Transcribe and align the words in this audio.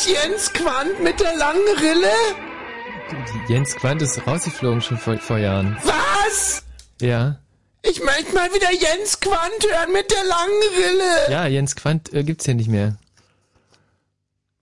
das 0.00 0.06
Jens 0.06 0.52
Quandt 0.52 1.02
mit 1.02 1.20
der 1.20 1.36
langen 1.36 1.60
Rille? 1.78 2.12
Jens 3.48 3.74
Quandt 3.74 4.00
ist 4.02 4.26
rausgeflogen 4.26 4.80
schon 4.80 4.96
vor, 4.96 5.18
vor 5.18 5.38
Jahren. 5.38 5.76
Was? 5.82 6.62
Ja. 7.00 7.38
Ich 7.82 8.02
möchte 8.02 8.34
mal 8.34 8.48
wieder 8.52 8.72
Jens 8.72 9.20
Quandt 9.20 9.66
hören 9.70 9.92
mit 9.92 10.10
der 10.10 10.24
langen 10.24 10.62
Rille. 10.76 11.32
Ja, 11.32 11.46
Jens 11.46 11.76
Quandt 11.76 12.12
äh, 12.14 12.24
gibt's 12.24 12.46
ja 12.46 12.54
nicht 12.54 12.68
mehr. 12.68 12.96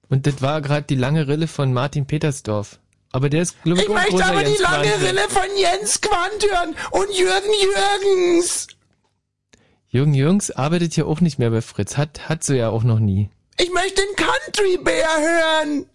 Und 0.09 0.27
das 0.27 0.41
war 0.41 0.61
gerade 0.61 0.87
die 0.87 0.97
lange 0.97 1.29
Rille 1.29 1.47
von 1.47 1.73
Martin 1.73 2.07
Petersdorf. 2.07 2.79
Aber 3.13 3.29
der 3.31 3.43
ist, 3.43 3.63
glaube 3.63 3.83
ich, 3.83 3.89
möchte 3.89 4.25
aber 4.25 4.43
die 4.43 4.51
Jens 4.51 4.61
lange 4.61 4.89
Quandt. 4.89 5.03
Rille 5.03 5.29
von 5.29 5.57
Jens 5.57 6.01
Quandt 6.01 6.47
hören 6.51 6.75
und 6.91 7.17
Jürgen 7.17 7.53
Jürgens. 7.63 8.67
Jürgen 9.91 10.15
Jürgens 10.15 10.51
arbeitet 10.51 10.97
ja 10.97 11.05
auch 11.05 11.21
nicht 11.21 11.39
mehr 11.39 11.51
bei 11.51 11.63
Fritz. 11.63 11.97
Hat, 11.97 12.29
hat 12.29 12.43
so 12.43 12.55
ja 12.55 12.71
auch 12.71 12.83
noch 12.83 12.99
nie. 12.99 13.31
Ich 13.59 13.73
möchte 13.73 14.03
den 14.03 14.17
Country 14.17 14.79
Bear 14.83 15.21
hören. 15.21 15.87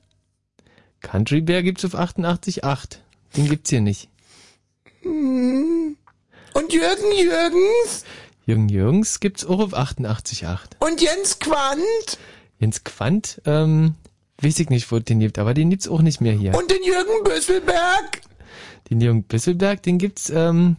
Country 1.01 1.41
Bear 1.41 1.63
gibt's 1.63 1.85
auf 1.85 1.95
88.8. 1.95 2.97
Den 3.35 3.49
gibt's 3.49 3.69
hier 3.69 3.81
nicht. 3.81 4.09
Hm. 5.01 5.97
Und 6.53 6.73
Jürgen 6.73 7.11
Jürgens 7.17 8.05
Jürgen 8.45 8.69
Jürgens 8.69 9.19
gibt's 9.19 9.45
auch 9.45 9.59
auf 9.59 9.73
88.8. 9.73 10.59
und 10.79 11.01
Jens 11.01 11.39
Quandt 11.39 12.19
Jens 12.59 12.83
Quandt, 12.83 13.41
ähm, 13.45 13.95
weiß 14.41 14.59
ich 14.59 14.69
nicht, 14.69 14.89
wo 14.91 14.99
den 14.99 15.19
gibt, 15.19 15.39
aber 15.39 15.53
den 15.53 15.69
gibt's 15.69 15.87
auch 15.87 16.01
nicht 16.01 16.21
mehr 16.21 16.33
hier. 16.33 16.53
und 16.55 16.69
den 16.69 16.83
Jürgen 16.83 17.23
Büsselberg. 17.23 18.21
Den 18.89 19.01
Jürgen 19.01 19.23
Bisselberg, 19.23 19.81
den 19.83 19.97
gibt's, 19.97 20.29
ähm, 20.29 20.77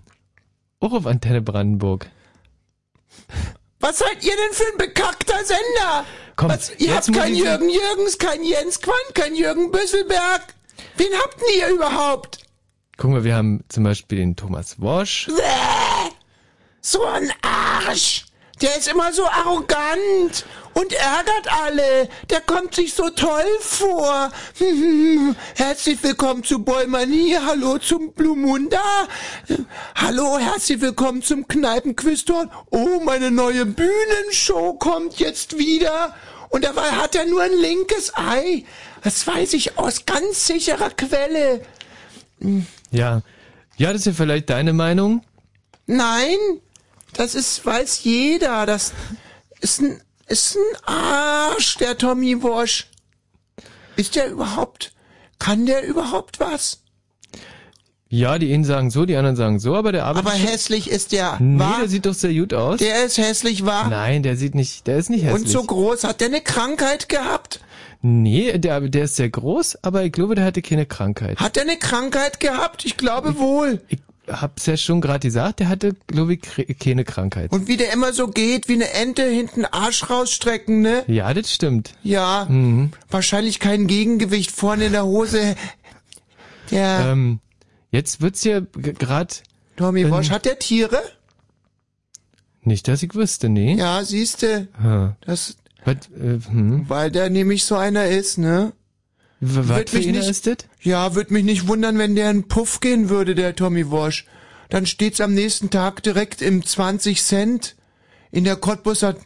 auch 0.81 0.93
auf 0.93 1.07
Antenne 1.07 1.43
Brandenburg. 1.43 2.09
Was 3.81 3.99
seid 3.99 4.23
ihr 4.25 4.33
denn 4.37 4.53
für 4.53 4.65
ein 4.73 4.79
bekackter 4.79 5.45
Sender? 5.45 6.05
Komm, 6.37 6.51
Was, 6.51 6.73
ihr 6.79 6.95
habt 6.95 7.13
keinen 7.13 7.35
Jürgen 7.37 7.69
Jürgens, 7.69 8.19
keinen 8.19 8.45
Jens 8.45 8.81
Quandt, 8.81 9.15
keinen 9.15 9.37
Jürgen 9.37 9.71
Büsselberg. 9.71 10.55
Wen 10.97 11.13
habt 11.23 11.41
denn 11.41 11.61
ihr 11.61 11.69
überhaupt? 11.75 12.39
Guck 12.97 13.11
mal, 13.11 13.25
wir 13.25 13.35
haben 13.35 13.65
zum 13.69 13.85
Beispiel 13.85 14.19
den 14.19 14.37
Thomas 14.37 14.81
Wosch. 14.81 15.27
Bäh. 15.27 16.11
So 16.81 17.05
ein 17.05 17.33
Arsch. 17.43 18.27
Der 18.61 18.77
ist 18.77 18.87
immer 18.87 19.13
so 19.13 19.27
arrogant 19.27 20.47
und 20.75 20.93
ärgert 20.93 21.49
alle. 21.65 22.09
Der 22.31 22.41
kommt 22.41 22.77
sich 22.77 22.95
so 22.95 23.11
toll 23.11 23.45
vor. 23.61 24.31
Herzlich 25.57 26.01
willkommen 26.03 26.45
zu 26.45 26.61
Bollmanie. 26.61 27.37
Hallo 27.37 27.79
zum 27.79 28.13
Blumunda. 28.13 28.79
Hallo, 29.97 30.39
herzlich 30.39 30.81
willkommen 30.81 31.23
zum 31.23 31.49
Kneipenquistor. 31.49 32.49
Oh, 32.71 33.01
meine 33.05 33.33
neue 33.33 33.67
Bühnenshow 33.67 34.75
kommt 34.75 35.19
jetzt 35.19 35.59
wieder. 35.59 36.15
Und 36.51 36.65
dabei 36.65 36.93
hat 36.93 37.17
er 37.17 37.27
nur 37.27 37.43
ein 37.43 37.59
linkes 37.61 38.15
Ei. 38.15 38.65
Das 39.03 39.27
weiß 39.27 39.55
ich 39.55 39.77
aus 39.79 40.07
ganz 40.07 40.47
sicherer 40.47 40.91
Quelle. 40.91 41.63
Ja. 42.93 43.23
Ja, 43.77 43.93
das 43.93 44.03
ist 44.03 44.07
ja 44.07 44.13
vielleicht 44.13 44.51
deine 44.51 44.73
Meinung. 44.73 45.25
Nein, 45.87 46.39
das 47.17 47.35
ist, 47.35 47.65
weiß 47.65 48.05
jeder. 48.05 48.67
Das 48.67 48.93
ist 49.61 49.81
ein, 49.81 50.01
ist 50.27 50.57
ein 50.57 50.87
Arsch, 50.87 51.77
der 51.79 51.97
Tommy 51.99 52.43
Walsh. 52.43 52.87
Ist 53.97 54.17
der 54.17 54.31
überhaupt, 54.31 54.93
kann 55.39 55.67
der 55.67 55.85
überhaupt 55.87 56.41
was? 56.41 56.81
Ja, 58.09 58.39
die 58.39 58.53
einen 58.55 58.65
sagen 58.65 58.91
so, 58.91 59.07
die 59.07 59.17
anderen 59.17 59.35
sagen 59.35 59.59
so, 59.59 59.75
aber 59.75 59.91
der 59.91 60.05
arbeitet. 60.05 60.29
Aber 60.29 60.37
hässlich 60.37 60.89
ist 60.89 61.11
der, 61.13 61.37
Nee, 61.41 61.59
wahr? 61.59 61.79
der 61.81 61.89
sieht 61.89 62.07
doch 62.07 62.15
sehr 62.15 62.33
gut 62.33 62.55
aus. 62.55 62.79
Der 62.79 63.05
ist 63.05 63.19
hässlich, 63.19 63.67
wahr? 63.67 63.89
Nein, 63.89 64.23
der 64.23 64.37
sieht 64.37 64.55
nicht, 64.55 64.87
der 64.87 64.99
ist 64.99 65.11
nicht 65.11 65.25
hässlich. 65.25 65.43
Und 65.43 65.49
so 65.49 65.65
groß, 65.65 66.05
hat 66.05 66.21
der 66.21 66.29
eine 66.29 66.41
Krankheit 66.41 67.09
gehabt? 67.09 67.61
Nee, 68.03 68.57
der, 68.59 68.83
der 68.83 69.05
ist 69.05 69.17
sehr 69.17 69.31
groß, 69.31 69.79
aber 69.83 70.05
ich 70.05 70.13
glaube, 70.13 70.35
der 70.37 70.45
hatte 70.45 70.63
keine 70.63 70.87
Krankheit. 70.87 71.41
Hat 71.41 71.57
er 71.57 71.63
eine 71.65 71.77
Krankheit 71.79 72.39
gehabt? 72.39 72.85
Ich 72.85 72.97
glaube 72.97 73.39
wohl. 73.39 73.81
Ich 73.89 73.99
hab's 74.29 74.67
ja 74.67 74.77
schon 74.77 75.01
gerade 75.01 75.27
gesagt, 75.27 75.61
der 75.61 75.69
hatte, 75.69 75.95
glaube 76.07 76.35
ich, 76.35 76.79
keine 76.79 77.05
Krankheit. 77.05 77.53
Und 77.53 77.69
wie 77.69 77.77
der 77.77 77.93
immer 77.93 78.13
so 78.13 78.29
geht, 78.29 78.69
wie 78.69 78.75
eine 78.75 78.91
Ente 78.91 79.23
hinten 79.29 79.65
Arsch 79.65 80.09
rausstrecken, 80.11 80.81
ne? 80.81 81.05
Ja, 81.07 81.33
das 81.35 81.53
stimmt. 81.53 81.95
Ja, 82.03 82.47
Mhm. 82.49 82.91
wahrscheinlich 83.11 83.61
kein 83.61 83.87
Gegengewicht 83.87 84.51
vorne 84.51 84.87
in 84.87 84.93
der 84.93 85.05
Hose. 85.05 85.57
Der 86.71 87.07
Ähm, 87.11 87.41
jetzt 87.91 88.21
wird's 88.23 88.43
hier 88.43 88.63
gerade 88.73 89.35
Tommy 89.77 90.11
Walsh, 90.11 90.31
hat 90.31 90.45
der 90.47 90.59
Tiere? 90.59 91.03
nicht, 92.63 92.89
dass 92.89 93.03
ich 93.03 93.15
wüsste, 93.15 93.49
nee. 93.51 93.75
Ja, 93.75 94.03
siehste, 94.05 94.69
Ha. 94.83 95.17
das, 95.21 95.57
Was, 95.85 95.97
äh, 96.19 96.39
hm. 96.49 96.89
weil 96.89 97.11
der 97.11 97.29
nämlich 97.29 97.65
so 97.65 97.77
einer 97.77 98.07
ist, 98.07 98.39
ne? 98.39 98.73
Was 99.47 99.91
für 99.91 99.97
mich 99.99 100.07
nicht- 100.07 100.29
ist 100.29 100.47
das? 100.47 100.57
Ja, 100.81 101.15
würde 101.15 101.33
mich 101.33 101.45
nicht 101.45 101.67
wundern, 101.69 101.99
wenn 101.99 102.15
der 102.15 102.31
in 102.31 102.49
Puff 102.49 102.81
gehen 102.81 103.09
würde, 103.09 103.35
der 103.35 103.55
Tommy 103.55 103.91
Walsh. 103.91 104.27
Dann 104.71 104.87
steht's 104.87 105.21
am 105.21 105.35
nächsten 105.35 105.71
Tag 105.71 106.03
direkt 106.03 106.41
im 106.43 106.65
20 106.65 107.23
Cent 107.23 107.77
in 108.31 108.45
der 108.45 108.57
Cottbusser 108.57 109.17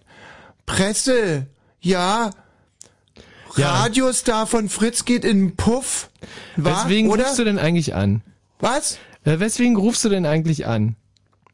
Presse. 0.66 1.46
Ja. 1.80 2.30
Ja. 3.56 3.70
Radiostar 3.80 4.46
von 4.46 4.68
Fritz 4.68 5.04
geht 5.04 5.24
in 5.24 5.56
Puff. 5.56 6.10
War, 6.56 6.84
Weswegen 6.84 7.10
oder? 7.10 7.24
rufst 7.24 7.38
du 7.38 7.44
denn 7.44 7.58
eigentlich 7.58 7.94
an? 7.94 8.22
Was? 8.60 8.98
Äh, 9.24 9.40
weswegen 9.40 9.76
rufst 9.76 10.04
du 10.04 10.08
denn 10.08 10.26
eigentlich 10.26 10.66
an? 10.66 10.96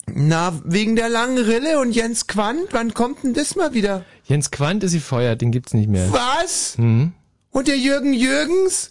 Na, 0.06 0.52
wegen 0.64 0.96
der 0.96 1.08
langen 1.08 1.38
Rille 1.38 1.78
und 1.80 1.92
Jens 1.92 2.26
Quandt. 2.26 2.68
Wann 2.72 2.92
kommt 2.94 3.22
denn 3.22 3.32
das 3.34 3.56
mal 3.56 3.72
wieder? 3.74 4.04
Jens 4.26 4.50
Quandt 4.50 4.82
ist 4.84 4.92
gefeuert, 4.92 5.40
den 5.40 5.50
gibt's 5.50 5.72
nicht 5.72 5.88
mehr. 5.88 6.12
Was? 6.12 6.76
Mhm. 6.78 7.12
Und 7.54 7.68
der 7.68 7.78
Jürgen 7.78 8.12
Jürgens? 8.12 8.90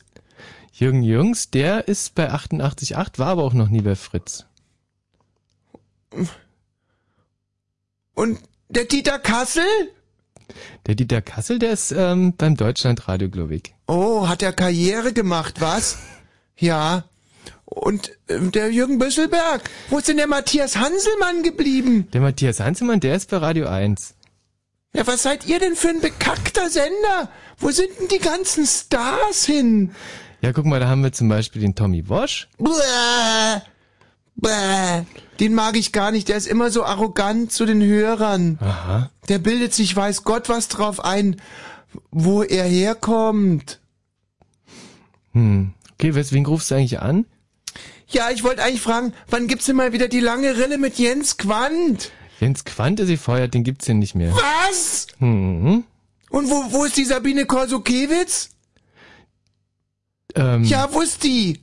Jürgen 0.72 1.04
Jürgens, 1.04 1.52
der 1.52 1.90
ist 1.90 2.16
bei 2.16 2.32
88.8, 2.32 3.20
war 3.20 3.28
aber 3.28 3.44
auch 3.44 3.54
noch 3.54 3.68
nie 3.68 3.82
bei 3.82 3.96
Fritz. 3.96 4.46
Und 8.14 8.40
der 8.70 8.86
Dieter 8.86 9.20
Kassel? 9.20 9.66
Der 10.88 10.96
Dieter 10.96 11.22
Kassel, 11.22 11.60
der 11.60 11.74
ist 11.74 11.92
ähm, 11.92 12.36
beim 12.38 12.56
Deutschlandradio, 12.56 13.30
glaube 13.30 13.56
ich. 13.56 13.76
Oh, 13.86 14.30
hat 14.30 14.42
er 14.42 14.54
Karriere 14.54 15.12
gemacht, 15.12 15.60
was? 15.60 15.98
Ja. 16.56 17.04
Und 17.66 18.12
ähm, 18.30 18.54
der 18.54 18.72
Jürgen 18.72 18.98
Büsselberg? 18.98 19.70
Wo 19.90 19.98
ist 19.98 20.08
denn 20.08 20.16
der 20.18 20.28
Matthias 20.28 20.78
Hanselmann 20.78 21.44
geblieben? 21.44 22.08
Der 22.14 22.22
Matthias 22.22 22.62
Hanselmann, 22.62 23.02
der 23.02 23.16
ist 23.18 23.30
bei 23.30 23.38
Radio 23.38 23.68
1. 23.68 24.16
Ja, 24.96 25.08
was 25.08 25.24
seid 25.24 25.48
ihr 25.48 25.60
denn 25.60 25.76
für 25.76 25.90
ein 25.90 26.02
bekackter 26.02 26.70
Sender? 26.70 27.30
Wo 27.58 27.72
sind 27.72 27.90
denn 28.00 28.08
die 28.10 28.20
ganzen 28.20 28.66
Stars 28.68 29.44
hin? 29.46 29.92
Ja, 30.42 30.52
guck 30.54 30.66
mal, 30.66 30.80
da 30.80 30.88
haben 30.88 31.04
wir 31.04 31.12
zum 31.12 31.30
Beispiel 31.30 31.62
den 31.62 31.74
Tommy 31.74 32.08
Wosch. 32.10 32.48
Bäh, 32.60 33.62
bäh. 34.36 35.04
Den 35.40 35.56
mag 35.56 35.76
ich 35.78 35.94
gar 35.94 36.12
nicht, 36.12 36.30
der 36.30 36.38
ist 36.38 36.48
immer 36.48 36.70
so 36.70 36.84
arrogant 36.84 37.52
zu 37.52 37.66
den 37.66 37.82
Hörern. 37.82 38.60
Aha. 38.62 39.10
Der 39.30 39.40
bildet 39.40 39.74
sich 39.74 39.96
weiß 39.96 40.24
Gott 40.24 40.48
was 40.48 40.68
drauf 40.68 41.04
ein, 41.04 41.42
wo 42.12 42.44
er 42.44 42.66
herkommt. 42.66 43.80
Hm. 45.32 45.74
Okay, 45.94 46.14
weswegen 46.14 46.46
rufst 46.46 46.70
du 46.70 46.76
eigentlich 46.76 47.00
an? 47.00 47.26
Ja, 48.08 48.30
ich 48.30 48.44
wollte 48.44 48.62
eigentlich 48.62 48.82
fragen, 48.82 49.14
wann 49.28 49.48
gibt's 49.48 49.66
denn 49.66 49.76
mal 49.76 49.92
wieder 49.92 50.08
die 50.08 50.20
lange 50.20 50.56
Rille 50.56 50.78
mit 50.78 51.00
Jens 51.00 51.38
Quandt? 51.38 52.12
Jens 52.44 52.66
Quandt 52.66 53.00
ist 53.00 53.08
gefeuert, 53.10 53.54
den 53.54 53.64
gibt's 53.64 53.86
hier 53.86 53.96
nicht 53.96 54.16
mehr. 54.16 54.34
Was? 54.34 55.08
Hm. 55.20 55.84
Und 56.30 56.50
wo, 56.50 56.72
wo 56.74 56.84
ist 56.84 56.98
die 56.98 57.06
Sabine 57.06 57.46
Korsukewitz? 57.46 58.50
Ähm, 60.36 60.64
Ja, 60.66 60.90
wo 60.92 61.02
ist 61.02 61.24
die? 61.24 61.60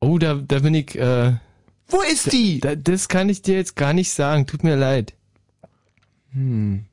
Oh, 0.00 0.18
da, 0.18 0.34
da 0.34 0.58
bin 0.58 0.74
ich, 0.74 0.96
äh, 0.98 1.34
Wo 1.88 2.00
ist 2.02 2.32
die? 2.32 2.58
da, 2.60 2.74
das 2.74 3.08
kann 3.08 3.28
ich 3.28 3.42
dir 3.42 3.54
jetzt 3.54 3.76
gar 3.76 3.92
nicht 3.92 4.12
sagen, 4.12 4.46
tut 4.46 4.64
mir 4.64 4.74
leid. 4.74 5.14
Hm. 6.32 6.84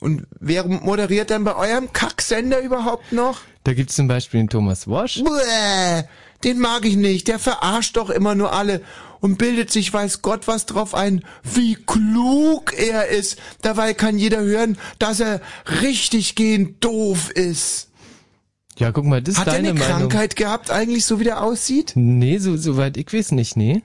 Und 0.00 0.26
wer 0.38 0.64
moderiert 0.64 1.30
dann 1.30 1.42
bei 1.42 1.56
eurem 1.56 1.92
Kacksender 1.92 2.60
überhaupt 2.60 3.10
noch? 3.10 3.40
Da 3.64 3.74
gibt's 3.74 3.96
zum 3.96 4.06
Beispiel 4.06 4.40
den 4.40 4.48
Thomas 4.48 4.86
Wosch. 4.86 5.20
Bäh, 5.24 6.04
den 6.44 6.60
mag 6.60 6.84
ich 6.84 6.94
nicht. 6.94 7.26
Der 7.26 7.40
verarscht 7.40 7.96
doch 7.96 8.08
immer 8.08 8.36
nur 8.36 8.52
alle 8.52 8.82
und 9.20 9.38
bildet 9.38 9.70
sich 9.70 9.92
weiß 9.92 10.22
Gott 10.22 10.46
was 10.48 10.66
drauf 10.66 10.94
ein, 10.94 11.24
wie 11.42 11.74
klug 11.74 12.72
er 12.76 13.08
ist. 13.08 13.38
Dabei 13.62 13.94
kann 13.94 14.18
jeder 14.18 14.40
hören, 14.40 14.78
dass 14.98 15.20
er 15.20 15.40
richtig 15.82 16.34
gehend 16.34 16.82
doof 16.84 17.30
ist. 17.30 17.88
Ja, 18.78 18.92
guck 18.92 19.04
mal, 19.06 19.20
das 19.20 19.34
ist 19.34 19.40
Hat 19.40 19.48
er 19.48 19.54
deine 19.54 19.70
eine 19.70 19.78
Meinung. 19.80 19.98
Krankheit 20.08 20.36
gehabt, 20.36 20.70
eigentlich 20.70 21.04
so 21.04 21.18
wie 21.18 21.24
der 21.24 21.42
aussieht? 21.42 21.92
Nee, 21.96 22.38
so, 22.38 22.56
soweit 22.56 22.96
ich 22.96 23.12
weiß 23.12 23.32
nicht, 23.32 23.56
nee. 23.56 23.82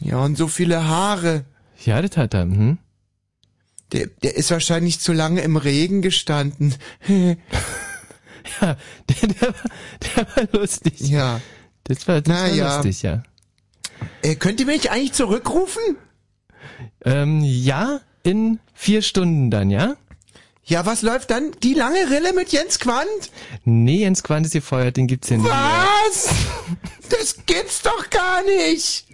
Ja, 0.00 0.18
und 0.18 0.36
so 0.36 0.48
viele 0.48 0.84
Haare. 0.84 1.44
Ja, 1.84 2.02
das 2.02 2.16
hat 2.16 2.34
er, 2.34 2.42
hm. 2.42 2.78
Der, 3.92 4.08
der 4.22 4.36
ist 4.36 4.50
wahrscheinlich 4.50 4.98
zu 4.98 5.12
lange 5.12 5.42
im 5.42 5.56
Regen 5.56 6.02
gestanden. 6.02 6.74
Ja, 8.60 8.76
der, 9.08 9.28
der, 9.28 9.48
war, 9.48 9.70
der 10.16 10.36
war 10.36 10.60
lustig. 10.60 11.00
ja. 11.00 11.40
Das 11.84 12.06
war, 12.06 12.20
das 12.20 12.28
Na 12.28 12.62
war 12.62 12.76
lustig, 12.76 13.02
ja. 13.02 13.22
Äh, 14.22 14.36
könnt 14.36 14.60
ihr 14.60 14.66
mich 14.66 14.90
eigentlich 14.90 15.12
zurückrufen? 15.12 15.82
Ähm, 17.04 17.42
ja, 17.42 18.00
in 18.22 18.58
vier 18.74 19.02
Stunden 19.02 19.50
dann, 19.50 19.70
ja? 19.70 19.96
Ja, 20.64 20.86
was 20.86 21.02
läuft 21.02 21.30
dann? 21.30 21.52
Die 21.62 21.74
lange 21.74 22.10
Rille 22.10 22.32
mit 22.32 22.50
Jens 22.50 22.78
Quandt? 22.78 23.30
Nee, 23.64 23.98
Jens 23.98 24.22
Quandt 24.22 24.46
ist 24.46 24.52
gefeuert, 24.52 24.96
den 24.96 25.06
gibt's 25.06 25.28
ja 25.28 25.36
nicht. 25.36 25.50
Was? 25.50 26.30
Das 27.10 27.36
gibt's 27.44 27.82
doch 27.82 28.08
gar 28.08 28.42
nicht. 28.44 29.06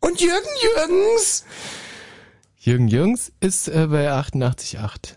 Und 0.00 0.20
Jürgen 0.20 0.48
Jürgens? 0.62 1.44
Jürgen 2.58 2.88
Jürgens 2.88 3.32
ist 3.40 3.68
äh, 3.68 3.86
bei 3.88 4.10
88,8. 4.10 5.16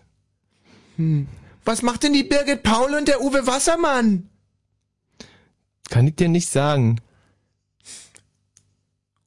Hm. 0.96 1.26
Was 1.64 1.82
macht 1.82 2.02
denn 2.02 2.12
die 2.12 2.24
Birgit 2.24 2.62
Paul 2.62 2.94
und 2.94 3.08
der 3.08 3.22
Uwe 3.22 3.46
Wassermann? 3.46 4.28
Kann 5.90 6.06
ich 6.06 6.16
dir 6.16 6.28
nicht 6.28 6.50
sagen. 6.50 7.00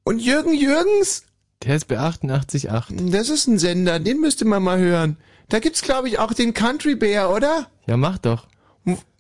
Und 0.04 0.20
Jürgen 0.20 0.54
Jürgens? 0.54 1.24
Der 1.64 1.76
ist 1.76 1.88
bei 1.88 2.00
88,8. 2.00 3.12
Das 3.12 3.30
ist 3.30 3.48
ein 3.48 3.60
Sender, 3.60 4.00
den 4.00 4.22
müsste 4.22 4.46
man 4.46 4.64
mal 4.64 4.80
hören. 4.80 5.18
Da 5.50 5.60
gibt's, 5.60 5.82
glaube 5.82 6.08
ich, 6.08 6.20
auch 6.20 6.34
den 6.34 6.54
Country 6.54 6.96
Bear, 6.96 7.34
oder? 7.34 7.68
Ja, 7.86 7.98
mach 7.98 8.18
doch. 8.18 8.48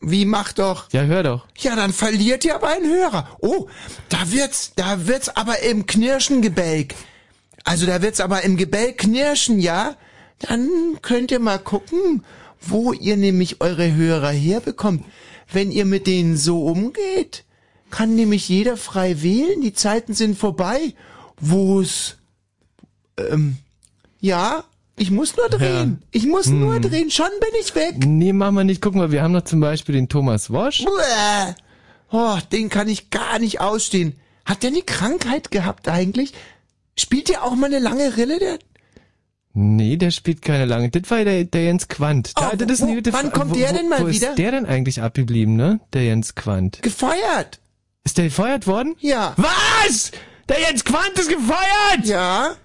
Wie 0.02 0.26
mach 0.26 0.54
doch? 0.54 0.92
Ja, 0.92 1.04
hör 1.04 1.24
doch. 1.24 1.48
Ja, 1.58 1.76
dann 1.76 1.92
verliert 1.92 2.46
ihr 2.46 2.56
aber 2.56 2.70
einen 2.70 2.90
Hörer. 2.90 3.38
Oh, 3.42 3.68
da 4.08 4.32
wird's, 4.32 4.72
da 4.76 5.08
wird's 5.08 5.30
aber 5.30 5.60
im 5.60 5.86
Knirschen 5.86 6.42
gebälk. 6.42 6.96
Also 7.66 7.86
da 7.86 8.02
wird's 8.02 8.22
aber 8.22 8.44
im 8.44 8.58
Gebälk 8.58 9.00
knirschen, 9.00 9.60
ja? 9.60 9.96
Dann 10.40 10.70
könnt 11.02 11.32
ihr 11.32 11.40
mal 11.40 11.60
gucken, 11.60 12.24
wo 12.62 12.94
ihr 12.94 13.18
nämlich 13.18 13.60
eure 13.62 13.94
Hörer 13.94 14.32
herbekommt. 14.32 15.04
Wenn 15.52 15.72
ihr 15.72 15.86
mit 15.86 16.08
denen 16.08 16.38
so 16.38 16.64
umgeht, 16.66 17.44
kann 17.90 18.16
nämlich 18.16 18.50
jeder 18.50 18.78
frei 18.78 19.22
wählen. 19.22 19.62
Die 19.62 19.74
Zeiten 19.74 20.14
sind 20.14 20.38
vorbei, 20.38 20.94
wo's 21.40 22.18
ähm, 23.18 23.58
ja, 24.22 24.64
ich 24.96 25.12
muss 25.12 25.38
nur 25.38 25.48
drehen. 25.48 26.00
Ja. 26.02 26.08
Ich 26.12 26.26
muss 26.26 26.48
hm. 26.48 26.60
nur 26.60 26.80
drehen. 26.80 27.10
Schon 27.10 27.30
bin 27.40 27.60
ich 27.62 27.74
weg. 27.74 28.06
Nee, 28.06 28.34
machen 28.34 28.56
wir 28.56 28.64
nicht. 28.64 28.82
Guck 28.82 28.96
mal, 28.96 29.12
wir 29.12 29.24
haben 29.24 29.32
noch 29.32 29.44
zum 29.46 29.62
Beispiel 29.62 29.96
den 29.96 30.10
Thomas 30.10 30.52
Wosch. 30.52 30.84
Bäh. 30.84 31.54
Oh, 32.12 32.38
den 32.52 32.70
kann 32.70 32.88
ich 32.90 33.10
gar 33.10 33.40
nicht 33.40 33.62
ausstehen. 33.62 34.20
Hat 34.46 34.64
der 34.64 34.72
eine 34.72 34.82
Krankheit 34.82 35.52
gehabt 35.52 35.88
eigentlich? 35.88 36.34
Spielt 36.98 37.30
der 37.30 37.44
auch 37.44 37.56
mal 37.56 37.68
eine 37.68 37.80
lange 37.80 38.18
Rille, 38.18 38.40
der? 38.40 38.60
Nee, 39.62 39.98
der 39.98 40.12
spielt 40.12 40.42
keine 40.42 40.64
lange. 40.64 40.90
Das 40.90 41.12
war 41.12 41.26
der, 41.26 41.44
der 41.44 41.64
Jens 41.66 41.90
Quandt. 41.90 42.32
Da, 42.38 42.52
oh, 42.54 42.56
das 42.56 42.82
wo, 42.82 42.94
ist 42.94 43.12
wann 43.12 43.30
kommt 43.34 43.52
wo, 43.52 43.56
der 43.56 43.74
denn 43.74 43.90
mal 43.90 44.00
wo 44.00 44.08
wieder? 44.08 44.28
Wo 44.28 44.32
ist 44.32 44.38
der 44.38 44.52
denn 44.52 44.66
eigentlich 44.66 45.02
abgeblieben, 45.02 45.58
ne? 45.58 45.82
Der 45.92 46.06
Jens 46.06 46.34
Quandt. 46.34 46.82
Gefeuert. 46.82 47.60
Ist 48.06 48.18
der 48.18 48.26
gefeuert 48.26 48.68
worden? 48.68 48.96
Ja. 49.00 49.34
Was? 49.36 50.12
Der 50.48 50.62
Jens 50.62 50.86
Quandt 50.86 51.20
ist 51.20 51.28
gefeuert? 51.28 52.06
Ja. 52.06 52.56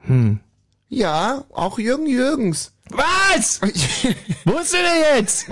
Hm. 0.00 0.40
Ja, 0.88 1.44
auch 1.52 1.78
Jürgen 1.78 2.08
Jürgens. 2.08 2.72
Was? 2.90 3.60
Wo 4.44 4.58
ist 4.58 4.72
der 4.72 5.16
jetzt? 5.16 5.46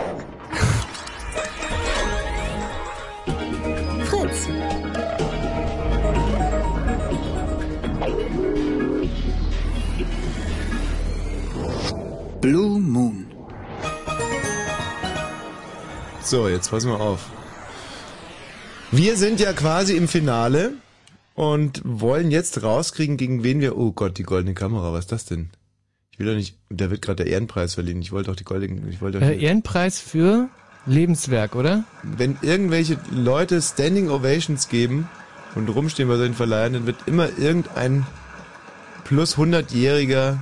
Blue 12.40 12.80
Moon. 12.80 13.26
So, 16.22 16.48
jetzt 16.48 16.70
passen 16.70 16.90
wir 16.90 16.98
auf. 16.98 17.30
Wir 18.90 19.16
sind 19.16 19.40
ja 19.40 19.52
quasi 19.52 19.94
im 19.94 20.08
Finale 20.08 20.72
und 21.34 21.82
wollen 21.84 22.30
jetzt 22.30 22.62
rauskriegen, 22.62 23.18
gegen 23.18 23.44
wen 23.44 23.60
wir. 23.60 23.76
Oh 23.76 23.92
Gott, 23.92 24.16
die 24.16 24.22
goldene 24.22 24.54
Kamera, 24.54 24.90
was 24.92 25.00
ist 25.00 25.12
das 25.12 25.24
denn? 25.26 25.50
Ich 26.12 26.18
will 26.18 26.26
doch 26.26 26.34
nicht. 26.34 26.56
Da 26.70 26.90
wird 26.90 27.02
gerade 27.02 27.24
der 27.24 27.32
Ehrenpreis 27.32 27.74
verliehen. 27.74 28.00
Ich 28.00 28.10
wollte 28.10 28.30
doch 28.30 28.36
die 28.36 28.44
goldene. 28.44 28.88
Ich 28.88 29.02
wollte 29.02 29.18
äh, 29.20 29.38
Ehrenpreis 29.38 30.00
für 30.00 30.48
Lebenswerk, 30.86 31.54
oder? 31.54 31.84
Wenn 32.02 32.38
irgendwelche 32.40 32.98
Leute 33.10 33.60
Standing 33.60 34.08
Ovations 34.08 34.68
geben 34.70 35.10
und 35.54 35.68
rumstehen 35.68 36.08
bei 36.08 36.16
solchen 36.16 36.34
Verleihern, 36.34 36.72
dann 36.72 36.86
wird 36.86 36.96
immer 37.06 37.28
irgendein 37.38 38.06
plus 39.04 39.36
100-Jähriger 39.36 40.38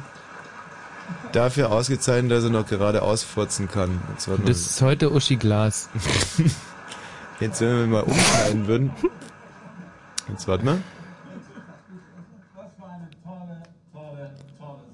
dafür 1.32 1.70
ausgezeichnet, 1.72 2.32
dass 2.32 2.44
er 2.44 2.50
noch 2.50 2.66
gerade 2.66 3.02
ausfurzen 3.02 3.69
kann. 3.69 4.00
Das 4.44 4.58
ist 4.58 4.82
heute 4.82 5.12
Uschi 5.12 5.37
Glas. 5.37 5.88
Jetzt, 7.40 7.60
wenn 7.60 7.78
wir 7.78 7.87
mal 7.87 8.02
umschneiden 8.02 8.66
würden. 8.66 8.90
Jetzt 10.28 10.49
warte 10.49 10.64
mal. 10.64 10.78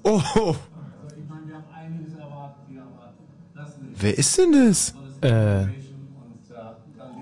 Oh! 0.03 0.55
Wer 3.97 4.17
ist 4.17 4.37
denn 4.37 4.51
das? 4.51 4.93
Äh. 5.21 5.65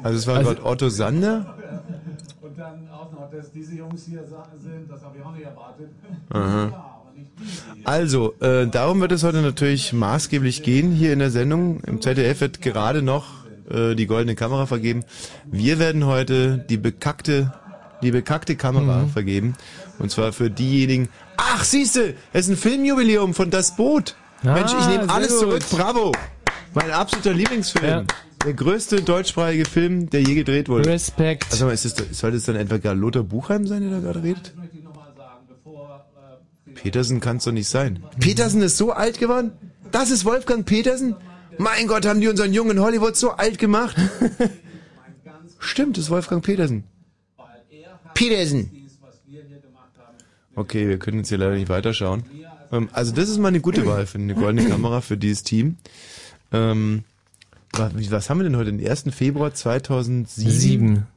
Also 0.04 0.18
es 0.18 0.28
war 0.28 0.38
also, 0.38 0.50
gerade 0.50 0.66
Otto 0.66 0.90
Sander? 0.90 1.56
Und 2.42 2.58
dann 2.58 2.90
auch 2.90 3.10
noch, 3.14 3.32
dass 3.32 3.52
diese 3.52 3.76
Jungs 3.76 4.04
hier 4.04 4.26
sind, 4.62 4.92
das 4.92 5.02
habe 5.02 5.18
ich 5.18 5.24
auch 5.24 5.32
nicht 5.32 5.46
erwartet. 5.46 5.92
Aha. 6.30 6.93
Also, 7.84 8.36
äh, 8.40 8.68
darum 8.68 9.02
wird 9.02 9.12
es 9.12 9.24
heute 9.24 9.42
natürlich 9.42 9.94
maßgeblich 9.94 10.64
gehen 10.64 10.92
hier 10.92 11.14
in 11.14 11.20
der 11.20 11.32
Sendung. 11.32 11.82
Im 11.82 12.02
ZDF 12.02 12.42
wird 12.42 12.62
gerade 12.62 13.02
noch 13.02 13.26
äh, 13.70 13.96
die 13.96 14.08
goldene 14.08 14.36
Kamera 14.36 14.66
vergeben. 14.66 15.04
Wir 15.52 15.80
werden 15.80 16.06
heute 16.06 16.66
die 16.70 16.78
bekackte 16.78 17.54
die 18.04 18.12
bekackte 18.12 18.56
Kamera 18.56 19.04
mhm. 19.04 19.10
vergeben. 19.10 19.56
Und 19.98 20.12
zwar 20.12 20.34
für 20.34 20.50
diejenigen. 20.50 21.10
Ach, 21.38 21.64
siehste, 21.64 22.16
es 22.34 22.46
ist 22.46 22.52
ein 22.52 22.58
Filmjubiläum 22.58 23.34
von 23.34 23.50
Das 23.50 23.76
Boot. 23.76 24.16
Ah, 24.44 24.54
Mensch, 24.54 24.74
ich 24.78 24.88
nehme 24.88 25.10
alles 25.10 25.30
gut. 25.30 25.40
zurück. 25.40 25.64
Bravo. 25.72 26.12
Mein 26.74 26.92
absoluter 26.92 27.34
Lieblingsfilm. 27.34 27.86
Ja. 27.86 28.04
Der 28.46 28.54
größte 28.54 29.02
deutschsprachige 29.02 29.64
Film, 29.64 30.10
der 30.10 30.22
je 30.22 30.36
gedreht 30.36 30.68
wurde. 30.68 30.90
Respekt. 30.90 31.48
Also 31.52 31.70
ist 31.70 31.86
es, 31.86 32.20
sollte 32.20 32.38
es 32.38 32.44
dann 32.44 32.58
etwa 32.58 32.78
gar 32.78 32.94
Lothar 32.94 33.24
Buchheim 33.24 33.68
sein, 33.68 33.82
der 33.84 33.92
da 33.92 34.00
gerade 34.00 34.22
redet? 34.22 34.54
Petersen 36.84 37.22
kann 37.22 37.38
es 37.38 37.46
doch 37.46 37.54
nicht 37.54 37.70
sein. 37.70 38.04
Petersen 38.20 38.62
ist 38.62 38.78
so 38.78 38.92
alt 38.92 39.18
geworden? 39.18 39.54
Das 39.94 40.12
ist 40.12 40.26
Wolfgang 40.26 40.66
Petersen? 40.66 41.16
Mein 41.58 41.88
Gott, 41.88 42.06
haben 42.06 42.20
die 42.20 42.28
unseren 42.28 42.52
jungen 42.52 42.82
Hollywood 42.82 43.16
so 43.16 43.32
alt 43.32 43.58
gemacht? 43.58 43.96
Stimmt, 45.60 45.96
das 45.96 46.06
ist 46.06 46.10
Wolfgang 46.10 46.44
Petersen. 46.44 46.84
Petersen. 48.14 48.70
Okay, 50.56 50.90
wir 50.90 51.00
können 51.00 51.20
jetzt 51.20 51.30
hier 51.30 51.38
leider 51.38 51.56
nicht 51.56 51.70
weiterschauen. 51.70 52.24
Ähm, 52.74 52.90
also 52.92 53.14
das 53.14 53.30
ist 53.30 53.38
mal 53.38 53.48
eine 53.48 53.62
gute 53.62 53.86
Wahl 53.86 54.06
für 54.06 54.18
eine 54.18 54.36
goldene 54.36 54.68
Kamera 54.68 55.00
für 55.00 55.16
dieses 55.16 55.44
Team. 55.44 55.78
Ähm, 56.52 57.06
was, 57.72 57.94
was 58.12 58.30
haben 58.30 58.40
wir 58.40 58.44
denn 58.44 58.58
heute? 58.58 58.74
Den 58.74 58.86
1. 58.86 59.06
Februar 59.12 59.54
2007? 59.54 60.52
Sieben. 60.52 61.08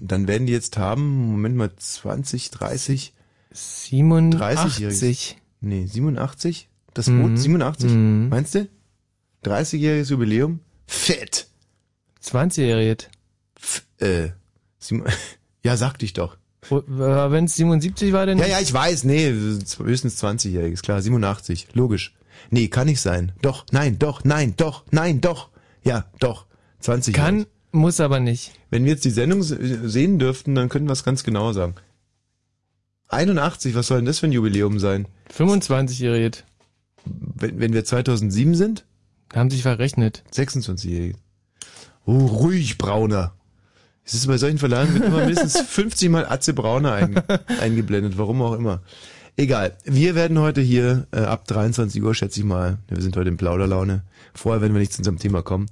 Dann 0.00 0.28
werden 0.28 0.46
die 0.46 0.52
jetzt 0.52 0.76
haben, 0.76 1.30
Moment 1.30 1.56
mal, 1.56 1.70
20, 1.74 2.50
30, 2.50 3.14
37. 3.58 5.36
Nee, 5.60 5.86
87? 5.86 6.68
Das 6.94 7.08
mhm. 7.08 7.22
Boot 7.22 7.38
87? 7.38 7.90
Mhm. 7.90 8.28
Meinst 8.28 8.54
du? 8.54 8.68
30-jähriges 9.44 10.10
Jubiläum? 10.10 10.60
Fett! 10.86 11.48
20-jähriges. 12.22 13.06
Äh, 14.00 14.30
ja, 15.64 15.76
sagte 15.76 16.04
ich 16.04 16.12
doch. 16.12 16.36
Wenn 16.70 17.44
es 17.44 17.54
77 17.56 18.12
war, 18.12 18.26
dann... 18.26 18.38
Ja, 18.38 18.46
ja, 18.46 18.60
ich 18.60 18.72
weiß, 18.72 19.04
nee, 19.04 19.30
höchstens 19.30 20.22
20-jähriges, 20.22 20.82
klar, 20.82 21.00
87, 21.00 21.68
logisch. 21.72 22.14
Nee, 22.50 22.68
kann 22.68 22.86
nicht 22.86 23.00
sein. 23.00 23.32
Doch, 23.42 23.64
nein, 23.70 23.98
doch, 23.98 24.24
nein, 24.24 24.54
doch, 24.56 24.84
nein, 24.90 25.20
doch. 25.20 25.50
Ja, 25.82 26.06
doch, 26.18 26.46
20 26.80 27.14
Kann, 27.14 27.46
muss 27.72 28.00
aber 28.00 28.20
nicht. 28.20 28.52
Wenn 28.70 28.84
wir 28.84 28.92
jetzt 28.92 29.04
die 29.04 29.10
Sendung 29.10 29.42
sehen 29.42 30.18
dürften, 30.18 30.54
dann 30.54 30.68
könnten 30.68 30.88
wir 30.88 30.92
es 30.92 31.04
ganz 31.04 31.24
genau 31.24 31.52
sagen. 31.52 31.74
81, 33.08 33.74
was 33.74 33.86
soll 33.86 33.98
denn 33.98 34.06
das 34.06 34.18
für 34.18 34.26
ein 34.26 34.32
Jubiläum 34.32 34.78
sein? 34.78 35.06
25-jähriges. 35.36 36.44
Wenn, 37.04 37.58
wenn 37.58 37.72
wir 37.72 37.84
2007 37.84 38.54
sind? 38.54 38.84
Haben 39.34 39.50
sich 39.50 39.62
verrechnet. 39.62 40.24
26-jähriges. 40.34 41.16
Oh, 42.04 42.26
ruhig, 42.26 42.78
Brauner. 42.78 43.34
Es 44.04 44.14
ist 44.14 44.26
bei 44.26 44.38
solchen 44.38 44.58
Verlagen 44.58 44.94
wird 44.94 45.04
immer 45.04 45.18
mindestens 45.26 45.60
50 45.68 46.08
Mal 46.08 46.26
Atze 46.26 46.54
Brauner 46.54 46.92
ein, 46.92 47.22
eingeblendet, 47.60 48.16
warum 48.16 48.40
auch 48.40 48.54
immer. 48.54 48.82
Egal. 49.40 49.74
Wir 49.84 50.16
werden 50.16 50.40
heute 50.40 50.60
hier 50.60 51.06
äh, 51.12 51.20
ab 51.20 51.46
23 51.46 52.02
Uhr, 52.02 52.12
schätze 52.12 52.40
ich 52.40 52.44
mal, 52.44 52.78
wir 52.88 53.00
sind 53.00 53.16
heute 53.16 53.28
in 53.28 53.36
Plauderlaune. 53.36 54.02
Vorher 54.34 54.60
werden 54.60 54.72
wir 54.72 54.80
nicht 54.80 54.92
zu 54.92 54.98
unserem 54.98 55.20
Thema 55.20 55.42
kommen. 55.42 55.66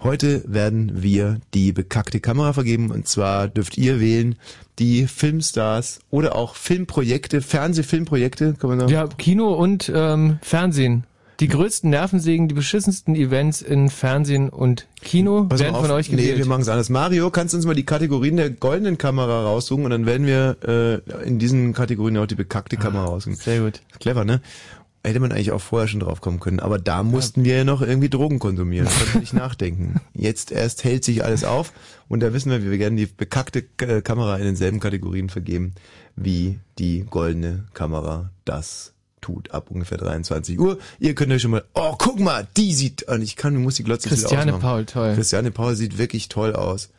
Heute 0.00 0.42
werden 0.44 1.04
wir 1.04 1.38
die 1.54 1.70
bekackte 1.70 2.18
Kamera 2.18 2.52
vergeben 2.52 2.90
und 2.90 3.06
zwar 3.06 3.46
dürft 3.46 3.78
ihr 3.78 4.00
wählen 4.00 4.34
die 4.80 5.06
Filmstars 5.06 6.00
oder 6.10 6.34
auch 6.34 6.56
Filmprojekte, 6.56 7.42
Fernsehfilmprojekte, 7.42 8.54
kann 8.54 8.70
man 8.70 8.80
sagen. 8.80 8.92
Ja, 8.92 9.06
Kino 9.06 9.54
und 9.54 9.92
ähm, 9.94 10.40
Fernsehen. 10.42 11.04
Die 11.42 11.48
größten 11.48 11.90
Nervensägen, 11.90 12.46
die 12.46 12.54
beschissensten 12.54 13.16
Events 13.16 13.62
in 13.62 13.90
Fernsehen 13.90 14.48
und 14.48 14.86
Kino 15.00 15.46
Pass 15.48 15.58
werden 15.58 15.74
von 15.74 15.90
euch 15.90 16.08
gewählt. 16.08 16.36
Nee, 16.36 16.38
wir 16.38 16.46
machen 16.46 16.60
es 16.60 16.68
anders. 16.68 16.88
Mario, 16.88 17.30
kannst 17.30 17.52
du 17.52 17.56
uns 17.56 17.66
mal 17.66 17.74
die 17.74 17.84
Kategorien 17.84 18.36
der 18.36 18.50
goldenen 18.50 18.96
Kamera 18.96 19.42
raussuchen 19.42 19.84
und 19.84 19.90
dann 19.90 20.06
werden 20.06 20.24
wir 20.24 20.56
äh, 20.64 21.26
in 21.26 21.40
diesen 21.40 21.72
Kategorien 21.72 22.16
auch 22.18 22.26
die 22.26 22.36
bekackte 22.36 22.76
Kamera 22.76 23.06
ah, 23.06 23.08
raussuchen. 23.08 23.34
Sehr 23.34 23.58
gut. 23.58 23.82
Clever, 23.98 24.24
ne? 24.24 24.40
hätte 25.04 25.18
man 25.18 25.32
eigentlich 25.32 25.50
auch 25.50 25.60
vorher 25.60 25.88
schon 25.88 25.98
drauf 25.98 26.20
kommen 26.20 26.38
können. 26.38 26.60
Aber 26.60 26.78
da 26.78 27.02
mussten 27.02 27.44
wir 27.44 27.56
ja 27.56 27.64
noch 27.64 27.82
irgendwie 27.82 28.08
Drogen 28.08 28.38
konsumieren. 28.38 28.86
Da 28.86 28.92
konnten 28.92 29.18
nicht 29.18 29.32
nachdenken. 29.32 30.00
Jetzt 30.14 30.52
erst 30.52 30.84
hält 30.84 31.02
sich 31.02 31.24
alles 31.24 31.42
auf 31.42 31.72
und 32.08 32.20
da 32.20 32.32
wissen 32.32 32.52
wir, 32.52 32.62
wir 32.62 32.78
werden 32.78 32.96
die 32.96 33.06
bekackte 33.06 33.64
äh, 33.80 34.00
Kamera 34.00 34.36
in 34.36 34.44
denselben 34.44 34.78
Kategorien 34.78 35.28
vergeben 35.28 35.74
wie 36.14 36.60
die 36.78 37.04
goldene 37.10 37.64
Kamera 37.74 38.30
das 38.44 38.91
tut 39.22 39.50
ab 39.52 39.70
ungefähr 39.70 39.96
23 39.96 40.58
Uhr. 40.60 40.78
Ihr 41.00 41.14
könnt 41.14 41.32
euch 41.32 41.40
schon 41.40 41.52
mal, 41.52 41.64
oh, 41.72 41.94
guck 41.96 42.20
mal, 42.20 42.46
die 42.58 42.74
sieht, 42.74 43.04
und 43.04 43.22
ich 43.22 43.36
kann, 43.36 43.56
muss 43.56 43.76
die 43.76 43.84
Glotze 43.84 44.10
Christiane 44.10 44.52
Paul, 44.54 44.84
toll. 44.84 45.14
Christiane 45.14 45.50
Paul 45.50 45.74
sieht 45.76 45.96
wirklich 45.96 46.28
toll 46.28 46.54
aus. 46.54 46.90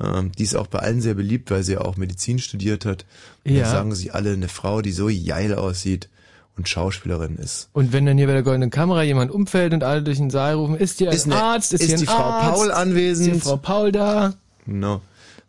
Ähm, 0.00 0.30
die 0.38 0.42
ist 0.44 0.54
auch 0.54 0.66
bei 0.68 0.78
allen 0.80 1.00
sehr 1.00 1.14
beliebt, 1.14 1.50
weil 1.50 1.62
sie 1.64 1.72
ja 1.72 1.80
auch 1.80 1.96
Medizin 1.96 2.38
studiert 2.38 2.84
hat. 2.84 3.04
Und 3.44 3.52
Ja. 3.54 3.68
sagen 3.70 3.94
sie 3.94 4.10
alle, 4.12 4.32
eine 4.32 4.48
Frau, 4.48 4.80
die 4.82 4.92
so 4.92 5.06
geil 5.08 5.54
aussieht 5.54 6.08
und 6.56 6.68
Schauspielerin 6.68 7.36
ist. 7.36 7.68
Und 7.72 7.92
wenn 7.92 8.06
dann 8.06 8.16
hier 8.18 8.26
bei 8.26 8.32
der 8.34 8.42
goldenen 8.42 8.70
Kamera 8.70 9.02
jemand 9.02 9.30
umfällt 9.32 9.72
und 9.72 9.82
alle 9.84 10.02
durch 10.02 10.18
den 10.18 10.30
Saal 10.30 10.54
rufen, 10.54 10.76
ist 10.76 10.98
hier 10.98 11.10
ein 11.10 11.16
Ist 11.16 11.26
ne- 11.26 11.34
Arzt, 11.42 11.72
ist, 11.72 11.80
ist 11.80 11.86
hier 11.86 11.96
ein 11.96 12.00
die 12.00 12.06
Frau 12.06 12.14
Arzt, 12.22 12.54
Paul 12.54 12.66
Ist 12.68 12.72
anwesend? 12.74 13.32
hier 13.32 13.40
Frau 13.40 13.56
Paul 13.56 13.90
da? 13.92 14.34
Genau. 14.66 15.00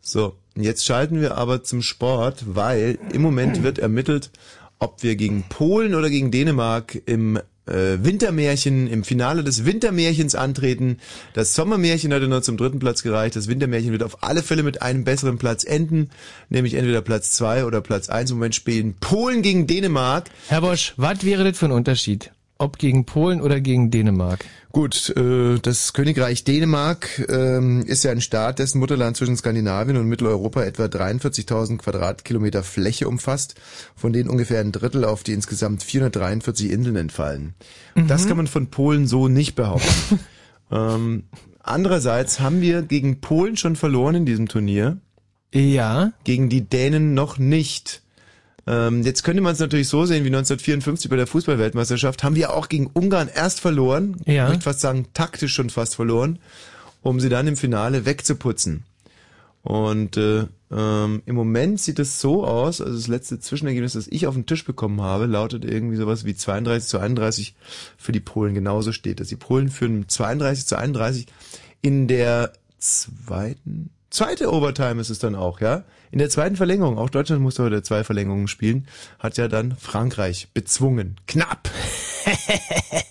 So, 0.01 0.35
und 0.55 0.63
jetzt 0.63 0.85
schalten 0.85 1.19
wir 1.21 1.35
aber 1.37 1.63
zum 1.63 1.81
Sport, 1.81 2.43
weil 2.55 2.97
im 3.11 3.21
Moment 3.21 3.63
wird 3.63 3.79
ermittelt, 3.79 4.29
ob 4.79 5.03
wir 5.03 5.15
gegen 5.15 5.43
Polen 5.49 5.95
oder 5.95 6.09
gegen 6.09 6.31
Dänemark 6.31 7.01
im 7.05 7.39
äh, 7.67 7.97
Wintermärchen, 8.03 8.87
im 8.87 9.03
Finale 9.03 9.43
des 9.43 9.65
Wintermärchens 9.65 10.35
antreten. 10.35 10.97
Das 11.33 11.55
Sommermärchen 11.55 12.13
hat 12.13 12.21
ja 12.21 12.27
nur 12.27 12.41
zum 12.41 12.57
dritten 12.57 12.79
Platz 12.79 13.03
gereicht. 13.03 13.35
Das 13.35 13.47
Wintermärchen 13.47 13.91
wird 13.91 14.03
auf 14.03 14.23
alle 14.23 14.43
Fälle 14.43 14.63
mit 14.63 14.81
einem 14.81 15.03
besseren 15.03 15.37
Platz 15.37 15.63
enden, 15.63 16.09
nämlich 16.49 16.75
entweder 16.75 17.01
Platz 17.01 17.31
zwei 17.31 17.65
oder 17.65 17.81
Platz 17.81 18.09
eins. 18.09 18.31
Moment 18.31 18.55
spielen 18.55 18.95
Polen 18.99 19.41
gegen 19.41 19.67
Dänemark. 19.67 20.29
Herr 20.47 20.61
Bosch, 20.61 20.93
was 20.97 21.23
wäre 21.23 21.43
das 21.43 21.57
für 21.57 21.65
ein 21.65 21.71
Unterschied? 21.71 22.31
Ob 22.57 22.77
gegen 22.77 23.05
Polen 23.05 23.41
oder 23.41 23.59
gegen 23.59 23.91
Dänemark? 23.91 24.45
Gut, 24.71 25.09
äh, 25.17 25.59
das 25.59 25.91
Königreich 25.91 26.45
Dänemark 26.45 27.25
ähm, 27.27 27.81
ist 27.85 28.05
ja 28.05 28.11
ein 28.11 28.21
Staat, 28.21 28.59
dessen 28.59 28.79
Mutterland 28.79 29.17
zwischen 29.17 29.35
Skandinavien 29.35 29.97
und 29.97 30.07
Mitteleuropa 30.07 30.63
etwa 30.63 30.85
43.000 30.85 31.77
Quadratkilometer 31.77 32.63
Fläche 32.63 33.09
umfasst, 33.09 33.55
von 33.95 34.13
denen 34.13 34.29
ungefähr 34.29 34.61
ein 34.61 34.71
Drittel 34.71 35.03
auf 35.03 35.23
die 35.23 35.33
insgesamt 35.33 35.83
443 35.83 36.71
Inseln 36.71 36.95
entfallen. 36.95 37.55
Das 38.07 38.25
kann 38.27 38.37
man 38.37 38.47
von 38.47 38.67
Polen 38.67 39.05
so 39.05 39.27
nicht 39.27 39.55
behaupten. 39.55 40.19
ähm, 40.71 41.23
andererseits 41.61 42.39
haben 42.39 42.61
wir 42.61 42.83
gegen 42.83 43.19
Polen 43.19 43.57
schon 43.57 43.75
verloren 43.75 44.15
in 44.15 44.25
diesem 44.25 44.47
Turnier, 44.47 44.97
Ja. 45.53 46.13
gegen 46.23 46.47
die 46.47 46.61
Dänen 46.61 47.13
noch 47.13 47.37
nicht. 47.37 48.01
Ähm, 48.67 49.03
jetzt 49.03 49.23
könnte 49.23 49.41
man 49.41 49.53
es 49.53 49.59
natürlich 49.59 49.87
so 49.87 50.05
sehen 50.05 50.23
wie 50.23 50.29
1954 50.29 51.09
bei 51.09 51.15
der 51.15 51.27
Fußballweltmeisterschaft. 51.27 52.23
Haben 52.23 52.35
wir 52.35 52.53
auch 52.53 52.67
gegen 52.67 52.87
Ungarn 52.87 53.29
erst 53.33 53.59
verloren. 53.59 54.17
Ja. 54.25 54.45
Ich 54.45 54.49
möchte 54.49 54.63
fast 54.63 54.81
sagen, 54.81 55.07
taktisch 55.13 55.53
schon 55.53 55.69
fast 55.69 55.95
verloren, 55.95 56.39
um 57.01 57.19
sie 57.19 57.29
dann 57.29 57.47
im 57.47 57.57
Finale 57.57 58.05
wegzuputzen. 58.05 58.83
Und 59.61 60.17
äh, 60.17 60.45
ähm, 60.71 61.21
im 61.25 61.35
Moment 61.35 61.79
sieht 61.79 61.99
es 61.99 62.19
so 62.21 62.45
aus, 62.45 62.81
also 62.81 62.95
das 62.95 63.07
letzte 63.07 63.39
Zwischenergebnis, 63.39 63.93
das 63.93 64.07
ich 64.07 64.27
auf 64.27 64.35
den 64.35 64.45
Tisch 64.45 64.63
bekommen 64.63 65.01
habe, 65.01 65.25
lautet 65.25 65.65
irgendwie 65.65 65.95
sowas 65.95 66.25
wie 66.25 66.35
32 66.35 66.87
zu 66.87 66.99
31 66.99 67.55
für 67.97 68.11
die 68.11 68.19
Polen. 68.19 68.53
Genauso 68.53 68.91
steht 68.91 69.19
es. 69.21 69.29
Die 69.29 69.35
Polen 69.35 69.69
führen 69.69 70.07
32 70.07 70.67
zu 70.67 70.77
31 70.77 71.27
in 71.81 72.07
der 72.07 72.53
zweiten, 72.77 73.89
zweite 74.15 74.51
Overtime 74.51 74.99
ist 75.01 75.09
es 75.09 75.19
dann 75.19 75.35
auch, 75.35 75.61
ja? 75.61 75.83
In 76.11 76.19
der 76.19 76.29
zweiten 76.29 76.55
Verlängerung, 76.55 76.97
auch 76.97 77.09
Deutschland 77.09 77.41
musste 77.41 77.63
heute 77.63 77.83
zwei 77.83 78.03
Verlängerungen 78.03 78.47
spielen, 78.47 78.87
hat 79.19 79.37
ja 79.37 79.47
dann 79.47 79.75
Frankreich 79.75 80.49
bezwungen. 80.53 81.17
Knapp. 81.27 81.69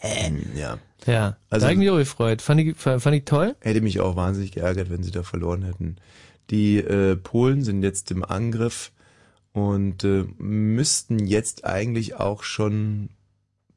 Hm, 0.01 0.43
ja. 0.57 0.79
Ja. 1.07 1.37
Also- 1.51 1.65
da 1.65 1.67
hab 1.67 1.73
ich 1.73 1.79
mich 1.79 1.91
auch 1.91 1.97
gefreut. 1.99 2.43
Fand 2.43 2.61
ich, 2.61 2.77
fand 2.77 3.07
ich 3.15 3.25
toll. 3.25 3.55
Hätte 3.61 3.81
mich 3.81 4.01
auch 4.01 4.17
wahnsinnig 4.17 4.53
geärgert, 4.53 4.91
wenn 4.91 5.03
sie 5.03 5.11
da 5.11 5.23
verloren 5.23 5.63
hätten. 5.63 5.97
Die 6.51 6.79
äh, 6.79 7.17
Polen 7.17 7.63
sind 7.63 7.83
jetzt 7.83 8.11
im 8.11 8.25
Angriff 8.25 8.91
und 9.53 10.03
äh, 10.05 10.25
müssten 10.39 11.27
jetzt 11.27 11.65
eigentlich 11.65 12.17
auch 12.17 12.43
schon 12.43 13.11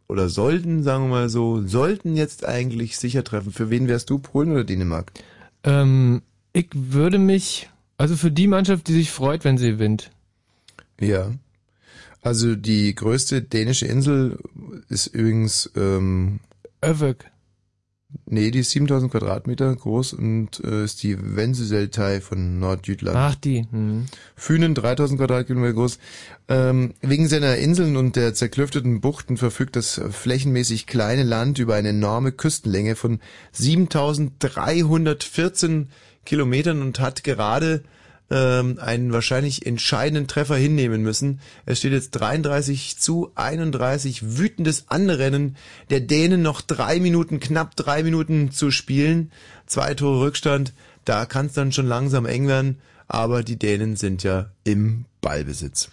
oder 0.09 0.29
sollten, 0.29 0.83
sagen 0.83 1.05
wir 1.05 1.09
mal 1.09 1.29
so, 1.29 1.65
sollten 1.67 2.15
jetzt 2.15 2.45
eigentlich 2.45 2.97
sicher 2.97 3.23
treffen. 3.23 3.51
Für 3.51 3.69
wen 3.69 3.87
wärst 3.87 4.09
du, 4.09 4.19
Polen 4.19 4.51
oder 4.51 4.63
Dänemark? 4.63 5.11
Ähm, 5.63 6.21
ich 6.57 6.69
würde 6.73 7.19
mich, 7.19 7.69
also 7.97 8.15
für 8.15 8.31
die 8.31 8.47
Mannschaft, 8.47 8.87
die 8.87 8.93
sich 8.93 9.11
freut, 9.11 9.43
wenn 9.43 9.59
sie 9.59 9.71
gewinnt. 9.71 10.09
Ja. 10.99 11.31
Also 12.21 12.55
die 12.55 12.95
größte 12.95 13.43
dänische 13.43 13.85
Insel 13.85 14.39
ist 14.89 15.05
übrigens, 15.07 15.69
ähm, 15.75 16.39
Övök. 16.83 17.25
nee, 18.25 18.49
die 18.49 18.59
ist 18.59 18.71
7000 18.71 19.11
Quadratmeter 19.11 19.75
groß 19.75 20.13
und 20.13 20.61
äh, 20.63 20.83
ist 20.83 21.03
die 21.03 21.35
Wenseseltei 21.35 22.21
von 22.21 22.57
Nordjütland. 22.59 23.15
Ach, 23.15 23.35
die. 23.35 23.67
Hm. 23.69 24.07
Fünen 24.35 24.73
3000 24.73 25.19
Quadratkilometer 25.19 25.73
groß. 25.73 25.99
Ähm, 26.47 26.95
wegen 27.01 27.27
seiner 27.27 27.57
Inseln 27.57 27.97
und 27.97 28.15
der 28.15 28.33
zerklüfteten 28.33 28.99
Buchten 28.99 29.37
verfügt 29.37 29.75
das 29.75 30.01
flächenmäßig 30.09 30.87
kleine 30.87 31.21
Land 31.23 31.59
über 31.59 31.75
eine 31.75 31.89
enorme 31.89 32.31
Küstenlänge 32.31 32.95
von 32.95 33.19
7314 33.51 35.89
Kilometern 36.27 36.81
und 36.81 36.99
hat 36.99 37.23
gerade 37.23 37.83
ähm, 38.29 38.77
einen 38.79 39.13
wahrscheinlich 39.13 39.65
entscheidenden 39.65 40.27
Treffer 40.27 40.55
hinnehmen 40.55 41.01
müssen. 41.01 41.39
Es 41.65 41.79
steht 41.79 41.93
jetzt 41.93 42.11
33 42.11 42.97
zu 42.99 43.31
31 43.35 44.37
wütendes 44.37 44.85
Anrennen 44.89 45.55
der 45.89 46.01
Dänen 46.01 46.41
noch 46.41 46.61
drei 46.61 46.99
Minuten, 46.99 47.39
knapp 47.39 47.75
drei 47.75 48.03
Minuten 48.03 48.51
zu 48.51 48.69
spielen. 48.69 49.31
Zwei 49.65 49.93
Tore 49.93 50.21
Rückstand. 50.21 50.73
Da 51.05 51.25
kann 51.25 51.47
es 51.47 51.53
dann 51.53 51.71
schon 51.71 51.87
langsam 51.87 52.25
eng 52.25 52.47
werden. 52.47 52.79
Aber 53.07 53.41
die 53.41 53.57
Dänen 53.57 53.95
sind 53.95 54.23
ja 54.23 54.51
im 54.65 55.05
Ballbesitz. 55.21 55.89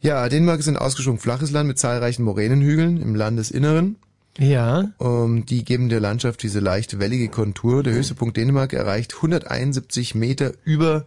Ja, 0.00 0.26
Dänemark 0.28 0.60
ist 0.60 0.68
ein 0.68 0.78
ausgesprochen 0.78 1.18
flaches 1.18 1.50
Land 1.50 1.68
mit 1.68 1.78
zahlreichen 1.78 2.22
Moränenhügeln 2.22 3.02
im 3.02 3.14
Landesinneren. 3.14 3.96
Ja. 4.38 4.92
Ähm, 5.00 5.46
die 5.46 5.64
geben 5.64 5.88
der 5.88 6.00
Landschaft 6.00 6.42
diese 6.42 6.60
leicht 6.60 6.98
wellige 6.98 7.28
Kontur. 7.28 7.82
Der 7.82 7.94
höchste 7.94 8.14
Punkt 8.14 8.36
Dänemark 8.36 8.72
erreicht 8.72 9.14
171 9.16 10.14
Meter 10.14 10.52
über 10.64 11.06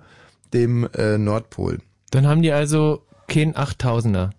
dem 0.53 0.89
äh, 0.93 1.17
Nordpol. 1.17 1.79
Dann 2.12 2.27
haben 2.27 2.41
die 2.41 2.51
also 2.51 3.03
kein 3.27 3.53
8000er. 3.53 4.31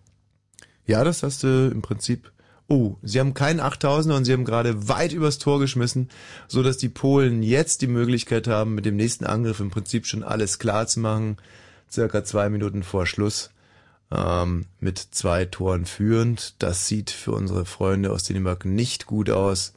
Ja, 0.86 1.04
das 1.04 1.22
hast 1.22 1.44
du 1.44 1.70
im 1.72 1.82
Prinzip. 1.82 2.32
Oh, 2.66 2.96
sie 3.02 3.18
haben 3.18 3.34
keinen 3.34 3.60
8000er 3.60 4.16
und 4.16 4.24
sie 4.24 4.32
haben 4.32 4.44
gerade 4.44 4.88
weit 4.88 5.12
übers 5.12 5.38
Tor 5.38 5.58
geschmissen, 5.58 6.08
so 6.46 6.62
dass 6.62 6.78
die 6.78 6.88
Polen 6.88 7.42
jetzt 7.42 7.82
die 7.82 7.88
Möglichkeit 7.88 8.46
haben, 8.46 8.74
mit 8.74 8.86
dem 8.86 8.96
nächsten 8.96 9.26
Angriff 9.26 9.58
im 9.60 9.70
Prinzip 9.70 10.06
schon 10.06 10.22
alles 10.22 10.58
klar 10.60 10.86
zu 10.86 11.00
machen. 11.00 11.36
Circa 11.90 12.22
zwei 12.22 12.48
Minuten 12.48 12.84
vor 12.84 13.06
Schluss 13.06 13.50
ähm, 14.10 14.66
mit 14.78 14.98
zwei 14.98 15.44
Toren 15.44 15.86
führend. 15.86 16.54
Das 16.58 16.86
sieht 16.86 17.10
für 17.10 17.32
unsere 17.32 17.64
Freunde 17.64 18.12
aus 18.12 18.24
Dänemark 18.24 18.64
nicht 18.64 19.06
gut 19.06 19.30
aus. 19.30 19.74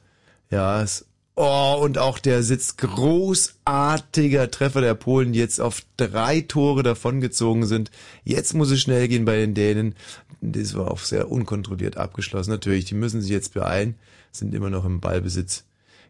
Ja, 0.50 0.82
es 0.82 1.06
Oh, 1.36 1.80
und 1.82 1.98
auch 1.98 2.20
der 2.20 2.44
sitzt 2.44 2.78
großartiger 2.78 4.52
Treffer 4.52 4.82
der 4.82 4.94
Polen, 4.94 5.34
die 5.34 5.40
jetzt 5.40 5.60
auf 5.60 5.82
drei 5.98 6.42
Tore 6.42 6.84
davongezogen 6.84 7.66
sind. 7.66 7.90
Jetzt 8.24 8.54
muss 8.54 8.70
es 8.70 8.82
schnell 8.82 9.08
gehen 9.08 9.25
bei 9.25 9.38
den 9.38 9.56
Dänen. 9.56 9.96
Das 10.42 10.75
war 10.75 10.92
auch 10.92 11.00
sehr 11.00 11.32
unkontrolliert 11.32 11.98
abgeschlossen. 11.98 12.52
Natürlich, 12.52 12.86
die 12.86 12.94
müssen 12.94 13.22
sich 13.22 13.32
jetzt 13.32 13.56
beeilen, 13.56 13.96
sind 14.32 14.54
immer 14.54 14.70
noch 14.70 14.86
im 14.86 15.00
Ballbesitz. 15.00 15.63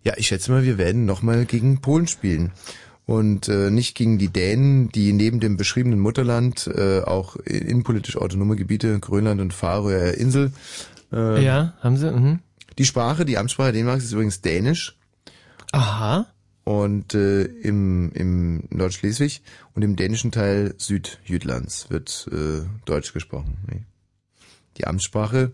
Ja, 0.04 0.16
ich 0.18 0.28
schätze 0.28 0.52
mal, 0.52 0.66
wir 0.66 0.78
werden 0.78 1.06
nochmal 1.06 1.46
gegen 1.46 1.80
Polen 1.80 2.08
spielen. 2.08 2.52
Und 3.06 3.50
äh, 3.50 3.70
nicht 3.70 3.96
gegen 3.96 4.18
die 4.18 4.30
Dänen, 4.30 4.90
die 4.90 5.12
neben 5.12 5.42
dem 5.42 5.58
beschriebenen 5.58 6.00
Mutterland 6.00 6.68
äh, 6.68 7.02
auch 7.02 7.36
innenpolitisch 7.36 8.16
autonome 8.16 8.56
Gebiete, 8.56 8.98
Grönland 9.00 9.42
und 9.42 9.54
Färöer 9.54 10.14
Insel. 10.14 10.54
Äh, 11.12 11.44
Ja, 11.44 11.74
haben 11.82 11.98
sie? 11.98 12.12
Mhm. 12.12 12.40
Die 12.78 12.86
Sprache, 12.86 13.26
die 13.26 13.38
Amtssprache 13.38 13.74
Dänemarks 13.74 14.06
ist 14.06 14.14
übrigens 14.14 14.42
Dänisch. 14.42 14.96
Aha. 15.74 16.28
Und 16.64 17.14
äh, 17.14 17.44
im, 17.44 18.12
im 18.14 18.64
Nordschleswig 18.70 19.42
und 19.76 19.82
im 19.82 19.98
dänischen 19.98 20.32
Teil 20.32 20.74
Südjütlands 20.78 21.90
wird 21.90 22.30
äh, 22.32 22.66
Deutsch 22.86 23.12
gesprochen. 23.12 23.58
Nee. 23.70 23.82
Die 24.78 24.88
Amtssprache 24.88 25.52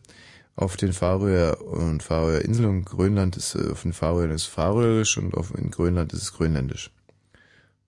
auf 0.56 0.78
den 0.78 0.94
Färöer 0.94 1.62
und 1.62 2.04
Färöer 2.04 2.42
Inseln 2.42 2.70
und 2.70 2.86
Grönland 2.86 3.38
ist 3.38 3.56
äh, 3.56 3.72
auf 3.72 3.82
den 3.82 3.94
Färöern 3.94 4.30
ist 4.30 4.46
Färöisch 4.46 5.18
und 5.18 5.34
auf 5.34 5.52
in 5.58 5.72
Grönland 5.72 6.14
ist 6.14 6.22
es 6.22 6.34
Grönländisch. 6.34 6.92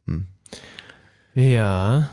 Hm. 0.07 0.27
Ja. 1.33 2.09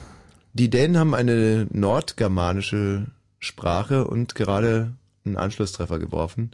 Die 0.52 0.70
Dänen 0.70 0.98
haben 0.98 1.14
eine 1.14 1.66
nordgermanische 1.70 3.06
Sprache 3.38 4.06
und 4.06 4.34
gerade 4.34 4.92
einen 5.24 5.36
Anschlusstreffer 5.36 5.98
geworfen. 5.98 6.50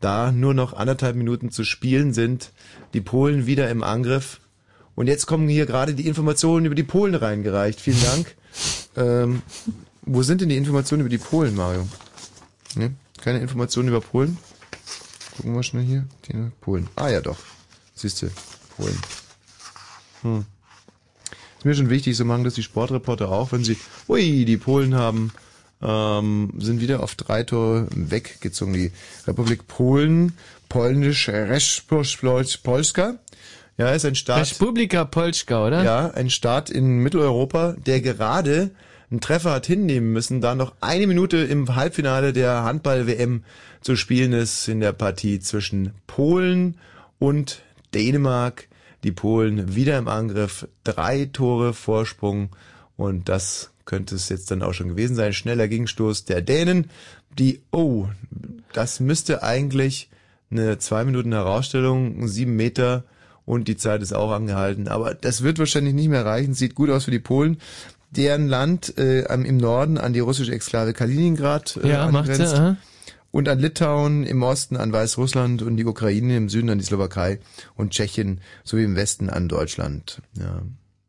Da 0.00 0.32
nur 0.32 0.54
noch 0.54 0.72
anderthalb 0.72 1.16
Minuten 1.16 1.50
zu 1.50 1.64
spielen 1.64 2.12
sind, 2.12 2.52
die 2.92 3.00
Polen 3.00 3.46
wieder 3.46 3.70
im 3.70 3.82
Angriff. 3.82 4.40
Und 4.94 5.06
jetzt 5.06 5.26
kommen 5.26 5.48
hier 5.48 5.66
gerade 5.66 5.94
die 5.94 6.06
Informationen 6.06 6.66
über 6.66 6.74
die 6.74 6.82
Polen 6.82 7.14
reingereicht. 7.14 7.80
Vielen 7.80 8.02
Dank. 8.02 8.34
ähm, 8.96 9.42
wo 10.02 10.22
sind 10.22 10.40
denn 10.40 10.50
die 10.50 10.56
Informationen 10.56 11.00
über 11.00 11.08
die 11.08 11.18
Polen, 11.18 11.54
Mario? 11.54 11.88
Ne? 12.74 12.94
Keine 13.20 13.40
Informationen 13.40 13.88
über 13.88 14.00
Polen? 14.00 14.38
Gucken 15.36 15.54
wir 15.54 15.62
schnell 15.62 15.84
hier. 15.84 16.06
Polen. 16.60 16.88
Ah 16.96 17.08
ja 17.08 17.20
doch. 17.20 17.38
Siehst 17.94 18.22
du, 18.22 18.28
Polen. 18.76 18.98
Hm. 20.22 20.46
Ist 21.64 21.66
mir 21.66 21.74
schon 21.76 21.88
wichtig, 21.88 22.14
so 22.14 22.26
machen 22.26 22.44
das 22.44 22.52
die 22.52 22.62
Sportreporter 22.62 23.30
auch, 23.30 23.52
wenn 23.52 23.64
sie, 23.64 23.78
ui, 24.06 24.44
die 24.44 24.58
Polen 24.58 24.94
haben, 24.94 25.32
ähm, 25.80 26.52
sind 26.58 26.82
wieder 26.82 27.02
auf 27.02 27.14
drei 27.14 27.42
Tore 27.42 27.86
weggezogen. 27.96 28.74
Die 28.74 28.92
Republik 29.26 29.66
Polen, 29.66 30.34
polnisch 30.68 31.30
Polska. 31.86 33.14
Ja, 33.78 33.92
ist 33.92 34.04
ein 34.04 34.14
Staat. 34.14 34.50
Republika 34.50 35.06
Polska, 35.06 35.66
oder? 35.66 35.82
Ja, 35.82 36.10
ein 36.10 36.28
Staat 36.28 36.68
in 36.68 36.98
Mitteleuropa, 36.98 37.76
der 37.86 38.02
gerade 38.02 38.70
einen 39.10 39.22
Treffer 39.22 39.52
hat 39.52 39.64
hinnehmen 39.64 40.12
müssen, 40.12 40.42
da 40.42 40.54
noch 40.54 40.74
eine 40.82 41.06
Minute 41.06 41.38
im 41.38 41.74
Halbfinale 41.74 42.34
der 42.34 42.62
Handball-WM 42.64 43.42
zu 43.80 43.96
spielen 43.96 44.34
ist 44.34 44.68
in 44.68 44.80
der 44.80 44.92
Partie 44.92 45.40
zwischen 45.40 45.94
Polen 46.06 46.76
und 47.18 47.62
Dänemark. 47.94 48.68
Die 49.04 49.12
Polen 49.12 49.74
wieder 49.74 49.98
im 49.98 50.08
Angriff, 50.08 50.66
drei 50.82 51.26
Tore 51.32 51.74
Vorsprung 51.74 52.50
und 52.96 53.28
das 53.28 53.70
könnte 53.84 54.14
es 54.14 54.28
jetzt 54.28 54.50
dann 54.50 54.62
auch 54.62 54.72
schon 54.72 54.88
gewesen 54.88 55.14
sein. 55.14 55.32
Schneller 55.32 55.68
Gegenstoß 55.68 56.24
der 56.24 56.40
Dänen, 56.40 56.90
die, 57.38 57.60
oh, 57.70 58.08
das 58.72 59.00
müsste 59.00 59.42
eigentlich 59.42 60.08
eine 60.50 60.78
zwei 60.78 61.04
Minuten 61.04 61.32
Herausstellung, 61.32 62.26
sieben 62.28 62.56
Meter 62.56 63.04
und 63.44 63.68
die 63.68 63.76
Zeit 63.76 64.02
ist 64.02 64.14
auch 64.14 64.30
angehalten. 64.30 64.88
Aber 64.88 65.14
das 65.14 65.42
wird 65.42 65.58
wahrscheinlich 65.58 65.94
nicht 65.94 66.08
mehr 66.08 66.24
reichen. 66.24 66.54
Sieht 66.54 66.74
gut 66.74 66.90
aus 66.90 67.04
für 67.04 67.10
die 67.10 67.18
Polen, 67.18 67.58
deren 68.10 68.48
Land 68.48 68.96
äh, 68.96 69.24
im 69.32 69.56
Norden 69.56 69.98
an 69.98 70.12
die 70.12 70.20
russische 70.20 70.52
Exklave 70.52 70.92
Kaliningrad 70.92 71.78
äh, 71.82 71.90
ja, 71.90 72.06
angrenzt. 72.06 72.56
Macht 72.56 72.76
und 73.34 73.48
an 73.48 73.58
Litauen 73.58 74.22
im 74.22 74.44
Osten 74.44 74.76
an 74.76 74.92
Weißrussland 74.92 75.60
und 75.62 75.76
die 75.76 75.84
Ukraine 75.84 76.36
im 76.36 76.48
Süden 76.48 76.70
an 76.70 76.78
die 76.78 76.84
Slowakei 76.84 77.40
und 77.74 77.90
Tschechien 77.90 78.40
sowie 78.62 78.84
im 78.84 78.94
Westen 78.94 79.28
an 79.28 79.48
Deutschland. 79.48 80.22
Ja. 80.38 80.62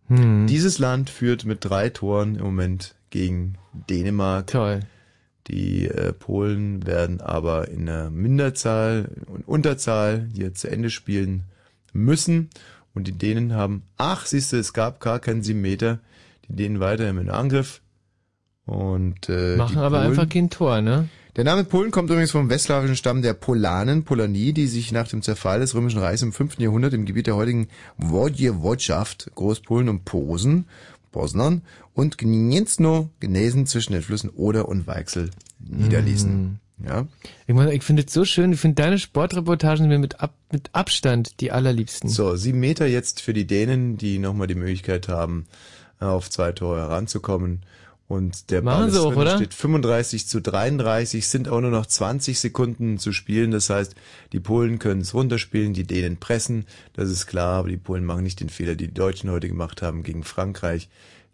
Hm. 0.07 0.47
Dieses 0.47 0.79
Land 0.79 1.11
führt 1.11 1.45
mit 1.45 1.63
drei 1.63 1.89
Toren 1.89 2.33
im 2.35 2.43
Moment 2.43 2.95
gegen 3.11 3.59
Dänemark. 3.73 4.47
Toll. 4.47 4.79
Die 5.49 5.85
äh, 5.85 6.13
Polen 6.13 6.87
werden 6.87 7.21
aber 7.21 7.67
in 7.67 7.85
der 7.85 8.09
Minderzahl 8.09 9.07
und 9.27 9.47
Unterzahl 9.47 10.27
hier 10.33 10.55
zu 10.55 10.67
Ende 10.67 10.89
spielen 10.89 11.43
müssen. 11.93 12.49
Und 12.95 13.05
die 13.07 13.15
Dänen 13.15 13.53
haben, 13.53 13.83
ach, 13.97 14.25
siehst 14.25 14.51
du, 14.51 14.57
es 14.57 14.73
gab 14.73 14.99
gar 14.99 15.19
keinen 15.19 15.43
sieben 15.43 15.61
Meter. 15.61 15.99
Die 16.49 16.55
Dänen 16.55 16.79
weiterhin 16.79 17.19
in 17.19 17.29
Angriff. 17.29 17.81
Und 18.65 19.29
äh, 19.29 19.57
machen 19.57 19.77
aber 19.77 19.99
Polen, 19.99 20.09
einfach 20.09 20.27
kein 20.27 20.49
Tor, 20.49 20.81
ne? 20.81 21.07
Der 21.35 21.43
Name 21.43 21.65
Polen 21.65 21.91
kommt 21.91 22.09
übrigens 22.09 22.31
vom 22.31 22.49
westslawischen 22.49 22.95
Stamm 22.95 23.21
der 23.21 23.33
Polanen, 23.33 24.05
Polanie, 24.05 24.53
die 24.53 24.67
sich 24.67 24.93
nach 24.93 25.09
dem 25.09 25.21
Zerfall 25.21 25.59
des 25.59 25.75
Römischen 25.75 25.99
Reichs 25.99 26.21
im 26.21 26.31
5. 26.31 26.59
Jahrhundert 26.59 26.93
im 26.93 27.03
Gebiet 27.03 27.27
der 27.27 27.35
heutigen 27.35 27.67
Wojewódzschaft, 27.97 29.31
Großpolen 29.35 29.89
und 29.89 30.05
Posen, 30.05 30.63
Posnern 31.11 31.61
und 31.93 32.17
Gniezno, 32.17 33.09
Gnesen 33.19 33.65
zwischen 33.65 33.91
den 33.91 34.01
Flüssen 34.01 34.29
Oder 34.29 34.69
und 34.69 34.87
Weichsel 34.87 35.29
niederließen. 35.59 36.31
Mm. 36.31 36.59
Ja. 36.87 37.05
Ich, 37.47 37.53
meine, 37.53 37.73
ich 37.73 37.83
finde 37.83 38.03
es 38.07 38.13
so 38.13 38.23
schön, 38.23 38.53
ich 38.53 38.59
finde 38.61 38.81
deine 38.81 38.97
Sportreportagen 38.97 39.79
sind 39.79 39.89
mir 39.89 39.99
mit, 39.99 40.21
Ab, 40.21 40.35
mit 40.53 40.69
Abstand 40.71 41.41
die 41.41 41.51
allerliebsten. 41.51 42.09
So, 42.09 42.37
sieben 42.37 42.61
Meter 42.61 42.85
jetzt 42.87 43.21
für 43.21 43.33
die 43.33 43.45
Dänen, 43.45 43.97
die 43.97 44.19
nochmal 44.19 44.47
die 44.47 44.55
Möglichkeit 44.55 45.09
haben, 45.09 45.47
auf 45.99 46.29
zwei 46.29 46.53
Tore 46.53 46.79
heranzukommen. 46.79 47.63
Und 48.07 48.51
der 48.51 48.61
Ball 48.61 48.87
ist 48.87 48.97
auch, 48.97 49.15
oder? 49.15 49.35
steht 49.35 49.55
35 49.55 50.27
zu 50.27 50.39
33, 50.39 51.27
sind 51.27 51.49
auch 51.49 51.59
nur 51.59 51.71
noch 51.71 51.87
20 51.87 52.39
Sekunden 52.39 52.99
zu 52.99 53.11
spielen. 53.11 53.49
Das 53.49 53.71
heißt, 53.71 53.95
die 54.31 54.39
Polen 54.39 54.77
können 54.77 55.01
es 55.01 55.15
runterspielen, 55.15 55.73
die 55.73 55.85
Dänen 55.85 56.17
pressen, 56.17 56.65
das 56.93 57.09
ist 57.09 57.25
klar, 57.25 57.59
aber 57.59 57.69
die 57.69 57.77
Polen 57.77 58.05
machen 58.05 58.23
nicht 58.23 58.41
den 58.41 58.49
Fehler, 58.49 58.75
die 58.75 58.87
die 58.87 58.93
Deutschen 58.93 59.31
heute 59.31 59.47
gemacht 59.47 59.81
haben 59.81 60.03
gegen 60.03 60.23
Frankreich. 60.23 60.87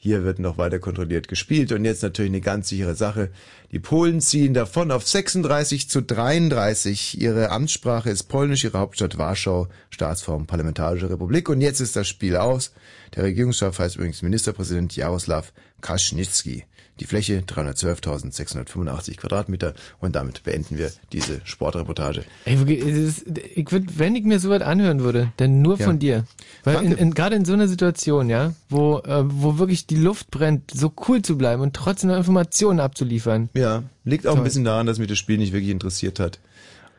Hier 0.04 0.24
wird 0.24 0.40
noch 0.40 0.58
weiter 0.58 0.80
kontrolliert 0.80 1.28
gespielt 1.28 1.72
und 1.72 1.86
jetzt 1.86 2.02
natürlich 2.02 2.32
eine 2.32 2.42
ganz 2.42 2.70
sichere 2.70 2.96
Sache. 2.96 3.30
Die 3.72 3.78
Polen 3.78 4.20
ziehen 4.20 4.56
davon 4.56 4.90
auf 4.90 5.08
36 5.08 5.90
zu 5.90 6.02
33. 6.02 7.22
Ihre 7.22 7.52
Amtssprache 7.52 8.10
ist 8.10 8.24
Polnisch, 8.24 8.64
ihre 8.64 8.80
Hauptstadt 8.80 9.20
Warschau, 9.20 9.68
Staatsform 9.92 10.48
Parlamentarische 10.48 11.08
Republik. 11.08 11.50
Und 11.50 11.62
jetzt 11.62 11.82
ist 11.82 11.96
das 11.96 12.08
Spiel 12.08 12.36
aus. 12.36 12.74
Der 13.16 13.26
Regierungschef 13.26 13.78
heißt 13.78 13.98
übrigens 13.98 14.24
Ministerpräsident 14.24 14.96
Jaroslav 14.96 15.54
Kaczynski. 15.82 16.64
Die 17.02 17.08
Fläche 17.08 17.40
312.685 17.48 19.18
Quadratmeter 19.18 19.74
und 20.02 20.16
damit 20.16 20.44
beenden 20.44 20.78
wir 20.78 20.92
diese 21.12 21.42
Sportreportage. 21.46 22.24
Ey, 22.46 22.60
ich 23.56 23.72
würde, 23.72 23.88
wenn 23.98 24.16
ich 24.16 24.24
mir 24.24 24.40
so 24.40 24.52
was 24.52 24.62
anhören 24.62 25.00
würde, 25.00 25.32
dann 25.38 25.64
nur 25.64 25.80
ja. 25.80 25.86
von 25.88 25.98
dir. 25.98 26.26
Weil 26.64 26.84
in, 26.84 26.92
in, 26.92 27.14
gerade 27.16 27.36
in 27.36 27.44
so 27.44 27.54
einer 27.54 27.68
Situation, 27.68 28.30
ja, 28.30 28.54
wo, 28.70 29.00
äh, 29.00 29.24
wo 29.26 29.58
wirklich 29.58 29.88
die 29.88 29.96
Luft 29.96 30.30
brennt, 30.30 30.70
so 30.70 30.94
cool 31.08 31.24
zu 31.24 31.40
bleiben 31.40 31.64
und 31.64 31.76
trotzdem 31.76 32.12
noch 32.12 32.18
Informationen 32.18 32.80
abzuliefern. 32.80 33.50
Ja, 33.56 33.82
liegt 34.06 34.28
auch 34.28 34.34
Toll. 34.34 34.42
ein 34.42 34.44
bisschen 34.44 34.64
daran, 34.64 34.86
dass 34.86 35.00
mich 35.00 35.08
das 35.08 35.18
Spiel 35.18 35.40
nicht 35.40 35.54
wirklich 35.54 35.72
interessiert 35.72 36.20
hat. 36.20 36.38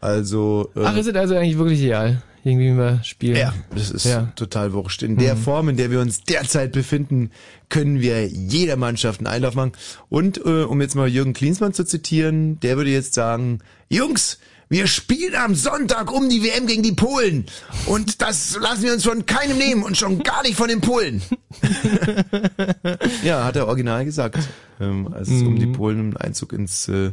Also. 0.00 0.68
Äh, 0.74 0.80
Ach, 0.82 0.96
ist 0.96 1.06
es 1.06 1.14
also 1.14 1.36
eigentlich 1.36 1.58
wirklich 1.58 1.80
real? 1.80 2.20
Irgendwie 2.44 2.70
mal 2.70 3.00
spielen. 3.04 3.36
Ja, 3.36 3.54
das 3.74 3.90
ist 3.90 4.04
ja. 4.04 4.32
total 4.34 4.72
wurscht. 4.72 5.02
In 5.02 5.16
der 5.16 5.36
mhm. 5.36 5.40
Form, 5.40 5.68
in 5.68 5.76
der 5.76 5.90
wir 5.90 6.00
uns 6.00 6.22
derzeit 6.22 6.72
befinden, 6.72 7.30
können 7.68 8.00
wir 8.00 8.26
jeder 8.26 8.76
Mannschaft 8.76 9.20
einen 9.20 9.28
Einlauf 9.28 9.54
machen. 9.54 9.72
Und 10.08 10.38
äh, 10.38 10.64
um 10.64 10.80
jetzt 10.80 10.96
mal 10.96 11.08
Jürgen 11.08 11.34
Klinsmann 11.34 11.72
zu 11.72 11.84
zitieren, 11.84 12.58
der 12.60 12.76
würde 12.76 12.90
jetzt 12.90 13.14
sagen, 13.14 13.60
Jungs, 13.88 14.38
wir 14.72 14.86
spielen 14.86 15.34
am 15.34 15.54
Sonntag 15.54 16.10
um 16.10 16.30
die 16.30 16.42
WM 16.42 16.66
gegen 16.66 16.82
die 16.82 16.92
Polen. 16.92 17.44
Und 17.84 18.22
das 18.22 18.58
lassen 18.58 18.84
wir 18.84 18.94
uns 18.94 19.04
von 19.04 19.26
keinem 19.26 19.58
nehmen 19.58 19.82
und 19.82 19.98
schon 19.98 20.22
gar 20.22 20.42
nicht 20.42 20.56
von 20.56 20.68
den 20.68 20.80
Polen. 20.80 21.20
ja, 23.22 23.44
hat 23.44 23.56
er 23.56 23.68
original 23.68 24.06
gesagt, 24.06 24.38
ähm, 24.80 25.12
als 25.12 25.28
es 25.28 25.42
mhm. 25.42 25.46
um 25.46 25.58
die 25.58 25.66
mhm. 25.66 25.72
Polen 25.74 26.00
einen 26.00 26.16
Einzug 26.16 26.54
ins, 26.54 26.88
äh, 26.88 27.12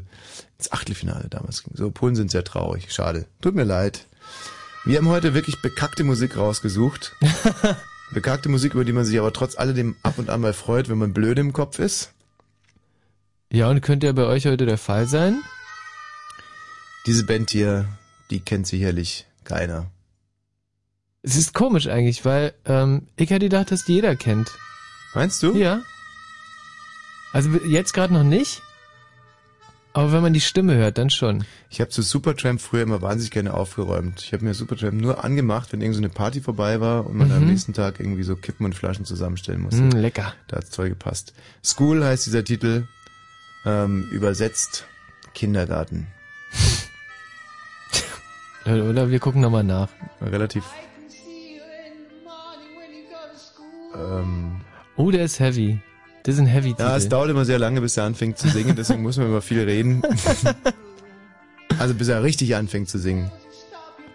ins 0.58 0.72
Achtelfinale 0.72 1.28
damals 1.30 1.64
ging. 1.64 1.76
So, 1.76 1.92
Polen 1.92 2.16
sind 2.16 2.32
sehr 2.32 2.46
traurig. 2.46 2.94
Schade. 2.94 3.26
Tut 3.42 3.56
mir 3.56 3.66
leid. 3.66 4.08
Wir 4.90 4.98
haben 4.98 5.08
heute 5.08 5.36
wirklich 5.36 5.62
bekackte 5.62 6.04
Musik 6.04 6.36
rausgesucht. 6.36 7.16
bekackte 8.12 8.50
Musik, 8.50 8.74
über 8.74 8.84
die 8.84 8.92
man 8.92 9.06
sich 9.06 9.20
aber 9.20 9.32
trotz 9.32 9.56
alledem 9.56 9.96
ab 10.02 10.18
und 10.18 10.32
an 10.32 10.42
mal 10.42 10.52
freut, 10.52 10.90
wenn 10.90 10.98
man 10.98 11.14
blöd 11.14 11.38
im 11.38 11.54
Kopf 11.54 11.78
ist. 11.78 12.12
Ja, 13.52 13.70
und 13.70 13.82
könnte 13.82 14.08
ja 14.08 14.14
bei 14.14 14.24
euch 14.24 14.48
heute 14.48 14.66
der 14.66 14.80
Fall 14.80 15.06
sein? 15.06 15.44
Diese 17.06 17.24
Band 17.24 17.52
hier, 17.52 17.88
die 18.32 18.40
kennt 18.40 18.66
sicherlich 18.66 19.28
keiner. 19.44 19.92
Es 21.22 21.36
ist 21.36 21.54
komisch 21.54 21.86
eigentlich, 21.86 22.26
weil 22.26 22.56
ähm, 22.66 23.10
ich 23.16 23.30
hätte 23.30 23.46
gedacht, 23.46 23.70
dass 23.70 23.86
die 23.86 23.94
jeder 23.94 24.16
kennt. 24.16 24.50
Meinst 25.14 25.44
du? 25.44 25.56
Ja. 25.56 25.84
Also 27.32 27.52
jetzt 27.64 27.94
gerade 27.94 28.12
noch 28.12 28.24
nicht, 28.24 28.64
aber 29.94 30.12
wenn 30.12 30.22
man 30.22 30.34
die 30.34 30.42
Stimme 30.42 30.76
hört, 30.76 30.98
dann 30.98 31.10
schon. 31.10 31.44
Ich 31.70 31.82
habe 31.82 31.90
zu 31.90 32.04
Supertramp 32.04 32.62
früher 32.62 32.84
immer 32.84 33.02
wahnsinnig 33.02 33.32
gerne 33.32 33.54
aufgeräumt. 33.54 34.22
Ich 34.22 34.34
habe 34.34 34.46
mir 34.46 34.54
Supertramp 34.54 34.94
nur 34.94 35.24
angemacht, 35.24 35.74
wenn 35.74 35.82
irgendeine 35.82 36.10
so 36.10 36.14
Party 36.14 36.42
vorbei 36.42 36.80
war 36.80 37.08
und 37.08 37.18
man 37.18 37.30
mhm. 37.30 37.34
am 37.34 37.48
nächsten 37.48 37.74
Tag 37.74 38.00
irgendwie 38.00 38.24
so 38.24 38.36
Kippen 38.36 38.66
und 38.66 38.76
Flaschen 38.76 39.06
zusammenstellen 39.06 39.62
musste. 39.62 39.82
Mm, 39.82 39.92
lecker. 39.92 40.34
Da 40.48 40.58
hat's 40.58 40.70
toll 40.70 40.90
gepasst. 40.90 41.34
School 41.64 42.04
heißt 42.04 42.28
dieser 42.28 42.44
Titel, 42.44 42.88
ähm, 43.66 44.08
übersetzt 44.12 44.86
Kindergarten. 45.34 46.08
Oder 48.66 49.10
wir 49.10 49.20
gucken 49.20 49.42
nochmal 49.42 49.64
nach. 49.64 49.90
Relativ. 50.22 50.64
Ähm, 53.96 54.62
oh, 54.96 55.10
der 55.10 55.26
ist 55.26 55.40
heavy. 55.40 55.82
Das 56.24 56.36
ist 56.36 56.42
ein 56.42 56.48
heavy 56.48 56.70
Titel. 56.70 56.82
Ja, 56.82 56.98
es 56.98 57.10
dauert 57.10 57.30
immer 57.30 57.46
sehr 57.46 57.60
lange, 57.60 57.82
bis 57.82 57.98
er 57.98 58.04
anfängt 58.04 58.38
zu 58.38 58.50
singen, 58.50 58.76
deswegen 58.76 59.02
muss 59.02 59.18
man 59.18 59.28
immer 59.28 59.42
viel 59.42 59.64
reden. 59.64 60.02
also 61.80 61.94
bis 61.94 62.08
er 62.08 62.24
richtig 62.24 62.56
anfängt 62.56 62.90
zu 62.90 63.00
singen. 63.00 63.32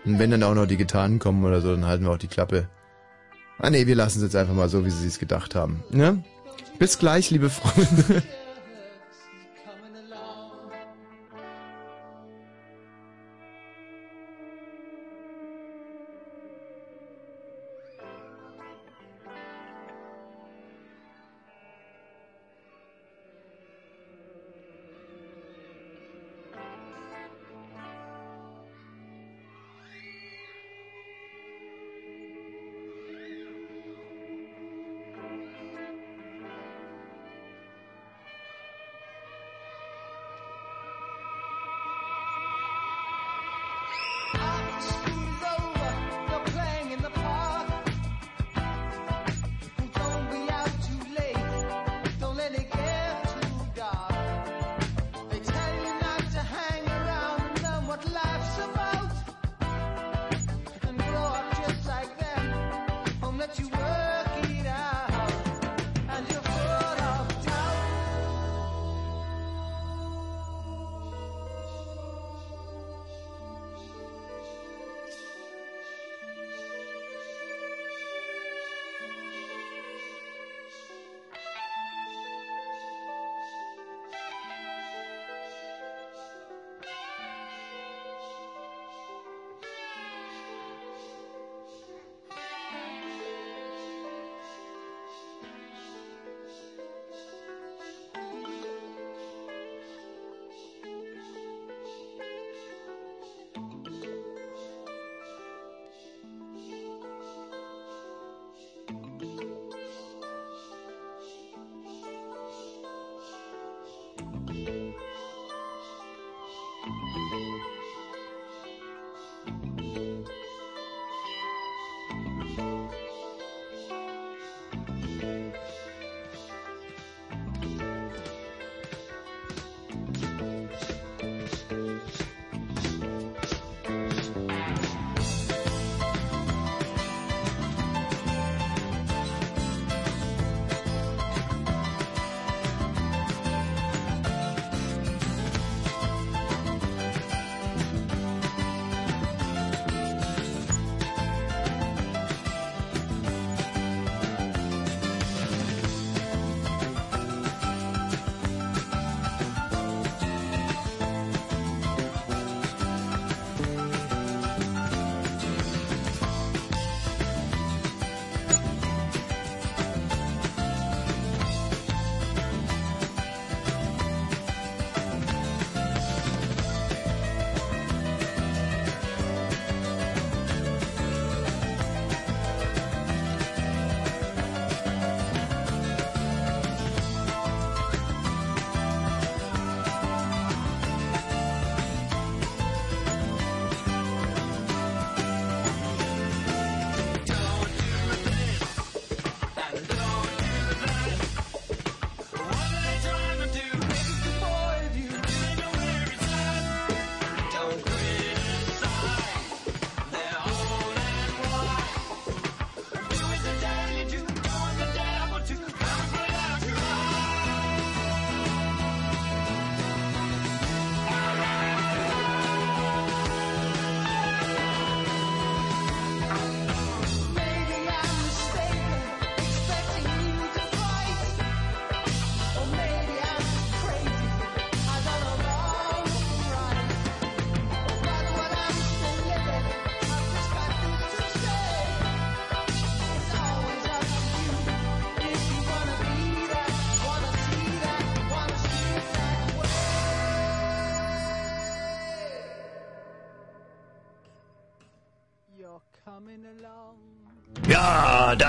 Und 0.04 0.18
wenn 0.18 0.30
dann 0.30 0.42
auch 0.42 0.54
noch 0.54 0.66
die 0.66 0.76
Gitarren 0.76 1.18
kommen 1.18 1.44
oder 1.44 1.60
so, 1.60 1.70
dann 1.70 1.86
halten 1.86 2.04
wir 2.04 2.10
auch 2.10 2.18
die 2.18 2.28
Klappe. 2.28 2.68
Ah 3.58 3.70
nee, 3.70 3.86
wir 3.86 3.94
lassen 3.94 4.18
es 4.18 4.24
jetzt 4.24 4.36
einfach 4.36 4.54
mal 4.54 4.68
so, 4.68 4.84
wie 4.84 4.90
sie 4.90 5.06
es 5.06 5.18
gedacht 5.18 5.54
haben. 5.54 5.82
Ne? 5.90 6.22
Bis 6.78 6.98
gleich, 6.98 7.30
liebe 7.30 7.50
Freunde. 7.50 8.22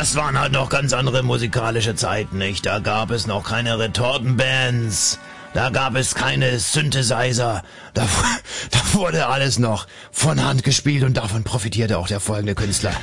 Das 0.06 0.16
waren 0.16 0.40
halt 0.40 0.52
noch 0.52 0.70
ganz 0.70 0.94
andere 0.94 1.24
musikalische 1.24 1.96
Zeiten, 1.96 2.38
nicht? 2.38 2.68
Da 2.68 2.78
gab 2.78 3.10
es 3.10 3.26
noch 3.26 3.44
keine 3.44 3.80
Retortenbands. 3.80 5.18
Da 5.56 5.72
gab 5.72 5.96
es 5.96 6.14
keine 6.14 6.60
Synthesizer. 6.60 7.64
Da, 7.96 8.08
da 8.70 8.80
wurde 8.94 9.26
alles 9.26 9.58
noch 9.58 9.88
von 10.12 10.44
Hand 10.46 10.64
gespielt 10.64 11.04
und 11.04 11.18
davon 11.18 11.44
profitierte 11.44 11.98
auch 11.98 12.08
der 12.08 12.20
folgende 12.20 12.54
Künstler. 12.54 12.94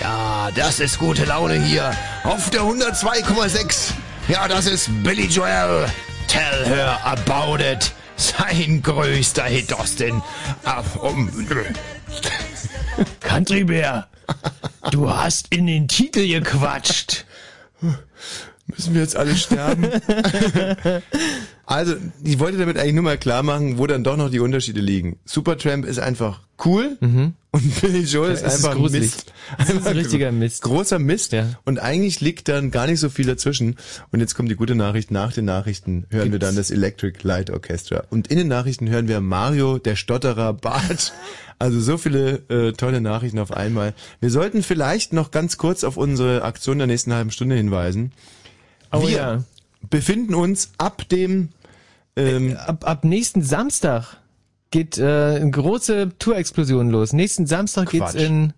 Ja, 0.00 0.48
das 0.54 0.80
ist 0.80 0.98
gute 0.98 1.26
Laune 1.26 1.62
hier 1.62 1.94
auf 2.24 2.48
der 2.48 2.62
102,6. 2.62 3.90
Ja, 4.28 4.48
das 4.48 4.64
ist 4.64 4.88
Billy 5.02 5.26
Joel. 5.26 5.88
Tell 6.26 6.64
her 6.64 6.98
about 7.04 7.62
it. 7.62 7.92
Sein 8.16 8.80
größter 8.82 9.44
Hit 9.44 9.74
aus 9.74 9.94
den... 9.94 10.22
Um, 11.02 11.30
Country 13.20 13.62
Bear. 13.62 14.08
Du 14.90 15.08
hast 15.08 15.54
in 15.54 15.66
den 15.66 15.86
Titel 15.86 16.26
gequatscht. 16.26 17.24
Müssen 18.66 18.94
wir 18.94 19.00
jetzt 19.00 19.16
alle 19.16 19.36
sterben? 19.36 19.88
also, 21.66 21.94
ich 22.22 22.38
wollte 22.38 22.58
damit 22.58 22.76
eigentlich 22.76 22.94
nur 22.94 23.04
mal 23.04 23.18
klar 23.18 23.42
machen, 23.42 23.78
wo 23.78 23.86
dann 23.86 24.04
doch 24.04 24.16
noch 24.16 24.30
die 24.30 24.40
Unterschiede 24.40 24.80
liegen. 24.80 25.18
Supertramp 25.24 25.84
ist 25.84 25.98
einfach 25.98 26.40
cool 26.64 26.96
mhm. 27.00 27.34
Und 27.52 27.80
Billy 27.80 28.02
Joel 28.02 28.32
ist 28.32 28.44
einfach 28.44 28.78
ist 28.80 28.92
Mist. 28.92 29.32
Ist 29.58 29.86
ein 29.86 29.96
richtiger 29.96 30.30
Mist. 30.30 30.62
Großer 30.62 31.00
Mist. 31.00 31.32
Ja. 31.32 31.48
Und 31.64 31.80
eigentlich 31.80 32.20
liegt 32.20 32.48
dann 32.48 32.70
gar 32.70 32.86
nicht 32.86 33.00
so 33.00 33.08
viel 33.08 33.26
dazwischen. 33.26 33.76
Und 34.12 34.20
jetzt 34.20 34.36
kommt 34.36 34.50
die 34.50 34.54
gute 34.56 34.76
Nachricht. 34.76 35.10
Nach 35.10 35.32
den 35.32 35.46
Nachrichten 35.46 36.06
hören 36.10 36.30
Gibt's? 36.30 36.32
wir 36.32 36.38
dann 36.38 36.54
das 36.54 36.70
Electric 36.70 37.18
Light 37.22 37.50
Orchestra. 37.50 38.04
Und 38.10 38.28
in 38.28 38.38
den 38.38 38.48
Nachrichten 38.48 38.88
hören 38.88 39.08
wir 39.08 39.20
Mario, 39.20 39.78
der 39.78 39.96
Stotterer 39.96 40.52
Bart. 40.52 41.12
Also 41.58 41.80
so 41.80 41.98
viele 41.98 42.42
äh, 42.48 42.72
tolle 42.72 43.00
Nachrichten 43.00 43.38
auf 43.38 43.52
einmal. 43.52 43.94
Wir 44.20 44.30
sollten 44.30 44.62
vielleicht 44.62 45.12
noch 45.12 45.30
ganz 45.30 45.58
kurz 45.58 45.84
auf 45.84 45.96
unsere 45.96 46.42
Aktion 46.42 46.78
der 46.78 46.86
nächsten 46.86 47.12
halben 47.12 47.32
Stunde 47.32 47.56
hinweisen. 47.56 48.12
Oh, 48.92 49.02
wir 49.02 49.10
ja. 49.10 49.44
befinden 49.90 50.34
uns 50.34 50.70
ab 50.78 51.08
dem 51.08 51.50
ähm, 52.16 52.56
ab, 52.56 52.88
ab 52.88 53.04
nächsten 53.04 53.42
Samstag 53.42 54.19
geht 54.70 54.98
äh, 54.98 55.36
eine 55.36 55.50
große 55.50 56.10
Tourexplosion 56.18 56.90
los. 56.90 57.12
Nächsten 57.12 57.46
Samstag 57.46 57.88
Quatsch. 57.88 58.12
geht's 58.12 58.24
in 58.24 58.52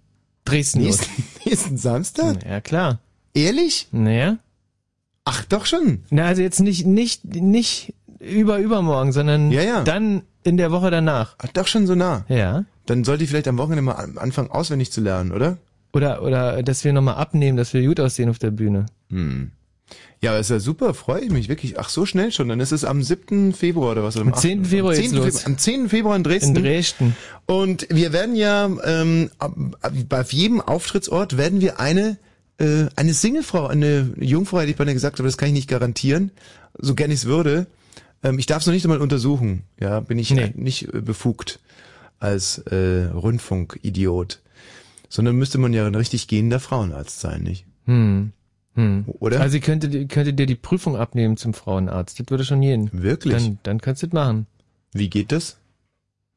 Dresden 0.44 0.83
nächsten, 0.83 1.22
los. 1.22 1.44
Nächsten 1.46 1.77
Samstag? 1.77 2.44
Ja, 2.44 2.61
klar. 2.61 2.98
Ehrlich? 3.35 3.88
Naja. 3.92 4.38
Ach, 5.25 5.44
doch 5.44 5.66
schon. 5.66 6.01
Na, 6.11 6.27
also 6.27 6.42
jetzt 6.42 6.61
nicht, 6.61 6.87
nicht, 6.87 7.25
nicht 7.25 7.94
über 8.18 8.59
übermorgen, 8.59 9.12
sondern 9.12 9.51
ja, 9.51 9.62
ja. 9.62 9.85
dann 9.85 10.22
in 10.42 10.57
der 10.57 10.72
Woche 10.72 10.90
danach. 10.90 11.37
Ach, 11.38 11.48
doch 11.53 11.66
schon 11.66 11.87
so 11.87 11.94
nah. 11.94 12.25
Ja. 12.29 12.64
Dann 12.87 13.05
sollte 13.05 13.25
ich 13.25 13.31
vielleicht 13.31 13.48
am 13.48 13.59
Wochenende 13.59 13.83
mal 13.83 13.92
anfangen, 13.92 14.51
auswendig 14.51 14.90
zu 14.90 15.01
lernen, 15.01 15.33
oder? 15.33 15.59
Oder, 15.92 16.22
oder, 16.22 16.62
dass 16.62 16.85
wir 16.85 16.92
nochmal 16.92 17.16
abnehmen, 17.16 17.57
dass 17.57 17.72
wir 17.75 17.87
gut 17.87 18.01
aussehen 18.01 18.29
auf 18.29 18.38
der 18.38 18.51
Bühne. 18.51 18.87
Hm. 19.11 19.53
Ja, 20.22 20.38
ist 20.38 20.50
ja 20.50 20.61
super, 20.61 20.94
freue 20.94 21.20
ich 21.20 21.31
mich 21.31 21.48
wirklich. 21.48 21.81
Ach, 21.81 21.88
so 21.88 22.07
schnell 22.07 22.31
schon. 22.31 22.48
Dann 22.48 22.61
ist 22.61 22.70
es 22.70 22.85
am 22.85 23.02
7. 23.02 23.52
Februar 23.52 23.90
oder 23.92 24.05
was? 24.05 24.16
Am, 24.16 24.28
am 24.28 24.35
10. 24.35 24.64
Februar, 24.64 24.94
am 24.94 25.02
10. 25.02 25.11
Februar, 25.11 25.46
am 25.46 25.59
10. 25.59 25.88
Februar 25.88 26.16
in 26.16 26.22
Dresden. 26.22 26.57
In 26.57 26.62
Dresden. 26.62 27.16
Und 27.46 27.88
wir 27.90 28.12
werden 28.12 28.37
ja, 28.37 28.70
ähm, 28.85 29.31
bei 30.09 30.22
jedem 30.22 30.61
Auftrittsort 30.61 31.37
werden 31.37 31.61
wir 31.61 31.81
eine, 31.81 32.18
äh, 32.59 32.87
eine 32.94 33.14
Singlefrau, 33.14 33.66
eine 33.66 34.12
Jungfrau, 34.16 34.61
hätte 34.61 34.70
ich 34.70 34.76
bei 34.76 34.85
mir 34.85 34.94
gesagt, 34.94 35.18
aber 35.18 35.28
das 35.28 35.37
kann 35.37 35.48
ich 35.48 35.55
nicht 35.55 35.68
garantieren, 35.68 36.31
so 36.78 36.94
gern 36.94 37.11
ich 37.11 37.20
es 37.20 37.24
würde. 37.24 37.66
Ähm, 38.22 38.38
ich 38.38 38.46
darf 38.46 38.61
es 38.61 38.66
noch 38.66 38.74
nicht 38.74 38.85
einmal 38.85 39.00
untersuchen. 39.00 39.64
Ja, 39.81 39.98
bin 39.98 40.20
ich 40.20 40.31
nee. 40.31 40.52
nicht 40.55 40.94
äh, 40.94 41.00
befugt 41.00 41.59
als 42.20 42.59
äh, 42.59 43.07
Rundfunkidiot. 43.12 44.40
Sondern 45.09 45.37
müsste 45.37 45.59
man 45.59 45.72
ja 45.72 45.85
ein 45.87 45.94
richtig 45.94 46.28
gehender 46.28 46.61
Frauenarzt 46.61 47.20
sein, 47.20 47.42
nicht? 47.42 47.66
Hm. 47.87 48.33
Hm. 48.74 49.04
Oder? 49.06 49.40
Also 49.40 49.58
ich 49.58 49.62
könnte, 49.62 50.06
könnte 50.06 50.32
dir 50.32 50.46
die 50.46 50.54
Prüfung 50.54 50.96
abnehmen 50.96 51.37
zum 51.37 51.54
Frauenarzt. 51.54 52.18
Das 52.18 52.26
würde 52.30 52.44
schon 52.44 52.61
gehen. 52.61 52.88
Wirklich? 52.92 53.35
Dann, 53.35 53.58
dann 53.62 53.80
kannst 53.80 54.02
du 54.02 54.06
das 54.06 54.14
machen. 54.14 54.46
Wie 54.92 55.11
geht 55.11 55.32
das? 55.32 55.58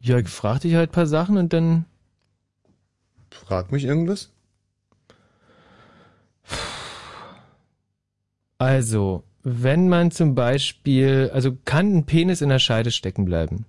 Ja, 0.02 0.18
ich 0.18 0.28
frag 0.28 0.62
dich 0.62 0.76
halt 0.76 0.90
ein 0.90 0.94
paar 0.94 1.08
Sachen 1.08 1.38
und 1.38 1.54
dann. 1.54 1.86
Frag 3.30 3.72
mich 3.72 3.86
irgendwas? 3.86 4.32
Also, 8.58 9.24
wenn 9.44 9.90
man 9.90 10.12
zum 10.12 10.36
Beispiel, 10.36 11.30
also 11.34 11.58
kann 11.66 11.98
ein 11.98 12.06
Penis 12.06 12.42
in 12.42 12.50
der 12.50 12.60
Scheide 12.60 12.92
stecken 12.92 13.26
bleiben? 13.26 13.66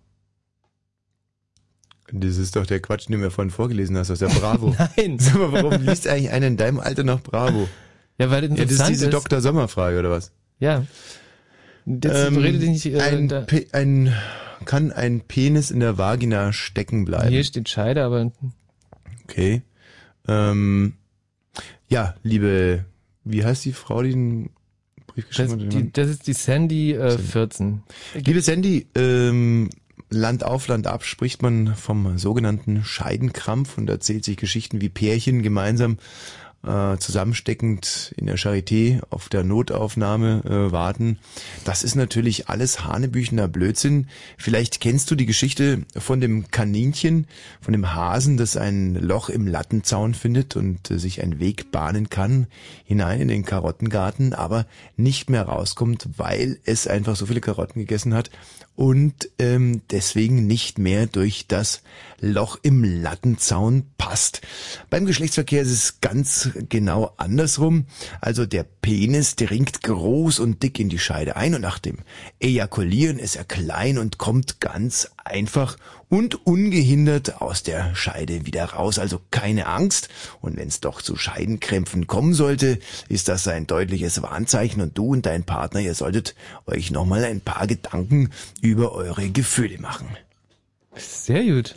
Das 2.12 2.37
ist 2.37 2.55
doch 2.55 2.66
der 2.66 2.81
Quatsch, 2.81 3.09
den 3.09 3.14
du 3.14 3.18
mir 3.18 3.31
vorhin 3.31 3.50
vorgelesen 3.50 3.96
hast, 3.96 4.11
aus 4.11 4.20
der 4.20 4.29
Bravo. 4.40 4.74
Nein. 4.96 5.18
Sag 5.18 5.37
mal, 5.37 5.52
warum 5.52 5.83
liest 5.83 6.07
eigentlich 6.07 6.31
einer 6.31 6.46
in 6.46 6.57
deinem 6.57 6.79
Alter 6.79 7.02
noch 7.02 7.20
Bravo? 7.20 7.68
Ja, 8.18 8.31
weil 8.31 8.48
das, 8.48 8.59
ja, 8.59 8.64
das 8.64 8.72
ist 8.72 8.88
diese 8.88 9.11
Dr. 9.11 9.40
Sommer-Frage, 9.40 9.98
oder 9.98 10.11
was? 10.11 10.33
Ja. 10.59 10.85
Das 11.85 12.29
ähm, 12.29 12.38
redet 12.38 12.62
nicht, 12.62 12.87
äh, 12.87 13.00
ein, 13.00 13.46
ein, 13.72 14.14
kann 14.64 14.90
ein 14.92 15.20
Penis 15.20 15.70
in 15.70 15.81
der 15.81 15.98
Vagina 15.98 16.52
stecken 16.52 17.05
bleiben? 17.05 17.29
Hier 17.29 17.44
steht 17.44 17.68
Scheide, 17.68 18.05
aber... 18.05 18.33
Okay. 19.24 19.62
Ähm, 20.26 20.94
ja, 21.88 22.14
liebe, 22.22 22.85
wie 23.24 23.44
heißt 23.44 23.64
die 23.64 23.72
Frau, 23.72 24.02
die 24.02 24.11
den 24.11 24.50
Brief 25.07 25.29
geschrieben 25.29 25.59
das, 25.59 25.66
hat? 25.66 25.72
Die, 25.72 25.92
das 25.92 26.09
ist 26.09 26.26
die 26.26 26.33
Sandy 26.33 26.92
äh, 26.92 27.18
14. 27.18 27.83
Liebe 28.14 28.40
Sandy, 28.40 28.87
ähm, 28.96 29.70
Land 30.11 30.44
auf, 30.44 30.68
Land 30.68 30.87
ab 30.87 31.05
spricht 31.05 31.42
man 31.42 31.74
vom 31.74 32.18
sogenannten 32.18 32.85
Scheidenkrampf 32.85 33.76
und 33.79 33.90
erzählt 33.90 34.24
sich 34.24 34.37
Geschichten, 34.37 34.81
wie 34.81 34.88
Pärchen 34.88 35.42
gemeinsam 35.42 35.98
äh, 36.66 36.98
zusammensteckend 36.98 38.12
in 38.16 38.26
der 38.26 38.37
Charité 38.37 39.00
auf 39.11 39.29
der 39.29 39.44
Notaufnahme 39.44 40.42
äh, 40.44 40.72
warten. 40.72 41.18
Das 41.64 41.85
ist 41.85 41.94
natürlich 41.94 42.48
alles 42.48 42.85
hanebüchener 42.85 43.48
Blödsinn. 43.48 44.09
Vielleicht 44.37 44.81
kennst 44.81 45.11
du 45.11 45.14
die 45.14 45.26
Geschichte 45.26 45.85
von 45.96 46.20
dem 46.20 46.50
Kaninchen, 46.50 47.26
von 47.61 47.72
dem 47.72 47.94
Hasen, 47.94 48.37
das 48.37 48.57
ein 48.57 48.94
Loch 48.94 49.29
im 49.29 49.46
Lattenzaun 49.46 50.14
findet 50.14 50.57
und 50.57 50.90
äh, 50.90 50.98
sich 50.98 51.22
einen 51.22 51.38
Weg 51.38 51.70
bahnen 51.70 52.11
kann 52.11 52.46
hinein 52.85 53.20
in 53.20 53.29
den 53.29 53.44
Karottengarten, 53.44 54.33
aber 54.33 54.66
nicht 54.96 55.31
mehr 55.31 55.42
rauskommt, 55.42 56.09
weil 56.16 56.59
es 56.64 56.87
einfach 56.87 57.16
so 57.16 57.26
viele 57.26 57.40
Karotten 57.40 57.81
gegessen 57.81 58.14
hat 58.14 58.31
und 58.77 59.31
ähm, 59.39 59.83
deswegen 59.91 60.47
nicht 60.47 60.79
mehr 60.79 61.07
durch 61.07 61.47
das 61.49 61.83
Loch 62.21 62.59
im 62.62 62.85
Lattenzaun 62.85 63.85
passt. 63.99 64.43
Beim 64.91 65.07
Geschlechtsverkehr 65.07 65.62
ist 65.62 65.71
es 65.71 66.01
ganz 66.01 66.51
genau 66.69 67.12
andersrum. 67.17 67.87
Also 68.21 68.47
der 68.47 68.65
Penis 68.65 69.37
dringt 69.37 69.83
groß 69.83 70.39
und 70.41 70.62
dick 70.62 70.79
in 70.79 70.89
die 70.89 70.99
Scheide 70.99 71.37
ein 71.37 71.55
und 71.55 71.62
nach 71.62 71.79
dem 71.79 71.99
Ejakulieren 72.39 73.19
ist 73.19 73.37
er 73.37 73.45
klein 73.45 73.99
und 73.99 74.19
kommt 74.19 74.61
ganz 74.61 75.11
einfach 75.27 75.77
und 76.09 76.47
ungehindert 76.47 77.41
aus 77.41 77.62
der 77.62 77.95
Scheide 77.95 78.47
wieder 78.47 78.65
raus. 78.65 78.99
Also 78.99 79.21
keine 79.31 79.67
Angst. 79.67 80.09
Und 80.41 80.57
wenn 80.57 80.69
es 80.69 80.81
doch 80.81 81.03
zu 81.03 81.17
Scheidenkrämpfen 81.17 82.07
kommen 82.07 82.35
sollte, 82.35 82.79
ist 83.09 83.29
das 83.29 83.47
ein 83.49 83.67
deutliches 83.67 84.23
Warnzeichen 84.23 84.81
und 84.83 84.97
du 84.97 85.09
und 85.12 85.27
dein 85.27 85.45
Partner, 85.45 85.81
ihr 85.81 85.95
solltet 85.95 86.35
euch 86.67 86.91
nochmal 86.91 87.25
ein 87.25 87.41
paar 87.41 87.67
Gedanken 87.67 88.31
über 88.61 88.93
eure 88.93 89.29
Gefühle 89.31 89.79
machen. 89.79 90.09
Sehr 90.95 91.45
gut. 91.45 91.75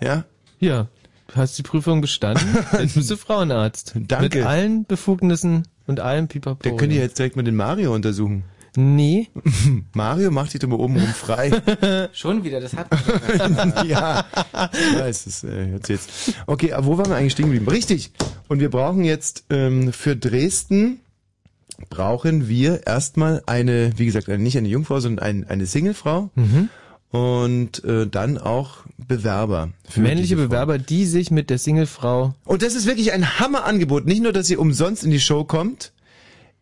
Ja? 0.00 0.24
Ja. 0.60 0.88
Du 1.28 1.36
hast 1.36 1.58
die 1.58 1.62
Prüfung 1.62 2.00
bestanden. 2.00 2.56
Jetzt 2.78 2.94
bist 2.94 3.10
du 3.10 3.16
Frauenarzt. 3.16 3.92
Danke. 3.94 4.38
Mit 4.38 4.46
allen 4.46 4.86
Befugnissen 4.86 5.68
und 5.86 6.00
allem 6.00 6.26
Pipapo. 6.28 6.62
Der 6.62 6.76
könnt 6.76 6.92
ihr 6.92 7.00
jetzt 7.00 7.18
direkt 7.18 7.36
mal 7.36 7.42
den 7.42 7.56
Mario 7.56 7.94
untersuchen. 7.94 8.44
Nee. 8.76 9.28
Mario 9.94 10.30
macht 10.30 10.52
dich 10.52 10.60
doch 10.60 10.68
mal 10.68 10.76
oben 10.76 10.96
rum 10.96 11.08
frei. 11.08 12.08
Schon 12.12 12.44
wieder, 12.44 12.60
das 12.60 12.74
hat 12.74 12.88
Ja, 13.86 14.24
ich 14.72 14.98
weiß, 14.98 15.24
das 15.24 15.44
äh, 15.44 15.78
jetzt. 15.86 16.34
Okay, 16.46 16.72
aber 16.72 16.86
wo 16.86 16.98
waren 16.98 17.08
wir 17.08 17.16
eigentlich 17.16 17.32
stehen 17.32 17.46
geblieben? 17.46 17.68
Richtig. 17.68 18.12
Und 18.48 18.60
wir 18.60 18.70
brauchen 18.70 19.04
jetzt 19.04 19.44
ähm, 19.50 19.92
für 19.92 20.16
Dresden 20.16 21.00
brauchen 21.90 22.48
wir 22.48 22.86
erstmal 22.86 23.42
eine, 23.46 23.92
wie 23.96 24.06
gesagt, 24.06 24.28
nicht 24.28 24.58
eine 24.58 24.68
Jungfrau, 24.68 25.00
sondern 25.00 25.24
ein, 25.24 25.46
eine 25.48 25.66
Singlefrau. 25.66 26.30
Mhm. 26.34 26.68
Und 27.10 27.84
äh, 27.84 28.06
dann 28.06 28.36
auch 28.36 28.84
Bewerber. 28.98 29.70
Männliche 29.96 30.36
Bewerber, 30.36 30.76
die 30.76 31.06
sich 31.06 31.30
mit 31.30 31.48
der 31.48 31.56
Singlefrau. 31.56 32.34
Und 32.44 32.62
das 32.62 32.74
ist 32.74 32.86
wirklich 32.86 33.12
ein 33.12 33.38
Hammerangebot. 33.38 34.04
Nicht 34.04 34.22
nur, 34.22 34.32
dass 34.32 34.50
ihr 34.50 34.60
umsonst 34.60 35.04
in 35.04 35.10
die 35.10 35.20
Show 35.20 35.44
kommt, 35.44 35.92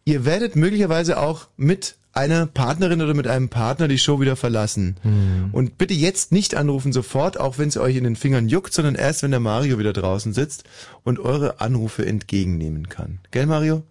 ihr 0.07 0.25
werdet 0.25 0.57
möglicherweise 0.57 1.19
auch 1.19 1.49
mit 1.59 1.97
einer 2.15 2.47
Partnerin 2.47 3.03
oder 3.03 3.13
mit 3.13 3.27
einem 3.27 3.51
Partner 3.51 3.89
die 3.89 3.99
Show 3.99 4.21
wieder 4.21 4.37
verlassen. 4.37 4.97
Hm. 5.03 5.51
Und 5.53 5.77
bitte 5.77 5.93
jetzt 5.93 6.33
nicht 6.33 6.55
anrufen 6.55 6.95
sofort, 6.95 7.39
auch 7.39 7.59
wenn 7.59 7.69
es 7.69 7.77
euch 7.77 7.97
in 7.97 8.05
den 8.05 8.17
Fingern 8.17 8.49
juckt, 8.49 8.73
sondern 8.73 8.95
erst, 8.95 9.23
wenn 9.23 9.33
der 9.33 9.41
Mario 9.41 9.79
wieder 9.79 9.93
draußen 9.93 10.33
sitzt 10.33 10.65
und 11.05 11.19
eure 11.19 11.61
Anrufe 11.61 12.07
entgegennehmen 12.07 12.89
kann. 12.89 13.19
Gell, 13.33 13.45
Mario? 13.45 13.83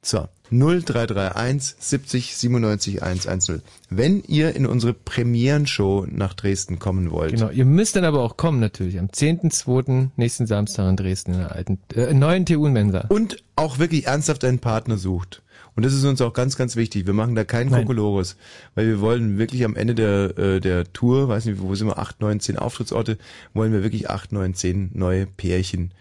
So, 0.00 0.28
0331 0.50 1.74
70 1.78 2.36
97 2.36 3.02
110. 3.02 3.62
Wenn 3.90 4.22
ihr 4.22 4.54
in 4.56 4.64
unsere 4.64 4.94
Premierenshow 4.94 6.06
nach 6.08 6.32
Dresden 6.32 6.78
kommen 6.78 7.10
wollt. 7.10 7.32
Genau, 7.32 7.50
ihr 7.50 7.66
müsst 7.66 7.96
dann 7.96 8.04
aber 8.04 8.22
auch 8.22 8.38
kommen 8.38 8.60
natürlich. 8.60 8.98
Am 8.98 9.08
10.2. 9.08 10.10
nächsten 10.16 10.46
Samstag 10.46 10.88
in 10.88 10.96
Dresden 10.96 11.32
in 11.34 11.38
der 11.40 11.52
alten, 11.52 11.78
äh, 11.94 12.14
neuen 12.14 12.46
TU-Mensa. 12.46 13.06
Und 13.08 13.42
auch 13.56 13.78
wirklich 13.78 14.06
ernsthaft 14.06 14.44
einen 14.44 14.60
Partner 14.60 14.96
sucht. 14.96 15.42
Und 15.78 15.84
das 15.84 15.94
ist 15.94 16.04
uns 16.04 16.20
auch 16.20 16.32
ganz, 16.32 16.56
ganz 16.56 16.74
wichtig. 16.74 17.06
Wir 17.06 17.14
machen 17.14 17.36
da 17.36 17.44
keinen 17.44 17.70
Kokolores, 17.70 18.34
weil 18.74 18.88
wir 18.88 19.00
wollen 19.00 19.38
wirklich 19.38 19.64
am 19.64 19.76
Ende 19.76 19.94
der, 19.94 20.36
äh, 20.36 20.60
der 20.60 20.92
Tour, 20.92 21.28
weiß 21.28 21.44
nicht, 21.44 21.60
wo 21.60 21.72
sind 21.76 21.86
wir, 21.86 21.98
acht, 21.98 22.20
neun, 22.20 22.40
zehn 22.40 22.58
Auftrittsorte, 22.58 23.16
wollen 23.54 23.72
wir 23.72 23.84
wirklich 23.84 24.10
acht, 24.10 24.32
neun, 24.32 24.54
zehn 24.54 24.90
neue 24.92 25.26
Pärchen 25.26 25.94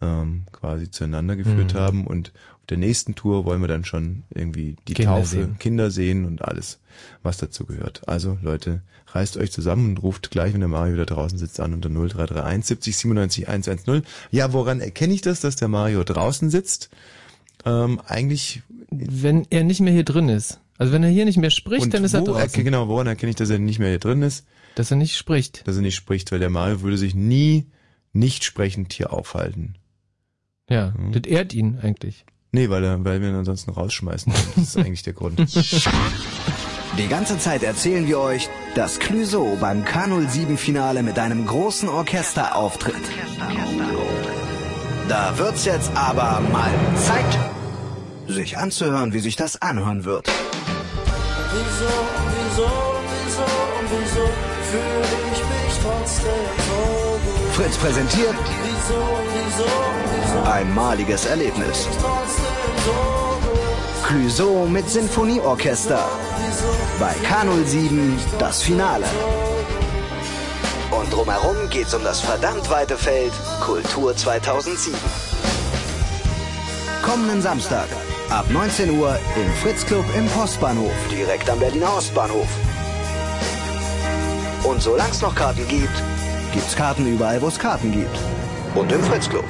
ähm, 0.00 0.44
quasi 0.50 0.90
zueinander 0.90 1.36
geführt 1.36 1.74
mhm. 1.74 1.78
haben 1.78 2.06
und 2.06 2.32
der 2.70 2.78
nächsten 2.78 3.16
Tour 3.16 3.44
wollen 3.44 3.60
wir 3.60 3.68
dann 3.68 3.84
schon 3.84 4.22
irgendwie 4.30 4.76
die 4.88 4.94
Kinder 4.94 5.16
Taufe, 5.16 5.26
sehen. 5.26 5.58
Kinder 5.58 5.90
sehen 5.90 6.24
und 6.24 6.40
alles, 6.40 6.78
was 7.22 7.36
dazu 7.36 7.66
gehört. 7.66 8.08
Also 8.08 8.38
Leute, 8.40 8.80
reißt 9.08 9.36
euch 9.36 9.52
zusammen 9.52 9.90
und 9.90 10.02
ruft 10.02 10.30
gleich, 10.30 10.54
wenn 10.54 10.60
der 10.60 10.70
Mario 10.70 10.96
da 10.96 11.04
draußen 11.04 11.36
sitzt, 11.36 11.60
an 11.60 11.74
unter 11.74 11.90
0331 11.90 12.64
70 12.64 12.96
97 12.96 13.46
110. 13.46 14.02
Ja, 14.30 14.54
woran 14.54 14.80
erkenne 14.80 15.12
ich 15.12 15.20
das, 15.20 15.40
dass 15.40 15.56
der 15.56 15.68
Mario 15.68 16.02
draußen 16.02 16.48
sitzt? 16.48 16.88
Ähm, 17.66 18.00
eigentlich... 18.06 18.62
Wenn 18.90 19.46
er 19.50 19.64
nicht 19.64 19.80
mehr 19.80 19.92
hier 19.92 20.04
drin 20.04 20.28
ist. 20.28 20.60
Also 20.78 20.92
wenn 20.92 21.02
er 21.02 21.10
hier 21.10 21.24
nicht 21.24 21.38
mehr 21.38 21.50
spricht, 21.50 21.92
dann 21.92 22.04
ist 22.04 22.14
er 22.14 22.22
draußen. 22.22 22.40
Erkenne, 22.40 22.64
genau, 22.64 22.88
woran 22.88 23.06
erkenne 23.06 23.30
ich, 23.30 23.36
dass 23.36 23.50
er 23.50 23.58
nicht 23.58 23.80
mehr 23.80 23.88
hier 23.88 23.98
drin 23.98 24.22
ist? 24.22 24.46
Dass 24.76 24.90
er 24.90 24.96
nicht 24.96 25.16
spricht. 25.16 25.66
Dass 25.66 25.76
er 25.76 25.82
nicht 25.82 25.96
spricht, 25.96 26.30
weil 26.30 26.38
der 26.38 26.50
Mario 26.50 26.82
würde 26.82 26.96
sich 26.96 27.14
nie 27.14 27.66
nicht 28.12 28.44
sprechend 28.44 28.92
hier 28.92 29.12
aufhalten. 29.12 29.74
Ja, 30.70 30.94
hm. 30.94 31.12
das 31.12 31.22
ehrt 31.24 31.54
ihn 31.54 31.78
eigentlich. 31.82 32.24
Nee, 32.52 32.70
weil, 32.70 32.84
er, 32.84 33.04
weil 33.04 33.20
wir 33.20 33.28
ihn 33.28 33.34
ansonsten 33.34 33.70
rausschmeißen. 33.70 34.32
Das 34.56 34.56
ist 34.56 34.76
eigentlich 34.78 35.02
der 35.02 35.12
Grund. 35.12 35.38
Die 36.98 37.08
ganze 37.08 37.38
Zeit 37.38 37.62
erzählen 37.62 38.06
wir 38.06 38.18
euch, 38.18 38.48
dass 38.74 38.98
Clüso 38.98 39.56
beim 39.60 39.84
K07-Finale 39.84 41.02
mit 41.02 41.18
einem 41.18 41.46
großen 41.46 41.88
Orchester 41.88 42.56
auftritt. 42.56 42.94
Da 45.08 45.38
wird's 45.38 45.64
jetzt 45.64 45.90
aber 45.94 46.40
mal 46.52 46.70
Zeit, 46.96 47.38
sich 48.28 48.58
anzuhören, 48.58 49.12
wie 49.12 49.20
sich 49.20 49.36
das 49.36 49.60
anhören 49.60 50.04
wird. 50.04 50.26
Wieso, 51.52 51.92
wieso, 52.34 52.70
wieso, 53.24 53.46
wieso 53.90 54.26
fühle 54.70 55.18
ich 55.32 55.38
mich 55.38 55.78
trotzdem 55.82 56.32
so 56.66 57.18
gut? 57.24 57.54
Fritz 57.54 57.76
präsentiert 57.76 58.34
wieso, 58.62 59.02
wieso, 59.34 59.70
wieso 60.34 60.50
einmaliges 60.50 61.26
Erlebnis. 61.26 61.88
Clüso 64.06 64.66
mit 64.66 64.88
Sinfonieorchester. 64.88 66.08
Bei 66.98 67.12
K07 67.12 68.12
das 68.38 68.62
Finale. 68.62 69.06
Und 70.90 71.12
drumherum 71.12 71.56
geht's 71.70 71.94
um 71.94 72.02
das 72.04 72.20
verdammt 72.20 72.70
weite 72.70 72.96
Feld 72.96 73.32
Kultur 73.60 74.16
2007. 74.16 74.98
Kommenden 77.02 77.42
Samstag 77.42 77.88
ab 78.30 78.50
19 78.50 78.90
Uhr 78.90 79.18
im 79.36 79.52
Fritz 79.62 79.84
Club 79.86 80.04
im 80.16 80.26
Postbahnhof, 80.26 80.92
direkt 81.10 81.48
am 81.48 81.58
Berliner 81.58 81.96
Ostbahnhof. 81.96 82.48
Und 84.64 84.82
solange 84.82 85.10
es 85.10 85.22
noch 85.22 85.34
Karten 85.34 85.66
gibt, 85.68 86.02
gibt's 86.52 86.76
Karten 86.76 87.06
überall, 87.06 87.40
wo 87.40 87.48
es 87.48 87.58
Karten 87.58 87.92
gibt. 87.92 88.18
Und 88.74 88.92
im 88.92 89.02
Fritz 89.02 89.28
Club. 89.28 89.44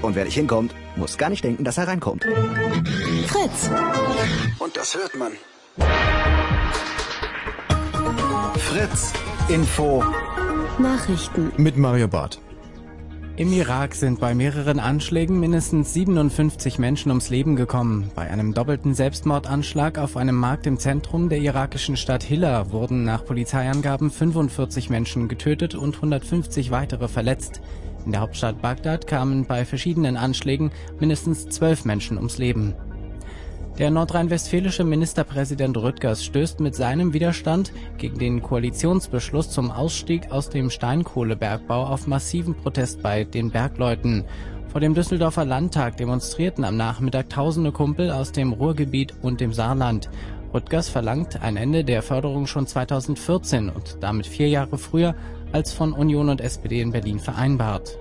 Und 0.00 0.14
wer 0.14 0.24
nicht 0.24 0.34
hinkommt, 0.34 0.74
muss 0.96 1.18
gar 1.18 1.28
nicht 1.28 1.44
denken, 1.44 1.64
dass 1.64 1.76
er 1.76 1.86
reinkommt. 1.86 2.24
Fritz. 3.26 3.70
Und 4.58 4.76
das 4.76 4.96
hört 4.96 5.14
man. 5.16 5.32
Fritz. 8.58 9.12
Info. 9.48 10.02
Nachrichten. 10.78 11.52
Mit 11.56 11.76
Mario 11.76 12.08
Barth. 12.08 12.40
Im 13.40 13.54
Irak 13.54 13.94
sind 13.94 14.20
bei 14.20 14.34
mehreren 14.34 14.78
Anschlägen 14.78 15.40
mindestens 15.40 15.94
57 15.94 16.78
Menschen 16.78 17.08
ums 17.08 17.30
Leben 17.30 17.56
gekommen. 17.56 18.10
Bei 18.14 18.30
einem 18.30 18.52
doppelten 18.52 18.92
Selbstmordanschlag 18.92 19.96
auf 19.96 20.18
einem 20.18 20.34
Markt 20.34 20.66
im 20.66 20.78
Zentrum 20.78 21.30
der 21.30 21.38
irakischen 21.38 21.96
Stadt 21.96 22.22
Hilla 22.22 22.70
wurden 22.70 23.04
nach 23.04 23.24
Polizeiangaben 23.24 24.10
45 24.10 24.90
Menschen 24.90 25.26
getötet 25.26 25.74
und 25.74 25.94
150 25.94 26.70
weitere 26.70 27.08
verletzt. 27.08 27.62
In 28.04 28.12
der 28.12 28.20
Hauptstadt 28.20 28.60
Bagdad 28.60 29.06
kamen 29.06 29.46
bei 29.46 29.64
verschiedenen 29.64 30.18
Anschlägen 30.18 30.70
mindestens 30.98 31.48
zwölf 31.48 31.86
Menschen 31.86 32.18
ums 32.18 32.36
Leben. 32.36 32.74
Der 33.80 33.90
nordrhein-westfälische 33.90 34.84
Ministerpräsident 34.84 35.74
Rüttgers 35.78 36.22
stößt 36.22 36.60
mit 36.60 36.74
seinem 36.74 37.14
Widerstand 37.14 37.72
gegen 37.96 38.18
den 38.18 38.42
Koalitionsbeschluss 38.42 39.48
zum 39.48 39.70
Ausstieg 39.70 40.30
aus 40.30 40.50
dem 40.50 40.68
Steinkohlebergbau 40.68 41.86
auf 41.86 42.06
massiven 42.06 42.54
Protest 42.54 43.02
bei 43.02 43.24
den 43.24 43.50
Bergleuten. 43.50 44.26
Vor 44.68 44.82
dem 44.82 44.92
Düsseldorfer 44.92 45.46
Landtag 45.46 45.96
demonstrierten 45.96 46.62
am 46.64 46.76
Nachmittag 46.76 47.30
tausende 47.30 47.72
Kumpel 47.72 48.10
aus 48.10 48.32
dem 48.32 48.52
Ruhrgebiet 48.52 49.14
und 49.22 49.40
dem 49.40 49.54
Saarland. 49.54 50.10
Rüttgers 50.52 50.90
verlangt 50.90 51.40
ein 51.40 51.56
Ende 51.56 51.82
der 51.82 52.02
Förderung 52.02 52.46
schon 52.46 52.66
2014 52.66 53.70
und 53.70 53.96
damit 54.00 54.26
vier 54.26 54.50
Jahre 54.50 54.76
früher 54.76 55.14
als 55.52 55.72
von 55.72 55.94
Union 55.94 56.28
und 56.28 56.42
SPD 56.42 56.82
in 56.82 56.92
Berlin 56.92 57.18
vereinbart. 57.18 57.98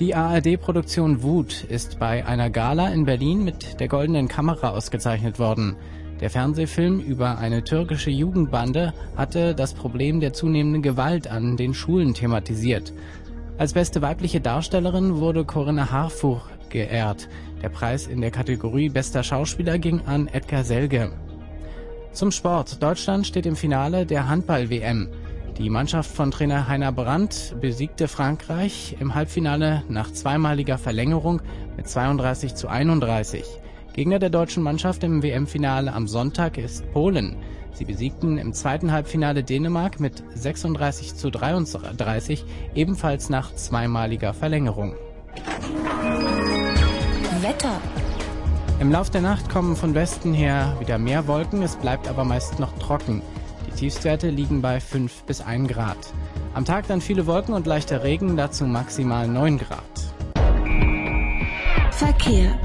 Die 0.00 0.14
ARD-Produktion 0.14 1.24
Wut 1.24 1.64
ist 1.64 1.98
bei 1.98 2.24
einer 2.24 2.50
Gala 2.50 2.90
in 2.90 3.04
Berlin 3.04 3.42
mit 3.42 3.80
der 3.80 3.88
Goldenen 3.88 4.28
Kamera 4.28 4.68
ausgezeichnet 4.68 5.40
worden. 5.40 5.74
Der 6.20 6.30
Fernsehfilm 6.30 7.00
über 7.00 7.38
eine 7.38 7.64
türkische 7.64 8.10
Jugendbande 8.10 8.94
hatte 9.16 9.56
das 9.56 9.74
Problem 9.74 10.20
der 10.20 10.32
zunehmenden 10.32 10.82
Gewalt 10.82 11.26
an 11.26 11.56
den 11.56 11.74
Schulen 11.74 12.14
thematisiert. 12.14 12.92
Als 13.56 13.72
beste 13.72 14.00
weibliche 14.00 14.40
Darstellerin 14.40 15.16
wurde 15.16 15.44
Corinna 15.44 15.90
Harfuch 15.90 16.48
geehrt. 16.68 17.28
Der 17.60 17.68
Preis 17.68 18.06
in 18.06 18.20
der 18.20 18.30
Kategorie 18.30 18.90
Bester 18.90 19.24
Schauspieler 19.24 19.80
ging 19.80 20.02
an 20.06 20.28
Edgar 20.28 20.62
Selge. 20.62 21.10
Zum 22.12 22.30
Sport. 22.30 22.80
Deutschland 22.80 23.26
steht 23.26 23.46
im 23.46 23.56
Finale 23.56 24.06
der 24.06 24.28
Handball-WM. 24.28 25.08
Die 25.58 25.70
Mannschaft 25.70 26.14
von 26.14 26.30
Trainer 26.30 26.68
Heiner 26.68 26.92
Brandt 26.92 27.56
besiegte 27.60 28.06
Frankreich 28.06 28.96
im 29.00 29.16
Halbfinale 29.16 29.82
nach 29.88 30.12
zweimaliger 30.12 30.78
Verlängerung 30.78 31.42
mit 31.76 31.88
32 31.88 32.54
zu 32.54 32.68
31. 32.68 33.44
Gegner 33.92 34.20
der 34.20 34.30
deutschen 34.30 34.62
Mannschaft 34.62 35.02
im 35.02 35.20
WM-Finale 35.20 35.92
am 35.92 36.06
Sonntag 36.06 36.58
ist 36.58 36.88
Polen. 36.92 37.34
Sie 37.72 37.84
besiegten 37.84 38.38
im 38.38 38.52
zweiten 38.52 38.92
Halbfinale 38.92 39.42
Dänemark 39.42 39.98
mit 39.98 40.22
36 40.32 41.16
zu 41.16 41.28
33, 41.28 42.44
ebenfalls 42.76 43.28
nach 43.28 43.52
zweimaliger 43.52 44.34
Verlängerung. 44.34 44.94
Wetter. 47.40 47.80
Im 48.78 48.92
Lauf 48.92 49.10
der 49.10 49.22
Nacht 49.22 49.50
kommen 49.50 49.74
von 49.74 49.96
Westen 49.96 50.34
her 50.34 50.76
wieder 50.78 50.98
mehr 50.98 51.26
Wolken, 51.26 51.62
es 51.62 51.74
bleibt 51.74 52.06
aber 52.06 52.22
meist 52.22 52.60
noch 52.60 52.78
trocken. 52.78 53.22
Tiefstwerte 53.78 54.28
liegen 54.30 54.60
bei 54.60 54.80
5 54.80 55.22
bis 55.22 55.40
1 55.40 55.68
Grad. 55.68 55.96
Am 56.52 56.64
Tag 56.64 56.88
dann 56.88 57.00
viele 57.00 57.26
Wolken 57.26 57.54
und 57.54 57.64
leichter 57.64 58.02
Regen, 58.02 58.36
dazu 58.36 58.64
maximal 58.64 59.28
9 59.28 59.56
Grad. 59.56 59.82
Verkehr. 61.92 62.58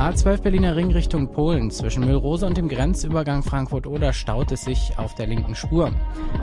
A12 0.00 0.40
Berliner 0.40 0.76
Ring 0.76 0.92
Richtung 0.92 1.28
Polen. 1.30 1.70
Zwischen 1.70 2.06
Müllrose 2.06 2.46
und 2.46 2.56
dem 2.56 2.70
Grenzübergang 2.70 3.42
Frankfurt-Oder 3.42 4.14
staut 4.14 4.50
es 4.50 4.62
sich 4.62 4.94
auf 4.96 5.14
der 5.14 5.26
linken 5.26 5.54
Spur. 5.54 5.92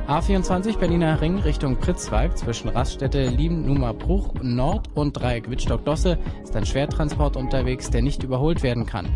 A24 0.08 0.78
Berliner 0.78 1.20
Ring 1.22 1.40
Richtung 1.40 1.76
Pritzwalk. 1.76 2.38
Zwischen 2.38 2.70
Raststätte 2.70 3.26
Liebennumer-Bruch 3.30 4.36
Nord 4.44 4.90
und 4.94 5.14
Dreieck 5.14 5.50
Wittstock-Dosse 5.50 6.20
ist 6.44 6.56
ein 6.56 6.68
Schwertransport 6.68 7.36
unterwegs, 7.36 7.90
der 7.90 8.04
nicht 8.04 8.22
überholt 8.22 8.62
werden 8.62 8.86
kann. 8.86 9.08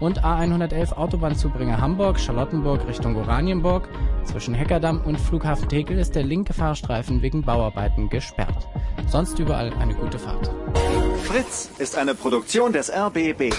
Und 0.00 0.24
A111 0.24 0.94
Autobahnzubringer 0.94 1.78
Hamburg, 1.78 2.18
Charlottenburg 2.18 2.88
Richtung 2.88 3.14
Oranienburg. 3.16 3.90
Zwischen 4.24 4.54
Heckerdamm 4.54 5.02
und 5.02 5.20
Flughafen 5.20 5.68
Tegel 5.68 5.98
ist 5.98 6.14
der 6.14 6.24
linke 6.24 6.54
Fahrstreifen 6.54 7.20
wegen 7.20 7.42
Bauarbeiten 7.42 8.08
gesperrt. 8.08 8.68
Sonst 9.08 9.38
überall 9.38 9.70
eine 9.74 9.94
gute 9.94 10.18
Fahrt. 10.18 10.50
Fritz 11.24 11.70
ist 11.78 11.96
eine 11.96 12.14
Produktion 12.14 12.72
des 12.72 12.90
RBB. 12.90 13.54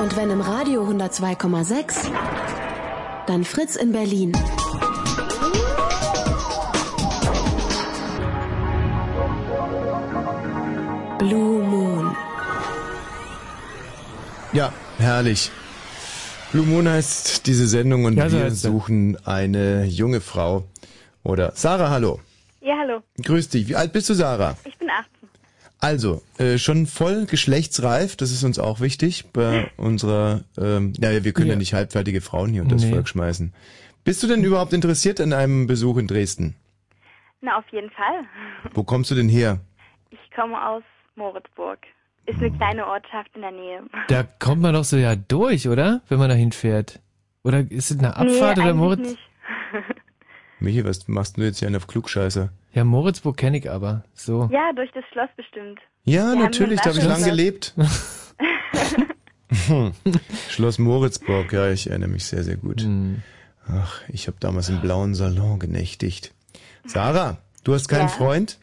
Und 0.00 0.16
wenn 0.16 0.30
im 0.30 0.40
Radio 0.40 0.82
102,6, 0.88 2.10
dann 3.26 3.44
Fritz 3.44 3.76
in 3.76 3.92
Berlin. 3.92 4.32
Blue 11.18 11.62
Moon. 11.62 12.16
Ja, 14.52 14.72
herrlich. 14.98 15.50
Blue 16.52 16.64
Moon 16.64 16.88
heißt 16.88 17.46
diese 17.46 17.66
Sendung 17.66 18.04
und 18.06 18.16
ja, 18.16 18.30
so 18.30 18.38
wir 18.38 18.50
suchen 18.50 19.18
eine 19.26 19.84
junge 19.84 20.20
Frau. 20.20 20.64
Oder 21.22 21.52
Sarah, 21.54 21.90
hallo. 21.90 22.20
Ja, 22.66 22.78
hallo. 22.78 23.00
Grüß 23.22 23.48
dich. 23.50 23.68
Wie 23.68 23.76
alt 23.76 23.92
bist 23.92 24.10
du, 24.10 24.14
Sarah? 24.14 24.56
Ich 24.64 24.76
bin 24.76 24.90
18. 24.90 25.28
Also, 25.78 26.20
äh, 26.38 26.58
schon 26.58 26.86
voll 26.86 27.26
geschlechtsreif, 27.26 28.16
das 28.16 28.32
ist 28.32 28.42
uns 28.42 28.58
auch 28.58 28.80
wichtig 28.80 29.26
bei 29.32 29.70
unserer, 29.76 30.40
ähm, 30.58 30.92
ja, 30.98 31.22
wir 31.22 31.32
können 31.32 31.46
ja. 31.46 31.52
ja 31.52 31.58
nicht 31.60 31.74
halbfertige 31.74 32.20
Frauen 32.20 32.50
hier 32.50 32.62
unter 32.62 32.74
das 32.74 32.84
nee. 32.84 32.90
Volk 32.90 33.06
schmeißen. 33.06 33.54
Bist 34.02 34.20
du 34.24 34.26
denn 34.26 34.42
überhaupt 34.42 34.72
interessiert 34.72 35.20
an 35.20 35.32
einem 35.32 35.68
Besuch 35.68 35.96
in 35.98 36.08
Dresden? 36.08 36.56
Na, 37.40 37.56
auf 37.56 37.68
jeden 37.70 37.90
Fall. 37.90 38.24
Wo 38.74 38.82
kommst 38.82 39.12
du 39.12 39.14
denn 39.14 39.28
her? 39.28 39.60
Ich 40.10 40.30
komme 40.34 40.60
aus 40.60 40.82
Moritzburg. 41.14 41.78
Ist 42.26 42.40
eine 42.40 42.50
kleine 42.50 42.84
Ortschaft 42.84 43.30
in 43.36 43.42
der 43.42 43.52
Nähe. 43.52 43.82
Da 44.08 44.24
kommt 44.24 44.60
man 44.62 44.74
doch 44.74 44.82
so 44.82 44.96
ja 44.96 45.14
durch, 45.14 45.68
oder? 45.68 46.00
Wenn 46.08 46.18
man 46.18 46.30
da 46.30 46.34
hinfährt. 46.34 46.98
Oder 47.44 47.60
ist 47.70 47.92
es 47.92 47.98
eine 48.00 48.16
Abfahrt 48.16 48.56
nee, 48.56 48.64
oder 48.64 48.74
Moritz? 48.74 49.10
Nicht. 49.10 49.18
Michi, 50.58 50.84
was 50.84 51.06
machst 51.08 51.36
du 51.36 51.42
jetzt 51.42 51.58
hier 51.58 51.74
auf 51.76 51.86
Klugscheißer? 51.86 52.50
Ja, 52.72 52.84
Moritzburg 52.84 53.36
kenne 53.36 53.58
ich 53.58 53.70
aber. 53.70 54.04
So. 54.14 54.48
Ja, 54.52 54.72
durch 54.72 54.90
das 54.92 55.04
Schloss 55.12 55.28
bestimmt. 55.36 55.80
Ja, 56.04 56.32
Wir 56.32 56.36
natürlich, 56.36 56.80
da 56.80 56.90
habe 56.90 56.98
ich 56.98 57.04
lange 57.04 57.24
gelebt. 57.24 57.74
Schloss 60.48 60.78
Moritzburg, 60.78 61.52
ja, 61.52 61.70
ich 61.70 61.88
erinnere 61.90 62.10
mich 62.10 62.26
sehr, 62.26 62.42
sehr 62.42 62.56
gut. 62.56 62.82
Hm. 62.82 63.22
Ach, 63.68 64.02
ich 64.08 64.28
habe 64.28 64.36
damals 64.40 64.68
im 64.68 64.80
blauen 64.80 65.14
Salon 65.14 65.58
genächtigt. 65.58 66.32
Sarah, 66.84 67.38
du 67.64 67.74
hast 67.74 67.88
keinen 67.88 68.02
ja. 68.02 68.08
Freund? 68.08 68.58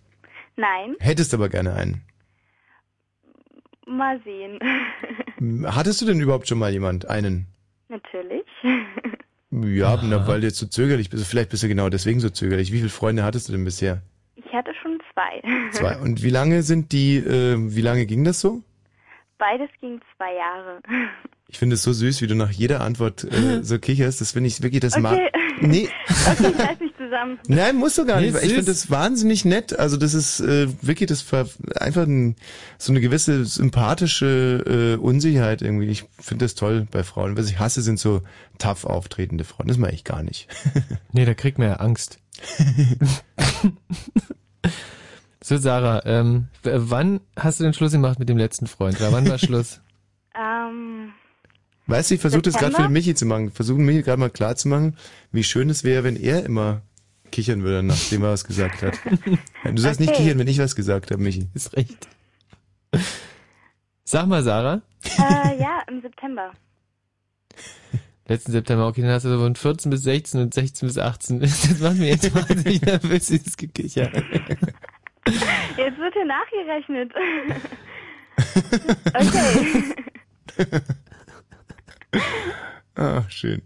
Nein. 0.56 0.96
Hättest 1.00 1.34
aber 1.34 1.50
gerne 1.50 1.74
einen. 1.74 2.02
Mal 3.86 4.22
sehen. 4.24 4.60
Hattest 5.66 6.02
du 6.02 6.06
denn 6.06 6.22
überhaupt 6.22 6.48
schon 6.48 6.60
mal 6.60 6.72
jemand? 6.72 7.10
Einen? 7.10 7.48
Natürlich. 7.89 8.46
Ja, 9.62 9.99
na, 10.01 10.28
weil 10.28 10.41
du 10.41 10.47
jetzt 10.47 10.58
so 10.58 10.66
zögerlich 10.66 11.10
bist. 11.10 11.28
Vielleicht 11.28 11.49
bist 11.49 11.62
du 11.62 11.68
genau 11.68 11.89
deswegen 11.89 12.20
so 12.20 12.30
zögerlich. 12.30 12.72
Wie 12.72 12.78
viele 12.78 12.89
Freunde 12.89 13.24
hattest 13.24 13.47
du 13.47 13.51
denn 13.51 13.64
bisher? 13.64 14.01
Ich 14.36 14.51
hatte 14.51 14.72
schon 14.82 14.99
zwei. 15.14 15.41
Zwei. 15.72 15.97
Und 15.99 16.24
wie 16.24 16.30
lange 16.32 16.64
sind 16.64 16.91
die, 16.91 17.18
äh, 17.18 17.56
wie 17.58 17.82
lange 17.82 18.06
ging 18.06 18.24
das 18.24 18.41
so? 18.41 18.62
Beides 19.38 19.70
ging 19.80 19.99
zwei 20.18 20.34
Jahre. 20.36 20.82
Ich 21.47 21.60
finde 21.60 21.76
es 21.76 21.84
so 21.84 21.93
süß, 21.93 22.22
wie 22.22 22.28
du 22.28 22.36
nach 22.36 22.49
jeder 22.49 22.82
Antwort 22.82 23.26
äh, 23.26 23.64
so 23.64 23.78
kicherst. 23.78 24.22
Das 24.22 24.32
finde 24.32 24.47
ich 24.47 24.64
wirklich 24.64 24.82
das 24.82 24.93
okay. 24.93 25.01
mag. 25.01 25.20
Nee. 25.62 25.89
Okay, 26.26 26.54
ich 26.74 26.80
mich 26.80 26.83
zusammen. 27.14 27.39
Nein, 27.47 27.76
musst 27.76 27.97
du 27.97 28.05
gar 28.05 28.20
nicht. 28.20 28.34
Nee, 28.34 28.39
ich 28.39 28.53
finde 28.53 28.66
das 28.66 28.89
wahnsinnig 28.89 29.45
nett. 29.45 29.78
Also 29.78 29.97
das 29.97 30.14
ist 30.14 30.39
äh, 30.39 30.68
wirklich 30.82 31.07
das 31.07 31.26
einfach 31.76 32.03
ein, 32.03 32.36
so 32.78 32.91
eine 32.91 33.01
gewisse 33.01 33.45
sympathische 33.45 34.97
äh, 34.97 35.01
Unsicherheit 35.01 35.61
irgendwie. 35.61 35.88
Ich 35.88 36.05
finde 36.20 36.45
das 36.45 36.55
toll 36.55 36.88
bei 36.91 37.03
Frauen. 37.03 37.38
Was 37.38 37.49
ich 37.49 37.59
hasse, 37.59 37.82
sind 37.82 37.99
so 37.99 38.22
tough 38.57 38.86
auftretende 38.86 39.43
Frauen. 39.43 39.68
Das 39.68 39.78
mache 39.78 39.93
ich 39.93 40.03
gar 40.03 40.24
nicht. 40.24 40.47
nee, 41.11 41.26
da 41.26 41.34
kriegt 41.34 41.59
man 41.59 41.68
ja 41.68 41.76
Angst. 41.76 42.20
so, 45.41 45.57
Sarah, 45.57 46.01
ähm, 46.05 46.47
wann 46.64 47.22
hast 47.38 47.59
du 47.59 47.64
den 47.64 47.74
Schluss 47.74 47.91
gemacht 47.91 48.20
mit 48.20 48.30
dem 48.30 48.38
letzten 48.38 48.68
Freund? 48.68 48.99
Oder 48.99 49.11
wann 49.11 49.30
war 49.30 49.38
Schluss? 49.38 49.80
Ähm, 50.36 51.14
Weißt 51.86 52.09
du, 52.09 52.16
ich 52.16 52.22
versuche 52.22 52.41
das 52.41 52.55
gerade 52.55 52.76
für 52.76 52.82
den 52.82 52.91
Michi 52.91 53.14
zu 53.14 53.28
machen. 53.28 53.51
Versuchen 53.51 53.86
Michi 53.86 54.01
gerade 54.01 54.20
mal 54.20 54.32
klar 54.32 54.55
zu 54.55 54.68
machen, 54.68 54.97
wie 55.32 55.43
schön 55.43 55.70
es 55.70 55.84
wäre, 55.84 56.03
wenn 56.03 56.16
er 56.16 56.43
immer 56.43 56.82
kichern 57.34 57.64
würde, 57.64 57.84
nachdem 57.84 58.24
er 58.24 58.30
was 58.30 58.46
gesagt 58.46 58.82
hat. 58.82 58.94
Du 59.64 59.82
sollst 59.82 60.00
okay. 60.00 60.10
nicht 60.10 60.18
kichern, 60.18 60.40
wenn 60.40 60.48
ich 60.48 60.60
was 60.60 60.76
gesagt 60.76 61.12
habe, 61.12 61.22
Michi. 61.22 61.48
Ist 61.54 61.76
recht. 61.76 62.08
Sag 64.04 64.28
mal, 64.28 64.44
Sarah. 64.44 64.82
Äh, 65.18 65.60
ja, 65.60 65.82
im 65.90 66.02
September. 66.02 66.52
Letzten 68.28 68.52
September, 68.52 68.88
okay, 68.88 69.02
dann 69.02 69.12
hast 69.12 69.24
du 69.24 69.30
so 69.30 69.40
von 69.40 69.56
14 69.56 69.90
bis 69.90 70.04
16 70.04 70.42
und 70.42 70.54
16 70.54 70.88
bis 70.88 70.98
18. 70.98 71.40
Das 71.42 71.80
macht 71.80 71.98
mir 71.98 72.10
jetzt 72.10 72.34
wahnsinnig 72.36 72.82
nervös, 72.82 73.26
dieses 73.26 73.58
Gekicher. 73.58 74.12
Jetzt 75.26 75.98
wird 75.98 76.14
hier 76.14 76.26
nachgerechnet. 76.26 77.12
Okay. 79.14 79.94
Ah, 82.96 83.24
schön. 83.28 83.62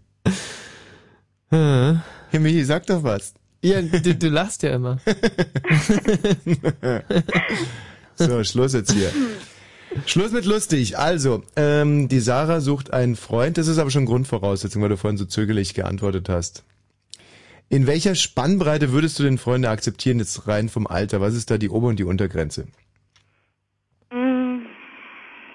Hey 1.50 2.40
Michi, 2.40 2.64
sag 2.64 2.86
doch 2.86 3.02
was. 3.02 3.34
Ja, 3.60 3.82
du, 3.82 4.14
du 4.14 4.28
lachst 4.28 4.62
ja 4.62 4.70
immer. 4.70 4.98
so, 8.14 8.44
Schluss 8.44 8.72
jetzt 8.72 8.92
hier. 8.92 9.10
Schluss 10.06 10.32
mit 10.32 10.44
lustig. 10.44 10.96
Also, 10.98 11.42
ähm, 11.56 12.08
die 12.08 12.20
Sarah 12.20 12.60
sucht 12.60 12.92
einen 12.92 13.16
Freund. 13.16 13.58
Das 13.58 13.66
ist 13.66 13.78
aber 13.78 13.90
schon 13.90 14.06
Grundvoraussetzung, 14.06 14.80
weil 14.82 14.90
du 14.90 14.96
vorhin 14.96 15.16
so 15.16 15.24
zögerlich 15.24 15.74
geantwortet 15.74 16.28
hast. 16.28 16.64
In 17.68 17.86
welcher 17.86 18.14
Spannbreite 18.14 18.92
würdest 18.92 19.18
du 19.18 19.24
den 19.24 19.38
Freunde 19.38 19.70
akzeptieren, 19.70 20.20
jetzt 20.20 20.46
rein 20.46 20.68
vom 20.68 20.86
Alter? 20.86 21.20
Was 21.20 21.34
ist 21.34 21.50
da 21.50 21.58
die 21.58 21.68
Ober- 21.68 21.88
und 21.88 21.98
die 21.98 22.04
Untergrenze? 22.04 22.66
Mm, 24.10 24.60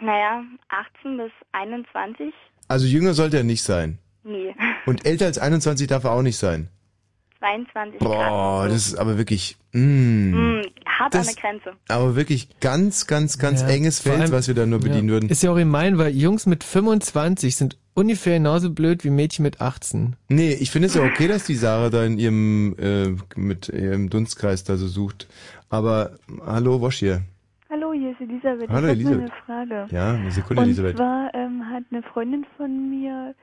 naja, 0.02 0.44
18 0.70 1.18
bis 1.18 1.32
21. 1.54 2.34
Also 2.68 2.86
jünger 2.86 3.14
sollte 3.14 3.38
er 3.38 3.44
nicht 3.44 3.64
sein. 3.64 3.98
Nee. 4.24 4.54
Und 4.86 5.06
älter 5.06 5.26
als 5.26 5.40
21 5.40 5.88
darf 5.88 6.04
er 6.04 6.12
auch 6.12 6.22
nicht 6.22 6.38
sein. 6.38 6.70
22 7.44 8.00
Boah, 8.00 8.68
das 8.70 8.88
ist 8.88 8.96
aber 8.96 9.18
wirklich 9.18 9.58
mm, 9.74 9.80
mm, 9.80 10.62
hart 10.86 11.14
das, 11.14 11.28
an 11.28 11.34
der 11.34 11.42
Grenze. 11.42 11.78
Aber 11.90 12.16
wirklich 12.16 12.48
ganz, 12.62 13.06
ganz, 13.06 13.38
ganz 13.38 13.62
ja, 13.62 13.68
enges 13.68 14.00
Feld, 14.00 14.22
allem, 14.22 14.32
was 14.32 14.48
wir 14.48 14.56
da 14.56 14.66
nur 14.66 14.80
bedienen 14.80 15.10
ja. 15.10 15.16
würden. 15.16 15.30
Ist 15.30 15.44
ja 15.44 15.52
auch 15.52 15.58
gemein, 15.58 15.98
weil 15.98 16.16
Jungs 16.16 16.46
mit 16.46 16.64
25 16.64 17.58
sind 17.58 17.78
ungefähr 17.96 18.38
genauso 18.38 18.72
blöd 18.72 19.04
wie 19.04 19.10
Mädchen 19.10 19.44
mit 19.44 19.60
18. 19.60 20.16
Nee, 20.30 20.54
ich 20.54 20.72
finde 20.72 20.88
es 20.88 20.96
ja 20.96 21.04
okay, 21.04 21.28
dass 21.28 21.44
die 21.44 21.56
Sarah 21.56 21.90
da 21.90 22.06
in 22.06 22.18
ihrem 22.18 22.76
äh, 22.80 23.16
mit 23.38 23.68
ihrem 23.68 24.10
Dunstkreis 24.10 24.64
da 24.64 24.78
so 24.78 24.88
sucht. 24.88 25.28
Aber 25.70 26.12
hallo 26.46 26.80
Wosch 26.80 27.00
hier. 27.00 27.24
Hallo, 27.70 27.92
hier 27.92 28.12
ist 28.12 28.22
Elisabeth. 28.22 28.70
Hallo, 28.70 28.88
ich 28.88 28.94
Elisabeth. 28.94 29.20
eine 29.20 29.32
Frage. 29.46 29.88
Ja, 29.92 30.14
eine 30.14 30.32
Sekunde, 30.32 30.62
Und 30.62 30.68
Elisabeth. 30.70 30.92
Und 30.92 30.98
zwar 30.98 31.36
ähm, 31.36 31.64
hat 31.70 31.84
eine 31.92 32.04
Freundin 32.04 32.46
von 32.56 32.90
mir 32.90 33.36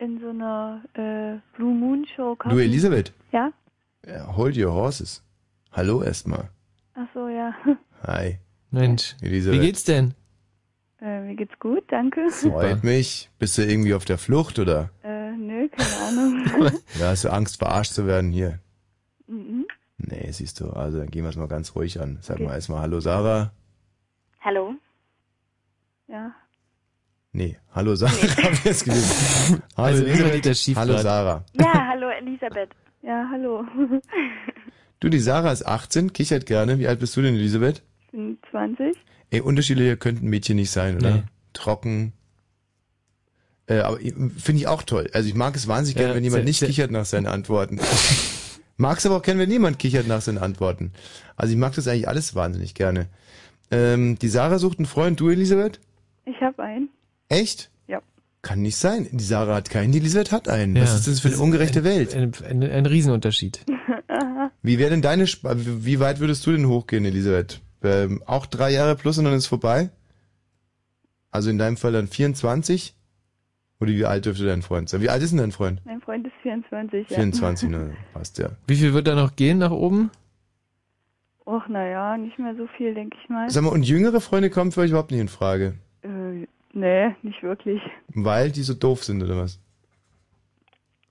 in 0.00 0.18
so 0.18 0.30
einer 0.30 0.82
äh, 0.94 1.38
Blue 1.56 1.74
Moon 1.74 2.06
Show. 2.06 2.36
Du, 2.48 2.58
Elisabeth? 2.58 3.12
Ja? 3.32 3.52
ja? 4.06 4.36
Hold 4.36 4.56
your 4.56 4.72
horses. 4.72 5.22
Hallo 5.72 6.02
erstmal. 6.02 6.48
Ach 6.94 7.06
so, 7.14 7.28
ja. 7.28 7.54
Hi. 8.06 8.38
Mensch, 8.70 9.14
Elisabeth. 9.20 9.60
wie 9.60 9.66
geht's 9.66 9.84
denn? 9.84 10.14
Äh, 11.00 11.20
mir 11.20 11.34
geht's 11.34 11.58
gut, 11.58 11.84
danke. 11.88 12.30
Freut 12.30 12.82
mich. 12.82 13.30
Bist 13.38 13.58
du 13.58 13.62
irgendwie 13.62 13.94
auf 13.94 14.04
der 14.04 14.18
Flucht, 14.18 14.58
oder? 14.58 14.90
Äh, 15.02 15.32
nö, 15.32 15.68
keine 15.68 15.96
Ahnung. 16.08 16.72
ja, 16.98 17.08
hast 17.08 17.24
du 17.24 17.32
Angst, 17.32 17.58
verarscht 17.58 17.92
zu 17.92 18.06
werden 18.06 18.32
hier? 18.32 18.58
Mhm. 19.26 19.66
Nee, 19.98 20.30
siehst 20.32 20.60
du, 20.60 20.70
also 20.70 20.98
dann 20.98 21.10
gehen 21.10 21.24
wir 21.24 21.30
es 21.30 21.36
mal 21.36 21.48
ganz 21.48 21.74
ruhig 21.74 22.00
an. 22.00 22.18
Sag 22.22 22.36
okay. 22.36 22.46
mal 22.46 22.54
erstmal 22.54 22.80
Hallo 22.80 23.00
Sarah. 23.00 23.52
Hallo? 24.40 24.74
Ja. 26.06 26.34
Nee, 27.32 27.56
hallo 27.72 27.94
Sarah, 27.94 28.12
nee. 28.12 28.28
hab 28.42 28.52
ich 28.52 28.64
jetzt 28.64 28.84
gelesen. 28.84 29.62
Hallo 29.76 29.86
also 29.86 30.04
Elisabeth, 30.04 30.76
hallo 30.76 30.98
Sarah. 30.98 31.44
Ja, 31.52 31.86
hallo 31.88 32.08
Elisabeth. 32.08 32.70
Ja, 33.02 33.28
hallo. 33.30 33.64
Du, 34.98 35.08
die 35.08 35.20
Sarah 35.20 35.52
ist 35.52 35.64
18, 35.64 36.12
kichert 36.12 36.44
gerne. 36.44 36.78
Wie 36.78 36.88
alt 36.88 36.98
bist 36.98 37.16
du 37.16 37.22
denn, 37.22 37.34
Elisabeth? 37.34 37.82
Ich 38.06 38.10
bin 38.10 38.38
20. 38.50 38.96
Ey, 39.30 39.40
unterschiedlicher 39.40 39.96
könnten 39.96 40.28
Mädchen 40.28 40.56
nicht 40.56 40.72
sein, 40.72 40.96
oder? 40.96 41.14
Nee. 41.14 41.22
Trocken. 41.52 42.12
Äh, 43.68 43.78
aber 43.78 43.98
finde 43.98 44.60
ich 44.60 44.66
auch 44.66 44.82
toll. 44.82 45.08
Also 45.12 45.28
ich 45.28 45.36
mag 45.36 45.54
es 45.54 45.68
wahnsinnig 45.68 45.96
ja, 45.96 46.06
gerne, 46.06 46.16
wenn 46.16 46.24
jemand 46.24 46.44
nicht 46.44 46.64
kichert 46.64 46.90
nach 46.90 47.04
seinen 47.04 47.26
Antworten. 47.26 47.78
Mag's 48.76 49.06
aber 49.06 49.16
auch 49.16 49.22
gerne, 49.22 49.40
wenn 49.40 49.48
niemand 49.48 49.78
kichert 49.78 50.08
nach 50.08 50.20
seinen 50.20 50.38
Antworten. 50.38 50.92
Also 51.36 51.52
ich 51.52 51.58
mag 51.58 51.74
das 51.76 51.86
eigentlich 51.86 52.08
alles 52.08 52.34
wahnsinnig 52.34 52.74
gerne. 52.74 53.06
Ähm, 53.70 54.18
die 54.18 54.28
Sarah 54.28 54.58
sucht 54.58 54.80
einen 54.80 54.86
Freund. 54.86 55.20
Du, 55.20 55.28
Elisabeth? 55.28 55.80
Ich 56.24 56.40
habe 56.40 56.62
einen. 56.62 56.88
Echt? 57.30 57.70
Ja. 57.86 58.02
Kann 58.42 58.60
nicht 58.60 58.76
sein. 58.76 59.08
Die 59.10 59.24
Sarah 59.24 59.54
hat 59.54 59.70
keinen, 59.70 59.92
die 59.92 59.98
Elisabeth 59.98 60.32
hat 60.32 60.48
einen. 60.48 60.76
Ja, 60.76 60.82
Was 60.82 60.94
ist 60.94 61.08
das 61.08 61.20
für 61.20 61.28
eine 61.28 61.38
ungerechte 61.38 61.80
ein, 61.80 61.84
Welt? 61.84 62.14
Ein, 62.14 62.32
ein, 62.44 62.62
ein 62.62 62.86
Riesenunterschied. 62.86 63.64
wie 64.62 64.78
wäre 64.78 64.90
denn 64.90 65.00
deine, 65.00 65.24
Sp 65.24 65.46
wie 65.56 66.00
weit 66.00 66.20
würdest 66.20 66.46
du 66.46 66.52
denn 66.52 66.66
hochgehen, 66.66 67.04
Elisabeth? 67.04 67.62
Ähm, 67.82 68.22
auch 68.26 68.44
drei 68.44 68.70
Jahre 68.72 68.96
plus 68.96 69.16
und 69.16 69.24
dann 69.24 69.34
ist 69.34 69.46
vorbei? 69.46 69.90
Also 71.30 71.48
in 71.48 71.58
deinem 71.58 71.76
Fall 71.76 71.92
dann 71.92 72.08
24? 72.08 72.94
Oder 73.78 73.92
wie 73.92 74.04
alt 74.04 74.26
dürfte 74.26 74.44
dein 74.44 74.62
Freund 74.62 74.88
sein? 74.88 75.00
Wie 75.00 75.08
alt 75.08 75.22
ist 75.22 75.30
denn 75.30 75.38
dein 75.38 75.52
Freund? 75.52 75.80
Mein 75.86 76.00
Freund 76.02 76.26
ist 76.26 76.34
24, 76.42 77.08
ja. 77.08 77.14
24, 77.14 77.70
ne, 77.70 77.96
passt 78.12 78.38
ja. 78.38 78.50
Wie 78.66 78.76
viel 78.76 78.92
wird 78.92 79.06
da 79.06 79.14
noch 79.14 79.36
gehen 79.36 79.58
nach 79.58 79.70
oben? 79.70 80.10
Och, 81.46 81.66
naja, 81.68 82.16
nicht 82.18 82.38
mehr 82.38 82.54
so 82.56 82.66
viel, 82.76 82.94
denke 82.94 83.16
ich 83.22 83.28
mal. 83.30 83.48
Sag 83.48 83.62
mal, 83.62 83.70
und 83.70 83.84
jüngere 83.84 84.20
Freunde 84.20 84.50
kommen 84.50 84.72
für 84.72 84.82
euch 84.82 84.90
überhaupt 84.90 85.10
nicht 85.12 85.20
in 85.20 85.28
Frage? 85.28 85.74
Äh, 86.02 86.46
nee, 86.72 87.14
nicht 87.22 87.42
wirklich. 87.42 87.80
Weil 88.08 88.50
die 88.50 88.62
so 88.62 88.74
doof 88.74 89.04
sind, 89.04 89.22
oder 89.22 89.36
was? 89.36 89.60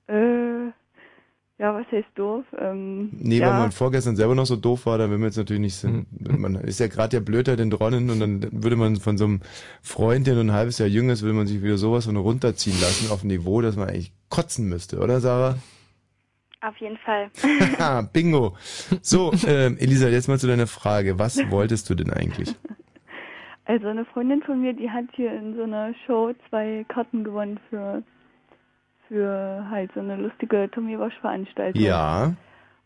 Äh, 0.08 0.72
ja, 1.60 1.74
was 1.74 1.86
heißt 1.92 2.08
doof? 2.16 2.46
Ähm, 2.58 3.10
nee, 3.12 3.40
ja. 3.40 3.48
weil 3.48 3.60
man 3.60 3.72
vorgestern 3.74 4.16
selber 4.16 4.34
noch 4.34 4.46
so 4.46 4.56
doof 4.56 4.86
war, 4.86 4.98
dann 4.98 5.12
will 5.12 5.18
man 5.18 5.28
jetzt 5.28 5.38
natürlich 5.38 5.62
nicht, 5.62 5.84
hm. 5.84 6.06
man 6.38 6.56
ist 6.56 6.80
ja 6.80 6.88
gerade 6.88 7.18
ja 7.18 7.22
blöder 7.22 7.58
den 7.58 7.70
Dronnen 7.70 8.10
und 8.10 8.20
dann 8.22 8.64
würde 8.64 8.78
man 8.78 8.96
von 8.96 9.18
so 9.18 9.26
einem 9.26 9.42
Freund, 9.82 10.26
der 10.26 10.36
nur 10.36 10.46
ein 10.46 10.54
halbes 10.54 10.78
Jahr 10.78 10.88
jünger 10.88 11.14
ist, 11.14 11.24
will 11.24 11.34
man 11.34 11.48
sich 11.48 11.62
wieder 11.62 11.78
sowas 11.78 12.06
von 12.06 12.16
runterziehen 12.16 12.80
lassen 12.80 13.12
auf 13.12 13.24
ein 13.24 13.28
Niveau, 13.28 13.60
dass 13.62 13.76
man 13.76 13.90
eigentlich 13.90 14.14
kotzen 14.30 14.70
müsste, 14.70 15.00
oder 15.00 15.20
Sarah? 15.20 15.58
Auf 16.62 16.78
jeden 16.78 16.98
Fall. 16.98 17.30
Bingo. 18.14 18.56
So, 19.02 19.34
ähm, 19.48 19.78
Elisa, 19.78 20.08
jetzt 20.10 20.28
mal 20.28 20.40
zu 20.40 20.48
deiner 20.48 20.68
Frage. 20.68 21.18
Was 21.18 21.38
wolltest 21.50 21.90
du 21.90 21.96
denn 21.96 22.12
eigentlich? 22.12 22.54
Also 23.70 23.88
eine 23.88 24.04
Freundin 24.04 24.42
von 24.42 24.62
mir, 24.62 24.74
die 24.74 24.90
hat 24.90 25.06
hier 25.14 25.32
in 25.32 25.56
so 25.56 25.62
einer 25.62 25.94
Show 26.08 26.34
zwei 26.50 26.84
Karten 26.88 27.24
gewonnen 27.24 27.60
für 27.70 28.02
für 29.08 29.64
halt 29.70 29.92
so 29.94 30.00
eine 30.00 30.16
lustige 30.16 30.72
Tommy 30.72 30.98
Wasch 30.98 31.14
Veranstaltung. 31.22 31.80
Ja. 31.80 32.34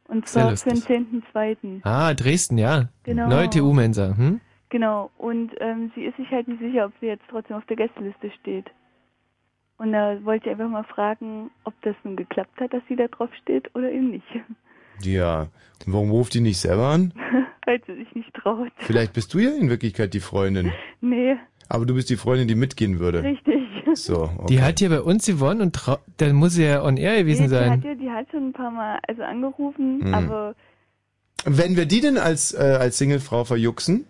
Und 0.09 0.27
zwar 0.27 0.57
für 0.57 0.69
den 0.71 1.21
10.2. 1.23 1.79
Ah, 1.83 2.13
Dresden, 2.13 2.57
ja. 2.57 2.89
Genau. 3.03 3.29
Neue 3.29 3.49
TU-Mensa, 3.49 4.17
hm? 4.17 4.41
Genau. 4.67 5.09
Und 5.17 5.51
ähm, 5.61 5.89
sie 5.95 6.03
ist 6.03 6.17
sich 6.17 6.29
halt 6.31 6.49
nicht 6.49 6.59
sicher, 6.59 6.87
ob 6.87 6.91
sie 6.99 7.05
jetzt 7.05 7.23
trotzdem 7.29 7.55
auf 7.55 7.65
der 7.67 7.77
Gästeliste 7.77 8.29
steht. 8.41 8.69
Und 9.77 9.93
da 9.93 10.17
wollte 10.25 10.49
ich 10.49 10.51
einfach 10.51 10.69
mal 10.69 10.83
fragen, 10.83 11.49
ob 11.63 11.73
das 11.83 11.95
nun 12.03 12.17
geklappt 12.17 12.59
hat, 12.59 12.73
dass 12.73 12.83
sie 12.89 12.97
da 12.97 13.07
drauf 13.07 13.29
steht 13.41 13.73
oder 13.73 13.89
eben 13.89 14.11
nicht. 14.11 14.27
Ja. 14.99 15.47
Und 15.85 15.93
warum 15.93 16.11
ruft 16.11 16.33
die 16.33 16.41
nicht 16.41 16.59
selber 16.59 16.87
an? 16.87 17.13
Weil 17.65 17.81
sie 17.87 17.95
sich 17.95 18.13
nicht 18.15 18.33
traut. 18.33 18.69
Vielleicht 18.77 19.13
bist 19.13 19.33
du 19.33 19.39
ja 19.39 19.51
in 19.51 19.69
Wirklichkeit 19.69 20.13
die 20.13 20.19
Freundin. 20.19 20.71
Nee, 21.01 21.35
Aber 21.69 21.85
du 21.85 21.93
bist 21.95 22.09
die 22.09 22.17
Freundin, 22.17 22.47
die 22.47 22.55
mitgehen 22.55 22.99
würde. 22.99 23.23
richtig. 23.23 23.61
So, 23.95 24.23
okay. 24.37 24.45
Die 24.49 24.61
hat 24.61 24.79
hier 24.79 24.89
bei 24.89 25.01
uns 25.01 25.25
gewonnen 25.25 25.61
und 25.61 25.75
trau- 25.77 25.99
dann 26.17 26.33
muss 26.35 26.53
sie 26.53 26.63
ja 26.65 26.83
on 26.83 26.97
air 26.97 27.17
gewesen 27.17 27.43
nee, 27.43 27.49
Die 27.49 27.55
hat, 27.55 27.61
sein. 27.69 27.81
ja, 27.83 27.95
die 27.95 28.09
hat 28.09 28.27
schon 28.31 28.49
ein 28.49 28.53
paar 28.53 28.71
Mal 28.71 28.99
also 29.07 29.21
angerufen, 29.23 30.01
Hm. 30.03 30.13
aber 30.13 30.55
Wenn 31.45 31.75
wir 31.77 31.85
die 31.85 32.01
denn 32.01 32.17
als, 32.17 32.53
äh, 32.53 32.57
als 32.79 32.97
Singlefrau 32.97 33.43
verjuxen? 33.45 34.05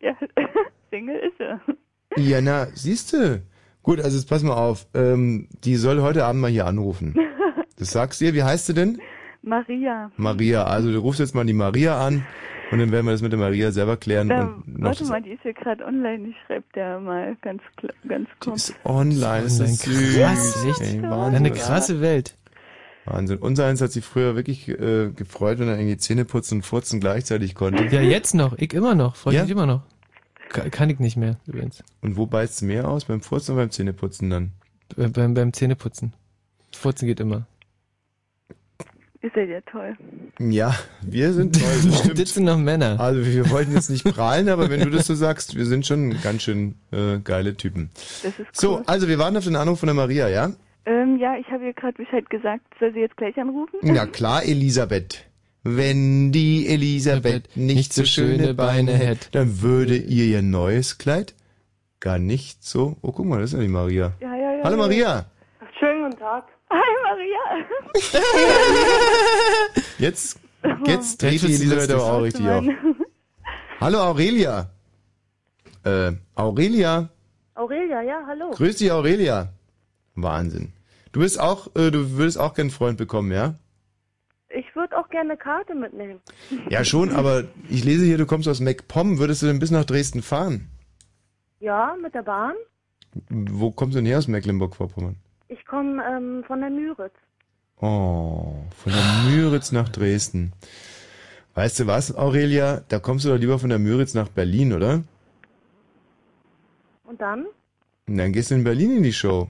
ja, 0.00 0.14
Single 0.90 1.16
ist 1.16 1.38
sie. 1.38 2.22
Ja, 2.28 2.40
na, 2.40 2.66
siehste. 2.74 3.42
Gut, 3.82 4.00
also 4.00 4.16
jetzt 4.18 4.28
pass 4.28 4.42
mal 4.42 4.54
auf. 4.56 4.86
Ähm, 4.94 5.48
die 5.64 5.76
soll 5.76 6.02
heute 6.02 6.24
Abend 6.24 6.42
mal 6.42 6.50
hier 6.50 6.66
anrufen. 6.66 7.14
Das 7.78 7.92
sagst 7.92 8.20
du 8.20 8.26
ihr. 8.26 8.34
Wie 8.34 8.42
heißt 8.42 8.66
sie 8.66 8.74
denn? 8.74 9.00
Maria. 9.40 10.10
Maria. 10.18 10.64
Also 10.64 10.92
du 10.92 10.98
rufst 10.98 11.18
jetzt 11.18 11.34
mal 11.34 11.46
die 11.46 11.54
Maria 11.54 11.98
an 11.98 12.26
und 12.70 12.78
dann 12.78 12.92
werden 12.92 13.06
wir 13.06 13.12
das 13.12 13.22
mit 13.22 13.32
der 13.32 13.38
Maria 13.38 13.70
selber 13.72 13.96
klären. 13.96 14.28
Da, 14.28 14.42
und 14.42 14.78
noch 14.78 14.88
warte 14.90 15.04
mal, 15.06 15.20
die 15.22 15.30
ist 15.30 15.44
ja 15.44 15.52
gerade 15.52 15.84
online. 15.84 16.28
Ich 16.28 16.36
schreibe 16.46 16.64
der 16.74 17.00
mal 17.00 17.36
ganz 17.42 17.62
ganz 18.08 18.28
kurz. 18.40 18.72
online. 18.84 19.44
Ist 19.46 19.58
das 19.60 19.86
Online, 19.86 19.96
süß. 19.98 20.16
krass, 20.16 20.64
echt? 20.66 20.80
Ey, 20.80 21.04
Eine 21.04 21.50
krasse 21.50 22.00
Welt. 22.00 22.36
Wahnsinn. 23.06 23.38
Unser 23.38 23.66
eins 23.66 23.80
hat 23.80 23.90
sich 23.92 24.04
früher 24.04 24.36
wirklich 24.36 24.68
äh, 24.68 25.10
gefreut, 25.10 25.58
wenn 25.58 25.68
er 25.68 25.78
irgendwie 25.78 25.96
Zähne 25.96 26.24
putzen 26.24 26.56
und 26.56 26.62
furzen 26.62 27.00
gleichzeitig 27.00 27.54
konnte. 27.54 27.84
Ja, 27.86 28.02
jetzt 28.02 28.34
noch. 28.34 28.56
Ich 28.58 28.72
immer 28.74 28.94
noch. 28.94 29.16
Freue 29.16 29.34
Ja? 29.34 29.42
mich 29.42 29.50
immer 29.50 29.66
noch. 29.66 29.82
Ka- 30.50 30.68
Kann 30.68 30.90
ich 30.90 30.98
nicht 30.98 31.16
mehr, 31.16 31.36
übrigens. 31.46 31.82
Und 32.02 32.16
wo 32.16 32.26
beißt 32.26 32.62
mehr 32.62 32.88
aus? 32.88 33.06
Beim 33.06 33.22
Furzen 33.22 33.52
oder 33.52 33.62
beim 33.62 33.70
Zähneputzen 33.70 34.30
dann? 34.30 34.52
Be- 34.94 35.08
Beim, 35.08 35.34
beim 35.34 35.52
Zähneputzen. 35.52 36.12
Furzen 36.74 37.06
geht 37.06 37.20
immer. 37.20 37.46
Ist 39.22 39.36
ja 39.36 39.42
ja 39.42 39.60
toll. 39.70 39.96
Ja, 40.38 40.74
wir 41.02 41.32
sind 41.34 41.54
toll. 41.60 41.68
das 41.84 41.98
stimmt. 42.04 42.18
Das 42.18 42.34
sind 42.34 42.44
noch 42.44 42.56
Männer. 42.56 42.98
Also 42.98 43.24
wir 43.26 43.50
wollten 43.50 43.72
jetzt 43.74 43.90
nicht 43.90 44.04
prahlen, 44.04 44.48
aber 44.48 44.70
wenn 44.70 44.80
du 44.80 44.88
das 44.90 45.06
so 45.06 45.14
sagst, 45.14 45.56
wir 45.56 45.66
sind 45.66 45.86
schon 45.86 46.16
ganz 46.22 46.42
schön 46.42 46.76
äh, 46.90 47.18
geile 47.18 47.54
Typen. 47.54 47.90
Das 48.22 48.38
ist 48.38 48.46
So, 48.52 48.76
cool. 48.76 48.82
also 48.86 49.08
wir 49.08 49.18
warten 49.18 49.36
auf 49.36 49.44
den 49.44 49.56
Anruf 49.56 49.80
von 49.80 49.88
der 49.88 49.94
Maria, 49.94 50.28
ja? 50.28 50.52
Ähm, 50.86 51.18
ja, 51.18 51.36
ich 51.36 51.46
habe 51.50 51.66
ihr 51.66 51.74
gerade 51.74 51.92
Bescheid 52.02 52.28
gesagt. 52.30 52.62
Soll 52.78 52.94
sie 52.94 53.00
jetzt 53.00 53.16
gleich 53.18 53.36
anrufen? 53.38 53.78
Ja 53.82 54.06
klar, 54.06 54.42
Elisabeth. 54.44 55.26
Wenn 55.62 56.32
die 56.32 56.66
Elisabeth 56.68 57.54
nicht 57.54 57.92
so 57.92 58.06
schöne 58.06 58.54
Beine 58.54 58.92
hätte, 58.92 59.28
dann 59.32 59.60
würde 59.60 59.96
ihr 59.98 60.24
ihr 60.24 60.40
neues 60.40 60.96
Kleid 60.96 61.34
gar 62.00 62.18
nicht 62.18 62.64
so... 62.64 62.96
Oh, 63.02 63.12
guck 63.12 63.26
mal, 63.26 63.40
das 63.42 63.50
ist 63.52 63.58
ja 63.58 63.62
die 63.62 63.68
Maria. 63.68 64.12
Ja, 64.20 64.34
ja, 64.34 64.52
ja. 64.54 64.64
Hallo 64.64 64.76
ja. 64.76 64.82
Maria. 64.82 65.26
Schönen 65.78 66.04
guten 66.04 66.18
Tag. 66.18 66.44
Hi 66.70 66.90
Maria. 67.04 67.66
Jetzt, 69.98 70.38
jetzt 70.86 71.22
dreht 71.22 71.42
Jetzt 71.42 71.62
die 71.62 71.66
lustig. 71.66 71.94
aber 71.94 72.04
auch 72.12 72.22
richtig 72.22 72.48
auf. 72.48 72.64
Hallo 73.80 73.98
Aurelia. 73.98 74.70
Äh, 75.84 76.12
Aurelia. 76.34 77.08
Aurelia, 77.54 78.02
ja, 78.02 78.22
hallo. 78.26 78.50
Grüß 78.52 78.76
dich 78.76 78.92
Aurelia. 78.92 79.52
Wahnsinn. 80.14 80.72
Du 81.12 81.20
bist 81.20 81.40
auch, 81.40 81.68
äh, 81.76 81.90
du 81.90 82.12
würdest 82.12 82.38
auch 82.38 82.54
gern 82.54 82.64
einen 82.66 82.70
Freund 82.70 82.98
bekommen, 82.98 83.32
ja? 83.32 83.54
Ich 84.48 84.74
würde 84.74 84.96
auch 84.96 85.08
gerne 85.08 85.30
eine 85.32 85.38
Karte 85.38 85.74
mitnehmen. 85.74 86.20
Ja 86.68 86.84
schon, 86.84 87.12
aber 87.12 87.44
ich 87.68 87.84
lese 87.84 88.04
hier, 88.04 88.18
du 88.18 88.26
kommst 88.26 88.48
aus 88.48 88.60
MacPom. 88.60 89.18
Würdest 89.18 89.42
du 89.42 89.46
denn 89.46 89.58
bis 89.58 89.70
nach 89.70 89.84
Dresden 89.84 90.22
fahren? 90.22 90.68
Ja, 91.60 91.96
mit 92.00 92.14
der 92.14 92.22
Bahn. 92.22 92.54
Wo 93.28 93.70
kommst 93.70 93.94
du 93.94 93.98
denn 93.98 94.06
her 94.06 94.18
aus 94.18 94.28
Mecklenburg-Vorpommern? 94.28 95.16
Ich 95.52 95.66
komme 95.66 96.00
ähm, 96.08 96.44
von 96.46 96.60
der 96.60 96.70
Müritz. 96.70 97.12
Oh, 97.80 98.54
von 98.76 98.92
der 98.92 99.02
Müritz 99.32 99.72
nach 99.72 99.88
Dresden. 99.88 100.52
Weißt 101.54 101.80
du 101.80 101.86
was, 101.86 102.14
Aurelia? 102.14 102.82
Da 102.88 103.00
kommst 103.00 103.24
du 103.24 103.30
doch 103.30 103.36
lieber 103.38 103.58
von 103.58 103.68
der 103.70 103.78
Müritz 103.80 104.14
nach 104.14 104.28
Berlin, 104.28 104.72
oder? 104.72 105.02
Und 107.04 107.20
dann? 107.20 107.46
Und 108.06 108.16
dann 108.16 108.32
gehst 108.32 108.50
du 108.50 108.54
in 108.54 108.64
Berlin 108.64 108.96
in 108.98 109.02
die 109.02 109.12
Show. 109.12 109.48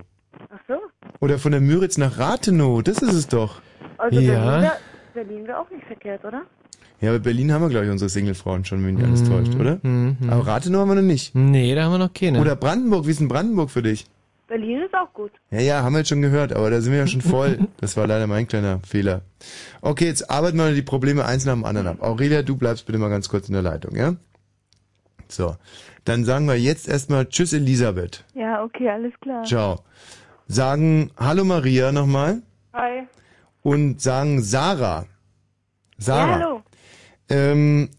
Ach 0.48 0.58
so. 0.66 0.74
Oder 1.20 1.38
von 1.38 1.52
der 1.52 1.60
Müritz 1.60 1.98
nach 1.98 2.18
Rathenow, 2.18 2.82
das 2.82 3.02
ist 3.02 3.12
es 3.12 3.28
doch. 3.28 3.60
Also 3.98 4.18
Ja. 4.20 4.32
Berlin 4.32 4.62
wäre 4.62 4.76
Berlin 5.12 5.46
wär 5.46 5.60
auch 5.60 5.70
nicht 5.70 5.84
verkehrt, 5.86 6.24
oder? 6.24 6.42
Ja, 7.00 7.10
aber 7.10 7.18
Berlin 7.18 7.52
haben 7.52 7.62
wir, 7.62 7.68
glaube 7.68 7.86
ich, 7.86 7.92
unsere 7.92 8.08
Singlefrauen 8.08 8.64
schon, 8.64 8.84
wenn 8.86 8.94
mich 8.94 9.04
alles 9.04 9.22
Mhm, 9.22 9.28
täuscht, 9.28 9.56
oder? 9.56 9.80
mhm. 9.82 10.16
Aber 10.30 10.46
Rathenow 10.46 10.80
haben 10.80 10.88
wir 10.88 10.94
noch 10.96 11.02
nicht. 11.02 11.34
Nee, 11.34 11.74
da 11.74 11.84
haben 11.84 11.92
wir 11.92 11.98
noch 11.98 12.12
keine. 12.14 12.40
Oder 12.40 12.56
Brandenburg, 12.56 13.06
wie 13.06 13.10
ist 13.10 13.20
denn 13.20 13.28
Brandenburg 13.28 13.70
für 13.70 13.82
dich? 13.82 14.06
Berlin 14.50 14.82
ist 14.82 14.94
auch 14.94 15.12
gut. 15.14 15.30
Ja, 15.52 15.60
ja, 15.60 15.82
haben 15.84 15.92
wir 15.92 15.98
jetzt 16.00 16.08
schon 16.08 16.22
gehört, 16.22 16.52
aber 16.52 16.70
da 16.70 16.80
sind 16.80 16.92
wir 16.92 16.98
ja 16.98 17.06
schon 17.06 17.20
voll. 17.22 17.68
Das 17.80 17.96
war 17.96 18.06
leider 18.08 18.26
mein 18.26 18.48
kleiner 18.48 18.80
Fehler. 18.86 19.22
Okay, 19.80 20.06
jetzt 20.06 20.28
arbeiten 20.28 20.58
wir 20.58 20.74
die 20.74 20.82
Probleme 20.82 21.24
eins 21.24 21.44
nach 21.44 21.52
dem 21.54 21.64
anderen 21.64 21.86
ab. 21.86 22.02
Aurelia, 22.02 22.42
du 22.42 22.56
bleibst 22.56 22.84
bitte 22.84 22.98
mal 22.98 23.08
ganz 23.10 23.28
kurz 23.28 23.48
in 23.48 23.54
der 23.54 23.62
Leitung, 23.62 23.94
ja? 23.94 24.16
So. 25.28 25.56
Dann 26.04 26.24
sagen 26.24 26.46
wir 26.46 26.56
jetzt 26.58 26.88
erstmal 26.88 27.26
Tschüss 27.26 27.52
Elisabeth. 27.52 28.24
Ja, 28.34 28.64
okay, 28.64 28.90
alles 28.90 29.12
klar. 29.20 29.44
Ciao. 29.44 29.84
Sagen 30.48 31.12
Hallo 31.16 31.44
Maria 31.44 31.92
nochmal 31.92 32.42
Hi. 32.72 33.04
und 33.62 34.00
sagen 34.00 34.42
Sarah. 34.42 35.06
Sarah. 35.96 36.26
Ja, 36.26 36.34
hallo. 36.40 36.62
Ähm, 37.28 37.90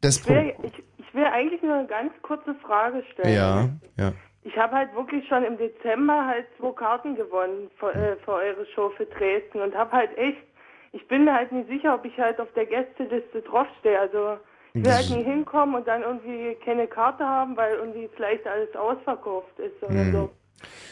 das 0.00 0.16
Ich 0.18 0.28
will, 0.28 0.52
Problem. 0.54 0.72
ich, 0.72 0.84
ich 1.06 1.14
will 1.14 1.24
eigentlich 1.24 1.62
nur 1.62 1.74
eine 1.76 1.86
ganz 1.86 2.12
kurze 2.22 2.54
Frage 2.66 3.04
stellen. 3.12 3.32
Ja, 3.32 3.68
ja. 3.96 4.12
Ich 4.42 4.56
habe 4.56 4.74
halt 4.74 4.94
wirklich 4.94 5.26
schon 5.28 5.44
im 5.44 5.58
Dezember 5.58 6.26
halt 6.26 6.46
zwei 6.58 6.72
Karten 6.72 7.14
gewonnen 7.14 7.70
für, 7.78 7.94
äh, 7.94 8.16
für 8.24 8.32
eure 8.32 8.66
Show 8.66 8.90
für 8.90 9.06
Dresden 9.06 9.60
und 9.60 9.74
habe 9.74 9.92
halt 9.92 10.16
echt, 10.16 10.42
ich 10.92 11.06
bin 11.08 11.24
mir 11.24 11.34
halt 11.34 11.52
nicht 11.52 11.68
sicher, 11.68 11.94
ob 11.94 12.04
ich 12.04 12.18
halt 12.18 12.40
auf 12.40 12.50
der 12.54 12.66
Gästeliste 12.66 13.42
draufstehe. 13.42 13.98
Also 13.98 14.38
ich 14.74 14.82
will 14.82 14.92
halt 14.94 15.10
nie 15.10 15.24
hinkommen 15.24 15.74
und 15.74 15.86
dann 15.86 16.02
irgendwie 16.02 16.54
keine 16.64 16.86
Karte 16.86 17.26
haben, 17.26 17.56
weil 17.56 17.74
irgendwie 17.74 18.08
vielleicht 18.16 18.46
alles 18.46 18.74
ausverkauft 18.74 19.58
ist 19.58 19.82
oder 19.82 20.04
Hm. 20.04 20.12
so. 20.12 20.30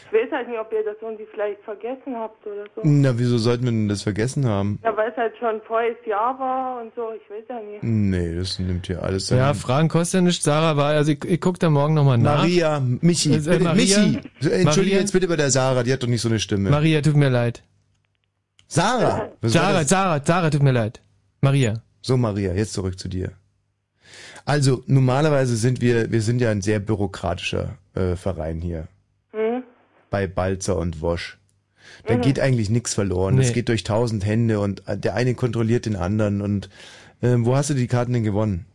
Ich 0.07 0.13
weiß 0.13 0.31
halt 0.31 0.47
nicht, 0.49 0.57
ob 0.59 0.71
ihr 0.73 0.83
das 0.83 0.95
irgendwie 1.01 1.27
vielleicht 1.31 1.61
vergessen 1.61 2.15
habt 2.15 2.45
oder 2.47 2.65
so. 2.75 2.81
Na, 2.83 3.17
wieso 3.19 3.37
sollten 3.37 3.65
wir 3.65 3.71
denn 3.71 3.87
das 3.87 4.01
vergessen 4.01 4.45
haben? 4.47 4.79
Ja, 4.83 4.95
weil 4.97 5.11
es 5.11 5.17
halt 5.17 5.33
schon 5.39 5.61
voriges 5.67 6.03
Jahr 6.07 6.39
war 6.39 6.81
und 6.81 6.91
so, 6.95 7.09
ich 7.15 7.29
weiß 7.29 7.43
ja 7.47 7.59
nicht. 7.61 7.83
Nee, 7.83 8.35
das 8.35 8.57
nimmt 8.57 8.87
hier 8.87 9.03
alles 9.03 9.29
Ja, 9.29 9.37
seinen- 9.53 9.55
Fragen 9.55 9.87
kostet 9.87 10.15
ja 10.15 10.21
nichts, 10.21 10.43
Sarah, 10.43 10.75
war, 10.77 10.87
also 10.87 11.11
ich, 11.11 11.23
ich 11.25 11.39
guck 11.39 11.59
da 11.59 11.69
morgen 11.69 11.93
nochmal 11.93 12.17
nach. 12.17 12.37
Maria, 12.39 12.79
Michi, 12.79 13.33
Äh, 13.35 13.37
bitte, 13.37 13.59
Maria? 13.59 13.75
Michi, 13.99 14.19
entschuldige 14.41 14.65
Maria? 14.65 14.97
jetzt 14.99 15.11
bitte 15.13 15.27
bei 15.27 15.35
der 15.35 15.51
Sarah, 15.51 15.83
die 15.83 15.93
hat 15.93 16.01
doch 16.01 16.07
nicht 16.07 16.21
so 16.21 16.29
eine 16.29 16.39
Stimme. 16.39 16.71
Maria, 16.71 17.01
tut 17.01 17.15
mir 17.15 17.29
leid. 17.29 17.61
Sarah! 18.67 19.29
Was 19.41 19.53
war 19.53 19.61
Sarah, 19.61 19.79
das? 19.79 19.89
Sarah, 19.89 20.21
Sarah, 20.25 20.49
tut 20.49 20.63
mir 20.63 20.71
leid. 20.71 21.01
Maria. 21.41 21.81
So, 22.01 22.17
Maria, 22.17 22.53
jetzt 22.53 22.73
zurück 22.73 22.97
zu 22.99 23.09
dir. 23.09 23.31
Also, 24.45 24.83
normalerweise 24.87 25.55
sind 25.55 25.81
wir, 25.81 26.11
wir 26.11 26.21
sind 26.21 26.41
ja 26.41 26.49
ein 26.49 26.61
sehr 26.61 26.79
bürokratischer 26.79 27.77
äh, 27.95 28.15
Verein 28.15 28.59
hier. 28.61 28.87
Bei 30.09 30.27
Balzer 30.27 30.77
und 30.77 31.01
Wosch. 31.01 31.37
Da 32.05 32.15
Mhm. 32.15 32.21
geht 32.21 32.39
eigentlich 32.39 32.69
nichts 32.69 32.93
verloren. 32.93 33.37
Das 33.37 33.47
Nee. 33.47 33.53
geht 33.53 33.69
durch 33.69 33.83
tausend 33.83 34.25
Hände 34.25 34.59
und 34.59 34.87
äh, 34.87 34.97
der 34.97 35.15
eine 35.15 35.33
kontrolliert 35.35 35.85
den 35.85 35.95
anderen. 35.95 36.41
Und 36.41 36.69
äh, 37.21 37.35
wo 37.39 37.55
hast 37.55 37.69
du 37.69 37.73
die 37.73 37.87
Karten 37.87 38.13
denn 38.13 38.23
gewonnen? 38.23 38.65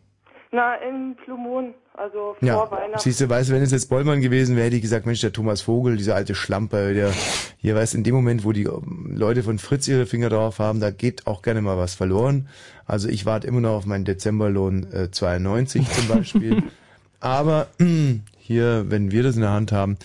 Na, 0.52 0.76
in 0.76 1.16
Blue 1.24 1.36
Moon, 1.38 1.74
also 1.94 2.36
vor 2.38 2.46
Ja, 2.46 2.70
Weihnachten. 2.70 3.00
siehst 3.00 3.20
du, 3.20 3.28
weißt 3.28 3.48
du, 3.50 3.54
wenn 3.54 3.62
es 3.62 3.72
jetzt 3.72 3.88
Bollmann 3.88 4.20
gewesen 4.20 4.54
wäre, 4.54 4.66
hätte 4.66 4.76
ich 4.76 4.82
gesagt, 4.82 5.04
Mensch, 5.06 5.20
der 5.20 5.32
Thomas 5.32 5.62
Vogel, 5.62 5.96
dieser 5.96 6.14
alte 6.14 6.36
Schlamper, 6.36 6.92
der 6.94 7.12
hier 7.56 7.74
weiß, 7.74 7.94
in 7.94 8.04
dem 8.04 8.14
Moment, 8.14 8.44
wo 8.44 8.52
die 8.52 8.64
ähm, 8.64 9.12
Leute 9.16 9.42
von 9.42 9.58
Fritz 9.58 9.88
ihre 9.88 10.06
Finger 10.06 10.28
drauf 10.28 10.60
haben, 10.60 10.78
da 10.78 10.90
geht 10.92 11.26
auch 11.26 11.42
gerne 11.42 11.60
mal 11.62 11.76
was 11.76 11.94
verloren. 11.94 12.48
Also 12.86 13.08
ich 13.08 13.26
warte 13.26 13.46
immer 13.48 13.60
noch 13.60 13.72
auf 13.72 13.86
meinen 13.86 14.04
Dezemberlohn 14.04 14.92
äh, 14.92 15.10
92 15.10 15.88
zum 15.90 16.06
Beispiel. 16.08 16.62
Aber 17.20 17.66
hier, 18.38 18.84
wenn 18.90 19.10
wir 19.10 19.22
das 19.24 19.34
in 19.34 19.40
der 19.40 19.50
Hand 19.50 19.72
haben, 19.72 19.96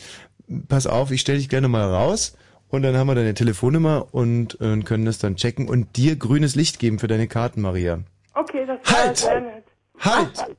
pass 0.68 0.88
auf, 0.88 1.12
ich 1.12 1.22
stelle 1.22 1.38
dich 1.38 1.50
gerne 1.50 1.68
mal 1.68 1.84
raus 1.84 2.36
und 2.70 2.82
dann 2.82 2.96
haben 2.96 3.08
wir 3.08 3.16
deine 3.16 3.34
Telefonnummer 3.34 4.08
und 4.12 4.60
äh, 4.62 4.80
können 4.82 5.06
das 5.06 5.18
dann 5.20 5.36
checken 5.36 5.68
und 5.68 5.98
dir 5.98 6.16
grünes 6.16 6.56
Licht 6.56 6.80
geben 6.80 7.00
für 7.00 7.08
deine 7.08 7.28
Karten, 7.28 7.62
Maria. 7.62 8.00
Okay, 8.34 8.66
das 8.66 8.80
war 8.92 9.04
Halt! 9.04 9.18
sehr 9.18 9.42
nett. 9.42 9.64
Halt! 10.00 10.56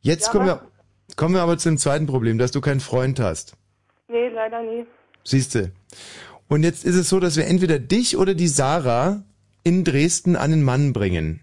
Jetzt 0.00 0.26
Ja, 0.26 0.32
kommen 0.32 0.46
wir, 0.46 0.60
kommen 1.16 1.34
wir 1.34 1.42
aber 1.42 1.56
zum 1.58 1.78
zweiten 1.78 2.06
Problem, 2.06 2.38
dass 2.38 2.50
du 2.50 2.60
keinen 2.60 2.80
Freund 2.80 3.20
hast. 3.20 3.56
Nee, 4.08 4.28
leider 4.28 4.62
nie. 4.62 4.84
Siehste. 5.22 5.72
Und 6.48 6.62
jetzt 6.62 6.84
ist 6.84 6.96
es 6.96 7.08
so, 7.08 7.20
dass 7.20 7.36
wir 7.36 7.46
entweder 7.46 7.78
dich 7.78 8.16
oder 8.16 8.34
die 8.34 8.48
Sarah 8.48 9.24
in 9.62 9.82
Dresden 9.82 10.36
an 10.36 10.50
den 10.50 10.62
Mann 10.62 10.92
bringen. 10.92 11.40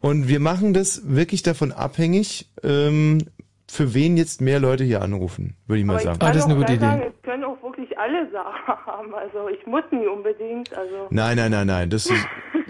Und 0.00 0.28
wir 0.28 0.38
machen 0.38 0.74
das 0.74 1.08
wirklich 1.08 1.42
davon 1.42 1.72
abhängig, 1.72 2.50
ähm, 2.62 3.24
für 3.70 3.94
wen 3.94 4.16
jetzt 4.16 4.40
mehr 4.40 4.60
Leute 4.60 4.84
hier 4.84 5.02
anrufen, 5.02 5.56
würde 5.66 5.80
ich 5.80 5.86
mal 5.86 5.94
Aber 5.94 6.02
sagen. 6.02 6.14
ich 6.14 6.20
kann 6.20 6.52
auch 6.52 6.66
gleich 6.66 6.80
Sagen, 6.80 7.02
es 7.08 7.22
können 7.22 7.44
auch 7.44 7.62
wirklich 7.62 7.98
alle 7.98 8.30
Sachen 8.30 8.86
haben. 8.86 9.14
Also 9.14 9.48
ich 9.48 9.66
muss 9.66 9.82
nie 9.90 10.06
unbedingt. 10.06 10.76
Also 10.76 11.08
Nein, 11.10 11.36
nein, 11.36 11.50
nein, 11.50 11.66
nein. 11.66 11.90
Das 11.90 12.06
ist, 12.06 12.26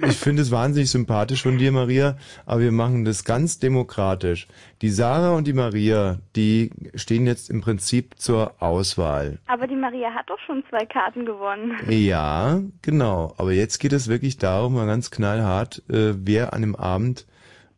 ich 0.06 0.16
finde 0.16 0.42
es 0.42 0.50
wahnsinnig 0.50 0.90
sympathisch 0.90 1.42
von 1.42 1.58
dir, 1.58 1.72
Maria, 1.72 2.16
aber 2.46 2.60
wir 2.60 2.72
machen 2.72 3.04
das 3.04 3.24
ganz 3.24 3.58
demokratisch. 3.58 4.46
Die 4.82 4.88
Sarah 4.90 5.34
und 5.36 5.46
die 5.46 5.52
Maria, 5.52 6.18
die 6.36 6.70
stehen 6.94 7.26
jetzt 7.26 7.50
im 7.50 7.60
Prinzip 7.60 8.18
zur 8.18 8.54
Auswahl. 8.62 9.38
Aber 9.46 9.66
die 9.66 9.76
Maria 9.76 10.10
hat 10.10 10.30
doch 10.30 10.38
schon 10.46 10.62
zwei 10.70 10.86
Karten 10.86 11.26
gewonnen. 11.26 11.72
Ja, 11.88 12.60
genau. 12.82 13.34
Aber 13.36 13.52
jetzt 13.52 13.78
geht 13.78 13.92
es 13.92 14.08
wirklich 14.08 14.38
darum, 14.38 14.74
mal 14.74 14.86
ganz 14.86 15.10
knallhart, 15.10 15.82
äh, 15.90 16.14
wer 16.16 16.52
an 16.52 16.62
dem 16.62 16.76
Abend 16.76 17.26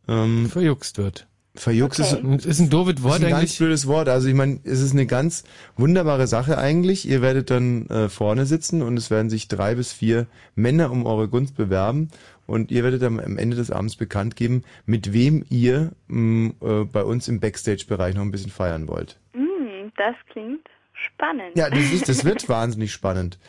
ähm, 0.07 0.47
verjuckst 0.47 0.97
wird. 0.97 1.27
Verjuckst 1.59 1.99
Okay. 1.99 2.35
ist, 2.35 2.45
Ist 2.45 2.59
ein 2.59 2.69
doofes 2.69 3.01
Wort 3.03 3.17
ist 3.19 3.23
ein 3.25 3.29
ganz 3.31 3.39
eigentlich. 3.41 3.57
blödes 3.57 3.87
Wort. 3.87 4.09
Also 4.09 4.27
ich 4.27 4.35
meine, 4.35 4.59
es 4.63 4.79
ist 4.79 4.91
eine 4.93 5.05
ganz 5.07 5.43
wunderbare 5.75 6.27
Sache 6.27 6.57
eigentlich. 6.57 7.07
Ihr 7.07 7.21
werdet 7.21 7.49
dann 7.49 7.87
äh, 7.87 8.09
vorne 8.09 8.45
sitzen 8.45 8.81
und 8.83 8.95
es 8.97 9.09
werden 9.09 9.29
sich 9.29 9.47
drei 9.47 9.73
bis 9.75 9.91
vier 9.91 10.27
Männer 10.55 10.91
um 10.91 11.05
eure 11.05 11.27
Gunst 11.27 11.55
bewerben 11.57 12.09
und 12.45 12.71
ihr 12.71 12.83
werdet 12.83 13.01
dann 13.01 13.19
am 13.19 13.37
Ende 13.37 13.57
des 13.57 13.71
Abends 13.71 13.95
bekannt 13.95 14.35
geben, 14.35 14.63
mit 14.85 15.13
wem 15.13 15.43
ihr 15.49 15.91
mh, 16.07 16.51
äh, 16.61 16.83
bei 16.85 17.03
uns 17.03 17.27
im 17.27 17.39
Backstage-Bereich 17.39 18.13
noch 18.15 18.21
ein 18.21 18.31
bisschen 18.31 18.51
feiern 18.51 18.87
wollt. 18.87 19.19
Hm, 19.33 19.91
das 19.97 20.15
klingt 20.31 20.61
spannend. 20.93 21.55
Ja, 21.55 21.69
das, 21.69 21.91
ist, 21.91 22.07
das 22.07 22.23
wird 22.23 22.47
wahnsinnig 22.49 22.91
spannend. 22.93 23.39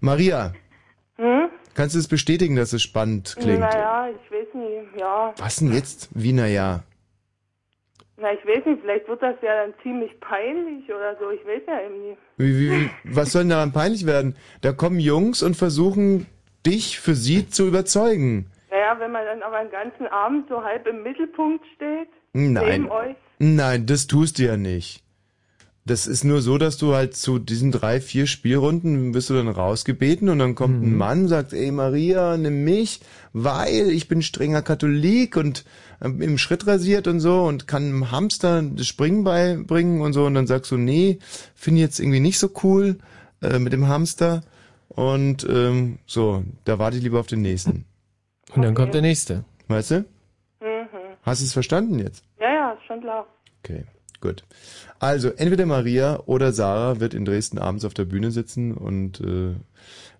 Maria, 0.00 0.52
Hm? 1.16 1.48
kannst 1.74 1.94
du 1.94 1.98
es 1.98 2.08
bestätigen, 2.08 2.56
dass 2.56 2.74
es 2.74 2.82
spannend 2.82 3.34
klingt? 3.38 3.60
Naja, 3.60 4.08
ich 4.10 4.30
weiß 4.30 4.54
nicht. 4.54 5.00
Ja. 5.00 5.32
Was 5.38 5.56
denn 5.56 5.72
jetzt? 5.72 6.10
Wie 6.12 6.34
na 6.34 6.46
ja? 6.46 6.82
Na, 8.18 8.32
ich 8.32 8.46
weiß 8.46 8.64
nicht. 8.64 8.80
Vielleicht 8.82 9.08
wird 9.08 9.22
das 9.22 9.36
ja 9.42 9.64
dann 9.64 9.74
ziemlich 9.82 10.18
peinlich 10.20 10.84
oder 10.88 11.16
so. 11.20 11.30
Ich 11.30 11.44
weiß 11.46 11.62
ja 11.66 11.82
eben 11.82 12.08
nicht. 12.08 12.18
Wie, 12.38 12.58
wie, 12.58 12.70
wie, 12.70 12.90
was 13.04 13.32
soll 13.32 13.42
denn 13.42 13.50
daran 13.50 13.72
peinlich 13.72 14.06
werden? 14.06 14.36
Da 14.62 14.72
kommen 14.72 14.98
Jungs 14.98 15.42
und 15.42 15.54
versuchen, 15.56 16.26
dich 16.66 16.98
für 16.98 17.14
sie 17.14 17.48
zu 17.48 17.66
überzeugen. 17.66 18.50
Naja, 18.70 18.98
wenn 18.98 19.12
man 19.12 19.24
dann 19.24 19.42
aber 19.42 19.60
den 19.62 19.70
ganzen 19.70 20.06
Abend 20.06 20.48
so 20.48 20.62
halb 20.62 20.86
im 20.86 21.02
Mittelpunkt 21.02 21.64
steht, 21.76 22.08
Nein. 22.32 22.82
neben 22.82 22.90
euch. 22.90 23.16
Nein, 23.38 23.86
das 23.86 24.06
tust 24.06 24.38
du 24.38 24.44
ja 24.44 24.56
nicht. 24.56 25.02
Das 25.86 26.08
ist 26.08 26.24
nur 26.24 26.42
so, 26.42 26.58
dass 26.58 26.78
du 26.78 26.94
halt 26.94 27.14
zu 27.14 27.38
diesen 27.38 27.70
drei, 27.70 28.00
vier 28.00 28.26
Spielrunden 28.26 29.12
bist 29.12 29.30
du 29.30 29.34
dann 29.34 29.46
rausgebeten 29.46 30.28
und 30.28 30.40
dann 30.40 30.56
kommt 30.56 30.82
ein 30.82 30.96
Mann, 30.96 31.28
sagt, 31.28 31.52
ey 31.52 31.70
Maria, 31.70 32.36
nimm 32.36 32.64
mich, 32.64 33.00
weil 33.32 33.90
ich 33.90 34.08
bin 34.08 34.20
strenger 34.20 34.62
Katholik 34.62 35.36
und 35.36 35.64
ähm, 36.02 36.20
im 36.20 36.38
Schritt 36.38 36.66
rasiert 36.66 37.06
und 37.06 37.20
so 37.20 37.44
und 37.44 37.68
kann 37.68 37.84
einem 37.84 38.10
Hamster 38.10 38.62
das 38.62 38.88
Springen 38.88 39.22
beibringen 39.22 40.00
und 40.00 40.12
so 40.12 40.24
und 40.26 40.34
dann 40.34 40.48
sagst 40.48 40.72
du, 40.72 40.76
nee, 40.76 41.20
finde 41.54 41.80
ich 41.80 41.86
jetzt 41.86 42.00
irgendwie 42.00 42.20
nicht 42.20 42.40
so 42.40 42.50
cool 42.64 42.98
äh, 43.40 43.60
mit 43.60 43.72
dem 43.72 43.86
Hamster 43.86 44.42
und 44.88 45.46
ähm, 45.48 46.00
so, 46.04 46.42
da 46.64 46.80
warte 46.80 46.96
ich 46.96 47.04
lieber 47.04 47.20
auf 47.20 47.28
den 47.28 47.42
nächsten. 47.42 47.84
Und 48.54 48.62
dann 48.62 48.74
kommt 48.74 48.94
der 48.94 49.02
nächste. 49.02 49.44
Weißt 49.68 49.92
du? 49.92 49.98
Mhm. 50.60 50.88
Hast 51.22 51.42
du 51.42 51.44
es 51.44 51.52
verstanden 51.52 52.00
jetzt? 52.00 52.24
Ja, 52.40 52.52
ja, 52.52 52.72
ist 52.72 52.86
schon 52.86 53.00
klar. 53.00 53.26
Okay, 53.62 53.84
gut. 54.26 54.44
Also, 54.98 55.28
entweder 55.30 55.66
Maria 55.66 56.20
oder 56.26 56.52
Sarah 56.52 57.00
wird 57.00 57.14
in 57.14 57.24
Dresden 57.24 57.58
abends 57.58 57.84
auf 57.84 57.94
der 57.94 58.04
Bühne 58.06 58.30
sitzen 58.30 58.72
und 58.72 59.20
äh, 59.20 59.54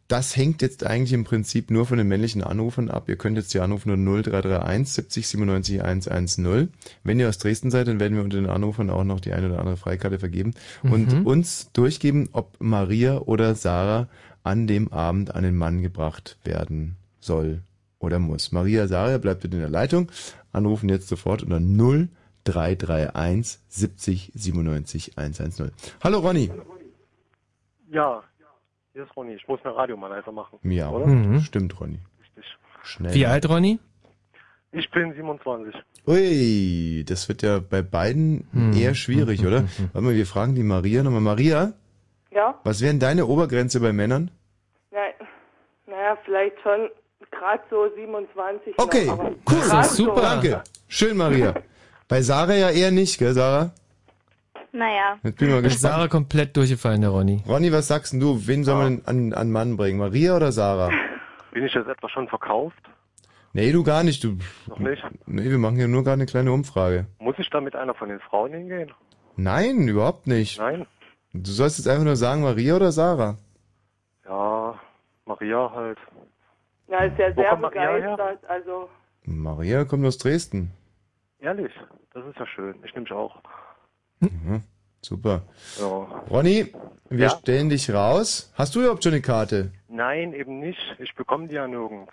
das 0.09 0.37
hängt 0.37 0.63
jetzt 0.63 0.87
eigentlich 0.87 1.13
im 1.15 1.25
Prinzip 1.25 1.69
nur 1.71 1.85
von 1.85 1.99
den 1.99 2.07
männlichen 2.07 2.43
Anrufern 2.45 2.91
ab. 2.91 3.09
Ihr 3.09 3.17
könnt 3.17 3.37
jetzt 3.37 3.53
die 3.55 3.59
anrufen 3.61 3.89
nur 3.89 4.23
0331 4.23 4.89
70 4.95 5.27
97 5.27 5.83
110. 5.83 6.69
Wenn 7.03 7.19
ihr 7.19 7.29
aus 7.29 7.39
Dresden 7.39 7.73
seid, 7.73 7.89
dann 7.89 7.99
werden 7.99 8.15
wir 8.17 8.23
unter 8.23 8.37
den 8.37 8.47
Anrufern 8.49 8.89
auch 8.91 9.03
noch 9.03 9.19
die 9.19 9.33
eine 9.33 9.49
oder 9.49 9.59
andere 9.59 9.77
Freikarte 9.77 10.21
vergeben 10.21 10.55
und 10.85 11.13
Mhm. 11.13 11.27
uns 11.27 11.71
durchgeben, 11.73 12.29
ob 12.33 12.55
Maria 12.61 13.19
oder 13.19 13.57
Sarah 13.57 14.09
an 14.45 14.69
dem 14.69 14.93
Abend 14.93 15.35
an 15.35 15.43
den 15.43 15.57
Mann 15.57 15.83
gebracht 15.83 16.39
werden 16.45 16.95
soll 17.19 17.63
oder 17.99 18.21
muss. 18.21 18.53
Maria 18.53 18.87
Sarah 18.87 19.19
bleibt 19.19 19.41
bitte 19.41 19.57
in 19.57 19.63
der 19.63 19.71
Leitung. 19.71 20.13
Anrufen 20.53 20.89
jetzt 20.89 21.09
sofort 21.09 21.43
unter 21.43 21.59
0331 22.47 23.59
70 23.69 24.33
97 24.35 25.13
110. 25.19 25.73
Hallo 26.03 26.19
Ronny. 26.21 26.51
Ja, 27.91 28.23
hier 28.93 29.05
ist 29.05 29.17
Ronny. 29.17 29.35
Ich 29.35 29.47
muss 29.49 29.61
mein 29.65 29.75
Radio 29.75 29.97
mal 29.97 30.09
leiser 30.09 30.33
machen. 30.33 30.59
Ja, 30.63 30.91
oder? 30.91 31.07
Mhm. 31.07 31.41
stimmt 31.41 31.79
Ronny. 31.81 31.99
Schnell. 32.83 33.15
Wie 33.15 33.27
alt, 33.27 33.49
Ronny? 33.49 33.79
Ich 34.73 34.89
bin 34.91 35.13
27. 35.15 35.75
Ui, 36.07 37.05
das 37.09 37.29
wird 37.29 37.43
ja 37.43 37.59
bei 37.59 37.83
beiden 37.83 38.47
Hm. 38.53 38.73
eher 38.75 38.95
schwierig, 38.95 39.45
oder? 39.45 39.65
Warte 39.93 40.01
mal, 40.07 40.15
wir 40.15 40.27
fragen 40.27 40.55
die 40.55 40.63
Maria 40.63 41.03
nochmal. 41.03 41.21
Maria, 41.21 41.73
Ja? 42.31 42.61
was 42.63 42.81
wären 42.81 43.01
deine 43.01 43.27
Obergrenze 43.27 43.81
bei 43.81 43.93
Männern? 43.93 44.31
Na, 44.93 45.01
naja, 45.87 46.17
vielleicht 46.25 46.61
schon 46.63 46.89
gerade 47.33 47.63
so 47.71 47.89
27. 47.97 48.75
Okay, 48.79 49.07
noch, 49.07 49.19
cool. 49.19 49.37
grad 49.47 49.87
so. 49.87 50.15
Danke. 50.15 50.63
Schön, 50.89 51.17
Maria. 51.17 51.55
Bei 52.09 52.23
Sarah 52.23 52.55
ja 52.55 52.71
eher 52.71 52.91
nicht, 52.91 53.19
gell, 53.19 53.35
Sarah? 53.35 53.73
Naja. 54.73 55.19
Jetzt 55.23 55.39
bin 55.39 55.49
ich 55.49 55.55
mal 55.55 55.59
Ist 55.65 55.75
gespannt. 55.75 55.93
Sarah 55.95 56.09
komplett 56.09 56.57
durchgefallen, 56.57 57.01
der 57.01 57.11
Ronny. 57.11 57.43
Ronny, 57.49 57.73
was 57.73 57.89
sagst 57.89 58.13
denn 58.13 58.21
du? 58.21 58.47
Wen 58.47 58.63
soll 58.65 58.77
man 58.77 59.03
an, 59.07 59.33
an 59.33 59.51
Mann 59.51 59.77
bringen? 59.77 59.99
Maria 59.99 60.37
oder 60.37 60.53
Sarah? 60.53 60.91
Bin 61.53 61.65
ich 61.65 61.73
jetzt 61.75 61.89
etwa 61.89 62.09
schon 62.09 62.29
verkauft? 62.29 62.77
Nee, 63.55 63.73
du 63.73 63.83
gar 63.83 64.03
nicht. 64.03 64.23
Du, 64.23 64.37
Noch 64.67 64.79
nicht? 64.79 65.03
nee, 65.27 65.45
wir 65.51 65.57
machen 65.59 65.77
hier 65.77 65.89
nur 65.89 66.05
gerade 66.05 66.15
eine 66.15 66.27
kleine 66.27 66.53
Umfrage. 66.53 67.07
Muss 67.19 67.37
ich 67.39 67.49
da 67.49 67.61
mit 67.63 67.75
einer 67.75 67.95
von 67.95 68.11
den 68.11 68.21
Frauen 68.21 68.53
hingehen? 68.53 68.93
Nein, 69.37 69.89
überhaupt 69.89 70.27
nicht. 70.27 70.59
Nein. 70.59 70.87
Du 71.33 71.51
sollst 71.51 71.79
jetzt 71.79 71.89
einfach 71.89 72.05
nur 72.05 72.17
sagen, 72.17 72.43
Maria 72.43 72.77
oder 72.77 72.93
Sarah? 72.93 73.39
Ja, 74.27 74.79
Maria 75.25 75.71
halt. 75.75 75.99
Ja, 76.89 77.01
ist 77.05 77.19
ja 77.19 77.35
Wo 77.35 77.41
sehr 77.41 77.51
kommt 77.51 77.63
Maria 77.63 77.81
her? 77.81 78.11
begeistert. 78.17 78.51
Also, 78.51 78.89
Maria 79.25 79.85
kommt 79.85 80.05
aus 80.05 80.19
Dresden. 80.19 80.71
Ehrlich, 81.47 81.73
das 82.13 82.27
ist 82.27 82.37
ja 82.41 82.47
schön. 82.57 82.75
Ich 82.85 82.93
nehme 82.93 83.03
mich 83.05 83.13
auch. 83.13 83.41
Mhm, 84.19 84.65
super. 85.01 85.43
Ja. 85.79 85.87
Ronny, 86.29 86.73
wir 87.09 87.27
Ja? 87.27 87.31
stellen 87.31 87.69
dich 87.69 87.89
raus. 87.89 88.53
Hast 88.57 88.75
du 88.75 88.81
überhaupt 88.81 89.05
schon 89.05 89.13
eine 89.13 89.23
Karte? 89.23 89.71
Nein, 89.87 90.33
eben 90.33 90.59
nicht. 90.59 90.81
Ich 90.99 91.15
bekomme 91.15 91.47
die 91.47 91.55
ja 91.55 91.69
nirgends. 91.69 92.13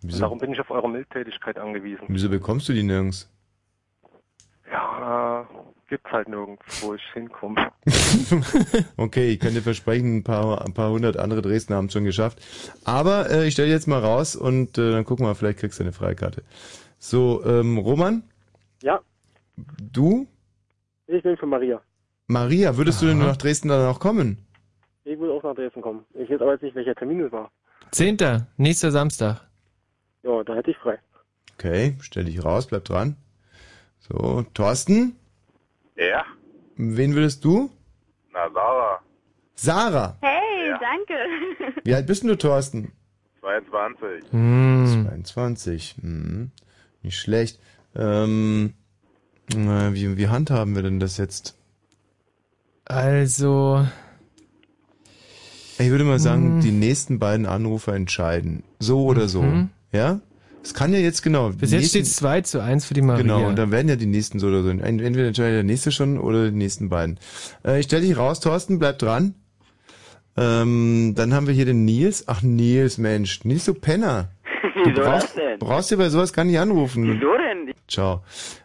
Wieso? 0.00 0.16
Und 0.16 0.20
darum 0.22 0.38
bin 0.40 0.52
ich 0.52 0.58
auf 0.58 0.68
eure 0.72 0.90
Mildtätigkeit 0.90 1.58
angewiesen. 1.58 2.06
Wieso 2.08 2.28
bekommst 2.28 2.68
du 2.68 2.72
die 2.72 2.82
nirgends? 2.82 3.30
Ja, 4.68 5.46
gibt's 5.88 6.10
halt 6.10 6.28
nirgends, 6.28 6.82
wo 6.82 6.94
ich 6.94 7.02
hinkomme. 7.12 7.70
okay, 8.96 9.30
ich 9.30 9.38
kann 9.38 9.54
dir 9.54 9.62
versprechen, 9.62 10.16
ein 10.16 10.24
paar, 10.24 10.64
ein 10.66 10.74
paar 10.74 10.90
hundert 10.90 11.18
andere 11.18 11.40
Dresden 11.40 11.74
haben 11.74 11.86
es 11.86 11.92
schon 11.92 12.02
geschafft. 12.04 12.40
Aber 12.84 13.30
äh, 13.30 13.46
ich 13.46 13.52
stelle 13.52 13.70
jetzt 13.70 13.86
mal 13.86 14.00
raus 14.00 14.34
und 14.34 14.76
äh, 14.76 14.90
dann 14.90 15.04
gucken 15.04 15.24
wir 15.24 15.28
mal, 15.28 15.34
vielleicht 15.36 15.60
kriegst 15.60 15.78
du 15.78 15.84
eine 15.84 15.92
Freikarte. 15.92 16.42
So, 16.98 17.44
ähm, 17.44 17.78
Roman, 17.78 18.24
Ja, 18.82 19.00
du? 19.92 20.26
ich 21.06 21.22
bin 21.22 21.36
für 21.36 21.46
Maria. 21.46 21.80
Maria, 22.26 22.76
würdest 22.76 23.02
du 23.02 23.06
denn 23.06 23.18
nach 23.18 23.36
Dresden 23.36 23.68
dann 23.68 23.86
auch 23.86 24.00
kommen? 24.00 24.38
Ich 25.04 25.18
will 25.18 25.30
auch 25.30 25.42
nach 25.42 25.54
Dresden 25.54 25.82
kommen. 25.82 26.04
Ich 26.14 26.30
weiß 26.30 26.40
aber 26.40 26.52
jetzt 26.52 26.62
nicht, 26.62 26.74
welcher 26.74 26.94
Termin 26.94 27.20
es 27.22 27.32
war. 27.32 27.50
Zehnter, 27.90 28.46
nächster 28.56 28.90
Samstag. 28.90 29.40
Ja, 30.22 30.42
da 30.44 30.54
hätte 30.54 30.70
ich 30.70 30.76
frei. 30.78 30.98
Okay, 31.54 31.96
stell 32.00 32.24
dich 32.24 32.44
raus, 32.44 32.66
bleib 32.66 32.84
dran. 32.84 33.16
So, 34.00 34.44
Thorsten, 34.54 35.16
Ja, 35.96 36.24
wen 36.76 37.14
würdest 37.14 37.44
du? 37.44 37.70
na 38.32 38.48
Sarah, 38.52 39.00
Sarah. 39.54 40.16
Hey, 40.22 40.72
danke. 40.80 41.14
Wie 41.84 41.94
alt 41.94 42.06
bist 42.06 42.22
denn 42.22 42.30
du, 42.30 42.38
Thorsten? 42.38 42.92
22. 43.40 44.24
Hm. 44.32 44.86
22. 45.04 45.96
Hm. 46.00 46.50
Nicht 47.02 47.18
schlecht. 47.18 47.60
Ähm, 47.96 48.74
na, 49.54 49.92
wie, 49.94 50.16
wie 50.16 50.28
handhaben 50.28 50.74
wir 50.74 50.82
denn 50.82 51.00
das 51.00 51.16
jetzt? 51.18 51.56
Also, 52.84 53.86
Ich 55.78 55.90
würde 55.90 56.04
mal 56.04 56.18
sagen, 56.20 56.54
Hm. 56.56 56.60
die 56.60 56.70
nächsten 56.72 57.18
beiden 57.18 57.46
Anrufer 57.46 57.94
entscheiden. 57.94 58.62
So 58.78 59.04
oder 59.04 59.28
so. 59.28 59.42
Mhm. 59.42 59.70
Ja? 59.92 60.20
Es 60.62 60.74
kann 60.74 60.92
ja 60.92 61.00
jetzt 61.00 61.22
genau. 61.22 61.50
bis 61.50 61.70
die 61.70 61.76
jetzt 61.76 61.88
steht 61.88 62.04
es 62.04 62.14
2 62.16 62.42
zu 62.42 62.62
1 62.62 62.84
für 62.84 62.94
die 62.94 63.02
Maria. 63.02 63.22
Genau, 63.22 63.46
und 63.48 63.56
dann 63.56 63.72
werden 63.72 63.88
ja 63.88 63.96
die 63.96 64.06
nächsten 64.06 64.38
so 64.38 64.46
oder 64.46 64.62
so. 64.62 64.68
Ent- 64.70 64.82
Entweder 65.02 65.26
entscheidet 65.26 65.56
der 65.56 65.64
nächste 65.64 65.90
schon 65.90 66.18
oder 66.18 66.50
die 66.50 66.56
nächsten 66.56 66.88
beiden. 66.88 67.18
Äh, 67.64 67.80
ich 67.80 67.86
stelle 67.86 68.02
dich 68.06 68.16
raus, 68.16 68.38
Thorsten, 68.40 68.78
bleib 68.78 68.98
dran. 69.00 69.34
Ähm, 70.36 71.14
dann 71.16 71.34
haben 71.34 71.46
wir 71.48 71.54
hier 71.54 71.64
den 71.66 71.84
Nils. 71.84 72.24
Ach, 72.28 72.42
Nils, 72.42 72.96
Mensch. 72.98 73.44
Nils, 73.44 73.64
du 73.64 73.74
Penner. 73.74 74.30
Du 74.84 74.90
Wieso 74.90 75.02
brauchst, 75.02 75.26
das 75.28 75.34
denn? 75.34 75.58
brauchst 75.58 75.90
dir 75.90 75.96
bei 75.98 76.08
sowas 76.08 76.32
gar 76.32 76.44
nicht 76.44 76.58
anrufen. 76.58 77.04
Wieso 77.04 77.32
denn? 77.36 77.41
Ciao. 77.92 78.22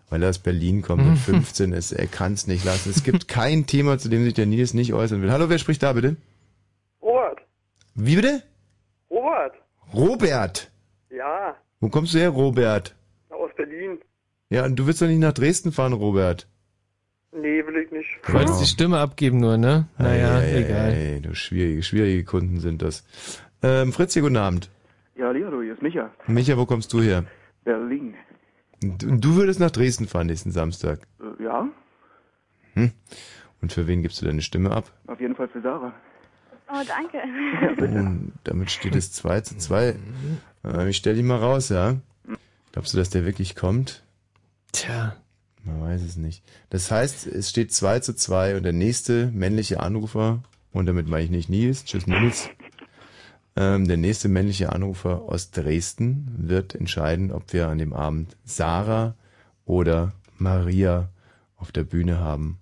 Weil 0.10 0.24
er 0.24 0.30
aus 0.30 0.40
Berlin 0.40 0.82
kommt 0.82 1.04
und 1.06 1.18
15 1.18 1.74
ist. 1.74 1.92
Er 1.92 2.08
kann 2.08 2.34
es 2.34 2.48
nicht 2.48 2.64
lassen. 2.64 2.90
Es 2.90 3.04
gibt 3.04 3.28
kein 3.40 3.66
Thema, 3.66 3.98
zu 3.98 4.08
dem 4.10 4.24
sich 4.24 4.34
der 4.34 4.46
Nils 4.46 4.74
nicht 4.74 4.94
äußern 4.94 5.22
will. 5.22 5.32
Hallo, 5.32 5.50
wer 5.50 5.58
spricht 5.58 5.84
da 5.84 5.92
bitte? 5.94 6.16
Robert. 7.02 7.40
Wie 7.96 8.16
bitte? 8.16 8.42
Robert. 9.12 9.54
Robert. 9.94 10.72
Ja, 11.10 11.56
Wo 11.80 11.90
kommst 11.90 12.14
du 12.14 12.20
her, 12.20 12.30
Robert? 12.30 12.96
aus 13.30 13.52
Berlin. 13.56 13.98
Ja, 14.50 14.66
und 14.66 14.76
du 14.78 14.88
willst 14.88 15.02
doch 15.02 15.08
nicht 15.08 15.20
nach 15.20 15.34
Dresden 15.34 15.72
fahren, 15.72 15.94
Robert. 15.94 16.48
Nee, 17.34 17.66
will 17.68 17.84
ich 17.84 17.92
nicht. 17.92 18.08
Du 18.26 18.34
wolltest 18.34 18.62
die 18.62 18.66
Stimme 18.66 19.00
abgeben 19.00 19.40
nur, 19.40 19.58
ne? 19.58 19.88
Naja, 19.98 20.38
Ei, 20.38 20.42
ei, 20.42 20.56
egal. 20.64 20.92
Ei, 20.92 21.20
du 21.22 21.36
schwierige, 21.36 21.84
schwierige 21.84 22.24
Kunden 22.24 22.60
sind 22.62 22.82
das. 22.82 23.04
Ähm, 23.62 23.92
Fritz, 23.94 24.14
hier, 24.14 24.22
guten 24.22 24.38
Abend. 24.38 24.70
Ja, 25.18 25.32
Leo, 25.32 25.62
hier 25.62 25.74
ist 25.74 25.82
Micha. 25.82 26.12
Micha, 26.28 26.58
wo 26.58 26.66
kommst 26.66 26.94
du 26.94 27.02
her? 27.02 27.26
Berlin. 27.64 28.14
Du, 28.82 29.18
du 29.18 29.36
würdest 29.36 29.60
nach 29.60 29.72
Dresden 29.72 30.08
fahren 30.08 30.28
nächsten 30.28 30.52
Samstag. 30.52 31.08
Äh, 31.20 31.44
ja, 31.44 31.68
Hm? 32.74 32.92
Und 33.62 33.74
für 33.74 33.88
wen 33.88 34.04
gibst 34.04 34.22
du 34.22 34.26
deine 34.26 34.42
Stimme 34.44 34.72
ab? 34.72 34.92
auf 35.08 35.20
jeden 35.20 35.36
Fall 35.36 35.48
für 35.48 35.62
Sarah. 35.62 35.94
Oh, 36.70 36.84
danke. 36.86 37.18
Und 37.82 38.34
damit 38.44 38.70
steht 38.70 38.96
es 38.96 39.12
2 39.14 39.42
zu 39.42 39.58
2. 39.58 39.96
Äh, 40.64 40.90
ich 40.90 40.98
stell 40.98 41.16
dich 41.16 41.24
mal 41.24 41.40
raus, 41.40 41.70
ja? 41.70 41.96
Glaubst 42.72 42.94
du, 42.94 42.98
dass 42.98 43.10
der 43.10 43.26
wirklich 43.26 43.56
kommt? 43.56 44.04
Tja. 44.74 45.16
Man 45.64 45.82
weiß 45.82 46.04
es 46.04 46.18
nicht. 46.18 46.44
Das 46.70 46.92
heißt, 46.92 47.26
es 47.26 47.50
steht 47.50 47.74
2 47.74 48.02
zu 48.02 48.14
2 48.16 48.58
und 48.58 48.64
der 48.64 48.74
nächste 48.74 49.28
männliche 49.34 49.80
Anrufer, 49.80 50.44
und 50.72 50.86
damit 50.86 51.08
meine 51.08 51.24
ich 51.24 51.32
nicht 51.32 51.50
Nils, 51.50 51.86
tschüss 51.86 52.06
Nils, 52.06 52.50
ähm, 53.58 53.88
der 53.88 53.98
nächste 53.98 54.30
männliche 54.30 54.72
Anrufer 54.72 55.24
aus 55.24 55.52
Dresden 55.52 56.28
wird 56.38 56.76
entscheiden, 56.76 57.32
ob 57.32 57.52
wir 57.54 57.68
an 57.68 57.80
dem 57.80 57.92
Abend 57.92 58.38
Sarah 58.46 59.16
oder 59.66 60.14
Maria 60.38 61.10
auf 61.58 61.72
der 61.72 61.84
Bühne 61.84 62.20
haben 62.20 62.60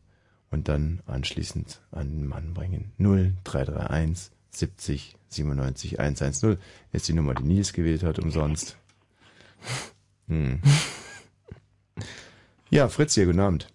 und 0.52 0.70
dann 0.70 1.02
anschließend 1.06 1.82
an 1.92 2.10
den 2.10 2.28
Mann 2.28 2.54
bringen. 2.54 2.94
0331 2.98 4.32
70 4.52 5.18
97 5.28 6.00
110 6.00 6.58
ist 6.94 7.08
die 7.10 7.14
Nummer, 7.14 7.34
die 7.36 7.44
Nils 7.44 7.74
gewählt 7.74 8.04
hat, 8.04 8.20
umsonst. 8.20 8.78
Hm. 10.28 10.62
Ja, 12.70 12.88
Fritz 12.88 13.16
hier, 13.16 13.26
guten 13.26 13.42
Abend. 13.42 13.68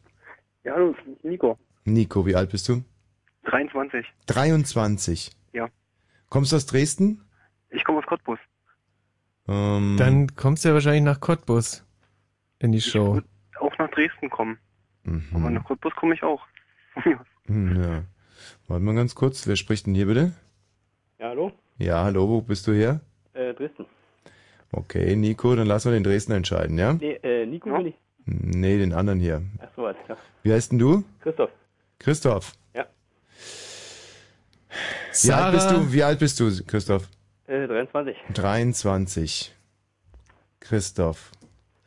Ja, 0.65 0.73
hallo, 0.73 0.95
Nico. 1.23 1.59
Nico, 1.85 2.27
wie 2.27 2.35
alt 2.35 2.51
bist 2.51 2.69
du? 2.69 2.83
23. 3.45 4.07
23. 4.27 5.31
Ja. 5.53 5.69
Kommst 6.31 6.53
du 6.53 6.57
aus 6.57 6.65
Dresden? 6.67 7.23
Ich 7.71 7.85
komme 7.85 7.99
aus 7.99 8.07
Cottbus. 8.07 8.39
Ähm, 9.49 9.97
Dann 9.99 10.35
kommst 10.37 10.65
du 10.65 10.69
ja 10.69 10.75
wahrscheinlich 10.75 11.03
nach 11.03 11.21
Cottbus 11.21 11.85
in 12.61 12.73
die 12.73 12.81
Show. 12.81 13.21
Auch 13.59 13.79
nach 13.79 13.91
Dresden 13.91 14.31
kommen. 14.31 14.59
Mhm. 15.03 15.27
Aber 15.35 15.51
nach 15.51 15.65
Cottbus 15.65 15.95
komme 15.97 16.15
ich 16.15 16.23
auch. 16.23 16.43
Hm, 17.47 17.83
ja. 17.83 18.05
Warte 18.69 18.85
mal 18.85 18.95
ganz 18.95 19.17
kurz, 19.17 19.45
wer 19.49 19.57
spricht 19.57 19.87
denn 19.87 19.95
hier 19.97 20.07
bitte? 20.07 20.33
Ja, 21.19 21.31
hallo? 21.31 21.51
Ja, 21.79 22.05
hallo, 22.05 22.29
wo 22.29 22.41
bist 22.43 22.65
du 22.69 22.73
her? 22.73 23.01
Äh, 23.33 23.55
Dresden. 23.55 23.87
Okay, 24.71 25.17
Nico, 25.17 25.57
dann 25.57 25.67
lassen 25.67 25.91
wir 25.91 25.99
den 25.99 26.05
Dresden 26.05 26.31
entscheiden, 26.33 26.79
ja? 26.79 26.93
Nee, 26.93 27.19
äh, 27.25 27.47
Nico 27.47 27.77
bin 27.77 27.87
ich. 27.87 27.95
Nee, 28.27 28.79
den 28.79 28.93
anderen 28.93 29.19
hier. 29.19 29.43
Ach 29.59 29.69
so, 29.75 29.87
alles 29.87 29.97
klar. 30.05 30.19
Wie 30.45 30.53
heißt 30.53 30.71
denn 30.71 30.79
du? 30.79 31.03
Christoph. 31.21 31.51
Christoph. 31.99 32.53
Ja. 32.73 32.87
Wie 35.23 35.33
alt 35.33 35.53
bist 35.53 35.69
Sarah. 35.69 35.79
du? 35.79 35.93
Wie 35.93 36.03
alt 36.05 36.19
bist 36.19 36.41
du, 36.41 36.65
Christoph? 36.67 37.09
Äh, 37.47 37.67
23. 37.67 38.17
23. 38.35 39.55
Christoph. 40.61 41.33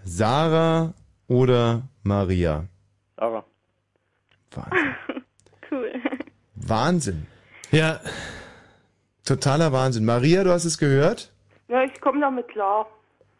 Sarah 0.04 0.94
oder 1.28 1.84
Maria? 2.04 2.66
Sarah. 3.18 3.44
Wahnsinn. 4.52 4.96
Cool. 5.72 5.92
Wahnsinn. 6.54 7.26
Ja. 7.72 8.00
Totaler 9.26 9.72
Wahnsinn. 9.72 10.06
Maria, 10.06 10.44
du 10.44 10.52
hast 10.52 10.66
es 10.66 10.78
gehört? 10.78 11.32
Ja, 11.68 11.84
ich 11.84 12.00
komme 12.00 12.20
damit 12.20 12.48
klar. 12.50 12.86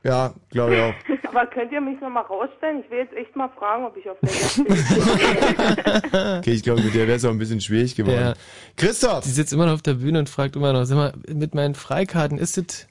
Ja, 0.04 0.34
glaube 0.50 0.76
ich 0.76 0.82
auch. 0.82 0.94
Aber 1.30 1.46
könnt 1.48 1.72
ihr 1.72 1.82
mich 1.82 2.00
nochmal 2.00 2.24
rausstellen? 2.24 2.84
Ich 2.84 2.92
will 2.92 3.00
jetzt 3.00 3.14
echt 3.14 3.36
mal 3.36 3.50
fragen, 3.50 3.86
ob 3.86 3.98
ich 3.98 4.08
auf 4.10 4.18
der 4.22 4.30
Gäste 4.30 4.62
Okay, 6.40 6.52
ich 6.52 6.62
glaube, 6.62 6.82
mit 6.82 6.94
der 6.94 7.08
wäre 7.08 7.18
es 7.18 7.26
auch 7.26 7.32
ein 7.32 7.40
bisschen 7.40 7.62
schwierig 7.62 7.96
geworden. 7.96 8.20
Ja. 8.20 8.34
Christoph! 8.76 9.24
Die 9.24 9.30
sitzt 9.30 9.54
immer 9.54 9.66
noch 9.66 9.74
auf 9.74 9.82
der 9.82 9.96
Bühne 9.96 10.20
und 10.20 10.30
fragt 10.30 10.56
immer 10.56 10.74
noch, 10.74 10.84
sag 10.84 10.96
mal, 10.98 11.14
mit 11.28 11.56
meinen 11.56 11.74
Freikarten 11.74 12.38
ist 12.38 12.58
es... 12.58 12.88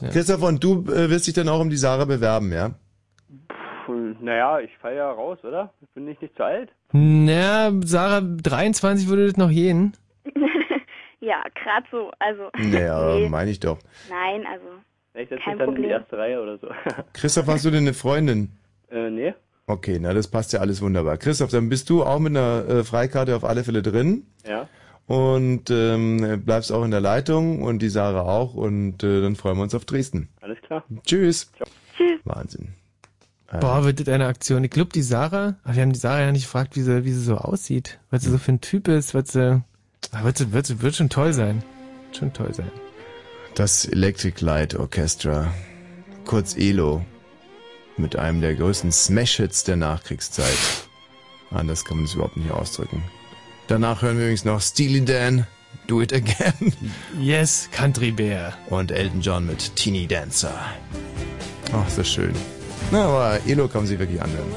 Ja. 0.00 0.08
Christoph, 0.10 0.42
und 0.42 0.62
du 0.62 0.84
äh, 0.92 1.08
wirst 1.08 1.26
dich 1.26 1.34
dann 1.34 1.48
auch 1.48 1.60
um 1.60 1.70
die 1.70 1.76
Sarah 1.76 2.04
bewerben, 2.04 2.52
ja? 2.52 2.72
Puh, 3.86 4.14
Naja, 4.20 4.58
ich 4.58 4.76
fall 4.78 4.94
ja 4.96 5.10
raus, 5.10 5.38
oder? 5.42 5.72
Bin 5.94 6.08
ich 6.08 6.20
nicht 6.20 6.36
zu 6.36 6.44
alt? 6.44 6.70
Na, 6.92 7.70
Sarah, 7.82 8.20
23 8.20 9.08
würde 9.08 9.26
das 9.26 9.36
noch 9.36 9.48
gehen. 9.48 9.96
ja, 11.20 11.42
gerade 11.54 11.86
so. 11.90 12.10
Also. 12.18 12.50
Naja, 12.58 13.14
nee. 13.14 13.28
meine 13.28 13.50
ich 13.50 13.60
doch. 13.60 13.78
Nein, 14.10 14.44
also. 14.46 14.66
Ich 15.18 15.28
setze 15.28 15.42
Kein 15.42 15.56
mich 15.56 15.58
dann 15.58 15.68
in 15.68 15.74
die 15.76 15.80
Problem. 15.82 15.90
erste 15.90 16.18
Reihe 16.18 16.42
oder 16.42 16.58
so. 16.58 16.68
Christoph, 17.14 17.46
hast 17.46 17.64
du 17.64 17.70
denn 17.70 17.84
eine 17.84 17.94
Freundin? 17.94 18.52
äh, 18.90 19.10
nee. 19.10 19.34
Okay, 19.68 19.98
na, 20.00 20.14
das 20.14 20.28
passt 20.28 20.52
ja 20.52 20.60
alles 20.60 20.80
wunderbar. 20.80 21.16
Christoph, 21.16 21.50
dann 21.50 21.68
bist 21.68 21.90
du 21.90 22.04
auch 22.04 22.20
mit 22.20 22.36
einer 22.36 22.64
äh, 22.68 22.84
Freikarte 22.84 23.34
auf 23.34 23.44
alle 23.44 23.64
Fälle 23.64 23.82
drin. 23.82 24.24
Ja. 24.48 24.68
Und 25.08 25.70
ähm, 25.70 26.42
bleibst 26.44 26.70
auch 26.70 26.84
in 26.84 26.90
der 26.92 27.00
Leitung 27.00 27.62
und 27.62 27.80
die 27.80 27.88
Sarah 27.88 28.22
auch. 28.22 28.54
Und 28.54 29.02
äh, 29.02 29.22
dann 29.22 29.34
freuen 29.34 29.56
wir 29.56 29.62
uns 29.64 29.74
auf 29.74 29.84
Dresden. 29.84 30.28
Alles 30.40 30.58
klar. 30.62 30.84
Tschüss. 31.04 31.50
Tschüss. 31.96 32.20
Wahnsinn. 32.24 32.74
Äh, 33.50 33.58
Boah, 33.58 33.84
wird 33.84 33.98
das 34.00 34.08
eine 34.08 34.26
Aktion. 34.26 34.62
Ich 34.64 34.70
glaube, 34.70 34.90
die 34.94 35.02
Sarah, 35.02 35.56
wir 35.64 35.82
haben 35.82 35.92
die 35.92 35.98
Sarah 35.98 36.20
ja 36.22 36.32
nicht 36.32 36.44
gefragt, 36.44 36.76
wie 36.76 36.82
sie, 36.82 37.04
wie 37.04 37.12
sie 37.12 37.22
so 37.24 37.36
aussieht. 37.36 37.98
Was 38.10 38.22
sie 38.22 38.30
so 38.30 38.38
für 38.38 38.52
ein 38.52 38.60
Typ 38.60 38.86
ist, 38.88 39.14
was 39.14 39.32
sie, 39.32 39.62
wird, 40.22 40.38
sie- 40.38 40.52
wird, 40.52 40.66
sie- 40.66 40.80
wird 40.82 40.94
schon 40.94 41.08
toll 41.08 41.32
sein. 41.32 41.62
Wird 42.06 42.16
schon 42.18 42.32
toll 42.32 42.52
sein. 42.54 42.70
Das 43.56 43.86
Electric 43.86 44.44
Light 44.44 44.74
Orchestra, 44.74 45.50
kurz 46.26 46.58
ELO, 46.58 47.02
mit 47.96 48.14
einem 48.14 48.42
der 48.42 48.54
größten 48.54 48.92
Smash-Hits 48.92 49.64
der 49.64 49.76
Nachkriegszeit. 49.76 50.58
Anders 51.50 51.82
kann 51.86 51.96
man 51.96 52.04
es 52.04 52.12
überhaupt 52.12 52.36
nicht 52.36 52.50
ausdrücken. 52.50 53.02
Danach 53.66 54.02
hören 54.02 54.18
wir 54.18 54.24
übrigens 54.24 54.44
noch 54.44 54.60
Steely 54.60 55.02
Dan, 55.06 55.46
Do 55.86 56.02
It 56.02 56.12
Again. 56.12 56.74
Yes, 57.18 57.70
Country 57.72 58.10
Bear. 58.10 58.52
Und 58.68 58.90
Elton 58.90 59.22
John 59.22 59.46
mit 59.46 59.74
Teeny 59.74 60.06
Dancer. 60.06 60.54
Ach, 61.72 61.88
so 61.88 62.04
schön. 62.04 62.34
Na, 62.90 63.06
aber 63.06 63.40
ELO 63.46 63.68
kann 63.68 63.80
man 63.80 63.86
sich 63.86 63.98
wirklich 63.98 64.20
anhören. 64.20 64.54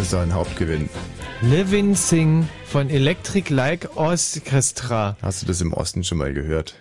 Ist 0.00 0.12
doch 0.12 0.20
ein 0.20 0.32
Hauptgewinn. 0.32 0.88
Living 1.42 1.94
Sing 1.94 2.48
von 2.64 2.88
Electric 2.90 3.52
Like 3.52 3.88
Orchestra. 3.96 5.16
Hast 5.22 5.42
du 5.42 5.46
das 5.46 5.60
im 5.60 5.72
Osten 5.72 6.04
schon 6.04 6.18
mal 6.18 6.32
gehört? 6.32 6.74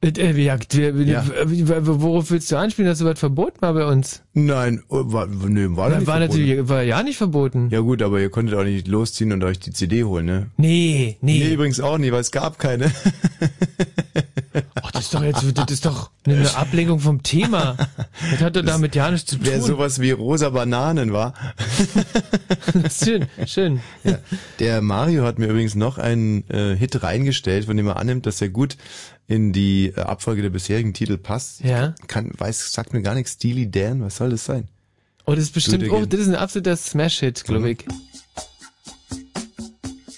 Äh, 0.00 0.08
äh, 0.10 0.30
Ja. 0.40 0.56
worauf 1.82 2.30
willst 2.30 2.50
du 2.52 2.56
anspielen, 2.56 2.88
dass 2.88 2.98
sowas 2.98 3.18
verboten 3.18 3.60
war 3.60 3.74
bei 3.74 3.84
uns? 3.84 4.22
Nein, 4.32 4.82
oh, 4.88 5.02
war, 5.12 5.26
nee, 5.26 5.66
war, 5.70 5.88
nicht 5.90 6.06
war 6.06 6.18
verboten. 6.18 6.20
natürlich, 6.20 6.68
war 6.68 6.82
ja 6.82 7.02
nicht 7.02 7.16
verboten. 7.16 7.68
Ja 7.70 7.80
gut, 7.80 8.00
aber 8.02 8.20
ihr 8.20 8.30
konntet 8.30 8.56
auch 8.56 8.64
nicht 8.64 8.86
losziehen 8.86 9.32
und 9.32 9.42
euch 9.42 9.58
die 9.58 9.72
CD 9.72 10.04
holen, 10.04 10.26
ne? 10.26 10.46
Nee, 10.56 11.16
nee. 11.20 11.40
Nee, 11.40 11.54
übrigens 11.54 11.80
auch 11.80 11.98
nicht, 11.98 12.12
weil 12.12 12.20
es 12.20 12.30
gab 12.30 12.58
keine. 12.58 12.92
Ach, 14.88 14.92
das 14.92 15.04
ist 15.04 15.14
doch 15.14 15.22
jetzt, 15.22 15.44
das 15.54 15.70
ist 15.70 15.84
doch 15.84 16.10
eine 16.24 16.56
Ablenkung 16.56 17.00
vom 17.00 17.22
Thema. 17.22 17.76
Das 18.30 18.40
hat 18.40 18.56
doch 18.56 18.64
damit 18.64 18.94
ja 18.94 19.10
nichts 19.10 19.30
zu 19.30 19.36
tun. 19.36 19.46
Wer 19.46 19.62
sowas 19.62 20.00
wie 20.00 20.10
rosa 20.10 20.50
Bananen 20.50 21.12
war. 21.12 21.34
schön, 22.90 23.26
schön. 23.46 23.80
Ja. 24.02 24.18
Der 24.58 24.80
Mario 24.82 25.24
hat 25.24 25.38
mir 25.38 25.46
übrigens 25.46 25.74
noch 25.74 25.98
einen 25.98 26.48
äh, 26.50 26.76
Hit 26.76 27.02
reingestellt, 27.02 27.66
von 27.66 27.76
dem 27.76 27.86
er 27.86 27.96
annimmt, 27.96 28.26
dass 28.26 28.40
er 28.40 28.48
gut 28.48 28.76
in 29.28 29.52
die 29.52 29.92
äh, 29.94 30.00
Abfolge 30.00 30.42
der 30.42 30.50
bisherigen 30.50 30.94
Titel 30.94 31.16
passt. 31.16 31.60
Ja. 31.60 31.94
Kann, 32.06 32.32
weiß, 32.36 32.72
sagt 32.72 32.92
mir 32.92 33.02
gar 33.02 33.14
nichts. 33.14 33.32
Steely 33.32 33.70
Dan, 33.70 34.02
was 34.02 34.16
soll 34.16 34.30
das 34.30 34.44
sein? 34.44 34.68
Oh, 35.26 35.34
das 35.34 35.44
ist 35.44 35.54
bestimmt, 35.54 35.82
Würde 35.82 35.94
oh, 35.94 36.06
das 36.06 36.20
ist 36.20 36.28
ein 36.28 36.36
absoluter 36.36 36.76
Smash-Hit, 36.76 37.44
glaube 37.44 37.70
ich. 37.70 37.84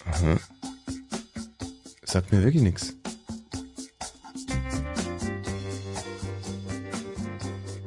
Aha. 0.06 0.38
Sagt 2.04 2.32
mir 2.32 2.42
wirklich 2.42 2.62
nichts. 2.62 2.94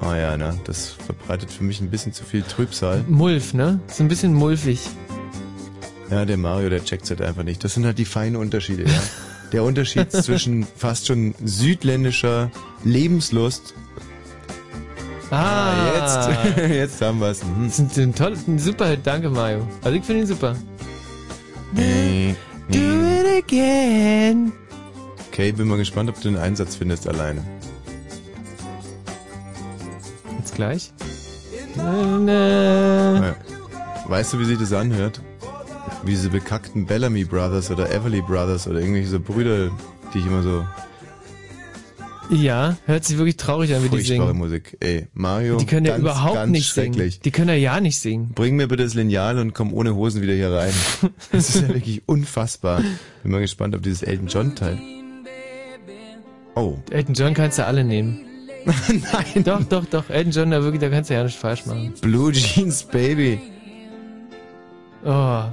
Ah 0.04 0.18
ja, 0.18 0.36
ne, 0.36 0.60
das 0.66 0.90
verbreitet 0.90 1.50
für 1.50 1.64
mich 1.64 1.80
ein 1.80 1.90
bisschen 1.90 2.12
zu 2.12 2.26
viel 2.26 2.42
Trübsal. 2.42 3.06
Mulf, 3.08 3.54
ne? 3.54 3.80
Ist 3.88 4.02
ein 4.02 4.10
bisschen 4.10 4.34
mulfig. 4.34 4.82
Ja, 6.12 6.26
der 6.26 6.36
Mario, 6.36 6.70
der 6.70 6.84
checkt's 6.84 7.10
halt 7.10 7.22
einfach 7.22 7.44
nicht. 7.44 7.64
Das 7.64 7.74
sind 7.74 7.86
halt 7.86 7.98
die 7.98 8.06
feinen 8.06 8.36
Unterschiede, 8.36 8.84
ja. 8.84 9.02
Der 9.54 9.64
Unterschied 9.64 10.12
zwischen 10.12 10.66
fast 10.76 11.06
schon 11.06 11.36
südländischer 11.46 12.50
Lebenslust. 12.84 13.76
Ah, 15.30 15.92
jetzt, 15.94 16.58
jetzt 16.70 17.02
haben 17.04 17.20
wir's. 17.20 17.44
Mhm. 17.44 17.68
Das 17.68 17.78
ist 17.78 18.00
ein 18.00 18.16
toller, 18.16 18.38
ein 18.48 18.58
super 18.58 18.88
Hit, 18.88 19.02
danke 19.04 19.30
Mario. 19.30 19.68
Also 19.84 19.96
ich 19.96 20.04
finde 20.04 20.22
ihn 20.22 20.28
super. 20.28 20.56
Do 21.76 22.80
it 22.80 23.44
again. 23.44 24.52
Okay, 25.28 25.52
bin 25.52 25.68
mal 25.68 25.78
gespannt, 25.78 26.10
ob 26.10 26.20
du 26.20 26.30
den 26.30 26.38
Einsatz 26.38 26.76
findest 26.76 27.08
alleine. 27.08 27.46
Jetzt 30.44 30.56
gleich. 30.56 30.92
Ja. 31.78 33.36
Weißt 34.10 34.34
du, 34.34 34.40
wie 34.40 34.44
sich 34.44 34.60
das 34.60 34.74
anhört? 34.74 35.22
Wie 36.04 36.12
diese 36.12 36.28
bekackten 36.28 36.86
Bellamy 36.86 37.24
Brothers 37.24 37.72
oder 37.72 37.90
Everly 37.90 38.22
Brothers 38.22 38.68
oder 38.68 38.82
irgendwelche 38.82 39.08
so 39.08 39.22
Brüder, 39.22 39.72
die 40.14 40.20
ich 40.20 40.26
immer 40.26 40.44
so 40.44 40.66
Ja, 42.30 42.76
hört 42.88 43.06
sich 43.06 43.18
wirklich 43.18 43.38
traurig 43.38 43.74
an, 43.74 43.86
wie 43.86 43.88
die 43.88 43.96
furchtbare 44.04 44.28
singen. 44.28 44.38
Musik. 44.38 44.76
Ey, 44.82 45.08
Mario, 45.14 45.56
Die 45.56 45.66
können 45.66 45.86
ja 45.86 45.94
ganz, 45.94 46.02
überhaupt 46.02 46.36
ganz 46.36 46.52
nicht 46.52 46.74
singen. 46.74 47.14
Die 47.24 47.32
können 47.32 47.48
ja 47.48 47.56
ja 47.56 47.80
nicht 47.80 47.98
singen. 47.98 48.34
Bring 48.36 48.58
mir 48.58 48.68
bitte 48.68 48.84
das 48.84 48.96
Lineal 48.96 49.40
und 49.40 49.54
komm 49.54 49.72
ohne 49.74 49.96
Hosen 49.96 50.22
wieder 50.22 50.34
hier 50.34 50.52
rein. 50.52 50.74
Das 51.32 51.56
ist 51.56 51.62
ja 51.62 51.70
wirklich 51.70 52.02
unfassbar. 52.06 52.82
Bin 53.24 53.32
mal 53.32 53.40
gespannt 53.40 53.78
auf 53.78 53.82
dieses 53.82 54.04
Elton 54.04 54.28
John 54.28 54.56
Teil. 54.58 54.78
Oh. 56.56 56.76
Elton 56.92 57.14
John 57.16 57.34
kannst 57.34 57.60
du 57.60 57.66
alle 57.66 57.86
nehmen. 57.86 58.26
Nein. 58.66 59.44
Doch, 59.44 59.64
doch, 59.64 59.86
doch. 59.86 60.10
Elton 60.10 60.32
John, 60.32 60.52
da 60.52 60.64
wirklich, 60.64 60.82
da 60.82 60.90
kannst 60.90 61.10
du 61.10 61.14
ja 61.14 61.24
nicht 61.24 61.38
falsch 61.38 61.66
machen. 61.66 61.94
Blue 62.02 62.32
Jeans 62.32 62.84
Baby. 62.84 63.40
Oh. 65.04 65.44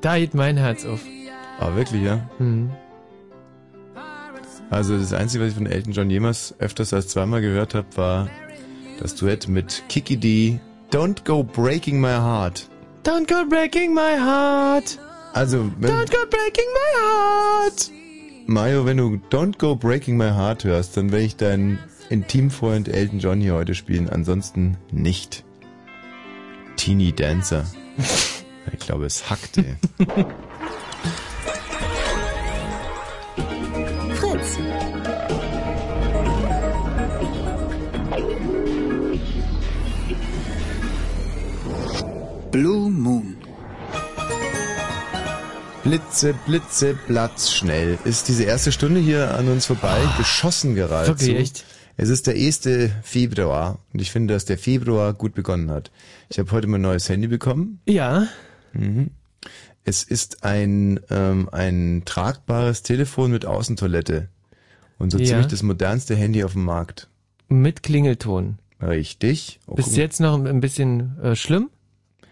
Da 0.00 0.18
geht 0.18 0.34
mein 0.34 0.56
Herz 0.56 0.84
auf. 0.84 1.00
Ah, 1.58 1.74
wirklich, 1.74 2.02
ja? 2.02 2.28
Hm. 2.38 2.70
Also 4.70 4.98
das 4.98 5.12
Einzige, 5.12 5.44
was 5.44 5.50
ich 5.50 5.56
von 5.56 5.66
Elton 5.66 5.92
John 5.92 6.10
jemals 6.10 6.54
öfters 6.58 6.92
als 6.92 7.08
zweimal 7.08 7.40
gehört 7.40 7.74
habe, 7.74 7.86
war 7.96 8.28
das 9.00 9.14
Duett 9.14 9.48
mit 9.48 9.82
Kiki 9.88 10.16
D. 10.16 10.58
Don't 10.90 11.24
Go 11.24 11.42
Breaking 11.42 12.00
My 12.00 12.14
Heart. 12.14 12.68
Don't 13.04 13.28
go 13.28 13.44
breaking 13.46 13.92
my 13.92 14.16
heart. 14.18 14.98
Also, 15.34 15.70
wenn, 15.78 15.90
Don't 15.90 16.10
go 16.10 16.26
breaking 16.30 16.64
my 16.72 17.00
heart. 17.02 17.90
Mario, 18.46 18.86
wenn 18.86 18.96
du 18.96 19.20
Don't 19.30 19.58
Go 19.58 19.76
Breaking 19.76 20.16
My 20.16 20.30
Heart 20.30 20.64
hörst, 20.64 20.96
dann 20.96 21.12
werde 21.12 21.24
ich 21.24 21.36
deinen 21.36 21.78
Intimfreund 22.14 22.86
Elton 22.86 23.18
John 23.18 23.40
hier 23.40 23.54
heute 23.54 23.74
spielen. 23.74 24.08
Ansonsten 24.08 24.76
nicht. 24.92 25.44
Teeny 26.76 27.12
Dancer. 27.12 27.64
Ich 28.72 28.86
glaube, 28.86 29.04
es 29.04 29.28
hackte. 29.28 29.76
Fritz. 34.14 34.58
Blue 42.50 42.90
Moon. 42.90 43.36
Blitze, 45.84 46.34
Blitze, 46.46 46.94
Platz, 47.06 47.52
schnell. 47.52 47.98
Ist 48.04 48.28
diese 48.28 48.44
erste 48.44 48.72
Stunde 48.72 48.98
hier 48.98 49.36
an 49.36 49.48
uns 49.48 49.66
vorbei 49.66 50.00
geschossen 50.16 50.74
geradezu. 50.74 51.20
Wirklich, 51.20 51.36
echt? 51.38 51.64
Es 51.96 52.08
ist 52.08 52.26
der 52.26 52.34
1. 52.34 52.68
Februar 53.02 53.78
und 53.92 54.00
ich 54.02 54.10
finde, 54.10 54.34
dass 54.34 54.44
der 54.44 54.58
Februar 54.58 55.12
gut 55.12 55.34
begonnen 55.34 55.70
hat. 55.70 55.90
Ich 56.28 56.38
habe 56.38 56.50
heute 56.52 56.66
mein 56.66 56.80
neues 56.80 57.08
Handy 57.08 57.28
bekommen. 57.28 57.80
Ja. 57.86 58.26
Mhm. 58.72 59.10
Es 59.84 60.02
ist 60.02 60.44
ein, 60.44 60.98
ähm, 61.10 61.48
ein 61.52 62.02
tragbares 62.04 62.82
Telefon 62.82 63.30
mit 63.30 63.44
Außentoilette. 63.46 64.28
Und 64.98 65.10
so 65.10 65.18
Ja. 65.18 65.24
ziemlich 65.26 65.46
das 65.48 65.62
modernste 65.62 66.16
Handy 66.16 66.42
auf 66.42 66.52
dem 66.52 66.64
Markt. 66.64 67.08
Mit 67.48 67.82
Klingelton. 67.82 68.58
Richtig. 68.80 69.60
Oh, 69.66 69.74
Bis 69.74 69.94
jetzt 69.96 70.20
noch 70.20 70.34
ein 70.42 70.60
bisschen 70.60 71.18
äh, 71.22 71.36
schlimm, 71.36 71.70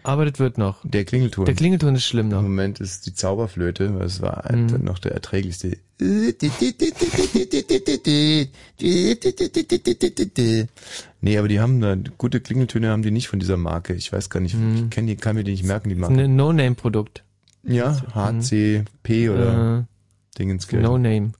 aber 0.03 0.25
das 0.25 0.39
wird 0.39 0.57
noch. 0.57 0.77
Der 0.83 1.05
Klingelton. 1.05 1.45
Der 1.45 1.55
Klingelton 1.55 1.95
ist 1.95 2.05
schlimm 2.05 2.27
noch. 2.29 2.39
Im 2.39 2.45
Moment 2.45 2.79
ist 2.79 3.05
die 3.05 3.13
Zauberflöte, 3.13 3.91
das 3.99 4.21
war 4.21 4.51
Mhm. 4.53 4.83
noch 4.83 4.99
der 4.99 5.13
erträglichste. 5.13 5.77
Nee, 11.21 11.37
aber 11.37 11.47
die 11.47 11.59
haben 11.59 11.79
da 11.79 11.95
gute 12.17 12.41
Klingeltöne 12.41 12.89
haben 12.89 13.01
die 13.03 13.11
nicht 13.11 13.27
von 13.27 13.39
dieser 13.39 13.57
Marke. 13.57 13.93
Ich 13.93 14.11
weiß 14.11 14.29
gar 14.29 14.39
nicht, 14.39 14.55
ich 14.55 14.89
kenne 14.89 15.07
die, 15.07 15.15
kann 15.15 15.35
mir 15.35 15.43
die 15.43 15.51
nicht 15.51 15.63
merken, 15.63 15.89
die 15.89 15.95
Marke. 15.95 16.19
ein 16.21 16.35
No-Name-Produkt. 16.35 17.23
Ja, 17.65 18.01
HCP 18.13 19.29
oder 19.29 19.79
Äh, 19.79 20.37
Dingenskirchen. 20.39 20.83
No 20.85 20.97
Name. 20.97 21.31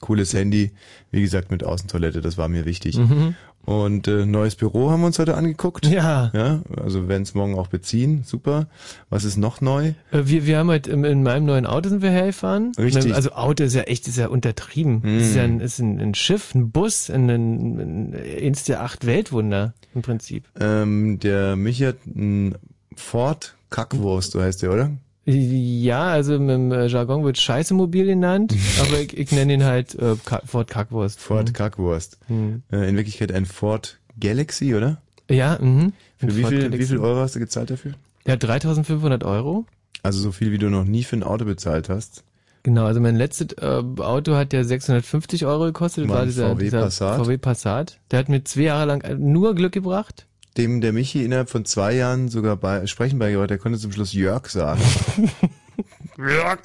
Cooles 0.00 0.34
Handy, 0.34 0.72
wie 1.12 1.20
gesagt, 1.20 1.52
mit 1.52 1.62
Außentoilette, 1.62 2.20
das 2.20 2.36
war 2.36 2.48
mir 2.48 2.64
wichtig. 2.64 2.98
Mhm. 2.98 3.36
Und 3.64 4.08
äh, 4.08 4.26
neues 4.26 4.56
Büro 4.56 4.90
haben 4.90 5.00
wir 5.00 5.06
uns 5.06 5.18
heute 5.18 5.36
angeguckt. 5.36 5.86
Ja. 5.86 6.30
Ja, 6.34 6.62
also 6.82 7.08
werden 7.08 7.22
es 7.22 7.34
morgen 7.34 7.56
auch 7.56 7.68
beziehen, 7.68 8.22
super. 8.24 8.66
Was 9.08 9.24
ist 9.24 9.36
noch 9.36 9.60
neu? 9.60 9.92
Äh, 10.10 10.22
Wir, 10.24 10.46
wir 10.46 10.58
haben 10.58 10.68
heute 10.68 10.90
in, 10.90 11.04
in 11.04 11.22
meinem 11.22 11.46
neuen 11.46 11.66
Auto 11.66 11.88
sind 11.88 12.02
wir 12.02 12.10
hergefahren. 12.10 12.72
Richtig. 12.76 13.14
Also 13.14 13.32
Auto 13.32 13.62
ist 13.62 13.74
ja 13.74 13.82
echt, 13.82 14.08
ist 14.08 14.18
ja 14.18 14.28
untertrieben. 14.28 15.00
Mm. 15.02 15.18
Ist 15.18 15.36
ja 15.36 15.44
ein, 15.44 15.60
ist 15.60 15.78
ein, 15.78 16.00
ein 16.00 16.14
Schiff, 16.14 16.54
ein 16.54 16.70
Bus, 16.70 17.08
ein, 17.08 17.30
ein, 17.30 17.78
ein, 17.78 18.16
eins 18.42 18.64
der 18.64 18.82
acht 18.82 19.06
Weltwunder 19.06 19.74
im 19.94 20.02
Prinzip. 20.02 20.48
Ähm, 20.58 21.20
der 21.20 21.54
Michi 21.54 21.84
hat 21.84 21.98
einen 22.06 22.56
Ford 22.96 23.54
Kackwurst, 23.70 24.32
so 24.32 24.42
heißt 24.42 24.62
der, 24.62 24.72
oder? 24.72 24.90
Ja, 25.24 26.08
also 26.08 26.34
im 26.34 26.72
äh, 26.72 26.86
Jargon 26.86 27.24
wird 27.24 27.38
Scheißemobil 27.38 28.06
genannt, 28.06 28.54
aber 28.80 29.00
ich, 29.00 29.16
ich 29.16 29.30
nenne 29.30 29.54
ihn 29.54 29.64
halt 29.64 29.94
äh, 29.94 30.16
Ford 30.44 30.68
Kackwurst. 30.68 31.20
Ford 31.20 31.54
Kackwurst. 31.54 32.18
Mhm. 32.28 32.62
Äh, 32.72 32.88
in 32.88 32.96
Wirklichkeit 32.96 33.30
ein 33.30 33.46
Ford 33.46 33.98
Galaxy, 34.18 34.74
oder? 34.74 35.00
Ja, 35.30 35.58
mhm. 35.60 35.92
Für 36.18 36.36
wie 36.36 36.40
Ford 36.40 36.52
viel, 36.52 36.62
Galaxy. 36.62 36.80
wie 36.80 36.86
viel 36.86 36.98
Euro 36.98 37.20
hast 37.20 37.36
du 37.36 37.38
gezahlt 37.38 37.70
dafür? 37.70 37.92
Ja, 38.26 38.36
3500 38.36 39.22
Euro. 39.24 39.64
Also 40.02 40.20
so 40.20 40.32
viel, 40.32 40.50
wie 40.50 40.58
du 40.58 40.68
noch 40.70 40.84
nie 40.84 41.04
für 41.04 41.16
ein 41.16 41.22
Auto 41.22 41.44
bezahlt 41.44 41.88
hast. 41.88 42.24
Genau, 42.64 42.84
also 42.84 43.00
mein 43.00 43.16
letztes 43.16 43.52
äh, 43.58 43.82
Auto 43.98 44.34
hat 44.34 44.52
ja 44.52 44.62
650 44.62 45.46
Euro 45.46 45.64
gekostet. 45.64 46.04
Das 46.04 46.12
War 46.12 46.24
dieser, 46.24 46.50
VW 46.54 46.64
dieser 46.64 46.82
Passat? 46.82 47.24
VW 47.24 47.38
Passat. 47.38 47.98
Der 48.10 48.20
hat 48.20 48.28
mir 48.28 48.44
zwei 48.44 48.62
Jahre 48.62 48.86
lang 48.86 49.00
äh, 49.02 49.14
nur 49.14 49.54
Glück 49.54 49.72
gebracht. 49.72 50.26
Dem 50.56 50.80
der 50.80 50.92
Michi 50.92 51.24
innerhalb 51.24 51.48
von 51.48 51.64
zwei 51.64 51.94
Jahren 51.94 52.28
sogar 52.28 52.56
bei 52.56 52.86
Sprechen 52.86 53.18
beigebracht, 53.18 53.50
der 53.50 53.58
konnte 53.58 53.78
zum 53.78 53.92
Schluss 53.92 54.12
Jörg 54.12 54.48
sagen. 54.48 54.82
Jörg! 56.18 56.60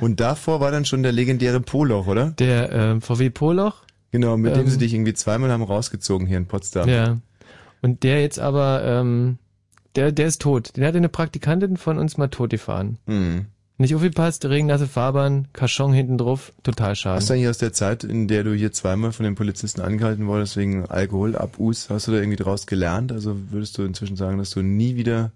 Und 0.00 0.20
davor 0.20 0.60
war 0.60 0.70
dann 0.70 0.84
schon 0.84 1.02
der 1.02 1.12
legendäre 1.12 1.60
Poloch, 1.60 2.06
oder? 2.06 2.30
Der 2.38 2.72
äh, 2.72 3.00
VW 3.00 3.30
Poloch. 3.30 3.82
Genau, 4.12 4.36
mit 4.36 4.54
dem 4.54 4.62
Ähm, 4.62 4.70
sie 4.70 4.78
dich 4.78 4.94
irgendwie 4.94 5.14
zweimal 5.14 5.50
haben 5.50 5.64
rausgezogen 5.64 6.28
hier 6.28 6.36
in 6.36 6.46
Potsdam. 6.46 6.88
Ja. 6.88 7.18
Und 7.82 8.04
der 8.04 8.20
jetzt 8.22 8.38
aber, 8.38 8.84
ähm, 8.84 9.38
der, 9.96 10.12
der 10.12 10.28
ist 10.28 10.40
tot. 10.40 10.76
Den 10.76 10.84
hat 10.84 10.94
eine 10.94 11.08
Praktikantin 11.08 11.76
von 11.76 11.98
uns 11.98 12.16
mal 12.16 12.28
tot 12.28 12.50
gefahren. 12.50 12.98
Mhm. 13.06 13.46
Nicht 13.76 13.92
aufgepasst, 13.94 14.44
regennasse 14.44 14.86
Fahrbahn, 14.86 15.48
Kaschon 15.52 15.92
hinten 15.92 16.16
drauf, 16.16 16.52
total 16.62 16.94
schade. 16.94 17.16
Hast 17.16 17.28
du 17.28 17.34
eigentlich 17.34 17.48
aus 17.48 17.58
der 17.58 17.72
Zeit, 17.72 18.04
in 18.04 18.28
der 18.28 18.44
du 18.44 18.54
hier 18.54 18.70
zweimal 18.70 19.10
von 19.10 19.24
den 19.24 19.34
Polizisten 19.34 19.80
angehalten 19.80 20.28
wurdest 20.28 20.56
wegen 20.56 20.86
Alkoholabus, 20.86 21.90
hast 21.90 22.06
du 22.06 22.12
da 22.12 22.18
irgendwie 22.18 22.36
draus 22.36 22.66
gelernt? 22.66 23.10
Also 23.10 23.36
würdest 23.50 23.76
du 23.76 23.82
inzwischen 23.82 24.14
sagen, 24.14 24.38
dass 24.38 24.50
du 24.50 24.62
nie 24.62 24.94
wieder 24.94 25.32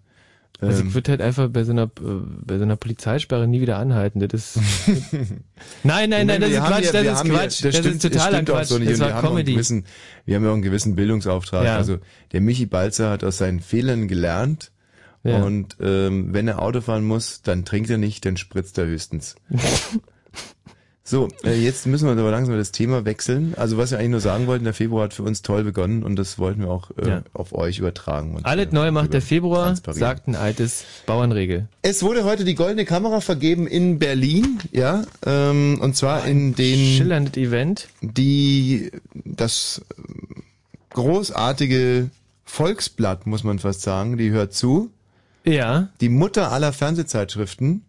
Also 0.60 0.82
ähm, 0.82 0.88
ich 0.88 0.94
würde 0.94 1.10
halt 1.10 1.20
einfach 1.20 1.48
bei 1.48 1.64
so 1.64 1.72
einer 1.72 1.84
äh, 1.84 1.88
bei 2.44 2.58
so 2.58 2.62
einer 2.62 2.76
Polizeisperre 2.76 3.48
nie 3.48 3.60
wieder 3.60 3.76
anhalten. 3.76 4.20
Das 4.20 4.32
ist 4.32 4.56
Nein, 5.82 6.08
nein, 6.10 6.28
nein, 6.28 6.40
das 6.40 6.50
ist 6.50 6.58
Quatsch, 6.58 6.94
das 6.94 7.04
ist 7.04 7.24
Quatsch, 7.24 7.64
das 7.64 7.78
ist 7.80 8.02
totaler 8.02 8.44
Quatsch. 8.44 8.68
so. 8.68 8.78
Das 8.78 9.00
war 9.00 9.20
Comedy. 9.20 9.54
gewissen, 9.54 9.84
wir 10.26 10.36
haben 10.36 10.44
ja 10.44 10.50
auch 10.50 10.54
einen 10.54 10.62
gewissen 10.62 10.94
Bildungsauftrag. 10.94 11.64
Ja. 11.64 11.76
Also 11.76 11.98
der 12.30 12.40
Michi 12.40 12.66
Balzer 12.66 13.10
hat 13.10 13.24
aus 13.24 13.38
seinen 13.38 13.58
Fehlern 13.58 14.06
gelernt. 14.06 14.70
Ja. 15.24 15.42
Und 15.42 15.76
ähm, 15.80 16.32
wenn 16.32 16.48
er 16.48 16.62
Auto 16.62 16.80
fahren 16.80 17.04
muss, 17.04 17.42
dann 17.42 17.64
trinkt 17.64 17.90
er 17.90 17.98
nicht, 17.98 18.24
dann 18.24 18.36
spritzt 18.36 18.78
er 18.78 18.86
höchstens. 18.86 19.34
So, 21.10 21.28
äh, 21.42 21.58
jetzt 21.58 21.86
müssen 21.86 22.04
wir 22.04 22.12
aber 22.12 22.30
langsam 22.30 22.58
das 22.58 22.70
Thema 22.70 23.06
wechseln. 23.06 23.54
Also 23.56 23.78
was 23.78 23.92
wir 23.92 23.98
eigentlich 23.98 24.10
nur 24.10 24.20
sagen 24.20 24.46
wollten, 24.46 24.64
der 24.64 24.74
Februar 24.74 25.04
hat 25.04 25.14
für 25.14 25.22
uns 25.22 25.40
toll 25.40 25.64
begonnen 25.64 26.02
und 26.02 26.16
das 26.16 26.38
wollten 26.38 26.60
wir 26.60 26.68
auch 26.70 26.90
äh, 26.98 27.08
Ja. 27.08 27.22
auf 27.32 27.54
euch 27.54 27.78
übertragen. 27.78 28.34
Und, 28.34 28.44
Alles 28.44 28.66
äh, 28.66 28.74
neu 28.74 28.90
macht 28.90 29.14
der 29.14 29.22
Februar, 29.22 29.74
sagt 29.74 30.28
ein 30.28 30.36
altes 30.36 30.84
Bauernregel. 31.06 31.66
Es 31.80 32.02
wurde 32.02 32.24
heute 32.24 32.44
die 32.44 32.54
goldene 32.54 32.84
Kamera 32.84 33.22
vergeben 33.22 33.66
in 33.66 33.98
Berlin, 33.98 34.58
ja, 34.70 35.04
ähm, 35.24 35.78
und 35.80 35.96
zwar 35.96 36.26
in 36.26 36.54
den 36.54 36.76
schillerndes 36.98 37.38
Event, 37.38 37.88
die 38.02 38.90
das 39.14 39.80
äh, 39.96 40.02
großartige 40.90 42.10
Volksblatt, 42.44 43.26
muss 43.26 43.44
man 43.44 43.58
fast 43.58 43.80
sagen, 43.80 44.18
die 44.18 44.28
hört 44.28 44.52
zu. 44.52 44.90
Ja. 45.48 45.88
Die 46.00 46.08
Mutter 46.08 46.52
aller 46.52 46.72
Fernsehzeitschriften. 46.72 47.84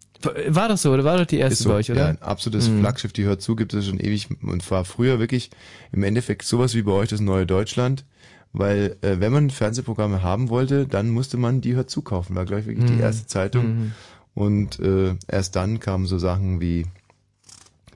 War 0.48 0.68
doch 0.68 0.76
so, 0.76 0.92
oder 0.92 1.04
war 1.04 1.16
doch 1.18 1.26
die 1.26 1.38
erste 1.38 1.62
so, 1.62 1.68
bei 1.70 1.76
euch, 1.76 1.90
oder? 1.90 2.00
Ja, 2.00 2.06
ein 2.08 2.20
absolutes 2.22 2.68
Mhm. 2.68 2.80
Flaggschiff, 2.80 3.12
die 3.12 3.24
hört 3.24 3.40
zu, 3.40 3.56
gibt 3.56 3.72
es 3.72 3.86
schon 3.86 3.98
ewig 3.98 4.28
und 4.42 4.68
war 4.70 4.84
früher 4.84 5.18
wirklich 5.18 5.50
im 5.92 6.02
Endeffekt 6.02 6.42
sowas 6.42 6.74
wie 6.74 6.82
bei 6.82 6.92
euch 6.92 7.08
das 7.08 7.20
neue 7.20 7.46
Deutschland. 7.46 8.04
Weil 8.52 8.96
äh, 9.02 9.20
wenn 9.20 9.32
man 9.32 9.48
Fernsehprogramme 9.50 10.22
haben 10.22 10.48
wollte, 10.48 10.86
dann 10.86 11.08
musste 11.08 11.36
man 11.36 11.60
die 11.60 11.74
hört 11.74 11.88
zukaufen. 11.88 12.34
War 12.36 12.44
gleich 12.44 12.66
wirklich 12.66 12.84
die 12.86 12.94
Mhm. 12.94 13.00
erste 13.00 13.26
Zeitung. 13.28 13.64
Mhm. 13.66 13.92
Und 14.34 14.80
äh, 14.80 15.14
erst 15.28 15.56
dann 15.56 15.80
kamen 15.80 16.06
so 16.06 16.18
Sachen 16.18 16.60
wie 16.60 16.86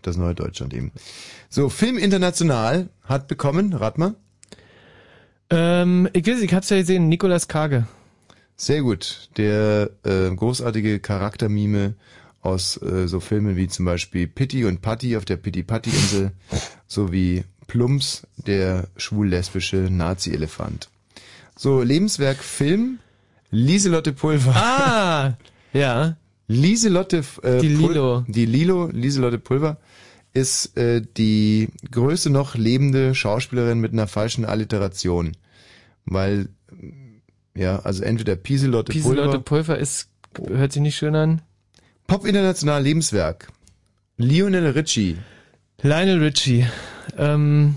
das 0.03 0.17
neue 0.17 0.35
Deutschland 0.35 0.73
eben. 0.73 0.93
So, 1.51 1.69
Film 1.69 1.99
International 1.99 2.89
hat 3.05 3.27
bekommen, 3.29 3.73
rat 3.73 3.99
mal. 3.99 4.15
Ähm, 5.51 6.09
ich 6.13 6.27
weiß, 6.27 6.41
ich 6.41 6.55
hab's 6.55 6.71
ja 6.71 6.79
gesehen, 6.79 7.09
Nikolas 7.09 7.49
Kage. 7.49 7.87
Sehr 8.57 8.83
gut. 8.83 9.29
Der 9.37 9.91
äh, 10.05 10.31
großartige 10.35 11.01
Charaktermime 11.01 11.95
aus 12.41 12.81
äh, 12.83 13.09
so 13.09 13.21
Filmen 13.21 13.57
wie 13.57 13.69
zum 13.69 13.85
Beispiel 13.85 14.27
Pitti 14.27 14.65
und 14.65 14.81
Patti 14.83 15.17
auf 15.17 15.25
der 15.25 15.37
Pitti-Patti-Insel 15.37 16.33
sowie 16.87 17.45
Plumps, 17.67 18.27
der 18.37 18.89
schwul-lesbische 18.97 19.89
Nazi-Elefant. 19.91 20.89
So, 21.57 21.83
Lebenswerk 21.83 22.39
Film, 22.39 22.99
Lieselotte 23.51 24.13
Pulver. 24.13 24.55
Ah, 24.55 25.37
ja. 25.73 26.17
Lieselotte 26.47 27.25
äh, 27.43 27.61
Die 27.61 27.75
Pul- 27.75 27.93
Lilo. 27.93 28.25
Die 28.29 28.45
Lilo, 28.45 28.89
Lieselotte 28.93 29.39
Pulver 29.39 29.79
ist 30.35 30.77
äh, 30.77 31.01
die 31.17 31.69
größte 31.91 32.29
noch 32.29 32.55
lebende 32.57 33.15
Schauspielerin 33.15 33.81
mit 33.81 33.93
einer 33.93 34.07
falschen 34.09 34.45
Alliteration. 34.45 35.33
Weil, 36.05 36.49
ja, 37.57 37.79
also 37.81 38.03
entweder 38.05 38.37
Pieselotte 38.37 38.93
Pieselotte 38.93 39.39
Pulver. 39.41 39.75
Pulver 39.75 39.79
ist, 39.79 40.09
hört 40.47 40.73
sich 40.73 40.83
nicht 40.83 40.97
schön 40.97 41.15
an. 41.15 41.43
Pop 42.07 42.27
International 42.27 42.83
Lebenswerk. 42.83 43.49
Lionel 44.17 44.67
Richie. 44.71 45.17
Lionel 45.83 46.23
Richie. 46.23 46.67
Ähm, 47.17 47.77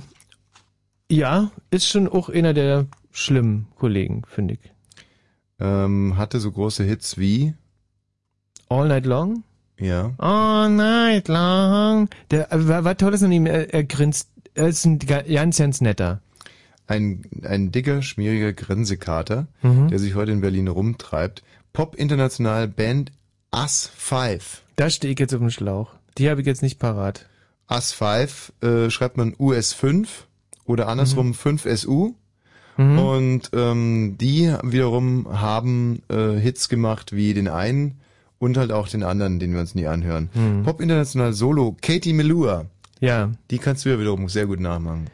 ja, 1.10 1.52
ist 1.72 1.88
schon 1.88 2.08
auch 2.08 2.30
einer 2.30 2.54
der 2.54 2.86
schlimmen 3.12 3.68
Kollegen, 3.76 4.24
finde 4.28 4.56
ich. 4.56 4.60
Ähm, 5.60 6.18
hatte 6.18 6.40
so 6.40 6.52
große 6.52 6.84
Hits 6.84 7.18
wie 7.18 7.54
All 8.70 8.88
Night 8.88 9.06
Long? 9.06 9.44
Ja. 9.80 10.14
All 10.18 10.70
Night 10.70 11.28
Long. 11.28 12.10
Der, 12.32 12.48
war, 12.52 12.84
war 12.84 12.98
toll, 12.98 13.12
dass 13.12 13.24
an 13.24 13.32
ihm, 13.32 13.46
er, 13.46 13.74
er 13.74 13.84
grinst. 13.84 14.30
Er 14.54 14.68
ist 14.68 14.86
ein 14.86 15.00
ga- 15.00 15.22
ganz, 15.22 15.58
ganz 15.58 15.82
netter. 15.82 16.22
Ein, 16.88 17.24
ein 17.44 17.72
dicker, 17.72 18.02
schmieriger 18.02 18.54
Grinsekater, 18.54 19.48
Mhm. 19.62 19.90
der 19.90 20.00
sich 20.00 20.16
heute 20.16 20.32
in 20.32 20.42
Berlin 20.42 20.68
rumtreibt. 20.68 21.44
Pop 21.74 21.96
International 21.96 22.68
Band 22.68 23.12
Us 23.54 23.92
5. 23.96 24.64
Da 24.78 24.90
stehe 24.90 25.14
ich 25.14 25.20
jetzt 25.20 25.34
auf 25.34 25.40
dem 25.40 25.50
Schlauch. 25.50 25.92
Die 26.18 26.30
habe 26.30 26.42
ich 26.42 26.48
jetzt 26.48 26.62
nicht 26.64 26.80
parat. 26.80 27.26
Us 27.70 27.92
5 27.92 28.54
äh, 28.62 28.90
schreibt 28.90 29.18
man 29.18 29.34
US5 29.36 30.08
oder 30.66 30.88
andersrum 30.88 31.34
5SU. 31.34 32.14
Mhm. 32.78 33.00
Und 33.00 33.50
ähm, 33.54 34.18
die 34.20 34.54
wiederum 34.64 35.28
haben 35.42 36.02
äh, 36.10 36.34
Hits 36.40 36.70
gemacht 36.70 37.12
wie 37.12 37.34
den 37.34 37.48
einen 37.48 38.00
und 38.40 38.56
halt 38.58 38.72
auch 38.72 38.88
den 38.88 39.04
anderen, 39.04 39.40
den 39.40 39.54
wir 39.54 39.60
uns 39.60 39.76
nie 39.76 39.88
anhören. 39.88 40.30
Mhm. 40.34 40.64
Pop 40.64 40.80
International 40.80 41.34
Solo, 41.34 41.76
Katie 41.82 42.14
Melua. 42.14 42.66
Ja. 43.00 43.32
Die 43.52 43.58
kannst 43.58 43.84
du 43.86 43.90
ja 43.90 44.00
wiederum 44.00 44.30
sehr 44.30 44.46
gut 44.46 44.60
nachmachen. 44.60 45.08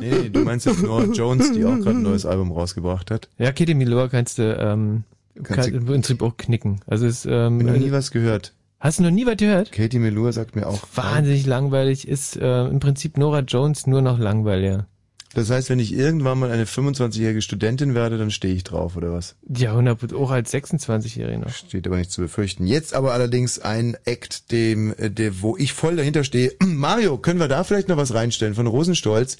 Nee, 0.00 0.10
nee, 0.10 0.28
du 0.30 0.40
meinst 0.40 0.66
jetzt 0.66 0.82
Nora 0.82 1.04
Jones, 1.04 1.52
die 1.52 1.64
auch 1.64 1.76
gerade 1.76 1.98
ein 1.98 2.02
neues 2.02 2.26
Album 2.26 2.52
rausgebracht 2.52 3.10
hat. 3.10 3.28
Ja, 3.38 3.52
Katie 3.52 3.74
Milor 3.74 4.08
kannst 4.08 4.38
du, 4.38 4.56
ähm, 4.56 5.04
Kannst 5.42 5.70
kann, 5.70 5.74
im 5.78 5.86
Prinzip 5.86 6.22
auch 6.22 6.36
knicken. 6.36 6.80
Also 6.86 7.06
ist, 7.06 7.26
ähm, 7.26 7.60
Hab 7.60 7.66
noch 7.66 7.76
nie 7.76 7.92
was 7.92 8.10
gehört. 8.10 8.54
Hast 8.80 8.98
du 8.98 9.04
noch 9.04 9.10
nie 9.10 9.26
was 9.26 9.36
gehört? 9.36 9.70
Katie 9.70 10.00
Melua 10.00 10.32
sagt 10.32 10.56
mir 10.56 10.66
auch. 10.66 10.80
Wahnsinnig 10.94 11.46
langweilig 11.46 12.08
ist 12.08 12.36
äh, 12.36 12.66
im 12.66 12.80
Prinzip 12.80 13.16
Nora 13.16 13.40
Jones 13.40 13.86
nur 13.86 14.02
noch 14.02 14.18
langweiliger. 14.18 14.86
Das 15.34 15.50
heißt, 15.50 15.70
wenn 15.70 15.78
ich 15.78 15.94
irgendwann 15.94 16.38
mal 16.38 16.50
eine 16.50 16.64
25-jährige 16.64 17.42
Studentin 17.42 17.94
werde, 17.94 18.18
dann 18.18 18.30
stehe 18.30 18.54
ich 18.54 18.64
drauf, 18.64 18.96
oder 18.96 19.12
was? 19.12 19.36
Ja, 19.48 19.70
100 19.70 20.12
auch 20.12 20.30
als 20.30 20.52
26-Jährige 20.52 21.38
noch. 21.38 21.50
Steht 21.50 21.86
aber 21.86 21.96
nicht 21.96 22.10
zu 22.10 22.20
befürchten. 22.20 22.66
Jetzt 22.66 22.94
aber 22.94 23.12
allerdings 23.12 23.58
ein 23.58 23.96
Act, 24.04 24.52
dem, 24.52 24.94
äh, 24.98 25.10
der, 25.10 25.40
wo 25.40 25.56
ich 25.56 25.72
voll 25.72 25.96
dahinter 25.96 26.24
stehe. 26.24 26.52
Mario, 26.64 27.18
können 27.18 27.40
wir 27.40 27.48
da 27.48 27.64
vielleicht 27.64 27.88
noch 27.88 27.96
was 27.96 28.14
reinstellen 28.14 28.54
von 28.54 28.66
Rosenstolz? 28.66 29.38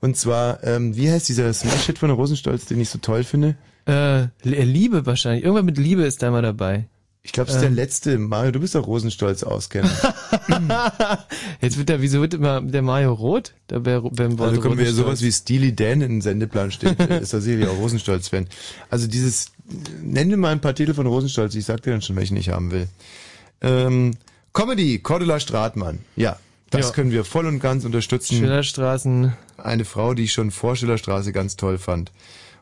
Und 0.00 0.16
zwar, 0.16 0.62
ähm, 0.64 0.96
wie 0.96 1.10
heißt 1.10 1.28
dieser 1.28 1.52
Smash-Hit 1.52 1.98
von 1.98 2.10
Rosenstolz, 2.10 2.66
den 2.66 2.80
ich 2.80 2.90
so 2.90 2.98
toll 2.98 3.24
finde? 3.24 3.56
Äh, 3.86 4.26
Liebe 4.42 5.06
wahrscheinlich. 5.06 5.44
Irgendwann 5.44 5.66
mit 5.66 5.78
Liebe 5.78 6.02
ist 6.02 6.22
da 6.22 6.30
mal 6.30 6.42
dabei. 6.42 6.86
Ich 7.24 7.30
glaube, 7.32 7.50
es 7.50 7.56
ist 7.56 7.62
Ähm. 7.62 7.74
der 7.76 7.84
letzte. 7.84 8.18
Mario, 8.18 8.50
du 8.50 8.60
bist 8.60 8.74
doch 8.74 8.86
Rosenstolz 8.86 9.44
auskennen. 9.44 9.90
Jetzt 11.60 11.78
wird 11.78 11.88
der, 11.88 12.02
wieso 12.02 12.20
wird 12.20 12.34
immer 12.34 12.60
der 12.60 12.82
Mario 12.82 13.12
rot? 13.12 13.54
Da 13.68 13.78
beim 13.78 14.08
beim 14.12 14.38
Wort 14.38 14.50
Also 14.50 14.60
können 14.60 14.78
wir 14.78 14.92
sowas 14.92 15.22
wie 15.22 15.30
Steely 15.30 15.74
Dan 15.74 16.00
in 16.00 16.10
den 16.14 16.20
Sendeplan 16.20 16.70
steht. 16.72 16.98
äh, 16.98 17.20
ist 17.22 17.32
da 17.32 17.40
sicherlich 17.40 17.68
auch 17.68 17.76
Rosenstolz-Fan. 17.78 18.48
Also 18.90 19.06
dieses, 19.06 19.52
nenn 20.02 20.28
mir 20.28 20.36
mal 20.36 20.50
ein 20.52 20.60
paar 20.60 20.74
Titel 20.74 20.94
von 20.94 21.06
Rosenstolz, 21.06 21.54
ich 21.54 21.64
sag 21.64 21.82
dir 21.82 21.92
dann 21.92 22.02
schon, 22.02 22.16
welchen 22.16 22.36
ich 22.36 22.48
haben 22.48 22.70
will. 22.72 22.88
Ähm, 23.60 24.12
Comedy, 24.52 24.98
Cordula 24.98 25.38
Stratmann. 25.40 26.00
Ja, 26.16 26.38
das 26.70 26.88
Ja. 26.88 26.92
können 26.94 27.12
wir 27.12 27.24
voll 27.24 27.46
und 27.46 27.60
ganz 27.60 27.84
unterstützen. 27.84 28.36
Schillerstraßen. 28.38 29.32
Eine 29.58 29.84
Frau, 29.84 30.14
die 30.14 30.24
ich 30.24 30.32
schon 30.32 30.50
vor 30.50 30.74
Schillerstraße 30.74 31.32
ganz 31.32 31.56
toll 31.56 31.78
fand. 31.78 32.10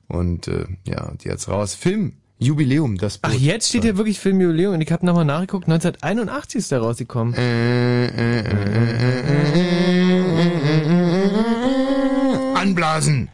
Und 0.06 0.48
äh, 0.48 0.66
ja, 0.84 1.12
die 1.24 1.30
hat's 1.30 1.48
raus. 1.48 1.74
Film, 1.74 2.12
Jubiläum, 2.40 2.96
das 2.96 3.18
Boot. 3.18 3.32
Ach, 3.34 3.38
jetzt 3.38 3.68
steht 3.68 3.82
hier 3.82 3.96
wirklich 3.98 4.18
Filmjubiläum 4.18 4.74
und 4.74 4.80
ich 4.80 4.90
habe 4.90 5.04
nochmal 5.04 5.26
nachgeguckt, 5.26 5.64
1981 5.68 6.58
ist 6.58 6.72
der 6.72 6.80
rausgekommen. 6.80 7.34
Anblasen. 12.54 13.28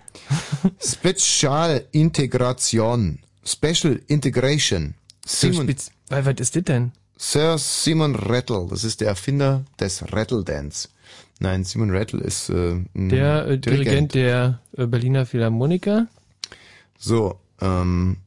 Spezial 0.80 1.84
Integration. 1.92 3.18
Special 3.44 4.00
Integration. 4.09 4.94
Simon, 5.24 5.66
Spitz- 5.68 5.90
Weil, 6.09 6.24
was 6.26 6.34
ist 6.38 6.57
das 6.57 6.64
denn? 6.64 6.92
Sir 7.18 7.57
Simon 7.59 8.14
Rattle, 8.14 8.66
das 8.68 8.84
ist 8.84 9.00
der 9.00 9.09
Erfinder 9.09 9.64
des 9.80 10.12
Rattle 10.12 10.44
Dance. 10.44 10.88
Nein, 11.38 11.64
Simon 11.64 11.90
Rattle 11.90 12.20
ist 12.20 12.48
äh, 12.50 12.76
ein 12.94 13.09
Der 13.09 13.46
äh, 13.46 13.59
Dirigent 13.59 14.14
der 14.14 14.61
äh, 14.76 14.86
Berliner 14.86 15.26
Philharmoniker. 15.26 16.07
So, 16.98 17.38
ähm, 17.61 18.18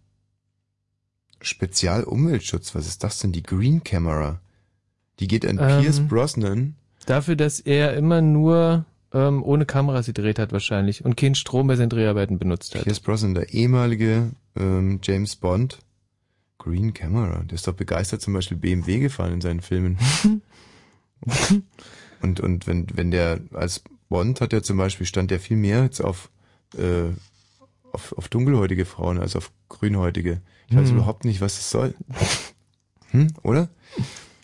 Spezialumweltschutz, 1.42 2.76
was 2.76 2.88
ist 2.88 3.04
das 3.04 3.20
denn? 3.20 3.32
Die 3.32 3.44
Green 3.44 3.84
Camera. 3.84 4.42
Die 5.20 5.28
geht 5.28 5.46
an 5.46 5.58
Ähm, 5.60 5.82
Pierce 5.82 6.00
Brosnan. 6.02 6.76
Dafür, 7.06 7.36
dass 7.36 7.60
er 7.60 7.96
immer 7.96 8.22
nur 8.22 8.86
ähm, 9.14 9.44
ohne 9.44 9.66
Kameras 9.66 10.06
gedreht 10.06 10.40
hat 10.40 10.52
wahrscheinlich 10.52 11.04
und 11.04 11.18
keinen 11.18 11.36
Strom 11.36 11.68
bei 11.68 11.76
seinen 11.76 11.90
Dreharbeiten 11.90 12.38
benutzt 12.40 12.76
hat. 12.76 12.84
Pierce 12.84 13.00
Brosnan, 13.00 13.34
der 13.34 13.54
ehemalige 13.54 14.32
ähm, 14.56 15.00
James 15.04 15.36
Bond. 15.36 15.80
Green 16.62 16.94
Camera, 16.94 17.42
der 17.44 17.56
ist 17.56 17.66
doch 17.68 17.74
begeistert 17.74 18.22
zum 18.22 18.34
Beispiel 18.34 18.58
BMW 18.58 19.00
gefahren 19.00 19.32
in 19.32 19.42
seinen 19.42 19.62
Filmen. 19.62 19.98
und 22.22 22.42
und 22.42 22.68
wenn 22.68 22.86
wenn 22.94 23.12
der 23.12 23.40
als 23.54 23.82
Bond 24.10 24.42
hat 24.42 24.52
er 24.52 24.62
zum 24.62 24.78
Beispiel 24.78 25.08
stand 25.08 25.32
der 25.32 25.40
viel 25.40 25.56
mehr 25.56 25.84
jetzt 25.84 26.02
auf 26.02 26.30
äh, 26.78 27.14
auf, 27.94 28.12
auf 28.18 28.28
dunkelhäutige 28.28 28.86
Frauen 28.86 29.20
als 29.20 29.38
auf 29.38 29.52
grünhäutige. 29.70 30.42
Ich 30.70 30.76
weiß 30.76 30.90
Hm. 30.90 30.98
überhaupt 30.98 31.26
nicht, 31.26 31.42
was 31.42 31.56
das 31.56 31.70
soll. 31.70 31.96
Hm, 33.12 33.28
oder? 33.44 33.70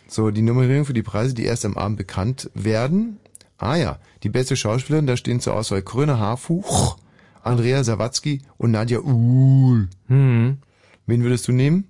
So, 0.08 0.32
die 0.32 0.42
Nummerierung 0.42 0.86
für 0.86 0.94
die 0.94 1.04
Preise, 1.04 1.34
die 1.34 1.44
erst 1.46 1.66
am 1.66 1.78
Abend 1.78 1.98
bekannt 1.98 2.50
werden. 2.54 3.18
Ah 3.58 3.76
ja, 3.76 4.00
die 4.24 4.30
beste 4.30 4.56
Schauspielerin, 4.56 5.08
da 5.08 5.18
stehen 5.18 5.40
zur 5.40 5.54
Auswahl 5.56 5.82
Corinna 5.82 6.18
Harfuch, 6.18 6.98
Andrea 7.44 7.84
Sawatzki 7.84 8.42
und 8.58 8.72
Nadja 8.72 9.00
Uhl. 9.00 9.88
Hm. 10.08 10.58
Wen 11.06 11.24
würdest 11.24 11.48
du 11.48 11.52
nehmen? 11.52 11.90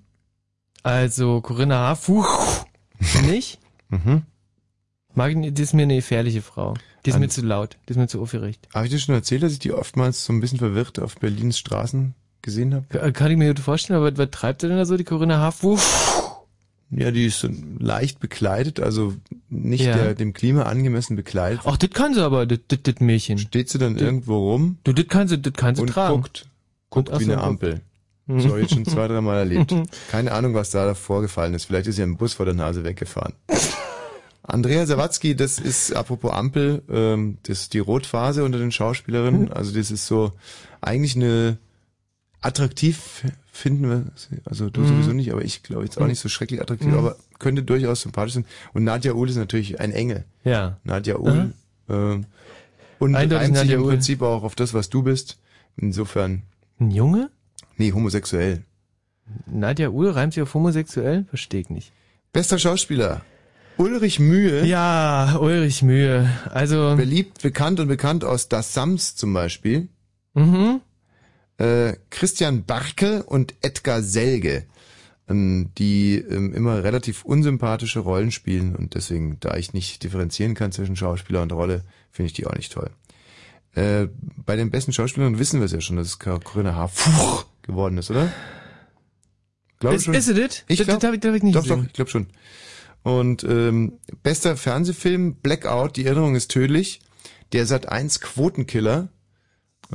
Also 0.83 1.41
Corinna 1.41 1.77
Harfuch 1.79 2.65
nicht. 3.25 3.59
Mhm. 3.89 4.23
Mag 5.13 5.31
ich 5.35 5.53
die 5.53 5.61
ist 5.61 5.73
mir 5.75 5.83
eine 5.83 5.95
gefährliche 5.97 6.41
Frau. 6.41 6.73
Die 7.05 7.09
ist 7.11 7.15
An- 7.15 7.21
mir 7.21 7.29
zu 7.29 7.41
laut, 7.41 7.77
die 7.87 7.91
ist 7.91 7.97
mir 7.97 8.07
zu 8.07 8.19
aufgeregt. 8.19 8.67
Habe 8.73 8.85
ich 8.85 8.91
dir 8.91 8.97
schon 8.99 9.13
erzählt, 9.13 9.43
dass 9.43 9.53
ich 9.53 9.59
die 9.59 9.71
oftmals 9.73 10.25
so 10.25 10.33
ein 10.33 10.39
bisschen 10.41 10.57
verwirrt 10.57 10.97
auf 10.99 11.15
Berlins 11.17 11.59
Straßen 11.59 12.15
gesehen 12.45 12.73
habe? 12.73 12.85
Ka- 12.87 13.11
Kann 13.11 13.29
ich 13.31 13.37
mir 13.37 13.49
gut 13.49 13.59
vorstellen, 13.59 13.99
aber 13.99 14.17
was, 14.17 14.29
treibt 14.31 14.61
sie 14.61 14.69
denn 14.69 14.77
da 14.77 14.85
so, 14.85 14.95
die 14.95 15.03
Corinna 15.03 15.39
Harfuch? 15.39 15.81
Ja, 16.91 17.11
die 17.11 17.25
ist 17.25 17.39
so 17.39 17.49
leicht 17.79 18.19
bekleidet, 18.19 18.79
also 18.79 19.13
nicht 19.49 19.83
Ja. 19.83 19.95
der, 19.97 20.13
dem 20.15 20.31
Klima 20.33 20.63
angemessen 20.63 21.15
bekleidet. 21.17 21.61
Ach, 21.65 21.75
das 21.77 21.89
kann 21.89 22.13
sie 22.13 22.23
aber, 22.23 22.45
das, 22.45 22.59
das, 22.67 22.79
das 22.83 22.99
Mädchen. 23.01 23.37
Steht 23.39 23.69
sie 23.69 23.79
dann 23.79 23.97
irgendwo 23.97 24.51
rum 24.51 24.77
Du, 24.85 24.93
das 24.93 25.07
kann 25.07 25.27
sie, 25.27 25.39
das 25.41 25.51
kann 25.53 25.75
sie 25.75 25.81
und 25.81 25.87
tragen. 25.89 26.21
guckt, 26.21 26.45
guckt 26.91 27.11
ach 27.11 27.19
wie 27.19 27.23
eine 27.25 27.33
guckt. 27.35 27.45
Ampel. 27.47 27.81
Mhm. 28.27 28.39
So 28.39 28.55
jetzt 28.57 28.73
schon 28.73 28.85
zwei, 28.85 29.07
dreimal 29.07 29.37
erlebt. 29.39 29.73
Keine 30.11 30.31
Ahnung, 30.31 30.53
was 30.53 30.69
da 30.71 30.93
vorgefallen 30.93 31.53
ist. 31.55 31.65
Vielleicht 31.65 31.87
ist 31.87 31.97
ja 31.97 32.05
ein 32.05 32.17
Bus 32.17 32.33
vor 32.35 32.45
der 32.45 32.55
Nase 32.55 32.83
weggefahren. 32.83 33.33
Andrea 34.43 34.85
Sawatzki, 34.85 35.35
das 35.35 35.57
ist, 35.57 35.95
apropos 35.95 36.31
Ampel, 36.31 36.83
ähm, 36.89 37.39
das 37.43 37.61
ist 37.61 37.73
die 37.73 37.79
Rotphase 37.79 38.43
unter 38.43 38.59
den 38.59 38.71
Schauspielerinnen. 38.71 39.51
Also 39.51 39.75
das 39.75 39.89
ist 39.89 40.05
so 40.05 40.33
eigentlich 40.81 41.15
eine 41.15 41.57
attraktiv 42.45 43.23
finden 43.51 43.89
wir, 43.89 44.05
also 44.45 44.69
du 44.69 44.81
Mhm. 44.81 44.87
sowieso 44.87 45.13
nicht, 45.13 45.31
aber 45.31 45.43
ich 45.43 45.63
glaube 45.63 45.83
jetzt 45.83 45.99
auch 45.99 46.07
nicht 46.07 46.19
so 46.19 46.29
schrecklich 46.29 46.61
attraktiv, 46.61 46.89
Mhm. 46.89 46.97
aber 46.97 47.15
könnte 47.39 47.63
durchaus 47.63 48.01
sympathisch 48.01 48.33
sein. 48.33 48.45
Und 48.73 48.83
Nadja 48.83 49.13
Uhl 49.13 49.29
ist 49.29 49.35
natürlich 49.37 49.79
ein 49.79 49.91
Engel. 49.91 50.25
Ja. 50.43 50.77
Nadja 50.83 51.17
Uhl. 51.17 51.53
ähm, 51.89 52.25
und 52.99 53.15
Eindeutig 53.15 53.43
reimt 53.47 53.55
sich 53.57 53.63
Nadja 53.65 53.75
im 53.77 53.83
Uhl. 53.83 53.89
Prinzip 53.91 54.21
auch 54.21 54.43
auf 54.43 54.55
das, 54.55 54.73
was 54.73 54.89
du 54.89 55.03
bist. 55.03 55.37
Insofern. 55.77 56.43
Ein 56.79 56.91
Junge? 56.91 57.29
Nee, 57.77 57.91
homosexuell. 57.91 58.63
Nadja 59.47 59.89
Uhl 59.89 60.09
reimt 60.09 60.33
sich 60.33 60.43
auf 60.43 60.53
homosexuell? 60.53 61.25
Versteh 61.29 61.59
ich 61.59 61.69
nicht. 61.69 61.91
Bester 62.31 62.59
Schauspieler. 62.59 63.21
Ulrich 63.77 64.19
Mühe. 64.19 64.63
Ja, 64.65 65.37
Ulrich 65.39 65.81
Mühe. 65.81 66.29
Also. 66.53 66.95
Beliebt, 66.95 67.41
bekannt 67.41 67.79
und 67.81 67.87
bekannt 67.87 68.23
aus 68.23 68.47
Das 68.47 68.73
Sams 68.73 69.15
zum 69.15 69.33
Beispiel. 69.33 69.89
Mhm. 70.33 70.79
Äh, 71.57 71.93
Christian 72.09 72.65
Barkel 72.65 73.21
und 73.21 73.53
Edgar 73.61 74.01
Selge, 74.01 74.65
ähm, 75.29 75.69
die 75.77 76.15
ähm, 76.17 76.53
immer 76.53 76.83
relativ 76.83 77.23
unsympathische 77.23 77.99
Rollen 77.99 78.31
spielen 78.31 78.75
und 78.75 78.95
deswegen, 78.95 79.39
da 79.39 79.55
ich 79.55 79.73
nicht 79.73 80.03
differenzieren 80.03 80.53
kann 80.53 80.71
zwischen 80.71 80.95
Schauspieler 80.95 81.41
und 81.41 81.51
Rolle, 81.53 81.83
finde 82.11 82.27
ich 82.27 82.33
die 82.33 82.45
auch 82.45 82.53
nicht 82.55 82.71
toll. 82.73 82.89
Äh, 83.73 84.07
bei 84.45 84.55
den 84.55 84.69
besten 84.71 84.93
Schauspielern 84.93 85.39
wissen 85.39 85.59
wir 85.59 85.65
es 85.65 85.71
ja 85.71 85.81
schon, 85.81 85.95
dass 85.97 86.07
es 86.07 86.19
Corinna 86.19 86.75
Harfuch 86.75 87.45
geworden 87.61 87.97
ist, 87.97 88.11
oder? 88.11 88.31
Glaube 89.79 89.99
schon. 89.99 90.13
ist 90.13 90.25
sie 90.25 90.33
das? 90.33 90.63
Ich 90.67 90.81
glaub, 90.83 91.03
hab 91.03 91.13
ich- 91.13 91.23
hab 91.25 91.35
ich 91.35 91.43
nicht 91.43 91.55
Doch, 91.55 91.63
gesehen. 91.63 91.79
doch, 91.79 91.85
ich 91.87 91.93
glaube 91.93 92.09
schon. 92.11 92.27
Und 93.03 93.43
ähm, 93.43 93.93
bester 94.23 94.57
Fernsehfilm, 94.57 95.35
Blackout, 95.35 95.95
die 95.97 96.05
Erinnerung 96.05 96.35
ist 96.35 96.49
tödlich. 96.51 97.01
Der 97.53 97.65
Sat 97.65 97.87
1 97.89 98.19
Quotenkiller. 98.21 99.09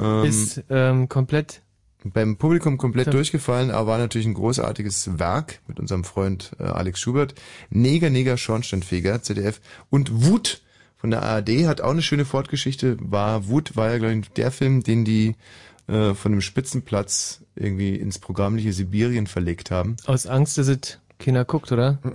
Ähm, 0.01 0.25
ist 0.25 0.63
ähm, 0.71 1.09
komplett 1.09 1.63
beim 2.03 2.37
Publikum 2.37 2.79
komplett 2.79 3.09
Ja. 3.09 3.13
durchgefallen, 3.13 3.71
aber 3.71 3.89
war 3.93 3.99
natürlich 3.99 4.27
ein 4.27 4.33
großartiges 4.35 5.19
Werk 5.19 5.61
mit 5.67 5.79
unserem 5.79 6.05
Freund 6.05 6.53
äh, 6.59 6.63
Alex 6.63 6.99
Schubert. 7.01 7.35
Neger, 7.69 8.09
Neger, 8.09 8.39
Schornsteinfeger, 8.39 9.23
ZDF. 9.23 9.61
Und 9.91 10.25
Wut 10.25 10.63
von 10.97 11.11
der 11.11 11.23
ARD 11.23 11.67
hat 11.67 11.81
auch 11.83 11.91
eine 11.91 12.01
schöne 12.03 12.25
Fortgeschichte. 12.25 12.97
War 13.01 13.49
Wut 13.49 13.77
war 13.77 13.91
ja, 13.91 13.99
glaube 13.99 14.15
ich, 14.15 14.29
der 14.31 14.51
Film, 14.51 14.83
den 14.83 15.05
die 15.05 15.37
äh, 15.89 16.15
von 16.15 16.33
dem 16.33 16.41
Spitzenplatz 16.41 17.43
irgendwie 17.55 17.97
ins 17.97 18.19
programmliche 18.19 18.73
Sibirien 18.73 19.27
verlegt 19.27 19.71
haben. 19.71 19.97
aus 20.07 20.27
Angst, 20.27 20.57
dass 20.57 20.69
es 20.69 20.99
keiner 21.19 21.45
guckt, 21.45 21.71
oder? 21.73 21.99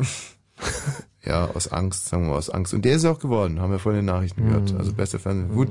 Ja, 1.25 1.47
aus 1.47 1.67
Angst, 1.71 2.05
sagen 2.05 2.23
wir 2.25 2.29
mal 2.33 2.37
aus 2.37 2.51
Angst. 2.51 2.73
Und 2.75 2.85
der 2.85 2.95
ist 2.97 3.05
auch 3.05 3.17
geworden, 3.19 3.59
haben 3.59 3.71
wir 3.71 3.79
vorhin 3.79 4.01
in 4.01 4.05
den 4.05 4.13
Nachrichten 4.13 4.45
gehört. 4.45 4.75
Also 4.77 4.93
bester 4.93 5.17
Fernsehen. 5.17 5.55
Gut. 5.55 5.69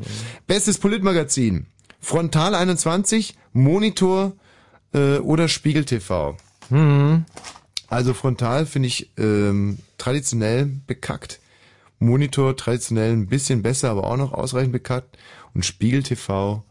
Bestes 0.49 0.79
Politmagazin. 0.79 1.67
Frontal 2.05 2.55
21, 2.55 3.35
Monitor 3.55 4.33
äh, 4.93 5.17
oder 5.19 5.49
Spiegel 5.49 5.87
TV. 5.87 6.37
Mhm. 6.69 7.25
Also 7.89 8.13
Frontal 8.13 8.67
finde 8.67 8.89
ich 8.89 9.11
ähm, 9.17 9.79
traditionell 9.97 10.71
bekackt. 10.87 11.41
Monitor 11.99 12.57
traditionell 12.57 13.13
ein 13.13 13.27
bisschen 13.29 13.63
besser, 13.63 13.91
aber 13.91 14.05
auch 14.05 14.19
noch 14.19 14.35
ausreichend 14.35 14.73
bekackt. 14.73 15.17
Und 15.55 15.65
Spiegel 15.65 16.03
TV, 16.03 16.63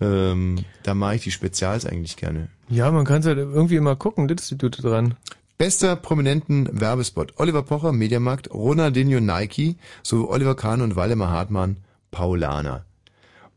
ähm, 0.00 0.64
da 0.82 0.94
mache 0.94 1.14
ich 1.14 1.22
die 1.22 1.30
Spezials 1.30 1.86
eigentlich 1.86 2.16
gerne. 2.16 2.48
Ja, 2.68 2.90
man 2.90 3.06
kann 3.06 3.20
es 3.20 3.26
halt 3.26 3.38
irgendwie 3.38 3.76
immer 3.76 3.96
gucken, 3.96 4.28
das 4.28 4.42
ist 4.42 4.50
die 4.50 4.58
Gute 4.58 4.82
dran. 4.82 5.14
Bester 5.56 5.96
prominenten 5.96 6.68
Werbespot. 6.78 7.32
Oliver 7.36 7.62
Pocher, 7.62 7.92
Mediamarkt, 7.92 8.52
Ronaldinho, 8.52 9.20
Nike, 9.20 9.76
sowie 10.02 10.28
Oliver 10.28 10.56
Kahn 10.56 10.82
und 10.82 10.94
Waldemar 10.94 11.30
Hartmann, 11.30 11.78
Paulaner. 12.10 12.84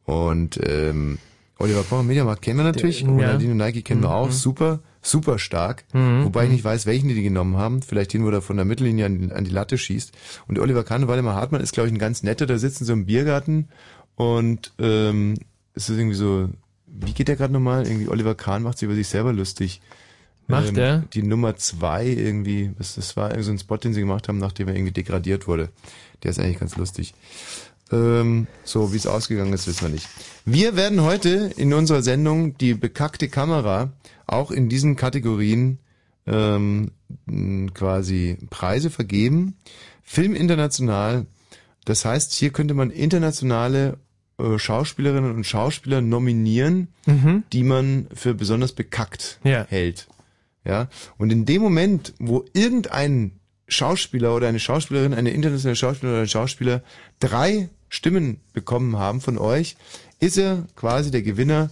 Und 0.08 0.58
ähm, 0.64 1.18
Oliver 1.60 1.84
Pocher, 1.84 2.04
Mediamarkt 2.04 2.42
kennen 2.42 2.58
wir 2.60 2.64
natürlich, 2.64 3.00
Der- 3.00 3.08
ja. 3.10 3.14
Ronaldinho, 3.14 3.54
Nike 3.56 3.82
kennen 3.84 4.02
wir 4.02 4.12
auch, 4.12 4.28
Mhm. 4.28 4.32
super, 4.32 4.80
super 5.02 5.38
stark. 5.38 5.84
Mhm. 5.94 6.24
Wobei 6.24 6.46
ich 6.46 6.52
nicht 6.52 6.64
weiß, 6.64 6.86
welchen 6.86 7.10
die 7.10 7.22
genommen 7.22 7.58
haben. 7.58 7.82
Vielleicht 7.82 8.14
den, 8.14 8.24
wo 8.24 8.30
er 8.30 8.42
von 8.42 8.56
der 8.56 8.66
Mittellinie 8.66 9.06
an, 9.06 9.32
an 9.34 9.44
die 9.44 9.52
Latte 9.52 9.78
schießt. 9.78 10.14
Und 10.48 10.60
Oliver 10.60 10.84
Kahn 10.86 11.04
und 11.04 11.10
Waldemar 11.10 11.36
Hartmann 11.36 11.62
ist, 11.62 11.74
glaube 11.74 11.88
ich, 11.90 11.94
ein 11.94 12.00
ganz 12.00 12.24
netter, 12.24 12.46
da 12.46 12.58
sitzen 12.58 12.86
so 12.86 12.94
im 12.94 13.06
Biergarten 13.06 13.68
und 14.16 14.74
ähm, 14.80 15.36
es 15.74 15.90
ist 15.90 15.98
irgendwie 15.98 16.16
so, 16.16 16.50
wie 16.88 17.12
geht 17.14 17.28
der 17.28 17.36
gerade 17.36 17.52
nochmal? 17.54 17.86
Irgendwie 17.86 18.08
Oliver 18.08 18.34
Kahn 18.34 18.64
macht 18.64 18.78
sich 18.78 18.86
über 18.88 18.96
sich 18.96 19.08
selber 19.10 19.34
lustig. 19.34 19.82
Macht 20.48 20.78
er? 20.78 21.04
Die 21.14 21.24
Nummer 21.24 21.58
zwei 21.58 22.06
irgendwie, 22.08 22.72
was 22.78 22.96
das 22.96 23.18
war, 23.18 23.32
irgendwie 23.32 23.44
so 23.46 23.52
ein 23.52 23.60
Spot, 23.60 23.76
den 23.76 23.94
sie 23.94 24.00
gemacht 24.00 24.30
haben, 24.30 24.38
nachdem 24.38 24.70
er 24.70 24.76
irgendwie 24.76 24.94
degradiert 24.94 25.46
wurde. 25.48 25.68
Der 26.24 26.32
ist 26.32 26.40
eigentlich 26.40 26.60
ganz 26.60 26.78
lustig. 26.78 27.14
Ähm, 27.92 28.48
so, 28.64 28.92
wie 28.94 28.98
es 28.98 29.08
ausgegangen 29.08 29.54
ist, 29.54 29.68
wissen 29.68 29.84
wir 29.84 29.90
nicht. 29.90 30.08
Wir 30.46 30.76
werden 30.76 31.02
heute 31.02 31.52
in 31.58 31.74
unserer 31.74 32.02
Sendung 32.02 32.58
die 32.58 32.74
bekackte 32.74 33.30
Kamera 33.30 33.92
auch 34.26 34.52
in 34.52 34.68
diesen 34.70 34.96
Kategorien 34.96 35.80
ähm, 36.26 36.92
quasi 37.74 38.38
Preise 38.50 38.90
vergeben. 38.90 39.56
Film 40.04 40.36
international. 40.36 41.26
Das 41.86 42.04
heißt, 42.06 42.34
hier 42.34 42.50
könnte 42.52 42.74
man 42.74 42.90
internationale 42.92 43.98
äh, 44.40 44.60
Schauspielerinnen 44.60 45.34
und 45.34 45.46
Schauspieler 45.46 46.02
nominieren, 46.02 46.90
Mhm. 47.06 47.44
die 47.54 47.64
man 47.64 48.08
für 48.14 48.34
besonders 48.34 48.74
bekackt 48.74 49.40
Ja. 49.44 49.66
hält. 49.70 50.08
Ja. 50.66 50.90
Und 51.18 51.32
in 51.32 51.46
dem 51.46 51.62
Moment, 51.62 52.14
wo 52.20 52.44
irgendein 52.54 53.32
Schauspieler 53.70 54.36
oder 54.36 54.48
eine 54.50 54.60
Schauspielerin, 54.60 55.14
eine 55.14 55.30
internationale 55.32 55.76
Schauspielerin 55.78 56.16
oder 56.18 56.24
ein 56.26 56.30
Schauspieler 56.30 56.84
drei 57.20 57.70
Stimmen 57.90 58.40
bekommen 58.54 58.98
haben 58.98 59.22
von 59.22 59.38
euch, 59.38 59.78
ist 60.20 60.38
er 60.38 60.66
quasi 60.76 61.12
der 61.12 61.22
Gewinner 61.22 61.70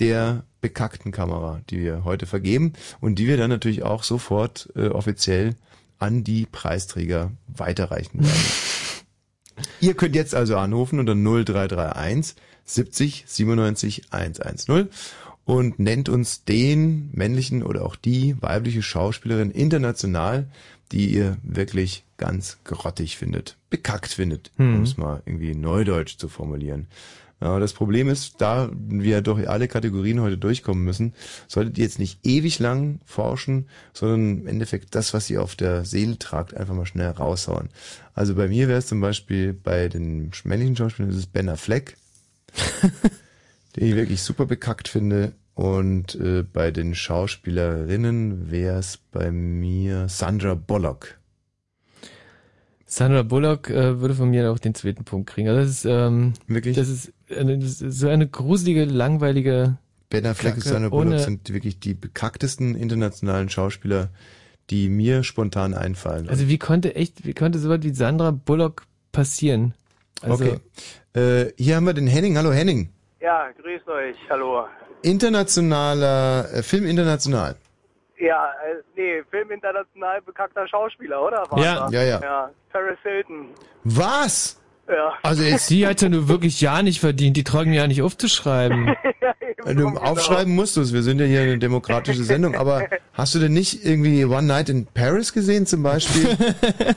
der 0.00 0.44
bekackten 0.60 1.12
Kamera, 1.12 1.60
die 1.70 1.80
wir 1.80 2.04
heute 2.04 2.26
vergeben 2.26 2.72
und 3.00 3.18
die 3.18 3.26
wir 3.26 3.36
dann 3.36 3.50
natürlich 3.50 3.82
auch 3.82 4.02
sofort 4.02 4.68
äh, 4.76 4.88
offiziell 4.88 5.54
an 5.98 6.24
die 6.24 6.46
Preisträger 6.46 7.32
weiterreichen 7.48 8.20
werden. 8.20 8.42
Ihr 9.80 9.94
könnt 9.94 10.14
jetzt 10.14 10.34
also 10.34 10.56
anrufen 10.56 11.00
unter 11.00 11.14
0331 11.14 12.36
70 12.64 13.24
97 13.26 14.02
110 14.10 14.88
und 15.44 15.78
nennt 15.78 16.08
uns 16.08 16.44
den 16.44 17.10
männlichen 17.12 17.62
oder 17.62 17.84
auch 17.84 17.96
die 17.96 18.40
weibliche 18.40 18.82
Schauspielerin 18.82 19.50
international, 19.50 20.46
die 20.92 21.12
ihr 21.14 21.36
wirklich 21.42 22.04
ganz 22.16 22.58
grottig 22.64 23.16
findet, 23.16 23.56
bekackt 23.70 24.12
findet, 24.12 24.50
Hm. 24.56 24.76
um 24.76 24.82
es 24.82 24.96
mal 24.96 25.22
irgendwie 25.26 25.54
neudeutsch 25.54 26.16
zu 26.18 26.28
formulieren. 26.28 26.86
Ja, 27.40 27.60
das 27.60 27.72
Problem 27.72 28.08
ist, 28.08 28.40
da 28.40 28.68
wir 28.76 29.20
durch 29.20 29.48
alle 29.48 29.68
Kategorien 29.68 30.20
heute 30.20 30.36
durchkommen 30.36 30.82
müssen, 30.82 31.14
solltet 31.46 31.78
ihr 31.78 31.84
jetzt 31.84 32.00
nicht 32.00 32.18
ewig 32.26 32.58
lang 32.58 32.98
forschen, 33.04 33.68
sondern 33.92 34.40
im 34.40 34.46
Endeffekt 34.48 34.96
das, 34.96 35.14
was 35.14 35.30
ihr 35.30 35.40
auf 35.40 35.54
der 35.54 35.84
Seele 35.84 36.18
tragt, 36.18 36.56
einfach 36.56 36.74
mal 36.74 36.84
schnell 36.84 37.10
raushauen. 37.10 37.68
Also 38.12 38.34
bei 38.34 38.48
mir 38.48 38.66
wäre 38.66 38.80
es 38.80 38.88
zum 38.88 39.00
Beispiel 39.00 39.52
bei 39.52 39.88
den 39.88 40.32
männlichen 40.42 40.74
Schauspielern, 40.74 41.10
das 41.12 41.18
ist 41.20 41.32
Ben 41.32 41.48
Affleck, 41.48 41.96
den 43.76 43.84
ich 43.86 43.94
wirklich 43.94 44.20
super 44.22 44.46
bekackt 44.46 44.88
finde. 44.88 45.32
Und 45.58 46.14
äh, 46.14 46.44
bei 46.44 46.70
den 46.70 46.94
Schauspielerinnen 46.94 48.48
wäre 48.48 48.78
es 48.78 48.96
bei 48.96 49.32
mir 49.32 50.08
Sandra 50.08 50.54
Bullock. 50.54 51.18
Sandra 52.86 53.24
Bullock 53.24 53.68
äh, 53.68 54.00
würde 54.00 54.14
von 54.14 54.30
mir 54.30 54.52
auch 54.52 54.60
den 54.60 54.76
zweiten 54.76 55.02
Punkt 55.02 55.30
kriegen. 55.30 55.48
Also 55.48 55.62
das 55.62 55.70
ist 55.70 55.84
ähm, 55.84 56.34
Wirklich? 56.46 56.76
das 56.76 56.88
ist, 56.88 57.12
eine, 57.36 57.58
das 57.58 57.82
ist 57.82 57.98
so 57.98 58.06
eine 58.06 58.28
gruselige, 58.28 58.84
langweilige 58.84 59.78
Ben 60.10 60.26
Affleck 60.26 60.54
und 60.54 60.62
Kacke, 60.62 60.74
Sandra 60.74 60.90
Bullock 60.90 61.18
sind 61.18 61.52
wirklich 61.52 61.80
die 61.80 61.94
bekacktesten 61.94 62.76
internationalen 62.76 63.48
Schauspieler, 63.48 64.10
die 64.70 64.88
mir 64.88 65.24
spontan 65.24 65.74
einfallen. 65.74 66.28
Also 66.28 66.46
wie 66.46 66.58
konnte 66.58 66.94
echt, 66.94 67.26
wie 67.26 67.34
konnte 67.34 67.58
sowas 67.58 67.80
wie 67.82 67.92
Sandra 67.92 68.30
Bullock 68.30 68.84
passieren? 69.10 69.74
Also, 70.22 70.44
okay. 70.44 70.58
Äh, 71.20 71.52
hier 71.60 71.74
haben 71.74 71.86
wir 71.86 71.94
den 71.94 72.06
Henning. 72.06 72.36
Hallo 72.36 72.52
Henning. 72.52 72.90
Ja, 73.20 73.50
grüßt 73.60 73.88
euch, 73.88 74.16
hallo. 74.30 74.68
Internationaler, 75.02 76.48
äh, 76.52 76.62
Film 76.62 76.86
international. 76.86 77.56
Ja, 78.18 78.46
äh, 78.66 78.82
nee, 78.96 79.22
Film 79.30 79.50
international 79.50 80.20
bekackter 80.22 80.66
Schauspieler, 80.66 81.22
oder? 81.24 81.44
War 81.50 81.58
Ja. 81.58 81.88
Ja, 81.90 82.02
ja. 82.02 82.20
Ja, 82.20 82.50
Paris 82.72 82.98
Hilton. 83.02 83.48
Was? 83.84 84.56
Ja. 84.90 85.12
also 85.22 85.42
jetzt, 85.42 85.66
sie 85.66 85.86
hat 85.86 86.00
ja 86.00 86.08
nur 86.08 86.28
wirklich 86.28 86.62
ja 86.62 86.80
nicht 86.82 87.00
verdient, 87.00 87.36
die 87.36 87.44
tragen 87.44 87.74
ja 87.74 87.86
nicht 87.86 88.02
aufzuschreiben. 88.02 88.94
Äh, 89.64 89.74
Du 89.74 89.88
aufschreiben 89.88 90.54
musst 90.54 90.76
du 90.76 90.80
es. 90.82 90.92
Wir 90.92 91.02
sind 91.02 91.18
ja 91.20 91.26
hier 91.26 91.40
eine 91.42 91.58
demokratische 91.58 92.22
Sendung. 92.22 92.54
Aber 92.54 92.86
hast 93.12 93.34
du 93.34 93.40
denn 93.40 93.52
nicht 93.52 93.84
irgendwie 93.84 94.24
One 94.24 94.44
Night 94.44 94.68
in 94.68 94.86
Paris 94.86 95.32
gesehen 95.32 95.66
zum 95.66 95.82
Beispiel? 95.82 96.28
Äh, 96.30 96.94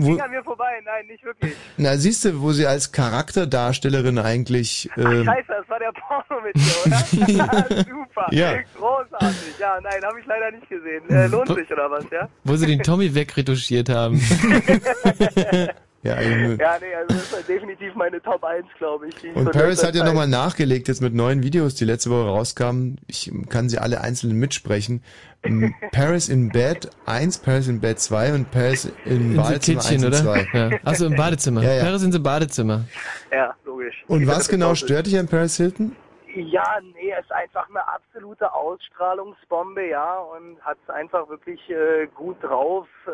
Wo- 0.00 0.06
ging 0.06 0.20
an 0.20 0.30
mir 0.30 0.41
vorbei, 0.62 0.80
nein, 0.84 1.06
nicht 1.06 1.24
wirklich. 1.24 1.54
Na, 1.76 1.96
siehst 1.96 2.24
du, 2.24 2.40
wo 2.40 2.52
sie 2.52 2.66
als 2.66 2.92
Charakterdarstellerin 2.92 4.18
eigentlich. 4.18 4.88
Ach, 4.92 4.98
ähm, 4.98 5.24
scheiße, 5.24 5.46
das 5.48 5.68
war 5.68 5.78
der 5.78 5.92
Porno 5.92 6.40
mit 6.42 6.56
dir, 6.56 6.86
oder? 6.86 7.84
Super, 7.84 8.26
Ja. 8.30 8.54
großartig. 8.76 9.58
Ja, 9.58 9.78
nein, 9.82 10.02
habe 10.04 10.20
ich 10.20 10.26
leider 10.26 10.50
nicht 10.52 10.68
gesehen. 10.68 11.08
Äh, 11.10 11.26
lohnt 11.26 11.48
sich, 11.48 11.70
oder 11.70 11.90
was, 11.90 12.04
ja? 12.10 12.28
Wo 12.44 12.56
sie 12.56 12.66
den 12.66 12.82
Tommy 12.82 13.14
wegretuschiert 13.14 13.88
haben. 13.88 14.20
ja, 16.02 16.14
eigentlich- 16.14 16.58
Ja, 16.58 16.78
nee, 16.80 16.94
also 16.94 17.14
das 17.14 17.40
ist 17.40 17.48
definitiv 17.48 17.94
meine 17.94 18.20
Top 18.22 18.42
1, 18.44 18.66
glaube 18.78 19.08
ich. 19.08 19.24
ich 19.24 19.34
Und 19.36 19.44
so 19.44 19.50
Paris 19.50 19.82
hat 19.84 19.94
ja 19.94 20.04
nochmal 20.04 20.26
nachgelegt 20.28 20.88
jetzt 20.88 21.00
mit 21.00 21.14
neuen 21.14 21.42
Videos, 21.42 21.74
die 21.74 21.84
letzte 21.84 22.10
Woche 22.10 22.26
rauskamen. 22.26 22.98
Ich 23.06 23.30
kann 23.48 23.68
sie 23.68 23.78
alle 23.78 24.00
einzeln 24.00 24.32
mitsprechen. 24.38 25.02
Ähm, 25.44 25.74
Paris 25.92 26.28
in 26.28 26.50
Bed 26.50 26.90
1, 27.06 27.38
Paris 27.38 27.68
in 27.68 27.80
Bed 27.80 27.98
2 28.00 28.32
und 28.34 28.50
Paris 28.50 28.88
im 29.04 29.32
In 29.32 29.36
so 29.36 29.42
Badezimmer 29.42 29.78
1 29.80 29.88
Kittchen, 29.88 30.04
und 30.04 30.12
oder? 30.12 30.22
2. 30.22 30.48
Ja. 30.52 30.70
Achso, 30.84 31.06
im 31.06 31.16
Badezimmer. 31.16 31.62
Ja, 31.62 31.72
ja. 31.74 31.84
Paris 31.84 32.02
in 32.02 32.12
so 32.12 32.20
Badezimmer. 32.20 32.84
Ja, 33.32 33.54
logisch. 33.64 34.04
Und 34.08 34.20
Wie 34.22 34.26
was 34.26 34.48
genau 34.48 34.74
stört 34.74 35.06
dich 35.06 35.18
an 35.18 35.26
Paris 35.28 35.56
Hilton? 35.56 35.96
Ja, 36.34 36.78
nee, 36.94 37.08
er 37.10 37.20
ist 37.20 37.32
einfach 37.32 37.68
eine 37.68 37.86
absolute 37.86 38.52
Ausstrahlungsbombe, 38.52 39.88
ja, 39.88 40.18
und 40.18 40.60
hat 40.62 40.78
es 40.82 40.90
einfach 40.90 41.28
wirklich 41.28 41.60
äh, 41.70 42.06
gut 42.14 42.36
drauf, 42.42 42.86
äh, 43.06 43.10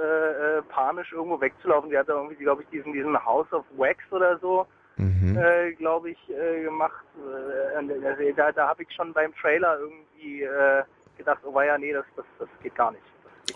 äh, 0.58 0.62
panisch 0.62 1.12
irgendwo 1.12 1.40
wegzulaufen. 1.40 1.90
Die 1.90 1.98
hat 1.98 2.08
da 2.08 2.14
irgendwie, 2.14 2.36
glaube 2.36 2.62
ich, 2.62 2.68
diesen, 2.68 2.92
diesen 2.92 3.24
House 3.24 3.52
of 3.52 3.64
Wax 3.76 3.98
oder 4.10 4.38
so, 4.38 4.66
Mhm. 4.96 5.36
äh, 5.38 5.72
glaube 5.72 6.10
ich, 6.10 6.18
äh, 6.30 6.62
gemacht. 6.64 7.04
Äh, 7.16 7.76
also, 7.76 8.22
da 8.36 8.52
da 8.52 8.68
habe 8.68 8.82
ich 8.82 8.92
schon 8.92 9.12
beim 9.12 9.32
Trailer 9.36 9.78
irgendwie 9.78 10.42
äh, 10.42 10.82
gedacht, 11.16 11.38
oh 11.44 11.60
ja, 11.60 11.78
nee, 11.78 11.92
das, 11.92 12.04
das, 12.16 12.24
das 12.38 12.48
geht 12.62 12.74
gar 12.74 12.90
nicht. 12.92 13.02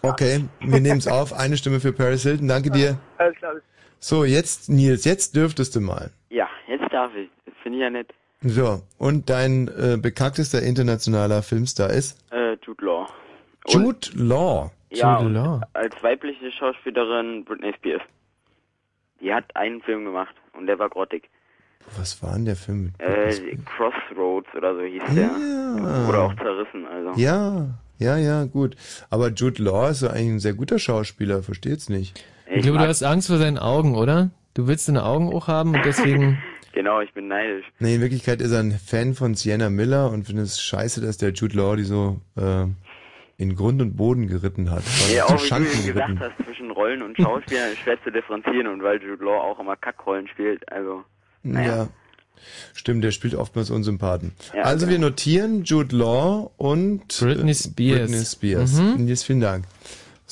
Okay, 0.02 0.44
wir 0.60 0.80
nehmen 0.80 0.98
es 0.98 1.06
auf. 1.06 1.32
Eine 1.32 1.56
Stimme 1.56 1.78
für 1.80 1.92
Paris 1.92 2.22
Hilton. 2.22 2.48
Danke 2.48 2.70
dir. 2.70 2.98
Alles 3.18 3.36
klar. 3.36 3.54
So, 3.98 4.24
jetzt 4.24 4.68
Nils, 4.68 5.04
jetzt 5.04 5.36
dürftest 5.36 5.76
du 5.76 5.80
mal. 5.80 6.10
Ja, 6.28 6.48
jetzt 6.66 6.92
darf 6.92 7.14
ich. 7.14 7.30
Das 7.44 7.54
finde 7.62 7.78
ich 7.78 7.82
ja 7.82 7.90
nett. 7.90 8.12
So, 8.44 8.82
und 8.98 9.30
dein 9.30 9.68
äh, 9.68 9.96
bekannter 10.00 10.60
internationaler 10.62 11.42
Filmstar 11.42 11.90
ist 11.90 12.18
Äh, 12.32 12.56
Jude 12.64 12.84
Law. 12.84 13.06
Und- 13.66 13.72
Jude 13.72 14.08
Law. 14.24 14.70
Ja, 14.90 15.20
Jude 15.22 15.34
Law. 15.34 15.60
als 15.72 15.94
weibliche 16.02 16.50
Schauspielerin 16.52 17.44
Britney 17.44 17.72
Spears. 17.78 18.02
Die 19.20 19.32
hat 19.32 19.44
einen 19.54 19.80
Film 19.82 20.04
gemacht 20.04 20.34
und 20.58 20.66
der 20.66 20.78
war 20.78 20.88
grottig. 20.90 21.30
Was 21.96 22.22
war 22.22 22.34
denn 22.34 22.44
der 22.44 22.56
Film? 22.56 22.84
mit 22.84 23.00
Äh, 23.00 23.56
Crossroads 23.76 24.48
oder 24.56 24.74
so 24.74 24.82
hieß 24.82 25.02
der. 25.14 25.22
Ja. 25.24 26.08
Oder 26.08 26.22
auch 26.22 26.34
zerrissen, 26.36 26.86
also. 26.86 27.18
Ja, 27.20 27.68
ja, 27.98 28.16
ja, 28.18 28.44
gut. 28.44 28.76
Aber 29.10 29.28
Jude 29.28 29.62
Law 29.62 29.88
ist 29.90 30.02
ja 30.02 30.10
eigentlich 30.10 30.28
ein 30.32 30.40
sehr 30.40 30.54
guter 30.54 30.78
Schauspieler, 30.78 31.42
versteht's 31.42 31.88
nicht. 31.88 32.22
Ich, 32.50 32.62
glaube, 32.62 32.78
du 32.78 32.86
hast 32.86 33.02
Angst 33.02 33.28
vor 33.28 33.38
seinen 33.38 33.58
Augen, 33.58 33.94
oder? 33.96 34.30
Du 34.54 34.66
willst 34.68 34.88
deine 34.88 35.04
Augen 35.04 35.32
auch 35.32 35.48
haben 35.48 35.74
und 35.74 35.84
deswegen. 35.84 36.38
Genau, 36.72 37.00
ich 37.00 37.12
bin 37.12 37.28
neidisch. 37.28 37.66
Nee, 37.78 37.96
in 37.96 38.00
Wirklichkeit 38.00 38.40
ist 38.40 38.52
er 38.52 38.60
ein 38.60 38.72
Fan 38.72 39.14
von 39.14 39.34
Sienna 39.34 39.68
Miller 39.70 40.10
und 40.10 40.24
findet 40.24 40.46
es 40.46 40.60
scheiße, 40.60 41.00
dass 41.00 41.18
der 41.18 41.32
Jude 41.32 41.56
Law 41.56 41.76
die 41.76 41.84
so 41.84 42.20
äh, 42.36 42.64
in 43.36 43.56
Grund 43.56 43.82
und 43.82 43.96
Boden 43.96 44.26
geritten 44.26 44.70
hat. 44.70 44.82
Ja, 45.14 45.26
zu 45.26 45.34
auch 45.34 45.38
wie 45.38 45.42
du 45.42 45.46
Schanden 45.46 45.70
eben 45.72 45.86
gesagt 45.86 46.06
geritten. 46.06 46.20
hast, 46.20 46.46
zwischen 46.46 46.70
Rollen 46.70 47.02
und 47.02 47.16
Schauspielern 47.16 47.72
ist 47.72 47.80
schwer 47.80 48.02
zu 48.02 48.10
differenzieren 48.10 48.68
und 48.68 48.82
weil 48.82 49.02
Jude 49.02 49.24
Law 49.24 49.38
auch 49.38 49.58
immer 49.58 49.76
Kackrollen 49.76 50.28
spielt, 50.28 50.70
also. 50.70 51.04
Ja. 51.42 51.88
Stimmt, 52.74 53.04
der 53.04 53.10
spielt 53.10 53.34
oftmals 53.34 53.70
Unsympathen. 53.70 54.32
Ja, 54.54 54.62
also 54.62 54.86
genau. 54.86 54.98
wir 54.98 55.08
notieren 55.10 55.64
Jude 55.64 55.94
Law 55.94 56.50
und 56.56 57.06
Britney 57.20 57.50
äh, 57.50 57.54
Spears. 57.54 58.10
Britney 58.10 58.24
Spears. 58.24 58.72
Mhm. 58.80 59.04
Nils, 59.04 59.22
vielen 59.22 59.40
Dank. 59.40 59.64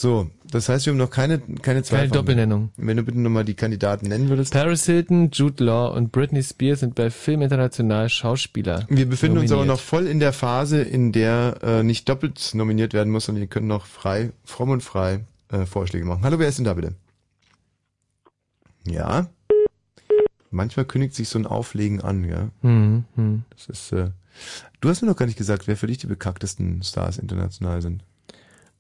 So, 0.01 0.31
das 0.51 0.71
heißt, 0.71 0.87
wir 0.87 0.93
haben 0.93 0.99
noch 0.99 1.11
keine 1.11 1.41
keine 1.61 1.83
zwei. 1.83 1.99
Keine 1.99 2.13
Doppelnennung. 2.13 2.71
Wenn 2.79 2.97
du 2.97 3.03
bitte 3.03 3.21
nochmal 3.21 3.45
die 3.45 3.53
Kandidaten 3.53 4.09
nennen 4.09 4.31
würdest. 4.31 4.55
Paris 4.55 4.87
Hilton, 4.87 5.29
Jude 5.31 5.63
Law 5.63 5.95
und 5.95 6.11
Britney 6.11 6.43
Spears 6.43 6.81
sind 6.81 6.95
bei 6.95 7.11
Film 7.11 7.43
International 7.43 8.09
Schauspieler. 8.09 8.87
Wir 8.89 9.07
befinden 9.07 9.37
uns 9.37 9.53
aber 9.53 9.61
nominiert. 9.61 9.77
noch 9.77 9.85
voll 9.85 10.07
in 10.07 10.19
der 10.19 10.33
Phase, 10.33 10.81
in 10.81 11.13
der 11.13 11.59
äh, 11.63 11.83
nicht 11.83 12.09
doppelt 12.09 12.53
nominiert 12.55 12.95
werden 12.95 13.13
muss, 13.13 13.27
sondern 13.27 13.43
ihr 13.43 13.49
könnt 13.49 13.67
noch 13.67 13.85
frei, 13.85 14.33
fromm 14.43 14.71
und 14.71 14.83
frei 14.83 15.21
äh, 15.53 15.67
Vorschläge 15.67 16.07
machen. 16.07 16.25
Hallo, 16.25 16.39
wer 16.39 16.49
ist 16.49 16.57
denn 16.57 16.65
da 16.65 16.73
bitte? 16.73 16.95
Ja. 18.87 19.29
Manchmal 20.51 20.87
kündigt 20.87 21.15
sich 21.15 21.29
so 21.29 21.39
ein 21.39 21.45
Auflegen 21.45 22.01
an, 22.01 22.25
ja. 22.25 22.49
Hm, 22.63 23.05
hm. 23.17 23.43
Das 23.51 23.67
ist. 23.67 23.93
Äh, 23.93 24.13
du 24.81 24.89
hast 24.89 25.03
mir 25.03 25.09
noch 25.09 25.17
gar 25.17 25.27
nicht 25.27 25.37
gesagt, 25.37 25.67
wer 25.67 25.77
für 25.77 25.89
dich 25.89 25.99
die 25.99 26.07
bekanntesten 26.07 26.83
Stars 26.83 27.19
international 27.19 27.83
sind. 27.83 28.03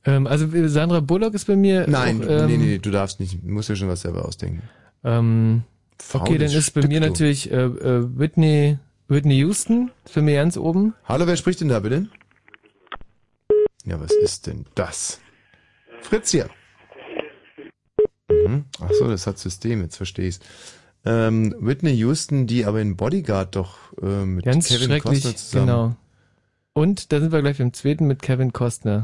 Ähm, 0.04 0.26
also 0.26 0.46
äh, 0.46 0.68
Sandra 0.68 1.00
Bullock 1.00 1.34
ist 1.34 1.46
bei 1.46 1.56
mir. 1.56 1.86
Nein, 1.88 2.22
auch, 2.24 2.28
ähm, 2.28 2.46
nee, 2.46 2.56
nee, 2.56 2.78
du 2.78 2.90
darfst 2.90 3.20
nicht. 3.20 3.38
Du 3.42 3.50
musst 3.50 3.68
dir 3.68 3.76
schon 3.76 3.88
was 3.88 4.02
selber 4.02 4.24
ausdenken. 4.24 4.62
Ähm, 5.04 5.62
okay, 6.12 6.38
dann 6.38 6.48
ist 6.50 6.70
bei 6.72 6.80
Stück, 6.80 6.90
mir 6.90 7.00
du. 7.00 7.08
natürlich 7.08 7.50
äh, 7.50 7.56
äh, 7.64 8.18
Whitney, 8.18 8.78
Whitney 9.08 9.36
Houston, 9.38 9.90
ist 10.04 10.14
bei 10.14 10.22
mir 10.22 10.36
ganz 10.36 10.56
oben. 10.56 10.94
Hallo, 11.04 11.26
wer 11.26 11.36
spricht 11.36 11.60
denn 11.60 11.68
da 11.68 11.80
bitte? 11.80 12.08
Ja, 13.84 14.00
was 14.00 14.12
ist 14.12 14.46
denn 14.46 14.66
das? 14.74 15.20
Fritz 16.02 16.30
hier. 16.30 16.48
Mhm. 18.30 18.64
Ach 18.80 18.90
so, 18.92 19.08
das 19.08 19.26
hat 19.26 19.38
System, 19.38 19.82
jetzt 19.82 19.96
verstehe 19.96 20.28
ich's. 20.28 20.40
Ähm, 21.04 21.54
Whitney 21.58 21.92
Houston, 21.92 22.46
die 22.46 22.66
aber 22.66 22.80
in 22.80 22.96
Bodyguard 22.96 23.56
doch 23.56 23.78
äh, 24.02 24.24
mit 24.24 24.44
Ganz 24.44 24.68
Kevin 24.68 24.86
schrecklich, 24.88 25.22
Costner 25.22 25.36
zusammen. 25.36 25.66
genau. 25.66 25.96
Und 26.74 27.12
da 27.12 27.20
sind 27.20 27.32
wir 27.32 27.40
gleich 27.40 27.58
beim 27.58 27.72
zweiten 27.72 28.06
mit 28.06 28.22
Kevin 28.22 28.52
Costner. 28.52 29.02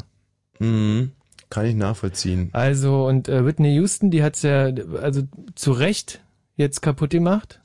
Mhm. 0.59 1.13
Kann 1.49 1.67
ich 1.67 1.77
nachvollziehen. 1.77 2.51
Also, 2.53 3.07
und 3.07 3.29
äh, 3.29 3.45
Whitney 3.47 3.75
Houston, 3.75 4.11
die 4.11 4.23
hat's 4.23 4.43
ja, 4.43 4.71
also 5.01 5.23
zu 5.55 5.73
Recht 5.73 6.21
jetzt 6.57 6.83
kaputt 6.83 7.11
gemacht. 7.11 7.61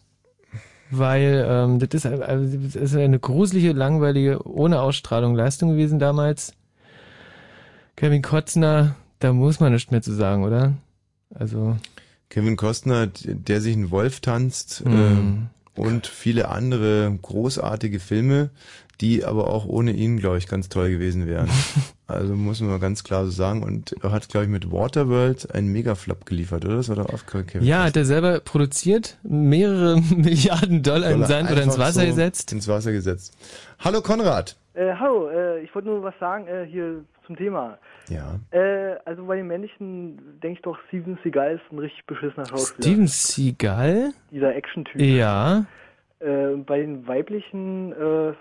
Weil 0.91 1.45
ähm, 1.47 1.79
das, 1.79 1.89
ist, 1.93 2.05
also, 2.05 2.57
das 2.57 2.75
ist 2.75 2.95
eine 2.95 3.17
gruselige, 3.17 3.71
langweilige, 3.71 4.45
ohne 4.45 4.81
Ausstrahlung 4.81 5.35
Leistung 5.35 5.69
gewesen 5.69 5.99
damals. 5.99 6.53
Kevin 7.95 8.21
Costner, 8.21 8.95
da 9.19 9.31
muss 9.31 9.59
man 9.59 9.71
nichts 9.71 9.91
mehr 9.91 10.01
zu 10.01 10.13
sagen, 10.13 10.43
oder? 10.43 10.73
Also. 11.33 11.77
Kevin 12.29 12.57
Costner, 12.57 13.07
der 13.07 13.61
sich 13.61 13.75
einen 13.75 13.91
Wolf 13.91 14.19
tanzt 14.19 14.85
Mhm. 14.85 15.49
Und 15.81 16.05
viele 16.05 16.49
andere 16.49 17.17
großartige 17.21 17.99
Filme, 17.99 18.51
die 19.01 19.25
aber 19.25 19.47
auch 19.47 19.65
ohne 19.65 19.91
ihn, 19.93 20.17
glaube 20.17 20.37
ich, 20.37 20.47
ganz 20.47 20.69
toll 20.69 20.91
gewesen 20.91 21.25
wären. 21.25 21.49
also 22.07 22.35
muss 22.35 22.61
man 22.61 22.69
mal 22.69 22.79
ganz 22.79 23.03
klar 23.03 23.25
so 23.25 23.31
sagen. 23.31 23.63
Und 23.63 23.95
er 24.03 24.11
hat, 24.11 24.29
glaube 24.29 24.45
ich, 24.45 24.51
mit 24.51 24.71
Waterworld 24.71 25.53
einen 25.55 25.71
Megaflop 25.71 26.25
geliefert, 26.27 26.65
oder? 26.65 26.75
Das 26.75 26.89
war 26.89 26.97
doch 26.97 27.09
oft 27.11 27.25
Kevin 27.27 27.63
Ja, 27.63 27.85
hat 27.85 27.97
er 27.97 28.05
selber 28.05 28.39
produziert, 28.41 29.17
mehrere 29.23 29.99
Milliarden 30.15 30.83
Dollar 30.83 31.09
in 31.09 31.21
Dollar 31.21 31.27
Sand 31.27 31.51
oder 31.51 31.63
ins 31.63 31.79
Wasser 31.79 32.01
so 32.01 32.07
gesetzt. 32.07 32.51
Ins 32.51 32.67
Wasser 32.67 32.91
gesetzt. 32.91 33.35
Hallo 33.79 34.01
Konrad. 34.01 34.55
Äh, 34.75 34.93
hallo, 34.99 35.29
äh, 35.29 35.61
ich 35.63 35.73
wollte 35.73 35.87
nur 35.87 36.03
was 36.03 36.13
sagen 36.19 36.45
äh, 36.47 36.65
hier 36.65 37.03
zum 37.25 37.35
Thema. 37.35 37.79
Ja. 38.11 38.39
Äh, 38.51 38.97
also 39.05 39.25
bei 39.25 39.37
den 39.37 39.47
männlichen 39.47 40.39
denke 40.41 40.57
ich 40.57 40.61
doch, 40.61 40.77
Steven 40.87 41.17
Seagal 41.23 41.55
ist 41.55 41.71
ein 41.71 41.79
richtig 41.79 42.05
beschissener 42.05 42.45
Schauspieler. 42.45 42.87
Steven 42.87 43.07
Seagal? 43.07 44.11
Dieser 44.31 44.55
Action-Typ. 44.55 44.99
Ja. 45.01 45.65
Äh, 46.19 46.55
bei 46.65 46.79
den 46.79 47.07
weiblichen, 47.07 47.93
äh, 47.93 48.33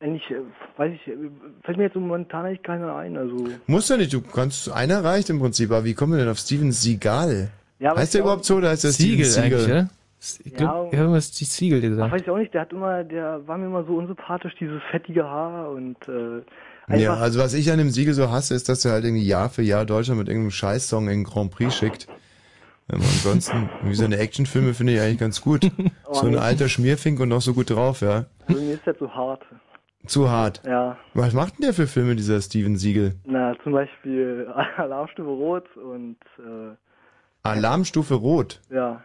eigentlich, 0.00 0.30
äh, 0.30 0.40
weiß 0.76 0.92
ich, 0.94 1.08
äh, 1.08 1.16
fällt 1.62 1.78
mir 1.78 1.84
jetzt 1.84 1.96
momentan 1.96 2.44
eigentlich 2.46 2.62
keiner 2.62 2.94
ein. 2.96 3.16
Also, 3.16 3.36
Muss 3.66 3.88
ja 3.88 3.96
nicht, 3.96 4.12
du 4.12 4.20
kannst, 4.20 4.70
einer 4.70 5.02
reicht 5.04 5.30
im 5.30 5.38
Prinzip, 5.38 5.70
aber 5.70 5.84
wie 5.84 5.94
kommen 5.94 6.12
wir 6.12 6.18
denn 6.18 6.28
auf 6.28 6.38
Steven 6.38 6.72
Seagal? 6.72 7.50
Ja, 7.78 7.96
heißt 7.96 8.14
der 8.14 8.22
überhaupt 8.22 8.44
so 8.44 8.56
oder 8.56 8.70
heißt 8.70 8.84
der 8.84 8.90
Siegel 8.90 9.24
Steven 9.24 9.44
eigentlich, 9.44 9.60
Seagal? 9.62 9.80
oder? 9.82 9.90
Ich 10.44 10.52
Ja. 10.52 10.58
glaube, 10.58 10.96
habe 10.96 11.06
immer 11.08 11.16
die 11.16 11.44
Siegel 11.44 11.78
ach, 11.78 11.82
gesagt. 11.88 12.12
weiß 12.12 12.22
ich 12.22 12.30
auch 12.30 12.38
nicht, 12.38 12.52
der 12.54 12.62
hat 12.62 12.72
immer, 12.72 13.04
der 13.04 13.46
war 13.46 13.58
mir 13.58 13.66
immer 13.66 13.84
so 13.84 13.96
unsympathisch, 13.96 14.54
dieses 14.58 14.82
fettige 14.90 15.24
Haar 15.24 15.70
und 15.70 15.96
äh, 16.08 16.42
einfach, 16.86 17.00
Ja, 17.02 17.14
also 17.14 17.40
was 17.40 17.54
ich 17.54 17.70
an 17.70 17.78
dem 17.78 17.90
Siegel 17.90 18.14
so 18.14 18.30
hasse, 18.30 18.54
ist, 18.54 18.68
dass 18.68 18.84
er 18.84 18.92
halt 18.92 19.04
irgendwie 19.04 19.26
Jahr 19.26 19.50
für 19.50 19.62
Jahr 19.62 19.84
Deutschland 19.84 20.18
mit 20.18 20.28
irgendeinem 20.28 20.50
Scheißsong 20.50 21.04
in 21.08 21.18
den 21.20 21.24
Grand 21.24 21.50
Prix 21.50 21.74
schickt. 21.74 22.06
Ähm, 22.88 23.00
ansonsten, 23.00 23.68
wie 23.82 23.94
seine 23.94 24.18
Actionfilme 24.18 24.72
finde 24.74 24.94
ich 24.94 25.00
eigentlich 25.00 25.18
ganz 25.18 25.40
gut. 25.40 25.70
Oh, 26.06 26.14
So 26.14 26.26
ein 26.26 26.32
nee. 26.32 26.38
alter 26.38 26.68
Schmierfink 26.68 27.18
und 27.20 27.28
noch 27.30 27.40
so 27.42 27.52
gut 27.54 27.70
drauf, 27.70 28.00
ja. 28.00 28.26
also 28.46 28.62
mir 28.62 28.74
ist 28.74 28.86
das 28.86 28.96
so 28.98 29.10
hart. 29.10 29.42
Zu 30.06 30.30
hart. 30.30 30.62
Ja. 30.64 30.96
Was 31.14 31.32
macht 31.32 31.54
denn 31.58 31.62
der 31.64 31.74
für 31.74 31.88
Filme, 31.88 32.14
dieser 32.14 32.40
Steven 32.40 32.76
Siegel? 32.76 33.16
Na, 33.24 33.54
zum 33.64 33.72
Beispiel 33.72 34.46
Alarmstufe 34.76 35.28
Rot 35.28 35.64
und 35.76 36.16
äh, 36.38 36.76
Alarmstufe 37.42 38.14
Rot. 38.14 38.60
ja. 38.70 39.02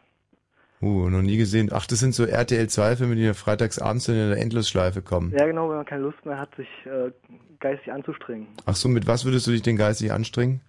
Uh, 0.84 1.10
noch 1.10 1.22
nie 1.22 1.38
gesehen. 1.38 1.70
Ach, 1.72 1.86
das 1.86 2.00
sind 2.00 2.16
so 2.16 2.26
RTL 2.26 2.68
2 2.68 2.96
Filme, 2.96 3.14
die 3.16 3.22
ja 3.22 3.36
freitags 3.36 3.78
abends 3.78 4.08
in 4.08 4.16
der 4.16 4.36
Endlosschleife 4.38 5.04
kommen. 5.04 5.32
Ja, 5.38 5.46
genau, 5.46 5.70
wenn 5.70 5.76
man 5.76 5.86
keine 5.86 6.02
Lust 6.02 6.26
mehr 6.26 6.40
hat, 6.40 6.50
sich 6.56 6.68
äh, 6.86 7.12
geistig 7.62 7.92
anzustrengen. 7.92 8.48
Ach 8.66 8.76
so, 8.76 8.90
mit 8.90 9.08
was 9.08 9.24
würdest 9.24 9.48
du 9.48 9.52
dich 9.52 9.62
denn 9.62 9.78
geistig 9.78 10.12
anstrengen? 10.12 10.62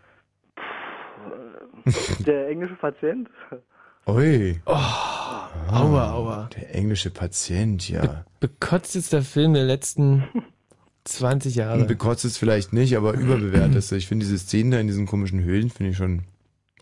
Der 2.27 2.48
englische 2.48 2.74
Patient. 2.77 3.28
Ui. 4.06 4.60
Oh, 4.66 4.73
aua, 4.73 6.12
aua. 6.12 6.51
Der 6.55 6.74
englische 6.74 7.10
Patient, 7.10 7.89
ja. 7.89 8.24
Bekotztester 8.40 9.23
Film 9.23 9.55
der 9.55 9.64
letzten 9.64 10.24
20 11.05 11.56
Jahre. 11.56 11.85
Bekotzt 11.85 12.24
es 12.24 12.39
vielleicht 12.39 12.73
nicht, 12.73 12.97
aber 12.97 13.14
überbewertet. 13.14 13.90
Ich 13.93 14.06
finde 14.06 14.24
diese 14.24 14.39
Szenen 14.39 14.70
da 14.70 14.78
in 14.78 14.86
diesen 14.86 15.06
komischen 15.06 15.43
Höhlen, 15.43 15.70
finde 15.70 15.90
ich 15.90 15.97
schon, 15.97 16.23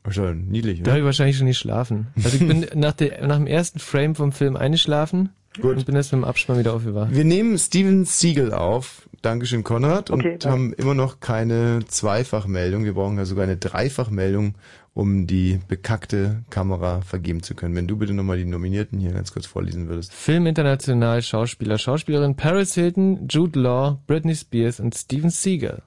schon 0.09 0.49
niedlich. 0.49 0.78
Da 0.78 0.82
Oder? 0.82 0.91
habe 0.93 1.01
ich 1.01 1.07
wahrscheinlich 1.07 1.39
schon 1.39 1.47
nicht 1.47 1.59
schlafen. 1.59 2.09
Also 2.16 2.37
ich 2.37 2.47
bin 2.47 2.66
nach, 2.74 2.93
der, 2.93 3.27
nach 3.27 3.37
dem 3.37 3.47
ersten 3.47 3.78
Frame 3.78 4.15
vom 4.15 4.32
Film 4.32 4.57
eingeschlafen 4.57 5.31
Gut. 5.60 5.77
und 5.78 5.86
bin 5.86 5.97
erst 5.97 6.12
mit 6.12 6.20
dem 6.22 6.24
Abspann 6.24 6.59
wieder 6.59 6.74
aufgewacht. 6.74 7.12
Wir 7.12 7.24
nehmen 7.24 7.59
Steven 7.59 8.05
Siegel 8.05 8.52
auf. 8.52 9.09
Dankeschön, 9.22 9.64
Konrad. 9.64 10.10
Und 10.10 10.20
Okay, 10.20 10.39
danke. 10.39 10.48
haben 10.51 10.72
immer 10.74 10.94
noch 10.94 11.20
keine 11.20 11.81
Zweifachmeldung. 11.86 12.85
Wir 12.85 12.94
brauchen 12.94 13.18
ja 13.18 13.24
sogar 13.24 13.44
eine 13.44 13.56
Dreifachmeldung, 13.56 14.55
um 14.94 15.27
die 15.27 15.60
bekackte 15.68 16.43
Kamera 16.51 17.01
vergeben 17.02 17.43
zu 17.43 17.55
können. 17.55 17.74
Wenn 17.74 17.86
du 17.89 17.97
bitte 17.97 18.14
nochmal 18.14 18.39
die 18.39 18.44
Nominierten 18.44 18.98
hier 18.98 19.12
ganz 19.12 19.32
kurz 19.32 19.47
vorlesen 19.47 19.89
würdest. 19.89 20.12
Film 20.12 20.47
international, 20.47 21.20
Schauspieler, 21.22 21.78
Schauspielerin 21.78 22.36
Paris 22.36 22.74
Hilton, 22.74 23.27
Jude 23.28 23.59
Law, 23.60 24.01
Britney 24.06 24.35
Spears 24.36 24.81
und 24.81 24.94
Steven 24.94 25.31
Seagal. 25.31 25.82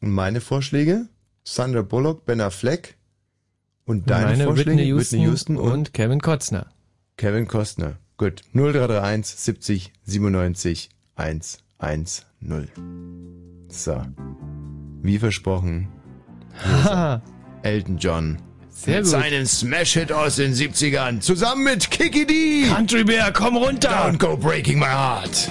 Und 0.00 0.10
meine 0.10 0.40
Vorschläge? 0.40 1.06
Sandra 1.44 1.82
Bullock, 1.82 2.26
Ben 2.26 2.40
Affleck. 2.40 2.96
Und 3.86 4.10
deine 4.10 4.26
Meine 4.26 4.44
Vorschläge? 4.44 4.70
Whitney 4.72 5.22
Houston, 5.24 5.56
und, 5.56 5.94
Kevin 5.94 6.20
Kotzner. 6.20 6.66
Kevin 7.16 7.48
Costner. 7.48 7.96
Gut. 8.18 8.42
0331 8.52 9.36
70 9.36 9.92
97 10.04 10.90
110. 11.16 12.24
So. 13.68 14.02
Wie 15.02 15.18
versprochen. 15.18 15.88
Elton 17.62 17.98
John. 17.98 18.38
Sehr 18.70 18.96
mit 18.96 19.04
gut. 19.04 19.12
seinem 19.12 19.46
Smash-Hit 19.46 20.12
aus 20.12 20.36
den 20.36 20.52
70ern. 20.52 21.20
Zusammen 21.20 21.64
mit 21.64 21.90
Kiki 21.90 22.26
D. 22.26 22.68
Country 22.68 23.04
Bear, 23.04 23.32
komm 23.32 23.56
runter. 23.56 23.90
Don't 23.90 24.18
go 24.18 24.36
breaking 24.36 24.78
my 24.78 24.86
heart. 24.86 25.48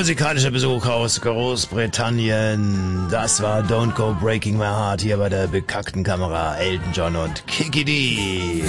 Musikalischer 0.00 0.50
Besuch 0.50 0.86
aus 0.86 1.20
Großbritannien. 1.20 3.08
Das 3.10 3.42
war 3.42 3.60
Don't 3.60 3.94
Go 3.94 4.16
Breaking 4.18 4.56
My 4.56 4.64
Heart 4.64 5.02
hier 5.02 5.18
bei 5.18 5.28
der 5.28 5.46
bekackten 5.46 6.02
Kamera 6.02 6.56
Elton 6.56 6.90
John 6.94 7.16
und 7.16 7.46
Kiki 7.46 7.84
D. 7.84 8.64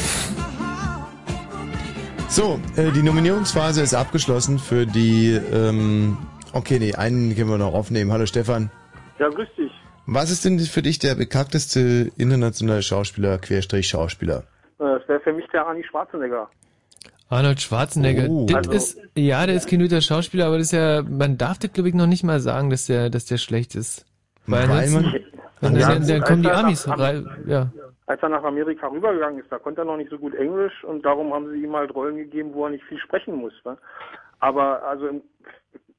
So, 2.28 2.60
äh, 2.76 2.92
die 2.92 3.02
Nominierungsphase 3.02 3.82
ist 3.82 3.94
abgeschlossen 3.94 4.60
für 4.60 4.86
die. 4.86 5.40
Ähm, 5.54 6.18
okay, 6.52 6.80
nee, 6.80 6.96
einen 6.96 7.34
können 7.34 7.50
wir 7.50 7.58
noch 7.58 7.74
aufnehmen. 7.74 8.12
Hallo 8.12 8.26
Stefan. 8.26 8.70
Ja, 9.18 9.30
grüß 9.30 9.48
dich. 9.58 9.72
Was 10.08 10.32
ist 10.32 10.44
denn 10.44 10.60
für 10.60 10.82
dich 10.82 11.00
der 11.00 11.16
bekackteste 11.16 12.12
internationale 12.18 12.82
Schauspieler, 12.82 13.38
Querstrich 13.38 13.88
Schauspieler? 13.88 14.44
Äh, 14.80 15.00
Das 15.00 15.08
wäre 15.08 15.22
für 15.22 15.32
mich 15.32 15.48
der 15.54 15.66
Arnie 15.66 15.86
Schwarzenegger. 15.90 16.50
Arnold 17.32 17.62
Schwarzenegger. 17.62 18.28
Oh. 18.30 18.46
Das 18.46 18.68
Also- 18.68 18.72
ist, 18.74 19.02
ja, 19.16 19.46
der 19.46 19.56
ist 19.56 19.68
kein 19.70 19.80
guter 19.80 20.02
Schauspieler, 20.02 20.46
aber 20.48 20.58
das 20.58 20.68
ist 20.68 20.74
ja, 20.74 21.02
man 21.02 21.38
darf 21.38 21.58
das 21.58 21.72
glaube 21.74 21.90
ich 21.90 21.96
noch 21.96 22.08
nicht 22.08 22.24
mal 22.24 22.40
sagen, 22.40 22.70
dass 22.70 22.86
der, 22.88 23.10
dass 23.10 23.26
der 23.26 23.38
schlecht 23.38 23.74
ist. 23.76 24.06
Weil, 24.48 24.68
Weil 24.70 24.90
man- 24.90 25.16
dann, 25.62 25.76
Ja, 25.78 25.90
dann, 25.94 26.08
dann 26.08 26.22
kommen 26.22 26.42
die 26.44 26.50
Amis 26.52 26.86
nach- 26.88 27.00
rein, 27.00 27.28
ja. 27.46 27.72
Als 28.08 28.22
er 28.24 28.30
nach 28.30 28.44
Amerika 28.44 28.88
rübergegangen 28.88 29.40
ist, 29.40 29.52
da 29.52 29.58
konnte 29.60 29.82
er 29.82 29.86
noch 29.86 29.96
nicht 29.96 30.10
so 30.10 30.18
gut 30.18 30.34
Englisch 30.36 30.84
und 30.84 31.06
darum 31.06 31.34
haben 31.34 31.50
sie 31.52 31.64
ihm 31.64 31.74
halt 31.76 31.94
Rollen 31.96 32.18
gegeben, 32.18 32.50
wo 32.54 32.66
er 32.66 32.72
nicht 32.72 32.84
viel 32.86 32.98
sprechen 33.00 33.36
muss. 33.36 33.54
Ne? 33.64 33.78
Aber 34.40 34.84
also 34.84 35.08
im, 35.08 35.22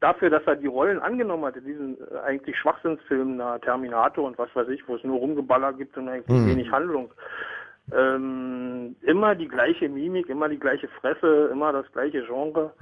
dafür, 0.01 0.29
dass 0.29 0.43
er 0.45 0.57
die 0.57 0.67
Rollen 0.67 0.99
angenommen 0.99 1.45
hat 1.47 1.57
in 1.57 1.65
diesen 1.65 1.97
äh, 2.13 2.19
eigentlich 2.27 2.59
Schwachsinnsfilmen, 2.59 3.37
na, 3.37 3.59
Terminator 3.61 4.27
und 4.27 4.37
was 4.37 4.51
weiß 4.55 4.69
ich, 4.69 4.87
wo 4.89 4.97
es 4.97 5.05
nur 5.05 5.19
Rumgeballer 5.21 5.73
gibt 5.73 5.97
und 5.97 6.09
eigentlich 6.09 6.29
Mhm. 6.37 6.49
wenig 6.51 6.71
Handlung, 6.71 7.11
ähm, 7.95 8.97
immer 9.03 9.35
die 9.35 9.49
gleiche 9.49 9.89
Mimik, 9.89 10.29
immer 10.29 10.49
die 10.49 10.59
gleiche 10.59 10.89
Fresse, 11.01 11.49
immer 11.53 11.73
das 11.73 11.91
gleiche 11.93 12.23
Genre. 12.25 12.73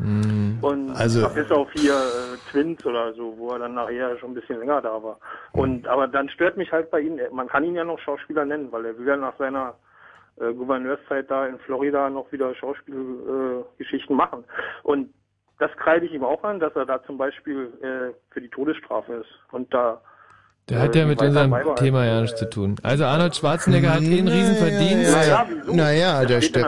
Und 0.62 0.90
Also- 0.94 1.28
bis 1.34 1.50
auf 1.50 1.70
hier 1.72 1.94
äh, 1.94 2.36
Twins 2.50 2.84
oder 2.84 3.12
so, 3.14 3.34
wo 3.38 3.50
er 3.52 3.60
dann 3.60 3.74
nachher 3.74 4.18
schon 4.18 4.32
ein 4.32 4.34
bisschen 4.34 4.58
länger 4.58 4.82
da 4.82 5.02
war. 5.02 5.18
Und 5.52 5.88
aber 5.88 6.06
dann 6.06 6.28
stört 6.28 6.56
mich 6.56 6.70
halt 6.70 6.90
bei 6.90 7.00
ihm, 7.00 7.18
er- 7.18 7.32
man 7.32 7.48
kann 7.48 7.64
ihn 7.64 7.74
ja 7.76 7.84
noch 7.84 7.98
Schauspieler 7.98 8.44
nennen, 8.44 8.70
weil 8.70 8.84
er 8.84 8.98
will 8.98 9.06
ja 9.06 9.16
nach 9.16 9.36
seiner 9.38 9.74
äh, 10.38 10.52
Gouverneurszeit 10.54 11.30
da 11.30 11.46
in 11.46 11.58
Florida 11.60 12.08
noch 12.10 12.30
wieder 12.32 12.54
Schauspielgeschichten 12.54 14.14
äh, 14.14 14.16
machen. 14.16 14.44
Und 14.82 15.12
das 15.58 15.70
kreide 15.76 16.06
ich 16.06 16.12
ihm 16.12 16.24
auch 16.24 16.42
an, 16.44 16.60
dass 16.60 16.74
er 16.76 16.86
da 16.86 17.02
zum 17.04 17.18
Beispiel 17.18 17.72
äh, 17.82 18.14
für 18.32 18.40
die 18.40 18.48
Todesstrafe 18.48 19.14
ist. 19.14 19.28
Und 19.52 19.72
da 19.74 20.00
Der 20.70 20.78
äh, 20.78 20.80
hat 20.82 20.94
ja 20.94 21.02
die 21.02 21.08
mit 21.08 21.20
unserem. 21.22 21.54
Thema 21.76 22.04
ja 22.06 22.20
nichts 22.22 22.38
zu 22.38 22.48
tun. 22.48 22.76
Also 22.82 23.04
Arnold 23.04 23.36
Schwarzenegger 23.36 23.94
hat 23.94 24.02
eh 24.02 24.18
einen 24.18 24.28
riesen 24.28 24.56
Verdienst. 24.56 25.12
Naja, 25.12 25.46
wieso? 25.48 25.74
naja, 25.74 26.24
der 26.24 26.40
steht 26.40 26.66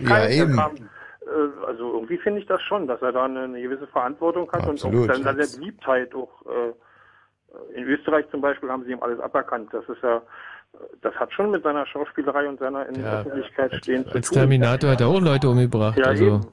Ja, 0.00 0.28
eben. 0.28 0.56
kam, 0.56 0.76
äh, 0.76 1.66
also 1.66 1.94
irgendwie 1.94 2.18
finde 2.18 2.40
ich 2.40 2.46
das 2.46 2.62
schon, 2.62 2.86
dass 2.86 3.02
er 3.02 3.12
da 3.12 3.24
eine, 3.24 3.40
eine 3.42 3.60
gewisse 3.60 3.86
Verantwortung 3.88 4.50
hat 4.52 4.66
Absolut. 4.66 4.94
und 5.02 5.10
auch 5.10 5.14
dann 5.14 5.22
seine 5.24 5.46
Beliebtheit 5.46 6.14
auch 6.14 6.30
äh, 6.46 6.72
in 7.78 7.84
Österreich 7.84 8.26
zum 8.30 8.40
Beispiel 8.40 8.70
haben 8.70 8.84
sie 8.84 8.92
ihm 8.92 9.02
alles 9.02 9.18
aberkannt. 9.20 9.70
Das 9.72 9.84
ist 9.88 10.02
ja, 10.02 10.22
das 11.02 11.14
hat 11.16 11.32
schon 11.32 11.50
mit 11.50 11.62
seiner 11.64 11.84
Schauspielerei 11.86 12.48
und 12.48 12.60
seiner 12.60 12.86
in 12.86 12.94
der 12.94 13.04
Ja, 13.04 13.20
Öffentlichkeit 13.20 13.74
stehen 13.74 14.06
zu 14.06 14.14
Als 14.14 14.28
tun. 14.28 14.38
Terminator 14.38 14.90
hat 14.90 15.00
er 15.00 15.08
auch 15.08 15.20
Leute 15.20 15.48
umgebracht. 15.48 15.98
Ja, 15.98 16.06
also. 16.06 16.24
eben. 16.24 16.46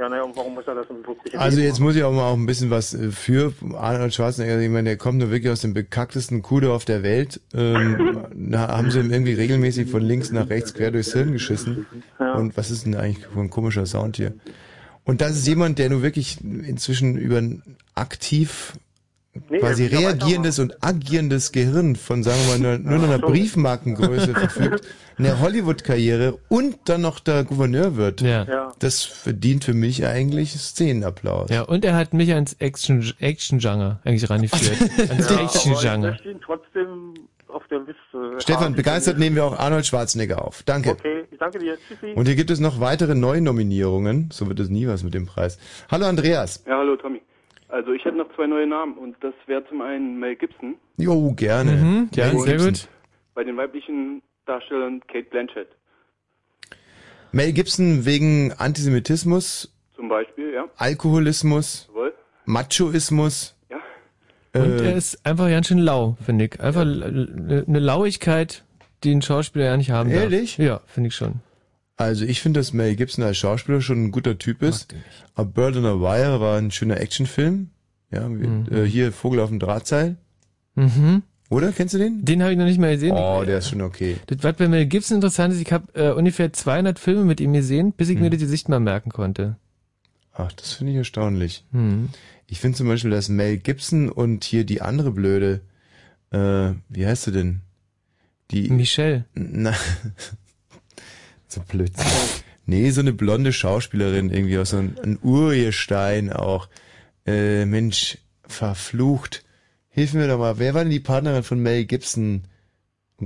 Ja, 0.00 0.08
naja, 0.08 0.22
und 0.22 0.34
warum 0.34 0.54
muss 0.54 0.66
er 0.66 0.74
das 0.76 0.86
im 0.88 1.06
wirklichen 1.06 1.38
Also 1.38 1.60
jetzt 1.60 1.78
muss 1.78 1.94
ich 1.94 2.02
auch 2.04 2.12
mal 2.12 2.30
auch 2.30 2.34
ein 2.34 2.46
bisschen 2.46 2.70
was 2.70 2.94
äh, 2.94 3.10
für 3.10 3.52
Arnold 3.74 4.14
Schwarzenegger. 4.14 4.58
Ich 4.58 4.70
meine, 4.70 4.88
der 4.88 4.96
kommt 4.96 5.18
nur 5.18 5.30
wirklich 5.30 5.52
aus 5.52 5.60
dem 5.60 5.74
bekacktesten 5.74 6.40
Kudorf 6.40 6.86
der 6.86 7.02
Welt. 7.02 7.38
Ähm, 7.52 8.24
da 8.34 8.68
haben 8.68 8.90
sie 8.90 8.98
ihm 8.98 9.10
irgendwie 9.10 9.34
regelmäßig 9.34 9.90
von 9.90 10.00
links 10.00 10.32
nach 10.32 10.48
rechts 10.48 10.72
quer 10.72 10.90
durchs 10.90 11.12
Hirn 11.12 11.32
geschissen. 11.32 11.86
Und 12.18 12.56
was 12.56 12.70
ist 12.70 12.86
denn 12.86 12.94
eigentlich 12.94 13.26
für 13.26 13.40
ein 13.40 13.50
komischer 13.50 13.84
Sound 13.84 14.16
hier? 14.16 14.32
Und 15.04 15.20
das 15.20 15.32
ist 15.32 15.46
jemand, 15.46 15.78
der 15.78 15.90
nur 15.90 16.02
wirklich 16.02 16.40
inzwischen 16.40 17.18
über 17.18 17.36
ein 17.36 17.62
aktiv 17.94 18.72
Nee, 19.48 19.58
quasi 19.58 19.84
er 19.84 19.92
reagierendes 20.00 20.58
und 20.58 20.82
agierendes 20.82 21.52
Gehirn 21.52 21.94
von, 21.94 22.24
sagen 22.24 22.38
wir 22.48 22.58
mal, 22.58 22.78
nur, 22.78 22.90
nur 22.90 22.98
noch 22.98 23.14
einer 23.14 23.18
Briefmarkengröße 23.20 24.34
verfügt, 24.34 24.84
eine 25.18 25.38
Hollywood-Karriere 25.40 26.38
und 26.48 26.76
dann 26.86 27.02
noch 27.02 27.20
der 27.20 27.44
Gouverneur 27.44 27.94
wird. 27.94 28.22
Ja. 28.22 28.42
Ja. 28.44 28.72
Das 28.80 29.04
verdient 29.04 29.62
für 29.62 29.74
mich 29.74 30.04
eigentlich 30.04 30.52
Szenenapplaus. 30.54 31.48
Ja, 31.50 31.62
und 31.62 31.84
er 31.84 31.94
hat 31.94 32.12
mich 32.12 32.32
ans 32.32 32.54
Action, 32.54 33.04
Action-Genre 33.20 34.00
eigentlich 34.04 34.28
rangeführt. 34.28 34.90
ans 35.10 35.30
Ja, 35.30 35.40
Action-Genre. 35.40 36.18
trotzdem 36.44 37.14
auf 37.46 37.62
der 37.68 37.80
Liste. 37.80 38.40
Stefan, 38.40 38.74
begeistert 38.74 39.18
nehmen 39.18 39.36
wir 39.36 39.44
auch 39.44 39.56
Arnold 39.58 39.86
Schwarzenegger 39.86 40.44
auf. 40.44 40.64
Danke. 40.64 40.90
Okay, 40.90 41.24
ich 41.30 41.38
danke 41.38 41.58
dir. 41.60 41.76
Tschüssi. 41.88 42.14
Und 42.14 42.26
hier 42.26 42.34
gibt 42.36 42.50
es 42.50 42.58
noch 42.58 42.80
weitere 42.80 43.14
Neunominierungen. 43.14 44.30
So 44.32 44.48
wird 44.48 44.58
es 44.58 44.68
nie 44.70 44.88
was 44.88 45.04
mit 45.04 45.14
dem 45.14 45.26
Preis. 45.26 45.58
Hallo 45.90 46.06
Andreas. 46.06 46.64
Ja, 46.66 46.78
hallo 46.78 46.96
Tommy. 46.96 47.20
Also 47.70 47.92
ich 47.92 48.04
hätte 48.04 48.16
noch 48.16 48.34
zwei 48.34 48.46
neue 48.46 48.66
Namen 48.66 48.94
und 48.98 49.16
das 49.20 49.34
wäre 49.46 49.66
zum 49.68 49.80
einen 49.80 50.18
Mel 50.18 50.36
Gibson 50.36 50.76
Jo, 50.96 51.32
gerne. 51.34 51.72
Mhm, 51.72 52.08
ja, 52.14 52.26
Mel 52.32 52.38
sehr 52.40 52.58
gut. 52.58 52.88
bei 53.34 53.44
den 53.44 53.56
weiblichen 53.56 54.22
Darstellern 54.46 55.00
Kate 55.06 55.28
Blanchett 55.30 55.68
Mel 57.32 57.52
Gibson 57.52 58.04
wegen 58.04 58.52
Antisemitismus, 58.58 59.72
zum 59.94 60.08
Beispiel, 60.08 60.52
ja. 60.52 60.64
Alkoholismus, 60.76 61.86
Jawohl. 61.88 62.12
Machoismus. 62.44 63.56
Ja. 63.70 63.76
Und 64.60 64.80
Äh, 64.80 64.90
er 64.90 64.96
ist 64.96 65.24
einfach 65.24 65.48
ganz 65.48 65.68
schön 65.68 65.78
lau, 65.78 66.16
finde 66.24 66.46
ich. 66.46 66.60
Einfach 66.60 66.80
l- 66.82 67.64
eine 67.68 67.78
Lauigkeit, 67.78 68.64
die 69.04 69.12
ein 69.14 69.22
Schauspieler 69.22 69.66
ja 69.66 69.76
nicht 69.76 69.90
haben 69.92 70.10
Ehrlich? 70.10 70.56
darf. 70.56 70.66
Ja, 70.66 70.80
finde 70.86 71.08
ich 71.08 71.14
schon. 71.14 71.34
Also 72.00 72.24
ich 72.24 72.40
finde, 72.40 72.60
dass 72.60 72.72
Mel 72.72 72.96
Gibson 72.96 73.22
als 73.24 73.36
Schauspieler 73.36 73.82
schon 73.82 74.04
ein 74.04 74.10
guter 74.10 74.38
Typ 74.38 74.62
ist. 74.62 74.94
A 75.34 75.42
Bird 75.42 75.76
on 75.76 75.84
a 75.84 76.00
Wire 76.00 76.40
war 76.40 76.56
ein 76.56 76.70
schöner 76.70 76.98
Actionfilm. 76.98 77.68
Ja, 78.10 78.26
Mhm. 78.28 78.66
äh, 78.70 78.84
hier 78.84 79.12
Vogel 79.12 79.38
auf 79.40 79.50
dem 79.50 79.58
Drahtseil. 79.58 80.16
Mhm. 80.76 81.22
Oder? 81.50 81.72
Kennst 81.72 81.92
du 81.94 81.98
den? 81.98 82.24
Den 82.24 82.42
habe 82.42 82.52
ich 82.52 82.58
noch 82.58 82.64
nicht 82.64 82.78
mal 82.80 82.92
gesehen. 82.94 83.12
Oh, 83.14 83.42
der 83.44 83.58
ist 83.58 83.68
schon 83.68 83.82
okay. 83.82 84.16
Das, 84.28 84.38
was 84.42 84.56
bei 84.56 84.66
Mel 84.68 84.86
Gibson 84.86 85.16
interessant 85.16 85.52
ist, 85.52 85.60
ich 85.60 85.72
habe 85.72 85.92
äh, 85.94 86.10
ungefähr 86.12 86.52
200 86.52 86.98
Filme 86.98 87.24
mit 87.24 87.38
ihm 87.40 87.52
gesehen, 87.52 87.92
bis 87.92 88.08
ich 88.08 88.14
Hm. 88.16 88.22
mir 88.22 88.30
das 88.30 88.40
Gesicht 88.40 88.68
mal 88.70 88.80
merken 88.80 89.10
konnte. 89.10 89.56
Ach, 90.32 90.50
das 90.52 90.72
finde 90.72 90.92
ich 90.92 90.98
erstaunlich. 90.98 91.64
Hm. 91.72 92.08
Ich 92.46 92.60
finde 92.60 92.78
zum 92.78 92.88
Beispiel, 92.88 93.10
dass 93.10 93.28
Mel 93.28 93.58
Gibson 93.58 94.08
und 94.08 94.44
hier 94.44 94.64
die 94.64 94.80
andere 94.80 95.10
Blöde, 95.10 95.60
äh, 96.30 96.70
wie 96.88 97.06
heißt 97.06 97.24
sie 97.24 97.32
denn? 97.32 97.60
Die 98.52 98.70
Michelle. 98.70 99.26
Na, 99.34 99.74
so 101.52 101.60
blöd. 101.66 101.92
Nee, 102.66 102.90
so 102.90 103.00
eine 103.00 103.12
blonde 103.12 103.52
Schauspielerin 103.52 104.30
irgendwie 104.30 104.58
aus 104.58 104.70
so 104.70 104.76
einem 104.78 104.96
ein 105.02 105.18
Urgestein 105.22 106.32
auch. 106.32 106.68
Äh, 107.26 107.64
Mensch, 107.66 108.18
verflucht. 108.46 109.44
Hilf 109.88 110.14
mir 110.14 110.28
doch 110.28 110.38
mal. 110.38 110.58
Wer 110.58 110.74
war 110.74 110.82
denn 110.82 110.90
die 110.90 111.00
Partnerin 111.00 111.42
von 111.42 111.58
Mel 111.60 111.84
Gibson? 111.84 112.44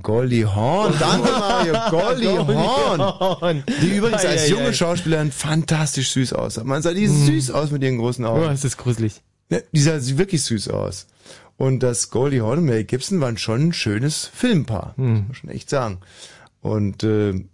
Goldie 0.03 0.45
Hawn. 0.47 0.93
Danke, 0.99 1.31
Mario. 1.31 1.75
Goldie 1.91 2.27
Hawn. 2.29 3.63
Die 3.83 3.97
übrigens 3.97 4.25
als 4.25 4.49
junge. 4.49 4.73
Schauspielerin 4.75 5.31
fantastisch 5.31 6.11
süß 6.13 6.33
aussah. 6.33 6.65
Man 6.65 6.83
sah 6.83 6.93
die 6.93 7.07
Hm. 7.07 7.27
süß 7.27 7.51
aus 7.53 7.71
mit 7.71 7.83
ihren 7.85 7.99
großen 7.99 8.25
Augen. 8.25 8.47
Oh, 8.47 8.51
ist 8.51 8.65
das 8.65 8.77
gruselig. 8.77 9.21
Ja, 9.51 9.59
die 9.73 9.81
sah 9.81 9.93
wirklich 10.19 10.43
süß 10.43 10.69
aus. 10.69 11.07
Und 11.57 11.85
das 11.85 12.11
Goldie 12.11 12.41
Hawn 12.41 12.59
und 12.59 12.65
Mel 12.65 12.83
Gibson 12.85 13.21
waren 13.21 13.37
schon 13.39 13.69
ein 13.69 13.73
schönes 13.73 14.27
Filmpaar, 14.27 14.95
Hm. 14.97 15.13
muss 15.13 15.23
man 15.29 15.35
schon 15.35 15.51
echt 15.51 15.71
sagen. 15.71 15.99
Und 16.61 17.05
äh, 17.05 17.45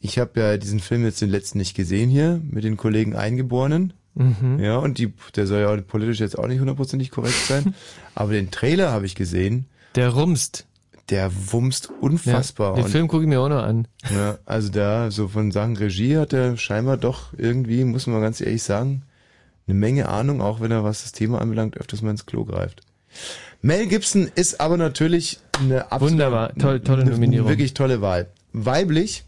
ich 0.00 0.18
habe 0.18 0.40
ja 0.40 0.56
diesen 0.56 0.80
Film 0.80 1.04
jetzt 1.04 1.20
den 1.20 1.30
letzten 1.30 1.58
nicht 1.58 1.76
gesehen 1.76 2.10
hier 2.10 2.40
mit 2.50 2.64
den 2.64 2.76
Kollegen 2.76 3.14
Eingeborenen. 3.14 3.92
Mhm. 4.14 4.58
Ja, 4.58 4.78
und 4.78 4.98
die, 4.98 5.12
der 5.36 5.46
soll 5.46 5.60
ja 5.60 5.76
politisch 5.82 6.20
jetzt 6.20 6.38
auch 6.38 6.48
nicht 6.48 6.60
hundertprozentig 6.60 7.10
korrekt 7.10 7.46
sein. 7.46 7.74
Aber 8.14 8.32
den 8.32 8.50
Trailer 8.50 8.90
habe 8.90 9.06
ich 9.06 9.14
gesehen. 9.14 9.66
Der 9.94 10.08
rumst. 10.10 10.66
Der 11.10 11.30
wumst 11.52 11.90
unfassbar. 12.00 12.76
Ja, 12.76 12.84
den 12.84 12.90
Film 12.90 13.08
gucke 13.08 13.24
ich 13.24 13.28
mir 13.28 13.40
auch 13.40 13.48
noch 13.48 13.62
an. 13.62 13.88
ja, 14.14 14.38
also 14.46 14.70
da, 14.70 15.10
so 15.10 15.28
von 15.28 15.50
Sachen 15.50 15.76
Regie 15.76 16.16
hat 16.16 16.32
er 16.32 16.56
scheinbar 16.56 16.96
doch 16.96 17.32
irgendwie, 17.36 17.84
muss 17.84 18.06
man 18.06 18.20
ganz 18.20 18.40
ehrlich 18.40 18.62
sagen, 18.62 19.02
eine 19.66 19.78
Menge 19.78 20.08
Ahnung, 20.08 20.40
auch 20.40 20.60
wenn 20.60 20.70
er, 20.70 20.84
was 20.84 21.02
das 21.02 21.12
Thema 21.12 21.40
anbelangt, 21.40 21.76
öfters 21.76 22.02
mal 22.02 22.10
ins 22.10 22.26
Klo 22.26 22.44
greift. 22.44 22.82
Mel 23.60 23.86
Gibson 23.88 24.30
ist 24.34 24.60
aber 24.60 24.76
natürlich 24.76 25.40
eine 25.58 25.90
absolut, 25.90 26.12
Wunderbar, 26.12 26.54
toll, 26.54 26.80
tolle 26.80 27.02
eine 27.02 27.10
Nominierung. 27.10 27.48
Wirklich 27.48 27.74
tolle 27.74 28.00
Wahl. 28.00 28.28
Weiblich? 28.52 29.24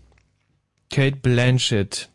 Kate 0.93 1.17
Blanchett. 1.17 2.11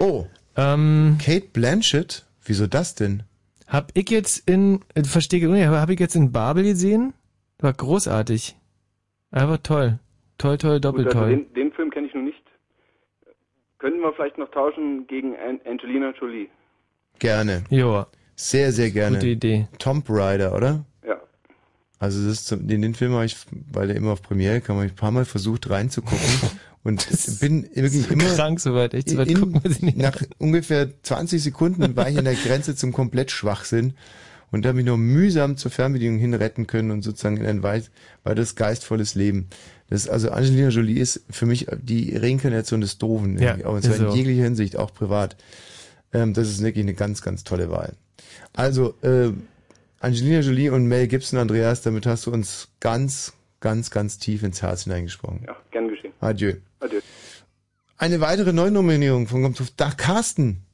Oh. 0.00 0.26
Ähm, 0.56 1.18
Kate 1.24 1.46
Blanchett? 1.52 2.26
Wieso 2.44 2.66
das 2.66 2.96
denn? 2.96 3.22
Hab 3.68 3.92
ich 3.94 4.10
jetzt 4.10 4.50
in, 4.50 4.80
äh, 4.94 5.04
verstehe 5.04 5.38
ich 5.38 5.46
nicht, 5.46 5.64
aber 5.64 5.80
hab 5.80 5.88
ich 5.88 6.00
jetzt 6.00 6.16
in 6.16 6.32
Babel 6.32 6.64
gesehen? 6.64 7.14
War 7.60 7.72
großartig. 7.72 8.56
Einfach 9.30 9.58
toll. 9.58 10.00
Toll, 10.36 10.58
toll, 10.58 10.80
doppelt 10.80 11.06
Gut, 11.06 11.14
also 11.14 11.26
toll. 11.26 11.36
den, 11.36 11.54
den 11.54 11.72
Film 11.72 11.90
kenne 11.90 12.08
ich 12.08 12.14
noch 12.14 12.22
nicht. 12.22 12.42
Könnten 13.78 14.00
wir 14.00 14.12
vielleicht 14.14 14.36
noch 14.36 14.50
tauschen 14.50 15.06
gegen 15.06 15.36
An 15.36 15.60
Angelina 15.64 16.12
Jolie? 16.20 16.48
Gerne. 17.20 17.62
Joa. 17.70 18.08
Sehr, 18.34 18.72
sehr 18.72 18.90
gerne. 18.90 19.18
Gute 19.18 19.28
Idee. 19.28 19.68
Tomb 19.78 20.04
Raider, 20.08 20.56
oder? 20.56 20.84
Also 22.02 22.20
das 22.26 22.32
ist, 22.38 22.46
zum- 22.48 22.66
den, 22.66 22.94
Film 22.94 23.12
habe 23.12 23.24
ich, 23.26 23.36
weil 23.70 23.86
der 23.86 23.94
immer 23.94 24.10
auf 24.10 24.22
Premiere 24.22 24.60
kam, 24.60 24.74
habe 24.76 24.86
ich 24.86 24.92
ein 24.92 24.96
paar 24.96 25.12
Mal 25.12 25.24
versucht 25.24 25.70
reinzugucken 25.70 26.26
und 26.82 27.06
bin 27.38 27.68
wirklich 27.74 28.10
immer 28.10 28.24
krank 28.24 28.58
soweit, 28.58 28.92
echt 28.92 29.10
soweit 29.10 29.28
in, 29.28 29.38
gucken 29.38 29.62
wir 29.62 29.70
sie 29.70 29.84
nicht 29.84 29.98
nach 29.98 30.20
ungefähr 30.38 30.88
20 31.04 31.40
Sekunden 31.40 31.94
war 31.94 32.10
ich 32.10 32.18
an 32.18 32.24
der 32.24 32.34
Grenze 32.34 32.74
zum 32.74 32.92
komplett 32.92 33.30
Schwachsinn 33.30 33.94
und 34.50 34.66
habe 34.66 34.74
mich 34.78 34.84
nur 34.84 34.98
mühsam 34.98 35.56
zur 35.56 35.70
Fernbedienung 35.70 36.18
hinretten 36.18 36.66
können 36.66 36.90
und 36.90 37.02
sozusagen 37.02 37.36
in 37.36 37.46
ein 37.46 37.62
weit, 37.62 37.92
weiteres 38.24 38.56
geistvolles 38.56 39.14
Leben. 39.14 39.46
Das 39.88 40.08
also 40.08 40.30
Angelina 40.32 40.70
Jolie 40.70 40.98
ist 40.98 41.20
für 41.30 41.46
mich 41.46 41.68
die 41.80 42.16
Reinkarnation 42.16 42.80
des 42.80 42.98
Doofen, 42.98 43.38
Ja, 43.38 43.54
auch 43.64 43.74
und 43.74 43.84
zwar 43.84 43.94
in 43.94 44.10
so. 44.10 44.16
jeglicher 44.16 44.42
Hinsicht, 44.42 44.76
auch 44.76 44.92
privat. 44.92 45.36
Ähm, 46.12 46.34
das 46.34 46.48
ist 46.48 46.60
wirklich 46.64 46.82
eine 46.84 46.94
ganz, 46.94 47.22
ganz 47.22 47.44
tolle 47.44 47.70
Wahl. 47.70 47.92
Also, 48.54 48.94
äh, 49.02 49.30
Angelina 50.02 50.40
Jolie 50.40 50.68
und 50.68 50.88
Mel 50.88 51.06
Gibson, 51.06 51.38
Andreas, 51.38 51.82
damit 51.82 52.06
hast 52.06 52.26
du 52.26 52.32
uns 52.32 52.68
ganz, 52.80 53.38
ganz, 53.60 53.92
ganz 53.92 54.18
tief 54.18 54.42
ins 54.42 54.60
Herz 54.60 54.82
hineingesprochen. 54.82 55.44
Ja, 55.46 55.54
gern 55.70 55.86
geschehen. 55.86 56.12
Adieu. 56.18 56.54
Adieu. 56.80 57.00
Eine 57.98 58.20
weitere 58.20 58.52
Neunominierung 58.52 59.28
von 59.28 59.44
kommt 59.44 59.80
da 59.80 59.92
Carsten. 59.92 60.66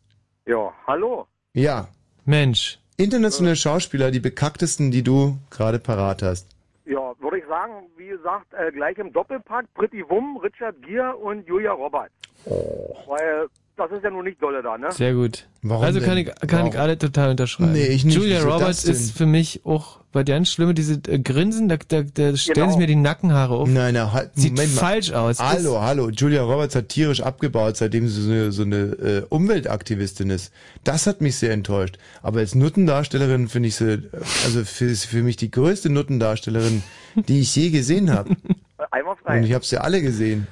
Ja, 0.46 0.72
hallo. 0.86 1.26
Ja. 1.52 1.88
Mensch. 2.24 2.78
Internationale 2.96 3.56
Schauspieler, 3.56 4.10
die 4.10 4.20
bekacktesten, 4.20 4.90
die 4.90 5.02
du 5.02 5.36
gerade 5.50 5.78
parat 5.78 6.22
hast. 6.22 6.48
Ja, 6.86 7.12
würde 7.20 7.40
ich 7.40 7.46
sagen, 7.48 7.74
wie 7.98 8.08
gesagt, 8.08 8.46
äh, 8.54 8.72
gleich 8.72 8.96
im 8.96 9.12
Doppelpack 9.12 9.66
Pretty 9.74 10.02
Wum, 10.08 10.38
Richard 10.38 10.80
Gere 10.80 11.14
und 11.14 11.46
Julia 11.46 11.72
Roberts. 11.72 12.14
Oh. 12.46 12.96
Weil 13.06 13.48
das 13.78 13.90
ist 13.92 14.02
ja 14.04 14.10
nun 14.10 14.24
nicht 14.24 14.42
dolle 14.42 14.62
da, 14.62 14.76
ne? 14.76 14.92
Sehr 14.92 15.14
gut. 15.14 15.46
Warum 15.62 15.84
also 15.84 16.00
kann 16.00 16.16
denn? 16.16 16.26
ich, 16.26 16.34
kann 16.48 16.66
ich 16.66 16.74
Warum? 16.74 16.80
alle 16.80 16.98
total 16.98 17.30
unterschreiben. 17.30 17.72
Nee, 17.72 17.86
ich 17.86 18.04
nicht. 18.04 18.16
Julia 18.16 18.38
Wieso 18.38 18.50
Roberts 18.50 18.82
das 18.82 18.96
ist 18.96 19.16
für 19.16 19.26
mich 19.26 19.62
auch 19.64 20.00
bei 20.12 20.24
ganz 20.24 20.50
schlimme, 20.50 20.74
diese 20.74 20.94
äh, 21.06 21.18
Grinsen, 21.18 21.68
da, 21.68 21.76
da, 21.76 22.02
da 22.02 22.36
stellen 22.36 22.54
Genau. 22.54 22.68
sich 22.70 22.78
mir 22.78 22.86
die 22.86 22.96
Nackenhaare 22.96 23.54
auf. 23.54 23.68
Nein, 23.68 23.94
na, 23.94 24.12
halt, 24.12 24.30
Sieht 24.34 24.52
Moment 24.56 24.74
mal. 24.74 24.80
falsch 24.80 25.12
aus. 25.12 25.38
Hallo, 25.38 25.80
hallo. 25.80 26.08
Julia 26.10 26.42
Roberts 26.42 26.74
hat 26.74 26.88
tierisch 26.88 27.20
abgebaut, 27.22 27.76
seitdem 27.76 28.08
sie 28.08 28.20
so 28.22 28.30
eine, 28.30 28.52
so 28.52 28.62
eine 28.62 28.76
äh, 28.76 29.22
Umweltaktivistin 29.28 30.30
ist. 30.30 30.52
Das 30.84 31.06
hat 31.06 31.20
mich 31.20 31.36
sehr 31.36 31.52
enttäuscht. 31.52 31.98
Aber 32.22 32.38
als 32.40 32.54
Nuttendarstellerin 32.54 33.48
finde 33.48 33.68
ich 33.68 33.76
sie, 33.76 33.92
äh, 33.92 34.00
also 34.44 34.64
für, 34.64 34.88
für 34.94 35.22
mich 35.22 35.36
die 35.36 35.50
größte 35.50 35.90
Nuttendarstellerin, 35.90 36.82
die 37.14 37.40
ich 37.40 37.54
je 37.54 37.70
gesehen 37.70 38.10
habe. 38.12 38.34
Einmal 38.90 39.14
Und 39.14 39.20
frei. 39.22 39.40
ich 39.42 39.52
habe 39.52 39.64
sie 39.64 39.78
alle 39.80 40.00
gesehen. 40.00 40.46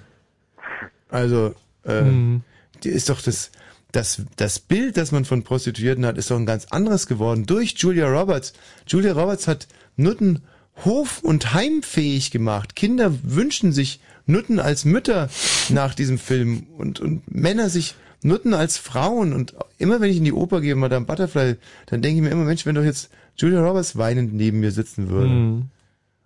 Also, 1.09 1.55
äh, 1.85 2.03
Mhm. 2.03 2.43
Ist 2.87 3.09
doch 3.09 3.21
das, 3.21 3.51
das, 3.93 4.23
das 4.37 4.59
Bild, 4.59 4.97
das 4.97 5.13
man 5.13 5.25
von 5.25 5.43
Prostituierten 5.43 6.05
hat, 6.07 6.19
ist 6.19 6.31
doch 6.31 6.39
ein 6.39 6.47
ganz 6.47 6.67
anderes 6.67 7.07
geworden 7.07 7.47
durch 7.47 7.75
Julia 7.77 8.07
Roberts. 8.07 8.53
Julia 8.87 9.13
Roberts 9.13 9.49
hat 9.49 9.69
Nutten 9.97 10.43
hof- 10.85 11.23
und 11.23 11.55
heimfähig 11.55 12.31
gemacht. 12.31 12.77
Kinder 12.77 13.13
wünschen 13.23 13.73
sich 13.73 14.01
Nutten 14.27 14.59
als 14.59 14.85
Mütter 14.85 15.31
nach 15.69 15.95
diesem 15.95 16.19
Film 16.19 16.67
und, 16.77 17.01
und 17.01 17.33
Männer 17.33 17.71
sich 17.71 17.95
Nutten 18.23 18.55
als 18.55 18.77
Frauen. 18.77 19.33
Und 19.33 19.55
immer 19.79 20.01
wenn 20.01 20.11
ich 20.11 20.19
in 20.19 20.25
die 20.25 20.33
Oper 20.33 20.61
gehe, 20.61 20.75
Madame 20.75 21.07
Butterfly, 21.07 21.57
dann 21.87 22.03
denke 22.03 22.17
ich 22.17 22.23
mir 22.23 22.31
immer, 22.31 22.45
Mensch, 22.45 22.67
wenn 22.67 22.75
doch 22.75 22.85
jetzt 22.85 23.11
Julia 23.37 23.65
Roberts 23.65 23.97
weinend 23.97 24.35
neben 24.35 24.61
mir 24.61 24.73
sitzen 24.73 25.09
würde. 25.09 25.31
Mhm. 25.31 25.71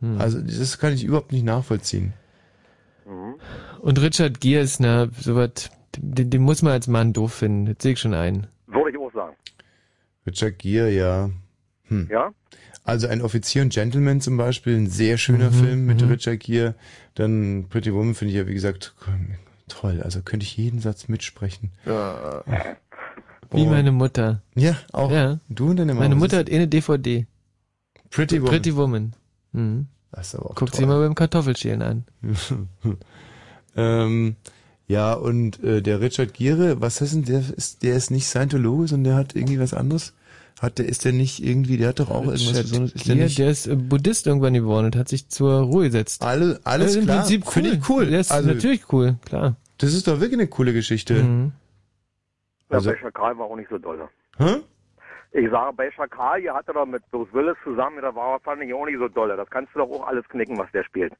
Mhm. 0.00 0.20
Also 0.20 0.40
das 0.40 0.78
kann 0.78 0.94
ich 0.94 1.04
überhaupt 1.04 1.32
nicht 1.32 1.44
nachvollziehen. 1.44 2.14
Und 3.80 4.00
Richard 4.00 4.40
Gere 4.40 4.62
ist, 4.62 4.80
na, 4.80 5.08
sowas, 5.20 5.70
den, 5.98 6.30
den 6.30 6.42
muss 6.42 6.62
man 6.62 6.72
als 6.72 6.86
Mann 6.86 7.12
doof 7.12 7.34
finden. 7.34 7.66
Das 7.66 7.82
sehe 7.82 7.92
ich 7.94 8.00
schon 8.00 8.14
ein. 8.14 8.46
Würde 8.66 8.90
ich 8.90 8.98
auch 8.98 9.12
sagen. 9.12 9.36
Richard 10.26 10.58
Gere, 10.58 10.90
ja. 10.90 11.30
Hm. 11.88 12.08
Ja? 12.10 12.32
Also 12.84 13.08
ein 13.08 13.20
Offizier 13.22 13.62
und 13.62 13.72
Gentleman 13.72 14.20
zum 14.20 14.36
Beispiel, 14.36 14.76
ein 14.76 14.88
sehr 14.88 15.18
schöner 15.18 15.50
Mhm, 15.50 15.54
Film 15.54 15.86
mit 15.86 16.02
mhm. 16.02 16.08
Richard 16.10 16.40
Gere. 16.40 16.74
Dann 17.14 17.66
Pretty 17.68 17.92
Woman 17.92 18.14
finde 18.14 18.32
ich 18.32 18.38
ja, 18.38 18.46
wie 18.46 18.54
gesagt, 18.54 18.94
toll. 19.68 20.00
Also 20.02 20.22
könnte 20.22 20.44
ich 20.44 20.56
jeden 20.56 20.80
Satz 20.80 21.08
mitsprechen. 21.08 21.70
Wie 21.84 23.62
Und- 23.62 23.70
meine 23.70 23.92
Mutter. 23.92 24.42
Ja, 24.54 24.76
auch. 24.92 25.10
Ja. 25.10 25.40
Du 25.48 25.70
und 25.70 25.76
deine 25.76 25.92
Mama. 25.94 26.04
Meine 26.04 26.16
Mutter 26.16 26.38
hat 26.38 26.48
eh 26.48 26.56
eine 26.56 26.68
DVD. 26.68 27.26
Pretty 28.10 28.36
Woman. 28.40 28.50
Pretty 28.50 28.76
Woman. 28.76 29.12
Mhm. 29.52 29.86
Das 30.12 30.28
ist 30.28 30.34
aber 30.36 30.46
auch 30.50 30.54
Guckt 30.54 30.72
toll. 30.72 30.80
sie 30.80 30.86
mal 30.86 31.00
beim 31.00 31.14
Kartoffelschälen 31.14 31.82
an. 31.82 32.04
ähm, 33.76 34.36
ja, 34.90 35.12
und 35.14 35.62
äh, 35.62 35.80
der 35.82 36.00
Richard 36.00 36.34
Gere, 36.34 36.80
was 36.80 37.00
ist 37.00 37.14
denn 37.14 37.24
der? 37.24 37.38
Ist, 37.56 37.82
der 37.84 37.94
ist 37.94 38.10
nicht 38.10 38.26
Scientologe, 38.26 38.88
sondern 38.88 39.12
der 39.12 39.14
hat 39.20 39.36
irgendwie 39.36 39.60
was 39.60 39.72
anderes. 39.72 40.14
Hat 40.60 40.78
der, 40.78 40.86
ist 40.86 41.04
der 41.04 41.12
nicht 41.12 41.42
irgendwie, 41.42 41.76
der 41.76 41.88
hat 41.90 42.00
doch 42.00 42.10
auch 42.10 42.24
irgendwas 42.24 42.40
Richard 42.48 42.62
Besonderes. 42.64 42.94
Ist 42.96 43.08
der 43.08 43.14
nicht, 43.14 43.38
der 43.38 43.50
ist 43.50 43.66
äh, 43.68 43.76
Buddhist 43.76 44.26
irgendwann 44.26 44.52
geworden 44.54 44.86
und 44.86 44.96
hat 44.96 45.08
sich 45.08 45.28
zur 45.28 45.60
Ruhe 45.60 45.84
gesetzt. 45.84 46.22
Alle, 46.24 46.60
alles 46.64 46.96
Im 46.96 47.04
klar. 47.04 47.18
Prinzip 47.18 47.44
cool. 47.46 47.52
Finde 47.52 47.70
ich 47.70 47.88
cool. 47.88 48.06
Der 48.06 48.20
ist 48.20 48.32
Also- 48.32 48.48
natürlich 48.48 48.92
cool, 48.92 49.14
klar. 49.24 49.54
das 49.78 49.94
ist 49.94 50.08
doch 50.08 50.18
wirklich 50.20 50.40
eine 50.40 50.48
coole 50.48 50.72
Geschichte. 50.72 51.22
Mhm. 51.22 51.52
Ja, 52.68 52.76
Also- 52.76 52.90
bei 52.90 52.96
Schakal 52.98 53.38
war 53.38 53.46
auch 53.46 53.56
nicht 53.56 53.70
so 53.70 53.78
dolle. 53.78 54.08
Hä? 54.38 54.56
Ich 55.32 55.48
sage, 55.48 55.72
bei 55.76 55.90
Schakal, 55.92 56.40
ihr 56.42 56.52
hattet 56.52 56.74
doch 56.74 56.84
mit 56.84 57.08
Bruce 57.12 57.32
Willis 57.32 57.56
zusammen, 57.62 57.98
da 58.02 58.12
war 58.14 58.40
fand 58.40 58.60
ich 58.62 58.74
auch 58.74 58.84
nicht 58.86 58.98
so 58.98 59.06
dolle. 59.06 59.36
Das 59.36 59.48
kannst 59.48 59.72
du 59.74 59.78
doch 59.78 59.88
auch 59.88 60.06
alles 60.08 60.28
knicken, 60.28 60.58
was 60.58 60.70
der 60.72 60.82
spielt. 60.82 61.12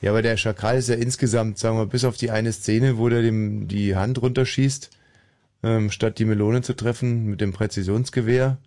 Ja, 0.00 0.10
aber 0.10 0.22
der 0.22 0.36
Schakal 0.36 0.78
ist 0.78 0.88
ja 0.88 0.94
insgesamt, 0.94 1.58
sagen 1.58 1.76
wir, 1.76 1.86
bis 1.86 2.04
auf 2.04 2.16
die 2.16 2.30
eine 2.30 2.52
Szene, 2.52 2.98
wo 2.98 3.08
der 3.08 3.22
dem 3.22 3.66
die 3.66 3.96
Hand 3.96 4.22
runterschießt, 4.22 4.90
ähm, 5.64 5.90
statt 5.90 6.18
die 6.18 6.24
Melone 6.24 6.62
zu 6.62 6.74
treffen 6.74 7.26
mit 7.26 7.40
dem 7.40 7.52
Präzisionsgewehr. 7.52 8.58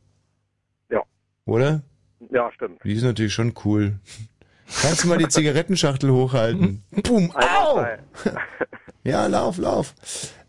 Ja. 0.89 1.01
Oder? 1.45 1.83
Ja, 2.31 2.51
stimmt. 2.51 2.83
Die 2.83 2.93
ist 2.93 3.03
natürlich 3.03 3.33
schon 3.33 3.53
cool. 3.63 3.99
Kannst 4.81 5.03
du 5.03 5.07
mal 5.07 5.17
die 5.17 5.27
Zigarettenschachtel 5.27 6.11
hochhalten? 6.11 6.83
Boom, 7.03 7.31
au! 7.35 7.85
Ja, 9.03 9.25
lauf, 9.25 9.57
lauf. 9.57 9.95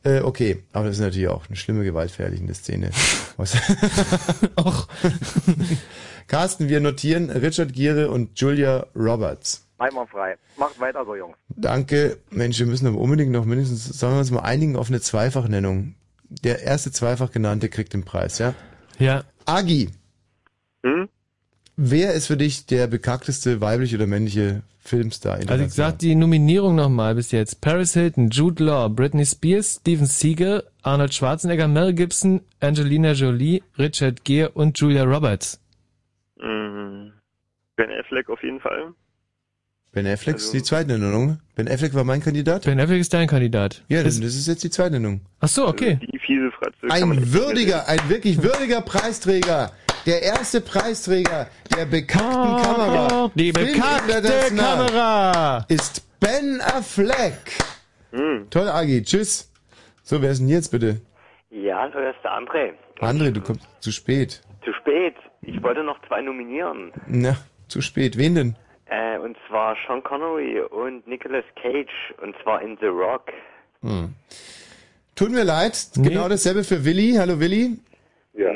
Äh, 0.05 0.21
okay, 0.21 0.63
aber 0.73 0.87
das 0.87 0.97
ist 0.97 1.03
natürlich 1.03 1.29
auch 1.29 1.47
eine 1.47 1.57
schlimme, 1.57 1.85
gewaltverherrlichende 1.85 2.53
Szene. 2.53 2.91
Was? 3.39 3.57
Och. 4.59 4.89
Carsten, 6.27 6.69
wir 6.69 6.81
notieren 6.81 7.31
Richard 7.31 7.73
Gere 7.73 8.11
und 8.11 8.39
Julia 8.39 8.87
Roberts. 8.95 9.67
Einmal 9.83 10.07
frei. 10.07 10.37
Macht 10.57 10.79
weiter 10.79 11.05
so, 11.05 11.17
Jungs. 11.17 11.37
Danke. 11.49 12.19
Mensch, 12.31 12.57
wir 12.61 12.67
müssen 12.67 12.87
aber 12.87 12.99
unbedingt 12.99 13.33
noch 13.33 13.45
mindestens, 13.45 13.87
sollen 13.87 14.15
wir 14.15 14.21
uns 14.21 14.31
mal 14.31 14.41
einigen 14.41 14.77
auf 14.77 14.89
eine 14.89 15.01
Zweifachnennung. 15.01 15.97
Der 16.29 16.63
erste 16.63 16.93
zweifach 16.93 17.33
genannte 17.33 17.69
kriegt 17.69 17.93
den 17.93 18.05
Preis, 18.05 18.39
ja? 18.39 18.55
Ja. 19.01 19.25
Agi. 19.45 19.91
Hm? 20.85 21.09
Wer 21.77 22.13
ist 22.13 22.29
für 22.29 22.37
dich 22.37 22.67
der 22.67 22.87
bekackteste 22.87 23.61
weibliche 23.61 23.97
oder 23.97 24.07
männliche 24.07 24.63
Filmstar? 24.79 25.41
Also 25.49 25.65
ich 25.65 25.73
sag 25.73 25.99
die 25.99 26.15
Nominierung 26.15 26.77
nochmal 26.77 27.17
bis 27.17 27.33
jetzt. 27.33 27.61
Paris 27.61 27.95
Hilton, 27.95 28.31
Jude 28.31 28.63
Law, 28.63 28.89
Britney 28.89 29.27
Spears, 29.27 29.81
Steven 29.81 30.07
Seagal, 30.07 30.63
Arnold 30.83 31.13
Schwarzenegger, 31.13 31.67
Mel 31.67 31.93
Gibson, 31.93 32.43
Angelina 32.61 33.13
Jolie, 33.13 33.65
Richard 33.79 34.25
Gere 34.25 34.51
und 34.51 34.79
Julia 34.79 35.03
Roberts. 35.03 35.61
Mhm. 36.37 37.13
Ben 37.75 37.91
Affleck 37.91 38.29
auf 38.31 38.43
jeden 38.45 38.61
Fall. 38.61 38.95
Ben 39.93 40.07
Affleck 40.07 40.37
ist 40.37 40.45
Also- 40.47 40.57
die 40.59 40.63
zweite 40.63 40.99
Nennung. 40.99 41.39
Ben 41.55 41.69
Affleck 41.69 41.93
war 41.95 42.05
mein 42.05 42.21
Kandidat? 42.23 42.65
Ben 42.65 42.81
Affleck 42.81 43.01
ist 43.01 43.13
dein 43.13 43.29
Kandidat. 43.29 43.83
Ja, 43.89 44.03
das, 44.03 44.15
Ist- 44.15 44.25
das 44.25 44.35
ist 44.35 44.49
jetzt 44.49 44.65
die 44.65 44.71
zweite 44.71 44.93
Nennung. 44.93 45.21
Ach 45.41 45.49
so, 45.49 45.67
okay. 45.69 45.99
Die 46.11 46.19
fiese 46.19 46.51
Fratze. 46.53 46.87
kann 46.89 47.09
man 47.09 47.19
Ein 47.19 47.33
würdiger, 47.33 47.87
ein 47.89 47.99
wirklich 48.09 48.43
würdiger 48.43 48.81
Preisträger. 48.81 49.71
Der 50.07 50.23
erste 50.23 50.61
Preisträger 50.63 51.47
der 51.77 51.85
bekackten 51.85 52.63
Kamera. 52.63 53.31
Die 53.35 53.53
Film 53.53 53.67
bekackte 53.75 54.17
International 54.17 54.87
Kamera. 54.87 55.65
Ist 55.69 56.03
Ben 56.19 56.61
Affleck. 56.63 57.39
Hm. 58.13 58.47
Toll, 58.51 58.69
Agi. 58.69 59.03
Tschüss. 59.03 59.51
So, 60.03 60.21
wer 60.23 60.31
ist 60.33 60.39
denn 60.41 60.49
jetzt 60.49 60.71
bitte? 60.71 61.01
Ja, 61.51 61.87
das 61.89 62.15
ist 62.17 62.25
der 62.25 62.33
André. 62.33 62.73
André, 63.01 63.31
du 63.31 63.41
kommst 63.43 63.67
zu 63.81 63.93
spät. 63.93 64.41
Zu 64.65 64.73
spät. 64.81 65.15
Ich 65.43 65.63
wollte 65.63 65.85
noch 65.85 65.99
zwei 66.09 66.23
nominieren. 66.23 66.93
Na, 67.07 67.37
zu 67.69 67.81
spät. 67.83 68.17
Wen 68.19 68.35
denn? 68.35 68.57
Äh, 68.93 69.19
und 69.19 69.37
zwar 69.49 69.77
Sean 69.87 70.03
Connery 70.03 70.61
und 70.61 71.07
Nicolas 71.07 71.45
Cage. 71.61 72.15
Und 72.23 72.35
zwar 72.43 72.61
in 72.61 72.77
The 72.81 72.87
Rock. 72.87 73.33
Hm. 73.81 74.15
Tut 75.15 75.31
mir 75.31 75.45
leid. 75.45 75.89
Nee. 75.97 76.11
Genau 76.11 76.29
dasselbe 76.29 76.63
für 76.63 76.85
Willi. 76.85 77.15
Hallo, 77.19 77.41
Willi. 77.41 77.79
Ja, 78.35 78.51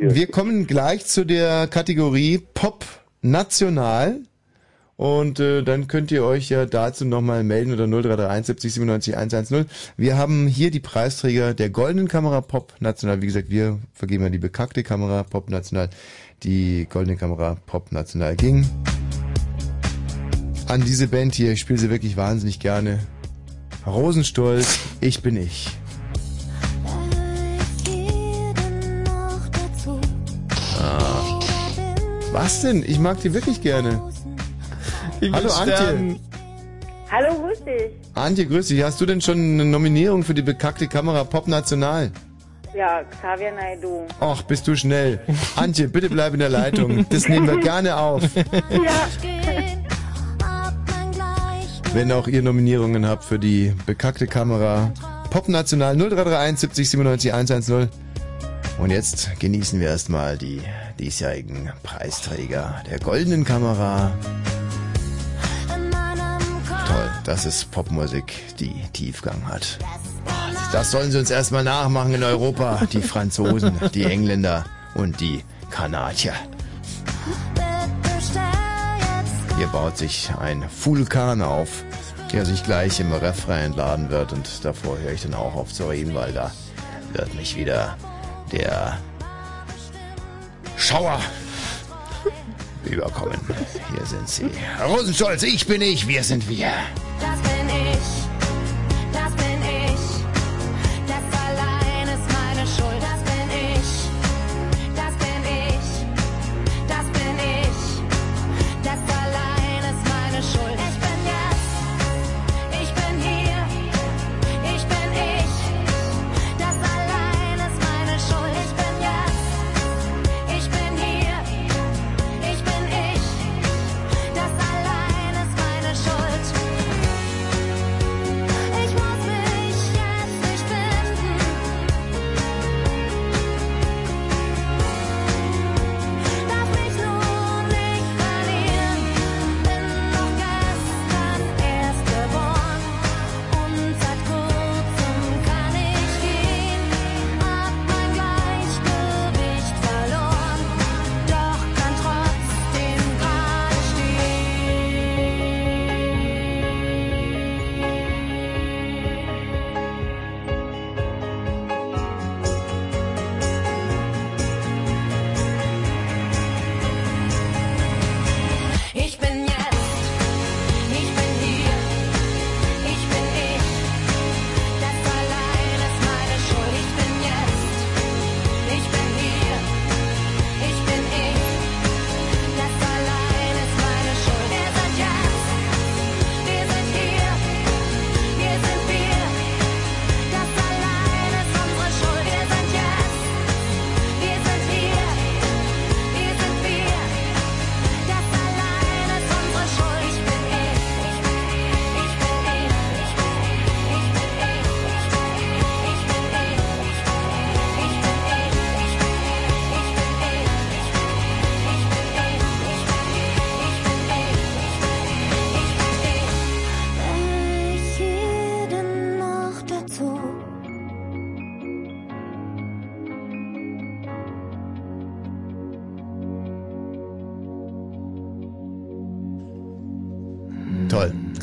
Wir 0.00 0.26
kommen 0.30 0.66
gleich 0.66 1.06
zu 1.06 1.24
der 1.24 1.66
Kategorie 1.66 2.38
Pop 2.54 2.84
National. 3.20 4.20
Und 4.96 5.40
äh, 5.40 5.62
dann 5.62 5.88
könnt 5.88 6.12
ihr 6.12 6.24
euch 6.24 6.48
ja 6.48 6.64
dazu 6.64 7.04
nochmal 7.04 7.42
melden 7.44 7.72
unter 7.72 7.86
0331 7.86 8.46
70 8.46 8.74
97 8.74 9.16
110. 9.16 9.66
Wir 9.96 10.16
haben 10.16 10.46
hier 10.46 10.70
die 10.70 10.80
Preisträger 10.80 11.54
der 11.54 11.70
Goldenen 11.70 12.08
Kamera 12.08 12.40
Pop 12.40 12.74
National. 12.80 13.20
Wie 13.20 13.26
gesagt, 13.26 13.50
wir 13.50 13.78
vergeben 13.92 14.24
ja 14.24 14.30
die 14.30 14.38
bekackte 14.38 14.82
Kamera 14.82 15.22
Pop 15.24 15.50
National. 15.50 15.90
Die 16.44 16.86
Goldene 16.88 17.16
Kamera 17.16 17.56
Pop 17.66 17.90
National 17.90 18.36
ging 18.36 18.64
an 20.68 20.82
diese 20.82 21.08
Band 21.08 21.34
hier. 21.34 21.52
Ich 21.52 21.60
spiele 21.60 21.78
sie 21.78 21.90
wirklich 21.90 22.16
wahnsinnig 22.16 22.60
gerne. 22.60 22.98
Rosenstolz, 23.86 24.78
ich 25.00 25.22
bin 25.22 25.36
ich. 25.36 25.68
Ah. 30.80 31.40
Was 32.32 32.62
denn? 32.62 32.82
Ich 32.82 32.98
mag 32.98 33.20
die 33.20 33.34
wirklich 33.34 33.60
gerne. 33.60 34.00
Hallo 35.32 35.50
Antje. 35.50 36.16
Hallo, 37.10 37.34
grüß 37.42 37.64
dich. 37.64 37.90
Antje, 38.14 38.46
grüß 38.46 38.68
dich. 38.68 38.82
Hast 38.82 39.00
du 39.00 39.06
denn 39.06 39.20
schon 39.20 39.38
eine 39.38 39.64
Nominierung 39.64 40.22
für 40.24 40.34
die 40.34 40.42
bekackte 40.42 40.88
Kamera 40.88 41.24
Pop 41.24 41.46
National? 41.46 42.10
Ja, 42.74 43.02
Xavier 43.04 43.52
Naidu. 43.52 44.06
Ach, 44.18 44.42
bist 44.42 44.66
du 44.66 44.74
schnell. 44.74 45.20
Antje, 45.56 45.88
bitte 45.88 46.08
bleib 46.08 46.32
in 46.32 46.40
der 46.40 46.48
Leitung. 46.48 47.04
Das 47.10 47.28
nehmen 47.28 47.46
wir 47.46 47.58
gerne 47.58 47.96
auf. 47.96 48.22
Ja. 48.34 49.72
Wenn 51.94 52.10
auch 52.10 52.26
ihr 52.26 52.40
Nominierungen 52.40 53.06
habt 53.06 53.22
für 53.22 53.38
die 53.38 53.74
bekackte 53.84 54.26
Kamera. 54.26 54.92
Pop 55.28 55.48
National 55.48 55.94
0331 55.94 56.58
70 56.58 56.90
97 56.90 57.32
110. 57.34 57.88
Und 58.78 58.90
jetzt 58.90 59.38
genießen 59.38 59.78
wir 59.78 59.88
erstmal 59.88 60.38
die 60.38 60.62
diesjährigen 60.98 61.70
Preisträger 61.82 62.82
der 62.90 62.98
goldenen 62.98 63.44
Kamera. 63.44 64.10
Toll, 66.86 67.10
das 67.24 67.44
ist 67.44 67.70
Popmusik, 67.70 68.56
die 68.58 68.74
Tiefgang 68.94 69.46
hat. 69.46 69.78
Das 70.72 70.90
sollen 70.90 71.10
sie 71.10 71.18
uns 71.18 71.30
erstmal 71.30 71.62
nachmachen 71.62 72.14
in 72.14 72.22
Europa. 72.22 72.86
Die 72.90 73.02
Franzosen, 73.02 73.78
die 73.94 74.04
Engländer 74.04 74.64
und 74.94 75.20
die 75.20 75.44
Kanadier. 75.70 76.32
Hier 79.62 79.70
baut 79.70 79.96
sich 79.96 80.28
ein 80.40 80.64
Vulkan 80.82 81.40
auf, 81.40 81.84
der 82.32 82.44
sich 82.44 82.64
gleich 82.64 82.98
im 82.98 83.12
Refrain 83.12 83.66
entladen 83.66 84.10
wird. 84.10 84.32
Und 84.32 84.64
davor 84.64 84.98
höre 84.98 85.12
ich 85.12 85.22
dann 85.22 85.34
auch 85.34 85.54
auf 85.54 85.72
zu 85.72 85.86
reden, 85.86 86.16
weil 86.16 86.32
da 86.32 86.50
wird 87.12 87.32
mich 87.36 87.54
wieder 87.54 87.96
der 88.50 88.98
Schauer 90.76 91.20
überkommen. 92.84 93.38
Hier 93.94 94.04
sind 94.04 94.28
sie. 94.28 94.50
Rosenstolz, 94.84 95.44
ich 95.44 95.64
bin 95.64 95.80
ich, 95.80 96.08
wir 96.08 96.24
sind 96.24 96.48
wir. 96.48 96.72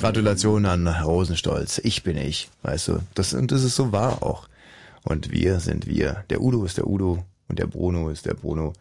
Gratulation 0.02 0.66
an 0.66 0.88
Rosenstolz. 0.88 1.80
Ich 1.84 2.04
bin 2.04 2.18
ich. 2.18 2.50
Weißt 2.64 2.88
du, 2.88 3.00
das, 3.16 3.34
und 3.34 3.52
das 3.52 3.64
ist 3.64 3.76
so 3.76 3.92
wahr 3.92 4.24
auch. 4.24 4.48
Und 5.04 5.32
wir 5.32 5.60
sind 5.60 5.88
wir. 5.88 6.24
Der 6.30 6.42
Udo 6.42 6.64
ist 6.66 6.78
der 6.78 6.88
Udo 6.88 7.24
und 7.48 7.60
der 7.60 7.68
Bruno 7.68 8.10
ist 8.10 8.26
der 8.26 8.34
Bruno. 8.34 8.74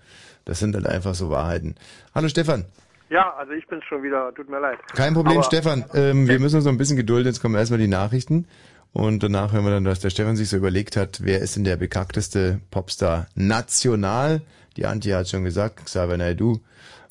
Das 0.45 0.59
sind 0.59 0.75
halt 0.75 0.87
einfach 0.87 1.15
so 1.15 1.31
Wahrheiten. 1.31 1.75
Hallo 2.15 2.29
Stefan. 2.29 2.65
Ja, 3.11 3.33
also 3.39 3.53
ich 3.53 3.67
bin's 3.67 3.85
schon 3.89 4.03
wieder, 4.03 4.33
tut 4.35 4.49
mir 4.51 4.61
leid. 4.61 4.79
Kein 4.95 5.15
Problem, 5.15 5.39
Aber- 5.39 5.45
Stefan. 5.45 5.85
Ähm, 5.95 6.29
wir 6.29 6.39
müssen 6.39 6.57
uns 6.57 6.65
noch 6.67 6.73
ein 6.73 6.79
bisschen 6.79 6.97
gedulden. 6.97 7.27
Jetzt 7.27 7.41
kommen 7.41 7.55
erstmal 7.55 7.79
die 7.79 7.89
Nachrichten. 7.89 8.47
Und 8.93 9.23
danach 9.23 9.53
hören 9.53 9.65
wir 9.65 9.71
dann, 9.71 9.85
was 9.85 10.01
der 10.01 10.11
Stefan 10.11 10.37
sich 10.37 10.49
so 10.49 10.57
überlegt 10.57 10.97
hat. 10.97 11.21
Wer 11.23 11.41
ist 11.41 11.57
denn 11.57 11.65
der 11.65 11.77
bekackteste 11.77 12.61
Popstar 12.71 13.27
national? 13.35 14.43
Die 14.77 14.87
Antje 14.87 15.17
hat 15.17 15.29
schon 15.29 15.45
gesagt, 15.45 15.85
Xavier 15.85 16.17
Naidoo. 16.17 16.59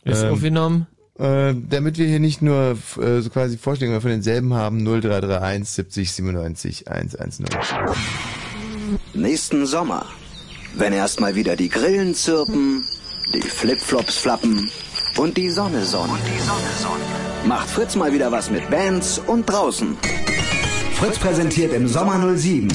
Ist 0.03 0.23
aufgenommen. 0.23 0.87
Äh, 1.19 1.55
damit 1.69 1.97
wir 1.97 2.05
hier 2.05 2.19
nicht 2.19 2.41
nur 2.43 2.77
äh, 3.01 3.21
so 3.21 3.29
quasi 3.31 3.57
Vorstellungen 3.57 4.01
von 4.01 4.11
denselben 4.11 4.53
haben, 4.53 4.83
0331 4.85 5.67
70 5.67 6.11
97 6.11 6.87
110. 6.87 7.45
Nächsten 9.15 9.65
Sommer, 9.65 10.05
wenn 10.75 10.93
erstmal 10.93 11.33
wieder 11.35 11.55
die 11.55 11.69
Grillen 11.69 12.13
zirpen, 12.13 12.83
die 13.33 13.41
Flipflops 13.41 14.17
flappen 14.19 14.69
und 15.17 15.37
die 15.37 15.49
Sonne 15.49 15.83
sonnt, 15.85 16.11
macht 17.45 17.67
Fritz 17.67 17.95
mal 17.95 18.13
wieder 18.13 18.31
was 18.31 18.51
mit 18.51 18.69
Bands 18.69 19.19
und 19.25 19.47
draußen. 19.47 19.97
Fritz 20.93 21.17
präsentiert 21.17 21.73
im 21.73 21.87
Sommer 21.87 22.37
07 22.37 22.67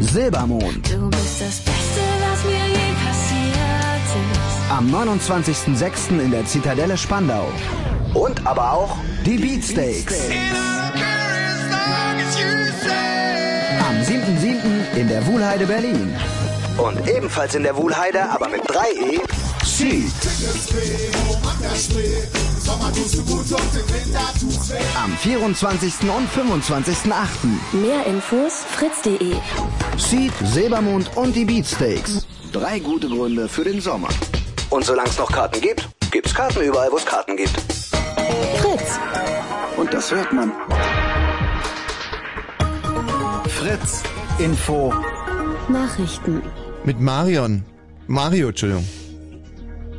Silbermond 0.00 0.90
Du 0.90 1.10
bist 1.10 1.40
das 1.40 1.58
Beste, 1.60 2.00
was 2.30 2.44
mir 2.44 2.66
je 2.66 2.94
passiert 3.04 4.32
ist. 4.32 4.70
am 4.70 4.86
29.06. 4.94 6.18
in 6.18 6.30
der 6.30 6.46
Zitadelle 6.46 6.96
Spandau. 6.96 7.46
Und 8.14 8.46
aber 8.46 8.72
auch 8.72 8.96
die 9.24 9.36
Beatsteaks. 9.36 10.14
Am 13.88 13.96
7.7. 14.02 14.96
in 14.96 15.08
der 15.08 15.26
Wuhlheide 15.26 15.66
Berlin. 15.66 16.14
Und 16.78 17.08
ebenfalls 17.08 17.54
in 17.54 17.62
der 17.62 17.76
Wuhlheide, 17.76 18.22
aber 18.30 18.48
mit 18.48 18.62
3E, 18.62 19.20
Seed. 19.64 20.12
Am 24.96 25.16
24. 25.16 25.94
und 26.02 26.28
25.8. 26.30 27.12
Mehr 27.72 28.06
Infos 28.06 28.64
fritz.de. 28.76 29.36
Seed, 29.96 30.32
Silbermond 30.44 31.16
und 31.16 31.34
die 31.34 31.44
Beatsteaks. 31.44 32.26
Drei 32.52 32.78
gute 32.78 33.08
Gründe 33.08 33.48
für 33.48 33.64
den 33.64 33.80
Sommer. 33.80 34.08
Und 34.70 34.84
solange 34.84 35.08
es 35.08 35.18
noch 35.18 35.30
Karten 35.30 35.60
gibt, 35.60 35.88
gibt's 36.10 36.34
Karten 36.34 36.62
überall, 36.62 36.90
wo 36.90 36.96
es 36.96 37.04
Karten 37.04 37.36
gibt. 37.36 37.79
Fritz. 38.90 39.76
Und 39.76 39.92
das 39.92 40.10
hört 40.10 40.32
man. 40.32 40.52
Fritz 43.48 44.02
Info. 44.38 44.92
Nachrichten. 45.68 46.42
Mit 46.84 47.00
Marion. 47.00 47.62
Mario, 48.06 48.48
Entschuldigung. 48.48 48.86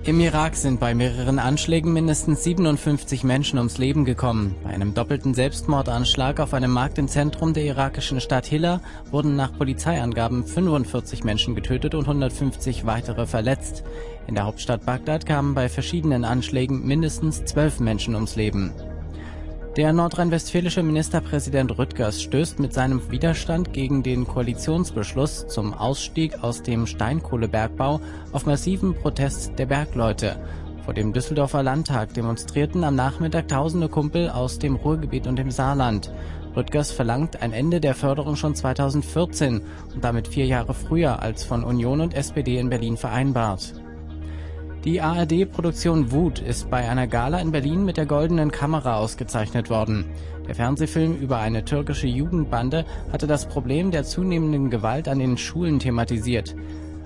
Im 0.03 0.19
Irak 0.19 0.55
sind 0.55 0.79
bei 0.79 0.95
mehreren 0.95 1.37
Anschlägen 1.37 1.93
mindestens 1.93 2.43
57 2.43 3.23
Menschen 3.23 3.59
ums 3.59 3.77
Leben 3.77 4.03
gekommen. 4.03 4.55
Bei 4.63 4.71
einem 4.71 4.95
doppelten 4.95 5.35
Selbstmordanschlag 5.35 6.39
auf 6.39 6.55
einem 6.55 6.71
Markt 6.71 6.97
im 6.97 7.07
Zentrum 7.07 7.53
der 7.53 7.65
irakischen 7.65 8.19
Stadt 8.19 8.47
Hilla 8.47 8.81
wurden 9.11 9.35
nach 9.35 9.55
Polizeiangaben 9.55 10.43
45 10.43 11.23
Menschen 11.23 11.53
getötet 11.53 11.93
und 11.93 12.07
150 12.07 12.87
weitere 12.87 13.27
verletzt. 13.27 13.83
In 14.25 14.33
der 14.33 14.45
Hauptstadt 14.45 14.87
Bagdad 14.87 15.27
kamen 15.27 15.53
bei 15.53 15.69
verschiedenen 15.69 16.25
Anschlägen 16.25 16.83
mindestens 16.83 17.45
12 17.45 17.79
Menschen 17.81 18.15
ums 18.15 18.35
Leben. 18.35 18.73
Der 19.77 19.93
nordrhein-westfälische 19.93 20.83
Ministerpräsident 20.83 21.77
Rüttgers 21.77 22.21
stößt 22.21 22.59
mit 22.59 22.73
seinem 22.73 23.09
Widerstand 23.09 23.71
gegen 23.71 24.03
den 24.03 24.27
Koalitionsbeschluss 24.27 25.47
zum 25.47 25.73
Ausstieg 25.73 26.43
aus 26.43 26.61
dem 26.61 26.85
Steinkohlebergbau 26.85 28.01
auf 28.33 28.45
massiven 28.45 28.93
Protest 28.93 29.57
der 29.57 29.67
Bergleute. 29.67 30.35
Vor 30.83 30.93
dem 30.93 31.13
Düsseldorfer 31.13 31.63
Landtag 31.63 32.13
demonstrierten 32.13 32.83
am 32.83 32.95
Nachmittag 32.95 33.47
tausende 33.47 33.87
Kumpel 33.87 34.29
aus 34.29 34.59
dem 34.59 34.75
Ruhrgebiet 34.75 35.25
und 35.25 35.37
dem 35.37 35.51
Saarland. 35.51 36.11
Rüttgers 36.53 36.91
verlangt 36.91 37.41
ein 37.41 37.53
Ende 37.53 37.79
der 37.79 37.95
Förderung 37.95 38.35
schon 38.35 38.55
2014 38.55 39.61
und 39.93 40.03
damit 40.03 40.27
vier 40.27 40.47
Jahre 40.47 40.73
früher 40.73 41.21
als 41.21 41.45
von 41.45 41.63
Union 41.63 42.01
und 42.01 42.13
SPD 42.13 42.57
in 42.57 42.69
Berlin 42.69 42.97
vereinbart. 42.97 43.80
Die 44.83 44.99
ARD-Produktion 44.99 46.11
Wut 46.11 46.39
ist 46.39 46.71
bei 46.71 46.89
einer 46.89 47.05
Gala 47.05 47.39
in 47.39 47.51
Berlin 47.51 47.85
mit 47.85 47.97
der 47.97 48.07
Goldenen 48.07 48.51
Kamera 48.51 48.95
ausgezeichnet 48.95 49.69
worden. 49.69 50.05
Der 50.47 50.55
Fernsehfilm 50.55 51.17
über 51.17 51.37
eine 51.37 51.63
türkische 51.63 52.07
Jugendbande 52.07 52.85
hatte 53.11 53.27
das 53.27 53.47
Problem 53.47 53.91
der 53.91 54.05
zunehmenden 54.05 54.71
Gewalt 54.71 55.07
an 55.07 55.19
den 55.19 55.37
Schulen 55.37 55.77
thematisiert. 55.77 56.55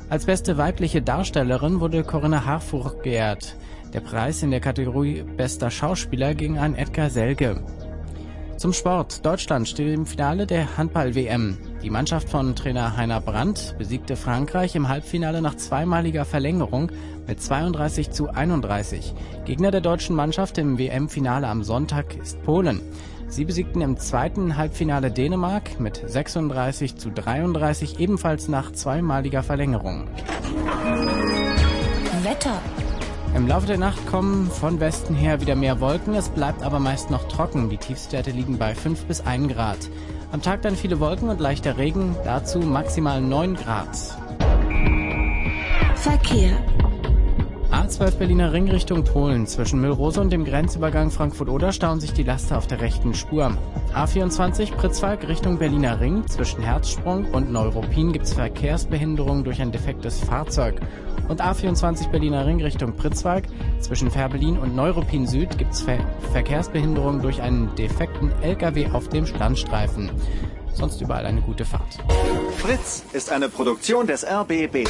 Als 0.07 0.23
beste 0.23 0.57
weibliche 0.57 1.01
Darstellerin 1.01 1.81
wurde 1.81 2.05
Corinna 2.05 2.45
Harfurch 2.45 3.01
geehrt. 3.01 3.57
Der 3.91 3.99
Preis 3.99 4.41
in 4.41 4.51
der 4.51 4.61
Kategorie 4.61 5.23
Bester 5.35 5.69
Schauspieler 5.69 6.33
ging 6.33 6.57
an 6.57 6.75
Edgar 6.75 7.09
Selge. 7.09 7.61
Zum 8.57 8.71
Sport. 8.71 9.25
Deutschland 9.25 9.67
steht 9.67 9.93
im 9.93 10.05
Finale 10.05 10.47
der 10.47 10.77
Handball-WM. 10.77 11.57
Die 11.83 11.89
Mannschaft 11.89 12.29
von 12.29 12.55
Trainer 12.55 12.95
Heiner 12.95 13.19
Brandt 13.19 13.75
besiegte 13.77 14.15
Frankreich 14.15 14.75
im 14.75 14.87
Halbfinale 14.87 15.41
nach 15.41 15.55
zweimaliger 15.55 16.23
Verlängerung 16.23 16.89
mit 17.27 17.41
32 17.41 18.11
zu 18.11 18.29
31. 18.29 19.13
Gegner 19.45 19.71
der 19.71 19.81
deutschen 19.81 20.15
Mannschaft 20.15 20.57
im 20.57 20.77
WM-Finale 20.77 21.47
am 21.47 21.63
Sonntag 21.63 22.15
ist 22.15 22.41
Polen. 22.43 22.81
Sie 23.27 23.45
besiegten 23.45 23.81
im 23.81 23.97
zweiten 23.97 24.55
Halbfinale 24.57 25.11
Dänemark 25.11 25.79
mit 25.79 26.01
36 26.05 26.95
zu 26.95 27.09
33 27.09 27.99
ebenfalls 27.99 28.47
nach 28.47 28.71
zweimaliger 28.71 29.43
Verlängerung. 29.43 30.07
Wetter. 32.23 32.61
Im 33.35 33.47
Laufe 33.47 33.67
der 33.67 33.77
Nacht 33.77 34.07
kommen 34.07 34.49
von 34.49 34.79
Westen 34.79 35.13
her 35.13 35.41
wieder 35.41 35.55
mehr 35.55 35.81
Wolken, 35.81 36.15
es 36.15 36.29
bleibt 36.29 36.63
aber 36.63 36.79
meist 36.79 37.11
noch 37.11 37.27
trocken. 37.27 37.69
Die 37.69 37.77
Tiefstwerte 37.77 38.31
liegen 38.31 38.57
bei 38.57 38.73
5 38.73 39.05
bis 39.05 39.21
1 39.21 39.53
Grad. 39.53 39.77
Am 40.31 40.41
Tag 40.41 40.61
dann 40.61 40.75
viele 40.75 40.99
Wolken 40.99 41.29
und 41.29 41.39
leichter 41.39 41.77
Regen, 41.77 42.15
dazu 42.23 42.59
maximal 42.59 43.21
9 43.21 43.55
Grad. 43.55 43.89
Verkehr. 45.95 46.57
A12 47.71 48.17
Berliner 48.17 48.53
Ring 48.53 48.69
Richtung 48.69 49.03
Polen. 49.03 49.47
Zwischen 49.47 49.81
Müllrose 49.81 50.21
und 50.21 50.31
dem 50.31 50.45
Grenzübergang 50.45 51.11
Frankfurt-Oder 51.11 51.71
stauen 51.71 51.99
sich 51.99 52.13
die 52.13 52.23
Laster 52.23 52.57
auf 52.57 52.67
der 52.67 52.81
rechten 52.81 53.13
Spur. 53.13 53.57
A24 53.93 54.75
Pritzwalk 54.75 55.27
Richtung 55.27 55.57
Berliner 55.57 55.99
Ring. 55.99 56.25
Zwischen 56.27 56.61
Herzsprung 56.61 57.25
und 57.31 57.51
Neuruppin 57.51 58.13
gibt 58.13 58.25
es 58.25 58.33
Verkehrsbehinderungen 58.33 59.43
durch 59.43 59.61
ein 59.61 59.71
defektes 59.71 60.19
Fahrzeug. 60.19 60.79
Und 61.27 61.41
A24 61.41 62.09
Berliner 62.09 62.45
Ring 62.45 62.61
Richtung 62.61 62.95
Pritzwalk. 62.95 63.45
Zwischen 63.79 64.11
Fährberlin 64.11 64.57
und 64.57 64.75
Neuruppin 64.75 65.27
Süd 65.27 65.57
gibt 65.57 65.73
es 65.73 65.81
Ver 65.81 65.99
Verkehrsbehinderungen 66.31 67.21
durch 67.21 67.41
einen 67.41 67.73
defekten 67.75 68.31
LKW 68.41 68.91
auf 68.91 69.09
dem 69.09 69.25
Standstreifen. 69.25 70.11
Sonst 70.73 71.01
überall 71.01 71.25
eine 71.25 71.41
gute 71.41 71.65
Fahrt. 71.65 71.97
Fritz 72.57 73.05
ist 73.13 73.31
eine 73.31 73.49
Produktion 73.49 74.07
des 74.07 74.25
RBB. 74.25 74.87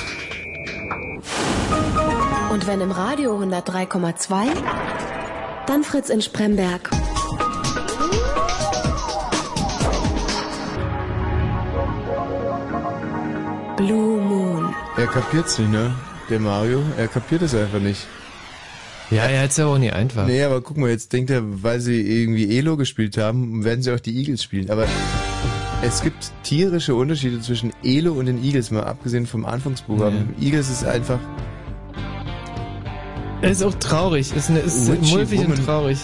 Und 2.51 2.67
wenn 2.67 2.81
im 2.81 2.91
Radio 2.91 3.37
103,2, 3.37 4.47
dann 5.67 5.83
Fritz 5.83 6.09
in 6.09 6.21
Spremberg. 6.21 6.89
Blue 13.77 14.21
Moon. 14.21 14.73
Er 14.97 15.07
kapiert's 15.07 15.59
nicht, 15.59 15.71
ne? 15.71 15.93
Der 16.29 16.39
Mario, 16.39 16.81
er 16.97 17.07
kapiert 17.07 17.41
es 17.41 17.53
einfach 17.53 17.79
nicht. 17.79 18.07
Ja, 19.11 19.25
er 19.25 19.43
hat's 19.43 19.57
ja 19.57 19.67
auch 19.67 19.77
nie 19.77 19.91
einfach. 19.91 20.25
Nee, 20.25 20.43
aber 20.43 20.61
guck 20.61 20.77
mal, 20.77 20.89
jetzt 20.89 21.13
denkt 21.13 21.29
er, 21.29 21.41
weil 21.63 21.79
sie 21.79 22.01
irgendwie 22.01 22.57
Elo 22.57 22.77
gespielt 22.77 23.17
haben, 23.17 23.63
werden 23.63 23.83
sie 23.83 23.93
auch 23.93 23.99
die 23.99 24.17
Eagles 24.17 24.41
spielen. 24.41 24.71
Aber 24.71 24.87
es 25.84 26.02
gibt 26.02 26.31
tierische 26.43 26.95
Unterschiede 26.95 27.39
zwischen 27.41 27.72
Elo 27.84 28.14
und 28.14 28.26
den 28.26 28.43
Eagles, 28.43 28.72
mal 28.72 28.84
abgesehen 28.84 29.26
vom 29.27 29.45
Anfangsprogramm. 29.45 30.34
Eagles 30.41 30.69
ist 30.69 30.85
einfach 30.85 31.19
Er 33.41 33.52
ist 33.52 33.64
auch 33.64 33.73
traurig. 33.76 34.35
Ist, 34.35 34.49
eine, 34.49 34.60
ist 34.60 34.91
Witchy 34.91 35.38
Woman. 35.38 35.52
und 35.57 35.65
traurig. 35.65 35.99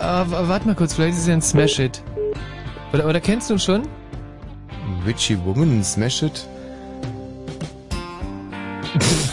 Aber 0.00 0.48
warte 0.48 0.66
mal 0.66 0.74
kurz, 0.74 0.94
vielleicht 0.94 1.14
ist 1.14 1.22
es 1.22 1.26
ja 1.28 1.34
ein 1.34 1.42
Smash-Hit. 1.42 2.02
Oder, 2.92 3.06
oder 3.06 3.20
kennst 3.20 3.50
du 3.50 3.54
ihn 3.54 3.60
schon? 3.60 3.82
Witchy 5.04 5.36
Woman, 5.44 5.82
Smash 5.84 6.22
It. 6.22 6.46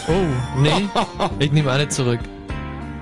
Oh, 0.07 0.61
nee. 0.61 0.87
Ich 1.39 1.51
nehme 1.51 1.71
alle 1.71 1.87
zurück. 1.89 2.19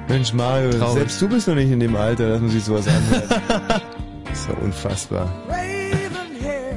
Mensch, 0.08 0.32
Mario, 0.32 0.70
Traurig. 0.72 0.94
selbst 0.94 1.22
du 1.22 1.28
bist 1.28 1.50
noch 1.50 1.56
nicht 1.56 1.70
in 1.70 1.82
dem 1.82 1.98
Alter, 1.98 2.30
dass 2.30 2.40
man 2.40 2.50
sich 2.50 2.64
sowas 2.64 2.88
anhört. 2.88 3.30
das 3.30 4.32
ist 4.40 4.48
ja 4.48 4.54
unfassbar. 4.64 5.30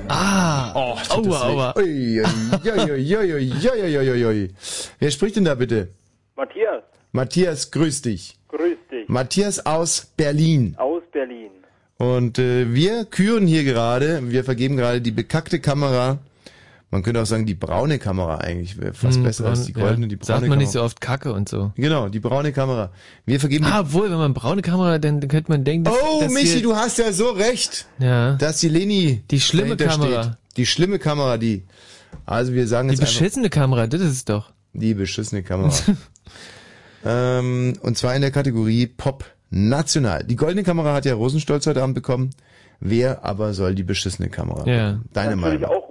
Ah, 0.08 0.72
oh, 0.74 0.96
aua, 1.08 1.42
aua. 1.42 1.74
Ui, 1.76 2.20
ui, 2.20 4.24
ui, 4.24 4.50
Wer 4.98 5.10
spricht 5.10 5.36
denn 5.36 5.44
da 5.44 5.54
bitte? 5.54 5.88
Matthias. 6.36 6.82
Matthias, 7.12 7.70
grüß 7.70 8.02
dich. 8.02 8.38
Grüß 8.48 8.76
dich. 8.90 9.08
Matthias 9.08 9.64
aus 9.66 10.06
Berlin. 10.16 10.74
Aus 10.78 11.02
Berlin. 11.12 11.50
Und 11.98 12.38
äh, 12.38 12.74
wir 12.74 13.06
küren 13.06 13.46
hier 13.46 13.64
gerade, 13.64 14.20
wir 14.30 14.44
vergeben 14.44 14.76
gerade 14.76 15.00
die 15.00 15.12
bekackte 15.12 15.60
Kamera 15.60 16.18
man 16.90 17.02
könnte 17.02 17.20
auch 17.20 17.26
sagen, 17.26 17.46
die 17.46 17.54
braune 17.54 17.98
Kamera 17.98 18.36
eigentlich 18.38 18.78
wäre 18.78 18.94
fast 18.94 19.16
Hm, 19.16 19.24
besser 19.24 19.46
als 19.46 19.64
die 19.66 19.72
braun- 19.72 19.82
goldene, 19.86 20.06
ja. 20.06 20.08
die 20.10 20.16
braune 20.16 20.26
Sagt 20.26 20.40
man 20.42 20.50
Kamera. 20.50 20.60
nicht 20.60 20.70
so 20.72 20.82
oft 20.82 21.00
Kacke 21.00 21.32
und 21.32 21.48
so. 21.48 21.72
Genau, 21.74 22.08
die 22.08 22.20
braune 22.20 22.52
Kamera. 22.52 22.92
Wir 23.24 23.40
vergeben 23.40 23.64
die 23.64 23.70
Ah, 23.72 23.92
wohl, 23.92 24.08
wenn 24.10 24.18
man 24.18 24.34
braune 24.34 24.62
Kamera, 24.62 24.98
dann, 24.98 25.20
dann 25.20 25.28
könnte 25.28 25.50
man 25.50 25.64
denken, 25.64 25.84
dass, 25.84 25.94
Oh, 25.94 26.20
dass 26.20 26.32
Michi, 26.32 26.46
hier- 26.46 26.62
du 26.62 26.76
hast 26.76 26.98
ja 26.98 27.12
so 27.12 27.30
recht. 27.30 27.86
Ja. 27.98 28.34
Dass 28.34 28.60
die 28.60 28.68
Leni 28.68 29.22
Die 29.30 29.40
schlimme 29.40 29.76
Kamera. 29.76 30.22
Steht. 30.22 30.36
Die 30.56 30.66
schlimme 30.66 30.98
Kamera, 31.00 31.38
die. 31.38 31.64
Also 32.24 32.52
wir 32.52 32.68
sagen 32.68 32.88
Die 32.88 32.94
jetzt 32.94 33.00
einfach- 33.02 33.12
beschissene 33.18 33.50
Kamera, 33.50 33.86
das 33.88 34.00
ist 34.00 34.12
es 34.12 34.24
doch. 34.24 34.52
Die 34.72 34.94
beschissene 34.94 35.42
Kamera. 35.42 35.72
ähm, 37.04 37.74
und 37.82 37.98
zwar 37.98 38.14
in 38.14 38.22
der 38.22 38.30
Kategorie 38.30 38.86
Pop 38.86 39.24
National. 39.50 40.24
Die 40.24 40.36
goldene 40.36 40.62
Kamera 40.62 40.94
hat 40.94 41.04
ja 41.04 41.14
Rosenstolz 41.14 41.66
heute 41.66 41.82
Abend 41.82 41.94
bekommen. 41.94 42.30
Wer 42.78 43.24
aber 43.24 43.54
soll 43.54 43.74
die 43.74 43.84
beschissene 43.84 44.28
Kamera? 44.28 44.66
Ja. 44.70 45.00
Deine 45.12 45.36
Natürlich 45.36 45.60
Meinung. 45.60 45.82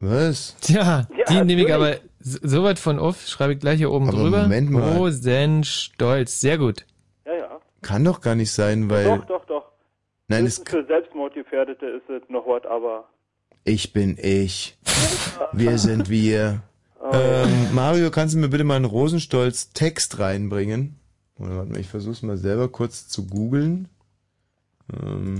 Was? 0.00 0.56
Tja, 0.60 1.08
Ja, 1.16 1.24
die 1.28 1.44
nehme 1.44 1.62
ich 1.62 1.72
aber 1.72 1.96
so 2.20 2.64
weit 2.64 2.78
von 2.78 2.98
auf, 2.98 3.26
schreibe 3.26 3.54
ich 3.54 3.60
gleich 3.60 3.78
hier 3.78 3.90
oben 3.90 4.08
Aber 4.08 4.18
drüber. 4.18 4.42
Moment 4.42 4.70
mal. 4.70 4.96
Rosenstolz, 4.96 6.40
sehr 6.40 6.58
gut. 6.58 6.84
Ja, 7.24 7.34
ja. 7.34 7.60
Kann 7.82 8.04
doch 8.04 8.20
gar 8.20 8.34
nicht 8.34 8.50
sein, 8.52 8.90
weil. 8.90 9.04
doch, 9.04 9.24
doch, 9.24 9.44
doch. 9.46 9.64
Nein, 10.28 10.44
es, 10.44 10.62
für 10.66 10.84
Selbstmordgefährdete 10.84 11.86
ist 11.86 12.10
es 12.10 12.28
noch 12.28 12.46
was, 12.46 12.64
aber 12.66 13.08
ich 13.64 13.92
bin 13.92 14.18
ich. 14.20 14.76
Wir 15.52 15.78
sind 15.78 16.08
wir. 16.10 16.62
Ähm, 17.12 17.72
Mario, 17.72 18.10
kannst 18.10 18.34
du 18.34 18.38
mir 18.38 18.48
bitte 18.48 18.64
mal 18.64 18.74
einen 18.74 18.84
Rosenstolz-Text 18.84 20.18
reinbringen? 20.18 20.98
Oder 21.38 21.58
warte 21.58 21.70
mal, 21.70 21.78
ich 21.78 21.86
versuch's 21.86 22.22
mal 22.22 22.36
selber 22.36 22.66
kurz 22.68 23.06
zu 23.06 23.28
googeln. 23.28 23.88
Ähm, 24.92 25.38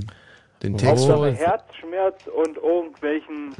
den 0.62 0.77
Text. 0.78 1.09
Hauptsache 1.09 1.33
Herzschmerz 1.33 2.27
und 2.28 2.57
irgendwelchen 2.59 3.57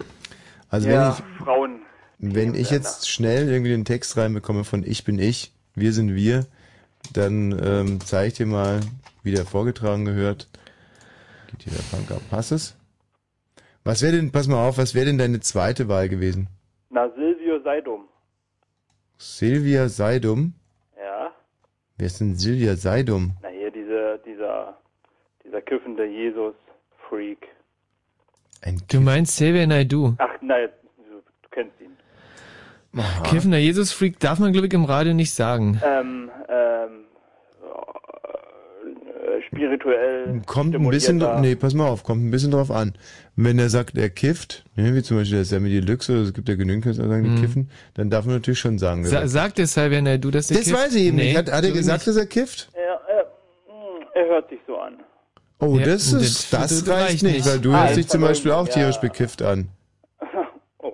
Also 0.69 0.89
ja, 0.89 0.95
wenn 0.95 1.13
ich 1.13 1.45
Frauen. 1.45 1.81
Wenn 2.19 2.55
ich 2.55 2.71
jetzt 2.71 3.11
schnell 3.11 3.49
irgendwie 3.49 3.71
den 3.71 3.85
Text 3.85 4.17
reinbekomme 4.17 4.65
von 4.65 4.83
Ich 4.85 5.05
bin 5.05 5.19
ich, 5.19 5.53
wir 5.75 5.93
sind 5.93 6.15
wir, 6.15 6.47
dann 7.13 7.53
ähm, 7.63 8.01
zeige 8.01 8.29
ich 8.29 8.35
dir 8.35 8.47
mal, 8.47 8.81
wie 9.23 9.33
der 9.33 9.45
vorgetragen 9.45 10.05
gehört. 10.05 10.49
Geht 11.51 11.65
hier 11.65 11.73
der 11.75 11.97
Punk 11.97 12.11
ab. 12.11 12.23
Passt 12.31 12.53
es? 12.53 12.77
Was 13.85 14.03
wäre 14.03 14.17
denn, 14.17 14.33
pass 14.33 14.49
mal 14.49 14.67
auf, 14.67 14.79
was 14.79 14.95
wäre 14.95 15.07
denn 15.07 15.19
deine 15.19 15.41
zweite 15.41 15.89
Wahl 15.89 16.09
gewesen? 16.09 16.49
Na, 16.91 17.09
Silvio 17.15 17.61
Seidum. 17.63 18.09
Silvia 19.19 19.89
Seidum? 19.89 20.55
Ja. 20.99 21.33
Wer 21.97 22.07
ist 22.07 22.21
denn 22.21 22.37
Silvia 22.37 22.77
Seidum? 22.77 23.37
Na 23.43 23.49
hier, 23.49 23.71
diese, 23.71 24.21
dieser, 24.27 24.79
dieser 25.45 25.63
kiffende 25.63 26.05
Jesus-Freak. 26.07 27.47
Du 28.89 29.01
meinst 29.01 29.37
Xavier 29.37 29.67
Naidoo? 29.67 30.15
Ach, 30.19 30.29
nein, 30.41 30.69
du, 30.97 31.15
du 31.43 31.49
kennst 31.51 31.75
ihn. 31.81 31.97
Kiffender 33.25 33.59
Jesus-Freak 33.59 34.19
darf 34.21 34.39
man, 34.39 34.53
glaube 34.53 34.67
ich, 34.67 34.73
im 34.75 34.85
Radio 34.85 35.13
nicht 35.15 35.33
sagen. 35.35 35.81
Ähm, 35.85 36.31
ähm, 36.49 37.05
äh, 37.63 39.43
spirituell. 39.49 40.43
Kommt 40.47 40.75
ein 40.75 40.89
bisschen, 40.89 41.19
stimulierter- 41.21 41.41
nee, 41.41 41.55
pass 41.57 41.75
mal 41.75 41.89
auf, 41.89 42.03
kommt 42.05 42.25
ein 42.25 42.31
bisschen 42.31 42.51
drauf 42.53 42.71
an. 42.71 42.95
Wenn 43.37 43.59
er 43.59 43.69
sagt, 43.69 43.97
er 43.99 44.09
kifft, 44.11 44.65
ne, 44.77 44.95
wie 44.95 45.03
zum 45.03 45.19
Beispiel 45.19 45.37
der 45.39 45.45
Sammy 45.45 45.69
Deluxe, 45.71 46.13
oder 46.13 46.23
es 46.23 46.33
gibt 46.33 46.49
ja 46.49 46.55
genügend 46.55 46.85
Künstler, 46.85 47.05
die 47.05 47.11
sagen, 47.11 47.25
die 47.25 47.31
Mhm. 47.31 47.41
kiffen, 47.41 47.71
dann 47.95 48.11
darf 48.11 48.25
man 48.25 48.37
natürlich 48.37 48.59
schon 48.61 48.79
sagen. 48.79 49.05
Sa 49.05 49.27
sagt. 49.29 49.59
der 49.59 49.67
Xavier 49.67 50.03
Naidoo, 50.03 50.31
dass 50.31 50.51
er 50.51 50.57
das 50.59 50.65
kifft? 50.67 50.77
weiß 50.77 50.95
ich 50.95 51.03
eben 51.05 51.17
Nee, 51.17 51.25
nicht. 51.29 51.37
Hat, 51.39 51.53
hat 51.53 51.65
er 51.65 51.71
gesagt, 51.73 51.99
nicht. 52.07 52.09
dass 52.09 52.17
er 52.17 52.27
kifft? 52.27 52.69
Er, 52.73 53.01
er, 53.09 53.25
mh, 53.69 54.07
er 54.15 54.27
hört 54.29 54.49
sich 54.49 54.59
so 54.67 54.77
an. 54.79 54.95
Oh, 55.59 55.79
Ja, 55.79 55.87
das 55.87 56.11
das- 56.11 56.23
ist, 56.23 56.53
das, 56.53 56.69
das 56.71 56.89
reicht 56.89 57.01
reicht 57.11 57.23
nicht, 57.23 57.37
nicht. 57.37 57.47
weil 57.47 57.59
du 57.61 57.73
Ah, 57.73 57.85
hörst 57.85 57.97
dich 57.97 58.05
ich 58.07 58.11
zum 58.11 58.21
Beispiel 58.21 58.53
auch 58.53 58.67
verleugnen, 58.69 58.75
tierisch 58.75 58.95
ja. 58.97 59.01
bekifft 59.01 59.43
an. 59.43 59.69
Oh. 60.79 60.93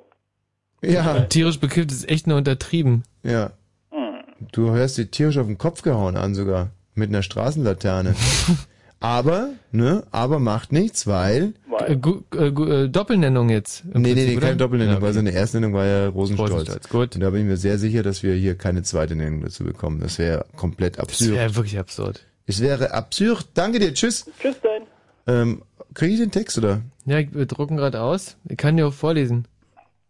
Ja, 0.83 1.21
Tierisch 1.23 1.59
bekifft 1.61 1.91
ist 1.93 2.09
echt 2.09 2.27
nur 2.27 2.37
untertrieben. 2.39 3.03
ja. 3.23 3.53
Hm. 3.91 4.49
Du 4.53 4.71
hörst 4.73 4.99
dich 4.99 5.11
tierisch 5.11 5.39
auf 5.39 5.47
den 5.47 5.59
Kopf 5.59 5.83
gehauen 5.83 6.17
an 6.17 6.35
sogar. 6.35 6.71
Mit 6.95 7.09
einer 7.11 7.23
Straßenlaterne. 7.23 8.15
aber, 9.01 9.51
ne, 9.73 10.05
aber 10.11 10.39
macht 10.39 10.73
nichts, 10.73 11.07
weil... 11.07 11.55
Äh, 11.87 11.95
äh, 11.95 12.47
äh, 12.49 12.89
Doppelnennung 12.89 13.49
jetzt. 13.49 13.83
im 13.93 14.03
Nee, 14.03 14.09
nee, 14.11 14.15
Prinzip, 14.15 14.29
nee, 14.29 14.37
oder? 14.37 14.47
keine 14.47 14.57
Doppelnennung, 14.59 14.93
Ja, 14.95 14.99
okay. 14.99 15.07
weil 15.07 15.13
seine 15.15 15.31
erste 15.33 15.59
Nennung 15.59 15.75
war 15.75 15.87
ja 15.87 16.09
Rosenstolz. 16.09 16.51
Rosenstolz, 16.53 16.89
gut. 16.89 17.15
Und 17.17 17.21
da 17.23 17.31
bin 17.31 17.41
ich 17.43 17.47
mir 17.47 17.57
sehr 17.57 17.79
sicher, 17.79 18.03
dass 18.03 18.23
wir 18.23 18.35
hier 18.35 18.57
keine 18.57 18.83
zweite 18.83 19.17
Nennung 19.17 19.41
dazu 19.43 19.65
bekommen. 19.65 20.01
Das 20.01 20.19
wäre 20.19 20.45
komplett 20.57 20.97
Das 20.99 21.05
absurd. 21.05 21.31
wäre 21.33 21.55
wirklich 21.57 21.79
absurd. 21.79 22.21
Es 22.57 22.61
wäre 22.63 22.93
absurd. 22.93 23.47
Danke 23.55 23.79
dir, 23.79 23.93
tschüss. 23.95 24.27
Tschüss, 24.41 24.57
dein. 24.63 24.83
Ähm, 25.27 25.63
kriege 25.95 26.15
ich 26.15 26.21
den 26.21 26.31
Text, 26.31 26.59
oder? 26.59 26.83
Ja, 27.07 27.19
wir 27.33 27.47
drucken 27.47 27.77
gerade 27.77 28.01
aus. 28.01 28.37
Ich 28.49 28.57
kann 28.57 28.77
dir 28.77 28.87
auch 28.87 28.93
vorlesen. 28.95 29.47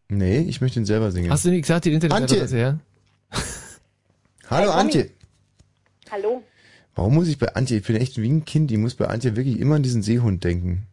Nee, 0.09 0.41
ich 0.41 0.61
möchte 0.61 0.79
ihn 0.81 0.85
selber 0.87 1.11
singen. 1.11 1.31
Hast 1.31 1.45
du 1.45 1.51
nicht 1.51 1.63
gesagt, 1.63 1.85
die 1.87 1.93
Internetadresse, 1.93 2.59
ja? 2.59 2.79
Hallo, 4.49 4.61
Hey, 4.61 4.67
Tommy. 4.67 4.81
Antje. 4.81 5.11
Hallo? 6.11 6.43
Warum 6.95 7.15
muss 7.15 7.29
ich 7.29 7.39
bei 7.39 7.55
Antje, 7.55 7.79
ich 7.79 7.87
bin 7.87 7.97
echt 7.97 8.21
wie 8.21 8.29
ein 8.29 8.45
Kind, 8.45 8.71
ich 8.71 8.77
muss 8.79 8.95
bei 8.95 9.07
Antje 9.07 9.35
wirklich 9.37 9.59
immer 9.59 9.77
an 9.77 9.83
diesen 9.83 10.03
Seehund 10.03 10.45
denken. 10.45 10.87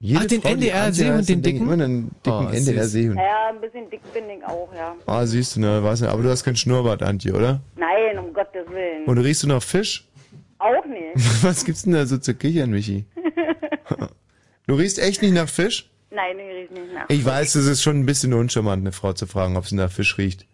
Jede 0.00 0.20
Ach, 0.20 0.26
den 0.26 0.42
NDR-Seehund, 0.44 1.28
den 1.28 1.40
dicken? 1.42 1.62
Immer 1.62 1.72
an 1.72 1.78
den 1.78 2.10
dicken 2.24 2.46
Oh. 2.46 2.50
NDR-Seehund. 2.50 3.14
Naja, 3.14 3.50
ein 3.50 3.60
bisschen 3.60 3.88
dick 3.88 4.00
bin 4.12 4.24
ich 4.28 4.44
auch, 4.44 4.68
ja. 4.74 4.94
Ah, 5.06 5.24
siehst 5.24 5.56
du, 5.56 5.60
ne, 5.60 5.82
weißt 5.82 6.02
du, 6.02 6.08
aber 6.10 6.22
du 6.22 6.28
hast 6.30 6.42
kein 6.44 6.56
Schnurrbart, 6.56 7.02
Antje, 7.02 7.32
oder? 7.32 7.60
Nein, 7.76 8.18
um 8.18 8.34
Gottes 8.34 8.68
Willen. 8.68 9.04
Und 9.06 9.18
riechst 9.18 9.44
du 9.44 9.46
noch 9.46 9.62
Fisch? 9.62 10.06
Auch 10.58 10.84
nicht. 10.86 11.14
Was 11.42 11.64
gibt's 11.64 11.82
denn 11.82 11.92
da 11.92 12.06
so 12.06 12.18
zu 12.18 12.34
kichern, 12.34 12.70
Michi? 12.70 13.04
Du 14.68 14.74
riechst 14.74 14.98
echt 14.98 15.22
nicht 15.22 15.32
nach 15.32 15.48
Fisch? 15.48 15.88
Nein, 16.10 16.40
ich 16.40 16.48
riech 16.48 16.70
nicht 16.70 16.92
nach. 16.92 17.04
Ich 17.08 17.24
weiß, 17.24 17.54
es 17.54 17.66
ist 17.66 17.84
schon 17.84 18.00
ein 18.00 18.06
bisschen 18.06 18.34
uncharmant, 18.34 18.80
eine 18.82 18.90
Frau 18.90 19.12
zu 19.12 19.28
fragen, 19.28 19.56
ob 19.56 19.64
sie 19.64 19.76
nach 19.76 19.92
Fisch 19.92 20.18
riecht. 20.18 20.44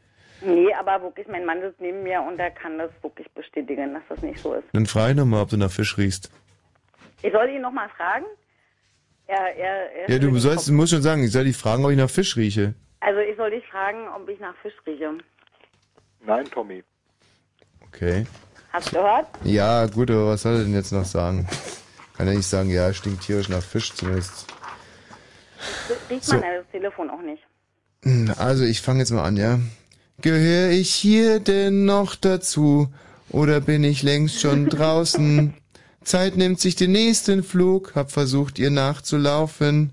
Nee, 0.44 0.68
aber 0.74 1.02
wirklich, 1.02 1.26
mein 1.28 1.46
Mann 1.46 1.62
sitzt 1.62 1.80
neben 1.80 2.02
mir 2.02 2.20
und 2.20 2.38
er 2.38 2.50
kann 2.50 2.76
das 2.76 2.90
wirklich 3.00 3.30
bestätigen, 3.30 3.94
dass 3.94 4.02
das 4.10 4.20
nicht 4.20 4.38
so 4.40 4.52
ist. 4.54 4.64
Dann 4.72 4.84
frage 4.84 5.12
ich 5.12 5.16
nochmal, 5.16 5.42
ob 5.42 5.48
du 5.48 5.56
nach 5.56 5.70
Fisch 5.70 5.96
riechst. 5.96 6.30
Ich 7.22 7.32
soll 7.32 7.48
ihn 7.48 7.62
nochmal 7.62 7.88
fragen? 7.96 8.26
Er, 9.28 9.56
er, 9.56 9.92
er 9.92 10.10
Ja, 10.10 10.18
du 10.18 10.36
sollst, 10.38 10.68
du 10.68 10.72
musst 10.72 10.92
schon 10.92 11.00
sagen, 11.02 11.22
ich 11.22 11.30
soll 11.32 11.44
dich 11.44 11.56
fragen, 11.56 11.84
ob 11.84 11.90
ich 11.92 11.96
nach 11.96 12.10
Fisch 12.10 12.36
rieche. 12.36 12.74
Also 13.00 13.20
ich 13.20 13.36
soll 13.36 13.50
dich 13.50 13.66
fragen, 13.68 14.08
ob 14.08 14.28
ich 14.28 14.38
nach 14.40 14.54
Fisch 14.56 14.74
rieche. 14.86 15.10
Nein, 16.26 16.44
Tommy. 16.50 16.82
Okay. 17.86 18.26
Hast 18.72 18.88
du 18.88 18.96
gehört? 18.96 19.26
Ja, 19.44 19.86
gut, 19.86 20.10
aber 20.10 20.28
was 20.28 20.42
soll 20.42 20.54
er 20.56 20.64
denn 20.64 20.74
jetzt 20.74 20.92
noch 20.92 21.04
sagen? 21.04 21.46
Kann 22.16 22.26
er 22.28 22.34
nicht 22.34 22.46
sagen, 22.46 22.70
ja, 22.70 22.92
stinkt 22.92 23.22
tierisch 23.22 23.48
nach 23.48 23.62
Fisch 23.62 23.92
zumindest. 23.94 24.46
Riecht 26.10 26.24
So. 26.24 26.34
man 26.34 26.42
das 26.42 26.70
Telefon 26.72 27.10
auch 27.10 27.20
nicht. 27.22 27.42
Also, 28.38 28.64
ich 28.64 28.80
fange 28.80 29.00
jetzt 29.00 29.10
mal 29.12 29.24
an, 29.24 29.36
ja. 29.36 29.58
Gehöre 30.20 30.70
ich 30.70 30.92
hier 30.94 31.40
denn 31.40 31.84
noch 31.84 32.14
dazu? 32.14 32.88
Oder 33.30 33.60
bin 33.60 33.84
ich 33.84 34.02
längst 34.02 34.40
schon 34.40 34.68
draußen? 34.68 35.54
Zeit 36.02 36.36
nimmt 36.36 36.60
sich 36.60 36.74
den 36.74 36.92
nächsten 36.92 37.44
Flug, 37.44 37.94
hab 37.94 38.10
versucht, 38.10 38.58
ihr 38.58 38.70
nachzulaufen. 38.70 39.92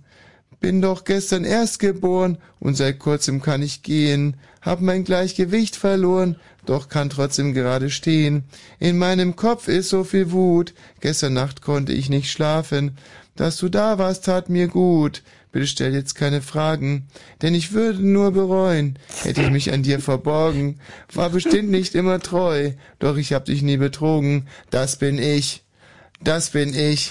Bin 0.59 0.81
doch 0.81 1.03
gestern 1.05 1.45
erst 1.45 1.79
geboren 1.79 2.37
und 2.59 2.75
seit 2.75 2.99
kurzem 2.99 3.41
kann 3.41 3.61
ich 3.61 3.83
gehen. 3.83 4.37
Hab 4.61 4.81
mein 4.81 5.03
Gleichgewicht 5.03 5.75
verloren, 5.75 6.35
doch 6.65 6.89
kann 6.89 7.09
trotzdem 7.09 7.53
gerade 7.53 7.89
stehen. 7.89 8.43
In 8.79 8.97
meinem 8.97 9.35
Kopf 9.35 9.67
ist 9.67 9.89
so 9.89 10.03
viel 10.03 10.31
Wut. 10.31 10.73
Gestern 10.99 11.33
Nacht 11.33 11.61
konnte 11.61 11.93
ich 11.93 12.09
nicht 12.09 12.31
schlafen. 12.31 12.97
Dass 13.35 13.57
du 13.57 13.69
da 13.69 13.97
warst, 13.97 14.25
tat 14.25 14.49
mir 14.49 14.67
gut. 14.67 15.23
Bitte 15.51 15.65
stell 15.65 15.95
jetzt 15.95 16.13
keine 16.13 16.41
Fragen, 16.41 17.07
denn 17.41 17.55
ich 17.55 17.71
würde 17.71 18.05
nur 18.05 18.31
bereuen, 18.31 18.99
hätte 19.23 19.41
ich 19.41 19.49
mich 19.49 19.73
an 19.73 19.81
dir 19.81 19.99
verborgen. 19.99 20.79
War 21.11 21.31
bestimmt 21.31 21.71
nicht 21.71 21.95
immer 21.95 22.19
treu, 22.19 22.73
doch 22.99 23.17
ich 23.17 23.33
hab 23.33 23.45
dich 23.45 23.63
nie 23.63 23.77
betrogen. 23.77 24.47
Das 24.69 24.97
bin 24.97 25.17
ich, 25.17 25.63
das 26.21 26.51
bin 26.51 26.75
ich, 26.75 27.09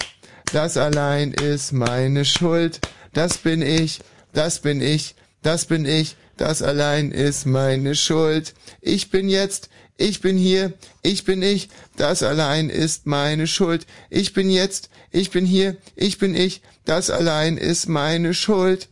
das 0.53 0.77
allein 0.77 1.33
ist 1.33 1.73
meine 1.73 2.23
Schuld. 2.23 2.79
Das 3.11 3.39
bin 3.39 3.61
ich, 3.61 3.99
das 4.31 4.61
bin 4.61 4.81
ich, 4.81 5.15
das 5.41 5.65
bin 5.65 5.85
ich, 5.85 6.15
das 6.39 6.61
allein 6.61 7.11
ist 7.11 7.45
meine 7.45 7.95
Schuld. 7.95 8.53
Ich 8.81 9.09
bin 9.09 9.27
jetzt, 9.27 9.69
ich 9.97 10.21
bin 10.21 10.37
hier, 10.37 10.73
ich 11.03 11.25
bin 11.25 11.41
ich, 11.41 11.67
das 11.97 12.23
allein 12.23 12.69
ist 12.69 13.05
meine 13.05 13.45
Schuld. 13.45 13.85
Ich 14.09 14.31
bin 14.33 14.49
jetzt, 14.49 14.89
ich 15.11 15.31
bin 15.31 15.45
hier, 15.45 15.75
ich 15.97 16.17
bin 16.17 16.33
ich, 16.35 16.61
das 16.85 17.09
allein 17.09 17.57
ist 17.57 17.89
meine 17.89 18.33
Schuld. 18.33 18.87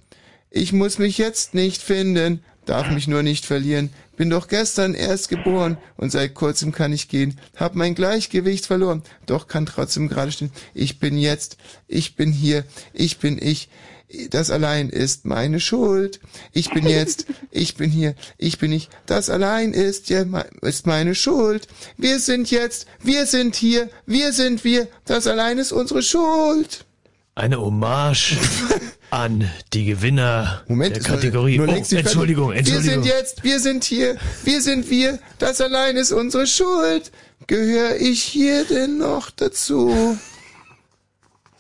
Ich 0.52 0.74
muss 0.74 1.00
mich 1.00 1.18
jetzt 1.18 1.54
nicht 1.54 1.82
finden, 1.82 2.44
darf 2.66 2.90
mich 2.92 3.08
nur 3.08 3.24
nicht 3.24 3.46
verlieren. 3.46 3.92
Bin 4.18 4.30
doch 4.30 4.50
gestern 4.50 4.94
erst 4.94 5.30
geboren 5.30 5.78
und 5.96 6.12
seit 6.12 6.34
kurzem 6.34 6.74
kann 6.74 6.92
ich 6.92 7.08
gehen. 7.08 7.40
Hab 7.56 7.76
mein 7.76 7.96
Gleichgewicht 7.96 8.66
verloren, 8.66 9.04
doch 9.26 9.48
kann 9.48 9.66
trotzdem 9.66 10.10
gerade 10.10 10.34
stehen. 10.34 10.52
Ich 10.74 11.00
bin 11.00 11.18
jetzt, 11.18 11.58
ich 11.88 12.18
bin 12.18 12.34
hier, 12.34 12.66
ich 12.92 13.20
bin 13.20 13.42
ich. 13.42 13.70
Das 14.30 14.52
allein 14.52 14.90
ist 14.90 15.26
meine 15.26 15.60
Schuld. 15.60 16.22
Ich 16.54 16.70
bin 16.70 16.88
jetzt, 16.88 17.26
ich 17.52 17.76
bin 17.76 17.90
hier, 17.90 18.16
ich 18.38 18.58
bin 18.58 18.72
ich. 18.72 18.90
Das 19.06 19.30
allein 19.30 19.74
ist 19.74 20.10
ja 20.10 20.24
ist 20.62 20.88
meine 20.88 21.14
Schuld. 21.14 21.68
Wir 21.98 22.20
sind 22.20 22.50
jetzt, 22.50 22.88
wir 23.04 23.26
sind 23.26 23.56
hier, 23.56 23.90
wir 24.06 24.32
sind 24.32 24.64
wir. 24.64 24.88
Das 25.06 25.28
allein 25.28 25.58
ist 25.58 25.74
unsere 25.74 26.02
Schuld. 26.02 26.86
Eine 27.36 27.60
Hommage 27.60 28.38
an 29.10 29.50
die 29.74 29.86
Gewinner 29.86 30.64
Moment, 30.68 30.96
der 30.96 31.04
Kategorie. 31.04 31.58
nur 31.58 31.68
Oh, 31.68 31.72
nicht 31.72 31.88
fertig. 31.88 32.06
Entschuldigung, 32.08 32.54
Entschuldigung. 32.54 32.86
Wir 32.86 32.94
sind 32.94 33.06
jetzt, 33.06 33.44
wir 33.44 33.60
sind 33.60 33.84
hier, 33.84 34.18
wir 34.44 34.62
sind 34.62 34.90
wir, 34.90 35.20
das 35.38 35.60
allein 35.60 35.98
ist 35.98 36.14
unsere 36.14 36.48
Schuld. 36.48 37.12
Gehöre 37.46 37.98
ich 37.98 38.24
hier 38.24 38.66
denn 38.66 38.98
noch 38.98 39.30
dazu? 39.32 40.18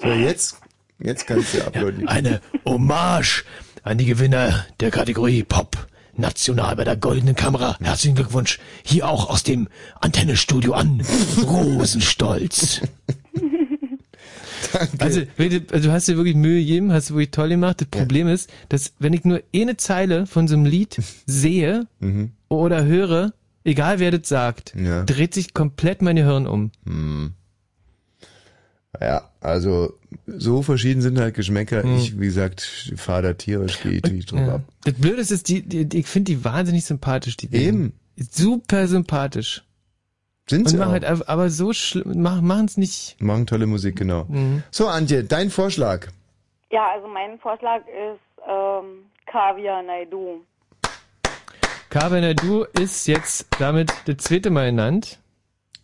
So, 0.01 0.07
jetzt, 0.07 0.57
jetzt 0.99 1.27
kannst 1.27 1.53
du 1.53 1.65
applaudieren. 1.65 2.07
Eine 2.07 2.41
Hommage 2.65 3.43
an 3.83 3.97
die 3.97 4.05
Gewinner 4.05 4.65
der 4.79 4.91
Kategorie 4.91 5.43
Pop. 5.43 5.87
National 6.19 6.75
bei 6.75 6.83
der 6.83 6.97
Goldenen 6.97 7.35
Kamera. 7.35 7.77
Herzlichen 7.79 8.15
Glückwunsch. 8.15 8.57
Hier 8.83 9.07
auch 9.07 9.29
aus 9.29 9.43
dem 9.43 9.67
Antennestudio 10.01 10.73
an. 10.73 11.01
Rosenstolz. 11.43 12.81
Also, 14.99 15.21
wenn 15.37 15.49
du, 15.51 15.61
also 15.73 15.87
du 15.87 15.93
hast 15.93 16.07
dir 16.07 16.17
wirklich 16.17 16.35
Mühe 16.35 16.59
gegeben, 16.59 16.91
hast 16.91 17.09
du 17.09 17.13
wirklich 17.13 17.31
toll 17.31 17.49
gemacht. 17.49 17.79
Das 17.79 17.87
Problem 17.87 18.27
ist, 18.27 18.49
dass 18.69 18.91
wenn 18.99 19.13
ich 19.13 19.23
nur 19.23 19.41
eine 19.55 19.77
Zeile 19.77 20.25
von 20.25 20.47
so 20.47 20.55
einem 20.55 20.65
Lied 20.65 20.97
sehe 21.25 21.87
Mhm. 21.99 22.31
oder 22.49 22.83
höre, 22.83 23.33
egal 23.63 23.99
wer 23.99 24.11
das 24.11 24.27
sagt, 24.27 24.73
Ja. 24.75 25.03
dreht 25.03 25.33
sich 25.33 25.53
komplett 25.53 26.01
meine 26.01 26.23
Hirn 26.25 26.47
um. 26.47 26.71
Hm. 26.85 27.33
Ja, 28.99 29.29
also 29.41 29.93
so 30.25 30.61
verschieden 30.63 31.01
sind 31.01 31.19
halt 31.19 31.35
Geschmäcker. 31.35 31.83
Hm. 31.83 31.97
Ich, 31.97 32.19
wie 32.19 32.25
gesagt, 32.25 32.61
fahre 32.95 33.21
da 33.21 33.33
tierisch, 33.33 33.81
gehe 33.81 33.93
ich 33.93 34.25
drauf 34.25 34.39
Ja. 34.39 34.55
ab. 34.55 34.61
Das 34.85 34.93
Blöde 34.95 35.21
ist, 35.21 35.31
dass 35.31 35.43
die, 35.43 35.61
die, 35.61 35.97
ich 35.99 36.07
finde 36.07 36.31
die 36.31 36.43
wahnsinnig 36.43 36.85
sympathisch, 36.85 37.37
die 37.37 37.53
Eben. 37.53 37.93
Super 38.17 38.87
sympathisch. 38.87 39.63
Sind 40.49 40.61
Und 40.61 40.69
sie 40.69 40.77
machen 40.77 40.89
auch. 40.89 40.93
halt 40.93 41.27
aber 41.27 41.49
so 41.49 41.73
schlimm, 41.73 42.21
mach, 42.21 42.41
machen 42.41 42.65
es 42.65 42.77
nicht. 42.77 43.21
Machen 43.21 43.45
tolle 43.45 43.67
Musik, 43.67 43.97
genau. 43.97 44.25
Mhm. 44.29 44.63
So, 44.71 44.87
Antje, 44.87 45.23
dein 45.23 45.49
Vorschlag. 45.51 46.07
Ja, 46.71 46.87
also 46.95 47.07
mein 47.07 47.37
Vorschlag 47.39 47.81
ist 47.81 48.21
ähm, 48.49 49.03
Kaviar 49.25 49.83
Naidu. 49.83 50.41
Carver 51.89 52.33
du 52.33 52.63
ist 52.79 53.07
jetzt 53.07 53.47
damit 53.59 53.91
das 54.05 54.17
zweite 54.17 54.49
Mal 54.49 54.69
genannt. 54.71 55.19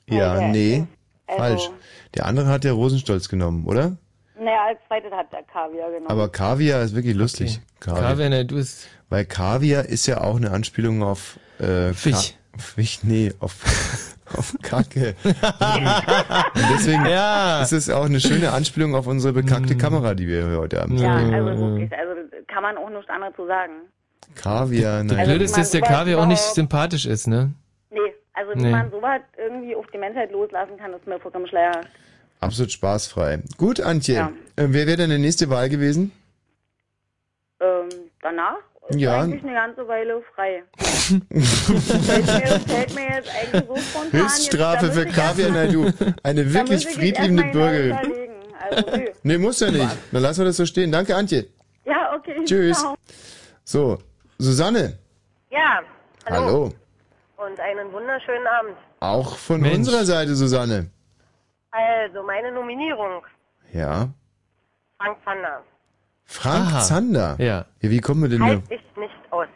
Ja, 0.08 0.36
Okay. 0.36 0.52
nee, 0.52 0.84
Also- 1.28 1.38
falsch. 1.38 1.70
Der 2.16 2.26
andere 2.26 2.48
hat 2.48 2.64
ja 2.66 2.72
Rosenstolz 2.74 3.28
genommen, 3.30 3.66
oder? 3.66 3.98
Naja, 4.38 4.66
als 4.68 4.80
zweites 4.88 5.12
hat 5.12 5.32
der 5.32 5.44
Kaviar 5.44 5.90
genommen. 5.90 6.08
Aber 6.10 6.30
Kaviar 6.30 6.82
ist 6.82 6.96
wirklich 6.96 7.16
lustig. 7.16 7.62
Kaviar 7.80 8.44
du 8.44 8.58
ist. 8.58 8.88
Weil 9.10 9.26
Kaviar 9.26 9.86
ist 9.86 10.08
ja 10.08 10.22
auch 10.22 10.38
eine 10.38 10.52
Anspielung 10.52 11.04
auf 11.04 11.38
äh, 11.60 11.94
Fisch. 11.94 12.34
Ka 12.34 12.60
Fisch, 12.60 13.00
nee, 13.04 13.32
auf, 13.40 13.56
auf 14.38 14.54
Kacke. 14.62 15.16
Und 15.24 16.66
deswegen 16.76 17.06
Ja. 17.06 17.62
ist 17.64 17.74
es 17.74 17.90
auch 17.90 18.06
eine 18.06 18.20
schöne 18.20 18.52
Anspielung 18.52 18.96
auf 18.96 19.08
unsere 19.08 19.34
bekackte 19.34 19.76
Kamera, 19.76 20.14
die 20.14 20.28
wir 20.28 20.58
heute 20.58 20.82
haben. 20.82 20.98
ja, 20.98 21.16
also 21.16 21.60
wirklich, 21.62 21.92
also 21.98 22.14
kann 22.48 22.62
man 22.64 22.78
auch 22.78 22.90
nichts 22.90 23.10
anderes 23.10 23.36
zu 23.36 23.48
sagen. 23.48 23.74
Kaviar, 24.36 25.04
Das 25.04 25.18
Also, 25.18 25.30
Blöde 25.32 25.46
ist, 25.46 25.52
man 25.52 25.62
dass 25.62 25.72
der 25.72 25.82
Kaviar 25.82 26.20
auch 26.22 26.28
nicht 26.28 26.40
sympathisch 26.42 27.06
ist, 27.06 27.28
ne? 27.28 27.54
Nee, 27.90 28.00
also 28.34 28.52
wie 28.54 28.62
Nee. 28.64 28.72
man 28.72 28.90
sowas 28.92 29.22
irgendwie 29.38 29.76
auf 29.76 29.86
die 29.94 29.98
Menschheit 29.98 30.32
loslassen 30.32 30.78
kann, 30.78 30.94
ist 30.94 31.06
mir 31.08 31.20
vollkommen 31.20 31.48
schleierhaft. 31.48 31.88
Absolut 32.44 32.72
spaßfrei. 32.72 33.40
Gut, 33.58 33.80
Antje. 33.80 34.16
Ja. 34.16 34.32
Äh, 34.56 34.68
wer 34.70 34.86
wäre 34.88 34.98
deine 34.98 35.18
nächste 35.20 35.50
Wahl 35.50 35.70
gewesen? 35.70 36.12
Ähm, 37.62 37.90
danach 38.22 38.58
Ja. 38.92 39.22
eigentlich 39.22 39.44
eine 39.44 39.54
ganze 39.54 39.88
Weile 39.88 40.22
frei. 40.36 40.64
fällt, 40.78 42.26
mir, 42.26 42.60
fällt 42.60 42.96
mir 42.96 43.08
jetzt 43.16 43.30
eigentlich 43.30 43.64
so 43.68 43.76
spontan. 43.78 44.22
Höchststrafe 44.22 44.86
jetzt, 44.88 44.96
für 44.98 45.06
Kaviar 45.06 45.50
Naidu. 45.52 45.92
Eine 46.24 46.54
wirklich 46.54 46.88
friedliebende 46.88 47.44
Bürgerin. 47.46 47.98
Also, 48.60 48.92
nö. 48.98 49.06
Nee, 49.24 49.38
muss 49.38 49.60
ja 49.62 49.72
nicht. 49.72 49.98
Dann 50.12 50.22
lassen 50.22 50.40
wir 50.42 50.46
das 50.46 50.58
so 50.58 50.66
stehen. 50.66 50.92
Danke, 50.92 51.16
Antje. 51.16 51.48
Ja, 51.86 52.14
okay. 52.16 52.44
Tschüss. 52.46 52.80
Ciao. 52.80 52.96
So, 53.64 53.98
Susanne. 54.38 54.98
Ja, 55.50 55.82
hallo. 56.26 56.46
Hallo. 56.46 56.74
Und 57.38 57.60
einen 57.60 57.92
wunderschönen 57.92 58.48
Abend. 58.48 58.76
Auch 59.00 59.38
von 59.38 59.62
Mensch. 59.62 59.76
unserer 59.78 60.06
Seite, 60.06 60.36
Susanne. 60.36 60.90
Also, 61.76 62.22
meine 62.24 62.52
Nominierung, 62.52 63.24
Ja. 63.74 64.10
Frank 64.98 65.18
Zander. 65.26 65.64
Frank 66.26 66.68
Aha. 66.68 66.80
Zander. 66.82 67.36
Ja. 67.40 67.66
ja. 67.82 67.90
Wie 67.90 68.00
kommen 68.00 68.22
wir 68.22 68.30
denn 68.30 68.44
Halt 68.44 68.62
da? 68.70 68.76
ich 68.76 68.82
nicht 68.96 69.14
aus. 69.32 69.48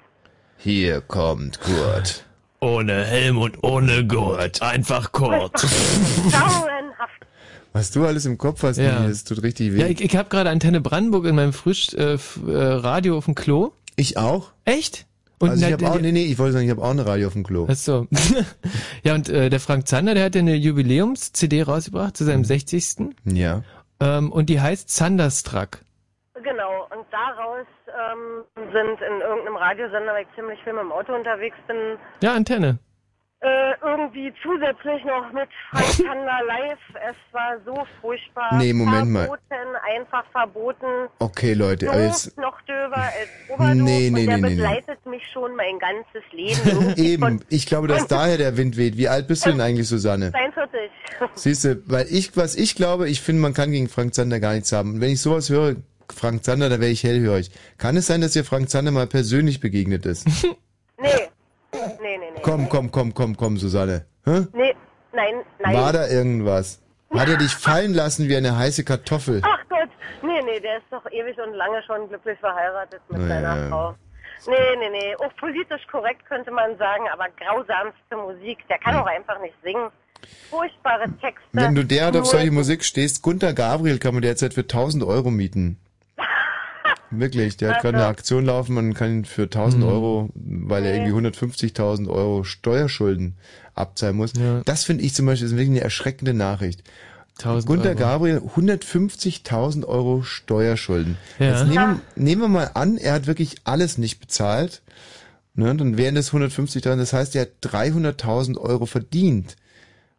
Hier 0.57 1.01
kommt 1.01 1.59
Kurt. 1.61 2.25
Ohne 2.59 3.05
Helm 3.05 3.37
und 3.37 3.63
ohne 3.63 4.05
Gurt. 4.07 4.61
Einfach 4.63 5.11
Kurt. 5.11 5.53
Grauenhaft. 5.53 7.27
Was 7.73 7.91
du 7.91 8.05
alles 8.05 8.25
im 8.25 8.37
Kopf 8.39 8.63
hast, 8.63 8.77
Ja. 8.77 9.07
Das 9.07 9.23
tut 9.23 9.43
richtig 9.43 9.73
weh. 9.73 9.79
Ja, 9.81 9.87
ich, 9.87 10.01
ich 10.01 10.17
habe 10.17 10.29
gerade 10.29 10.49
Antenne 10.49 10.81
Brandenburg 10.81 11.25
in 11.25 11.35
meinem 11.35 11.53
Frisch 11.53 11.93
äh, 11.93 12.13
äh, 12.15 12.17
Radio 12.47 13.17
auf 13.17 13.25
dem 13.25 13.35
Klo. 13.35 13.73
Ich 13.95 14.17
auch. 14.17 14.51
Echt? 14.65 15.05
Also 15.39 15.65
ich 15.65 15.71
habe 15.73 15.87
auch, 15.89 15.99
nee, 15.99 16.11
nee, 16.11 16.25
ich 16.25 16.37
wollte 16.39 16.53
sagen, 16.53 16.65
ich 16.65 16.71
habe 16.71 16.81
auch 16.81 16.89
eine 16.91 17.05
Radio 17.05 17.27
auf 17.27 17.33
dem 17.33 17.43
Klo. 17.43 17.67
Ach 17.69 17.75
so. 17.75 18.07
ja, 19.03 19.13
und 19.15 19.29
äh, 19.29 19.49
der 19.49 19.59
Frank 19.59 19.87
Zander, 19.87 20.13
der 20.15 20.25
hat 20.25 20.35
ja 20.35 20.41
eine 20.41 20.55
Jubiläums-CD 20.55 21.63
rausgebracht 21.63 22.17
zu 22.17 22.23
Mhm. 22.23 22.27
seinem 22.27 22.43
60. 22.45 23.15
Ja. 23.25 23.63
Ähm, 23.99 24.31
und 24.31 24.49
die 24.49 24.59
heißt 24.61 24.89
Zanderstruck. 24.89 25.79
Genau, 26.43 26.83
und 26.95 27.05
daraus 27.11 27.65
ähm, 27.87 28.43
sind 28.55 29.01
in 29.01 29.21
irgendeinem 29.21 29.55
Radiosender, 29.57 30.13
weil 30.13 30.23
ich 30.23 30.35
ziemlich 30.35 30.59
viel 30.63 30.73
mit 30.73 30.83
dem 30.83 30.91
Auto 30.91 31.13
unterwegs 31.13 31.57
bin, 31.67 31.77
Ja, 32.21 32.33
Antenne. 32.33 32.77
Äh, 33.39 33.73
irgendwie 33.83 34.33
zusätzlich 34.41 35.03
noch 35.05 35.31
mit 35.31 35.47
Frank 35.69 35.85
Zander 35.93 36.39
live. 36.47 36.79
Es 37.07 37.15
war 37.33 37.57
so 37.65 37.85
furchtbar. 38.01 38.57
Nee, 38.57 38.73
Moment 38.73 39.11
mal. 39.11 39.25
verboten, 39.25 39.75
einfach 39.95 40.25
verboten. 40.31 40.85
Okay, 41.19 41.53
Leute, 41.53 41.85
So 41.85 41.91
aber 41.91 42.01
jetzt, 42.01 42.37
noch 42.37 42.59
döber 42.61 42.97
als 42.97 43.29
Oberdoof 43.49 43.75
Nee, 43.75 44.09
nee, 44.09 44.21
und 44.21 44.27
der 44.27 44.37
nee, 44.37 44.41
nee, 44.41 44.41
nee. 44.41 44.55
begleitet 44.55 45.05
mich 45.05 45.23
schon 45.31 45.55
mein 45.55 45.77
ganzes 45.77 46.23
Leben. 46.31 46.95
Eben, 46.97 47.41
ich 47.49 47.67
glaube, 47.67 47.87
dass 47.87 48.07
daher 48.07 48.37
der 48.37 48.57
Wind 48.57 48.75
weht. 48.75 48.97
Wie 48.97 49.07
alt 49.07 49.27
bist 49.27 49.45
du 49.45 49.51
denn 49.51 49.61
eigentlich, 49.67 49.87
Susanne? 49.87 50.31
42. 50.31 50.91
Siehst 51.35 51.63
du, 51.63 51.81
weil 51.85 52.07
ich, 52.09 52.35
was 52.35 52.55
ich 52.55 52.75
glaube, 52.75 53.07
ich 53.07 53.21
finde, 53.21 53.41
man 53.43 53.53
kann 53.53 53.71
gegen 53.71 53.87
Frank 53.87 54.15
Zander 54.15 54.39
gar 54.39 54.53
nichts 54.53 54.71
haben. 54.71 54.95
Und 54.95 55.01
wenn 55.01 55.11
ich 55.11 55.21
sowas 55.21 55.49
höre, 55.49 55.75
Frank 56.13 56.43
Zander, 56.43 56.69
da 56.69 56.79
wäre 56.79 56.91
ich 56.91 57.03
hellhörig. 57.03 57.51
Kann 57.77 57.97
es 57.97 58.07
sein, 58.07 58.21
dass 58.21 58.31
dir 58.31 58.43
Frank 58.45 58.69
Zander 58.69 58.91
mal 58.91 59.07
persönlich 59.07 59.59
begegnet 59.59 60.05
ist? 60.07 60.25
Nee, 60.99 61.29
nee, 62.01 62.17
nee. 62.17 62.26
Komm, 62.41 62.69
komm, 62.69 62.91
komm, 62.91 63.13
komm, 63.13 63.35
komm, 63.37 63.57
Susanne. 63.57 64.05
Hä? 64.25 64.45
Nee, 64.53 64.75
nein, 65.13 65.35
nein. 65.59 65.75
War 65.75 65.93
da 65.93 66.07
irgendwas? 66.07 66.81
Hat 67.13 67.29
er 67.29 67.37
dich 67.37 67.55
fallen 67.67 67.93
lassen 67.93 68.27
wie 68.27 68.35
eine 68.35 68.57
heiße 68.57 68.83
Kartoffel? 68.83 69.41
Ach 69.43 69.59
Gott, 69.69 69.89
nee, 70.21 70.41
nee, 70.43 70.59
der 70.59 70.77
ist 70.77 70.85
doch 70.91 71.05
ewig 71.11 71.37
und 71.39 71.53
lange 71.53 71.81
schon 71.83 72.07
glücklich 72.09 72.37
verheiratet 72.39 73.01
mit 73.09 73.21
Ja, 73.21 73.27
seiner. 73.27 73.69
Frau. 73.69 73.95
Nee, 74.47 74.55
nee, 74.79 74.89
nee, 74.91 75.15
auch 75.15 75.35
politisch 75.37 75.81
korrekt 75.91 76.25
könnte 76.27 76.51
man 76.51 76.77
sagen, 76.77 77.05
aber 77.11 77.25
grausamste 77.39 78.15
Musik. 78.15 78.59
Der 78.69 78.77
kann 78.77 78.95
auch 78.95 79.07
einfach 79.07 79.39
nicht 79.41 79.55
singen. 79.63 79.89
Furchtbare 80.49 81.05
Texte. 81.21 81.47
Wenn 81.53 81.75
du 81.75 81.83
derart 81.83 82.15
auf 82.17 82.25
solche 82.25 82.51
Musik 82.51 82.83
stehst, 82.83 83.21
Gunter 83.23 83.53
Gabriel 83.53 83.97
kann 83.99 84.13
man 84.13 84.21
derzeit 84.23 84.53
für 84.53 84.61
1000 84.61 85.03
Euro 85.03 85.31
mieten. 85.31 85.79
Wirklich, 87.09 87.57
der 87.57 87.75
hat 87.75 87.81
gerade 87.81 87.97
eine 87.97 88.07
Aktion 88.07 88.45
laufen, 88.45 88.73
man 88.75 88.93
kann 88.93 89.19
ihn 89.19 89.25
für 89.25 89.43
1000 89.43 89.83
Euro, 89.83 90.29
weil 90.35 90.83
er 90.83 90.95
irgendwie 90.95 91.29
150.000 91.29 92.09
Euro 92.09 92.43
Steuerschulden 92.43 93.37
abzahlen 93.75 94.17
muss. 94.17 94.33
Das 94.65 94.83
finde 94.83 95.03
ich 95.03 95.13
zum 95.13 95.25
Beispiel 95.25 95.47
ist 95.47 95.53
wirklich 95.53 95.69
eine 95.69 95.81
erschreckende 95.81 96.33
Nachricht. 96.33 96.83
Gunter 97.41 97.89
Euro. 97.89 97.95
Gabriel, 97.95 98.41
150.000 98.55 99.85
Euro 99.85 100.23
Steuerschulden. 100.23 101.17
Ja. 101.39 101.51
Jetzt 101.51 101.67
nehmen, 101.67 102.01
nehmen 102.15 102.41
wir 102.41 102.47
mal 102.47 102.71
an, 102.73 102.97
er 102.97 103.13
hat 103.13 103.27
wirklich 103.27 103.57
alles 103.63 103.97
nicht 103.97 104.19
bezahlt. 104.19 104.81
Ne, 105.53 105.75
dann 105.75 105.97
wären 105.97 106.15
das 106.15 106.31
150.000, 106.31 106.97
das 106.97 107.13
heißt, 107.13 107.35
er 107.35 107.43
hat 107.43 107.49
300.000 107.63 108.57
Euro 108.57 108.85
verdient. 108.85 109.55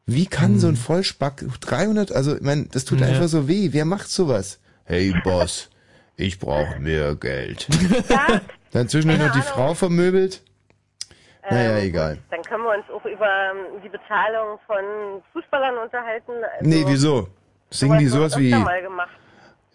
Wie 0.05 0.27
kann 0.27 0.59
so 0.59 0.69
ein 0.69 0.77
Vollspack 0.77 1.45
300, 1.61 2.13
also 2.13 2.35
ich 2.37 2.43
meine, 2.43 2.67
das 2.73 2.85
tut 2.85 3.01
Hm. 3.01 3.07
Ja. 3.07 3.13
einfach 3.13 3.29
so 3.29 3.47
weh. 3.47 3.69
Wer 3.73 3.85
macht 3.85 4.11
sowas? 4.11 4.59
Hey 4.85 5.15
Boss, 5.23 5.69
ich 6.19 6.39
brauche 6.39 6.79
mehr 6.81 7.15
Geld. 7.15 7.67
Dann 8.73 8.89
zwischendurch 8.89 9.21
noch 9.21 9.33
die 9.33 9.41
Frau 9.41 9.73
vermöbelt. 9.75 10.43
Naja, 11.49 11.79
egal. 11.79 12.19
Dann 12.31 12.43
können 12.43 12.65
wir 12.65 12.77
uns 12.77 12.85
auch 12.91 13.05
über 13.07 13.27
ähm, 13.27 13.81
die 13.83 13.89
Bezahlung 13.89 14.59
von 14.67 15.23
Fußballern 15.33 15.79
unterhalten. 15.79 16.33
Also, 16.33 16.69
Nee, 16.69 16.85
wieso? 16.87 17.29
Singen 17.71 17.99
die 17.99 18.07
sowas 18.09 18.37
wie 18.37 18.53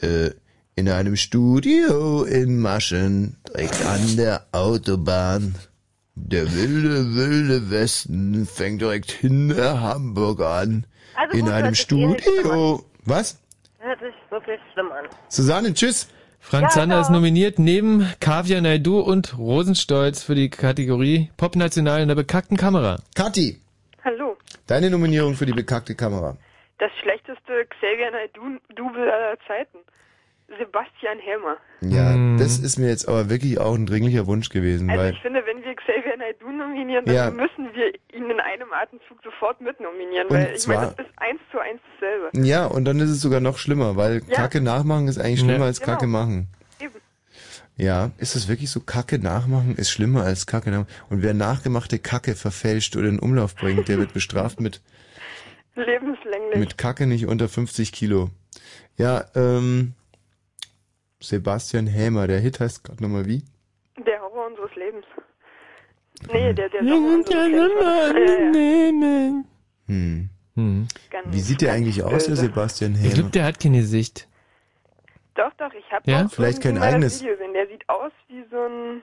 äh, 0.01 0.31
in 0.75 0.89
einem 0.89 1.15
Studio 1.15 2.23
in 2.23 2.59
Maschen, 2.59 3.37
direkt 3.47 3.83
an 3.85 4.17
der 4.17 4.45
Autobahn. 4.51 5.55
Der 6.15 6.53
wilde, 6.53 7.15
wilde 7.15 7.71
Westen 7.71 8.45
fängt 8.45 8.81
direkt 8.81 9.11
hinter 9.11 9.81
Hamburg 9.81 10.41
an. 10.41 10.85
Also 11.15 11.37
in 11.37 11.45
gut, 11.45 11.53
einem 11.53 11.73
eh 11.73 11.75
Studio. 11.75 12.85
Was? 13.05 13.39
Hört 13.79 13.99
sich 13.99 14.13
wirklich 14.29 14.59
schlimm 14.73 14.91
an. 14.91 15.05
Susanne, 15.29 15.73
tschüss. 15.73 16.07
Frank 16.53 16.65
Ja, 16.65 16.69
Zander 16.69 16.99
ist 16.99 17.07
ciao. 17.07 17.15
nominiert 17.15 17.57
neben 17.57 18.07
Kaviar 18.19 18.61
Naidu 18.61 18.99
und 18.99 19.35
Rosenstolz 19.39 20.21
für 20.21 20.35
die 20.35 20.51
Kategorie 20.51 21.31
Pop 21.35 21.55
National 21.55 21.99
in 22.03 22.09
der 22.09 22.13
bekackten 22.13 22.57
Kamera. 22.57 22.99
Kathi, 23.15 23.59
Hallo. 24.05 24.37
deine 24.67 24.91
Nominierung 24.91 25.33
für 25.33 25.47
die 25.47 25.53
bekackte 25.53 25.95
Kamera. 25.95 26.37
Das 26.77 26.91
schlechteste 27.01 27.65
Xavier 27.65 28.11
Naidoo-Double 28.11 29.11
aller 29.11 29.35
Zeiten. 29.47 29.79
Sebastian 30.59 31.19
Helmer. 31.19 31.57
Ja, 31.81 32.15
das 32.37 32.59
ist 32.59 32.77
mir 32.79 32.87
jetzt 32.89 33.07
aber 33.07 33.29
wirklich 33.29 33.59
auch 33.59 33.73
ein 33.75 33.85
dringlicher 33.85 34.25
Wunsch 34.27 34.49
gewesen, 34.49 34.89
Also 34.89 35.01
weil 35.03 35.13
ich 35.13 35.21
finde, 35.21 35.43
wenn 35.45 35.63
wir 35.63 35.75
Xavier 35.75 36.17
Naidoo 36.17 36.51
nominieren, 36.51 37.05
dann 37.05 37.15
Ja. 37.15 37.29
müssen 37.31 37.73
wir 37.73 37.87
ihn 38.15 38.29
in 38.29 38.39
einem 38.39 38.71
Atemzug 38.71 39.17
sofort 39.23 39.59
mitnominieren, 39.61 40.27
Und 40.27 40.35
weil 40.37 40.53
ich 40.55 40.67
meine, 40.67 40.79
zwar- 40.81 40.91
das 40.95 41.05
ist 41.07 41.13
eins 41.17 41.39
zu 41.51 41.59
eins 41.59 41.81
dasselbe. 41.99 42.45
ja, 42.47 42.65
und 42.65 42.85
dann 42.85 42.99
ist 42.99 43.09
es 43.09 43.21
sogar 43.21 43.39
noch 43.41 43.57
schlimmer, 43.57 43.95
weil 43.97 44.21
Ja. 44.27 44.35
Kacke 44.35 44.61
nachmachen 44.61 45.07
ist 45.07 45.17
eigentlich 45.19 45.39
schlimmer 45.41 45.59
Ja. 45.59 45.65
als 45.65 45.81
Kacke 45.81 46.05
Genau. 46.05 46.19
machen. 46.19 46.47
Eben. 46.79 46.93
Ja, 47.75 48.11
ist 48.17 48.35
es 48.35 48.47
wirklich 48.47 48.69
so, 48.71 48.79
Kacke 48.79 49.19
nachmachen 49.19 49.75
ist 49.75 49.89
schlimmer 49.91 50.23
als 50.23 50.45
Kacke 50.45 50.69
nachmachen? 50.71 50.91
Und 51.09 51.21
wer 51.23 51.33
nachgemachte 51.33 51.99
Kacke 51.99 52.35
verfälscht 52.35 52.95
oder 52.95 53.09
in 53.09 53.19
Umlauf 53.19 53.55
bringt, 53.55 53.87
der 53.89 53.97
wird 53.97 54.13
bestraft 54.13 54.59
mit, 54.61 54.81
Lebenslänglich. 55.75 56.57
mit 56.59 56.77
Kacke 56.77 57.07
nicht 57.07 57.25
unter 57.25 57.49
50 57.49 57.91
Kilo. 57.91 58.29
Ja, 58.97 59.25
ähm, 59.35 59.93
Sebastian 61.23 61.87
Hämer, 61.87 62.27
der 62.27 62.39
Hit 62.39 62.59
heißt 62.59 62.83
gerade 62.83 63.01
nochmal 63.01 63.25
wie? 63.25 63.43
Der 64.05 64.21
Horror 64.21 64.47
unseres 64.47 64.75
Lebens. 64.75 65.05
Nee, 66.31 66.53
der, 66.53 66.69
der 66.69 66.81
Horror 66.81 67.13
unseres 67.15 67.47
Lebens. 67.47 67.73
Ja, 67.81 69.07
ja. 69.07 69.43
Hm. 69.87 70.29
Hm. 70.55 70.87
Wie 71.25 71.39
sieht 71.39 71.61
der 71.61 71.73
eigentlich 71.73 72.03
aus, 72.03 72.25
der. 72.25 72.35
Sebastian 72.35 72.93
Ich 72.93 73.01
Hämer? 73.01 73.13
glaube, 73.15 73.29
der 73.31 73.45
hat 73.45 73.59
keine 73.59 73.83
Sicht. 73.83 74.27
Doch, 75.35 75.51
doch, 75.57 75.73
ich 75.73 75.91
habe 75.91 76.09
Ja? 76.09 76.25
auch 76.25 76.31
Vielleicht 76.31 76.61
kein 76.61 76.77
eigenes. 76.77 77.21
Video 77.21 77.33
gesehen. 77.35 77.53
Der 77.53 77.67
sieht 77.67 77.87
aus 77.89 78.11
wie 78.27 78.43
so 78.51 78.57
ein, 78.65 79.01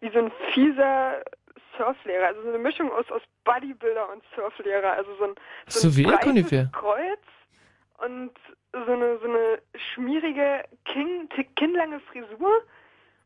wie 0.00 0.10
so 0.12 0.18
ein 0.20 0.30
fieser 0.54 1.22
Surflehrer. 1.76 2.28
Also 2.28 2.42
so 2.42 2.48
eine 2.50 2.58
Mischung 2.58 2.90
aus, 2.92 3.10
aus 3.10 3.22
Bodybuilder 3.44 4.12
und 4.12 4.22
Surflehrer. 4.36 4.92
Also 4.92 5.10
so 5.18 5.24
ein, 5.24 5.34
so 5.66 5.80
So 5.80 5.88
ein 5.88 5.96
wie 5.96 6.02
ich 6.02 6.08
breites. 6.08 6.72
Kreuz 6.72 7.24
und 8.06 8.30
so 8.86 8.92
eine, 8.92 9.18
so 9.22 9.28
eine 9.28 9.58
schmierige, 9.94 10.64
kin 10.84 11.28
kinnlange 11.56 12.00
Frisur. 12.10 12.50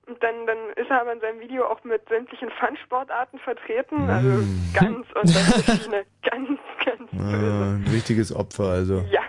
Und 0.06 0.20
dann, 0.22 0.46
dann 0.46 0.58
ist 0.76 0.90
er 0.90 1.02
aber 1.02 1.12
in 1.12 1.20
seinem 1.20 1.40
Video 1.40 1.66
auch 1.66 1.82
mit 1.84 2.02
sämtlichen 2.08 2.48
Fun-Sportarten 2.58 3.38
vertreten. 3.38 4.08
Also 4.10 4.28
Mm. 4.28 4.72
ganz 4.74 5.06
unterschiedliche 5.14 5.82
Schiene. 5.84 6.04
Ganz, 6.22 6.48
ganz 6.84 7.10
Ah, 7.18 7.74
ein 7.76 7.86
richtiges 7.92 8.34
Opfer, 8.34 8.64
also. 8.64 9.04
Ja. 9.10 9.20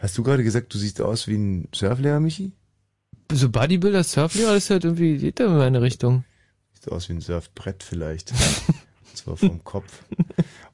Hast 0.00 0.16
du 0.18 0.22
gerade 0.22 0.42
gesagt, 0.42 0.72
du 0.74 0.78
siehst 0.78 1.00
aus 1.00 1.28
wie 1.28 1.36
ein 1.36 1.68
Surflehrer, 1.74 2.20
Michi? 2.20 2.52
So 3.30 3.48
Bodybuilder, 3.50 4.02
Surflehrer, 4.02 4.54
das 4.54 4.64
ist 4.64 4.70
halt 4.70 4.84
irgendwie, 4.84 5.16
geht 5.18 5.38
da 5.40 5.44
in 5.46 5.56
meine 5.56 5.80
Richtung. 5.82 6.24
Sieht 6.72 6.90
aus 6.92 7.08
wie 7.08 7.14
ein 7.14 7.20
Surfbrett 7.20 7.82
vielleicht. 7.82 8.32
Und 8.32 9.16
zwar 9.16 9.36
vom 9.36 9.62
Kopf. 9.64 10.02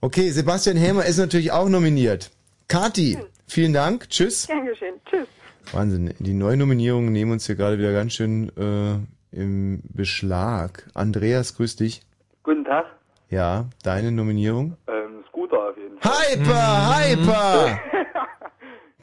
Okay, 0.01 0.31
Sebastian 0.31 0.77
Hämer 0.77 1.05
ist 1.05 1.19
natürlich 1.19 1.53
auch 1.53 1.69
nominiert. 1.69 2.31
Kati, 2.69 3.19
vielen 3.49 3.73
Dank. 3.73 4.09
Tschüss. 4.11 4.47
Gern 4.47 4.67
geschehen. 4.67 4.95
Tschüss. 5.09 5.27
Wahnsinn. 5.73 6.15
Die 6.19 6.33
Neunominierungen 6.35 7.13
nehmen 7.13 7.33
uns 7.33 7.47
hier 7.47 7.57
gerade 7.57 7.79
wieder 7.79 7.93
ganz 7.93 8.15
schön 8.15 8.51
äh, 8.57 9.37
im 9.37 9.83
Beschlag. 9.93 10.87
Andreas, 10.95 11.57
grüß 11.57 11.77
dich. 11.77 12.03
Guten 12.43 12.65
Tag. 12.65 12.87
Ja, 13.31 13.67
deine 13.83 14.11
Nominierung? 14.11 14.77
Ähm, 14.87 15.25
Scooter 15.29 15.69
auf 15.71 15.77
jeden 15.77 15.99
Fall. 16.01 16.13
Hyper, 16.13 16.99
Hyper! 16.99 17.81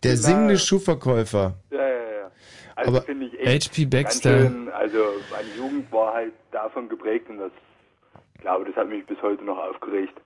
Der 0.04 0.12
Genau. 0.14 0.24
singende 0.28 0.58
Schuhverkäufer. 0.58 1.54
Ja, 1.72 1.78
ja, 1.78 1.88
ja. 1.88 2.32
Also 2.76 2.90
Aber 2.92 3.02
finde 3.04 3.28
ich 3.28 3.40
echt 3.40 3.72
HP 3.72 3.86
ganz 3.86 4.04
Baxter. 4.06 4.40
schön, 4.40 4.70
also 4.70 4.98
meine 5.32 5.48
Jugend 5.58 5.92
war 5.92 6.14
halt 6.14 6.34
davon 6.52 6.90
geprägt 6.90 7.30
und 7.30 7.38
das, 7.38 7.52
ich 8.36 8.42
glaube, 8.42 8.66
das 8.66 8.76
hat 8.76 8.90
mich 8.90 9.06
bis 9.06 9.20
heute 9.22 9.44
noch 9.44 9.58
aufgeregt. 9.58 10.20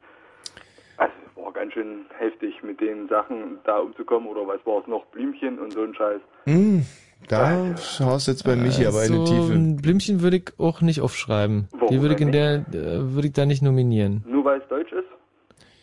Also 1.39 1.45
war 1.45 1.53
ganz 1.53 1.73
schön 1.73 2.05
heftig 2.17 2.53
mit 2.63 2.79
den 2.81 3.07
Sachen 3.07 3.59
da 3.65 3.79
umzukommen 3.79 4.27
oder 4.29 4.41
was 4.47 4.59
war 4.65 4.81
es 4.81 4.87
noch, 4.87 5.05
Blümchen 5.07 5.59
und 5.59 5.73
so 5.73 5.83
ein 5.83 5.93
Scheiß. 5.93 6.21
Hm, 6.45 6.85
da 7.27 7.77
schaust 7.77 8.27
du 8.27 8.31
jetzt 8.31 8.43
bei 8.43 8.55
Michi 8.55 8.85
aber 8.85 9.05
in 9.05 9.11
die 9.11 9.17
so 9.17 9.25
Tiefe. 9.25 9.53
ein 9.53 9.77
Blümchen 9.77 10.21
würde 10.21 10.37
ich 10.37 10.53
auch 10.57 10.81
nicht 10.81 11.01
aufschreiben. 11.01 11.67
Warum 11.71 11.87
Die 11.87 12.01
würde 12.01 12.15
ich 12.15 12.21
in 12.21 12.31
der, 12.31 12.65
äh, 12.73 13.13
würde 13.13 13.27
ich 13.27 13.33
da 13.33 13.45
nicht 13.45 13.61
nominieren. 13.61 14.23
Nur 14.27 14.45
weil 14.45 14.61
es 14.61 14.67
deutsch 14.67 14.91
ist? 14.91 15.07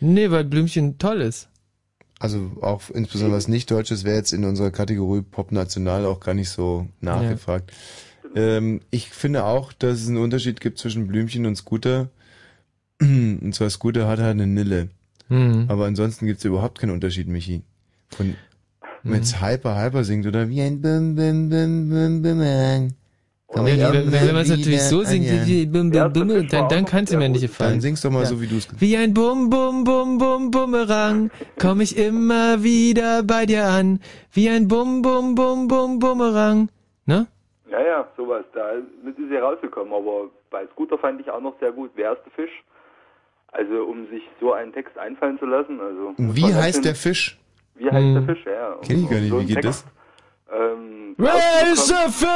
Nee, 0.00 0.30
weil 0.30 0.44
Blümchen 0.44 0.98
toll 0.98 1.20
ist. 1.20 1.48
Also 2.18 2.50
auch 2.62 2.82
insbesondere 2.90 3.36
was 3.36 3.48
nicht 3.48 3.70
Deutsches 3.70 4.04
wäre 4.04 4.16
jetzt 4.16 4.32
in 4.32 4.44
unserer 4.44 4.70
Kategorie 4.70 5.20
Pop 5.22 5.52
National 5.52 6.06
auch 6.06 6.20
gar 6.20 6.34
nicht 6.34 6.48
so 6.48 6.86
nachgefragt. 7.00 7.72
Ähm, 8.34 8.80
ich 8.90 9.10
finde 9.10 9.44
auch, 9.44 9.72
dass 9.74 10.00
es 10.00 10.08
einen 10.08 10.16
Unterschied 10.18 10.60
gibt 10.60 10.78
zwischen 10.78 11.06
Blümchen 11.08 11.44
und 11.46 11.56
Scooter. 11.56 12.08
Und 13.00 13.54
zwar 13.54 13.68
Scooter 13.68 14.08
hat 14.08 14.18
halt 14.20 14.30
eine 14.32 14.46
Nille. 14.46 14.88
Mhm. 15.28 15.66
Aber 15.68 15.86
ansonsten 15.86 16.26
gibt 16.26 16.38
es 16.38 16.44
überhaupt 16.44 16.78
keinen 16.78 16.92
Unterschied, 16.92 17.28
Michi. 17.28 17.62
Von 18.16 18.34
wenn 19.02 19.12
Mhm. 19.12 19.18
jetzt 19.18 19.40
Hyper 19.40 19.80
Hyper 19.80 20.04
singt 20.04 20.26
oder 20.26 20.48
wie 20.48 20.60
ein 20.62 20.80
Bum 20.80 21.14
Bum 21.14 21.48
Bum 21.48 21.88
Bum 21.90 22.22
Bumerang. 22.22 22.94
Wenn, 23.54 23.80
wenn, 23.80 24.12
wenn 24.12 24.26
man 24.34 24.42
es 24.42 24.50
natürlich 24.50 24.82
so 24.82 25.02
singt, 25.02 25.24
wie, 25.24 25.46
wie 25.46 25.66
bum, 25.66 25.90
bum, 25.90 26.12
bum, 26.12 26.46
dann, 26.48 26.68
dann 26.68 26.84
kann 26.84 27.04
es 27.04 27.12
mir 27.12 27.28
nicht 27.28 27.40
gefallen. 27.42 27.74
Dann 27.74 27.80
singst 27.80 28.04
doch 28.04 28.10
mal 28.10 28.26
so, 28.26 28.40
wie 28.40 28.48
du 28.48 28.56
es 28.56 28.68
Wie 28.80 28.96
ein 28.96 29.14
Bum, 29.14 29.48
Bum, 29.48 29.84
Bum, 29.84 30.18
Bum, 30.18 30.50
Bumerang, 30.50 31.30
komm 31.58 31.80
ich 31.80 31.96
immer 31.96 32.62
wieder 32.62 33.22
bei 33.22 33.46
dir 33.46 33.64
an. 33.66 34.00
Wie 34.32 34.48
ein 34.50 34.68
Bum, 34.68 35.00
Bum, 35.00 35.34
Bum, 35.36 35.68
Bum, 35.68 35.98
Bumerang. 36.00 36.68
Ne? 37.06 37.28
Ja, 37.70 37.80
ja, 37.80 38.08
sowas. 38.16 38.44
Da 38.52 38.70
ist 38.72 39.16
sie 39.16 39.36
rausgekommen. 39.36 39.92
Aber 39.92 40.28
bei 40.50 40.66
Scooter 40.72 40.98
fand 40.98 41.20
ich 41.20 41.30
auch 41.30 41.40
noch 41.40 41.58
sehr 41.60 41.72
gut. 41.72 41.92
Wer 41.94 42.12
ist 42.12 42.22
der 42.26 42.32
Fisch? 42.32 42.62
Also, 43.56 43.84
um 43.84 44.06
sich 44.10 44.22
so 44.40 44.52
einen 44.52 44.72
Text 44.72 44.98
einfallen 44.98 45.38
zu 45.38 45.46
lassen. 45.46 45.80
Also, 45.80 46.12
Wie 46.18 46.52
heißt 46.54 46.84
der 46.84 46.94
Fisch? 46.94 47.38
Wie 47.76 47.86
heißt 47.86 47.94
Hm. 48.04 48.14
der 48.26 48.34
Fisch, 48.34 48.44
ja. 48.44 48.72
Um 48.74 48.80
Kenn 48.82 49.02
ich 49.04 49.10
gar 49.10 49.18
nicht, 49.20 49.30
so 49.30 49.40
wie 49.40 49.46
geht 49.46 49.62
Text, 49.62 49.84
das? 50.48 50.56
Ähm, 50.60 51.16
Raise 51.18 51.86
the 51.86 52.26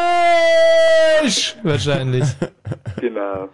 Fish! 1.22 1.56
Wahrscheinlich. 1.62 2.24
Genau. 3.00 3.48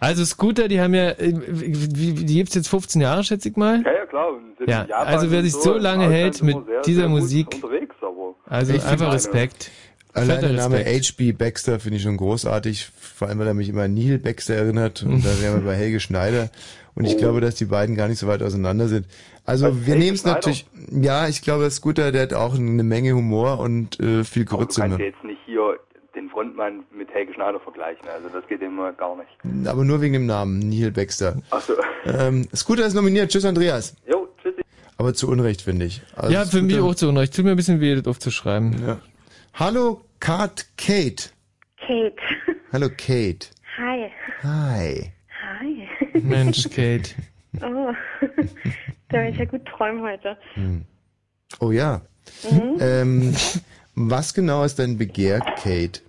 Also 0.00 0.24
Scooter, 0.24 0.66
die 0.66 0.80
haben 0.80 0.94
ja, 0.94 1.10
äh, 1.10 1.32
die 1.32 2.34
gibt's 2.34 2.54
jetzt 2.56 2.68
15 2.68 3.00
Jahre, 3.00 3.22
schätze 3.22 3.48
ich 3.48 3.56
mal. 3.56 3.82
Ja, 3.84 3.92
ja, 3.92 4.06
klar. 4.06 4.30
Ja, 4.66 4.84
also 4.98 5.30
wer 5.30 5.42
sich 5.42 5.52
so 5.52 5.76
im 5.76 5.82
lange 5.82 6.08
hält 6.10 6.42
mit 6.42 6.56
immer 6.56 6.64
sehr, 6.66 6.80
dieser 6.82 7.00
sehr 7.02 7.08
Musik, 7.08 7.54
Unterwegs, 7.54 7.94
aber 8.00 8.34
also 8.46 8.74
Ich 8.74 8.84
einfach 8.84 9.12
Respekt. 9.12 9.70
Allein 10.14 10.40
der 10.40 10.52
Name. 10.52 10.84
H.B. 10.84 11.32
Baxter 11.32 11.80
finde 11.80 11.96
ich 11.96 12.02
schon 12.02 12.16
großartig, 12.18 12.90
vor 13.00 13.28
allem 13.28 13.38
weil 13.38 13.46
er 13.46 13.54
mich 13.54 13.68
immer 13.68 13.82
an 13.82 13.94
Neil 13.94 14.18
Baxter 14.18 14.54
erinnert 14.54 15.02
und 15.04 15.24
da 15.24 15.40
wären 15.40 15.60
wir 15.60 15.70
bei 15.70 15.74
Helge 15.76 16.00
Schneider 16.00 16.50
und 16.94 17.04
ich 17.06 17.14
Oh. 17.14 17.18
glaube, 17.18 17.40
dass 17.40 17.54
die 17.54 17.64
beiden 17.64 17.94
gar 17.96 18.08
nicht 18.08 18.18
so 18.18 18.26
weit 18.26 18.42
auseinander 18.42 18.88
sind. 18.88 19.06
Also 19.44 19.66
Was, 19.66 19.74
wir 19.74 19.84
Helge 19.94 19.98
nehmen 20.04 20.14
es 20.16 20.24
natürlich, 20.24 20.66
ja, 20.90 21.26
ich 21.28 21.42
glaube, 21.42 21.68
Scooter, 21.70 22.12
der 22.12 22.22
hat 22.22 22.34
auch 22.34 22.54
eine 22.54 22.82
Menge 22.82 23.12
Humor 23.14 23.58
und 23.60 23.98
äh, 24.00 24.24
viel 24.24 24.44
du 24.44 24.56
Grütze. 24.56 24.80
kannst 24.82 24.98
ja 24.98 25.04
Ne? 25.04 25.10
jetzt 25.10 25.24
nicht 25.24 25.40
hier 25.46 25.78
den 26.14 26.28
Frontmann 26.28 26.84
mit 26.96 27.08
Helge 27.14 27.32
Schneider 27.34 27.58
vergleichen. 27.60 28.06
Also 28.14 28.28
das 28.28 28.46
geht 28.46 28.60
immer 28.62 28.92
gar 28.92 29.16
nicht. 29.16 29.66
Aber 29.68 29.84
nur 29.84 30.00
wegen 30.02 30.12
dem 30.12 30.26
Namen, 30.26 30.58
Neil 30.58 30.90
Baxter. 30.92 31.36
Ach 31.50 31.60
so. 31.62 31.72
Ähm, 32.04 32.46
Scooter 32.54 32.84
ist 32.86 32.94
nominiert, 32.94 33.30
tschüss 33.30 33.44
Andreas. 33.46 33.96
Jo, 34.06 34.28
tschüssi. 34.42 34.60
Aber 34.98 35.14
zu 35.14 35.28
Unrecht, 35.30 35.62
finde 35.62 35.86
ich. 35.86 36.02
Also 36.14 36.32
ja, 36.32 36.44
für 36.44 36.60
mich 36.62 36.74
Scooter- 36.76 36.88
auch 36.90 36.94
zu 36.94 37.08
Unrecht. 37.08 37.34
Tut 37.34 37.44
mir 37.46 37.52
ein 37.52 37.56
bisschen 37.56 37.80
weh, 37.80 37.94
das 37.96 38.06
aufzuschreiben. 38.06 38.76
Ja. 38.86 38.98
Hallo, 39.54 40.02
Kat 40.20 40.66
Kate. 40.76 41.30
Kate. 41.78 42.14
Hallo, 42.72 42.88
Kate. 42.90 43.46
Hi. 43.78 44.10
Hi. 44.42 45.12
Mensch, 46.14 46.68
Kate. 46.70 47.10
Oh, 47.60 47.92
da 49.10 49.18
werde 49.18 49.28
ich 49.28 49.36
ja 49.36 49.44
gut 49.44 49.66
träumen 49.66 50.00
heute. 50.00 50.38
Hm. 50.54 50.86
Oh 51.60 51.70
ja. 51.70 52.00
Mhm. 52.50 52.78
Ähm, 52.80 53.36
was 53.94 54.32
genau 54.32 54.64
ist 54.64 54.78
dein 54.78 54.96
Begehr, 54.96 55.40
Kate? 55.40 56.00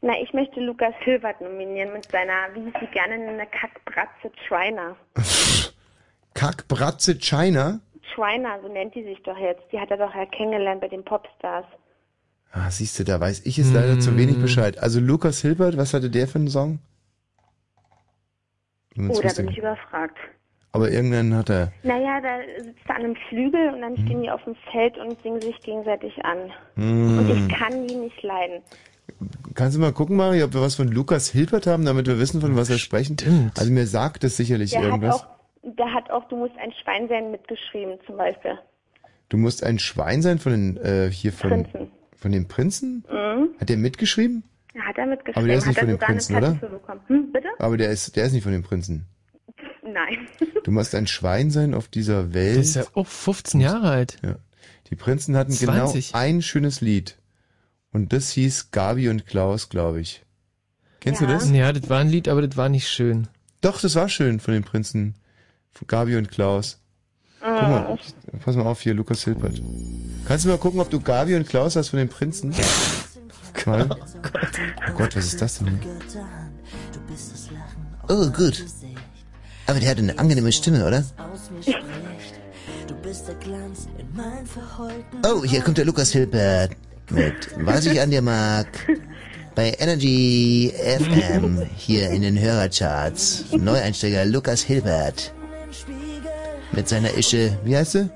Na, 0.00 0.14
ich 0.22 0.32
möchte 0.32 0.60
Lukas 0.60 0.94
Hilbert 1.00 1.42
nominieren 1.42 1.92
mit 1.92 2.10
seiner, 2.10 2.54
wie 2.54 2.68
ich 2.68 2.74
sie 2.80 2.86
gerne 2.86 3.18
nenne, 3.18 3.46
Kackbratze 3.46 4.32
Schreiner. 4.46 4.96
Kackbratze 6.32 7.18
China? 7.18 7.80
Schreiner, 8.14 8.58
so 8.62 8.68
nennt 8.68 8.94
die 8.94 9.04
sich 9.04 9.22
doch 9.24 9.36
jetzt. 9.36 9.64
Die 9.72 9.78
hat 9.78 9.90
er 9.90 9.98
doch 9.98 10.14
ja 10.14 10.24
kennengelernt 10.24 10.80
bei 10.80 10.88
den 10.88 11.04
Popstars. 11.04 11.66
Ah, 12.52 12.70
siehst 12.70 12.98
du, 12.98 13.04
da 13.04 13.20
weiß 13.20 13.44
ich 13.44 13.58
jetzt 13.58 13.74
leider 13.74 14.00
zu 14.00 14.16
wenig 14.16 14.40
Bescheid. 14.40 14.78
Also 14.78 15.00
Lukas 15.00 15.42
Hilbert, 15.42 15.76
was 15.76 15.92
hatte 15.92 16.08
der 16.08 16.26
für 16.26 16.38
einen 16.38 16.48
Song? 16.48 16.78
Oh, 18.98 19.20
da 19.22 19.32
bin 19.34 19.48
ich 19.48 19.58
überfragt. 19.58 20.16
Aber 20.72 20.90
irgendeinen 20.90 21.34
hat 21.34 21.48
er. 21.50 21.72
Naja, 21.82 22.20
da 22.20 22.62
sitzt 22.62 22.78
er 22.88 22.96
an 22.96 23.04
einem 23.04 23.16
Flügel 23.28 23.72
und 23.74 23.80
dann 23.80 23.96
Hm. 23.96 24.04
stehen 24.06 24.22
die 24.22 24.30
auf 24.30 24.42
dem 24.44 24.54
Feld 24.70 24.98
und 24.98 25.20
singen 25.22 25.40
sich 25.40 25.58
gegenseitig 25.60 26.12
an. 26.24 26.50
Hm. 26.74 27.18
Und 27.18 27.30
ich 27.30 27.48
kann 27.56 27.86
die 27.86 27.94
nicht 27.96 28.22
leiden. 28.22 28.62
Kannst 29.54 29.76
du 29.76 29.80
mal 29.80 29.92
gucken, 29.92 30.16
Mario, 30.16 30.44
ob 30.44 30.54
wir 30.54 30.60
was 30.60 30.74
von 30.76 30.88
Lukas 30.88 31.30
Hilbert 31.30 31.66
haben, 31.66 31.84
damit 31.84 32.06
wir 32.06 32.18
wissen, 32.18 32.40
von 32.40 32.54
was 32.56 32.68
wir 32.68 32.78
sprechen? 32.78 33.16
Also 33.56 33.72
mir 33.72 33.86
sagt 33.86 34.22
es 34.24 34.36
sicherlich 34.36 34.70
Der 34.70 34.80
hat 34.80 34.86
irgendwas. 34.88 35.22
auch, 35.22 35.26
der 35.62 35.92
hat 35.94 36.10
auch, 36.10 36.28
du 36.28 36.36
musst 36.36 36.56
ein 36.58 36.72
Schwein 36.82 37.08
sein 37.08 37.30
mitgeschrieben, 37.30 37.98
zum 38.06 38.16
Beispiel. 38.18 38.58
Du 39.30 39.36
musst 39.38 39.64
ein 39.64 39.78
Schwein 39.78 40.22
sein 40.22 40.38
von 40.38 40.52
den, 40.52 40.76
äh, 40.76 41.10
hier 41.10 41.32
von, 41.32 41.50
Prinzen. 41.64 41.90
von 42.16 42.30
den 42.32 42.46
Prinzen? 42.46 43.04
Mhm. 43.10 43.48
Hat 43.60 43.68
der 43.70 43.76
mitgeschrieben? 43.78 44.44
Ja, 44.78 44.84
Hat 44.84 44.96
er 44.98 45.06
mitgeschrieben. 45.06 45.36
Aber 45.38 45.46
der 45.48 45.56
ist 45.58 45.66
nicht 45.66 45.76
hat 45.76 45.80
von 45.80 45.88
den 45.88 45.94
sogar 45.96 46.08
Prinzen, 46.08 46.36
oder? 46.36 46.60
Hm, 47.08 47.32
bitte? 47.32 47.48
Aber 47.58 47.76
der 47.76 47.90
ist, 47.90 48.16
der 48.16 48.24
ist 48.26 48.32
nicht 48.32 48.42
von 48.44 48.52
den 48.52 48.62
Prinzen. 48.62 49.06
Nein. 49.82 50.28
Du 50.64 50.72
musst 50.72 50.94
ein 50.94 51.06
Schwein 51.06 51.50
sein 51.50 51.72
auf 51.72 51.88
dieser 51.88 52.34
Welt. 52.34 52.54
Der 52.56 52.62
ist 52.62 52.76
ja 52.76 52.84
auch 52.92 53.06
15 53.06 53.60
Jahre 53.60 53.88
alt. 53.88 54.18
Ja. 54.22 54.36
Die 54.90 54.96
Prinzen 54.96 55.34
hatten 55.36 55.52
20. 55.52 56.12
genau 56.12 56.18
ein 56.18 56.42
schönes 56.42 56.80
Lied. 56.82 57.16
Und 57.90 58.12
das 58.12 58.30
hieß 58.32 58.70
Gabi 58.70 59.08
und 59.08 59.24
Klaus, 59.26 59.70
glaube 59.70 60.00
ich. 60.00 60.24
Kennst 61.00 61.22
du 61.22 61.26
das? 61.26 61.50
Ja, 61.50 61.72
das 61.72 61.88
war 61.88 62.00
ein 62.00 62.08
Lied, 62.10 62.28
aber 62.28 62.42
das 62.46 62.56
war 62.58 62.68
nicht 62.68 62.88
schön. 62.88 63.28
Doch, 63.62 63.80
das 63.80 63.94
war 63.94 64.08
schön 64.10 64.40
von 64.40 64.52
den 64.52 64.62
Prinzen. 64.62 65.14
Von 65.70 65.86
Gabi 65.88 66.16
und 66.16 66.30
Klaus. 66.30 66.82
Guck 67.40 67.48
Ah. 67.48 67.68
mal, 67.68 67.98
pass 68.44 68.56
mal 68.56 68.66
auf 68.66 68.80
hier, 68.82 68.92
Lukas 68.94 69.24
Hilpert. 69.24 69.62
Kannst 70.26 70.44
du 70.44 70.50
mal 70.50 70.58
gucken, 70.58 70.80
ob 70.80 70.90
du 70.90 71.00
Gabi 71.00 71.34
und 71.36 71.48
Klaus 71.48 71.76
hast 71.76 71.88
von 71.88 71.98
den 71.98 72.08
Prinzen? 72.10 72.52
Mal. 73.68 73.86
Oh 73.90 74.92
Gott, 74.96 75.14
was 75.14 75.26
ist 75.26 75.42
das 75.42 75.58
denn 75.58 75.78
hier? 75.82 76.24
Oh, 78.08 78.30
gut. 78.30 78.64
Aber 79.66 79.78
der 79.78 79.90
hat 79.90 79.98
eine 79.98 80.18
angenehme 80.18 80.50
Stimme, 80.52 80.86
oder? 80.86 81.04
Oh, 85.22 85.44
hier 85.44 85.60
kommt 85.60 85.76
der 85.76 85.84
Lukas 85.84 86.12
Hilbert 86.12 86.70
mit 87.10 87.34
Was 87.58 87.84
ich 87.84 88.00
an 88.00 88.10
dir 88.10 88.22
mag. 88.22 88.66
Bei 89.54 89.76
Energy 89.78 90.72
FM 90.74 91.66
hier 91.76 92.08
in 92.10 92.22
den 92.22 92.40
Hörercharts. 92.40 93.52
Neueinsteiger 93.52 94.24
Lukas 94.24 94.62
Hilbert. 94.62 95.34
Mit 96.72 96.88
seiner 96.88 97.12
Ische, 97.14 97.58
wie 97.64 97.76
heißt 97.76 97.92
sie? 97.92 98.08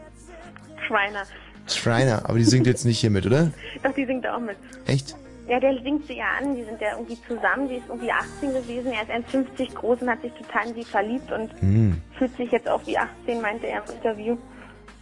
Schweiner. 0.86 1.24
Schreiner, 1.66 2.28
aber 2.28 2.38
die 2.38 2.44
singt 2.44 2.66
jetzt 2.66 2.86
nicht 2.86 3.00
hier 3.00 3.10
mit, 3.10 3.26
oder? 3.26 3.50
Doch, 3.82 3.94
die 3.94 4.06
singt 4.06 4.26
auch 4.26 4.40
mit. 4.40 4.56
Echt? 4.86 5.14
Ja, 5.48 5.58
der 5.60 5.74
singt 5.82 6.06
sie 6.06 6.16
ja 6.18 6.26
an. 6.40 6.54
Die 6.54 6.62
sind 6.64 6.80
ja 6.80 6.92
irgendwie 6.92 7.18
zusammen. 7.26 7.68
Die 7.68 7.76
ist 7.76 7.88
irgendwie 7.88 8.12
18 8.12 8.52
gewesen. 8.54 8.92
Er 8.92 9.02
ist 9.02 9.10
1,50 9.28 9.74
groß 9.74 10.02
und 10.02 10.10
hat 10.10 10.22
sich 10.22 10.32
total 10.32 10.68
in 10.68 10.74
sie 10.74 10.84
verliebt 10.84 11.30
und 11.32 11.50
Hm. 11.60 12.00
fühlt 12.18 12.36
sich 12.36 12.50
jetzt 12.52 12.68
auch 12.68 12.80
wie 12.86 12.96
18, 12.96 13.40
meinte 13.40 13.66
er 13.66 13.82
im 13.84 13.94
Interview. 13.96 14.36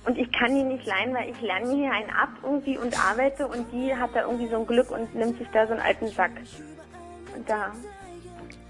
Und 0.07 0.17
ich 0.17 0.33
kann 0.33 0.55
die 0.55 0.63
nicht 0.63 0.87
leihen, 0.87 1.13
weil 1.15 1.29
ich 1.29 1.41
lerne 1.43 1.75
hier 1.75 1.93
einen 1.93 2.09
ab 2.11 2.31
irgendwie 2.43 2.79
und 2.79 2.99
arbeite 2.99 3.47
und 3.47 3.71
die 3.71 3.95
hat 3.95 4.11
da 4.15 4.23
irgendwie 4.23 4.49
so 4.49 4.57
ein 4.61 4.67
Glück 4.67 4.91
und 4.91 5.15
nimmt 5.15 5.37
sich 5.39 5.47
da 5.53 5.67
so 5.67 5.73
einen 5.75 5.83
alten 5.83 6.09
Sack. 6.09 6.31
Und 7.37 7.49
da, 7.49 7.71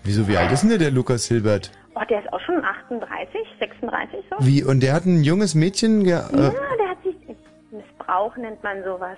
Wieso, 0.02 0.26
wie 0.26 0.36
alt 0.36 0.50
ist 0.50 0.62
denn 0.62 0.70
der, 0.70 0.78
der 0.78 0.90
Lukas 0.90 1.26
Hilbert? 1.26 1.70
oh, 1.94 2.00
der 2.10 2.20
ist 2.24 2.32
auch 2.32 2.40
schon 2.40 2.64
38, 2.64 3.40
36 3.60 4.24
so. 4.28 4.36
Wie, 4.44 4.64
und 4.64 4.82
der 4.82 4.92
hat 4.92 5.04
ein 5.06 5.22
junges 5.22 5.54
Mädchen, 5.54 6.02
ge 6.02 6.14
Ja, 6.14 6.26
äh, 6.30 6.32
der 6.78 6.88
hat 6.88 7.02
sich, 7.04 7.14
Missbrauch 7.70 8.36
nennt 8.36 8.60
man 8.64 8.82
sowas. 8.82 9.16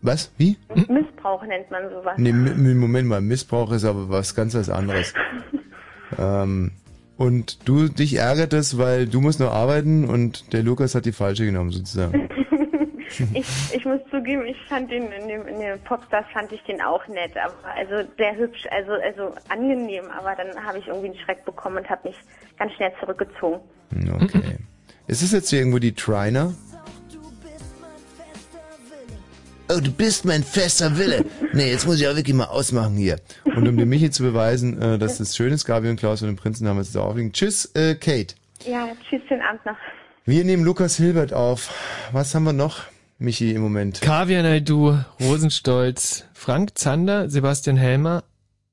Was? 0.00 0.32
Wie? 0.38 0.56
Missbrauch 0.88 1.44
nennt 1.44 1.70
man 1.70 1.90
sowas. 1.90 2.14
Nee, 2.16 2.32
Moment 2.32 3.08
mal, 3.08 3.20
Missbrauch 3.20 3.72
ist 3.72 3.84
aber 3.84 4.08
was 4.08 4.34
ganz 4.34 4.54
was 4.54 4.70
anderes. 4.70 5.12
ähm, 6.18 6.72
und 7.16 7.68
du, 7.68 7.88
dich 7.88 8.14
ärgert 8.14 8.52
es, 8.52 8.78
weil 8.78 9.06
du 9.06 9.20
musst 9.20 9.40
noch 9.40 9.52
arbeiten 9.52 10.08
und 10.08 10.52
der 10.52 10.62
Lukas 10.62 10.94
hat 10.94 11.04
die 11.04 11.12
falsche 11.12 11.44
genommen, 11.44 11.72
sozusagen. 11.72 12.28
ich, 13.34 13.74
ich 13.74 13.84
muss 13.84 14.00
zugeben, 14.10 14.46
ich 14.46 14.56
fand 14.68 14.88
den 14.90 15.10
in 15.10 15.26
dem, 15.26 15.46
in 15.48 15.58
dem 15.58 15.80
Popstars 15.80 16.26
fand 16.32 16.52
ich 16.52 16.62
den 16.62 16.80
auch 16.80 17.06
nett, 17.08 17.32
aber 17.36 17.54
also 17.76 18.08
sehr 18.16 18.36
hübsch, 18.36 18.66
also 18.70 18.92
also 18.92 19.34
angenehm, 19.48 20.04
aber 20.16 20.36
dann 20.36 20.64
habe 20.64 20.78
ich 20.78 20.86
irgendwie 20.86 21.08
einen 21.08 21.18
Schreck 21.18 21.44
bekommen 21.44 21.78
und 21.78 21.90
habe 21.90 22.08
mich 22.08 22.16
ganz 22.56 22.72
schnell 22.74 22.92
zurückgezogen. 23.00 23.60
Okay. 24.22 24.58
Ist 25.08 25.22
es 25.22 25.32
jetzt 25.32 25.50
hier 25.50 25.60
irgendwo 25.60 25.78
die 25.78 25.94
Triner? 25.94 26.52
Oh, 29.70 29.80
du 29.80 29.92
bist 29.92 30.24
mein 30.24 30.42
fester 30.42 30.96
Wille. 30.96 31.24
Nee, 31.52 31.70
jetzt 31.70 31.86
muss 31.86 32.00
ich 32.00 32.08
auch 32.08 32.16
wirklich 32.16 32.34
mal 32.34 32.46
ausmachen 32.46 32.96
hier. 32.96 33.18
Und 33.44 33.68
um 33.68 33.76
dem 33.76 33.88
Michi 33.88 34.10
zu 34.10 34.22
beweisen, 34.22 34.80
äh, 34.80 34.98
dass 34.98 35.18
das 35.18 35.36
schön 35.36 35.52
ist, 35.52 35.66
Gabi 35.66 35.90
und 35.90 35.96
Klaus 35.96 36.20
von 36.20 36.28
den 36.28 36.36
Prinzen 36.36 36.66
haben 36.66 36.76
wir 36.78 36.82
jetzt 36.82 36.94
da 36.94 37.00
aufliegen. 37.00 37.32
Tschüss, 37.32 37.66
äh, 37.74 37.94
Kate. 37.94 38.34
Ja, 38.66 38.88
tschüss, 39.08 39.20
schönen 39.28 39.42
Abend 39.42 39.64
noch. 39.66 39.76
Wir 40.24 40.44
nehmen 40.44 40.64
Lukas 40.64 40.96
Hilbert 40.96 41.32
auf. 41.32 41.72
Was 42.12 42.34
haben 42.34 42.44
wir 42.44 42.52
noch, 42.54 42.80
Michi, 43.18 43.52
im 43.52 43.60
Moment? 43.62 44.00
Kaviar 44.00 44.42
Naidu, 44.42 44.96
Rosenstolz, 45.20 46.24
Frank 46.32 46.78
Zander, 46.78 47.28
Sebastian 47.28 47.76
Helmer, 47.76 48.24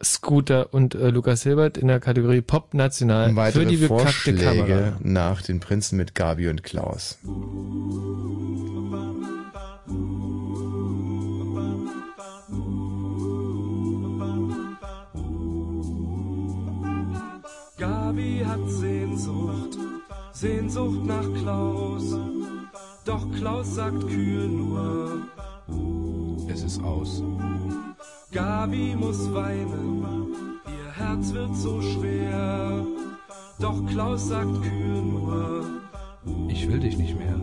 Scooter 0.03 0.73
und 0.73 0.95
äh, 0.95 1.09
Lukas 1.09 1.43
Hilbert 1.43 1.77
in 1.77 1.87
der 1.89 1.99
Kategorie 1.99 2.41
Pop 2.41 2.73
National 2.73 3.35
Weitere 3.35 3.63
für 3.63 3.69
die 3.69 3.77
bekackte 3.77 4.03
Vorschläge 4.03 4.43
Kamera. 4.65 4.97
nach 5.01 5.41
den 5.41 5.59
Prinzen 5.59 5.97
mit 5.97 6.15
Gabi 6.15 6.47
und 6.49 6.63
Klaus. 6.63 7.17
Gabi 18.05 18.45
hat 18.45 18.69
Sehnsucht, 18.69 19.79
Sehnsucht 20.31 21.03
nach 21.05 21.27
Klaus. 21.41 22.15
Doch 23.03 23.25
Klaus 23.31 23.73
sagt 23.73 24.07
kühl 24.07 24.47
nur, 24.47 25.23
es 26.47 26.61
ist 26.61 26.83
aus. 26.83 27.23
Gabi 28.31 28.95
muss 28.95 29.33
weinen, 29.33 30.05
ihr 30.67 30.91
Herz 30.93 31.33
wird 31.33 31.55
so 31.55 31.81
schwer. 31.81 32.85
Doch 33.59 33.83
Klaus 33.87 34.27
sagt 34.27 34.61
kühl 34.61 35.01
nur, 35.01 35.65
ich 36.47 36.69
will 36.69 36.79
dich 36.79 36.97
nicht 36.97 37.17
mehr. 37.17 37.39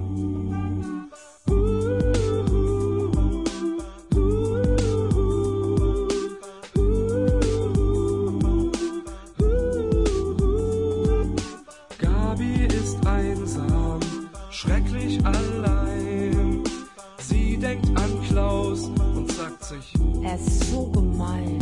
Er 20.32 20.38
ist 20.38 20.70
so 20.70 20.86
gemein. 20.86 21.59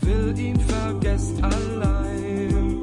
will 0.00 0.38
ihn 0.38 0.58
vergessen 0.58 1.44
allein. 1.44 2.80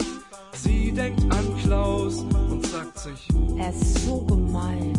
Sie 0.51 0.91
denkt 0.91 1.23
an 1.33 1.57
Klaus 1.63 2.19
und 2.19 2.63
sagt 2.67 2.99
sich, 2.99 3.27
Er 3.57 3.71
ist 3.71 4.05
so 4.05 4.21
gemein. 4.21 4.93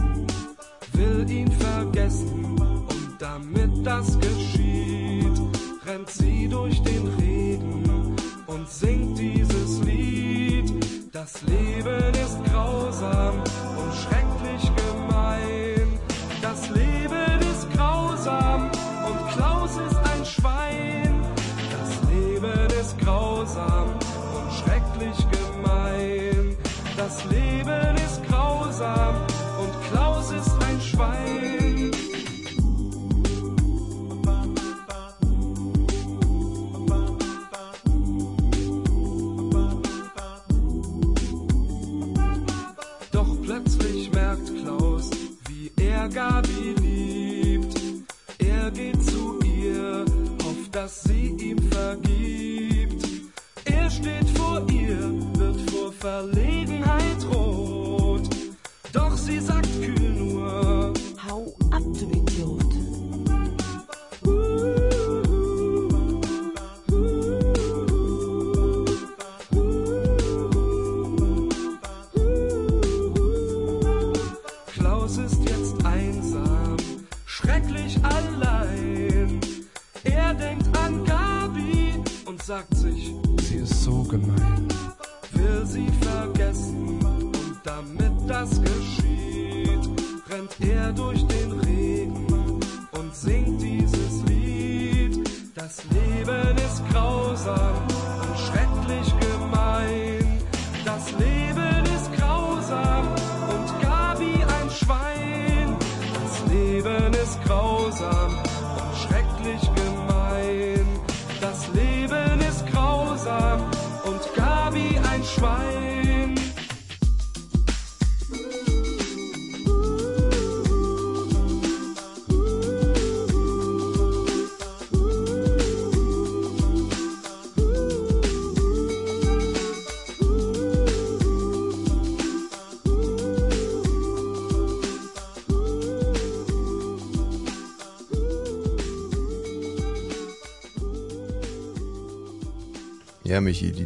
will 0.95 1.31
ihn 1.31 1.49
vergessen. 1.53 2.59
Und 2.61 3.17
damit 3.21 3.87
das 3.87 4.19
geschieht, 4.19 5.41
rennt 5.87 6.11
sie 6.11 6.49
durch 6.49 6.83
den 6.83 7.07
Regen 7.21 8.17
und 8.49 8.69
singt 8.69 9.17
dieses 9.17 9.79
Lied. 9.83 10.73
Das 11.13 11.41
Leben 11.43 12.15
ist 12.15 12.43
grausam 12.51 13.44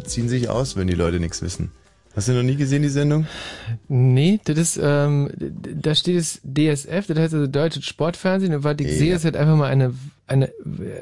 ziehen 0.08 0.28
sich 0.28 0.48
aus, 0.48 0.76
wenn 0.76 0.86
die 0.88 0.94
Leute 0.94 1.20
nichts 1.20 1.42
wissen. 1.42 1.70
Hast 2.16 2.26
du 2.26 2.32
noch 2.32 2.42
nie 2.42 2.56
gesehen, 2.56 2.82
die 2.82 2.88
Sendung? 2.88 3.26
Nee, 3.86 4.40
das 4.44 4.58
ist, 4.58 4.80
ähm, 4.82 5.30
da 5.38 5.94
steht 5.94 6.16
es 6.16 6.40
DSF, 6.42 7.06
das 7.06 7.16
heißt 7.18 7.34
also 7.34 7.46
Deutsches 7.46 7.84
Sportfernsehen, 7.84 8.54
und 8.54 8.64
was 8.64 8.76
ich 8.80 8.88
Ja. 8.88 8.92
sehe, 8.94 9.14
ist 9.14 9.24
halt 9.24 9.36
einfach 9.36 9.54
mal 9.56 9.66
eine, 9.70 9.94
eine 10.26 10.50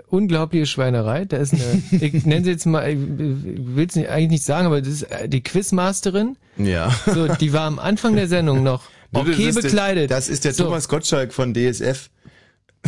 unglaubliche 0.08 0.66
Schweinerei. 0.66 1.24
Da 1.24 1.38
ist 1.38 1.54
eine, 1.54 1.82
ich 2.02 2.26
nenne 2.26 2.44
sie 2.44 2.50
jetzt 2.50 2.66
mal, 2.66 2.90
ich 2.90 2.98
will 2.98 3.86
es 3.88 3.96
eigentlich 3.96 4.30
nicht 4.30 4.44
sagen, 4.44 4.66
aber 4.66 4.80
das 4.82 4.90
ist 4.90 5.02
äh, 5.04 5.28
die 5.28 5.42
Quizmasterin. 5.42 6.36
Ja. 6.58 6.94
So, 7.06 7.28
die 7.28 7.52
war 7.52 7.62
am 7.62 7.78
Anfang 7.78 8.14
der 8.16 8.28
Sendung 8.28 8.62
noch 8.62 8.82
Du, 9.12 9.20
das 9.24 9.28
okay 9.34 9.48
ist 9.48 9.54
der- 9.56 9.62
bekleidet. 9.62 10.10
Das 10.10 10.28
ist 10.28 10.44
der 10.44 10.52
So. 10.52 10.64
Thomas 10.64 10.88
Gottschalk 10.88 11.32
von 11.32 11.54
DSF. 11.54 12.10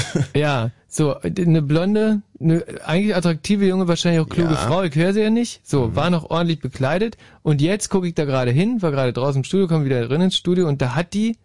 Ja, 0.35 0.71
so, 0.89 1.17
eine 1.21 1.63
blonde, 1.63 2.23
eine 2.41 2.65
eigentlich 2.85 3.15
attraktive 3.15 3.67
junge, 3.67 3.89
wahrscheinlich 3.89 4.21
auch 4.21 4.29
kluge 4.29 4.55
Ja. 4.55 4.65
Mhm. 4.65 4.67
Frau, 4.69 4.83
ich 4.83 4.95
höre 4.95 5.13
sie 5.13 5.21
ja 5.21 5.31
nicht. 5.31 5.61
So, 5.67 5.95
war 5.95 6.11
noch 6.11 6.31
ordentlich 6.31 6.61
bekleidet. 6.61 7.17
Und 7.43 7.61
jetzt 7.61 7.89
gucke 7.91 8.09
ich 8.09 8.15
da 8.15 8.25
gerade 8.25 8.51
hin, 8.51 8.81
war 8.81 8.91
gerade 8.91 9.13
draußen 9.13 9.41
im 9.41 9.45
Studio, 9.45 9.69
komme 9.69 9.85
wieder 9.85 10.07
drin 10.07 10.23
ins 10.23 10.37
Studio 10.37 10.67
und 10.67 10.81
da 10.81 10.95
hat 10.95 11.15
die 11.15 11.37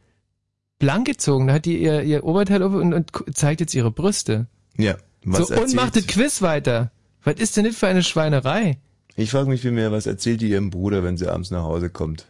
blank 0.79 1.07
gezogen, 1.07 1.47
da 1.47 1.53
hat 1.53 1.65
die 1.65 1.81
ihr, 1.81 2.03
ihr 2.03 2.23
Oberteil 2.23 2.63
auf 2.63 2.73
und, 2.73 2.93
und 2.93 3.11
zeigt 3.33 3.61
jetzt 3.61 3.73
ihre 3.73 3.91
Brüste. 3.91 4.47
Ja. 4.77 4.95
Was 5.23 5.47
so, 5.47 5.55
und 5.55 5.73
macht 5.75 5.95
das 5.95 6.07
Quiz 6.07 6.41
weiter. 6.41 6.91
Was 7.23 7.35
ist 7.35 7.55
denn 7.55 7.65
das 7.65 7.75
für 7.75 7.87
eine 7.87 8.03
Schweinerei? 8.03 8.77
Ich 9.15 9.31
frage 9.31 9.49
mich 9.49 9.61
vielmehr, 9.61 9.91
was 9.91 10.05
erzählt 10.05 10.41
die 10.41 10.49
ihrem 10.49 10.69
Bruder, 10.69 11.03
wenn 11.03 11.17
sie 11.17 11.27
abends 11.27 11.51
nach 11.51 11.63
Hause 11.63 11.89
kommt? 11.89 12.27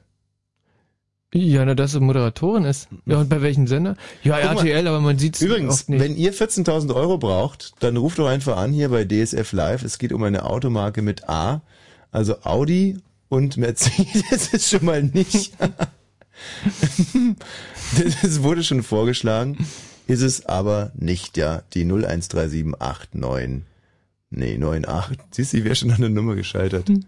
Ja, 1.34 1.66
na, 1.66 1.74
dass 1.74 1.94
sie 1.94 2.00
Moderatorin 2.00 2.64
ist. 2.64 2.88
Ja, 3.06 3.18
und 3.18 3.30
bei 3.30 3.42
welchem 3.42 3.66
Sender? 3.66 3.96
Ja, 4.24 4.38
Guck 4.40 4.56
mal. 4.56 4.68
RTL, 4.68 4.88
aber 4.88 5.02
man 5.02 5.18
sieht 5.18 5.36
es 5.36 5.42
Übrigens, 5.42 5.74
oft 5.74 5.90
nicht. 5.90 6.00
wenn 6.00 6.16
ihr 6.16 6.34
14.000 6.34 6.94
Euro 6.94 7.18
braucht, 7.18 7.74
dann 7.80 7.98
ruft 7.98 8.20
doch 8.20 8.28
einfach 8.28 8.58
an 8.58 8.72
hier 8.72 8.90
bei 8.90 9.04
DSF 9.04 9.52
Live. 9.52 9.84
Es 9.84 9.98
geht 9.98 10.14
um 10.14 10.24
eine 10.24 10.46
Automarke 10.46 11.02
mit 11.02 11.28
A, 11.28 11.62
also 12.12 12.36
Audi 12.44 12.98
und 13.30 13.58
Mercedes 13.58 14.48
ist 14.54 14.70
schon 14.70 14.86
mal 14.86 15.02
nicht. 15.02 15.54
das 18.22 18.44
wurde 18.44 18.64
schon 18.64 18.84
vorgeschlagen, 18.84 19.58
ist 20.06 20.22
es 20.22 20.46
aber 20.46 20.92
nicht, 20.96 21.38
ja. 21.38 21.64
Die 21.74 21.84
013789, 21.84 23.64
nee, 24.30 24.64
98. 24.64 25.18
Siehst 25.32 25.54
du, 25.54 25.58
ich 25.58 25.64
wäre 25.64 25.76
schon 25.76 25.92
an 25.92 26.02
der 26.02 26.10
Nummer 26.12 26.36
gescheitert. 26.36 26.92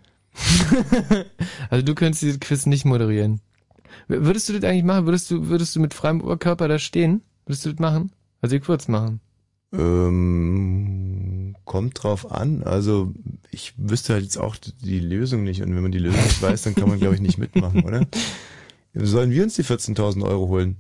Also 1.70 1.86
du 1.86 1.96
könntest 1.96 2.24
dieses 2.24 2.40
Quiz 2.40 2.66
nicht 2.66 2.86
moderieren. 2.86 3.42
Würdest 4.08 4.50
du 4.50 4.54
das 4.54 4.64
eigentlich 4.64 4.84
machen? 4.84 5.06
Würdest 5.06 5.32
du, 5.32 5.48
würdest 5.48 5.76
du 5.76 5.80
mit 5.80 5.94
freiem 5.94 6.22
Oberkörper 6.22 6.68
da 6.68 6.80
stehen? 6.80 7.22
Würdest 7.46 7.66
du 7.66 7.72
das 7.72 7.80
machen? 7.80 8.12
Also 8.42 8.56
ich 8.56 8.68
würde 8.68 8.82
es 8.82 8.88
machen. 8.88 9.20
Ähm, 9.74 11.56
kommt 11.66 12.04
drauf 12.04 12.32
an. 12.32 12.64
Also 12.64 13.14
ich 13.52 13.74
wüsste 13.78 14.14
halt 14.14 14.24
jetzt 14.24 14.38
auch 14.38 14.56
die 14.56 15.00
Lösung 15.00 15.44
nicht. 15.44 15.62
Und 15.62 15.76
wenn 15.76 15.82
man 15.82 15.92
die 15.92 16.00
Lösung 16.00 16.22
nicht 16.24 16.42
weiß, 16.42 16.64
dann 16.64 16.76
kann 16.76 16.90
man, 16.90 17.00
glaube 17.00 17.16
ich, 17.16 17.22
nicht 17.22 17.38
mitmachen, 17.38 17.84
oder? 17.84 18.06
Sollen 18.94 19.32
wir 19.32 19.44
uns 19.44 19.56
die 19.56 19.64
14.000 19.64 20.24
Euro 20.24 20.48
holen? 20.48 20.78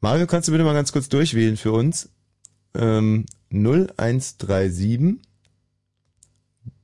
Mario, 0.00 0.26
kannst 0.26 0.48
du 0.48 0.52
bitte 0.52 0.64
mal 0.64 0.74
ganz 0.74 0.92
kurz 0.92 1.08
durchwählen 1.08 1.56
für 1.56 1.72
uns? 1.72 2.10
Ähm, 2.74 3.24
0137. 3.50 5.18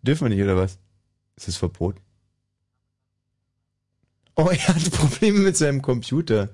Dürfen 0.03 0.25
wir 0.25 0.35
nicht, 0.35 0.43
oder 0.43 0.57
was? 0.57 0.79
Ist 1.37 1.49
das 1.49 1.57
verboten? 1.57 2.01
Oh, 4.45 4.49
er 4.51 4.69
hat 4.69 4.91
Probleme 4.93 5.41
mit 5.41 5.57
seinem 5.57 5.83
Computer. 5.83 6.49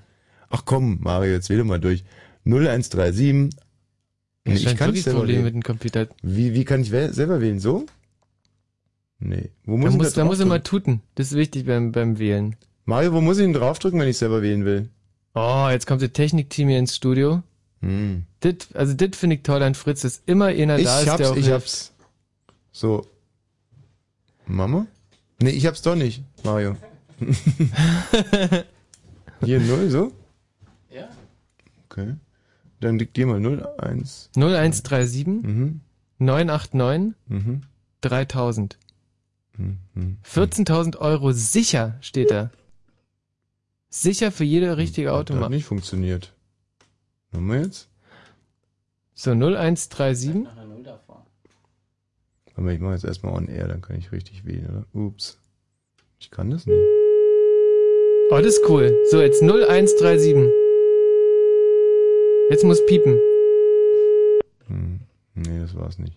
Ach 0.48 0.62
komm, 0.64 0.98
Mario, 1.00 1.32
jetzt 1.32 1.50
wähle 1.50 1.64
mal 1.64 1.80
durch. 1.80 2.04
0137. 2.44 3.50
Er 4.44 4.52
Nee, 4.52 4.58
scheint 4.60 4.78
kann 4.78 4.94
selber 4.94 5.18
Probleme 5.20 5.38
wählen. 5.38 5.44
mit 5.44 5.54
dem 5.54 5.62
Computer. 5.62 6.08
Wie, 6.22 6.54
wie 6.54 6.64
kann 6.64 6.82
ich 6.82 6.90
selber 6.90 7.40
wählen? 7.40 7.58
So? 7.60 7.86
Nee. 9.18 9.50
Wo 9.64 9.76
muss 9.76 9.90
Da 9.90 9.90
ich 9.90 9.96
muss, 9.96 10.12
da 10.12 10.24
muss 10.24 10.38
er 10.40 10.46
draufdrücken? 10.46 10.48
mal 10.48 10.60
tuten. 10.62 11.02
Das 11.16 11.28
ist 11.32 11.34
wichtig 11.36 11.66
beim, 11.66 11.90
beim 11.92 12.18
Wählen. 12.18 12.56
Mario, 12.84 13.12
wo 13.12 13.20
muss 13.20 13.38
ich 13.38 13.44
denn 13.44 13.52
draufdrücken, 13.54 13.98
wenn 14.00 14.08
ich 14.08 14.18
selber 14.18 14.42
wählen 14.42 14.64
will? 14.64 14.88
Oh, 15.34 15.68
jetzt 15.70 15.86
kommt 15.86 16.00
das 16.02 16.12
Technikteam 16.12 16.68
hier 16.68 16.78
ins 16.78 16.94
Studio. 16.94 17.42
Hm. 17.82 18.24
Das, 18.40 18.54
also 18.74 18.94
das 18.94 19.16
finde 19.16 19.36
ich 19.36 19.42
toll 19.42 19.62
an 19.62 19.74
Fritz, 19.74 20.02
dass 20.02 20.22
immer 20.26 20.46
einer 20.46 20.78
Ich 20.78 20.84
da 20.84 20.98
ist, 21.00 21.04
der 21.06 21.12
hab's, 21.14 21.26
auch 21.26 21.36
ich 21.36 21.46
hilft. 21.46 21.62
hab's. 21.62 21.92
So. 22.72 23.06
Mama? 24.46 24.86
Nee, 25.40 25.50
ich 25.50 25.66
hab's 25.66 25.82
doch 25.82 25.96
nicht, 25.96 26.22
Mario. 26.44 26.76
Hier 29.44 29.60
null, 29.60 29.90
so? 29.90 30.12
Ja. 30.90 31.08
Okay. 31.88 32.14
Dann 32.80 32.98
diktier 32.98 33.26
mal 33.26 33.40
0, 33.40 33.66
1. 33.78 34.30
0137 34.36 35.26
Mhm. 35.26 35.80
989 36.18 37.14
Mhm. 37.28 37.60
3000. 38.02 38.78
Mhm. 39.56 40.18
14.000 40.24 40.96
Euro 40.98 41.32
sicher 41.32 41.96
steht 42.00 42.30
da. 42.30 42.50
Sicher 43.88 44.30
für 44.30 44.44
jede 44.44 44.76
richtige 44.76 45.08
Hat 45.10 45.16
Automarke. 45.30 45.54
nicht 45.54 45.64
funktioniert. 45.64 46.34
Haben 47.32 47.46
wir 47.46 47.62
jetzt? 47.62 47.88
So, 49.14 49.30
0137. 49.32 50.44
Warte 50.44 50.66
mal, 52.60 52.74
ich 52.74 52.80
mache 52.80 52.92
jetzt 52.94 53.04
erstmal 53.04 53.32
on 53.34 53.48
air, 53.48 53.68
dann 53.68 53.80
kann 53.80 53.96
ich 53.96 54.12
richtig 54.12 54.44
wählen, 54.44 54.66
oder? 54.66 54.84
Ups. 54.92 55.38
Ich 56.18 56.30
kann 56.30 56.50
das 56.50 56.66
nicht. 56.66 56.76
Oh, 58.30 58.36
das 58.38 58.46
ist 58.56 58.62
cool. 58.68 58.92
So, 59.10 59.20
jetzt 59.20 59.40
0137. 59.42 60.34
Jetzt 62.50 62.64
muss 62.64 62.84
piepen. 62.86 63.20
Hm. 64.66 65.00
Nee, 65.34 65.60
das 65.60 65.76
war's 65.76 65.98
nicht. 65.98 66.16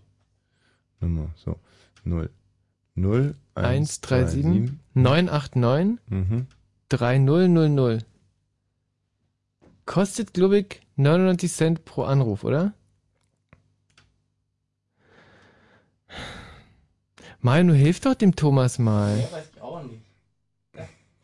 Nummer, 1.00 1.30
so. 1.36 1.56
0. 2.04 2.30
0, 2.96 3.36
1, 3.56 4.02
3, 4.02 4.16
137 4.26 4.44
7. 4.44 4.80
989 4.96 6.00
Mhm. 6.10 6.48
3000. 6.90 8.06
Kostet, 9.86 10.34
glaube 10.34 10.60
ich, 10.60 10.82
99 10.98 11.52
Cent 11.52 11.86
pro 11.86 12.04
Anruf, 12.04 12.44
oder? 12.44 12.74
Du 17.42 17.74
hilf 17.74 18.02
doch 18.02 18.16
dem 18.16 18.36
Thomas 18.36 18.80
mal. 18.80 19.18
weiß 19.18 19.26
ich 19.26 19.32
auch 19.34 19.36
nicht. 19.36 19.59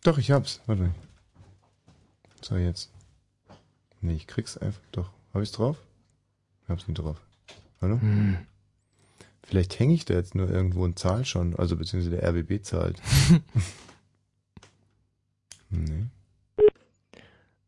Doch, 0.05 0.19
ich 0.19 0.29
hab's. 0.29 0.61
Warte. 0.67 0.93
So, 2.43 2.55
jetzt. 2.57 2.91
Nee, 4.01 4.13
ich 4.13 4.27
krieg's 4.27 4.55
einfach. 4.55 4.81
Doch. 4.91 5.09
Hab 5.33 5.41
ich's 5.41 5.51
drauf? 5.51 5.81
Ich 6.63 6.69
hab's 6.69 6.87
nicht 6.87 6.99
drauf. 6.99 7.19
Hallo? 7.81 7.99
Hm. 7.99 8.37
Vielleicht 9.41 9.79
hänge 9.79 9.95
ich 9.95 10.05
da 10.05 10.13
jetzt 10.13 10.35
nur 10.35 10.47
irgendwo 10.47 10.83
und 10.83 10.99
zahl 10.99 11.25
schon. 11.25 11.55
Also, 11.55 11.75
beziehungsweise 11.75 12.15
der 12.17 12.29
RBB 12.29 12.63
zahlt. 12.63 13.01
nee. 15.71 16.05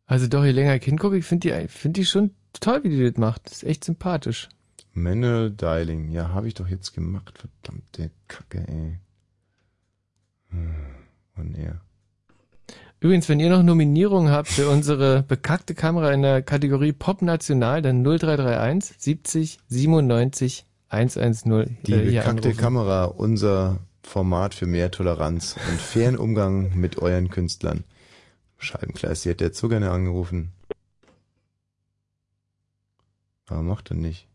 Also 0.05 0.27
doch, 0.27 0.45
je 0.45 0.51
länger 0.51 0.76
ich 0.76 0.84
hingucke, 0.84 1.18
ich 1.18 1.26
finde 1.26 1.61
die, 1.61 1.68
find 1.68 1.97
die 1.97 2.05
schon 2.05 2.35
toll, 2.53 2.84
wie 2.84 2.89
die 2.89 3.03
das 3.03 3.18
macht. 3.18 3.47
Das 3.47 3.53
ist 3.53 3.64
echt 3.64 3.84
sympathisch. 3.84 4.47
Manual 4.93 5.49
Dialing. 5.49 6.11
Ja, 6.11 6.30
habe 6.30 6.47
ich 6.47 6.53
doch 6.53 6.68
jetzt 6.68 6.93
gemacht. 6.93 7.35
Verdammte 7.39 8.11
Kacke, 8.27 8.64
ey. 8.68 8.99
Hm, 10.49 10.76
Und 11.35 11.55
er. 11.55 11.81
Übrigens, 12.99 13.30
wenn 13.30 13.40
ihr 13.40 13.49
noch 13.49 13.61
Nominierungen 13.61 14.32
habt 14.32 14.48
für 14.48 14.69
unsere 14.69 15.24
bekackte 15.24 15.76
Kamera 15.76 16.11
in 16.11 16.24
der 16.24 16.41
Kategorie 16.41 16.94
Pop 16.94 17.22
National, 17.22 17.82
dann 17.82 18.03
0331 18.03 18.95
70 18.98 19.60
97 19.68 20.65
110. 20.90 21.78
Die 21.86 21.94
äh, 21.94 22.06
bekackte 22.06 22.30
anrufen. 22.30 22.57
Kamera, 22.57 23.06
unser 23.06 23.80
Format 24.02 24.56
für 24.56 24.65
mehr 24.65 24.90
Toleranz 24.90 25.56
und 25.69 25.80
fairen 25.80 26.18
Umgang 26.18 26.76
mit 26.76 26.98
euren 26.98 27.30
Künstlern. 27.30 27.84
Scheibenkleist, 28.57 29.24
sie 29.24 29.30
hätte 29.30 29.44
jetzt 29.44 29.60
so 29.60 29.68
gerne 29.69 29.91
angerufen. 29.91 30.52
Aber 33.48 33.61
macht 33.61 33.91
er 33.91 33.98
nicht. 33.98 34.28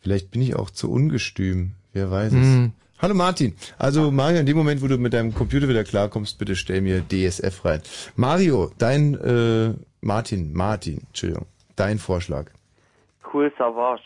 Vielleicht 0.00 0.30
bin 0.30 0.40
ich 0.40 0.56
auch 0.56 0.70
zu 0.70 0.90
ungestüm. 0.90 1.72
Wer 1.92 2.10
weiß 2.10 2.32
es. 2.32 2.38
Hm. 2.38 2.72
Hallo 3.00 3.14
Martin. 3.14 3.54
Also 3.78 4.10
Mario, 4.10 4.40
in 4.40 4.46
dem 4.46 4.56
Moment, 4.56 4.82
wo 4.82 4.88
du 4.88 4.98
mit 4.98 5.12
deinem 5.12 5.32
Computer 5.32 5.68
wieder 5.68 5.84
klarkommst, 5.84 6.36
bitte 6.36 6.56
stell 6.56 6.80
mir 6.80 7.00
DSF 7.00 7.64
rein. 7.64 7.80
Mario, 8.16 8.72
dein, 8.76 9.14
äh, 9.14 9.72
Martin, 10.00 10.52
Martin, 10.52 11.02
Entschuldigung, 11.06 11.46
dein 11.76 11.98
Vorschlag. 11.98 12.50
Cool 13.32 13.52
Savage. 13.56 14.02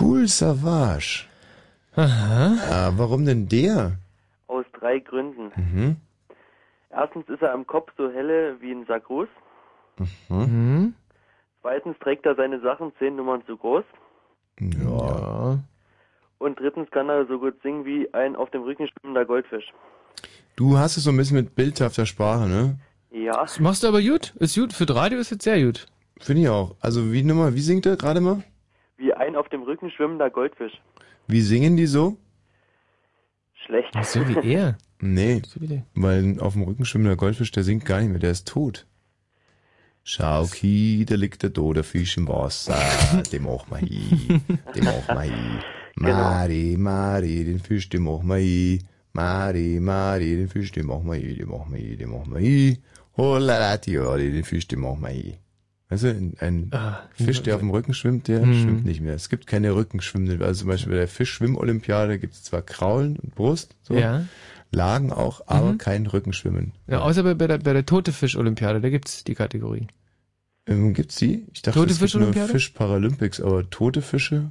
Cool 0.00 0.26
Savage. 0.28 1.26
Aha. 1.94 2.56
Ah, 2.70 2.92
warum 2.96 3.26
denn 3.26 3.48
der? 3.48 3.98
Aus 4.46 4.64
drei 4.80 5.00
Gründen. 5.00 5.52
Mhm. 5.54 5.96
Erstens 6.88 7.28
ist 7.28 7.42
er 7.42 7.52
am 7.52 7.66
Kopf 7.66 7.92
so 7.98 8.10
helle 8.10 8.58
wie 8.62 8.72
ein 8.72 8.86
Sakrus. 8.86 9.28
Mhm. 10.30 10.94
Zweitens 11.60 11.98
trägt 11.98 12.24
er 12.24 12.34
seine 12.34 12.60
Sachen 12.60 12.92
zehn 12.98 13.16
Nummern 13.16 13.42
zu 13.46 13.58
groß. 13.58 13.84
Ja. 14.58 15.58
Und 16.38 16.58
drittens 16.60 16.90
kann 16.90 17.08
er 17.08 17.26
so 17.26 17.38
gut 17.38 17.54
singen 17.62 17.84
wie 17.84 18.12
ein 18.12 18.36
auf 18.36 18.50
dem 18.50 18.62
Rücken 18.62 18.88
schwimmender 18.88 19.24
Goldfisch. 19.24 19.72
Du 20.56 20.76
hast 20.76 20.96
es 20.96 21.04
so 21.04 21.10
ein 21.10 21.16
bisschen 21.16 21.36
mit 21.36 21.54
bildhafter 21.54 22.06
Sprache, 22.06 22.48
ne? 22.48 22.78
Ja. 23.10 23.42
Das 23.42 23.60
machst 23.60 23.82
du 23.82 23.88
aber 23.88 24.02
gut. 24.02 24.34
Ist 24.38 24.56
gut. 24.56 24.72
Für 24.72 24.86
das 24.86 24.96
Radio 24.96 25.18
ist 25.18 25.30
jetzt 25.30 25.44
sehr 25.44 25.62
gut. 25.64 25.86
Finde 26.20 26.42
ich 26.42 26.48
auch. 26.48 26.76
Also 26.80 27.12
wie 27.12 27.22
nochmal, 27.22 27.54
wie 27.54 27.60
singt 27.60 27.86
er 27.86 27.96
gerade 27.96 28.20
mal? 28.20 28.42
Wie 28.96 29.12
ein 29.12 29.36
auf 29.36 29.48
dem 29.48 29.62
Rücken 29.62 29.90
schwimmender 29.90 30.30
Goldfisch. 30.30 30.72
Wie 31.26 31.40
singen 31.40 31.76
die 31.76 31.86
so? 31.86 32.16
Schlecht. 33.66 33.94
So 34.04 34.20
wie 34.28 34.52
er. 34.52 34.76
Nee, 35.00 35.42
wie 35.56 35.66
der. 35.66 35.82
weil 35.94 36.40
auf 36.40 36.54
dem 36.54 36.62
Rücken 36.62 36.86
schwimmender 36.86 37.16
Goldfisch, 37.16 37.50
der 37.50 37.62
singt 37.62 37.84
gar 37.84 38.00
nicht 38.00 38.08
mehr, 38.08 38.20
der 38.20 38.30
ist 38.30 38.48
tot. 38.48 38.86
Schau, 40.02 40.46
Ki, 40.46 41.04
da 41.06 41.16
liegt 41.16 41.42
der 41.42 41.52
tote 41.52 41.82
Fisch 41.82 42.16
im 42.16 42.26
Wasser, 42.26 42.74
den 43.32 43.42
machen 43.42 43.70
wir 43.70 43.78
hin, 43.78 44.40
den 44.74 44.84
machen 44.84 45.04
wir 45.08 45.20
hin. 45.22 45.58
Mari, 45.96 46.76
Mari, 46.78 47.44
den 47.44 47.60
Fisch, 47.60 47.88
den 47.88 48.02
machen 48.02 48.28
wir 48.28 48.36
hin. 48.36 48.80
Mari, 49.12 49.78
Mari, 49.80 50.36
den 50.36 50.48
Fisch, 50.48 50.72
den 50.72 50.86
machen 50.86 51.06
wir 51.06 51.14
hin, 51.14 51.36
den 51.38 51.48
machen 51.48 51.72
wir 51.72 51.78
hin, 51.80 51.98
den 51.98 52.10
machen 52.10 52.32
wir 52.34 52.40
hin. 52.40 52.78
Holalatiori, 53.16 54.32
den 54.32 54.44
Fisch, 54.44 54.66
den 54.66 54.80
machen 54.80 55.02
wir. 55.02 55.34
Weißt 55.90 56.02
du, 56.04 56.08
ein, 56.08 56.34
ein 56.40 56.68
Ah, 56.72 57.02
Fisch, 57.12 57.42
der 57.42 57.54
auf 57.54 57.60
dem 57.60 57.70
Rücken 57.70 57.94
schwimmt, 57.94 58.26
der 58.26 58.42
Hm. 58.42 58.54
schwimmt 58.54 58.84
nicht 58.84 59.00
mehr. 59.00 59.14
Es 59.14 59.28
gibt 59.28 59.46
keine 59.46 59.74
Rückenschwimmenden. 59.74 60.42
Also 60.42 60.60
zum 60.60 60.68
Beispiel 60.68 60.92
bei 60.92 60.98
der 60.98 61.08
Fischschwimmolympiade 61.08 62.18
gibt 62.18 62.34
es 62.34 62.42
zwar 62.42 62.62
Kraulen 62.62 63.16
und 63.16 63.34
Brust, 63.34 63.76
so, 63.82 63.94
Ja. 63.94 64.24
Lagen 64.72 65.12
auch, 65.12 65.42
aber 65.46 65.74
Mhm. 65.74 65.78
kein 65.78 66.06
Rückenschwimmen. 66.06 66.72
Ja, 66.88 67.02
außer 67.02 67.22
bei, 67.22 67.34
bei 67.34 67.46
der, 67.46 67.58
bei 67.58 67.72
der 67.72 67.86
Tote 67.86 68.10
Fisch 68.12 68.34
Olympiade, 68.36 68.80
da 68.80 68.88
gibt's 68.90 69.22
die 69.22 69.34
Kategorie. 69.36 69.86
Ähm, 70.66 70.94
gibt's 70.94 71.14
die? 71.16 71.46
Ich 71.52 71.62
dachte, 71.62 71.78
Tote 71.78 71.92
es 71.92 72.00
gibt 72.00 72.14
nur 72.14 72.22
Fisch-Olympiade? 72.32 72.48
Fisch 72.52 72.68
Paralympics, 72.70 73.40
aber 73.40 73.68
tote 73.70 74.02
Fische? 74.02 74.50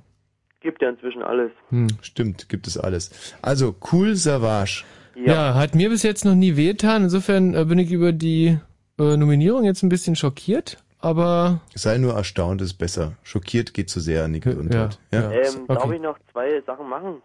Gibt 0.64 0.82
ja 0.82 0.90
inzwischen 0.90 1.22
alles. 1.22 1.52
Hm. 1.70 1.88
Stimmt, 2.02 2.50
gibt 2.50 2.66
es 2.68 2.78
alles. 2.78 3.36
Also, 3.42 3.76
cool 3.92 4.16
Savage. 4.16 4.84
Ja. 5.16 5.54
hat 5.54 5.76
mir 5.76 5.90
bis 5.90 6.02
jetzt 6.04 6.26
noch 6.26 6.34
nie 6.36 6.56
wehgetan. 6.56 7.04
Insofern 7.04 7.54
äh, 7.54 7.66
bin 7.66 7.78
ich 7.78 7.92
über 7.92 8.12
die 8.14 8.58
äh, 8.98 9.18
Nominierung 9.18 9.64
jetzt 9.66 9.84
ein 9.84 9.90
bisschen 9.90 10.16
schockiert, 10.16 10.78
aber 11.00 11.60
Sei 11.76 11.98
nur 12.00 12.14
erstaunt, 12.16 12.62
ist 12.62 12.76
besser. 12.76 13.14
Schockiert 13.24 13.74
geht 13.76 13.90
zu 13.90 14.00
sehr, 14.00 14.28
Nick 14.28 14.46
und 14.48 14.74
ja, 14.74 14.88
Todd. 14.88 15.00
ja. 15.12 15.32
Ähm, 15.32 15.68
Darf 15.68 15.92
ich 15.92 16.02
noch 16.02 16.18
zwei 16.32 16.62
Sachen 16.66 16.90
machen? 16.90 17.22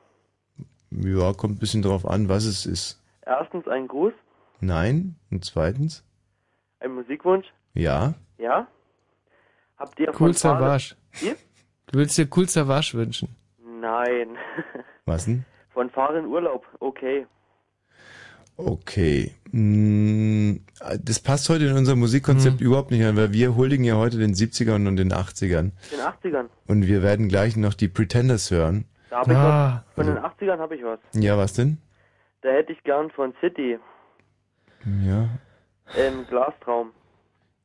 Ja, 0.91 1.33
kommt 1.33 1.57
ein 1.57 1.59
bisschen 1.59 1.83
drauf 1.83 2.07
an, 2.07 2.29
was 2.29 2.45
es 2.45 2.67
ist. 2.67 3.01
Erstens 3.25 3.67
ein 3.69 3.87
Gruß, 3.89 4.13
Nein. 4.61 5.15
Und 5.31 5.45
zweitens? 5.45 6.03
ein 6.81 6.93
Musikwunsch. 6.95 7.47
Ja. 7.75 8.15
Ja? 8.39 8.67
Habt 9.77 9.99
ihr 10.01 10.13
Cool 10.19 10.35
Savage. 10.35 10.95
Wie? 11.21 11.35
Du 11.91 11.99
willst 11.99 12.19
dir 12.19 12.29
Cool 12.35 12.49
Savage 12.49 12.93
wünschen. 12.95 13.29
Nein. 13.81 14.37
Was 15.07 15.25
denn? 15.25 15.45
Von 15.73 15.91
Fahren 15.91 16.27
Urlaub, 16.27 16.67
okay. 16.81 17.27
Okay. 18.57 19.33
Mm, 19.53 20.57
Das 21.05 21.21
passt 21.21 21.49
heute 21.49 21.67
in 21.67 21.77
unser 21.77 21.95
Musikkonzept 21.97 22.61
überhaupt 22.61 22.91
nicht 22.91 23.05
an, 23.05 23.17
weil 23.17 23.33
wir 23.33 23.55
huldigen 23.55 23.85
ja 23.85 23.95
heute 23.97 24.19
den 24.19 24.35
70ern 24.35 24.87
und 24.89 24.97
den 24.97 25.13
80ern. 25.13 25.71
Den 25.93 26.01
80ern. 26.01 26.47
Und 26.67 26.87
wir 26.87 27.03
werden 27.03 27.29
gleich 27.29 27.57
noch 27.57 27.75
die 27.75 27.89
Pretenders 27.89 28.51
hören. 28.51 28.85
Da 29.11 29.19
habe 29.21 29.33
ich 29.33 29.39
Ah. 29.39 29.85
was. 29.87 29.95
Von 29.95 30.05
Also- 30.05 30.15
den 30.15 30.25
80ern 30.49 30.59
habe 30.61 30.77
ich 30.77 30.83
was. 30.85 30.99
Ja, 31.15 31.39
was 31.39 31.53
denn? 31.55 31.79
Da 32.43 32.51
hätte 32.51 32.73
ich 32.73 32.83
gern 32.85 33.11
von 33.11 33.33
City, 33.41 33.79
Ja. 35.05 35.29
ähm, 35.97 36.27
Glastraum. 36.29 36.91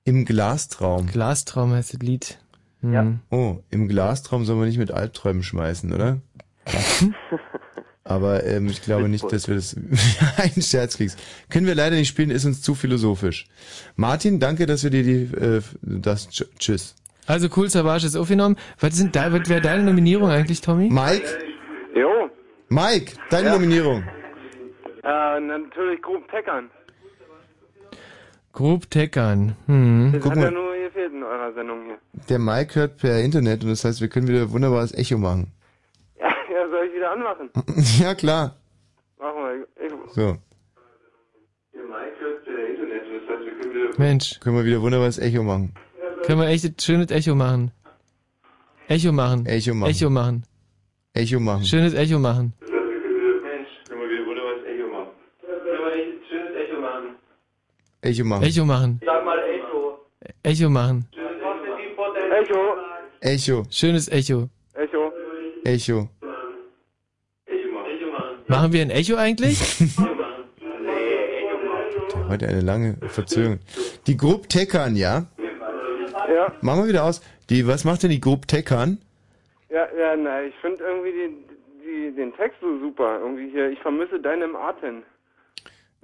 Im 0.05 0.25
Glastraum. 0.25 1.07
Glastraum 1.07 1.71
heißt 1.73 1.93
das 1.95 2.01
Lied. 2.01 2.39
Ja. 2.83 3.13
Oh, 3.31 3.57
im 3.69 3.87
Glastraum 3.87 4.45
soll 4.45 4.57
man 4.57 4.67
nicht 4.67 4.77
mit 4.77 4.91
Albträumen 4.91 5.41
schmeißen, 5.43 5.91
oder? 5.93 6.17
Aber 8.05 8.43
ähm, 8.43 8.67
ich 8.67 8.81
glaube 8.81 9.07
nicht, 9.07 9.31
dass 9.31 9.47
wir 9.47 9.55
das 9.55 9.75
ein 10.37 10.61
Scherz 10.61 10.97
kriegst. 10.97 11.17
Können 11.49 11.65
wir 11.65 11.75
leider 11.75 11.95
nicht 11.95 12.09
spielen, 12.09 12.29
ist 12.29 12.43
uns 12.45 12.61
zu 12.61 12.75
philosophisch. 12.75 13.47
Martin, 13.95 14.39
danke, 14.41 14.65
dass 14.65 14.83
wir 14.83 14.89
dir 14.89 15.03
die 15.03 15.33
äh, 15.35 15.61
das 15.81 16.29
Tsch- 16.29 16.47
Tschüss. 16.59 16.95
Also 17.25 17.47
Cool 17.55 17.69
Savage 17.69 18.05
ist 18.05 18.17
aufgenommen. 18.17 18.57
Was 18.81 18.95
sind 18.95 19.15
da, 19.15 19.31
was 19.31 19.47
wäre 19.47 19.61
deine 19.61 19.83
Nominierung 19.83 20.29
eigentlich, 20.29 20.59
Tommy? 20.59 20.89
Mike? 20.91 21.25
Jo. 21.95 22.29
Mike, 22.67 23.13
deine 23.29 23.47
Ja. 23.47 23.53
Nominierung. 23.53 24.03
Äh, 25.03 25.39
natürlich 25.39 26.01
grob 26.01 26.27
Teckern. 26.29 26.69
Grob 28.51 28.89
Teckern. 28.91 29.55
Hm. 29.67 30.11
Das 30.13 30.21
Guck 30.21 30.31
hat 30.31 30.37
ja 30.43 30.51
mal. 30.51 30.59
Nur 30.83 30.89
gefehlt 30.89 31.13
in 31.13 31.23
eurer 31.23 31.53
Sendung 31.53 31.85
hier. 31.85 31.97
Der 32.29 32.39
Mike 32.39 32.75
hört 32.75 32.97
per 32.97 33.19
Internet 33.19 33.63
und 33.63 33.69
das 33.69 33.83
heißt, 33.85 34.01
wir 34.01 34.07
können 34.07 34.27
wieder 34.27 34.51
wunderbares 34.51 34.93
Echo 34.93 35.17
machen. 35.17 35.51
Ja, 36.19 36.27
ja 36.27 36.69
soll 36.69 36.87
ich 36.87 36.93
wieder 36.93 37.11
anmachen? 37.11 37.49
ja, 37.99 38.15
klar. 38.15 38.55
Machen 39.19 39.67
wir. 39.77 39.85
Ich, 39.85 40.13
So. 40.13 40.37
Mensch. 43.97 44.39
Können 44.39 44.57
wir 44.57 44.65
wieder 44.65 44.81
wunderbares 44.81 45.19
Echo 45.19 45.43
machen. 45.43 45.73
Können 46.25 46.41
wir 46.41 46.47
echt 46.47 46.65
ein 46.65 46.75
schönes 46.79 47.11
Echo 47.11 47.35
machen. 47.35 47.71
Echo 48.87 49.11
machen. 49.11 49.45
Echo 49.45 49.73
machen. 49.73 49.91
Echo 49.91 50.09
machen. 50.09 50.43
Echo 51.13 51.39
machen. 51.39 51.63
Schönes 51.63 51.93
Echo 51.93 52.17
machen. 52.17 52.53
Können 52.59 54.01
wir 54.01 54.09
wieder 54.09 54.25
wunderbares 54.25 54.63
Echo 54.65 54.87
machen. 54.87 55.09
schönes 56.27 56.55
Echo 58.01 58.25
machen. 58.25 58.43
Echo 58.43 58.65
machen. 58.65 58.99
Echo 60.43 60.69
machen. 60.69 61.07
Echo. 61.11 61.23
Echo 62.31 62.53
machen. 62.53 62.81
Echo. 63.21 63.61
Echo. 63.61 63.63
Schönes 63.69 64.09
Echo. 64.09 64.49
Echo. 64.73 65.11
Echo. 65.63 66.09
Machen 68.47 68.73
wir 68.73 68.81
ein 68.81 68.89
Echo 68.91 69.15
eigentlich? 69.15 69.59
Heute 72.29 72.47
eine 72.47 72.61
lange 72.61 72.97
Verzögerung. 73.07 73.59
Die 74.07 74.17
Gruppe 74.17 74.47
Teckern, 74.47 74.95
ja? 74.95 75.27
Ja. 76.33 76.53
Machen 76.61 76.83
wir 76.83 76.89
wieder 76.89 77.03
aus. 77.03 77.21
Die, 77.49 77.67
was 77.67 77.83
macht 77.85 78.03
denn 78.03 78.09
die 78.11 78.21
Gruppe 78.21 78.47
Teckern? 78.47 78.99
Ja, 79.69 79.87
ja, 79.97 80.15
na, 80.15 80.43
ich 80.43 80.53
finde 80.61 80.83
irgendwie 80.83 81.11
den, 81.11 81.33
die, 81.83 82.15
den 82.15 82.33
Text 82.35 82.57
so 82.61 82.79
super. 82.79 83.19
Irgendwie 83.19 83.49
hier, 83.51 83.69
ich 83.69 83.79
vermisse 83.79 84.19
deinem 84.19 84.55
Atem. 84.55 85.03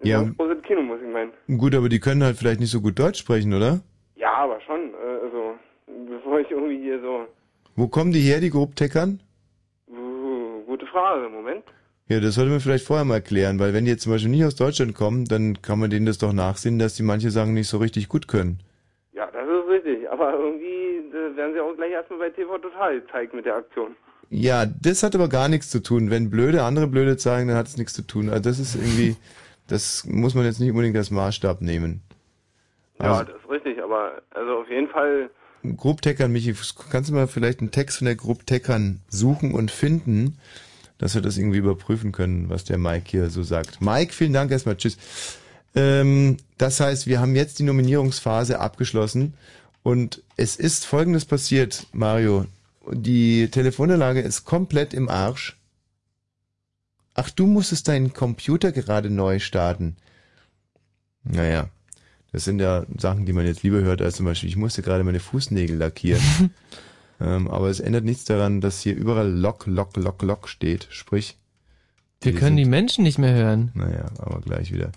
Ja, 0.04 0.24
Großes 0.38 0.62
Kino, 0.64 0.82
muss 0.82 1.00
ich 1.06 1.12
meinen. 1.12 1.32
gut, 1.58 1.76
aber 1.76 1.90
die 1.90 2.00
können 2.00 2.24
halt 2.24 2.38
vielleicht 2.38 2.60
nicht 2.62 2.72
so 2.72 2.80
gut 2.82 2.98
Deutsch 2.98 3.20
sprechen, 3.20 3.54
oder? 3.54 3.82
Ja, 4.20 4.34
aber 4.34 4.60
schon, 4.62 4.94
äh, 4.94 5.26
also, 5.26 5.56
bevor 6.10 6.40
ich 6.42 6.52
irgendwie 6.52 6.82
hier 6.82 7.00
so, 7.02 7.26
Wo 7.76 7.88
kommen 7.88 8.12
die 8.12 8.20
her, 8.20 8.42
die 8.42 8.50
Gruppe 8.50 8.76
Teckern? 8.76 9.22
uh, 9.90 10.62
gute 10.66 10.86
Frage, 10.88 11.30
Moment. 11.30 11.64
Ja, 12.08 12.20
das 12.20 12.36
sollte 12.36 12.52
man 12.52 12.60
vielleicht 12.60 12.86
vorher 12.86 13.06
mal 13.06 13.22
klären, 13.22 13.60
weil 13.60 13.74
wenn 13.74 13.86
die 13.86 13.92
jetzt 13.92 14.04
zum 14.04 14.12
Beispiel 14.12 14.32
nicht 14.32 14.44
aus 14.44 14.56
Deutschland 14.56 14.94
kommen, 14.96 15.26
dann 15.26 15.62
kann 15.62 15.80
man 15.80 15.90
denen 15.90 16.06
das 16.06 16.18
doch 16.18 16.34
nachsehen, 16.34 16.80
dass 16.80 16.96
die 16.96 17.04
manche 17.04 17.30
Sachen 17.32 17.54
nicht 17.54 17.70
so 17.70 17.78
richtig 17.78 18.10
gut 18.10 18.28
können. 18.28 18.60
Ja, 19.14 19.28
das 19.32 19.44
ist 19.48 19.70
richtig, 19.70 20.10
aber 20.10 20.34
irgendwie 20.34 20.98
äh, 21.16 21.36
werden 21.38 21.54
sie 21.54 21.60
auch 21.62 21.76
gleich 21.76 21.92
erstmal 21.92 22.20
bei 22.20 22.30
TV 22.32 22.58
Total 22.58 23.00
gezeigt 23.00 23.34
mit 23.34 23.46
der 23.46 23.56
Aktion. 23.56 23.96
Ja, 24.32 24.66
das 24.66 25.02
hat 25.04 25.16
aber 25.16 25.30
gar 25.30 25.48
nichts 25.48 25.70
zu 25.70 25.82
tun. 25.82 26.10
Wenn 26.10 26.30
Blöde 26.30 26.64
andere 26.64 26.88
Blöde 26.88 27.16
zeigen, 27.18 27.48
dann 27.48 27.58
hat 27.58 27.68
es 27.68 27.78
nichts 27.78 27.94
zu 27.94 28.02
tun. 28.06 28.30
Also 28.30 28.42
das 28.42 28.60
ist 28.60 28.76
irgendwie, 28.76 29.16
das 29.68 30.06
muss 30.06 30.36
man 30.36 30.46
jetzt 30.46 30.60
nicht 30.60 30.72
unbedingt 30.72 30.98
als 30.98 31.10
Maßstab 31.12 31.62
nehmen. 31.62 32.02
Ja, 33.02 33.14
Also, 33.14 33.32
das 33.32 33.42
ist 33.42 33.50
richtig, 33.50 33.84
aber 33.84 34.22
also 34.32 34.60
auf 34.60 34.70
jeden 34.70 34.90
Fall, 34.90 35.30
Gruppe 35.76 36.02
Teckern, 36.02 36.32
Michi, 36.32 36.56
kannst 36.90 37.10
du 37.10 37.14
mal 37.14 37.28
vielleicht 37.28 37.60
einen 37.60 37.72
Text 37.72 37.98
von 37.98 38.06
der 38.06 38.16
Gruppe 38.16 38.46
Teckern 38.46 39.02
suchen 39.10 39.54
und 39.54 39.72
finden, 39.72 40.38
dass 40.98 41.16
wir 41.16 41.22
das 41.22 41.38
irgendwie 41.38 41.58
überprüfen 41.58 42.12
können, 42.12 42.50
was 42.50 42.64
der 42.64 42.78
Mike 42.78 43.06
hier 43.10 43.30
so 43.30 43.44
sagt. 43.44 43.82
Mike, 43.82 44.14
vielen 44.14 44.34
Dank 44.34 44.52
erstmal. 44.52 44.78
Tschüss. 44.78 44.98
Ähm, 45.76 46.38
das 46.58 46.80
heißt, 46.80 47.08
wir 47.08 47.20
haben 47.20 47.36
jetzt 47.36 47.60
die 47.60 47.64
Nominierungsphase 47.64 48.60
abgeschlossen 48.60 49.34
und 49.84 50.24
es 50.38 50.56
ist 50.56 50.86
Folgendes 50.86 51.26
passiert, 51.26 51.88
Mario. 51.92 52.46
Die 52.92 53.50
Telefonanlage 53.52 54.22
ist 54.22 54.46
komplett 54.46 54.94
im 54.94 55.10
Arsch. 55.10 55.58
Ach, 57.16 57.30
du 57.30 57.46
musstest 57.48 57.88
deinen 57.88 58.14
Computer 58.14 58.72
gerade 58.72 59.10
neu 59.10 59.40
starten. 59.40 59.98
Naja, 61.24 61.70
das 62.32 62.44
sind 62.44 62.60
ja 62.60 62.86
Sachen, 62.98 63.26
die 63.26 63.34
man 63.34 63.46
jetzt 63.46 63.64
lieber 63.64 63.82
hört, 63.82 64.02
als 64.02 64.18
zum 64.18 64.26
Beispiel, 64.26 64.50
ich 64.50 64.56
musste 64.58 64.82
gerade 64.82 65.04
meine 65.04 65.20
Fußnägel 65.20 65.78
lackieren. 65.78 66.22
ähm, 67.22 67.48
aber 67.48 67.70
es 67.70 67.80
ändert 67.80 68.06
nichts 68.06 68.26
daran, 68.26 68.62
dass 68.62 68.82
hier 68.82 68.96
überall 68.96 69.30
Lock, 69.30 69.66
Lock, 69.66 69.98
Lock, 69.98 70.22
Lock 70.22 70.48
steht. 70.48 70.88
Sprich, 70.92 71.38
Wir 72.22 72.34
können 72.36 72.58
die 72.58 72.66
Menschen 72.66 73.04
nicht 73.04 73.18
mehr 73.18 73.34
hören. 73.34 73.72
naja, 73.74 74.06
aber 74.20 74.42
gleich 74.42 74.72
wieder. 74.72 74.92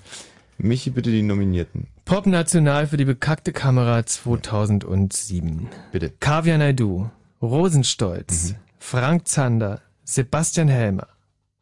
Michi, 0.59 0.91
bitte 0.91 1.11
die 1.11 1.23
Nominierten. 1.23 1.89
Pop 2.05 2.27
National 2.27 2.87
für 2.87 2.97
die 2.97 3.05
bekackte 3.05 3.53
Kamera 3.53 4.05
2007. 4.05 5.69
Bitte. 5.91 6.13
Kaviar 6.21 6.59
Naidu, 6.59 7.11
Rosenstolz, 7.41 8.55
Frank 8.79 9.27
Zander, 9.27 9.81
Sebastian 10.05 10.69
Helmer, 10.69 11.09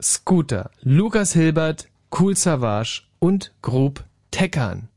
Scooter, 0.02 0.70
Lukas 0.82 1.32
Hilbert, 1.32 1.88
Cool 2.10 2.36
Savage 2.36 3.02
und 3.20 3.52
Grub 3.62 4.04
Teckern. 4.30 4.89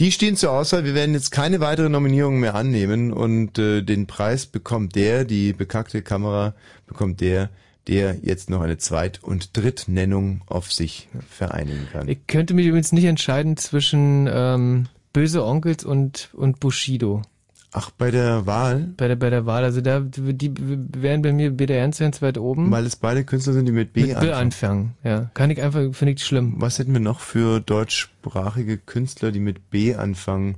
Die 0.00 0.12
stehen 0.12 0.36
zur 0.36 0.52
Auswahl. 0.52 0.84
Wir 0.84 0.94
werden 0.94 1.14
jetzt 1.14 1.32
keine 1.32 1.58
weiteren 1.58 1.90
Nominierungen 1.90 2.38
mehr 2.38 2.54
annehmen 2.54 3.12
und 3.12 3.58
äh, 3.58 3.82
den 3.82 4.06
Preis 4.06 4.46
bekommt 4.46 4.94
der, 4.94 5.24
die 5.24 5.52
bekackte 5.52 6.02
Kamera 6.02 6.54
bekommt 6.86 7.20
der, 7.20 7.50
der 7.88 8.16
jetzt 8.22 8.48
noch 8.48 8.60
eine 8.60 8.78
Zweit- 8.78 9.24
und 9.24 9.56
Drittnennung 9.56 10.42
auf 10.46 10.72
sich 10.72 11.08
vereinigen 11.28 11.88
kann. 11.90 12.08
Ich 12.08 12.28
könnte 12.28 12.54
mich 12.54 12.66
übrigens 12.66 12.92
nicht 12.92 13.06
entscheiden 13.06 13.56
zwischen 13.56 14.28
ähm, 14.30 14.86
Böse 15.12 15.44
Onkels 15.44 15.84
und, 15.84 16.30
und 16.32 16.60
Bushido. 16.60 17.22
Ach, 17.70 17.90
bei 17.90 18.10
der 18.10 18.46
Wahl? 18.46 18.94
Bei 18.96 19.08
der, 19.08 19.16
bei 19.16 19.28
der 19.28 19.44
Wahl. 19.44 19.62
Also 19.62 19.80
da, 19.82 20.00
die 20.00 20.52
wären 20.56 21.20
bei 21.20 21.32
mir 21.32 21.50
BDR 21.50 21.86
ganz 21.88 22.22
weit 22.22 22.38
oben. 22.38 22.70
Weil 22.70 22.86
es 22.86 22.96
beide 22.96 23.24
Künstler 23.24 23.52
sind, 23.52 23.66
die 23.66 23.72
mit 23.72 23.92
B 23.92 24.06
Mit 24.06 24.10
B 24.10 24.14
anfangen. 24.32 24.34
anfangen, 24.34 24.94
ja. 25.04 25.30
Kann 25.34 25.50
ich 25.50 25.60
einfach, 25.60 25.80
finde 25.94 26.14
ich 26.14 26.24
schlimm. 26.24 26.54
Was 26.56 26.78
hätten 26.78 26.92
wir 26.94 27.00
noch 27.00 27.20
für 27.20 27.60
deutschsprachige 27.60 28.78
Künstler, 28.78 29.32
die 29.32 29.40
mit 29.40 29.68
B 29.68 29.94
anfangen? 29.94 30.56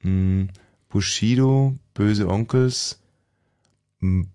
Hm, 0.00 0.48
Bushido, 0.88 1.76
Böse 1.94 2.28
Onkels, 2.28 3.00
hm, 4.00 4.28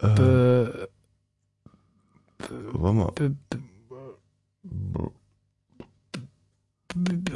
äh, 0.00 0.06
Be, 0.08 0.88
warte 2.72 2.96
mal. 2.96 3.12
be, 3.12 3.36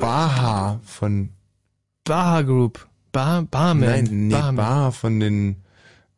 Baha 0.01 0.81
von 0.83 1.31
Baha 2.05 2.43
Group. 2.43 2.87
Bar, 3.19 3.43
Barman. 3.43 3.89
Nein, 3.89 4.09
nee, 4.29 4.33
Barman. 4.33 4.57
Baha 4.57 4.91
von 4.93 5.19
den 5.19 5.57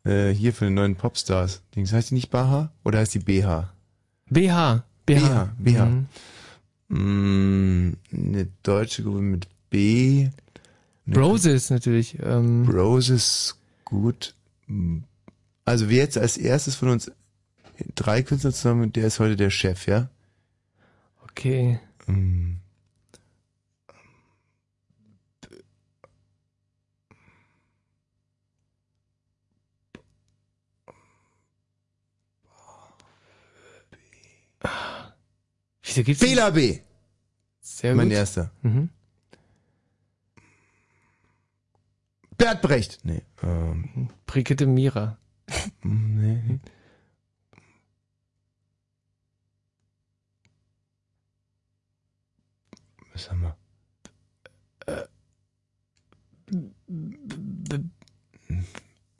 äh, 0.03 0.29
hier 0.29 0.53
von 0.53 0.67
den 0.67 0.75
neuen 0.75 0.95
Popstars. 0.95 1.63
Dings 1.75 1.91
heißt 1.91 2.11
die 2.11 2.13
nicht 2.13 2.29
Baha 2.29 2.71
oder 2.83 2.99
heißt 2.99 3.15
die 3.15 3.19
BH? 3.19 3.73
BH. 4.29 4.83
BH. 5.07 5.15
BH. 5.17 5.55
BH. 5.57 5.85
Mhm. 5.85 6.07
Mm, 6.89 7.97
eine 8.13 8.47
deutsche 8.61 9.01
Gruppe 9.01 9.21
mit 9.21 9.47
B. 9.71 10.29
Eine 11.07 11.17
Roses 11.17 11.71
natürlich. 11.71 12.19
Ähm, 12.21 12.69
Roses, 12.69 13.57
gut. 13.83 14.35
Also 15.65 15.89
wer 15.89 15.97
jetzt 15.97 16.19
als 16.19 16.37
erstes 16.37 16.75
von 16.75 16.89
uns 16.89 17.11
drei 17.95 18.21
Künstler 18.21 18.53
zusammen, 18.53 18.93
der 18.93 19.07
ist 19.07 19.19
heute 19.19 19.37
der 19.37 19.49
Chef, 19.49 19.87
ja? 19.87 20.09
Okay. 21.23 21.79
Mm. 22.05 22.57
Wieso 35.91 36.03
gibt's 36.03 36.21
Bela 36.21 36.49
B. 36.51 36.79
Sehr 37.59 37.95
mein 37.95 38.07
gut. 38.07 38.17
erster. 38.17 38.51
Mhm. 38.61 38.89
Bert 42.37 42.61
Brecht. 42.61 42.99
Nee. 43.03 43.21
Ähm, 43.43 44.09
Brigitte 44.25 44.65
Mira. 44.65 45.17
nee. 45.83 46.59
Was 53.13 53.29
haben 53.29 53.41
wir? 53.41 53.57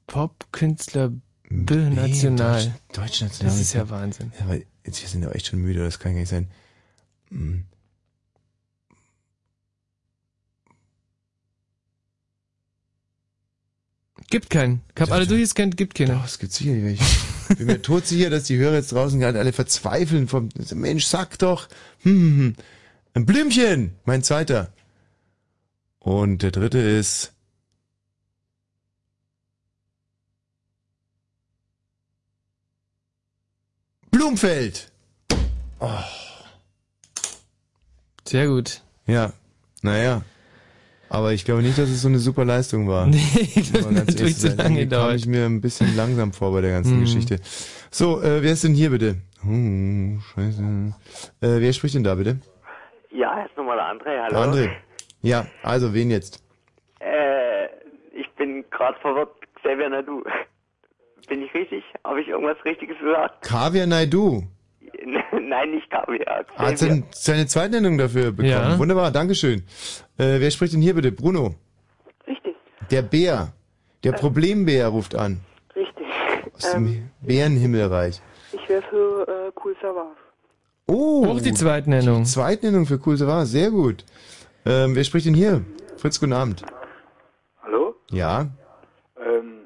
Popkünstler 0.07 1.11
B 1.49 1.75
national. 1.89 2.63
Deutsch, 2.63 2.71
Deutsch 2.93 3.21
national. 3.21 3.51
Das 3.53 3.59
ist 3.59 3.73
ja 3.73 3.89
Wahnsinn. 3.89 4.31
Ja, 4.39 4.47
weil 4.47 4.65
jetzt 4.85 5.01
wir 5.01 5.09
sind 5.09 5.23
ja 5.23 5.31
echt 5.31 5.47
schon 5.47 5.59
müde, 5.59 5.83
das 5.83 5.99
kann 5.99 6.13
gar 6.13 6.19
nicht 6.21 6.29
sein. 6.29 6.49
Hm. 7.31 7.65
Gibt 14.29 14.49
keinen. 14.49 14.81
Ich 14.95 15.01
hab 15.01 15.11
alle 15.11 15.27
durchgescannt, 15.27 15.75
gibt 15.75 15.95
keinen. 15.95 16.09
Doch, 16.09 16.25
es 16.25 16.39
gibt 16.39 16.53
sicher 16.53 16.71
welche. 16.71 17.03
Ich 17.49 17.57
bin 17.57 17.67
mir 17.67 17.81
todsicher, 17.81 18.29
dass 18.29 18.45
die 18.45 18.57
Hörer 18.57 18.75
jetzt 18.75 18.93
draußen 18.93 19.19
gerade 19.19 19.39
alle 19.39 19.51
verzweifeln 19.51 20.27
vom, 20.27 20.49
Mensch, 20.73 21.05
sag 21.05 21.37
doch, 21.39 21.67
hm, 21.99 22.11
hm, 22.11 22.37
hm. 22.37 22.55
ein 23.13 23.25
Blümchen, 23.25 23.95
mein 24.05 24.23
zweiter. 24.23 24.71
Und 25.99 26.43
der 26.43 26.51
dritte 26.51 26.79
ist, 26.79 27.33
Blumfeld. 34.11 34.91
Oh. 35.79 35.99
Sehr 38.31 38.47
gut. 38.47 38.81
Ja, 39.07 39.33
naja. 39.81 40.21
Aber 41.09 41.33
ich 41.33 41.43
glaube 41.43 41.61
nicht, 41.61 41.77
dass 41.77 41.89
es 41.89 42.01
so 42.01 42.07
eine 42.07 42.19
super 42.19 42.45
Leistung 42.45 42.87
war. 42.87 43.05
Nee, 43.07 43.19
das 43.73 43.85
hat 43.85 43.91
natürlich 43.91 44.37
zu 44.37 44.47
lange 44.47 44.59
Irgendwie 44.61 44.87
kam 44.87 44.89
gedauert. 44.89 45.15
ich 45.15 45.25
mir 45.27 45.45
ein 45.45 45.59
bisschen 45.59 45.93
langsam 45.97 46.31
vor 46.31 46.53
bei 46.53 46.61
der 46.61 46.71
ganzen 46.71 46.97
Mhm. 46.97 47.01
Geschichte. 47.01 47.39
So, 47.89 48.21
äh, 48.21 48.41
wer 48.41 48.53
ist 48.53 48.63
denn 48.63 48.73
hier 48.73 48.89
bitte? 48.91 49.17
Oh, 49.43 50.19
scheiße. 50.33 50.61
Äh, 51.41 51.59
wer 51.61 51.73
spricht 51.73 51.95
denn 51.95 52.03
da 52.05 52.15
bitte? 52.15 52.39
Ja, 53.11 53.41
jetzt 53.43 53.57
nochmal 53.57 53.75
der 53.77 53.85
André, 53.91 54.21
hallo. 54.23 54.37
André. 54.51 54.69
Ja, 55.21 55.45
also 55.63 55.93
wen 55.93 56.09
jetzt? 56.11 56.41
Äh, 56.99 57.65
ich 58.13 58.29
bin 58.37 58.63
gerade 58.71 58.97
verwirrt. 59.01 59.29
Xavier 59.55 59.89
Nadu. 59.89 60.23
Bin 61.27 61.43
ich 61.43 61.53
richtig? 61.53 61.83
Habe 62.05 62.21
ich 62.21 62.27
irgendwas 62.29 62.57
Richtiges 62.65 62.97
gesagt? 62.99 63.41
Kaviar 63.43 63.85
Naidu. 63.87 64.43
Nein, 65.31 65.71
nicht 65.71 65.89
Kaviar. 65.89 66.45
Hat 66.55 66.81
denn 66.81 67.05
seine 67.11 67.45
Zweitnennung 67.47 67.97
dafür 67.97 68.31
bekommen? 68.31 68.49
Ja. 68.49 68.77
Wunderbar, 68.79 69.11
Dankeschön. 69.11 69.63
Äh, 70.17 70.39
wer 70.39 70.51
spricht 70.51 70.73
denn 70.73 70.81
hier 70.81 70.93
bitte? 70.93 71.11
Bruno. 71.11 71.55
Richtig. 72.27 72.55
Der 72.89 73.01
Bär. 73.01 73.53
Der 74.03 74.13
Problembär 74.13 74.87
ruft 74.87 75.15
an. 75.15 75.41
Richtig. 75.75 76.07
Aus 76.55 76.71
dem 76.71 77.09
Bärenhimmelreich. 77.21 78.21
Ich 78.53 78.69
wäre 78.69 78.81
für 78.89 79.27
äh, 79.27 79.51
Cool 79.63 79.75
Savas. 79.81 80.17
Oh. 80.87 81.25
Auch 81.25 81.41
die 81.41 81.53
Zweitnennung. 81.53 82.23
Die 82.23 82.29
Zweitnennung 82.29 82.85
für 82.85 82.99
Cool 83.05 83.17
Savas, 83.17 83.51
sehr 83.51 83.69
gut. 83.71 84.03
Ähm, 84.65 84.95
wer 84.95 85.03
spricht 85.03 85.25
denn 85.25 85.33
hier? 85.33 85.63
Fritz, 85.97 86.19
guten 86.19 86.33
Abend. 86.33 86.63
Hallo? 87.63 87.95
Ja. 88.11 88.47
Ähm, 89.23 89.61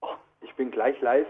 oh, 0.00 0.08
ich 0.42 0.54
bin 0.56 0.70
gleich 0.70 1.00
live. 1.00 1.26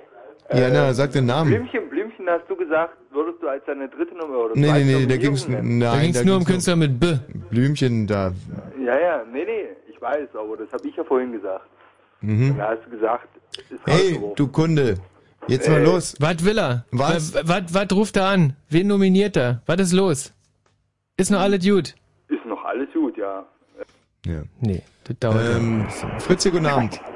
Ja, 0.52 0.68
na, 0.68 0.92
sag 0.94 1.12
den 1.12 1.26
Namen. 1.26 1.50
Blümchen, 1.50 1.88
Blümchen 1.88 1.99
hast 2.28 2.48
du 2.48 2.56
gesagt, 2.56 2.96
würdest 3.10 3.42
du 3.42 3.48
als 3.48 3.64
deine 3.66 3.88
dritte 3.88 4.14
Nummer 4.16 4.38
oder 4.44 4.54
Nee, 4.56 4.66
zweite 4.68 4.84
nee, 4.84 4.94
nee, 5.00 5.06
da 5.06 5.16
ging's, 5.16 5.48
nein, 5.48 5.80
Da 5.80 5.98
ging's 6.00 6.24
nur 6.24 6.36
um 6.36 6.44
Künstler 6.44 6.76
mit 6.76 6.98
B. 7.00 7.16
Blümchen 7.50 8.06
da. 8.06 8.32
Ja, 8.84 8.98
ja, 8.98 9.24
nee, 9.30 9.44
nee, 9.44 9.68
ich 9.88 10.00
weiß, 10.00 10.28
aber 10.34 10.56
das 10.56 10.72
habe 10.72 10.88
ich 10.88 10.96
ja 10.96 11.04
vorhin 11.04 11.32
gesagt. 11.32 11.66
Mhm. 12.20 12.50
Und 12.52 12.58
da 12.58 12.70
hast 12.70 12.84
du 12.86 12.90
gesagt, 12.90 13.28
ist 13.56 13.70
Hey, 13.86 14.12
rausgeworfen. 14.12 14.36
du 14.36 14.48
Kunde. 14.48 14.94
Jetzt 15.48 15.68
mal 15.68 15.80
Äh, 15.80 15.84
los. 15.84 16.14
Was 16.20 16.44
will 16.44 16.58
er? 16.58 16.84
Was? 16.92 17.34
Was, 17.34 17.48
was, 17.48 17.74
was 17.74 17.86
ruft 17.96 18.16
er 18.16 18.26
an? 18.26 18.54
Wen 18.68 18.86
nominiert 18.88 19.36
er? 19.36 19.62
Was 19.66 19.80
ist 19.80 19.92
los? 19.92 20.32
Ist 21.16 21.30
noch 21.30 21.40
alles 21.40 21.64
gut? 21.66 21.94
Ist 22.28 22.44
noch 22.46 22.62
alles 22.64 22.88
gut, 22.92 23.16
ja. 23.16 23.44
Ja. 24.26 24.42
Nee, 24.60 24.82
das 25.04 25.18
dauert 25.18 25.56
ähm, 25.56 25.80
ein 25.80 25.84
bisschen. 25.86 26.20
Fritz, 26.20 26.44
guten 26.50 26.66
Abend. 26.66 27.00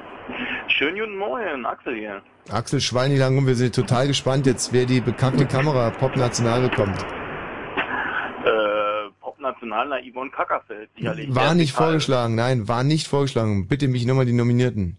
Schönen 0.77 0.99
guten 0.99 1.17
Morgen, 1.19 1.65
Axel 1.67 1.95
hier. 1.95 2.21
Axel 2.51 2.81
Schwein, 2.81 3.13
nicht 3.13 3.21
lang 3.21 3.37
rum. 3.37 3.47
Wir 3.47 3.55
sind 3.55 3.77
total 3.77 4.09
gespannt 4.09 4.45
jetzt, 4.45 4.73
wer 4.73 4.87
die 4.87 5.01
bekannte 5.01 5.47
Kamera 5.47 5.91
Pop 5.91 6.17
National 6.17 6.69
bekommt. 6.69 6.99
Äh, 8.45 9.11
Popnational, 9.21 9.89
na 9.89 9.99
Yvonne 10.01 10.33
Kackerfeld, 10.33 10.91
sicherlich. 10.97 11.33
War 11.33 11.55
nicht 11.55 11.73
vorgeschlagen, 11.73 12.35
nein, 12.35 12.67
war 12.67 12.83
nicht 12.83 13.07
vorgeschlagen. 13.07 13.69
Bitte 13.69 13.87
mich 13.87 14.05
nochmal 14.05 14.27
die 14.27 14.33
Nominierten. 14.33 14.97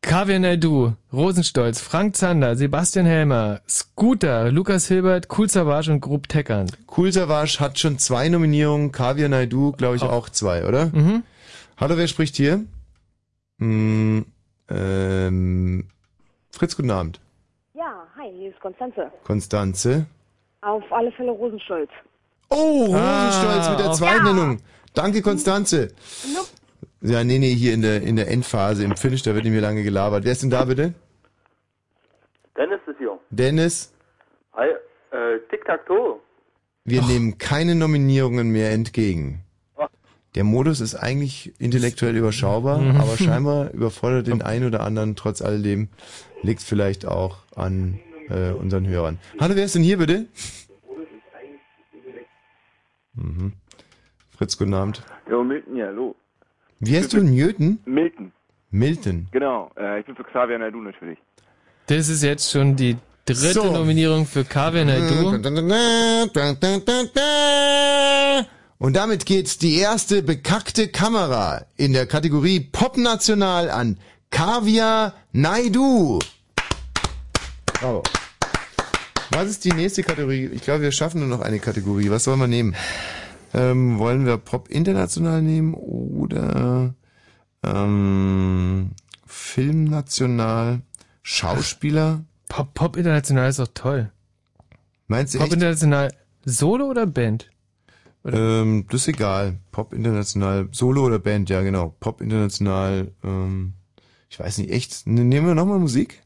Kaviar 0.00 0.38
Naidu, 0.38 0.94
Rosenstolz, 1.12 1.82
Frank 1.82 2.16
Zander, 2.16 2.56
Sebastian 2.56 3.04
Helmer, 3.04 3.60
Scooter, 3.68 4.50
Lukas 4.50 4.88
Hilbert, 4.88 5.28
Cool 5.36 5.50
Savage 5.50 5.92
und 5.92 6.00
Grub 6.00 6.28
Teckern. 6.28 6.70
Cool 6.96 7.12
Savage 7.12 7.60
hat 7.60 7.78
schon 7.78 7.98
zwei 7.98 8.30
Nominierungen, 8.30 8.90
Kaviar 8.90 9.28
Naidu, 9.28 9.72
glaube 9.72 9.96
ich, 9.96 10.02
auch 10.02 10.30
zwei, 10.30 10.66
oder? 10.66 10.86
Mhm. 10.86 11.24
Hallo, 11.76 11.98
wer 11.98 12.08
spricht 12.08 12.36
hier? 12.36 12.64
Hm, 13.58 14.24
ähm, 14.68 15.88
Fritz, 16.50 16.76
guten 16.76 16.90
Abend. 16.90 17.20
Ja, 17.74 18.06
hi, 18.16 18.30
hier 18.36 18.50
ist 18.50 18.60
Konstanze. 18.60 19.10
Konstanze. 19.24 20.06
Auf 20.62 20.82
alle 20.90 21.12
Fälle 21.12 21.30
Rosenstolz. 21.30 21.90
Oh, 22.50 22.86
Rosenstolz 22.86 23.66
Ah, 23.66 23.70
mit 23.70 23.80
der 23.80 23.92
Zweitnennung. 23.92 24.60
Danke, 24.94 25.22
Konstanze. 25.22 25.88
Nope. 26.34 26.48
Ja, 27.00 27.22
nee, 27.22 27.38
nee, 27.38 27.54
hier 27.54 27.74
in 27.74 27.82
der, 27.82 28.02
in 28.02 28.16
der 28.16 28.28
Endphase, 28.28 28.82
im 28.84 28.96
Finish, 28.96 29.22
da 29.22 29.34
wird 29.34 29.44
nicht 29.44 29.52
mehr 29.52 29.60
lange 29.62 29.84
gelabert. 29.84 30.24
Wer 30.24 30.32
ist 30.32 30.42
denn 30.42 30.50
da 30.50 30.64
bitte? 30.64 30.94
Dennis 32.56 32.80
ist 32.88 32.98
hier. 32.98 33.16
Dennis, 33.30 33.92
Hi, 34.54 34.66
äh, 35.12 35.38
Tic-Tac-Toe. 35.50 36.18
wir 36.84 37.02
nehmen 37.02 37.38
keine 37.38 37.76
Nominierungen 37.76 38.50
mehr 38.50 38.72
entgegen. 38.72 39.44
Der 40.34 40.44
Modus 40.44 40.80
ist 40.80 40.94
eigentlich 40.94 41.52
intellektuell 41.58 42.16
überschaubar, 42.16 42.78
Mhm. 42.78 43.00
aber 43.00 43.16
scheinbar 43.16 43.70
überfordert 43.72 44.26
den 44.26 44.42
einen 44.42 44.66
oder 44.66 44.80
anderen 44.84 45.16
trotz 45.16 45.40
alledem. 45.42 45.88
Liegt 46.42 46.62
vielleicht 46.62 47.06
auch 47.06 47.38
an 47.56 47.98
äh, 48.28 48.50
unseren 48.50 48.86
Hörern. 48.86 49.18
Hallo, 49.40 49.56
wer 49.56 49.64
ist 49.64 49.74
denn 49.74 49.82
hier 49.82 49.98
bitte? 49.98 50.26
Mhm. 53.14 53.52
Fritz, 54.36 54.56
guten 54.56 54.74
Abend. 54.74 55.02
Jo, 55.28 55.42
Milton, 55.42 55.76
ja, 55.76 55.86
hallo. 55.86 56.14
Wie 56.80 56.96
heißt 56.96 57.12
du? 57.12 57.22
Newton? 57.22 57.80
Milton, 57.86 58.32
Milton. 58.70 59.26
genau. 59.32 59.70
Äh, 59.76 60.00
ich 60.00 60.06
bin 60.06 60.14
für 60.14 60.22
Xavier 60.24 60.58
Naidu 60.58 60.80
natürlich. 60.80 61.18
Das 61.86 62.08
ist 62.08 62.22
jetzt 62.22 62.52
schon 62.52 62.76
die 62.76 62.96
dritte 63.24 63.54
So. 63.54 63.72
Nominierung 63.72 64.26
für 64.26 64.44
Kaviar 64.44 64.84
Naidu. 64.84 65.32
Und 68.78 68.94
damit 68.94 69.26
geht 69.26 69.60
die 69.62 69.76
erste 69.76 70.22
bekackte 70.22 70.86
Kamera 70.86 71.66
in 71.76 71.92
der 71.92 72.06
Kategorie 72.06 72.60
Pop 72.60 72.96
National 72.96 73.70
an 73.70 73.98
Kaviar 74.30 75.14
Naidu. 75.32 76.20
Bravo. 77.66 78.04
Was 79.30 79.48
ist 79.48 79.64
die 79.64 79.72
nächste 79.72 80.04
Kategorie? 80.04 80.46
Ich 80.52 80.62
glaube, 80.62 80.82
wir 80.82 80.92
schaffen 80.92 81.20
nur 81.20 81.28
noch 81.28 81.40
eine 81.40 81.58
Kategorie. 81.58 82.08
Was 82.10 82.24
sollen 82.24 82.38
wir 82.38 82.46
nehmen? 82.46 82.76
Ähm, 83.52 83.98
wollen 83.98 84.26
wir 84.26 84.36
Pop 84.36 84.68
International 84.68 85.42
nehmen 85.42 85.74
oder 85.74 86.94
ähm, 87.64 88.90
Film 89.26 89.84
National? 89.84 90.82
Schauspieler? 91.22 92.24
Pop, 92.48 92.74
Pop 92.74 92.96
International 92.96 93.50
ist 93.50 93.58
doch 93.58 93.68
toll. 93.74 94.12
Meinst 95.08 95.34
du 95.34 95.38
Pop 95.38 95.48
echt? 95.48 95.54
International 95.54 96.12
Solo 96.44 96.86
oder 96.86 97.06
Band? 97.06 97.50
Ähm, 98.34 98.86
das 98.90 99.02
ist 99.02 99.08
egal. 99.08 99.58
Pop 99.72 99.92
International, 99.92 100.68
Solo 100.72 101.04
oder 101.06 101.18
Band, 101.18 101.50
ja 101.50 101.62
genau. 101.62 101.94
Pop 102.00 102.20
International, 102.20 103.10
ähm, 103.24 103.72
ich 104.30 104.38
weiß 104.40 104.58
nicht, 104.58 104.70
echt. 104.70 105.06
Ne- 105.06 105.24
Nehmen 105.24 105.46
wir 105.46 105.54
nochmal 105.54 105.78
Musik? 105.78 106.22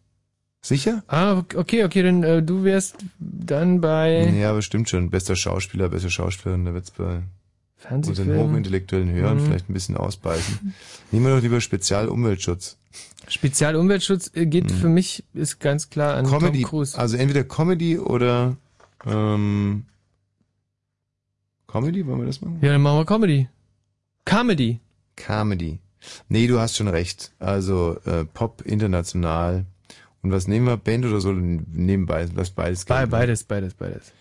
Sicher? 0.64 1.02
Ah, 1.08 1.42
okay, 1.56 1.84
okay, 1.84 2.02
dann 2.02 2.22
äh, 2.22 2.42
du 2.42 2.62
wärst 2.62 2.96
dann 3.18 3.80
bei 3.80 4.28
Ja, 4.30 4.52
bestimmt 4.52 4.88
schon. 4.88 5.10
Bester 5.10 5.34
Schauspieler, 5.34 5.88
beste 5.88 6.08
Schauspielerin, 6.10 6.64
da 6.64 6.72
wird's 6.74 6.92
bei 6.92 7.22
unseren 7.90 8.36
hochintellektuellen 8.36 9.10
Hörern 9.10 9.38
Mhm. 9.38 9.46
vielleicht 9.46 9.68
ein 9.68 9.72
bisschen 9.72 9.96
ausbeißen. 9.96 10.72
Nehmen 11.10 11.26
wir 11.26 11.34
doch 11.34 11.42
lieber 11.42 11.60
Spezialumweltschutz. 11.60 12.76
Spezialumweltschutz 13.26 14.30
äh, 14.34 14.46
geht 14.46 14.70
für 14.70 14.88
mich 14.88 15.24
ist 15.34 15.58
ganz 15.58 15.90
klar 15.90 16.14
an 16.14 16.26
Mhm. 16.26 16.30
Comedy, 16.30 16.60
Tom 16.62 16.70
Cruise. 16.70 16.96
also 16.98 17.16
entweder 17.16 17.42
Comedy 17.44 17.98
oder 17.98 18.56
ähm, 19.04 19.84
Comedy, 21.72 22.06
wollen 22.06 22.20
wir 22.20 22.26
das 22.26 22.42
machen? 22.42 22.58
Ja, 22.60 22.72
dann 22.72 22.82
machen 22.82 22.98
wir 22.98 23.06
Comedy. 23.06 23.48
Comedy. 24.26 24.80
Comedy. 25.16 25.78
Nee, 26.28 26.46
du 26.46 26.60
hast 26.60 26.76
schon 26.76 26.88
recht. 26.88 27.32
Also 27.38 27.96
äh, 28.04 28.24
Pop 28.24 28.62
international. 28.66 29.64
Und 30.22 30.32
was 30.32 30.46
nehmen 30.46 30.66
wir? 30.66 30.76
Band 30.76 31.06
oder 31.06 31.20
so? 31.20 31.32
Nehmen 31.32 32.04
beides, 32.06 32.36
was 32.36 32.50
beides 32.50 32.84
Be 32.84 32.94
geht. 32.94 33.10
beides, 33.10 33.44
beides, 33.44 33.74
beides. 33.74 34.12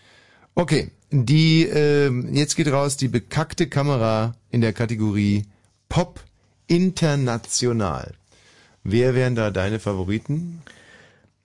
Okay, 0.54 0.90
die 1.10 1.64
ähm, 1.64 2.34
jetzt 2.34 2.56
geht 2.56 2.68
raus 2.68 2.96
die 2.96 3.08
bekackte 3.08 3.68
Kamera 3.68 4.34
in 4.50 4.62
der 4.62 4.72
Kategorie 4.72 5.44
Pop 5.88 6.20
International. 6.66 8.14
Wer 8.82 9.14
wären 9.14 9.34
da 9.34 9.50
deine 9.50 9.78
Favoriten? 9.78 10.62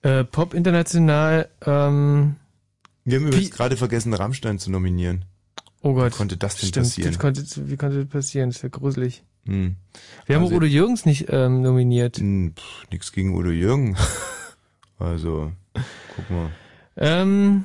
Äh, 0.02 0.24
Pop 0.24 0.54
international, 0.54 1.48
ähm, 1.66 2.36
Wir 3.04 3.18
haben 3.18 3.26
übrigens 3.26 3.50
gerade 3.50 3.76
vergessen, 3.76 4.14
Rammstein 4.14 4.58
zu 4.58 4.70
nominieren. 4.70 5.24
Oh 5.82 5.94
Gott. 5.94 6.12
Wie 6.12 6.16
konnte 6.16 6.36
das 6.36 6.56
denn 6.56 6.68
Stimmt, 6.68 6.86
passieren? 6.86 7.10
Das 7.12 7.18
konnte, 7.18 7.44
wie 7.70 7.76
konnte 7.76 7.96
das 7.98 8.08
passieren? 8.08 8.50
Das 8.50 8.62
wäre 8.62 8.70
gruselig. 8.70 9.22
Hm. 9.46 9.76
Wir 10.26 10.36
haben 10.36 10.42
Also- 10.44 10.56
Udo 10.56 10.66
Jürgens 10.66 11.06
nicht 11.06 11.26
ähm, 11.30 11.62
nominiert. 11.62 12.18
Hm, 12.18 12.52
pff, 12.56 12.90
nix 12.90 13.12
gegen 13.12 13.34
Udo 13.34 13.50
Jürgen. 13.50 13.96
also, 14.98 15.52
guck 15.74 16.30
mal. 16.30 16.50
Ähm, 16.96 17.64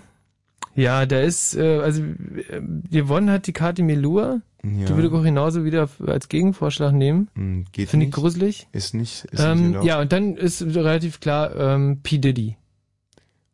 ja, 0.76 1.06
da 1.06 1.20
ist, 1.20 1.56
äh, 1.56 1.80
also 1.80 2.02
äh, 2.04 2.62
gewonnen 2.92 3.30
hat 3.30 3.48
die 3.48 3.54
Kati 3.54 3.82
Melua. 3.84 4.42
Ja. 4.64 4.86
Die 4.86 4.96
würde 4.96 5.08
ich 5.10 5.14
auch 5.14 5.24
genauso 5.24 5.66
wieder 5.66 5.90
als 6.08 6.30
Gegenvorschlag 6.30 6.94
nehmen. 6.94 7.28
Hm, 7.36 7.66
geht 7.74 7.90
Finde 7.90 8.06
ich 8.06 8.12
nicht. 8.12 8.16
gruselig. 8.16 8.68
Ist 8.72 8.94
nicht, 8.94 9.26
ist 9.26 9.34
nicht 9.34 9.42
Ähm, 9.42 9.66
erlaubt. 9.66 9.86
ja, 9.86 10.00
und 10.00 10.12
dann 10.14 10.36
ist 10.38 10.62
relativ 10.62 11.20
klar, 11.20 11.54
ähm, 11.56 12.00
P. 12.02 12.18
Diddy. 12.18 12.56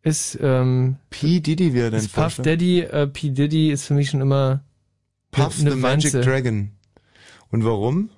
Ist, 0.09 0.37
ähm, 0.41 0.95
P. 1.09 1.39
Diddy 1.39 1.73
wäre 1.73 1.95
ist 1.95 2.13
Puff? 2.13 2.37
Daddy, 2.37 2.81
äh, 2.81 3.07
P. 3.07 3.29
Diddy 3.29 3.71
ist 3.71 3.85
für 3.85 3.93
mich 3.93 4.09
schon 4.09 4.21
immer 4.21 4.63
Puff 5.31 5.61
ne- 5.61 5.69
the 5.71 5.75
ne 5.75 5.81
Magic 5.81 6.13
Wanze. 6.13 6.21
Dragon. 6.21 6.71
Und 7.51 7.63
warum? 7.65 8.09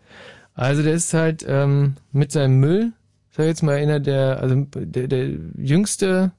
Also 0.54 0.84
der 0.84 0.94
ist 0.94 1.14
halt 1.14 1.46
ähm, 1.48 1.96
mit 2.12 2.32
seinem 2.32 2.60
Müll, 2.60 2.94
sag 3.32 3.44
ich 3.44 3.50
jetzt 3.50 3.64
mal 3.64 3.76
einer 3.78 4.00
der, 4.00 4.40
also 4.42 4.56
der, 4.76 5.08
der 5.08 5.30
jüngste, 5.58 6.32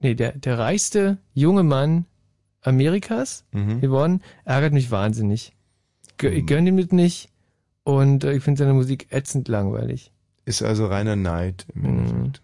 nee, 0.00 0.14
der, 0.14 0.32
der 0.32 0.58
reichste 0.58 1.18
junge 1.34 1.62
Mann 1.62 2.04
Amerikas 2.62 3.44
Mhm. 3.52 3.80
geworden, 3.80 4.22
ärgert 4.44 4.72
mich 4.72 4.90
wahnsinnig. 4.90 5.52
Ich 6.20 6.46
gönn 6.46 6.66
ihm 6.66 6.76
das 6.76 6.90
nicht 6.92 7.28
und 7.84 8.24
äh, 8.24 8.34
ich 8.34 8.42
finde 8.42 8.58
seine 8.60 8.72
Musik 8.74 9.08
ätzend 9.10 9.48
langweilig. 9.48 10.12
Ist 10.46 10.62
also 10.62 10.86
reiner 10.86 11.16
Neid 11.16 11.66
im 11.74 11.82
Mhm. 11.82 11.88
Endeffekt. 11.88 12.42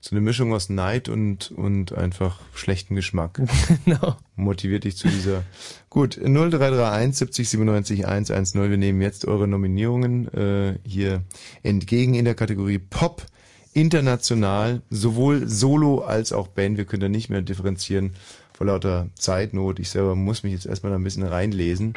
So 0.00 0.14
eine 0.14 0.20
Mischung 0.20 0.52
aus 0.52 0.68
Neid 0.68 1.08
und, 1.08 1.50
und 1.50 1.92
einfach 1.92 2.38
schlechten 2.54 2.94
Geschmack. 2.94 3.40
genau. 3.84 4.16
Motiviert 4.36 4.84
dich 4.84 4.96
zu 4.96 5.08
dieser. 5.08 5.42
Gut, 5.90 6.16
0331 6.16 7.16
70 7.18 7.48
97 7.48 8.06
110. 8.06 8.70
Wir 8.70 8.76
nehmen 8.76 9.02
jetzt 9.02 9.26
eure 9.26 9.48
Nominierungen 9.48 10.32
äh, 10.32 10.78
hier 10.84 11.22
entgegen 11.62 12.14
in 12.14 12.24
der 12.24 12.34
Kategorie 12.34 12.78
Pop 12.78 13.26
international, 13.74 14.82
sowohl 14.90 15.48
Solo 15.48 16.00
als 16.00 16.32
auch 16.32 16.48
Band. 16.48 16.78
Wir 16.78 16.84
können 16.84 17.00
da 17.00 17.08
nicht 17.08 17.28
mehr 17.28 17.42
differenzieren 17.42 18.14
vor 18.52 18.66
lauter 18.66 19.08
Zeitnot. 19.14 19.78
Ich 19.78 19.90
selber 19.90 20.14
muss 20.14 20.42
mich 20.42 20.52
jetzt 20.52 20.66
erstmal 20.66 20.90
da 20.90 20.98
ein 20.98 21.04
bisschen 21.04 21.22
reinlesen, 21.22 21.94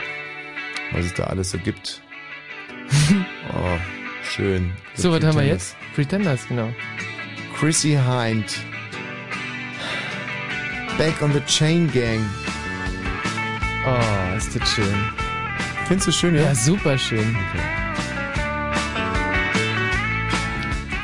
was 0.91 1.05
es 1.05 1.13
da 1.13 1.25
alles 1.25 1.51
so 1.51 1.57
gibt. 1.57 2.01
Oh, 3.53 3.77
schön. 4.23 4.71
So, 4.95 5.11
was 5.11 5.23
haben 5.23 5.37
wir 5.37 5.45
jetzt? 5.45 5.75
Pretenders, 5.93 6.47
genau. 6.47 6.69
Chrissy 7.61 7.93
Hind. 7.93 8.57
Back 10.97 11.21
on 11.21 11.31
the 11.31 11.41
Chain 11.41 11.91
Gang. 11.91 12.27
Oh, 13.85 14.35
ist 14.35 14.55
das 14.55 14.67
schön. 14.67 14.95
Findest 15.85 16.07
du 16.07 16.11
schön, 16.11 16.35
ja? 16.35 16.41
Ja, 16.41 16.55
super 16.55 16.97
schön. 16.97 17.37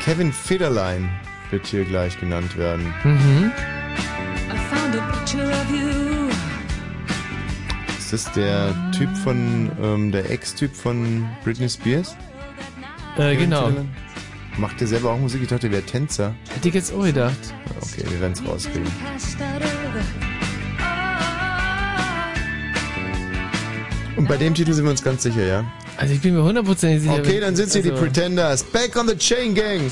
Kevin 0.03 0.33
Federline 0.33 1.07
wird 1.51 1.67
hier 1.67 1.85
gleich 1.85 2.19
genannt 2.19 2.57
werden. 2.57 2.91
Mhm. 3.03 3.51
I 4.49 4.57
found 4.73 4.95
a 4.95 5.11
picture 5.11 5.47
of 5.47 5.69
you. 5.69 6.29
Ist 7.99 8.13
das 8.13 8.31
der 8.31 8.73
Typ 8.97 9.15
von, 9.17 9.71
ähm, 9.79 10.11
der 10.11 10.31
Ex-Typ 10.31 10.75
von 10.75 11.29
Britney 11.43 11.69
Spears? 11.69 12.17
Äh, 13.15 13.35
Kevin 13.35 13.39
genau. 13.41 13.67
Federline? 13.67 14.06
Macht 14.57 14.79
der 14.81 14.87
selber 14.87 15.11
auch 15.11 15.19
Musik? 15.19 15.41
Ich 15.43 15.47
dachte, 15.49 15.69
der 15.69 15.71
wäre 15.71 15.83
Tänzer. 15.83 16.33
Hätte 16.53 16.67
ich 16.69 16.73
jetzt 16.73 16.91
auch 16.93 17.03
gedacht. 17.03 17.37
Okay, 17.79 18.03
wir 18.09 18.19
werden 18.19 18.33
es 18.33 18.43
rauskriegen. 18.43 18.87
Und 24.15 24.27
bei 24.27 24.37
dem 24.37 24.55
Titel 24.55 24.73
sind 24.73 24.83
wir 24.85 24.91
uns 24.91 25.03
ganz 25.03 25.21
sicher, 25.21 25.45
ja? 25.45 25.63
Also 25.95 26.13
ich 26.13 26.21
bin 26.21 26.33
mir 26.35 26.43
hundertprozentig 26.43 27.01
sicher. 27.03 27.19
Okay, 27.19 27.39
dann 27.39 27.55
sind 27.55 27.69
sie 27.69 27.83
die 27.83 27.91
also- 27.91 28.03
Pretenders. 28.03 28.63
Back 28.63 28.95
on 28.95 29.07
the 29.07 29.15
Chain 29.15 29.53
Gang. 29.53 29.91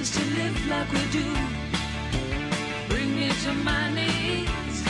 Us 0.00 0.10
to 0.16 0.24
live 0.34 0.66
like 0.68 0.90
we 0.92 1.04
do. 1.10 1.26
Bring 2.88 3.14
me 3.16 3.28
to 3.44 3.52
my 3.52 3.92
knees 3.92 4.82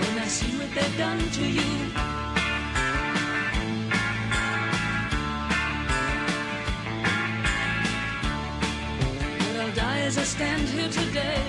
when 0.00 0.18
I 0.18 0.26
see 0.26 0.52
what 0.58 0.70
they've 0.76 0.96
done 0.96 1.18
to 1.38 1.44
you. 1.58 1.70
But 9.44 9.56
I'll 9.60 9.74
die 9.74 10.00
as 10.08 10.18
I 10.18 10.26
stand 10.36 10.68
here 10.68 10.88
today, 10.88 11.42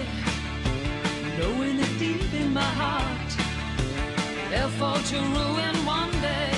knowing 1.38 1.78
that 1.78 1.94
deep 2.00 2.34
in 2.34 2.52
my 2.54 2.72
heart 2.82 3.30
they'll 4.50 4.76
fall 4.82 5.00
to 5.12 5.18
ruin 5.38 5.76
one 5.86 6.12
day 6.22 6.52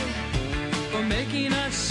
for 0.92 1.04
making 1.04 1.52
us 1.52 1.91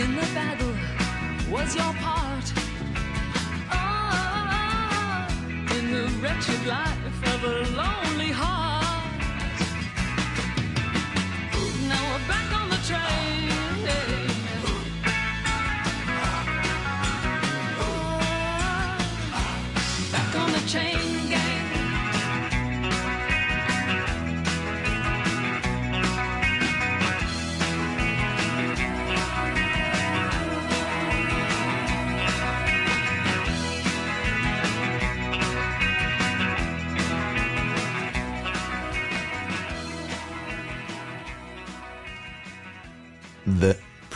in 0.00 0.14
the 0.14 0.28
battle 0.34 0.74
was 1.50 1.76
your 1.76 1.92
part. 2.04 2.46
Ah, 3.70 5.28
in 5.76 5.92
the 5.92 6.06
wretched 6.22 6.66
life 6.66 7.18
of 7.34 7.44
a 7.44 7.56
lonely 7.80 8.32
heart. 8.32 9.60
Now 11.88 12.02
we're 12.10 12.28
back 12.28 12.48
on 12.60 12.70
the 12.70 12.80
train. 12.88 13.69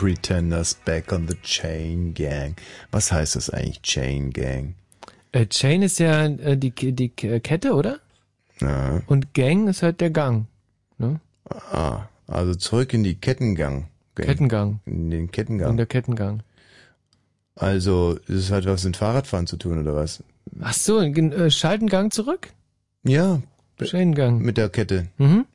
Pretenders 0.05 0.75
Back 0.85 1.11
on 1.11 1.27
the 1.27 1.33
Chain 1.41 2.13
Gang. 2.13 2.55
Was 2.91 3.11
heißt 3.11 3.35
das 3.37 3.49
eigentlich, 3.49 3.81
Chain 3.81 4.29
Gang? 4.29 4.75
Äh, 5.31 5.47
Chain 5.47 5.81
ist 5.81 5.97
ja 5.97 6.25
äh, 6.25 6.55
die, 6.55 6.69
die 6.69 7.09
K- 7.09 7.39
Kette, 7.39 7.73
oder? 7.73 7.97
Ja. 8.61 9.01
Und 9.07 9.33
Gang 9.33 9.67
ist 9.67 9.81
halt 9.81 10.01
der 10.01 10.11
Gang. 10.11 10.45
Ne? 10.99 11.19
Ah, 11.49 12.03
also 12.27 12.53
zurück 12.53 12.93
in 12.93 13.03
die 13.03 13.15
Kettengang. 13.15 13.87
Gang. 14.13 14.27
Kettengang. 14.27 14.79
In 14.85 15.09
den 15.09 15.31
Kettengang. 15.31 15.71
In 15.71 15.77
der 15.77 15.87
Kettengang. 15.87 16.43
Also, 17.55 18.19
es 18.27 18.51
hat 18.51 18.67
was 18.67 18.83
mit 18.83 18.97
Fahrradfahren 18.97 19.47
zu 19.47 19.57
tun, 19.57 19.79
oder 19.79 19.95
was? 19.95 20.23
Ach 20.61 20.73
so, 20.73 21.01
äh, 21.01 21.49
schalten 21.49 21.87
Gang 21.87 22.13
zurück? 22.13 22.49
Ja. 23.03 23.41
Chain-Gang. 23.81 24.37
Mit 24.37 24.57
der 24.57 24.69
Kette. 24.69 25.07
Mhm. 25.17 25.45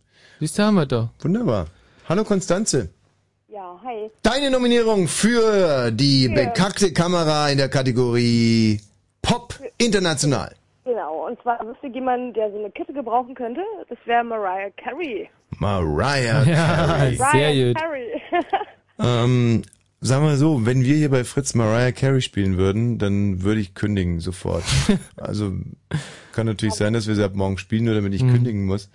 Siehst 0.40 0.58
du, 0.58 0.64
haben 0.64 0.74
wir 0.74 0.86
doch. 0.86 1.10
Wunderbar. 1.20 1.68
Hallo 2.08 2.24
Konstanze. 2.24 2.88
Ja, 3.60 3.78
hi. 3.84 4.10
Deine 4.22 4.50
Nominierung 4.50 5.06
für 5.06 5.90
die 5.90 6.24
Ja. 6.28 6.32
bekackte 6.34 6.94
Kamera 6.94 7.50
in 7.50 7.58
der 7.58 7.68
Kategorie 7.68 8.80
Pop 9.20 9.52
International. 9.76 10.54
Genau, 10.86 11.26
und 11.28 11.38
zwar 11.42 11.58
wüsste 11.68 11.88
jemand, 11.88 12.34
der 12.38 12.50
so 12.52 12.58
eine 12.58 12.70
Kette 12.70 12.94
gebrauchen 12.94 13.34
könnte, 13.34 13.60
das 13.90 13.98
wäre 14.06 14.24
Mariah 14.24 14.70
Carey. 14.82 15.28
Mariah 15.58 16.42
Ja, 16.48 16.86
Carey. 16.86 17.16
Mariah 17.18 17.74
Carey. 17.74 18.22
Ähm, 18.98 19.62
sagen 20.00 20.24
wir 20.26 20.36
so, 20.38 20.64
wenn 20.64 20.82
wir 20.82 20.94
hier 20.94 21.10
bei 21.10 21.24
Fritz 21.24 21.54
Mariah 21.54 21.92
Carey 21.92 22.22
spielen 22.22 22.56
würden, 22.56 22.96
dann 22.96 23.42
würde 23.42 23.60
ich 23.60 23.74
kündigen 23.74 24.20
sofort. 24.20 24.64
also 25.18 25.52
kann 26.32 26.46
natürlich 26.46 26.74
sein, 26.76 26.94
dass 26.94 27.06
wir 27.06 27.14
sie 27.14 27.24
ab 27.24 27.34
morgen 27.34 27.58
spielen, 27.58 27.84
nur 27.84 27.94
damit 27.94 28.14
ich 28.14 28.22
Mhm. 28.22 28.32
kündigen 28.32 28.64
muss. 28.64 28.88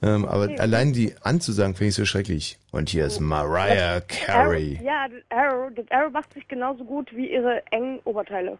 Ähm, 0.00 0.26
aber 0.26 0.48
allein 0.58 0.92
die 0.92 1.14
anzusagen, 1.22 1.74
finde 1.74 1.88
ich 1.88 1.94
so 1.96 2.04
schrecklich. 2.04 2.58
Und 2.70 2.88
hier 2.88 3.06
ist 3.06 3.18
Mariah 3.20 4.00
Carey. 4.00 4.76
Arrow, 4.76 4.86
ja, 4.86 5.08
das 5.08 5.22
Arrow, 5.30 5.70
das 5.74 5.86
Arrow 5.90 6.12
macht 6.12 6.32
sich 6.34 6.46
genauso 6.46 6.84
gut 6.84 7.08
wie 7.14 7.32
ihre 7.32 7.62
engen 7.72 7.98
Oberteile. 8.04 8.58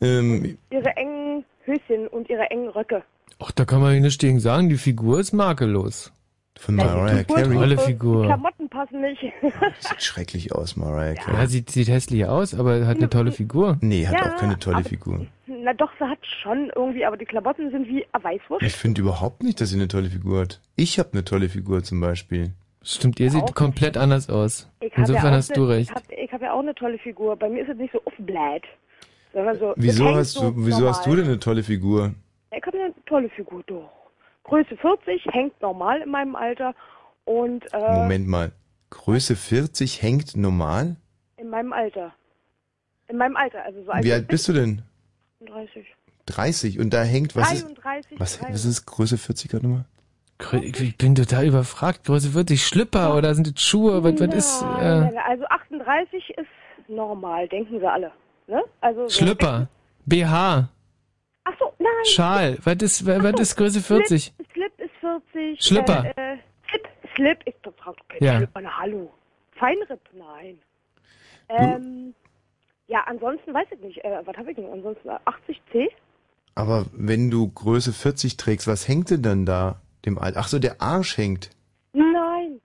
Ähm, 0.00 0.58
Ihre 0.70 0.96
engen 0.96 1.44
Höschen 1.64 2.06
und 2.08 2.28
ihre 2.28 2.50
engen 2.50 2.68
Röcke. 2.68 3.02
Ach, 3.40 3.50
da 3.52 3.64
kann 3.64 3.80
man 3.80 3.98
nicht 4.00 4.20
gegen 4.20 4.38
sagen, 4.38 4.68
die 4.68 4.76
Figur 4.76 5.18
ist 5.20 5.32
makellos. 5.32 6.12
Von 6.58 6.76
Mariah 6.76 7.24
Carey. 7.24 7.52
Tolle 7.52 7.76
Die 7.76 7.82
Figur. 7.82 8.24
Klamotten 8.26 8.68
passen 8.68 9.00
nicht. 9.00 9.20
Sieht 9.80 10.02
schrecklich 10.02 10.54
aus, 10.54 10.76
Mariah 10.76 11.14
Carey. 11.14 11.36
Ja, 11.40 11.46
sieht, 11.46 11.70
sieht 11.70 11.88
hässlich 11.88 12.26
aus, 12.26 12.54
aber 12.54 12.86
hat 12.86 12.98
eine 12.98 13.10
tolle 13.10 13.32
Figur. 13.32 13.76
Nee, 13.80 14.06
hat 14.06 14.14
Ja, 14.14 14.32
auch 14.32 14.36
keine 14.36 14.58
tolle 14.58 14.76
aber- 14.76 14.88
Figur. 14.88 15.26
Na 15.46 15.72
doch, 15.74 15.90
sie 15.98 16.04
hat 16.08 16.18
schon 16.42 16.70
irgendwie, 16.76 17.04
aber 17.04 17.16
die 17.16 17.24
Klamotten 17.24 17.70
sind 17.70 17.86
wie 17.88 18.04
Weißwurst. 18.12 18.62
Ich 18.64 18.74
finde 18.74 19.00
überhaupt 19.00 19.42
nicht, 19.42 19.60
dass 19.60 19.70
sie 19.70 19.76
eine 19.76 19.88
tolle 19.88 20.10
Figur 20.10 20.42
hat. 20.42 20.60
Ich 20.76 20.98
habe 20.98 21.10
eine 21.12 21.24
tolle 21.24 21.48
Figur 21.48 21.82
zum 21.82 22.00
Beispiel. 22.00 22.52
Stimmt, 22.82 23.18
ihr 23.18 23.30
sieht 23.30 23.54
komplett 23.54 23.96
anders 23.96 24.28
aus. 24.28 24.70
Insofern 24.80 25.24
ja 25.24 25.30
hast 25.32 25.50
ne, 25.50 25.54
du 25.56 25.64
recht. 25.64 25.90
Ich 25.90 25.94
habe 25.96 26.14
ich 26.14 26.32
hab 26.32 26.42
ja 26.42 26.52
auch 26.52 26.60
eine 26.60 26.74
tolle 26.74 26.98
Figur. 26.98 27.34
Bei 27.36 27.48
mir 27.48 27.62
ist 27.62 27.70
es 27.70 27.78
nicht 27.78 27.92
so 27.92 28.00
aufbläht. 28.04 28.64
Sondern 29.32 29.58
so, 29.58 29.72
Wieso 29.76 30.14
hast 30.14 30.32
so 30.32 30.50
du, 30.50 30.66
wieso 30.66 30.86
hast 30.88 31.06
du 31.06 31.16
denn 31.16 31.24
eine 31.24 31.38
tolle 31.40 31.62
Figur? 31.62 32.14
Ich 32.56 32.64
habe 32.64 32.78
eine 32.78 32.94
tolle 33.06 33.28
Figur, 33.30 33.62
doch. 33.66 33.90
Größe 34.44 34.76
40, 34.76 35.24
hängt 35.30 35.60
normal 35.60 36.00
in 36.02 36.10
meinem 36.10 36.36
Alter. 36.36 36.74
Und 37.24 37.64
äh, 37.72 37.92
Moment 38.02 38.28
mal. 38.28 38.52
Größe 38.90 39.36
40 39.36 40.02
hängt 40.02 40.36
normal? 40.36 40.96
in 41.36 41.50
meinem 41.50 41.72
Alter. 41.72 42.14
In 43.08 43.18
meinem 43.18 43.36
Alter, 43.36 43.62
also 43.64 43.82
so 43.84 43.90
alt 43.90 44.02
Wie 44.04 44.08
wie 44.08 44.12
alt 44.12 44.28
bist 44.28 44.48
du 44.48 44.52
denn? 44.54 44.82
bin, 45.40 45.46
30. 45.48 45.86
30 46.26 46.78
und 46.78 46.94
da 46.94 47.02
hängt 47.02 47.36
was 47.36 47.52
ist 47.52 47.64
33, 47.64 48.18
was, 48.20 48.38
33. 48.38 48.54
was 48.54 48.64
ist 48.64 48.86
Größe 48.86 49.18
40 49.18 49.50
gerade 49.50 49.66
nochmal? 49.66 49.84
Grö- 50.40 50.62
Ich 50.62 50.96
bin 50.96 51.14
total 51.14 51.46
überfragt. 51.46 52.04
Größe 52.04 52.30
40 52.30 52.64
Schlipper 52.64 53.14
oder 53.16 53.34
sind 53.34 53.54
das 53.54 53.62
Schuhe? 53.62 54.02
Was, 54.02 54.18
was 54.20 54.34
ist, 54.34 54.62
äh, 54.62 55.00
nein, 55.00 55.18
also 55.18 55.44
38 55.46 56.30
ist 56.38 56.46
normal, 56.88 57.46
denken 57.48 57.78
sie 57.78 57.86
alle. 57.86 58.10
Ne? 58.46 58.62
Also 58.80 59.08
so 59.08 59.10
Schlipper, 59.24 59.68
BH, 60.06 60.68
Ach 61.44 61.52
so, 61.58 61.72
nein. 61.78 61.90
Schal. 62.04 62.58
Was 62.64 62.76
ist, 62.76 63.06
was 63.06 63.22
was 63.22 63.40
ist 63.40 63.56
Größe 63.56 63.80
40? 63.80 64.32
Slip, 64.34 64.46
Slip 64.52 64.72
ist 64.80 64.94
40. 65.00 65.62
Schlipper. 65.62 66.04
Äh, 66.16 66.34
äh, 66.34 66.38
Slip, 66.68 66.88
Slip 67.14 67.38
ist 67.46 67.62
total 67.62 67.94
kein 68.08 68.22
Ja. 68.22 68.36
Schlipper, 68.38 68.60
na 68.60 68.78
hallo. 68.78 69.12
Feinripp, 69.52 70.00
nein. 70.12 70.58
Ähm, 71.48 72.14
ja, 72.86 73.04
ansonsten 73.06 73.52
weiß 73.52 73.68
ich 73.72 73.80
nicht. 73.80 74.04
Äh, 74.04 74.22
was 74.24 74.36
habe 74.36 74.50
ich 74.50 74.56
denn? 74.56 74.70
Ansonsten 74.70 75.08
äh, 75.08 75.18
80C? 75.26 75.88
Aber 76.54 76.86
wenn 76.92 77.30
du 77.30 77.50
Größe 77.50 77.92
40 77.92 78.36
trägst, 78.36 78.66
was 78.66 78.88
hängt 78.88 79.10
denn 79.10 79.22
dann 79.22 79.44
da 79.46 79.80
dem 80.04 80.18
Alter? 80.18 80.40
Ach 80.40 80.48
so, 80.48 80.58
der 80.58 80.80
Arsch 80.80 81.16
hängt. 81.18 81.50
Nein. 81.92 82.60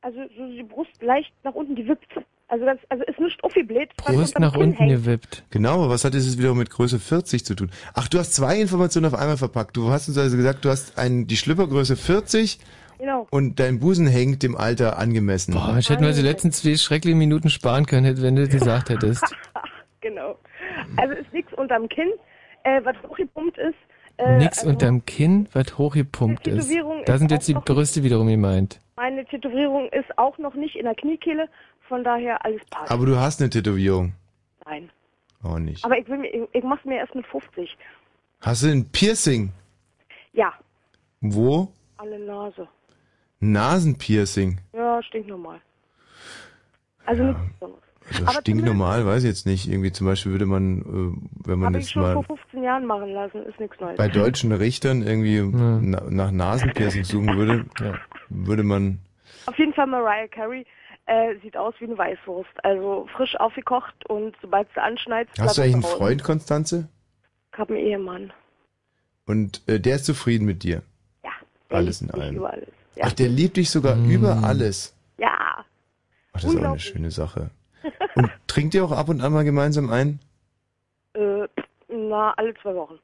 Also 0.00 0.18
so 0.36 0.46
die 0.48 0.62
Brust 0.64 1.00
leicht 1.00 1.32
nach 1.44 1.54
unten, 1.54 1.76
die 1.76 1.86
wippt. 1.86 2.08
Also 2.52 2.66
das, 2.66 2.76
also 2.90 3.02
ist 3.04 3.18
nicht 3.18 3.42
aufgebläht. 3.42 3.88
unterm 4.06 4.42
nach 4.42 4.54
unten 4.54 4.74
hängt. 4.76 4.90
gewippt. 4.90 5.42
Genau, 5.48 5.76
aber 5.76 5.88
was 5.88 6.04
hat 6.04 6.14
es 6.14 6.26
jetzt 6.26 6.36
wiederum 6.38 6.58
mit 6.58 6.68
Größe 6.68 6.98
40 6.98 7.46
zu 7.46 7.54
tun? 7.54 7.70
Ach, 7.94 8.08
du 8.08 8.18
hast 8.18 8.34
zwei 8.34 8.60
Informationen 8.60 9.06
auf 9.06 9.14
einmal 9.14 9.38
verpackt. 9.38 9.74
Du 9.74 9.88
hast 9.88 10.08
uns 10.08 10.18
also 10.18 10.36
gesagt, 10.36 10.62
du 10.66 10.68
hast 10.68 10.98
ein, 10.98 11.26
die 11.26 11.38
Schlüppergröße 11.38 11.96
40 11.96 12.58
Genau. 12.98 13.26
und 13.30 13.58
dein 13.58 13.80
Busen 13.80 14.06
hängt 14.06 14.42
dem 14.42 14.54
Alter 14.54 14.98
angemessen. 14.98 15.54
Boah, 15.54 15.72
Mensch, 15.72 15.88
hätten 15.88 16.04
wir 16.04 16.12
die 16.12 16.20
letzten 16.20 16.52
zwei 16.52 16.76
schrecklichen 16.76 17.18
Minuten 17.18 17.48
sparen 17.48 17.86
können, 17.86 18.04
hätte- 18.04 18.20
wenn 18.20 18.36
du 18.36 18.42
das 18.46 18.50
gesagt 18.54 18.90
hättest. 18.90 19.24
Genau. 20.02 20.36
Also 20.96 21.14
ist 21.14 21.32
nichts 21.32 21.52
unterm 21.54 21.88
Kinn. 21.88 22.10
Äh, 22.64 22.80
was 22.84 22.96
hochgepumpt 23.08 23.56
ist. 23.56 23.74
Äh, 24.18 24.38
Nix 24.38 24.58
also 24.58 24.70
unterm 24.70 25.04
Kinn, 25.06 25.48
was 25.52 25.78
hochgepumpt 25.78 26.46
ist. 26.48 26.68
Da 27.06 27.14
ist 27.14 27.18
sind 27.20 27.30
jetzt 27.30 27.48
die 27.48 27.54
Brüste 27.54 28.02
wiederum 28.02 28.26
gemeint. 28.28 28.80
Meine 28.96 29.24
Tätowierung 29.24 29.88
ist 29.90 30.16
auch 30.18 30.36
noch 30.38 30.54
nicht 30.54 30.76
in 30.76 30.84
der 30.84 30.94
Kniekehle. 30.94 31.48
Von 31.88 32.04
daher 32.04 32.44
alles 32.44 32.62
passt. 32.70 32.90
Aber 32.90 33.06
du 33.06 33.16
hast 33.18 33.40
eine 33.40 33.50
Tätowierung. 33.50 34.14
Nein. 34.64 34.90
Auch 35.42 35.58
nicht. 35.58 35.84
Aber 35.84 35.98
ich, 35.98 36.08
will 36.08 36.18
mir, 36.18 36.28
ich, 36.28 36.42
ich 36.52 36.64
mach's 36.64 36.84
mir 36.84 36.98
erst 36.98 37.14
mit 37.14 37.26
50. 37.26 37.76
Hast 38.40 38.62
du 38.62 38.68
ein 38.68 38.88
Piercing? 38.90 39.52
Ja, 40.32 40.52
Wo? 41.20 41.72
alle 41.98 42.18
Nase. 42.18 42.68
Nasenpiercing. 43.40 44.58
Ja, 44.72 45.02
stinknormal. 45.02 45.60
Also 47.04 47.24
nichts 47.24 47.40
Besonderes. 47.54 47.82
Also 48.10 48.24
Aber 48.24 48.40
stinknormal, 48.40 49.06
weiß 49.06 49.22
ich 49.24 49.28
jetzt 49.28 49.46
nicht. 49.46 49.68
Irgendwie 49.68 49.92
zum 49.92 50.06
Beispiel 50.06 50.32
würde 50.32 50.46
man, 50.46 50.80
äh, 50.80 51.46
wenn 51.48 51.58
man 51.58 51.66
Habe 51.66 51.78
ich 51.78 51.84
jetzt 51.84 51.92
schon 51.92 52.02
mal 52.02 52.14
vor 52.14 52.24
15 52.24 52.62
Jahren 52.62 52.86
machen 52.86 53.10
lassen, 53.10 53.44
ist 53.44 53.58
nichts 53.60 53.78
Neues. 53.80 53.96
bei 53.96 54.08
deutschen 54.08 54.52
Richtern 54.52 55.02
irgendwie 55.02 55.40
na, 55.42 56.02
nach 56.08 56.30
Nasenpiercing 56.30 57.04
suchen 57.04 57.36
würde, 57.36 57.64
würde 58.28 58.62
man 58.64 58.98
Auf 59.46 59.58
jeden 59.58 59.72
Fall 59.74 59.86
Mariah 59.86 60.28
Carey 60.28 60.66
äh, 61.06 61.34
sieht 61.42 61.56
aus 61.56 61.74
wie 61.78 61.84
eine 61.84 61.98
Weißwurst. 61.98 62.64
Also 62.64 63.08
frisch 63.16 63.34
aufgekocht 63.36 63.94
und 64.08 64.36
sobald 64.40 64.68
sie 64.74 64.80
anschneit, 64.82 65.28
Hast 65.38 65.58
du 65.58 65.62
eigentlich 65.62 65.74
einen 65.74 65.84
raus. 65.84 65.92
Freund, 65.94 66.22
Konstanze? 66.24 66.88
Ich 67.52 67.58
habe 67.58 67.74
einen 67.74 67.84
Ehemann. 67.86 68.32
Und 69.26 69.62
äh, 69.68 69.78
der 69.80 69.96
ist 69.96 70.06
zufrieden 70.06 70.44
mit 70.46 70.62
dir? 70.62 70.82
Ja. 71.22 71.30
Alles 71.68 72.00
in 72.02 72.10
allem. 72.10 72.36
Über 72.36 72.50
alles. 72.52 72.68
Ja. 72.96 73.04
Ach, 73.06 73.12
der 73.12 73.28
liebt 73.28 73.56
dich 73.56 73.70
sogar 73.70 73.96
über 73.96 74.42
alles. 74.44 74.94
ja. 75.18 75.64
Ach, 76.34 76.40
das 76.40 76.44
ist 76.44 76.56
auch 76.60 76.64
eine 76.64 76.78
schöne 76.80 77.10
Sache. 77.10 77.50
Und 78.14 78.30
trinkt 78.46 78.74
ihr 78.74 78.84
auch 78.84 78.92
ab 78.92 79.08
und 79.08 79.20
an 79.20 79.32
mal 79.32 79.44
gemeinsam 79.44 79.90
ein? 79.90 80.18
Äh, 81.14 81.46
na, 81.88 82.32
alle 82.36 82.54
zwei 82.62 82.74
Wochen. 82.74 82.98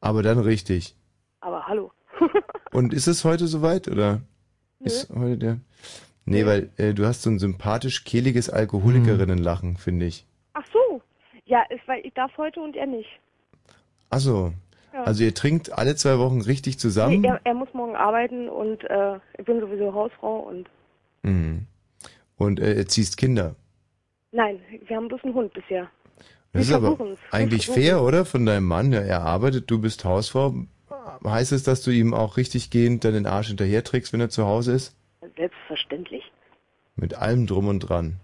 Aber 0.00 0.22
dann 0.22 0.38
richtig. 0.40 0.96
Aber 1.40 1.66
hallo. 1.68 1.92
Und 2.72 2.92
ist 2.94 3.06
es 3.06 3.24
heute 3.24 3.46
soweit 3.46 3.86
oder 3.86 4.22
Nö. 4.80 4.86
ist 4.86 5.08
heute 5.10 5.38
der? 5.38 5.58
Nee, 6.32 6.46
weil 6.46 6.70
äh, 6.76 6.94
du 6.94 7.06
hast 7.06 7.22
so 7.22 7.30
ein 7.30 7.38
sympathisch 7.38 8.04
kehliges 8.04 8.50
Alkoholikerinnenlachen, 8.50 9.76
finde 9.76 10.06
ich. 10.06 10.24
Ach 10.54 10.64
so. 10.72 11.00
Ja, 11.44 11.62
ist, 11.70 11.86
weil 11.86 12.04
ich 12.04 12.12
darf 12.14 12.30
heute 12.36 12.60
und 12.60 12.76
er 12.76 12.86
nicht. 12.86 13.08
Ach 14.10 14.20
so. 14.20 14.52
Ja. 14.92 15.04
Also 15.04 15.24
ihr 15.24 15.34
trinkt 15.34 15.72
alle 15.72 15.96
zwei 15.96 16.18
Wochen 16.18 16.40
richtig 16.42 16.74
Nee, 16.74 16.78
zusammen? 16.78 17.24
er, 17.24 17.40
er 17.44 17.54
muss 17.54 17.68
morgen 17.72 17.96
arbeiten 17.96 18.48
und 18.48 18.84
äh, 18.84 19.16
ich 19.38 19.44
bin 19.44 19.60
sowieso 19.60 19.92
Hausfrau 19.94 20.40
und 20.40 20.68
Mhm. 21.22 21.66
Und 22.36 22.58
äh, 22.58 22.74
erziehst 22.74 23.16
Kinder. 23.16 23.54
nein, 24.32 24.58
wir 24.86 24.96
haben 24.96 25.06
bloß 25.08 25.22
einen 25.22 25.34
Hund 25.34 25.52
bisher. 25.54 25.88
Das 26.52 26.68
Wir 26.68 26.76
ist 26.76 26.84
aber 26.84 26.98
eigentlich 27.30 27.66
fair, 27.68 28.02
oder? 28.02 28.24
Von 28.24 28.44
deinem 28.44 28.66
Mann, 28.66 28.92
ja, 28.92 29.00
er 29.00 29.22
arbeitet, 29.22 29.70
du 29.70 29.80
bist 29.80 30.04
Hausfrau. 30.04 30.54
Heißt 31.24 31.52
es, 31.52 31.62
dass 31.62 31.82
du 31.82 31.90
ihm 31.92 32.12
auch 32.12 32.36
richtig 32.36 32.70
gehend 32.70 33.04
dann 33.04 33.14
den 33.14 33.26
Arsch 33.26 33.48
hinterher 33.48 33.84
trägst, 33.84 34.12
wenn 34.12 34.20
er 34.20 34.28
zu 34.30 34.44
Hause 34.44 34.72
ist? 34.72 34.94
Selbstverständlich. 35.36 36.30
Mit 36.96 37.14
allem 37.14 37.46
drum 37.46 37.68
und 37.68 37.80
dran. 37.80 38.16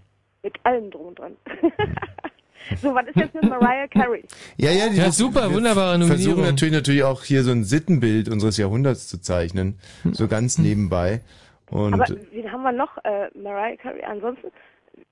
Mit 0.43 0.55
allem 0.65 0.91
drum 0.91 1.07
und 1.09 1.19
dran. 1.19 1.37
so, 2.83 2.95
was 2.95 3.07
ist 3.09 3.17
jetzt 3.17 3.35
mit 3.35 3.49
Mariah 3.49 3.89
Carey? 3.89 4.25
Ja, 4.57 4.71
ja, 4.71 4.89
die, 4.89 4.97
Ja, 4.97 5.11
super, 5.11 5.53
wunderbare 5.53 5.99
Nominierung. 5.99 6.09
versuchen 6.25 6.43
natürlich 6.45 6.75
natürlich 6.75 7.03
auch 7.05 7.25
hier 7.25 7.43
so 7.45 7.51
ein 7.51 7.65
Sittenbild 7.65 8.29
unseres 8.29 8.57
Jahrhunderts 8.57 9.09
zu 9.09 9.21
zeichnen, 9.21 9.79
so 10.13 10.29
ganz 10.29 10.59
nebenbei. 10.59 11.23
Und 11.71 11.95
Aber 11.95 12.07
wen 12.31 12.51
haben 12.53 12.63
wir 12.63 12.73
noch? 12.73 12.97
Äh, 13.05 13.29
Mariah 13.39 13.77
Carey. 13.77 14.03
Ansonsten, 14.05 14.49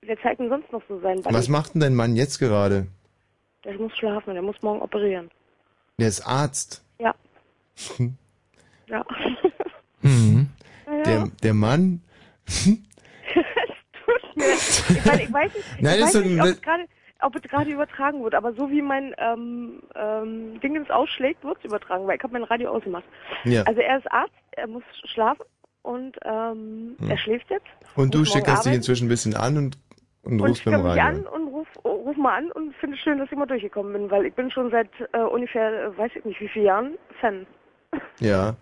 wer 0.01 0.19
zeigt 0.21 0.39
denn 0.39 0.49
sonst 0.49 0.71
noch 0.71 0.81
so 0.87 0.99
sein 1.01 1.21
Buddy? 1.21 1.35
was 1.35 1.49
macht 1.49 1.73
denn 1.73 1.81
dein 1.81 1.95
Mann 1.95 2.15
jetzt 2.15 2.39
gerade? 2.39 2.87
Der 3.63 3.73
muss 3.75 3.95
schlafen, 3.97 4.33
der 4.33 4.41
muss 4.43 4.55
morgen 4.61 4.81
operieren. 4.81 5.29
Der 5.99 6.07
ist 6.07 6.21
Arzt. 6.25 6.83
Ja. 6.99 7.13
Ja. 8.89 9.05
Mhm. 10.01 10.47
Ja. 10.87 11.03
Der, 11.03 11.27
der 11.43 11.53
Mann, 11.53 12.01
tut 12.45 12.77
ich, 14.35 15.05
meine, 15.05 15.23
ich 15.23 15.33
weiß 15.33 15.53
nicht, 15.53 15.81
Nein, 15.81 15.95
ich 15.99 16.05
weiß 16.05 16.13
nicht 16.15 16.39
ob, 16.41 16.45
es 16.47 16.61
gerade, 16.61 16.83
ob 17.21 17.35
es 17.35 17.41
gerade 17.43 17.69
übertragen 17.71 18.23
wird, 18.23 18.35
aber 18.35 18.53
so 18.53 18.69
wie 18.69 18.81
mein 18.81 19.13
ähm, 19.17 19.81
ähm, 19.95 20.59
Dingens 20.61 20.89
ausschlägt, 20.89 21.43
wird 21.43 21.57
es 21.59 21.65
übertragen, 21.65 22.07
weil 22.07 22.17
ich 22.17 22.23
habe 22.23 22.33
mein 22.33 22.43
Radio 22.43 22.71
ausgemacht. 22.71 23.03
Ja. 23.43 23.63
Also 23.63 23.81
er 23.81 23.97
ist 23.97 24.11
Arzt, 24.11 24.33
er 24.51 24.67
muss 24.67 24.83
schlafen 25.13 25.43
und 25.81 26.17
ähm, 26.23 26.95
Hm. 26.99 27.09
er 27.09 27.17
schläft 27.17 27.49
jetzt. 27.49 27.65
Und 27.95 28.13
du 28.13 28.23
schickerst 28.25 28.65
dich 28.65 28.73
inzwischen 28.73 29.05
ein 29.07 29.09
bisschen 29.09 29.35
an 29.35 29.57
und, 29.57 29.77
und 30.23 30.39
Und 30.41 30.49
rufst 30.49 30.65
ich 30.65 30.71
beim 30.71 30.85
Radio 30.85 31.03
an 31.03 31.15
an. 31.15 31.27
und 31.27 31.47
ruf, 31.47 31.67
ruf 31.83 32.15
mal 32.17 32.37
an 32.37 32.51
und 32.51 32.75
finde 32.75 32.95
es 32.95 33.01
schön, 33.03 33.17
dass 33.17 33.31
ich 33.31 33.37
mal 33.37 33.45
durchgekommen 33.45 33.93
bin, 33.93 34.11
weil 34.11 34.25
ich 34.25 34.33
bin 34.35 34.49
schon 34.51 34.69
seit 34.71 34.89
äh, 35.13 35.19
ungefähr, 35.19 35.85
äh, 35.85 35.97
weiß 35.97 36.11
ich 36.15 36.23
nicht 36.25 36.39
wie 36.39 36.47
vielen 36.47 36.65
Jahren, 36.65 36.97
Fan. 37.19 37.45
Ja. 38.19 38.55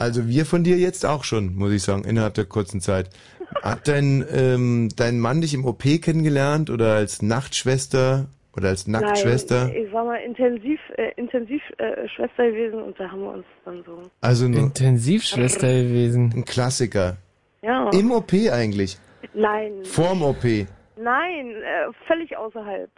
Also 0.00 0.28
wir 0.28 0.46
von 0.46 0.64
dir 0.64 0.78
jetzt 0.78 1.04
auch 1.04 1.24
schon, 1.24 1.54
muss 1.56 1.72
ich 1.72 1.82
sagen, 1.82 2.04
innerhalb 2.04 2.32
der 2.32 2.46
kurzen 2.46 2.80
Zeit. 2.80 3.10
Hat 3.62 3.86
dein, 3.86 4.24
ähm, 4.32 4.88
dein 4.96 5.20
Mann 5.20 5.42
dich 5.42 5.52
im 5.52 5.66
OP 5.66 5.82
kennengelernt 6.00 6.70
oder 6.70 6.94
als 6.94 7.20
Nachtschwester 7.20 8.26
oder 8.56 8.68
als 8.68 8.86
Nacktschwester? 8.86 9.66
Nein, 9.66 9.76
ich 9.76 9.92
war 9.92 10.06
mal 10.06 10.16
intensiv, 10.16 10.80
äh, 10.96 11.12
intensiv 11.16 11.60
äh, 11.76 12.08
Schwester 12.08 12.50
gewesen 12.50 12.80
und 12.82 12.98
da 12.98 13.10
haben 13.10 13.20
wir 13.20 13.32
uns 13.32 13.44
dann 13.66 13.82
so. 13.84 14.00
Also 14.22 14.46
eine 14.46 14.56
Intensivschwester 14.56 15.68
gewesen. 15.68 16.32
Ein 16.34 16.44
Klassiker. 16.46 17.18
Ja. 17.60 17.90
Im 17.90 18.10
OP 18.10 18.32
eigentlich. 18.32 18.96
Nein. 19.34 19.84
Vorm 19.84 20.22
OP. 20.22 20.44
Nein, 20.96 21.50
äh, 21.50 21.92
völlig 22.06 22.38
außerhalb. 22.38 22.90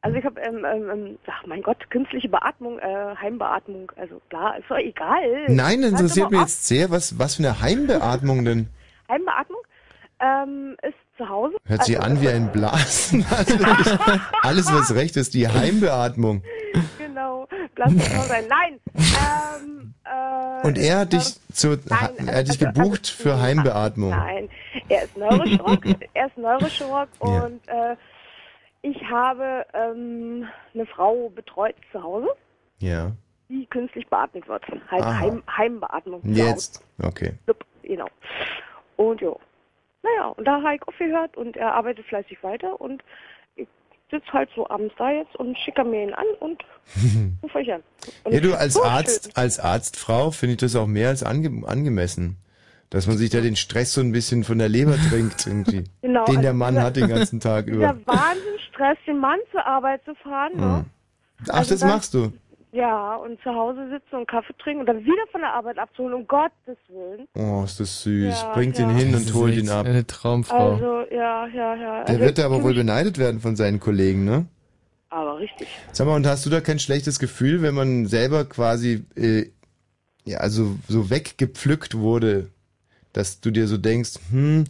Also 0.00 0.16
ich 0.16 0.24
habe, 0.24 0.40
ähm, 0.40 0.64
ähm, 0.64 0.90
ähm, 0.90 1.18
ach 1.26 1.44
mein 1.46 1.62
Gott, 1.62 1.90
künstliche 1.90 2.28
Beatmung, 2.28 2.78
äh, 2.78 3.16
Heimbeatmung. 3.20 3.90
Also 3.96 4.20
klar, 4.30 4.56
ist 4.58 4.70
doch 4.70 4.76
egal. 4.76 5.46
Nein, 5.48 5.82
interessiert 5.82 6.30
mich 6.30 6.40
jetzt 6.40 6.66
sehr. 6.66 6.90
Was, 6.90 7.18
was 7.18 7.34
für 7.34 7.42
eine 7.42 7.60
Heimbeatmung 7.60 8.44
denn? 8.44 8.68
Heimbeatmung 9.08 9.58
ähm, 10.20 10.76
ist 10.82 10.94
zu 11.16 11.28
Hause. 11.28 11.56
Hört 11.64 11.84
sich 11.84 11.96
Also, 12.00 12.10
an 12.12 12.20
wie 12.22 12.28
ein 12.28 12.48
Blasen. 12.52 13.26
Also 13.28 13.56
alles, 14.42 14.72
was 14.72 14.94
recht 14.94 15.16
ist, 15.16 15.34
die 15.34 15.48
Heimbeatmung. 15.48 16.42
Genau, 16.98 17.48
mich 17.88 18.08
mal 18.14 18.22
sein. 18.26 18.44
Nein. 18.48 18.80
Ähm, 18.94 19.94
äh, 20.04 20.66
Und 20.66 20.78
er 20.78 21.00
hat 21.00 21.12
dich 21.12 21.34
zu, 21.52 21.72
ha- 21.90 22.10
er 22.24 22.38
hat 22.38 22.48
dich 22.48 22.58
gebucht 22.58 23.08
für 23.08 23.40
Heimbeatmung. 23.40 24.10
Nein, 24.10 24.48
er 24.88 25.04
ist 25.04 25.16
Neurochirurg, 25.16 25.84
er 26.14 26.26
ist 26.26 26.38
Neurochirurg 26.38 27.08
Ja. 27.22 27.44
und 27.44 27.68
äh, 27.68 27.96
ich 28.82 29.02
habe 29.10 29.66
ähm, 29.74 30.46
eine 30.74 30.86
Frau 30.86 31.28
betreut 31.30 31.74
zu 31.92 32.02
Hause, 32.02 32.28
Ja. 32.78 33.12
die 33.48 33.66
künstlich 33.66 34.06
beatmet 34.08 34.46
wird. 34.48 34.62
Halt. 34.90 35.04
Heim, 35.04 35.42
Heimbeatmung. 35.56 36.22
zu 36.22 36.28
Jetzt. 36.30 36.82
Okay. 37.02 37.32
Genau. 37.82 38.06
Und 38.96 39.20
jo. 39.20 39.38
Naja, 40.02 40.28
und 40.36 40.44
da 40.46 40.62
habe 40.62 40.76
ich 40.76 40.82
aufgehört 40.86 41.36
und 41.36 41.56
er 41.56 41.74
arbeitet 41.74 42.06
fleißig 42.06 42.42
weiter 42.42 42.80
und 42.80 43.02
ich 43.56 43.66
sitze 44.10 44.32
halt 44.32 44.48
so 44.54 44.68
abends 44.70 44.94
da 44.96 45.10
jetzt 45.10 45.34
und 45.36 45.58
schicke 45.58 45.82
mir 45.84 46.02
ihn 46.04 46.14
an 46.14 46.26
und 46.40 46.62
rufe 47.42 47.58
euch 47.58 47.72
an. 47.72 47.82
Und 48.24 48.32
Ja, 48.32 48.38
ich 48.38 48.44
du 48.44 48.54
als 48.54 48.74
so 48.74 48.84
Arzt, 48.84 49.24
schön. 49.24 49.32
als 49.36 49.58
Arztfrau 49.58 50.30
finde 50.30 50.52
ich 50.52 50.58
das 50.60 50.76
auch 50.76 50.86
mehr 50.86 51.08
als 51.08 51.22
ange 51.24 51.66
angemessen. 51.66 52.36
Dass 52.90 53.06
man 53.06 53.18
sich 53.18 53.28
da 53.28 53.42
den 53.42 53.54
Stress 53.56 53.92
so 53.92 54.00
ein 54.00 54.12
bisschen 54.12 54.44
von 54.44 54.58
der 54.58 54.70
Leber 54.70 54.96
trinkt, 55.10 55.46
irgendwie. 55.46 55.84
Genau, 56.00 56.24
den 56.24 56.40
der 56.40 56.52
also 56.52 56.58
Mann 56.58 56.74
dieser- 56.74 56.84
hat 56.86 56.96
den 56.96 57.08
ganzen 57.08 57.38
Tag 57.40 57.66
über. 57.66 57.92
Dieser 57.92 57.94
Wahnsinnsstress, 58.78 58.98
den 59.06 59.18
Mann 59.18 59.38
zur 59.50 59.64
Arbeit 59.66 60.04
zu 60.04 60.14
fahren, 60.16 60.52
ne? 60.56 60.62
Hm. 60.78 60.84
Ach, 61.48 61.54
Also 61.54 61.70
das 61.70 61.80
dann- 61.80 61.90
machst 61.90 62.14
du. 62.14 62.32
Ja, 62.70 63.16
und 63.16 63.40
zu 63.42 63.48
Hause 63.50 63.88
sitzen 63.88 64.16
und 64.16 64.28
Kaffee 64.28 64.52
trinken 64.58 64.80
und 64.80 64.86
dann 64.86 65.02
wieder 65.02 65.26
von 65.32 65.40
der 65.40 65.54
Arbeit 65.54 65.78
abzuholen, 65.78 66.12
um 66.14 66.26
Gottes 66.26 66.76
Willen. 66.88 67.26
Oh, 67.34 67.62
ist 67.64 67.80
das 67.80 68.02
süß. 68.02 68.42
Ja, 68.42 68.52
Bringt 68.52 68.78
ja. 68.78 68.84
ihn 68.90 68.94
hin 68.94 69.12
Das 69.12 69.22
und 69.30 69.34
holt 69.34 69.54
ihn 69.56 69.70
ab. 69.70 69.86
Eine 69.86 70.06
Traumfrau. 70.06 70.72
Also, 70.74 71.00
ja, 71.10 71.46
ja, 71.46 71.74
ja. 71.74 72.04
Der 72.04 72.08
also, 72.16 72.20
wird 72.20 72.38
aber 72.40 72.56
für 72.58 72.64
wohl 72.64 72.74
beneidet 72.74 73.16
werden 73.16 73.40
von 73.40 73.56
seinen 73.56 73.80
Kollegen, 73.80 74.26
ne? 74.26 74.46
Aber 75.08 75.38
richtig. 75.38 75.66
Sag 75.92 76.06
mal, 76.06 76.14
und 76.16 76.26
hast 76.26 76.44
du 76.44 76.50
da 76.50 76.60
kein 76.60 76.78
schlechtes 76.78 77.18
Gefühl, 77.18 77.62
wenn 77.62 77.74
man 77.74 78.04
selber 78.04 78.44
quasi, 78.44 79.06
äh, 79.16 79.46
ja, 80.26 80.38
also 80.40 80.76
so 80.88 81.08
weggepflückt 81.08 81.96
wurde, 81.96 82.50
dass 83.14 83.40
du 83.40 83.50
dir 83.50 83.66
so 83.66 83.78
denkst, 83.78 84.16
hm, 84.30 84.64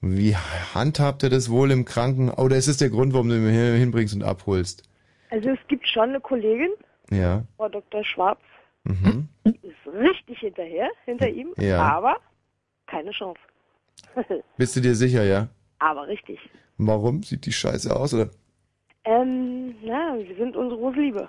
wie 0.00 0.34
handhabt 0.36 1.22
er 1.22 1.30
das 1.30 1.50
wohl 1.50 1.70
im 1.70 1.84
Kranken? 1.84 2.30
Oder 2.30 2.56
ist 2.56 2.68
es 2.68 2.78
der 2.78 2.90
Grund, 2.90 3.12
warum 3.12 3.28
du 3.28 3.36
ihn 3.36 3.48
hin- 3.48 3.76
hinbringst 3.76 4.14
und 4.14 4.22
abholst? 4.22 4.82
Also 5.30 5.50
es 5.50 5.58
gibt 5.68 5.86
schon 5.86 6.08
eine 6.10 6.20
Kollegin, 6.20 6.70
Ja. 7.10 7.44
Frau 7.56 7.68
Dr. 7.68 8.02
Schwarz, 8.04 8.40
Mhm. 8.84 9.28
die 9.44 9.50
ist 9.68 9.94
richtig 9.94 10.38
hinterher, 10.40 10.88
hinter 11.04 11.28
ihm, 11.28 11.52
Ja. 11.58 11.82
aber 11.82 12.16
keine 12.86 13.10
Chance. 13.12 13.40
Bist 14.56 14.74
du 14.76 14.80
dir 14.80 14.94
sicher, 14.94 15.24
ja? 15.24 15.48
aber 15.78 16.08
richtig. 16.08 16.38
Warum? 16.78 17.22
Sieht 17.22 17.46
die 17.46 17.52
scheiße 17.52 17.94
aus, 17.94 18.12
oder? 18.14 18.30
Ähm, 19.04 19.74
na, 19.82 20.16
sie 20.18 20.34
sind 20.34 20.56
unsere 20.56 20.78
große 20.80 20.98
Liebe. 21.00 21.28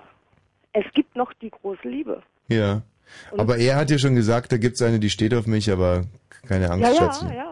Es 0.72 0.84
gibt 0.94 1.16
noch 1.16 1.32
die 1.34 1.50
große 1.50 1.88
Liebe. 1.88 2.22
Ja. 2.48 2.82
Und- 3.30 3.40
Aber 3.40 3.56
er 3.58 3.76
hat 3.76 3.90
dir 3.90 3.98
schon 3.98 4.14
gesagt, 4.14 4.52
da 4.52 4.56
gibt's 4.58 4.80
eine, 4.82 4.98
die 4.98 5.10
steht 5.10 5.34
auf 5.34 5.46
mich, 5.46 5.70
aber 5.70 6.04
keine 6.48 6.70
Angst, 6.70 6.86
ja, 6.86 6.94
Schätzchen. 7.12 7.28
ja, 7.28 7.34
ja. 7.34 7.51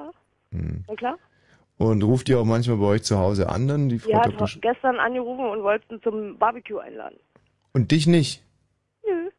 Hm. 0.52 0.84
Na 0.88 0.94
klar. 0.94 1.18
Und 1.78 2.02
ruft 2.02 2.28
ihr 2.28 2.38
auch 2.38 2.44
manchmal 2.44 2.76
bei 2.76 2.86
euch 2.86 3.04
zu 3.04 3.18
Hause 3.18 3.48
an, 3.48 3.66
dann 3.66 3.88
die 3.88 3.98
Frau 3.98 4.10
Die 4.10 4.16
hat 4.16 4.26
Dr. 4.26 4.46
Sch 4.46 4.60
gestern 4.60 4.96
angerufen 4.98 5.46
und 5.46 5.62
wollten 5.62 6.02
zum 6.02 6.36
Barbecue 6.36 6.78
einladen. 6.78 7.16
Und 7.72 7.90
dich 7.90 8.06
nicht? 8.06 8.44
Nö. 9.06 9.30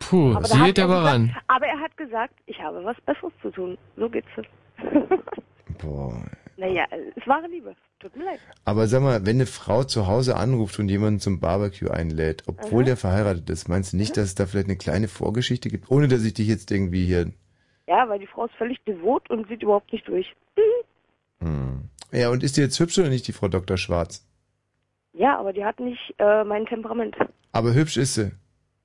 Puh, 0.00 0.34
da 0.34 0.58
hat 0.58 0.66
geht 0.66 0.78
er 0.78 0.84
aber 0.84 0.98
gesagt, 0.98 1.14
ran. 1.14 1.36
Aber 1.46 1.66
er 1.66 1.80
hat 1.80 1.96
gesagt, 1.96 2.34
ich 2.46 2.60
habe 2.60 2.84
was 2.84 3.00
Besseres 3.06 3.32
zu 3.40 3.50
tun. 3.50 3.78
So 3.96 4.10
geht's. 4.10 4.28
Boah. 5.80 6.22
naja, 6.56 6.84
es 7.16 7.26
wahre 7.26 7.46
Liebe. 7.46 7.74
Tut 8.00 8.16
mir 8.16 8.24
leid. 8.24 8.40
Aber 8.64 8.88
sag 8.88 9.00
mal, 9.00 9.24
wenn 9.24 9.36
eine 9.36 9.46
Frau 9.46 9.84
zu 9.84 10.08
Hause 10.08 10.36
anruft 10.36 10.78
und 10.78 10.88
jemanden 10.88 11.20
zum 11.20 11.38
Barbecue 11.38 11.88
einlädt, 11.88 12.42
obwohl 12.48 12.82
Aha. 12.82 12.86
der 12.86 12.96
verheiratet 12.96 13.48
ist, 13.48 13.68
meinst 13.68 13.92
du 13.92 13.96
nicht, 13.96 14.16
dass 14.16 14.24
es 14.24 14.34
da 14.34 14.46
vielleicht 14.46 14.66
eine 14.66 14.76
kleine 14.76 15.08
Vorgeschichte 15.08 15.70
gibt? 15.70 15.90
Ohne, 15.90 16.08
dass 16.08 16.24
ich 16.24 16.34
dich 16.34 16.48
jetzt 16.48 16.70
irgendwie 16.70 17.06
hier... 17.06 17.32
Ja, 17.92 18.08
weil 18.08 18.18
die 18.18 18.26
Frau 18.26 18.46
ist 18.46 18.54
völlig 18.54 18.82
devot 18.84 19.28
und 19.28 19.46
sieht 19.48 19.62
überhaupt 19.62 19.92
nicht 19.92 20.08
durch. 20.08 20.34
Hm. 21.40 21.90
Ja, 22.10 22.30
und 22.30 22.42
ist 22.42 22.56
die 22.56 22.62
jetzt 22.62 22.80
hübsch 22.80 22.98
oder 22.98 23.10
nicht, 23.10 23.28
die 23.28 23.34
Frau 23.34 23.48
Dr. 23.48 23.76
Schwarz? 23.76 24.26
Ja, 25.12 25.38
aber 25.38 25.52
die 25.52 25.62
hat 25.62 25.78
nicht 25.78 26.14
äh, 26.18 26.42
mein 26.42 26.64
Temperament. 26.64 27.14
Aber 27.52 27.74
hübsch 27.74 27.98
ist 27.98 28.14
sie. 28.14 28.32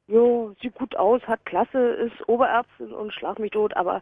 Jo, 0.07 0.53
sieht 0.61 0.75
gut 0.75 0.97
aus, 0.97 1.21
hat 1.21 1.45
Klasse, 1.45 1.79
ist 1.79 2.27
Oberärztin 2.27 2.91
und 2.91 3.13
schlag 3.13 3.39
mich 3.39 3.51
tot, 3.51 3.73
aber 3.77 4.01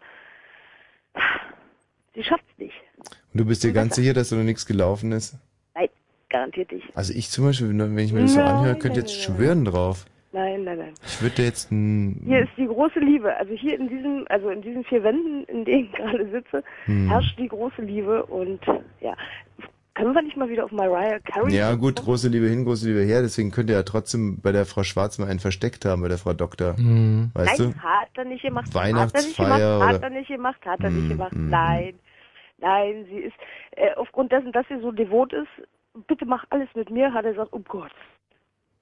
sie 2.15 2.23
schafft's 2.23 2.57
nicht. 2.57 2.73
Und 2.97 3.41
du 3.41 3.45
bist 3.45 3.63
dir 3.63 3.73
ganz 3.73 3.93
sicher, 3.93 4.13
dass 4.13 4.29
da 4.29 4.37
noch 4.37 4.43
nichts 4.43 4.65
gelaufen 4.65 5.11
ist? 5.11 5.37
Nein, 5.75 5.89
garantiert 6.29 6.71
nicht. 6.71 6.97
Also 6.97 7.13
ich 7.13 7.29
zum 7.29 7.45
Beispiel, 7.45 7.77
wenn 7.77 7.97
ich 7.99 8.11
mir 8.11 8.21
das 8.21 8.33
so 8.33 8.41
anhöre, 8.41 8.79
könnte 8.79 9.01
jetzt 9.01 9.13
schwören 9.13 9.65
drauf. 9.65 10.07
Nein, 10.35 10.65
nein, 10.65 10.77
nein. 10.79 10.93
Ich 11.05 11.21
würde 11.21 11.43
jetzt 11.43 11.71
ein... 11.71 12.21
Hier 12.25 12.39
ist 12.41 12.51
die 12.57 12.65
große 12.67 12.99
Liebe. 12.99 13.33
Also 13.37 13.53
hier 13.53 13.79
in 13.79 13.87
diesem, 13.87 14.25
also 14.27 14.49
in 14.49 14.61
diesen 14.61 14.83
vier 14.83 15.01
Wänden, 15.01 15.45
in 15.45 15.63
denen 15.63 15.85
ich 15.85 15.91
gerade 15.93 16.29
sitze, 16.29 16.61
Hm. 16.85 17.07
herrscht 17.09 17.39
die 17.39 17.47
große 17.47 17.81
Liebe 17.81 18.25
und 18.25 18.59
ja. 18.99 19.13
Können 19.93 20.13
wir 20.13 20.21
nicht 20.23 20.35
mal 20.35 20.49
wieder 20.49 20.65
auf 20.65 20.73
Mariah 20.73 21.19
Carey? 21.19 21.55
Ja 21.55 21.73
gut, 21.75 21.95
große 22.03 22.27
Liebe 22.27 22.47
hin, 22.49 22.65
große 22.65 22.85
Liebe 22.85 22.99
her, 23.05 23.21
deswegen 23.21 23.49
könnt 23.51 23.69
ihr 23.69 23.77
ja 23.77 23.83
trotzdem 23.83 24.41
bei 24.41 24.51
der 24.51 24.65
Frau 24.65 24.83
Schwarz 24.83 25.17
mal 25.19 25.29
einen 25.29 25.39
versteckt 25.39 25.85
haben, 25.85 26.01
bei 26.01 26.09
der 26.09 26.17
Frau 26.17 26.33
Doktor. 26.33 26.75
Hm. 26.75 27.31
Weißt 27.33 27.57
Nein, 27.59 27.71
du? 27.71 27.79
hat 27.81 28.09
er 28.15 28.25
nicht 28.25 28.41
gemacht. 28.41 28.75
Weihnachtsfeier 28.75 28.99
hat 28.99 29.23
er 29.23 29.23
nicht 29.29 29.37
gemacht, 29.37 29.61
oder- 29.61 29.87
hat 29.87 30.03
er 30.03 30.09
nicht 30.09 30.27
gemacht, 30.27 30.65
hat 30.65 30.79
er 30.81 30.89
Hm, 30.89 30.95
nicht 30.97 31.09
gemacht. 31.11 31.31
hm, 31.31 31.49
Nein, 31.49 31.93
nein, 32.57 33.05
sie 33.09 33.19
ist, 33.19 33.35
äh, 33.77 33.93
aufgrund 33.95 34.33
dessen, 34.33 34.51
dass 34.51 34.67
sie 34.67 34.81
so 34.81 34.91
devot 34.91 35.31
ist, 35.31 35.47
bitte 36.07 36.25
mach 36.25 36.43
alles 36.49 36.67
mit 36.75 36.89
mir, 36.89 37.13
hat 37.13 37.23
er 37.23 37.31
gesagt, 37.31 37.53
oh 37.53 37.61
Gott. 37.65 37.91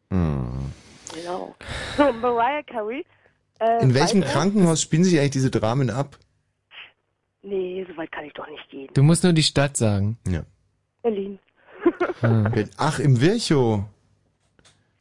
Hm. 0.10 0.72
Genau. 1.14 1.56
So, 1.98 2.12
Mariah 2.12 2.64
Carey. 2.64 3.06
Äh, 3.60 3.84
In 3.84 3.94
welchem 3.94 4.22
Krankenhaus 4.22 4.82
spielen 4.82 5.04
sich 5.04 5.20
eigentlich 5.20 5.32
diese 5.32 5.52
Dramen 5.52 5.90
ab? 5.90 6.18
Nee, 7.44 7.86
so 7.90 7.96
weit 7.98 8.12
kann 8.12 8.26
ich 8.26 8.34
doch 8.34 8.48
nicht 8.50 8.70
gehen. 8.70 8.90
Du 8.94 9.04
musst 9.04 9.24
nur 9.24 9.34
die 9.34 9.44
Stadt 9.44 9.78
sagen. 9.78 10.18
Ja. 10.28 10.44
Berlin. 11.04 11.38
Ach, 12.78 13.00
im 13.00 13.20
Virchow. 13.22 13.84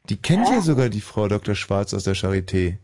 Die 0.09 0.17
kennt 0.17 0.49
ja 0.49 0.59
sogar 0.61 0.89
die 0.89 0.99
Frau 1.01 1.27
Dr. 1.29 1.55
Schwarz 1.55 1.93
aus 1.93 2.03
der 2.03 2.15
Charité. 2.15 2.77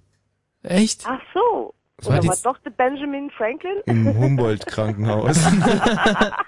Echt? 0.64 1.04
Ach 1.06 1.20
so. 1.34 1.74
Was 1.98 2.06
war 2.08 2.14
Oder 2.14 2.22
die- 2.22 2.28
war 2.30 2.38
doch 2.54 2.58
der 2.64 2.70
Benjamin 2.72 3.30
Franklin? 3.32 3.82
Im 3.86 4.08
Humboldt-Krankenhaus. 4.18 5.38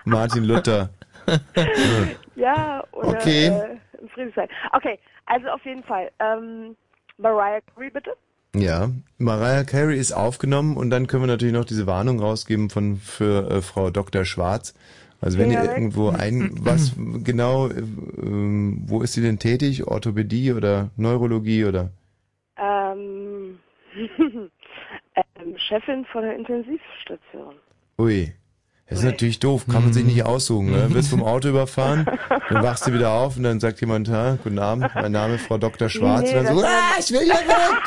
Martin 0.05 0.45
Luther. 0.45 0.89
Ja, 2.35 2.83
oder 2.93 3.07
Okay. 3.09 3.47
äh, 3.47 3.77
im 4.22 4.32
Friedrichshain. 4.33 4.58
Okay, 4.74 5.00
also 5.25 5.48
auf 5.50 5.64
jeden 5.66 5.83
Fall. 5.83 6.11
Ähm, 6.19 6.75
Mariah 7.17 7.61
Carey, 7.75 7.90
bitte. 7.91 8.16
Ja, 8.56 8.90
Mariah 9.17 9.64
Carey 9.64 9.98
ist 9.98 10.11
aufgenommen 10.11 10.75
und 10.77 10.90
dann 10.90 11.08
können 11.08 11.24
wir 11.24 11.27
natürlich 11.27 11.53
noch 11.53 11.66
diese 11.66 11.88
Warnung 11.88 12.19
rausgeben 12.19 12.69
von 12.69 12.98
für 12.98 13.50
äh, 13.50 13.61
Frau 13.61 13.90
Dr. 13.91 14.25
Schwarz. 14.25 14.74
Also 15.22 15.38
wenn 15.38 15.51
Ja, 15.51 15.61
ihr 15.61 15.61
irgendwo 15.61 16.09
ein 16.09 16.51
was 16.59 16.93
genau 17.24 17.67
äh, 17.67 17.80
ähm, 17.80 18.83
wo 18.88 19.01
ist 19.01 19.14
sie 19.14 19.22
denn 19.22 19.40
tätig? 19.40 19.88
Orthopädie 19.88 20.51
oder 20.53 20.90
Neurologie 20.98 21.66
oder 21.66 21.91
Ähm, 22.58 23.59
ähm, 25.16 25.58
Chefin 25.58 26.06
von 26.06 26.24
der 26.24 26.35
Intensivstation. 26.35 27.56
Ui. 27.98 28.33
Das 28.91 28.99
ist 28.99 29.05
natürlich 29.05 29.39
doof, 29.39 29.65
kann 29.71 29.83
man 29.85 29.93
sich 29.93 30.03
nicht 30.03 30.25
aussuchen. 30.25 30.69
Ne? 30.71 30.93
Wirst 30.93 31.09
vom 31.09 31.23
Auto 31.23 31.47
überfahren, 31.47 32.05
dann 32.49 32.61
wachst 32.61 32.85
du 32.85 32.93
wieder 32.93 33.11
auf 33.13 33.37
und 33.37 33.43
dann 33.43 33.61
sagt 33.61 33.79
jemand, 33.79 34.09
ha, 34.09 34.37
guten 34.43 34.59
Abend, 34.59 34.89
mein 34.93 35.13
Name 35.13 35.35
ist 35.35 35.45
Frau 35.47 35.57
Dr. 35.57 35.87
Schwarz. 35.87 36.29
Nee, 36.29 36.37
und 36.39 36.43
dann 36.43 36.57
so, 36.57 36.63
ah, 36.65 36.99
ich 36.99 37.09
will 37.09 37.21
hier 37.21 37.33
weg! 37.35 37.81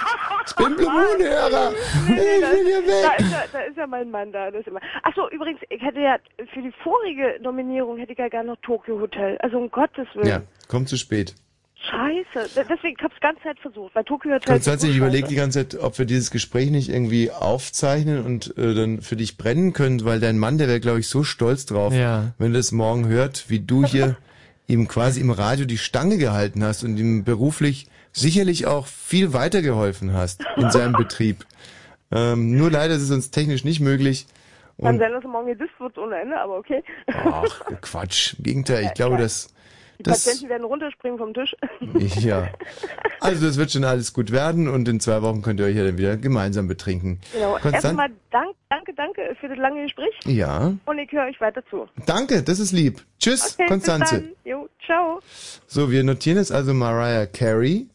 Ich 0.46 0.54
bin 0.56 0.76
Blue 0.76 0.90
Moon-Hörer! 0.90 1.72
Nee, 2.08 2.14
Ich 2.14 2.40
da, 2.40 2.50
will 2.52 2.64
hier 2.64 2.80
da, 2.80 3.10
weg! 3.12 3.20
ist 3.20 3.32
ja, 3.32 3.42
da 3.52 3.60
ist 3.60 3.76
ja 3.76 3.86
mein 3.86 4.10
Mann 4.10 4.32
da. 4.32 4.50
Das 4.50 4.66
immer. 4.66 4.80
Ach 5.02 5.12
so, 5.14 5.28
übrigens, 5.30 5.60
ich 5.68 5.82
hätte 5.82 6.00
ja 6.00 6.16
für 6.54 6.62
die 6.62 6.72
vorige 6.82 7.38
Nominierung 7.42 7.98
hätte 7.98 8.12
ich 8.12 8.18
ja 8.18 8.28
gerne 8.28 8.52
noch 8.52 8.58
Tokyo 8.62 8.98
Hotel. 8.98 9.36
Also 9.40 9.58
um 9.58 9.70
Gottes 9.70 10.06
Willen. 10.14 10.26
Ja, 10.26 10.40
kommt 10.68 10.88
zu 10.88 10.96
spät. 10.96 11.34
Scheiße. 11.90 12.50
Deswegen, 12.68 12.96
ich 12.98 13.02
hab's 13.04 13.20
ganze 13.20 13.42
Zeit 13.42 13.58
versucht, 13.60 13.94
weil 13.94 14.04
Tokyo 14.04 14.30
Hotel. 14.32 14.40
ist 14.40 14.46
Konstanze, 14.64 14.88
ich 14.88 14.96
überlege 14.96 15.28
die 15.28 15.34
ganze 15.34 15.68
Zeit, 15.68 15.80
ob 15.82 15.98
wir 15.98 16.06
dieses 16.06 16.30
Gespräch 16.30 16.70
nicht 16.70 16.88
irgendwie 16.88 17.30
aufzeichnen 17.30 18.24
und 18.24 18.56
äh, 18.56 18.74
dann 18.74 19.00
für 19.02 19.16
dich 19.16 19.36
brennen 19.36 19.72
können, 19.72 20.04
weil 20.04 20.20
dein 20.20 20.38
Mann, 20.38 20.58
der 20.58 20.68
wäre, 20.68 20.80
glaube 20.80 21.00
ich, 21.00 21.08
so 21.08 21.24
stolz 21.24 21.66
drauf, 21.66 21.92
Ja. 21.92 22.32
wenn 22.38 22.52
er 22.52 22.58
das 22.58 22.72
morgen 22.72 23.06
hört, 23.06 23.50
wie 23.50 23.60
du 23.60 23.84
hier 23.84 24.16
ihm 24.66 24.88
quasi 24.88 25.20
im 25.20 25.30
Radio 25.30 25.66
die 25.66 25.78
Stange 25.78 26.16
gehalten 26.16 26.64
hast 26.64 26.84
und 26.84 26.96
ihm 26.96 27.24
beruflich 27.24 27.86
sicherlich 28.12 28.66
auch 28.66 28.86
viel 28.86 29.32
weitergeholfen 29.32 30.12
hast 30.14 30.42
in 30.56 30.70
seinem 30.70 30.92
Betrieb. 30.96 31.44
Ähm, 32.10 32.56
nur 32.56 32.70
leider 32.70 32.94
ist 32.94 33.02
es 33.02 33.10
uns 33.10 33.30
technisch 33.30 33.64
nicht 33.64 33.80
möglich. 33.80 34.26
Kann 34.80 34.94
Und 34.94 34.98
sein, 35.00 35.12
dass 35.12 35.22
er 35.24 35.30
morgen 35.30 35.46
gedisst 35.48 35.78
wird 35.78 35.98
ohne 35.98 36.16
Ende, 36.16 36.40
aber 36.40 36.56
okay. 36.58 36.82
ach, 37.08 37.60
Quatsch. 37.80 38.34
Im 38.38 38.44
Gegenteil, 38.44 38.84
ich 38.86 38.94
glaube, 38.94 39.16
dass 39.18 39.52
Die 40.04 40.10
das 40.10 40.24
Patienten 40.24 40.48
werden 40.50 40.64
runterspringen 40.64 41.18
vom 41.18 41.32
Tisch. 41.34 41.54
ja. 42.22 42.48
Also 43.20 43.46
das 43.46 43.56
wird 43.56 43.70
schon 43.72 43.84
alles 43.84 44.12
gut 44.12 44.30
werden 44.32 44.68
und 44.68 44.86
in 44.88 45.00
zwei 45.00 45.22
Wochen 45.22 45.40
könnt 45.42 45.60
ihr 45.60 45.66
euch 45.66 45.76
ja 45.76 45.84
dann 45.84 45.96
wieder 45.98 46.16
gemeinsam 46.16 46.68
betrinken. 46.68 47.20
Genau. 47.32 47.54
Konstant- 47.54 47.74
Erstmal 47.84 48.10
dank, 48.30 48.54
danke, 48.68 48.92
danke 48.94 49.36
für 49.40 49.48
das 49.48 49.58
lange 49.58 49.82
Gespräch. 49.84 50.14
Ja. 50.26 50.74
Und 50.84 50.98
ich 50.98 51.10
höre 51.10 51.24
euch 51.26 51.40
weiter 51.40 51.62
zu. 51.70 51.88
Danke, 52.06 52.42
das 52.42 52.58
ist 52.58 52.72
lieb. 52.72 53.02
Tschüss, 53.18 53.54
Okay, 53.54 53.66
Konstanze. 53.68 54.20
Bis 54.20 54.24
dann. 54.44 54.50
Jo, 54.52 54.68
ciao. 54.84 55.20
So, 55.66 55.90
wir 55.90 56.04
notieren 56.04 56.36
jetzt 56.38 56.52
also 56.52 56.74
Mariah 56.74 57.26
Carey 57.26 57.88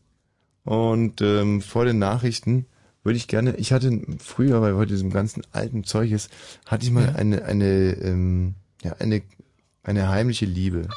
und 0.66 1.22
ähm, 1.22 1.62
vor 1.62 1.86
den 1.86 2.00
Nachrichten 2.00 2.66
würde 3.04 3.18
ich 3.18 3.28
gerne, 3.28 3.56
ich 3.56 3.72
hatte 3.72 4.02
früher 4.20 4.60
bei 4.60 4.74
heute 4.74 4.92
diesem 4.92 5.10
ganzen 5.12 5.44
alten 5.52 5.84
Zeug 5.84 6.12
ist, 6.12 6.30
hatte 6.66 6.86
ich 6.86 6.92
mal 6.92 7.14
eine 7.16 7.46
eine 7.46 7.94
ähm, 8.04 8.56
ja 8.84 8.94
eine 9.00 9.22
eine 9.84 10.10
heimliche 10.10 10.46
Liebe. 10.46 10.88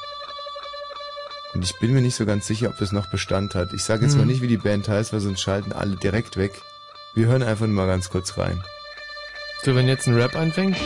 Und 1.53 1.63
ich 1.63 1.77
bin 1.79 1.93
mir 1.93 2.01
nicht 2.01 2.15
so 2.15 2.25
ganz 2.25 2.47
sicher, 2.47 2.69
ob 2.69 2.77
das 2.77 2.91
noch 2.91 3.07
Bestand 3.07 3.53
hat. 3.55 3.73
Ich 3.73 3.83
sage 3.83 4.03
jetzt 4.05 4.15
mal 4.15 4.21
Hm. 4.21 4.27
nicht, 4.29 4.41
wie 4.41 4.47
die 4.47 4.57
Band 4.57 4.87
heißt, 4.87 5.13
weil 5.13 5.19
sonst 5.19 5.41
schalten 5.41 5.71
alle 5.71 5.95
direkt 5.95 6.37
weg. 6.37 6.61
Wir 7.13 7.27
hören 7.27 7.43
einfach 7.43 7.67
nur 7.67 7.75
mal 7.75 7.87
ganz 7.87 8.09
kurz 8.09 8.37
rein. 8.37 8.63
So, 9.63 9.75
wenn 9.75 9.87
jetzt 9.87 10.07
ein 10.07 10.15
Rap 10.15 10.35
anfängt. 10.35 10.77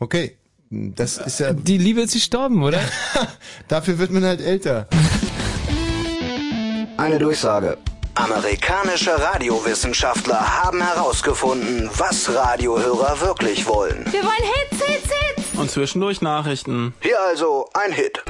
Okay, 0.00 0.36
das 0.70 1.18
ist 1.18 1.40
ja. 1.40 1.52
Die 1.52 1.78
Liebe 1.78 2.02
ist 2.02 2.12
gestorben, 2.12 2.62
oder? 2.62 2.80
Dafür 3.68 3.98
wird 3.98 4.10
man 4.10 4.24
halt 4.24 4.40
älter. 4.40 4.86
Eine 6.96 7.18
Durchsage. 7.18 7.78
Amerikanische 8.14 9.12
Radiowissenschaftler 9.16 10.62
haben 10.62 10.82
herausgefunden, 10.82 11.88
was 11.96 12.34
Radiohörer 12.34 13.20
wirklich 13.20 13.66
wollen. 13.66 14.04
Wir 14.10 14.22
wollen 14.24 14.32
Hits, 14.42 14.84
Hits, 14.84 15.08
Hits. 15.08 15.58
Und 15.58 15.70
zwischendurch 15.70 16.20
Nachrichten. 16.20 16.94
Hier 17.00 17.20
also 17.28 17.70
ein 17.74 17.92
Hit. 17.92 18.22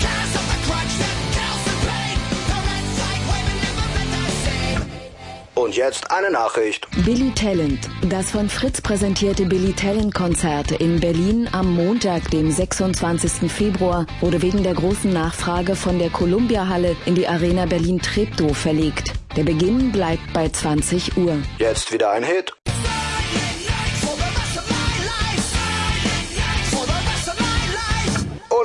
Und 5.58 5.74
jetzt 5.74 6.12
eine 6.12 6.30
Nachricht. 6.30 6.86
Billy 7.04 7.32
Talent. 7.34 7.80
Das 8.08 8.30
von 8.30 8.48
Fritz 8.48 8.80
präsentierte 8.80 9.44
Billy 9.44 9.72
Talent 9.72 10.14
Konzert 10.14 10.70
in 10.70 11.00
Berlin 11.00 11.48
am 11.50 11.74
Montag, 11.74 12.30
dem 12.30 12.48
26. 12.48 13.50
Februar, 13.50 14.06
wurde 14.20 14.40
wegen 14.40 14.62
der 14.62 14.74
großen 14.74 15.12
Nachfrage 15.12 15.74
von 15.74 15.98
der 15.98 16.10
Columbia 16.10 16.68
Halle 16.68 16.94
in 17.06 17.16
die 17.16 17.26
Arena 17.26 17.66
Berlin 17.66 17.98
Treptow 18.00 18.56
verlegt. 18.56 19.14
Der 19.36 19.42
Beginn 19.42 19.90
bleibt 19.90 20.32
bei 20.32 20.48
20 20.48 21.16
Uhr. 21.16 21.36
Jetzt 21.58 21.92
wieder 21.92 22.12
ein 22.12 22.22
Hit. 22.22 22.54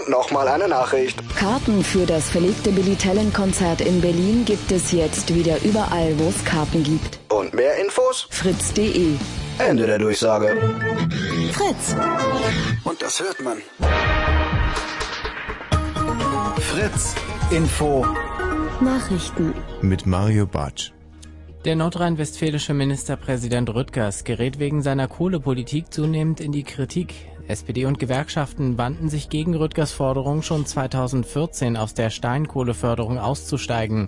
Und 0.04 0.12
nochmal 0.12 0.48
eine 0.48 0.68
Nachricht. 0.68 1.18
Karten 1.38 1.84
für 1.84 2.06
das 2.06 2.30
verlegte 2.30 2.72
Billy 2.72 2.96
Talent 2.96 3.34
Konzert 3.34 3.80
in 3.80 4.02
Berlin 4.02 4.44
gibt 4.44 4.72
es 4.72 4.92
jetzt 4.92 5.34
wieder 5.34 5.64
überall, 5.64 6.18
wo 6.18 6.28
es 6.28 6.44
Karten 6.44 6.84
gibt. 6.84 7.20
Und 7.30 7.54
mehr 7.54 7.78
Infos? 7.78 8.28
Fritz.de 8.30 9.16
Ende 9.60 9.86
der 9.86 10.00
Durchsage. 10.00 10.58
Fritz. 11.54 11.96
Und 12.84 13.02
das 13.02 13.22
hört 13.22 13.42
man. 13.42 13.58
Fritz. 16.60 17.16
Info. 17.52 18.06
Nachrichten. 18.82 19.54
Mit 19.82 20.06
Mario 20.06 20.48
Bartsch. 20.48 20.92
Der 21.64 21.78
nordrhein-westfälische 21.78 22.74
Ministerpräsident 22.74 23.74
Rüttgers 23.74 24.26
gerät 24.26 24.60
wegen 24.60 24.82
seiner 24.82 25.08
Kohlepolitik 25.08 25.94
zunehmend 25.94 26.42
in 26.42 26.52
die 26.52 26.64
Kritik. 26.64 27.14
SPD 27.48 27.86
und 27.86 28.00
Gewerkschaften 28.00 28.78
wandten 28.78 29.10
sich 29.10 29.30
gegen 29.30 29.54
Rüttgers 29.56 29.92
Forderung, 29.92 30.42
schon 30.42 30.66
2014 30.66 31.76
aus 31.76 31.94
der 31.94 32.10
Steinkohleförderung 32.10 33.20
auszusteigen. 33.20 34.08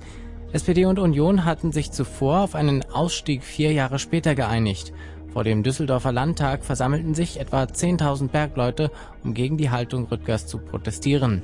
SPD 0.53 0.85
und 0.85 0.99
Union 0.99 1.43
hatten 1.43 1.73
sich 1.73 1.91
zuvor 1.91 2.39
auf 2.39 2.55
einen 2.55 2.85
Ausstieg 2.93 3.43
vier 3.43 3.73
Jahre 3.73 3.99
später 3.99 4.35
geeinigt. 4.35 4.93
Vor 5.33 5.43
dem 5.43 5.63
Düsseldorfer 5.63 6.13
Landtag 6.13 6.63
versammelten 6.63 7.13
sich 7.13 7.41
etwa 7.41 7.63
10.000 7.63 8.29
Bergleute, 8.29 8.89
um 9.21 9.33
gegen 9.33 9.57
die 9.57 9.69
Haltung 9.69 10.05
Rüttgers 10.05 10.47
zu 10.47 10.59
protestieren. 10.59 11.41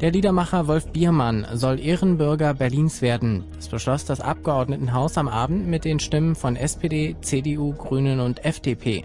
Der 0.00 0.10
Liedermacher 0.10 0.66
Wolf 0.66 0.88
Biermann 0.88 1.46
soll 1.52 1.78
Ehrenbürger 1.78 2.54
Berlins 2.54 3.00
werden. 3.00 3.44
Das 3.54 3.68
beschloss 3.68 4.06
das 4.06 4.20
Abgeordnetenhaus 4.20 5.18
am 5.18 5.28
Abend 5.28 5.68
mit 5.68 5.84
den 5.84 6.00
Stimmen 6.00 6.34
von 6.34 6.56
SPD, 6.56 7.14
CDU, 7.20 7.74
Grünen 7.74 8.18
und 8.18 8.44
FDP. 8.44 9.04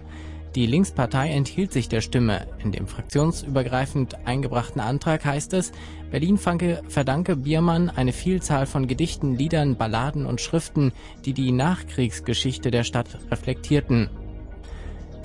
Die 0.56 0.64
Linkspartei 0.64 1.28
enthielt 1.28 1.70
sich 1.70 1.90
der 1.90 2.00
Stimme. 2.00 2.46
In 2.64 2.72
dem 2.72 2.86
fraktionsübergreifend 2.86 4.26
eingebrachten 4.26 4.80
Antrag 4.80 5.22
heißt 5.22 5.52
es, 5.52 5.70
Berlin 6.10 6.38
fange, 6.38 6.80
verdanke 6.88 7.36
Biermann 7.36 7.90
eine 7.90 8.14
Vielzahl 8.14 8.64
von 8.64 8.86
Gedichten, 8.86 9.36
Liedern, 9.36 9.76
Balladen 9.76 10.24
und 10.24 10.40
Schriften, 10.40 10.92
die 11.26 11.34
die 11.34 11.52
Nachkriegsgeschichte 11.52 12.70
der 12.70 12.84
Stadt 12.84 13.18
reflektierten. 13.30 14.08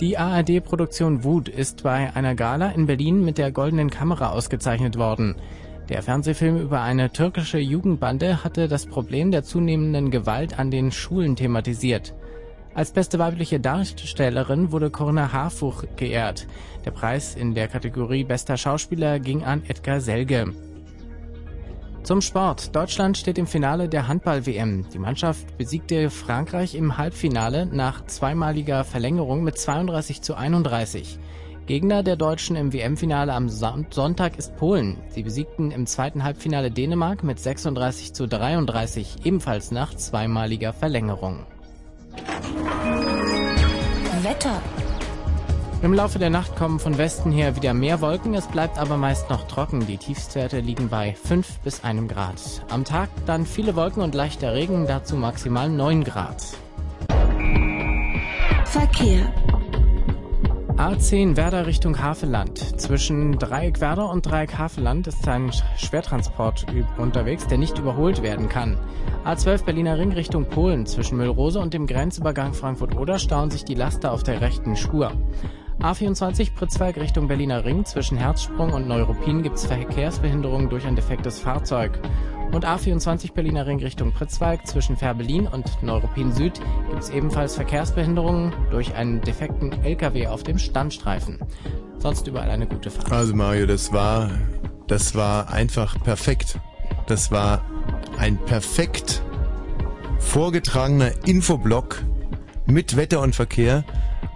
Die 0.01 0.17
ARD-Produktion 0.17 1.23
Wut 1.23 1.47
ist 1.47 1.83
bei 1.83 2.13
einer 2.13 2.35
Gala 2.35 2.71
in 2.71 2.87
Berlin 2.87 3.23
mit 3.23 3.37
der 3.37 3.53
Goldenen 3.53 3.89
Kamera 3.89 4.31
ausgezeichnet 4.31 4.97
worden. 4.97 5.35
Der 5.87 6.03
Fernsehfilm 6.03 6.59
über 6.59 6.81
eine 6.81 7.13
türkische 7.13 7.57
Jugendbande 7.57 8.43
hatte 8.43 8.67
das 8.67 8.85
Problem 8.85 9.31
der 9.31 9.43
zunehmenden 9.43 10.11
Gewalt 10.11 10.59
an 10.59 10.71
den 10.71 10.91
Schulen 10.91 11.37
thematisiert. 11.37 12.15
Als 12.73 12.91
beste 12.91 13.19
weibliche 13.19 13.59
Darstellerin 13.59 14.71
wurde 14.71 14.89
Corinna 14.89 15.33
Harfuch 15.33 15.83
geehrt. 15.97 16.47
Der 16.85 16.91
Preis 16.91 17.35
in 17.35 17.53
der 17.53 17.67
Kategorie 17.67 18.23
Bester 18.23 18.55
Schauspieler 18.55 19.19
ging 19.19 19.43
an 19.43 19.63
Edgar 19.67 19.99
Selge. 19.99 20.53
Zum 22.03 22.21
Sport. 22.21 22.75
Deutschland 22.75 23.17
steht 23.17 23.37
im 23.37 23.45
Finale 23.45 23.89
der 23.89 24.07
Handball-WM. 24.07 24.85
Die 24.91 24.99
Mannschaft 24.99 25.57
besiegte 25.57 26.09
Frankreich 26.09 26.73
im 26.73 26.97
Halbfinale 26.97 27.67
nach 27.67 28.05
zweimaliger 28.05 28.83
Verlängerung 28.85 29.43
mit 29.43 29.57
32 29.57 30.21
zu 30.21 30.35
31. 30.35 31.19
Gegner 31.67 32.01
der 32.03 32.15
Deutschen 32.15 32.55
im 32.55 32.73
WM-Finale 32.73 33.33
am 33.33 33.49
Son- 33.49 33.85
Sonntag 33.91 34.37
ist 34.37 34.55
Polen. 34.55 34.97
Sie 35.09 35.21
besiegten 35.23 35.71
im 35.71 35.85
zweiten 35.85 36.23
Halbfinale 36.23 36.71
Dänemark 36.71 37.23
mit 37.23 37.37
36 37.37 38.13
zu 38.13 38.27
33, 38.27 39.17
ebenfalls 39.25 39.71
nach 39.71 39.93
zweimaliger 39.93 40.73
Verlängerung. 40.73 41.45
Wetter. 44.23 44.61
Im 45.81 45.93
Laufe 45.95 46.19
der 46.19 46.29
Nacht 46.29 46.55
kommen 46.55 46.79
von 46.79 46.99
Westen 46.99 47.31
her 47.31 47.55
wieder 47.55 47.73
mehr 47.73 48.01
Wolken, 48.01 48.35
es 48.35 48.45
bleibt 48.45 48.77
aber 48.77 48.97
meist 48.97 49.31
noch 49.31 49.47
trocken. 49.47 49.87
Die 49.87 49.97
Tiefstwerte 49.97 50.59
liegen 50.59 50.89
bei 50.89 51.15
5 51.15 51.59
bis 51.59 51.83
1 51.83 52.07
Grad. 52.07 52.35
Am 52.69 52.85
Tag 52.85 53.09
dann 53.25 53.47
viele 53.47 53.75
Wolken 53.75 54.03
und 54.03 54.13
leichter 54.13 54.53
Regen, 54.53 54.85
dazu 54.85 55.15
maximal 55.15 55.69
9 55.69 56.03
Grad. 56.03 56.43
Verkehr. 58.65 59.33
A10 60.81 61.37
Werder 61.37 61.67
Richtung 61.67 62.01
Havelland. 62.01 62.57
Zwischen 62.81 63.37
Dreieck 63.37 63.81
Werder 63.81 64.09
und 64.09 64.25
Dreieck 64.25 64.57
Havelland 64.57 65.05
ist 65.05 65.27
ein 65.27 65.51
Schwertransport 65.77 66.65
unterwegs, 66.97 67.45
der 67.45 67.59
nicht 67.59 67.77
überholt 67.77 68.23
werden 68.23 68.49
kann. 68.49 68.79
A12 69.23 69.63
Berliner 69.63 69.99
Ring 69.99 70.11
Richtung 70.11 70.45
Polen. 70.45 70.87
Zwischen 70.87 71.19
Müllrose 71.19 71.59
und 71.59 71.75
dem 71.75 71.85
Grenzübergang 71.85 72.55
Frankfurt-Oder 72.55 73.19
stauen 73.19 73.51
sich 73.51 73.63
die 73.63 73.75
Laster 73.75 74.11
auf 74.11 74.23
der 74.23 74.41
rechten 74.41 74.75
Spur. 74.75 75.11
A24 75.81 76.55
Pritzwalk 76.55 76.97
Richtung 76.97 77.27
Berliner 77.27 77.63
Ring. 77.63 77.85
Zwischen 77.85 78.17
Herzsprung 78.17 78.73
und 78.73 78.87
Neuruppin 78.87 79.43
gibt 79.43 79.57
es 79.57 79.67
Verkehrsbehinderungen 79.67 80.71
durch 80.71 80.87
ein 80.87 80.95
defektes 80.95 81.39
Fahrzeug. 81.39 81.99
Und 82.51 82.65
A24 82.65 83.33
Berliner 83.33 83.65
Ring 83.65 83.79
Richtung 83.79 84.11
Pritzwalk 84.11 84.67
zwischen 84.67 84.97
Fährberlin 84.97 85.47
und 85.47 85.81
Neuruppin 85.81 86.33
Süd 86.33 86.59
gibt 86.89 87.01
es 87.01 87.09
ebenfalls 87.09 87.55
Verkehrsbehinderungen 87.55 88.53
durch 88.71 88.93
einen 88.93 89.21
defekten 89.21 89.71
LKW 89.83 90.27
auf 90.27 90.43
dem 90.43 90.57
Standstreifen. 90.57 91.39
Sonst 91.97 92.27
überall 92.27 92.49
eine 92.49 92.67
gute 92.67 92.91
Fahrt. 92.91 93.11
Also 93.11 93.33
Mario, 93.35 93.67
das 93.67 93.93
war, 93.93 94.31
das 94.87 95.15
war 95.15 95.51
einfach 95.51 96.01
perfekt. 96.03 96.59
Das 97.07 97.31
war 97.31 97.63
ein 98.17 98.37
perfekt 98.37 99.21
vorgetragener 100.19 101.11
Infoblock 101.25 102.03
mit 102.65 102.97
Wetter 102.97 103.21
und 103.21 103.33
Verkehr. 103.33 103.85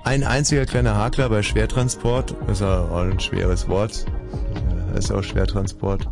Ein 0.03 0.23
einziger 0.23 0.65
kleiner 0.65 0.95
Hakler 0.95 1.29
bei 1.29 1.43
Schwertransport. 1.43 2.35
Das 2.47 2.61
ist 2.61 2.63
auch 2.63 2.97
ein 2.97 3.19
schweres 3.19 3.67
Wort. 3.67 4.05
Das 4.93 5.05
ist 5.05 5.11
auch 5.11 5.23
Schwertransport. 5.23 6.07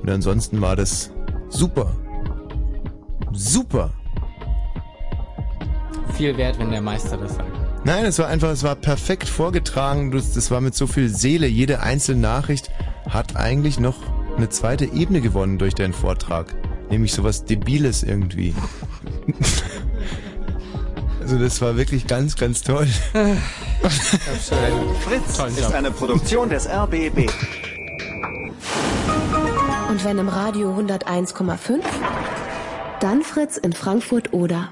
Und 0.00 0.10
ansonsten 0.10 0.60
war 0.60 0.76
das 0.76 1.11
super. 1.52 1.94
Super. 3.32 3.90
Viel 6.14 6.36
wert, 6.36 6.58
wenn 6.58 6.70
der 6.70 6.82
Meister 6.82 7.16
das 7.16 7.36
sagt. 7.36 7.50
Nein, 7.84 8.04
es 8.04 8.18
war 8.18 8.28
einfach, 8.28 8.50
es 8.50 8.62
war 8.62 8.76
perfekt 8.76 9.28
vorgetragen. 9.28 10.10
Das, 10.12 10.32
das 10.32 10.50
war 10.50 10.60
mit 10.60 10.74
so 10.74 10.86
viel 10.86 11.08
Seele. 11.08 11.46
Jede 11.46 11.80
einzelne 11.80 12.20
Nachricht 12.20 12.70
hat 13.08 13.36
eigentlich 13.36 13.80
noch 13.80 13.96
eine 14.36 14.48
zweite 14.48 14.84
Ebene 14.84 15.20
gewonnen 15.20 15.58
durch 15.58 15.74
deinen 15.74 15.92
Vortrag. 15.92 16.54
Nämlich 16.90 17.12
sowas 17.12 17.44
Debiles 17.44 18.02
irgendwie. 18.02 18.54
also 21.20 21.38
das 21.38 21.60
war 21.60 21.76
wirklich 21.76 22.06
ganz, 22.06 22.36
ganz 22.36 22.62
toll. 22.62 22.86
Fritz 25.00 25.38
ist 25.58 25.72
eine 25.74 25.90
Produktion 25.90 26.50
des 26.50 26.68
RBB. 26.68 27.28
Und 29.92 30.04
wenn 30.06 30.16
im 30.16 30.30
Radio 30.30 30.74
101,5, 30.74 31.82
dann 33.00 33.20
Fritz 33.20 33.58
in 33.58 33.74
Frankfurt 33.74 34.32
oder. 34.32 34.70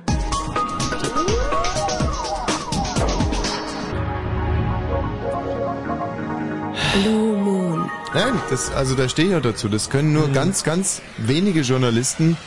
Blue 7.03 7.37
Moon. 7.37 7.91
Nein, 8.15 8.33
das, 8.49 8.73
also 8.73 8.95
da 8.95 9.11
stehe 9.11 9.29
ich 9.29 9.35
noch 9.35 9.43
dazu. 9.43 9.69
Das 9.69 9.91
können 9.91 10.15
nur 10.15 10.31
ganz, 10.31 10.65
ganz 10.65 11.03
wenige 11.19 11.61
Journalisten, 11.61 12.39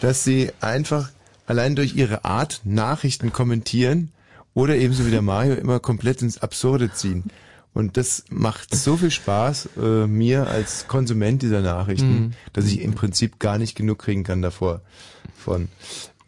dass 0.00 0.24
sie 0.24 0.50
einfach 0.60 1.10
allein 1.46 1.76
durch 1.76 1.94
ihre 1.94 2.24
Art 2.24 2.60
Nachrichten 2.64 3.32
kommentieren 3.32 4.10
oder 4.52 4.74
ebenso 4.74 5.06
wie 5.06 5.12
der 5.12 5.22
Mario 5.22 5.54
immer 5.54 5.78
komplett 5.78 6.22
ins 6.22 6.42
Absurde 6.42 6.92
ziehen. 6.92 7.30
Und 7.76 7.98
das 7.98 8.24
macht 8.30 8.74
so 8.74 8.96
viel 8.96 9.10
Spaß 9.10 9.68
äh, 9.76 10.06
mir 10.06 10.46
als 10.46 10.88
Konsument 10.88 11.42
dieser 11.42 11.60
Nachrichten, 11.60 12.08
Mhm. 12.20 12.30
dass 12.54 12.64
ich 12.64 12.80
im 12.80 12.94
Prinzip 12.94 13.38
gar 13.38 13.58
nicht 13.58 13.74
genug 13.76 13.98
kriegen 13.98 14.24
kann 14.24 14.40
davor. 14.40 14.80
Von. 15.36 15.68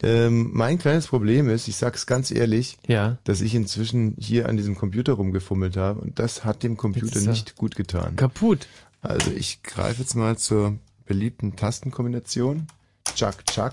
Ähm, 0.03 0.51
mein 0.53 0.77
kleines 0.79 1.07
Problem 1.07 1.49
ist, 1.49 1.67
ich 1.67 1.77
sag's 1.77 2.05
ganz 2.07 2.31
ehrlich, 2.31 2.77
Ja. 2.87 3.17
dass 3.25 3.41
ich 3.41 3.55
inzwischen 3.55 4.15
hier 4.19 4.47
an 4.49 4.59
diesem 4.59 4.75
Computer 4.77 5.15
rumgefummelt 5.15 5.77
habe 5.79 6.01
und 6.03 6.19
das 6.19 6.45
hat 6.45 6.63
dem 6.63 6.77
Computer 6.77 7.19
er 7.19 7.29
nicht 7.31 7.57
gut 7.57 7.75
getan. 7.77 8.15
Kaputt. 8.17 8.69
Also 9.01 9.31
ich 9.31 9.63
greife 9.63 10.03
jetzt 10.03 10.15
mal 10.17 10.37
zur 10.37 10.77
beliebten 11.07 11.57
Tastenkombination. 11.57 12.67
Chuck 13.15 13.47
Chuck. 13.47 13.73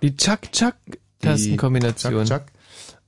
Die 0.00 0.16
Chuck-Chuck-Tastenkombination. 0.16 2.12
Chuck 2.24 2.26
Chuck. 2.26 2.42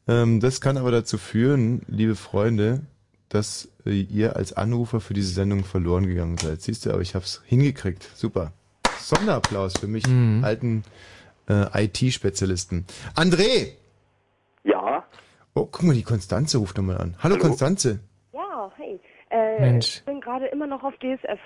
Ähm, 0.06 0.40
das 0.40 0.60
kann 0.60 0.76
aber 0.76 0.90
dazu 0.90 1.16
führen, 1.16 1.80
liebe 1.88 2.14
Freunde, 2.16 2.82
dass 3.34 3.68
äh, 3.86 3.90
ihr 4.00 4.36
als 4.36 4.52
Anrufer 4.52 5.00
für 5.00 5.14
diese 5.14 5.32
Sendung 5.32 5.64
verloren 5.64 6.06
gegangen 6.06 6.38
seid. 6.38 6.62
Siehst 6.62 6.86
du, 6.86 6.90
aber 6.92 7.02
ich 7.02 7.14
hab's 7.14 7.42
hingekriegt. 7.46 8.08
Super. 8.14 8.52
Sonderapplaus 8.98 9.74
für 9.78 9.86
mich, 9.88 10.06
Mhm. 10.06 10.44
alten 10.44 10.84
äh, 11.48 11.84
IT-Spezialisten. 11.84 12.86
André! 13.16 13.72
Ja? 14.64 15.04
Oh, 15.54 15.66
guck 15.70 15.82
mal, 15.82 15.94
die 15.94 16.02
Konstanze 16.02 16.58
ruft 16.58 16.76
nochmal 16.78 16.98
an. 16.98 17.16
Hallo, 17.22 17.36
Konstanze. 17.36 18.00
Ja, 18.32 18.72
hey. 18.76 18.98
Äh, 19.30 19.60
Mensch. 19.60 19.96
Ich 19.98 20.04
bin 20.04 20.20
gerade 20.20 20.46
immer 20.46 20.66
noch 20.66 20.82
auf 20.82 20.94
DSF. 21.00 21.38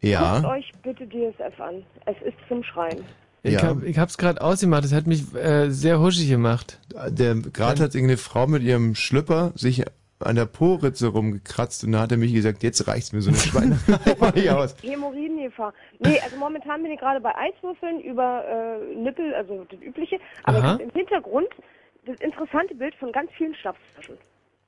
Ja. 0.00 0.40
Guckt 0.40 0.52
euch 0.52 0.72
bitte 0.82 1.06
DSF 1.06 1.60
an. 1.60 1.84
Es 2.06 2.16
ist 2.26 2.36
zum 2.48 2.62
Schreien. 2.64 3.04
Ich, 3.42 3.54
Ja. 3.54 3.62
hab, 3.62 3.82
ich 3.82 3.98
hab's 3.98 4.18
gerade 4.18 4.40
ausgemacht, 4.40 4.84
das 4.84 4.92
hat 4.92 5.06
mich 5.06 5.34
äh, 5.34 5.70
sehr 5.70 5.98
huschig 6.00 6.28
gemacht. 6.28 6.78
Der 7.08 7.34
gerade 7.34 7.82
hat 7.82 7.94
irgendeine 7.94 8.16
Frau 8.18 8.46
mit 8.46 8.62
ihrem 8.62 8.94
Schlüpper 8.94 9.52
sich 9.54 9.84
an 10.20 10.36
der 10.36 10.46
Po-Ritze 10.46 11.08
rumgekratzt 11.08 11.84
und 11.84 11.92
da 11.92 12.00
hat 12.00 12.12
er 12.12 12.18
mich 12.18 12.32
gesagt, 12.34 12.62
jetzt 12.62 12.86
reicht's 12.86 13.12
mir 13.12 13.20
so 13.22 13.30
eine 13.30 13.38
Schweine. 13.38 13.78
Mach 14.20 14.34
ich 14.34 14.50
aus. 14.50 14.74
Hämorrhoidengefahr. 14.82 15.72
Nee, 15.98 16.20
also 16.22 16.36
momentan 16.36 16.82
bin 16.82 16.92
ich 16.92 17.00
gerade 17.00 17.20
bei 17.20 17.34
Eiswürfeln 17.34 18.00
über 18.00 18.44
äh, 18.46 18.94
Nippel, 18.96 19.34
also 19.34 19.64
das 19.70 19.80
Übliche. 19.80 20.18
Aber 20.44 20.78
im 20.80 20.90
Hintergrund 20.90 21.48
das 22.06 22.18
interessante 22.20 22.74
Bild 22.74 22.94
von 22.96 23.12
ganz 23.12 23.30
vielen 23.36 23.54
Schnapsflaschen. 23.54 24.16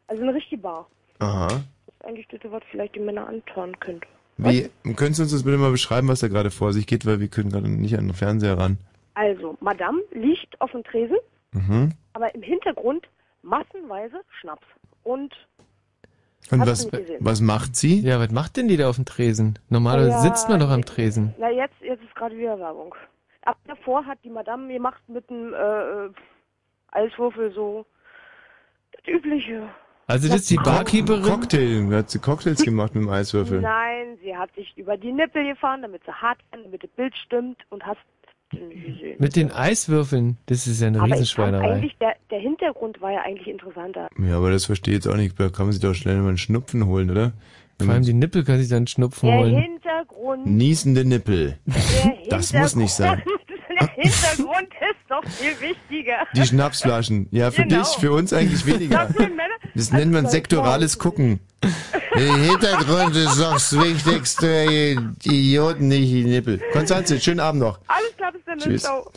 Also 0.09 0.23
eine 0.23 0.35
richtige 0.35 0.61
Bar. 0.61 0.87
Aha. 1.19 1.47
Das 1.49 1.57
ist 1.57 2.05
eigentlich 2.05 2.29
das, 2.29 2.41
was 2.51 2.63
vielleicht 2.71 2.95
die 2.95 3.01
Männer 3.01 3.27
antören 3.27 3.79
könnte. 3.81 4.07
Wie, 4.39 4.71
können 4.97 5.15
Sie 5.15 5.23
uns 5.23 5.31
das 5.33 5.45
bitte 5.45 5.59
mal 5.59 5.71
beschreiben, 5.71 6.09
was 6.09 6.21
da 6.21 6.29
gerade 6.29 6.51
vor 6.51 6.73
sich 6.73 6.87
geht, 6.87 7.07
weil 7.07 7.21
wir 7.21 7.29
können 7.29 7.51
gerade 7.51 7.69
nicht 7.69 7.97
an 7.97 8.09
den 8.09 8.15
Fernseher 8.15 8.59
ran. 8.59 8.79
Also, 9.15 9.57
Madame 9.61 10.01
liegt 10.13 10.59
auf 10.61 10.71
dem 10.73 10.83
Tresen, 10.85 11.17
Mhm. 11.53 11.93
aber 12.15 12.35
im 12.35 12.43
Hintergrund 12.43 13.07
massenweise 13.43 14.21
Schnaps. 14.41 14.67
Und 15.05 15.35
Und 16.51 16.67
was, 16.67 16.89
was 17.21 17.41
macht 17.41 17.77
sie? 17.77 18.01
Ja, 18.01 18.19
was 18.21 18.31
macht 18.31 18.57
denn 18.57 18.69
die 18.69 18.77
da 18.77 18.89
auf 18.89 18.97
dem 18.97 19.05
Tresen? 19.05 19.59
Normalerweise 19.69 20.11
Ja, 20.11 20.21
sitzt 20.21 20.49
man 20.49 20.61
doch 20.61 20.71
am 20.71 20.85
Tresen. 20.85 21.35
Na, 21.39 21.51
jetzt, 21.51 21.81
jetzt 21.81 22.03
ist 22.03 22.15
gerade 22.15 22.37
wieder 22.37 22.59
Werbung. 22.59 22.95
Ab 23.43 23.59
davor 23.67 24.05
hat 24.07 24.19
die 24.25 24.31
Madame 24.31 24.73
gemacht 24.73 25.03
mit 25.09 25.29
dem 25.31 25.53
äh, 25.53 25.57
äh, 25.57 26.11
Eiswürfel 26.93 27.53
so 27.53 27.87
das 28.93 29.07
Übliche. 29.07 29.69
Also 30.07 30.29
das 30.29 30.39
ist 30.43 30.51
die 30.51 30.57
Barkeeperin? 30.57 31.23
Cocktail, 31.23 31.89
da 31.91 31.97
hat 31.99 32.11
sie 32.11 32.19
Cocktails 32.19 32.63
gemacht 32.65 32.95
mit 32.95 33.05
dem 33.05 33.11
Eiswürfel. 33.11 33.61
Nein, 33.61 34.19
sie 34.23 34.37
hat 34.37 34.55
sich 34.55 34.77
über 34.77 34.97
die 34.97 35.13
Nippel 35.13 35.45
gefahren, 35.47 35.83
damit 35.83 36.05
sie 36.05 36.13
hart 36.13 36.39
werden, 36.51 36.65
damit 36.65 36.83
das 36.83 36.91
Bild 36.91 37.17
stimmt 37.17 37.59
und 37.71 37.85
hast. 37.87 38.01
Mit 39.19 39.37
den 39.37 39.53
Eiswürfeln, 39.53 40.37
das 40.47 40.67
ist 40.67 40.81
ja 40.81 40.89
eine 40.89 40.99
Aber 40.99 41.07
ich 41.09 41.13
Riesenschweinerei. 41.15 41.73
eigentlich, 41.75 41.97
der, 42.01 42.15
der 42.31 42.41
Hintergrund 42.41 43.01
war 43.01 43.13
ja 43.13 43.21
eigentlich 43.23 43.47
interessanter. 43.49 44.09
Ja, 44.19 44.37
aber 44.37 44.51
das 44.51 44.65
verstehe 44.67 44.95
ich 44.95 45.05
jetzt 45.05 45.07
auch 45.13 45.17
nicht. 45.17 45.39
Da 45.39 45.49
kann 45.49 45.67
man 45.67 45.73
sich 45.73 45.81
doch 45.83 45.95
schnell 45.95 46.17
mal 46.17 46.29
einen 46.29 46.39
Schnupfen 46.39 46.87
holen, 46.87 47.11
oder? 47.11 47.33
Vor 47.81 47.93
allem 47.95 48.05
die 48.05 48.13
Nippel 48.13 48.45
kann 48.45 48.59
sich 48.59 48.69
dann 48.69 48.87
Schnupfen 48.87 49.29
Der 49.29 49.39
holen. 49.39 49.57
Hintergrund, 49.61 50.47
Niesende 50.47 51.05
Nippel. 51.05 51.59
der 51.67 51.75
Das 52.29 52.53
muss 52.53 52.77
nicht 52.77 52.93
sein. 52.93 53.23
der 53.81 53.89
Hintergrund 53.89 54.69
ist 54.81 55.01
doch 55.09 55.25
viel 55.25 55.61
wichtiger. 55.61 56.15
Die 56.37 56.45
Schnapsflaschen. 56.47 57.27
Ja, 57.33 57.51
für 57.51 57.63
Genau. 57.63 57.79
dich, 57.83 57.89
für 57.99 58.13
uns 58.13 58.33
eigentlich 58.33 58.65
weniger. 58.67 59.09
Das 59.75 59.91
nennt 59.93 60.13
man 60.13 60.27
sektorales 60.29 60.99
Gucken. 60.99 61.41
Der 62.15 62.35
Hintergrund 62.37 63.17
ist 63.17 63.41
doch 63.41 63.55
das 63.55 63.73
Wichtigste, 63.77 64.67
die 65.25 65.29
Idioten, 65.49 65.89
nicht 65.89 66.11
die 66.13 66.25
Nippel. 66.25 66.61
Konstanze, 66.73 67.19
schönen 67.21 67.41
Abend 67.41 67.63
noch. 67.63 67.79
Alles 67.89 68.15
klar, 68.17 68.33
bis 68.33 68.42
Tschüss. 68.59 68.83
Ciao. 68.83 69.11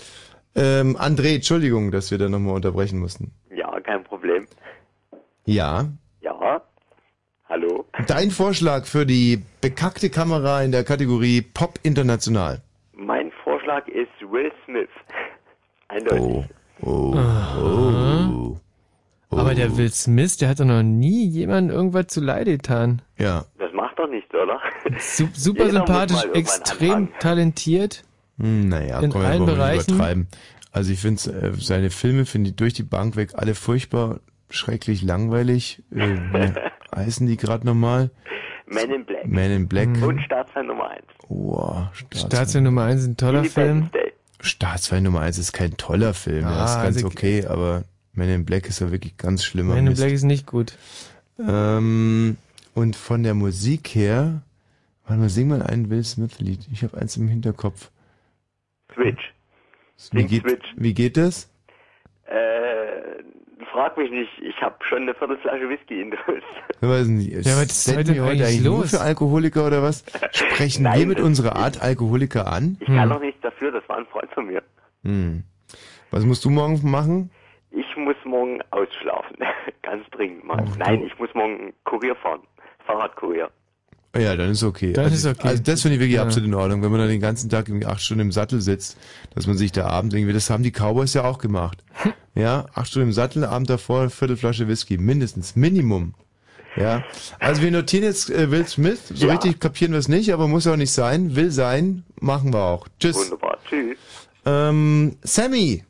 Ähm, 0.56 0.96
André, 0.98 1.36
Entschuldigung, 1.36 1.92
dass 1.92 2.12
wir 2.12 2.18
da 2.18 2.30
nochmal 2.30 2.56
unterbrechen 2.56 3.00
mussten. 3.00 3.34
Ja, 3.56 3.80
kein 3.82 4.04
Problem. 4.04 4.48
Ja. 5.46 5.86
Ja. 6.22 6.62
Hallo. 7.48 7.86
Dein 8.08 8.32
Vorschlag 8.32 8.86
für 8.86 9.06
die 9.06 9.44
bekackte 9.62 10.10
Kamera 10.10 10.64
in 10.64 10.72
der 10.72 10.84
Kategorie 10.84 11.42
Pop 11.42 11.80
International. 11.84 12.62
Mein 12.94 13.32
Vorschlag 13.44 13.88
ist 13.88 14.10
Will 14.22 14.52
Smith. 14.66 14.90
Eindeutig. 15.90 16.46
Oh. 16.82 17.14
Aha. 17.16 18.56
Aber 19.30 19.54
der 19.54 19.78
Will 19.78 19.92
Smith, 19.92 20.38
der 20.38 20.50
hat 20.50 20.60
doch 20.60 20.66
noch 20.66 20.82
nie 20.82 21.28
jemandem 21.28 21.76
irgendwas 21.76 22.08
zu 22.08 22.22
Leide 22.22 22.52
getan. 22.54 23.02
Ja. 23.18 23.46
Das 23.60 23.72
macht 23.74 24.00
doch 24.00 24.08
nichts, 24.10 24.34
oder? 24.34 24.60
Su 25.00 25.28
super 25.34 25.70
sympathisch, 25.70 26.24
extrem 26.34 26.92
anfangen. 26.92 27.20
talentiert. 27.20 28.04
Hm, 28.40 28.70
naja, 28.70 29.00
In 29.02 29.10
komm, 29.12 29.22
wir 29.22 29.28
allen 29.30 29.46
Bereichen. 29.46 29.94
übertreiben. 29.96 30.28
Also 30.72 30.92
ich 30.92 31.00
finde 31.00 31.32
äh, 31.32 31.54
seine 31.58 31.90
Filme 31.90 32.26
finde 32.26 32.50
ich 32.50 32.56
durch 32.56 32.74
die 32.74 32.84
Bank 32.84 33.16
weg 33.16 33.32
alle 33.36 33.56
furchtbar, 33.56 34.20
schrecklich 34.50 35.02
langweilig. 35.04 35.82
Äh, 35.92 36.18
wie 36.18 36.54
heißen 36.96 37.26
die 37.28 37.38
gerade 37.38 37.66
nochmal? 37.66 38.12
Man 38.68 38.90
in 38.92 39.06
Black. 39.06 39.28
Man 39.28 39.52
in 39.52 39.68
Black. 39.68 39.90
Und 40.02 40.20
Staatsfeind 40.22 40.68
Nummer 40.68 40.90
1. 40.90 41.04
Oh, 41.30 41.84
Staatsfeind 42.14 42.66
Nummer 42.66 42.84
1 42.84 43.02
ist 43.02 43.08
ein 43.08 43.18
toller 43.18 43.44
Film. 43.46 43.90
Staatsfeind 44.42 45.04
Nummer 45.04 45.22
1 45.22 45.38
ist 45.38 45.54
kein 45.54 45.78
toller 45.78 46.14
Film, 46.14 46.46
Ah, 46.46 46.58
das 46.62 46.72
ist 46.72 46.82
ganz 46.84 46.96
also- 46.98 47.08
okay, 47.08 47.46
aber 47.46 47.84
Man 48.14 48.28
in 48.30 48.46
Black 48.46 48.68
ist 48.68 48.80
ja 48.82 48.92
wirklich 48.92 49.18
ganz 49.18 49.44
schlimmer 49.44 49.70
Man 49.76 49.80
in 49.80 49.86
Mist. 49.86 50.02
Black 50.02 50.12
ist 50.12 50.24
nicht 50.24 50.46
gut. 50.46 50.78
Ähm, 51.40 52.38
und 52.74 52.96
von 52.96 53.24
der 53.24 53.34
Musik 53.34 53.90
her, 53.90 54.42
warte 55.06 55.22
mal, 55.22 55.30
sing 55.30 55.48
mal 55.48 55.62
ein 55.62 55.90
Will 55.90 56.04
Smith-Lied. 56.04 56.68
Ich 56.72 56.84
habe 56.84 56.98
eins 56.98 57.18
im 57.18 57.28
Hinterkopf. 57.28 57.92
Switch. 58.96 59.34
Wie 60.12 60.26
geht, 60.26 60.42
Switch. 60.42 60.74
wie 60.78 60.94
geht 60.94 61.18
das? 61.18 61.52
Äh, 62.26 63.24
frag 63.72 63.98
mich 63.98 64.10
nicht, 64.12 64.32
ich 64.42 64.60
habe 64.62 64.76
schon 64.88 65.04
eine 65.04 65.14
Viertelflasche 65.14 65.70
Whisky 65.70 66.02
in 66.02 66.12
der 66.12 66.26
Hose. 66.28 66.42
Ich 66.82 66.90
weiß 66.90 67.08
nicht, 67.08 67.32
Ja, 67.46 67.54
was 67.56 67.66
ist 67.88 67.96
heute 67.98 68.14
wir 68.14 68.22
heute 68.24 68.32
eigentlich 68.32 68.48
eigentlich 68.48 68.62
nur 68.64 68.78
los? 68.80 68.92
für 68.92 69.00
Alkoholiker 69.02 69.66
oder 69.68 69.82
was? 69.82 70.04
Sprechen 70.32 70.84
Nein, 70.84 71.00
wir 71.00 71.08
mit 71.08 71.20
unserer 71.20 71.56
Art 71.56 71.82
Alkoholiker 71.82 72.48
an? 72.52 72.78
Ich 72.82 72.88
kann 72.88 73.10
doch 73.10 73.20
nichts 73.22 73.42
dafür, 73.42 73.72
das 73.72 73.88
war 73.88 73.98
ein 73.98 74.06
Freund 74.08 74.30
von 74.34 74.48
mir. 74.48 74.62
Hm. 75.04 75.44
Was 76.12 76.26
musst 76.26 76.44
du 76.46 76.50
morgen 76.50 76.80
machen? 76.90 77.32
Ich 77.72 77.96
muss 77.98 78.16
morgen 78.26 78.60
ausschlafen. 78.72 79.38
Ganz 79.82 80.08
dringend 80.12 80.44
mal. 80.46 80.64
Nein, 80.78 81.04
ich 81.04 81.18
muss 81.18 81.34
morgen 81.34 81.74
Kurier 81.86 82.16
fahren. 82.16 82.42
Fahrradkurier. 82.86 83.50
Ja, 84.18 84.36
dann 84.36 84.52
ist 84.52 84.64
okay. 84.64 84.94
Dann 84.94 85.06
also, 85.06 85.30
ist 85.30 85.38
okay. 85.40 85.48
Also 85.50 85.64
das 85.64 85.82
finde 85.82 85.96
ich 85.96 86.00
wirklich 86.02 86.16
Ja. 86.16 86.24
absolut 86.24 86.48
in 86.48 86.54
Ordnung, 86.54 86.82
wenn 86.82 86.92
man 86.92 87.00
dann 87.00 87.10
den 87.10 87.20
ganzen 87.22 87.50
Tag 87.50 87.68
irgendwie 87.68 87.86
acht 87.86 88.02
Stunden 88.02 88.22
im 88.22 88.32
Sattel 88.32 88.62
sitzt, 88.62 88.98
dass 89.34 89.48
man 89.48 89.58
sich 89.58 89.72
da 89.72 89.88
abends 89.88 90.16
irgendwie, 90.16 90.34
das 90.34 90.50
haben 90.50 90.64
die 90.64 90.72
Cowboys 90.72 91.14
ja 91.14 91.24
auch 91.26 91.38
gemacht. 91.38 91.84
Ja, 92.34 92.66
acht 92.74 92.88
Stunden 92.88 93.10
im 93.10 93.14
Sattel, 93.14 93.44
Abend 93.46 93.70
davor, 93.70 94.02
eine 94.02 94.10
Viertelflasche 94.10 94.68
Whisky, 94.68 94.98
mindestens, 94.98 95.56
Minimum. 95.56 96.14
Ja, 96.78 97.04
also 97.40 97.62
wir 97.62 97.72
notieren 97.72 98.04
jetzt 98.04 98.30
äh, 98.30 98.52
Will 98.52 98.68
Smith, 98.68 99.08
so 99.08 99.28
Ja. 99.28 99.34
richtig 99.34 99.62
kapieren 99.62 99.94
wir 99.94 100.00
es 100.00 100.10
nicht, 100.10 100.34
aber 100.34 100.48
muss 100.50 100.68
auch 100.68 100.76
nicht 100.76 100.92
sein, 100.92 101.36
will 101.38 101.50
sein, 101.50 102.04
machen 102.20 102.52
wir 102.54 102.62
auch. 102.64 102.88
Tschüss. 103.00 103.16
Wunderbar, 103.16 103.58
tschüss. 103.70 103.98
Ähm, 104.46 105.16
Sammy. 105.24 105.84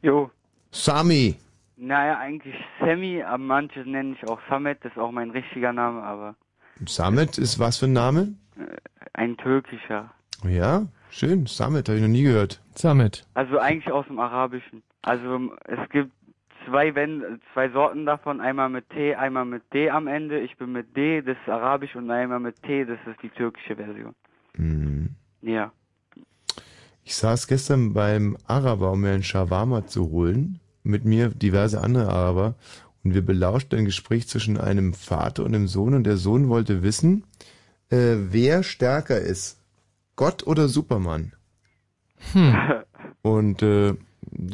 Jo. 0.00 0.30
Sami. 0.70 1.36
Naja, 1.76 2.18
eigentlich 2.18 2.54
Sammy, 2.80 3.22
aber 3.22 3.36
manche 3.38 3.80
nennen 3.80 4.12
mich 4.12 4.24
auch 4.26 4.40
Samet, 4.48 4.78
das 4.82 4.92
ist 4.92 4.98
auch 4.98 5.10
mein 5.12 5.30
richtiger 5.30 5.74
Name, 5.74 6.02
aber 6.02 6.34
Samet 6.86 7.38
ist 7.38 7.58
was 7.58 7.78
für 7.78 7.86
ein 7.86 7.92
Name? 7.92 8.34
ein 9.16 9.36
türkischer. 9.36 10.10
Ja, 10.44 10.86
schön, 11.10 11.46
Samet, 11.46 11.88
habe 11.88 11.98
ich 11.98 12.02
noch 12.02 12.10
nie 12.10 12.22
gehört. 12.22 12.60
Samet. 12.74 13.26
Also 13.34 13.58
eigentlich 13.58 13.92
aus 13.92 14.06
dem 14.06 14.18
Arabischen. 14.18 14.82
Also 15.02 15.52
es 15.64 15.88
gibt 15.90 16.12
zwei, 16.66 16.94
Wen 16.94 17.40
zwei 17.52 17.70
Sorten 17.70 18.06
davon, 18.06 18.40
einmal 18.40 18.68
mit 18.68 18.88
T, 18.90 19.14
einmal 19.14 19.44
mit 19.44 19.62
D 19.72 19.88
am 19.88 20.06
Ende. 20.06 20.40
Ich 20.40 20.56
bin 20.58 20.72
mit 20.72 20.96
D, 20.96 21.22
das 21.22 21.36
ist 21.38 21.48
Arabisch, 21.48 21.94
und 21.96 22.10
einmal 22.10 22.40
mit 22.40 22.62
T, 22.62 22.84
das 22.84 22.98
ist 23.06 23.22
die 23.22 23.30
türkische 23.30 23.76
Version. 23.76 24.14
Hm. 24.56 25.10
Ja. 25.42 25.72
Ich 27.04 27.14
saß 27.14 27.46
gestern 27.46 27.94
beim 27.94 28.36
Araber, 28.46 28.92
um 28.92 29.00
mir 29.00 29.12
einen 29.12 29.22
Shawarma 29.22 29.86
zu 29.86 30.10
holen. 30.10 30.60
Mit 30.82 31.04
mir 31.04 31.28
diverse 31.30 31.80
andere 31.80 32.08
Araber. 32.08 32.54
Und 33.06 33.14
wir 33.14 33.24
belauschten 33.24 33.78
ein 33.78 33.84
Gespräch 33.84 34.26
zwischen 34.26 34.58
einem 34.58 34.92
Vater 34.92 35.44
und 35.44 35.54
einem 35.54 35.68
Sohn. 35.68 35.94
Und 35.94 36.02
der 36.02 36.16
Sohn 36.16 36.48
wollte 36.48 36.82
wissen, 36.82 37.22
äh, 37.88 38.16
wer 38.16 38.64
stärker 38.64 39.20
ist. 39.20 39.58
Gott 40.16 40.44
oder 40.44 40.68
Superman? 40.68 41.32
Hm. 42.32 42.56
Und 43.22 43.62
äh, 43.62 43.94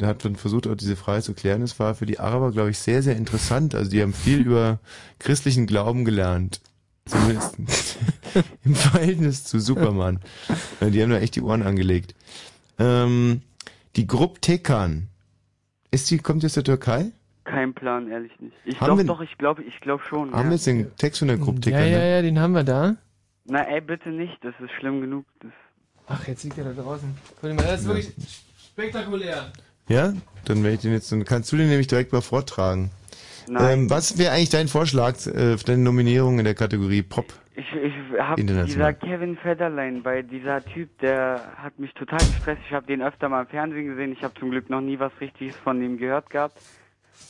hat 0.03 0.23
dann 0.23 0.35
versucht, 0.35 0.67
auch 0.67 0.75
diese 0.75 0.95
Frage 0.95 1.23
zu 1.23 1.33
klären. 1.33 1.63
Es 1.63 1.79
war 1.79 1.95
für 1.95 2.05
die 2.05 2.19
Araber, 2.19 2.51
glaube 2.51 2.69
ich, 2.69 2.77
sehr, 2.77 3.01
sehr 3.01 3.15
interessant. 3.15 3.73
Also 3.73 3.89
die 3.89 4.03
haben 4.03 4.13
viel 4.13 4.41
über 4.45 4.79
christlichen 5.17 5.65
Glauben 5.65 6.05
gelernt. 6.05 6.61
Zumindest 7.07 7.57
im 8.63 8.75
Verhältnis 8.75 9.45
zu 9.45 9.59
Superman. 9.59 10.19
Die 10.79 11.01
haben 11.01 11.09
da 11.09 11.17
echt 11.17 11.35
die 11.35 11.41
Ohren 11.41 11.63
angelegt. 11.63 12.13
Ähm, 12.77 13.41
die 13.95 14.05
Gruppe 14.05 14.41
Tekan. 14.41 15.07
Ist 15.89 16.11
die, 16.11 16.19
kommt 16.19 16.43
die 16.43 16.45
aus 16.45 16.53
der 16.53 16.63
Türkei? 16.63 17.11
Kein 17.53 17.73
Plan, 17.75 18.09
ehrlich 18.09 18.31
nicht. 18.39 18.55
Ich 18.65 18.79
glaube 18.79 19.05
doch, 19.05 19.21
ich 19.21 19.37
glaube, 19.37 19.61
ich 19.61 19.79
glaube 19.79 20.03
schon. 20.03 20.31
Haben 20.31 20.39
ja. 20.39 20.45
wir 20.45 20.51
jetzt 20.53 20.65
den 20.65 20.95
Text 20.95 21.19
von 21.19 21.27
der 21.27 21.37
Gruppe 21.37 21.57
Ja, 21.57 21.77
Tekan? 21.77 21.91
ja, 21.91 21.97
ne? 21.99 22.11
ja, 22.11 22.21
den 22.23 22.39
haben 22.39 22.53
wir 22.53 22.63
da. 22.63 22.95
Na 23.45 23.61
ey, 23.67 23.79
bitte 23.79 24.09
nicht, 24.09 24.43
das 24.43 24.55
ist 24.59 24.71
schlimm 24.79 25.01
genug. 25.01 25.25
Das 25.39 25.51
Ach, 26.07 26.27
jetzt 26.27 26.43
liegt 26.43 26.57
er 26.57 26.63
da 26.63 26.81
draußen. 26.81 27.15
Das 27.41 27.81
ist 27.81 27.87
wirklich 27.87 28.11
spektakulär. 28.71 29.51
Ja? 29.87 30.13
Dann 30.45 30.63
werde 30.63 30.75
ich 30.75 30.81
den 30.81 30.93
jetzt, 30.93 31.11
dann 31.11 31.23
kannst 31.25 31.51
du 31.51 31.57
den 31.57 31.69
nämlich 31.69 31.87
direkt 31.87 32.11
mal 32.11 32.21
vortragen. 32.21 32.89
Ähm, 33.47 33.87
was 33.89 34.17
wäre 34.17 34.33
eigentlich 34.33 34.49
dein 34.49 34.67
Vorschlag 34.67 35.13
äh, 35.27 35.57
für 35.57 35.65
deine 35.65 35.83
Nominierung 35.83 36.39
in 36.39 36.45
der 36.45 36.55
Kategorie 36.55 37.03
Pop? 37.03 37.25
Ich, 37.55 37.65
ich 37.71 37.93
habe 38.19 38.43
dieser. 38.43 38.93
Kevin 38.93 39.37
Federline, 39.37 40.03
weil 40.03 40.23
dieser 40.23 40.65
Typ, 40.65 40.97
der 40.99 41.53
hat 41.57 41.77
mich 41.77 41.93
total 41.93 42.17
gestresst. 42.17 42.61
Ich 42.67 42.73
habe 42.73 42.87
den 42.87 43.03
öfter 43.03 43.29
mal 43.29 43.41
im 43.41 43.47
Fernsehen 43.47 43.89
gesehen. 43.89 44.11
Ich 44.11 44.23
habe 44.23 44.33
zum 44.39 44.49
Glück 44.49 44.71
noch 44.71 44.81
nie 44.81 44.97
was 44.97 45.11
Richtiges 45.21 45.55
von 45.57 45.81
ihm 45.83 45.97
gehört 45.97 46.31
gehabt. 46.31 46.57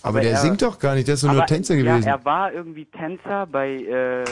Aber 0.02 0.22
der 0.22 0.32
er- 0.32 0.42
singt 0.42 0.62
doch 0.62 0.80
gar 0.80 0.96
nicht, 0.96 1.08
der 1.08 1.16
ist 1.16 1.24
doch 1.24 1.32
nur 1.32 1.46
Tänzer 1.46 1.76
gewesen. 1.76 2.04
Ja, 2.04 2.16
er 2.18 2.26
war 2.26 2.52
irgendwie 2.52 2.86
Tänzer 2.86 3.46
bei 3.46 3.70
äh, 3.76 4.24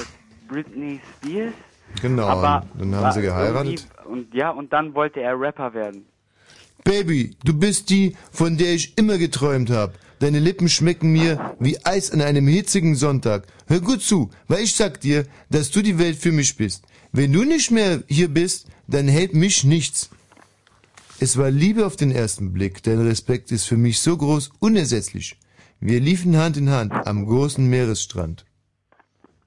Britney 0.47 0.99
Spears. 1.17 1.53
Genau, 2.01 2.27
aber 2.27 2.65
dann 2.77 2.95
haben 2.95 3.11
sie 3.11 3.21
geheiratet. 3.21 3.87
Und 4.05 4.33
ja, 4.33 4.49
und 4.49 4.71
dann 4.73 4.93
wollte 4.93 5.19
er 5.21 5.39
Rapper 5.39 5.73
werden. 5.73 6.05
Baby, 6.83 7.35
du 7.43 7.53
bist 7.53 7.89
die, 7.89 8.15
von 8.31 8.57
der 8.57 8.73
ich 8.73 8.97
immer 8.97 9.17
geträumt 9.17 9.69
habe. 9.69 9.93
Deine 10.19 10.39
Lippen 10.39 10.69
schmecken 10.69 11.11
mir 11.11 11.55
wie 11.59 11.83
Eis 11.83 12.11
an 12.11 12.21
einem 12.21 12.47
hitzigen 12.47 12.95
Sonntag. 12.95 13.47
Hör 13.67 13.79
gut 13.81 14.01
zu, 14.01 14.29
weil 14.47 14.63
ich 14.63 14.75
sag 14.75 15.01
dir, 15.01 15.25
dass 15.49 15.71
du 15.71 15.81
die 15.81 15.97
Welt 15.99 16.15
für 16.17 16.31
mich 16.31 16.55
bist. 16.57 16.83
Wenn 17.11 17.33
du 17.33 17.43
nicht 17.43 17.71
mehr 17.71 18.03
hier 18.07 18.29
bist, 18.29 18.67
dann 18.87 19.07
hält 19.07 19.33
mich 19.33 19.63
nichts. 19.63 20.09
Es 21.19 21.37
war 21.37 21.51
Liebe 21.51 21.85
auf 21.85 21.95
den 21.97 22.11
ersten 22.11 22.53
Blick. 22.53 22.81
Dein 22.83 22.99
Respekt 22.99 23.51
ist 23.51 23.65
für 23.65 23.77
mich 23.77 23.99
so 23.99 24.17
groß, 24.17 24.51
unersetzlich. 24.59 25.37
Wir 25.83 25.99
liefen 25.99 26.37
Hand 26.37 26.57
in 26.57 26.69
Hand 26.69 26.93
am 26.93 27.25
großen 27.25 27.67
Meeresstrand. 27.67 28.45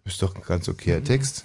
Ist 0.05 0.21
doch 0.21 0.35
ein 0.35 0.43
ganz 0.43 0.69
okayer 0.69 1.03
Text. 1.03 1.45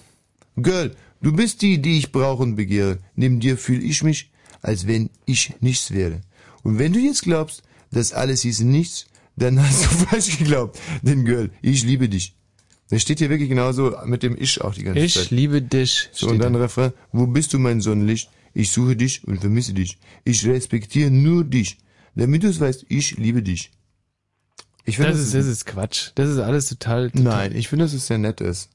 Girl, 0.58 0.96
du 1.22 1.32
bist 1.32 1.62
die, 1.62 1.80
die 1.80 2.00
ich 2.00 2.12
brauche 2.12 2.42
und 2.42 2.56
begehre. 2.56 2.98
Neben 3.16 3.40
dir 3.40 3.56
fühle 3.58 3.82
ich 3.84 4.02
mich, 4.04 4.32
als 4.64 4.88
wenn 4.88 5.12
ich 5.28 5.54
nichts 5.62 5.92
wäre. 5.92 6.22
Und 6.64 6.80
wenn 6.80 6.92
du 6.92 7.00
jetzt 7.00 7.22
glaubst, 7.22 7.62
das 7.92 8.14
alles 8.14 8.42
hieße 8.42 8.66
nichts, 8.66 9.06
dann 9.36 9.62
hast 9.62 9.86
du 9.86 9.90
falsch 10.08 10.38
geglaubt. 10.40 10.80
Denn 11.04 11.24
Girl, 11.24 11.52
ich 11.62 11.84
liebe 11.84 12.10
dich. 12.10 12.36
Das 12.90 13.04
steht 13.04 13.20
hier 13.20 13.30
wirklich 13.30 13.50
genauso 13.50 13.96
mit 14.06 14.24
dem 14.24 14.36
Ich 14.42 14.60
auch 14.62 14.74
die 14.74 14.84
ganze 14.84 15.00
Ich 15.02 15.14
Zeit. 15.14 15.30
liebe 15.30 15.62
dich. 15.62 16.10
So, 16.12 16.30
und 16.30 16.40
dann 16.40 16.54
da. 16.54 16.62
Refrain. 16.62 16.94
Wo 17.12 17.28
bist 17.28 17.54
du, 17.54 17.60
mein 17.60 17.80
Sonnenlicht? 17.82 18.32
Ich 18.56 18.72
suche 18.72 18.96
dich 18.96 19.24
und 19.28 19.40
vermisse 19.40 19.74
dich. 19.76 20.00
Ich 20.26 20.44
respektiere 20.48 21.12
nur 21.12 21.44
dich. 21.44 21.78
Damit 22.16 22.42
du 22.42 22.48
es 22.48 22.60
weißt, 22.60 22.88
ich 22.90 23.18
liebe 23.18 23.44
dich. 23.44 23.70
Ich 24.90 24.98
finde, 24.98 25.12
das, 25.12 25.20
ist, 25.20 25.36
das 25.36 25.46
ist 25.46 25.66
Quatsch. 25.66 26.12
Das 26.16 26.30
ist 26.30 26.40
alles 26.40 26.68
total. 26.68 27.12
total 27.12 27.24
Nein, 27.24 27.56
ich 27.56 27.68
finde, 27.68 27.86
dass 27.86 27.94
es 27.94 28.08
sehr 28.08 28.18
nett 28.18 28.42
ist. 28.42 28.70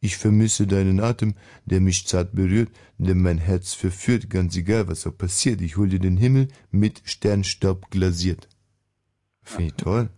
Ich 0.00 0.18
vermisse 0.18 0.66
deinen 0.66 1.00
Atem, 1.00 1.34
der 1.64 1.80
mich 1.80 2.06
zart 2.06 2.34
berührt, 2.34 2.68
der 2.98 3.14
mein 3.14 3.38
Herz 3.38 3.72
verführt, 3.72 4.28
ganz 4.28 4.54
egal, 4.54 4.86
was 4.86 5.06
auch 5.06 5.16
passiert. 5.16 5.62
Ich 5.62 5.78
hol 5.78 5.88
dir 5.88 5.98
den 5.98 6.18
Himmel 6.18 6.48
mit 6.70 7.00
Sternstaub 7.04 7.90
glasiert. 7.90 8.46
Finde 9.42 9.68
ich 9.68 9.74
toll. 9.74 10.10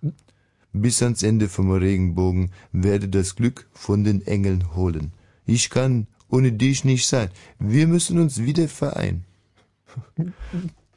Bis 0.72 1.02
ans 1.02 1.22
Ende 1.22 1.48
vom 1.48 1.70
Regenbogen 1.70 2.50
werde 2.72 3.08
das 3.08 3.36
Glück 3.36 3.68
von 3.72 4.02
den 4.02 4.26
Engeln 4.26 4.74
holen. 4.74 5.12
Ich 5.46 5.70
kann 5.70 6.08
ohne 6.28 6.50
dich 6.50 6.84
nicht 6.84 7.06
sein. 7.06 7.30
Wir 7.60 7.86
müssen 7.86 8.18
uns 8.18 8.42
wieder 8.42 8.66
vereinen. 8.66 9.24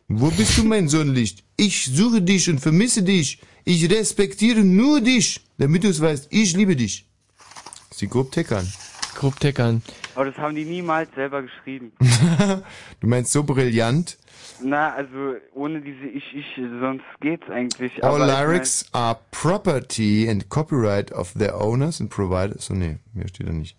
Wo 0.10 0.30
bist 0.32 0.58
du, 0.58 0.64
mein 0.64 0.90
Sonnenlicht? 0.90 1.44
Ich 1.56 1.86
suche 1.86 2.22
dich 2.22 2.50
und 2.50 2.60
vermisse 2.60 3.04
dich. 3.04 3.40
Ich 3.64 3.90
respektiere 3.90 4.62
nur 4.62 5.02
dich, 5.02 5.42
damit 5.60 5.84
du 5.84 5.90
es 5.90 6.02
weißt. 6.02 6.28
Ich 6.32 6.56
liebe 6.56 6.76
dich. 6.76 7.06
Das 7.38 7.92
ist 7.92 8.02
die 8.02 8.08
Gruppe 8.10 8.32
Teckern. 8.32 8.68
Gruppe 9.16 9.40
Teckern. 9.40 9.82
Aber 10.16 10.26
das 10.26 10.36
haben 10.38 10.56
die 10.56 10.66
niemals 10.66 11.10
selber 11.16 11.42
geschrieben. 11.44 11.92
Du 13.02 13.08
meinst 13.08 13.32
so 13.32 13.44
brillant? 13.44 14.18
Na, 14.62 14.94
also 14.94 15.36
ohne 15.54 15.80
diese 15.82 16.06
Ich, 16.08 16.34
Ich, 16.36 16.46
sonst 16.82 17.04
geht's 17.22 17.48
eigentlich. 17.50 18.04
All 18.04 18.16
Aber 18.16 18.26
ich 18.26 18.32
mein- 18.34 18.48
lyrics 18.50 18.86
are 18.92 19.18
property 19.32 20.28
and 20.30 20.50
copyright 20.50 21.12
of 21.12 21.34
their 21.34 21.56
owners 21.62 22.02
and 22.02 22.10
providers. 22.10 22.66
So, 22.66 22.74
nee, 22.74 22.98
mir 23.14 23.28
steht 23.30 23.48
da 23.48 23.54
nicht. 23.54 23.78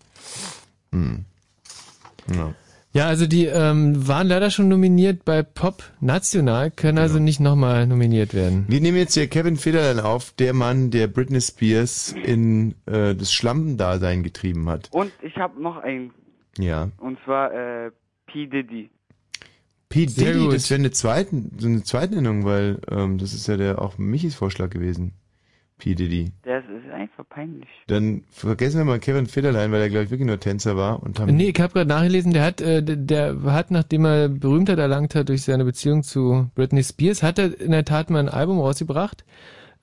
Hm. 0.91 1.25
Ja. 2.33 2.53
Ja, 2.93 3.07
also 3.07 3.25
die 3.25 3.45
ähm, 3.45 4.05
waren 4.05 4.27
leider 4.27 4.49
schon 4.49 4.67
nominiert 4.67 5.23
bei 5.23 5.43
Pop 5.43 5.81
National, 6.01 6.71
können 6.71 6.97
also 6.97 7.19
nicht 7.19 7.39
nochmal 7.39 7.87
nominiert 7.87 8.33
werden. 8.33 8.65
Wir 8.67 8.81
nehmen 8.81 8.97
jetzt 8.97 9.13
hier 9.13 9.27
Kevin 9.27 9.55
Federline 9.55 10.03
auf, 10.03 10.31
der 10.31 10.53
Mann, 10.53 10.91
der 10.91 11.07
Britney 11.07 11.39
Spears 11.39 12.11
in 12.11 12.75
äh, 12.87 13.15
das 13.15 13.31
Schlampendasein 13.31 14.23
getrieben 14.23 14.67
hat. 14.69 14.89
Und 14.91 15.13
ich 15.21 15.37
habe 15.37 15.61
noch 15.61 15.77
einen. 15.77 16.11
Ja. 16.57 16.89
Und 16.97 17.17
zwar 17.23 17.53
äh, 17.53 17.91
P. 18.27 18.47
Diddy. 18.47 18.89
P. 19.87 20.07
Sehr 20.07 20.33
Diddy, 20.33 20.45
gut. 20.45 20.55
das 20.55 20.69
wäre 20.69 20.81
eine, 20.81 20.91
zweiten, 20.91 21.51
so 21.59 21.67
eine 21.69 21.83
Zweitnennung, 21.83 22.43
weil 22.43 22.79
ähm, 22.89 23.17
das 23.17 23.33
ist 23.33 23.47
ja 23.47 23.55
der 23.55 23.81
auch 23.81 23.97
Michis 23.97 24.35
Vorschlag 24.35 24.69
gewesen. 24.69 25.13
P. 25.77 25.95
Diddy. 25.95 26.31
Das 26.43 26.60
einfach 27.21 27.35
peinlich. 27.35 27.69
Dann 27.87 28.23
vergessen 28.29 28.77
wir 28.79 28.85
mal 28.85 28.99
Kevin 28.99 29.25
Federline, 29.27 29.71
weil 29.71 29.81
er, 29.81 29.89
glaube 29.89 30.05
ich, 30.05 30.11
wirklich 30.11 30.27
nur 30.27 30.39
Tänzer 30.39 30.75
war. 30.75 31.01
Und 31.01 31.19
haben 31.19 31.35
Nee, 31.35 31.49
ich 31.55 31.61
habe 31.61 31.73
gerade 31.73 31.87
nachgelesen, 31.89 32.33
der 32.33 32.43
hat, 32.43 32.61
äh, 32.61 32.81
der- 32.83 32.95
der 32.95 33.41
hat, 33.43 33.71
nachdem 33.71 34.05
er 34.05 34.29
Berühmtheit 34.29 34.79
erlangt 34.79 35.15
hat 35.15 35.29
durch 35.29 35.43
seine 35.43 35.65
Beziehung 35.65 36.03
zu 36.03 36.49
Britney 36.55 36.83
Spears, 36.83 37.23
hat 37.23 37.39
er 37.39 37.59
in 37.59 37.71
der 37.71 37.85
Tat 37.85 38.09
mal 38.09 38.19
ein 38.19 38.29
Album 38.29 38.59
rausgebracht. 38.59 39.23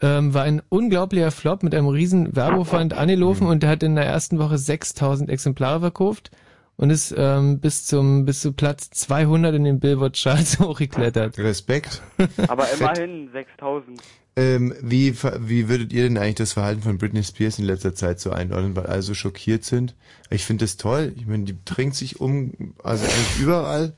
ähm, 0.01 0.33
war 0.33 0.45
ein 0.45 0.63
unglaublicher 0.69 1.33
Flop 1.33 1.65
mit 1.65 1.75
einem 1.75 1.89
riesen 1.89 2.37
Werbeaufwand 2.37 2.95
angelaufen 2.95 3.47
Mhm. 3.47 3.51
und 3.51 3.63
der 3.65 3.71
hat 3.71 3.83
in 3.83 3.97
der 3.97 4.05
ersten 4.07 4.39
Woche 4.39 4.57
6000 4.57 5.29
Exemplare 5.29 5.81
verkauft 5.81 6.31
und 6.77 6.91
ist 6.91 7.13
ähm, 7.19 7.59
bis 7.59 7.85
zum 7.85 8.25
bis 8.25 8.41
zu 8.41 8.53
Platz 8.53 8.91
200 8.91 9.57
in 9.57 9.65
den 9.65 9.81
Billboard 9.81 10.17
Charts 10.17 10.61
hochgeklettert. 10.61 11.37
Respekt. 11.39 12.01
Aber 12.47 12.67
immerhin 12.79 13.29
6000. 13.33 14.01
Ähm, 14.39 14.73
wie, 14.81 15.15
wie 15.41 15.69
würdet 15.69 15.93
ihr 15.93 16.05
denn 16.05 16.17
eigentlich 16.17 16.37
das 16.37 16.53
Verhalten 16.53 16.83
von 16.83 16.97
Britney 16.97 17.25
Spears 17.25 17.59
in 17.59 17.65
letzter 17.65 17.95
Zeit 17.95 18.21
so 18.21 18.31
einordnen, 18.31 18.77
weil 18.77 18.87
alle 18.87 19.03
so 19.03 19.13
schockiert 19.15 19.65
sind? 19.65 19.95
Ich 20.31 20.45
finde 20.45 20.65
das 20.65 20.77
toll. 20.77 21.13
Ich 21.17 21.27
meine, 21.27 21.45
die 21.45 21.57
drängt 21.65 21.97
sich 21.97 22.21
um, 22.21 22.53
also 22.85 23.05
eigentlich 23.05 23.41
überall, 23.41 23.95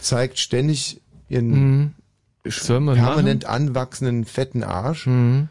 zeigt 0.00 0.38
ständig 0.38 1.00
ihren 1.28 1.50
Mhm. 1.50 1.90
permanent 2.94 3.44
anwachsenden 3.44 4.24
fetten 4.24 4.62
Arsch. 4.64 5.06
Mhm. 5.06 5.48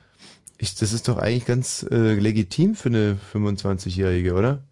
Ich, 0.57 0.75
das 0.75 0.91
ist 0.93 1.07
doch 1.07 1.17
eigentlich 1.17 1.45
ganz 1.45 1.85
äh, 1.91 2.13
legitim 2.13 2.75
für 2.75 2.89
eine 2.89 3.17
25-Jährige, 3.33 4.33
oder? 4.33 4.63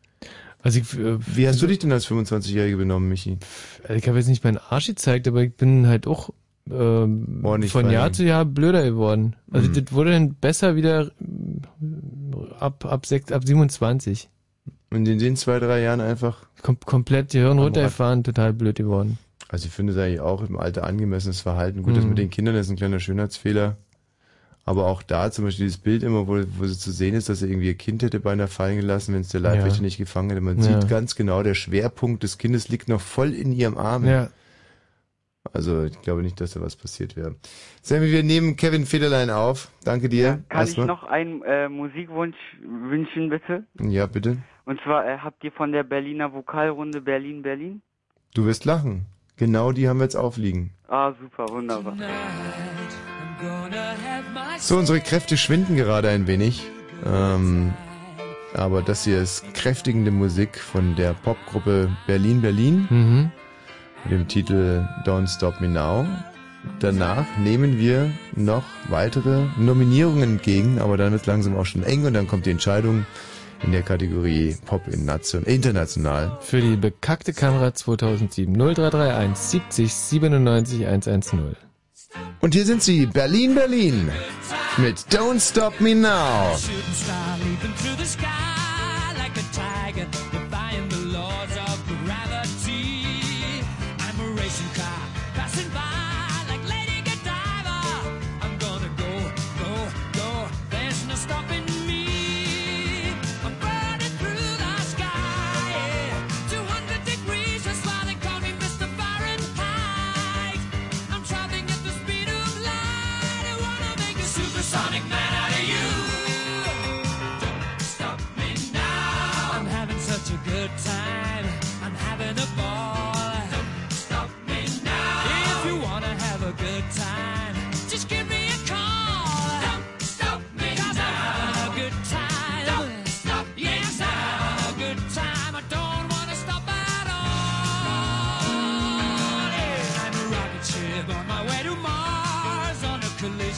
Also 0.62 0.80
ich, 0.80 0.94
äh, 0.98 1.18
Wie 1.36 1.48
hast 1.48 1.62
du 1.62 1.68
dich 1.68 1.80
denn 1.80 1.92
als 1.92 2.08
25-Jährige 2.08 2.78
benommen, 2.78 3.08
Michi? 3.08 3.38
Also 3.84 3.94
ich 3.94 4.08
habe 4.08 4.18
jetzt 4.18 4.28
nicht 4.28 4.44
meinen 4.44 4.58
Arsch 4.58 4.88
gezeigt, 4.88 5.28
aber 5.28 5.44
ich 5.44 5.54
bin 5.54 5.88
halt 5.88 6.06
auch 6.08 6.32
ähm, 6.72 7.42
von 7.68 7.90
Jahr 7.90 8.12
zu 8.14 8.24
Jahr 8.24 8.46
blöder 8.46 8.84
geworden. 8.84 9.36
Also 9.52 9.68
Mhm. 9.70 9.74
das 9.86 9.94
wurde 9.94 10.12
dann 10.12 10.36
besser 10.36 10.76
wieder 10.76 11.08
äh, 11.08 12.54
ab 12.60 12.86
ab 12.86 13.06
sechs, 13.06 13.32
ab 13.32 13.44
27. 13.46 14.30
Und 14.92 15.08
in 15.08 15.20
den 15.20 15.36
zwei, 15.36 15.60
drei 15.60 15.82
Jahren 15.82 16.02
einfach 16.02 16.46
Kom 16.64 16.80
komplett 16.80 17.34
die 17.34 17.40
Hirn 17.40 17.60
runtergefahren, 17.60 18.24
total 18.24 18.54
blöd 18.54 18.76
geworden. 18.78 19.18
Also 19.48 19.66
ich 19.68 19.72
finde 19.72 19.94
es 19.94 20.00
eigentlich 20.00 20.20
auch 20.20 20.42
im 20.48 20.58
Alter 20.58 20.84
angemessenes 20.84 21.42
Verhalten. 21.42 21.84
Gut, 21.84 21.96
das 21.98 22.04
Mhm. 22.04 22.10
mit 22.10 22.18
den 22.20 22.30
Kindern 22.30 22.56
ist 22.56 22.70
ein 22.70 22.76
kleiner 22.76 23.00
Schönheitsfehler. 23.00 23.78
Aber 24.66 24.86
auch 24.86 25.02
da 25.02 25.32
zum 25.32 25.46
Beispiel 25.46 25.66
dieses 25.66 25.80
Bild 25.80 26.04
immer, 26.04 26.28
wo, 26.28 26.38
wo 26.58 26.68
sie 26.68 26.78
zu 26.78 26.92
sehen 26.92 27.16
ist, 27.16 27.30
dass 27.30 27.42
er 27.42 27.48
irgendwie 27.50 27.68
ihr 27.68 27.74
Kind 27.76 28.04
hätte 28.04 28.20
beinahe 28.20 28.48
fallen 28.48 28.76
gelassen, 28.76 29.16
wenn 29.16 29.22
es 29.22 29.30
der 29.30 29.40
Leibwächter 29.40 29.78
Ja. 29.80 29.84
nicht 29.84 29.98
gefangen 29.98 30.30
hätte. 30.30 30.42
Man 30.42 30.58
Ja. 30.58 30.64
sieht 30.80 30.88
ganz 30.90 31.16
genau, 31.16 31.42
der 31.42 31.56
Schwerpunkt 31.56 32.22
des 32.22 32.38
Kindes 32.38 32.70
liegt 32.70 32.88
noch 32.88 33.02
voll 33.02 33.34
in 33.34 33.52
ihrem 33.52 33.78
Arm. 33.78 34.06
Ja. 34.06 34.30
Also 35.54 35.84
ich 35.86 36.00
glaube 36.02 36.22
nicht, 36.22 36.40
dass 36.42 36.52
da 36.54 36.62
was 36.62 36.76
passiert 36.76 37.16
wäre. 37.16 37.36
Sammy, 37.82 38.12
wir 38.12 38.24
nehmen 38.24 38.56
Kevin 38.56 38.86
Federlein 38.86 39.30
auf. 39.30 39.70
Danke 39.84 40.10
dir. 40.10 40.44
Kann 40.50 40.64
ich 40.64 40.70
Erstmal. 40.78 40.88
noch 40.88 41.04
einen 41.04 41.42
äh, 41.44 41.70
Musikwunsch 41.70 42.36
wünschen, 42.62 43.30
bitte? 43.30 43.64
Ja, 43.82 44.06
bitte. 44.06 44.38
Und 44.66 44.80
zwar 44.82 45.08
äh, 45.08 45.18
habt 45.18 45.44
ihr 45.44 45.52
von 45.52 45.72
der 45.72 45.84
Berliner 45.84 46.34
Vokalrunde 46.34 47.02
Berlin 47.02 47.42
Berlin? 47.42 47.82
Du 48.36 48.46
wirst 48.46 48.66
lachen. 48.66 49.06
Genau 49.38 49.72
die 49.72 49.88
haben 49.88 49.98
wir 50.00 50.04
jetzt 50.04 50.18
aufliegen. 50.18 50.72
Ah, 50.90 51.14
super, 51.20 51.48
wunderbar. 51.50 51.96
So, 54.58 54.78
unsere 54.78 55.00
Kräfte 55.00 55.38
schwinden 55.38 55.78
gerade 55.78 56.10
ein 56.10 56.28
wenig. 56.28 56.64
Ähm, 57.06 57.74
aber 58.54 58.82
das 58.82 59.06
hier 59.06 59.20
ist 59.22 59.54
kräftigende 59.54 60.12
Musik 60.12 60.58
von 60.60 60.96
der 60.98 61.14
Popgruppe 61.14 61.90
Berlin 62.08 62.42
Berlin 62.42 62.88
Mhm. 62.90 63.32
Mit 64.04 64.14
dem 64.14 64.28
Titel 64.28 64.88
Don't 65.06 65.28
Stop 65.28 65.60
Me 65.62 65.68
Now. 65.68 66.06
Danach 66.80 67.26
nehmen 67.38 67.78
wir 67.78 68.12
noch 68.36 68.64
weitere 68.90 69.46
Nominierungen 69.58 70.24
entgegen, 70.24 70.80
aber 70.80 70.98
dann 70.98 71.12
wird 71.14 71.26
langsam 71.26 71.56
auch 71.58 71.66
schon 71.66 71.84
eng 71.84 72.06
und 72.06 72.14
dann 72.14 72.28
kommt 72.28 72.46
die 72.46 72.52
Entscheidung 72.52 73.06
in 73.64 73.72
der 73.72 73.82
Kategorie 73.82 74.56
Pop 74.66 74.88
in 74.88 75.06
Nation, 75.06 75.44
international. 75.44 76.38
Für 76.42 76.62
die 76.62 76.76
bekackte 76.76 77.34
Kamera 77.34 77.74
2007 77.74 78.54
0331 78.54 79.38
70 79.38 79.94
97 79.94 80.88
110. 80.88 81.56
Und 82.42 82.54
hier 82.54 82.66
sind 82.66 82.82
sie, 82.82 83.06
Berlin 83.06 83.56
Berlin 83.56 84.10
mit 84.78 84.98
Don't 85.12 85.40
Stop 85.40 85.80
Me 85.82 85.94
Now. 85.94 86.56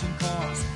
A 0.04 0.08
collision 0.18 0.71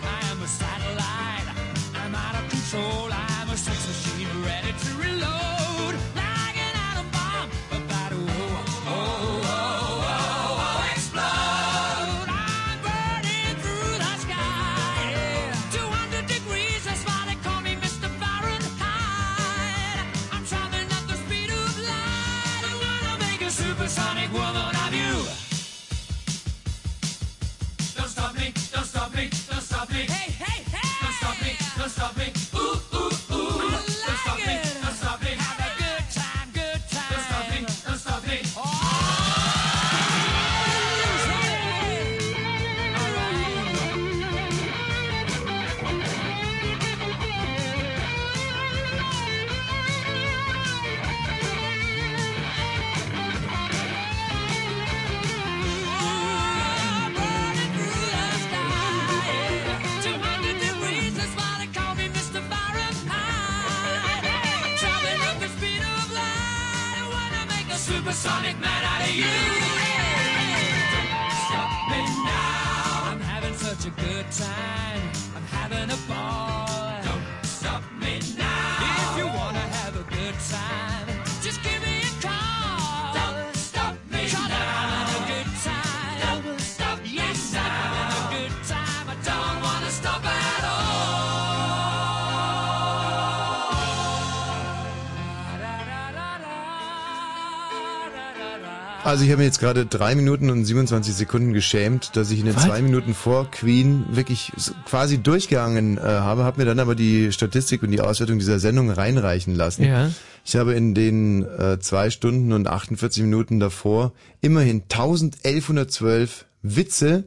Also 99.06 99.24
ich 99.24 99.30
habe 99.30 99.38
mir 99.38 99.46
jetzt 99.46 99.60
gerade 99.60 99.86
drei 99.86 100.16
Minuten 100.16 100.50
und 100.50 100.66
27 100.66 101.14
Sekunden 101.14 101.54
geschämt, 101.54 102.16
dass 102.16 102.32
ich 102.32 102.40
in 102.40 102.48
den 102.48 102.58
zwei 102.58 102.82
Minuten 102.82 103.14
vor 103.14 103.52
Queen 103.52 104.04
wirklich 104.10 104.52
quasi 104.88 105.20
durchgegangen 105.20 106.00
äh, 106.00 106.02
habe, 106.02 106.44
habe 106.44 106.60
mir 106.60 106.66
dann 106.66 106.80
aber 106.80 106.96
die 106.96 107.32
Statistik 107.32 107.84
und 107.84 107.92
die 107.92 108.02
Auswertung 108.02 108.40
dieser 108.40 108.58
Sendung 108.58 108.90
reinreichen 108.90 109.54
lassen. 109.54 109.84
Ja. 109.84 110.10
Ich 110.44 110.56
habe 110.56 110.74
in 110.74 110.96
den 110.96 111.44
äh, 111.44 111.78
zwei 111.80 112.10
Stunden 112.10 112.52
und 112.52 112.68
48 112.68 113.22
Minuten 113.22 113.60
davor 113.60 114.12
immerhin 114.42 114.82
1112 114.92 116.46
Witze 116.64 117.26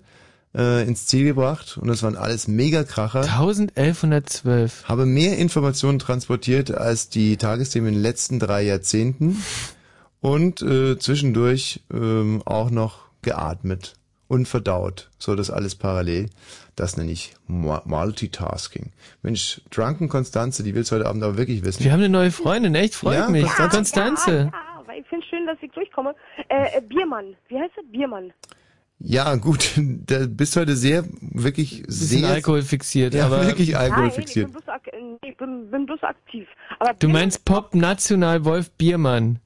äh, 0.56 0.82
ins 0.84 1.06
Ziel 1.06 1.26
gebracht 1.26 1.78
und 1.80 1.86
das 1.86 2.02
waren 2.02 2.16
alles 2.16 2.48
Megakracher. 2.48 3.20
1112. 3.20 4.82
Habe 4.88 5.06
mehr 5.06 5.38
Informationen 5.38 6.00
transportiert 6.00 6.72
als 6.72 7.08
die 7.08 7.36
Tagesthemen 7.36 7.90
in 7.90 7.94
den 7.94 8.02
letzten 8.02 8.40
drei 8.40 8.62
Jahrzehnten 8.62 9.40
und 10.20 10.62
äh, 10.62 10.98
zwischendurch 10.98 11.80
ähm, 11.92 12.42
auch 12.44 12.70
noch 12.70 13.08
geatmet 13.22 13.94
und 14.28 14.46
verdaut. 14.46 15.10
So 15.18 15.34
das 15.34 15.50
alles 15.50 15.74
parallel. 15.74 16.28
Das 16.76 16.96
nenne 16.96 17.10
ich 17.10 17.34
Mu- 17.46 17.78
Multitasking. 17.84 18.92
Mensch, 19.22 19.60
Drunken 19.70 20.08
Konstanze, 20.08 20.62
die 20.62 20.74
will's 20.74 20.92
heute 20.92 21.06
Abend 21.06 21.22
aber 21.24 21.36
wirklich 21.36 21.64
wissen. 21.64 21.82
Wir 21.84 21.92
haben 21.92 22.00
eine 22.00 22.08
neue 22.08 22.30
Freundin, 22.30 22.74
echt? 22.74 22.94
Freut 22.94 23.14
Ja, 23.16 23.28
mich. 23.28 23.44
Konstanze. 23.46 23.76
Konstanze. 24.00 24.50
Ja, 24.52 24.82
weil 24.86 25.00
ich 25.00 25.06
finde 25.08 25.26
schön, 25.26 25.46
dass 25.46 25.56
ich 25.62 25.70
durchkomme. 25.72 26.14
Äh, 26.48 26.78
äh, 26.78 26.80
Biermann. 26.82 27.34
Wie 27.48 27.56
heißt 27.58 27.72
er? 27.76 27.82
Biermann. 27.90 28.32
Ja, 29.00 29.34
gut, 29.36 29.70
da 30.06 30.26
bist 30.28 30.56
heute 30.56 30.74
sehr, 30.76 31.04
wirklich 31.20 31.84
sehr... 31.86 32.28
Alkohol 32.28 32.62
fixiert, 32.62 33.14
ja, 33.14 33.26
aber- 33.26 33.46
wirklich 33.46 33.76
Alkohol 33.76 34.04
Nein, 34.06 34.12
fixiert. 34.12 34.48
Ich 34.48 34.52
bin 34.54 34.62
bloß, 34.64 34.74
ak 34.74 34.82
ich 35.24 35.36
bin, 35.36 35.70
bin 35.70 35.86
bloß 35.86 36.02
aktiv. 36.02 36.46
Aber 36.80 36.94
Du 36.94 37.08
meinst 37.08 37.44
Pop 37.44 37.74
National 37.74 38.44
Wolf 38.44 38.70
Biermann. 38.72 39.38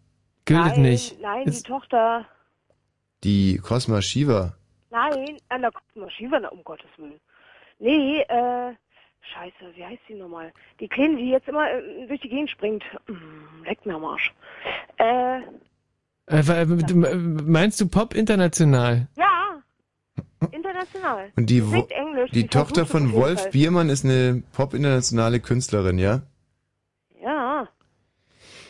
Gilt 0.45 0.61
nein, 0.61 0.83
nicht. 0.83 1.21
Nein, 1.21 1.47
Ist- 1.47 1.67
die 1.67 1.71
Tochter. 1.71 2.27
Die 3.25 3.59
Cosma 3.59 4.03
Shiva. 4.03 4.55
Nein, 4.91 5.37
an 5.49 5.63
der 5.63 5.71
Maschine, 5.95 6.51
um 6.51 6.63
Gottes 6.65 6.91
Willen. 6.97 7.21
Nee, 7.79 8.21
äh, 8.23 8.75
scheiße, 9.21 9.75
wie 9.77 9.85
heißt 9.85 10.03
die 10.09 10.15
nochmal? 10.15 10.53
Die 10.81 10.89
Kleine, 10.89 11.17
die 11.17 11.31
jetzt 11.31 11.49
immer 11.49 11.71
äh, 11.71 12.07
durch 12.07 12.21
die 12.21 12.29
Gegend 12.29 12.51
springt. 12.51 12.85
Mm, 13.07 13.63
leck 13.65 13.87
mir 13.87 13.95
am 13.95 14.05
Arsch. 14.05 14.33
Äh, 14.99 15.41
Äh, 16.27 16.67
du- 16.67 17.05
äh, 17.05 17.15
meinst 17.17 17.81
du 17.81 17.89
Pop 17.89 18.15
International? 18.15 19.09
ja. 19.17 19.29
International. 20.51 21.31
Und 21.37 21.47
die, 21.51 21.61
Sie 21.61 21.85
Englisch. 21.91 22.31
die 22.33 22.41
sie 22.41 22.47
Tochter 22.49 22.85
von 22.85 23.13
Wolf 23.13 23.41
Fall. 23.43 23.51
Biermann 23.53 23.89
ist 23.89 24.05
eine 24.05 24.43
pop-internationale 24.53 25.39
Künstlerin, 25.39 25.99
ja? 25.99 26.23
Ja. 27.21 27.69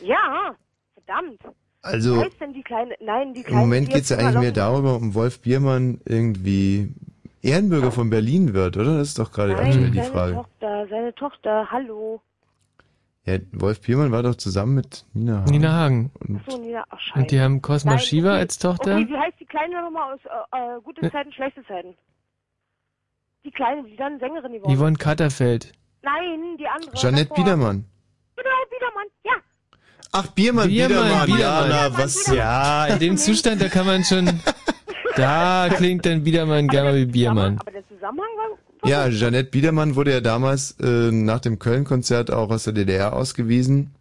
Ja. 0.03 0.55
Verdammt. 0.95 1.41
Also- 1.83 2.17
Wie 2.17 2.21
heißt 2.25 2.41
denn 2.41 2.53
die 2.53 2.63
kleine? 2.63 2.95
Nein, 3.01 3.35
die 3.35 3.41
Im 3.41 3.47
kleine. 3.47 3.61
Moment 3.61 3.89
die 3.89 3.93
geht's 3.95 4.09
ja 4.09 4.19
eigentlich 4.19 4.39
mehr 4.41 4.53
darüber, 4.53 4.95
um 4.97 5.15
Wolf 5.15 5.41
Biermann 5.41 6.01
irgendwie 6.05 6.95
Ehrenbürger 7.43 7.91
von 7.91 8.09
Berlin 8.09 8.55
wird, 8.55 8.77
oder? 8.77 8.99
Das 8.99 9.09
ist 9.09 9.19
doch 9.19 9.33
gerade 9.33 9.53
Nein, 9.55 9.67
aktuell 9.67 9.91
die 9.91 9.99
seine 9.99 10.11
Frage. 10.11 10.35
Tochter, 10.35 10.87
seine 10.89 11.15
Tochter, 11.15 11.71
hallo. 11.73 12.21
Ja, 13.25 13.39
Wolf 13.53 13.81
Biermann 13.81 14.11
war 14.13 14.23
doch 14.23 14.35
zusammen 14.37 14.75
mit 14.77 15.05
Nina 15.13 15.41
Hagen. 15.41 15.51
Nina 15.51 15.73
Hagen. 15.73 16.11
Und 16.21 16.41
Ach 16.45 16.51
so, 16.53 16.59
Nina, 16.59 16.85
ach, 16.89 16.99
scheiße. 17.01 17.19
Und 17.21 17.31
die 17.31 17.41
haben 17.41 17.63
Cosma 17.63 17.93
Nein, 17.93 18.01
Shiva 18.01 18.31
okay. 18.31 18.39
als 18.39 18.59
Tochter? 18.59 18.97
Okay, 18.97 19.09
wie 19.09 19.17
heißt 19.17 19.39
die 19.41 19.45
Kleine 19.47 19.81
nochmal 19.83 20.15
aus 20.15 20.21
äh, 20.25 20.57
äh, 20.77 20.81
gute 20.83 21.05
Ne. 21.05 21.13
Zeiten, 21.13 21.33
schlechte 21.33 21.65
Zeiten? 21.67 21.95
Die 23.45 23.51
Kleine, 23.51 23.85
die 23.85 23.97
dann 23.97 24.19
Sängerin 24.21 24.53
geworden 24.53 24.77
Yvonne 24.77 24.93
ist. 24.93 24.99
Katterfeld. 25.01 25.73
Nein, 26.03 26.57
die 26.59 26.67
andere. 26.67 26.93
Jeanette 26.95 27.29
davor. 27.29 27.37
Biedermann. 27.45 27.85
Genau, 28.37 28.51
Biedermann, 28.71 29.07
ja. 29.25 29.33
Ach, 30.15 30.27
Biermann, 30.29 30.69
Biedermann, 30.69 31.39
ja, 31.39 31.67
na, 31.67 31.99
was, 31.99 32.27
Ja, 32.27 32.85
in 32.87 32.99
dem 32.99 33.17
Zustand, 33.17 33.63
da 33.63 33.69
kann 33.69 33.87
man 33.87 34.05
schon, 34.05 34.29
da 35.17 35.71
klingt 35.75 36.05
dann 36.05 36.23
Biedermann 36.23 36.69
gerne 36.69 36.91
mal 36.91 36.97
wie 36.99 37.07
Biermann. 37.07 37.59
Aber 37.59 37.71
der 37.71 37.83
Zusammenhang 37.89 38.29
war. 38.37 38.89
Ja, 38.89 39.09
Jeanette 39.09 39.51
Biedermann 39.51 39.97
wurde 39.97 40.13
ja 40.13 40.21
damals 40.21 40.73
äh, 40.81 41.11
nach 41.11 41.41
dem 41.41 41.59
Köln-Konzert 41.59 42.31
auch 42.31 42.51
aus 42.51 42.65
der 42.65 42.75
DDR 42.75 43.15
ausgewiesen. 43.15 43.95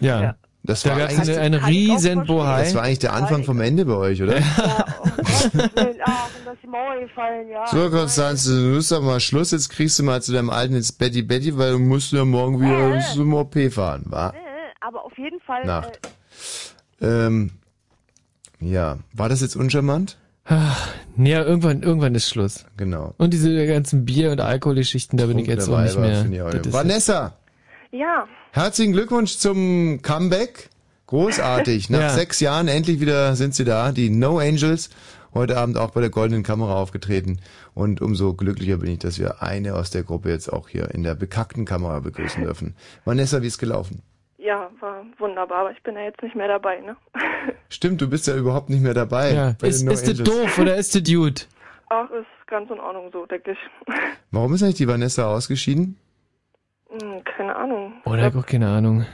Ja. 0.00 0.34
Das 0.62 0.82
Da 0.82 0.90
war 0.90 1.08
eigentlich, 1.08 1.38
eine, 1.38 1.40
eine 1.40 1.66
riesen 1.66 2.26
Bohai. 2.26 2.64
das 2.64 2.74
war 2.74 2.82
eigentlich 2.82 2.98
der 2.98 3.14
Anfang 3.14 3.44
vom 3.44 3.60
Ende 3.60 3.86
bei 3.86 3.94
euch, 3.94 4.22
oder? 4.22 4.36
Ach, 4.56 4.96
und 5.46 5.76
das 5.76 6.54
ist 6.54 6.62
die 6.62 6.66
Mauer 6.68 7.00
gefallen, 7.00 7.48
ja. 7.50 7.66
So, 7.66 7.90
Konstanze, 7.90 8.60
du 8.60 8.74
musst 8.74 8.92
doch 8.92 9.02
mal 9.02 9.20
Schluss, 9.20 9.52
jetzt 9.52 9.70
kriegst 9.70 9.98
du 9.98 10.02
mal 10.02 10.22
zu 10.22 10.32
deinem 10.32 10.50
Alten 10.50 10.74
ins 10.74 10.92
Betty 10.92 11.22
Betty, 11.22 11.56
weil 11.56 11.72
du 11.72 11.78
musst 11.78 12.12
ja 12.12 12.24
morgen 12.24 12.60
wieder 12.60 13.00
zum 13.14 13.32
OP 13.34 13.56
fahren, 13.72 14.02
wa? 14.06 14.28
Äh, 14.30 14.49
Fall. 15.50 15.64
Nacht. 15.66 16.00
Äh, 17.00 17.06
Ähm, 17.06 17.50
ja, 18.60 18.98
war 19.12 19.28
das 19.28 19.40
jetzt 19.40 19.56
uncharmant? 19.56 20.16
Ach, 20.44 20.88
nee, 21.16 21.30
ja, 21.32 21.42
irgendwann, 21.44 21.82
irgendwann 21.82 22.14
ist 22.14 22.28
Schluss. 22.28 22.66
Genau. 22.76 23.14
Und 23.18 23.32
diese 23.32 23.66
ganzen 23.66 24.04
Bier- 24.04 24.32
und 24.32 24.40
Alkoholgeschichten, 24.40 25.16
da 25.18 25.26
bin 25.26 25.38
ich 25.38 25.46
jetzt 25.46 25.68
auch 25.68 25.80
nicht 25.80 25.98
mehr. 25.98 26.26
ich 26.30 26.42
auch 26.42 26.52
nicht. 26.52 26.72
Vanessa, 26.72 27.34
ja. 27.90 28.26
herzlichen 28.52 28.92
Glückwunsch 28.92 29.36
zum 29.38 30.02
Comeback. 30.02 30.70
Großartig. 31.06 31.90
Nach 31.90 32.00
Ja. 32.00 32.08
sechs 32.10 32.40
Jahren 32.40 32.68
endlich 32.68 33.00
wieder 33.00 33.34
sind 33.36 33.54
sie 33.54 33.64
da. 33.64 33.92
Die 33.92 34.10
No 34.10 34.38
Angels. 34.38 34.90
Heute 35.32 35.56
Abend 35.56 35.76
auch 35.78 35.90
bei 35.90 36.00
der 36.00 36.10
Goldenen 36.10 36.42
Kamera 36.42 36.74
aufgetreten. 36.74 37.38
Und 37.74 38.00
umso 38.00 38.34
glücklicher 38.34 38.78
bin 38.78 38.90
ich, 38.92 38.98
dass 38.98 39.18
wir 39.18 39.42
eine 39.42 39.74
aus 39.74 39.90
der 39.90 40.02
Gruppe 40.02 40.30
jetzt 40.30 40.52
auch 40.52 40.68
hier 40.68 40.90
in 40.92 41.02
der 41.04 41.14
bekackten 41.14 41.64
Kamera 41.64 42.00
begrüßen 42.00 42.42
dürfen. 42.42 42.74
Vanessa, 43.04 43.40
wie 43.42 43.46
ist 43.46 43.58
gelaufen? 43.58 44.02
Ja, 44.42 44.70
war 44.80 45.04
wunderbar, 45.18 45.58
aber 45.60 45.70
ich 45.72 45.82
bin 45.82 45.94
ja 45.96 46.02
jetzt 46.02 46.22
nicht 46.22 46.34
mehr 46.34 46.48
dabei, 46.48 46.80
ne? 46.80 46.96
Stimmt, 47.68 48.00
du 48.00 48.08
bist 48.08 48.26
ja 48.26 48.34
überhaupt 48.36 48.70
nicht 48.70 48.82
mehr 48.82 48.94
dabei. 48.94 49.32
Ja. 49.34 49.54
Ist, 49.62 49.82
No 49.84 49.92
ist 49.92 50.06
der 50.06 50.14
Angels. 50.14 50.30
doof 50.30 50.58
oder 50.58 50.76
ist 50.76 50.94
der 50.94 51.02
Dude? 51.02 51.42
Ach, 51.90 52.08
ist 52.10 52.26
ganz 52.46 52.70
in 52.70 52.80
Ordnung 52.80 53.10
so, 53.12 53.26
denke 53.26 53.52
ich. 53.52 53.58
Warum 54.30 54.54
ist 54.54 54.62
eigentlich 54.62 54.76
die 54.76 54.88
Vanessa 54.88 55.26
ausgeschieden? 55.30 55.98
Hm, 56.88 57.22
keine 57.24 57.54
Ahnung. 57.54 57.94
Oder 58.04 58.18
ich 58.18 58.24
hab 58.24 58.36
auch 58.36 58.46
keine 58.46 58.68
Ahnung. 58.68 59.04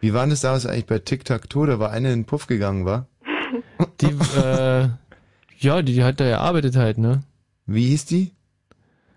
Wie 0.00 0.14
war 0.14 0.22
denn 0.22 0.30
das 0.30 0.40
damals 0.40 0.66
eigentlich 0.66 0.86
bei 0.86 0.98
Tic 0.98 1.24
Tac 1.24 1.48
Toe? 1.48 1.66
Da 1.66 1.78
war 1.78 1.90
eine 1.90 2.12
in 2.12 2.20
den 2.20 2.26
Puff 2.26 2.46
gegangen, 2.46 2.86
war? 2.86 3.06
Die, 4.00 4.06
äh, 4.38 4.88
ja, 5.58 5.82
die, 5.82 5.94
die 5.94 6.04
hat 6.04 6.20
da 6.20 6.24
ja 6.24 6.38
arbeitet 6.38 6.76
halt, 6.76 6.98
ne? 6.98 7.22
Wie 7.66 7.86
hieß 7.86 8.06
die? 8.06 8.32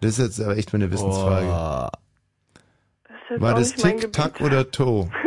Das 0.02 0.12
ist 0.12 0.20
jetzt 0.20 0.42
aber 0.42 0.58
echt 0.58 0.74
mal 0.74 0.78
eine 0.82 0.92
Wissensfrage. 0.92 1.46
Das 1.48 1.92
ist 1.94 2.01
jetzt 3.32 3.42
War 3.42 3.56
das 3.56 3.72
nicht 3.76 3.84
mein 3.84 4.00
Tic 4.00 4.14
Tac 4.14 4.42
oder 4.42 4.70
Toe? 4.72 5.10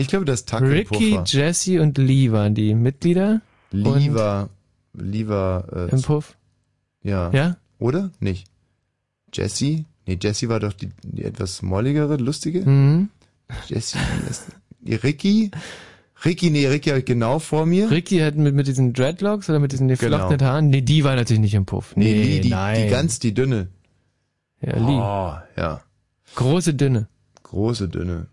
Ich 0.00 0.06
glaube, 0.06 0.24
das 0.26 0.44
Tac 0.44 0.62
Ricky. 0.62 1.18
Jesse 1.26 1.82
und 1.82 1.98
Lee 1.98 2.30
waren 2.30 2.54
die 2.54 2.72
Mitglieder. 2.74 3.40
Lee 3.72 4.14
war, 4.14 4.48
Lee 4.92 5.26
war, 5.26 5.72
äh, 5.72 5.90
Im 5.90 6.02
Puff. 6.02 6.36
Ja. 7.02 7.30
Ja? 7.32 7.56
Oder? 7.80 8.10
Nicht. 8.20 8.46
Jessie? 9.34 9.86
Nee, 10.06 10.16
Jessie 10.22 10.48
war 10.48 10.60
doch 10.60 10.72
die, 10.72 10.90
die 11.02 11.24
etwas 11.24 11.62
molligere, 11.62 12.16
lustige. 12.16 12.60
Mhm. 12.60 13.08
Die 14.80 14.94
Ricky? 14.94 15.50
Ricky, 16.24 16.50
nee, 16.50 16.66
Ricky 16.68 16.90
habe 16.90 17.00
ich 17.00 17.04
genau 17.04 17.40
vor 17.40 17.66
mir. 17.66 17.90
Ricky 17.90 18.18
hat 18.20 18.36
mit, 18.36 18.54
mit 18.54 18.68
diesen 18.68 18.92
Dreadlocks 18.92 19.48
oder 19.50 19.58
mit 19.58 19.72
diesen 19.72 19.88
geflochtenen 19.88 20.38
Genau. 20.38 20.50
Haaren? 20.50 20.68
Nee, 20.70 20.80
die 20.82 21.02
war 21.04 21.16
natürlich 21.16 21.40
nicht 21.40 21.54
im 21.54 21.66
Puff. 21.66 21.94
Nee, 21.96 22.04
Nee, 22.12 22.22
Lee, 22.22 22.40
die, 22.40 22.50
nein. 22.50 22.84
die 22.84 22.88
ganz, 22.88 23.18
die 23.18 23.34
dünne. 23.34 23.68
Ja, 24.60 24.76
Lee. 24.76 24.82
Oh, 24.96 25.34
ja. 25.60 25.80
Große, 26.34 26.74
dünne. 26.74 27.08
Große, 27.42 27.88
dünne. 27.88 28.26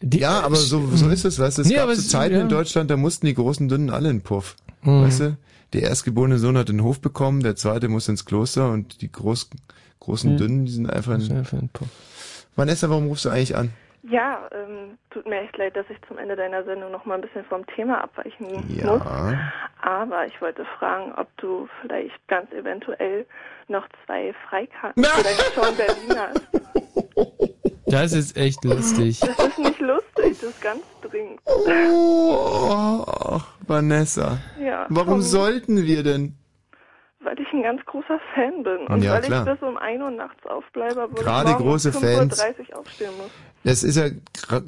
Die, 0.00 0.18
ja, 0.20 0.40
aber 0.40 0.56
so, 0.56 0.86
so 0.94 1.08
ist 1.08 1.24
es, 1.24 1.38
weißt 1.38 1.58
du, 1.58 1.62
es 1.62 1.68
Nee, 1.68 1.74
gab 1.76 1.86
so 1.86 1.92
es- 1.92 2.08
Zeiten 2.10 2.34
ja. 2.34 2.42
in 2.42 2.48
Deutschland, 2.48 2.90
da 2.90 2.96
mussten 2.96 3.26
die 3.26 3.34
großen 3.34 3.68
Dünnen 3.68 3.90
alle 3.90 4.10
in 4.10 4.18
den 4.18 4.22
Puff. 4.22 4.56
Mhm. 4.82 5.02
Weißt 5.04 5.20
du? 5.20 5.36
Der 5.72 5.82
erstgeborene 5.82 6.38
Sohn 6.38 6.56
hat 6.56 6.68
den 6.68 6.82
Hof 6.82 7.00
bekommen, 7.00 7.42
der 7.42 7.56
zweite 7.56 7.88
muss 7.88 8.08
ins 8.08 8.24
Kloster 8.24 8.70
und 8.70 9.00
die 9.02 9.10
groß, 9.10 9.50
großen 10.00 10.34
Mhm. 10.34 10.36
Dünnen, 10.36 10.64
die 10.66 10.72
sind 10.72 10.88
einfach 10.90 11.14
in, 11.14 11.22
Einfach 11.36 11.52
in 11.54 11.58
den 11.60 11.68
Puff. 11.70 11.88
Vanessa, 12.54 12.88
warum 12.88 13.08
rufst 13.08 13.24
du 13.24 13.30
eigentlich 13.30 13.56
an? 13.56 13.72
Ja, 14.08 14.48
ähm, 14.52 14.96
tut 15.10 15.26
mir 15.26 15.40
echt 15.40 15.56
leid, 15.56 15.74
dass 15.76 15.86
ich 15.90 15.96
zum 16.06 16.16
Ende 16.18 16.36
deiner 16.36 16.62
Sendung 16.64 16.92
noch 16.92 17.04
mal 17.06 17.16
ein 17.16 17.20
bisschen 17.22 17.44
vom 17.46 17.66
Thema 17.74 18.04
abweichen 18.04 18.46
muss. 18.46 18.62
Ja. 18.68 19.34
Aber 19.82 20.26
ich 20.26 20.40
wollte 20.40 20.64
fragen, 20.78 21.12
ob 21.16 21.26
du 21.38 21.68
vielleicht 21.82 22.14
ganz 22.28 22.52
eventuell 22.52 23.26
noch 23.68 23.86
zwei 24.04 24.34
Freikarten 24.48 25.02
für 25.04 25.22
deine 25.22 25.36
Show 25.54 25.70
in 25.70 25.76
Berlin 25.76 26.18
hast. 26.18 26.46
Das 27.86 28.12
ist 28.12 28.36
echt 28.36 28.64
lustig. 28.64 29.20
Das 29.20 29.38
ist 29.48 29.58
nicht 29.58 29.80
lustig, 29.80 30.38
das 30.40 30.42
ist 30.50 30.60
ganz 30.60 30.82
dringend. 31.02 31.40
Oh, 31.46 33.40
Vanessa. 33.66 34.38
Ja, 34.60 34.86
Warum 34.88 35.08
komm. 35.14 35.22
sollten 35.22 35.84
wir 35.84 36.02
denn? 36.02 36.34
Weil 37.20 37.38
ich 37.40 37.52
ein 37.52 37.62
ganz 37.62 37.84
großer 37.86 38.20
Fan 38.34 38.62
bin 38.62 38.86
und 38.88 39.02
Ja, 39.02 39.14
weil 39.14 39.22
klar. 39.22 39.46
ich 39.46 39.52
bis 39.52 39.68
um 39.68 39.76
1 39.76 40.00
Uhr 40.00 40.10
nachts 40.10 40.46
aufbleibe, 40.46 41.02
obwohl 41.02 41.24
Gerade 41.24 41.50
ich 41.50 41.56
große 41.56 41.90
um 41.90 41.94
5.30 41.96 42.16
Fans. 42.16 42.68
Uhr 42.70 42.78
aufstehen 42.78 43.10
muss. 43.18 43.30
Das 43.64 43.82
ist 43.82 43.96
ja 43.96 44.08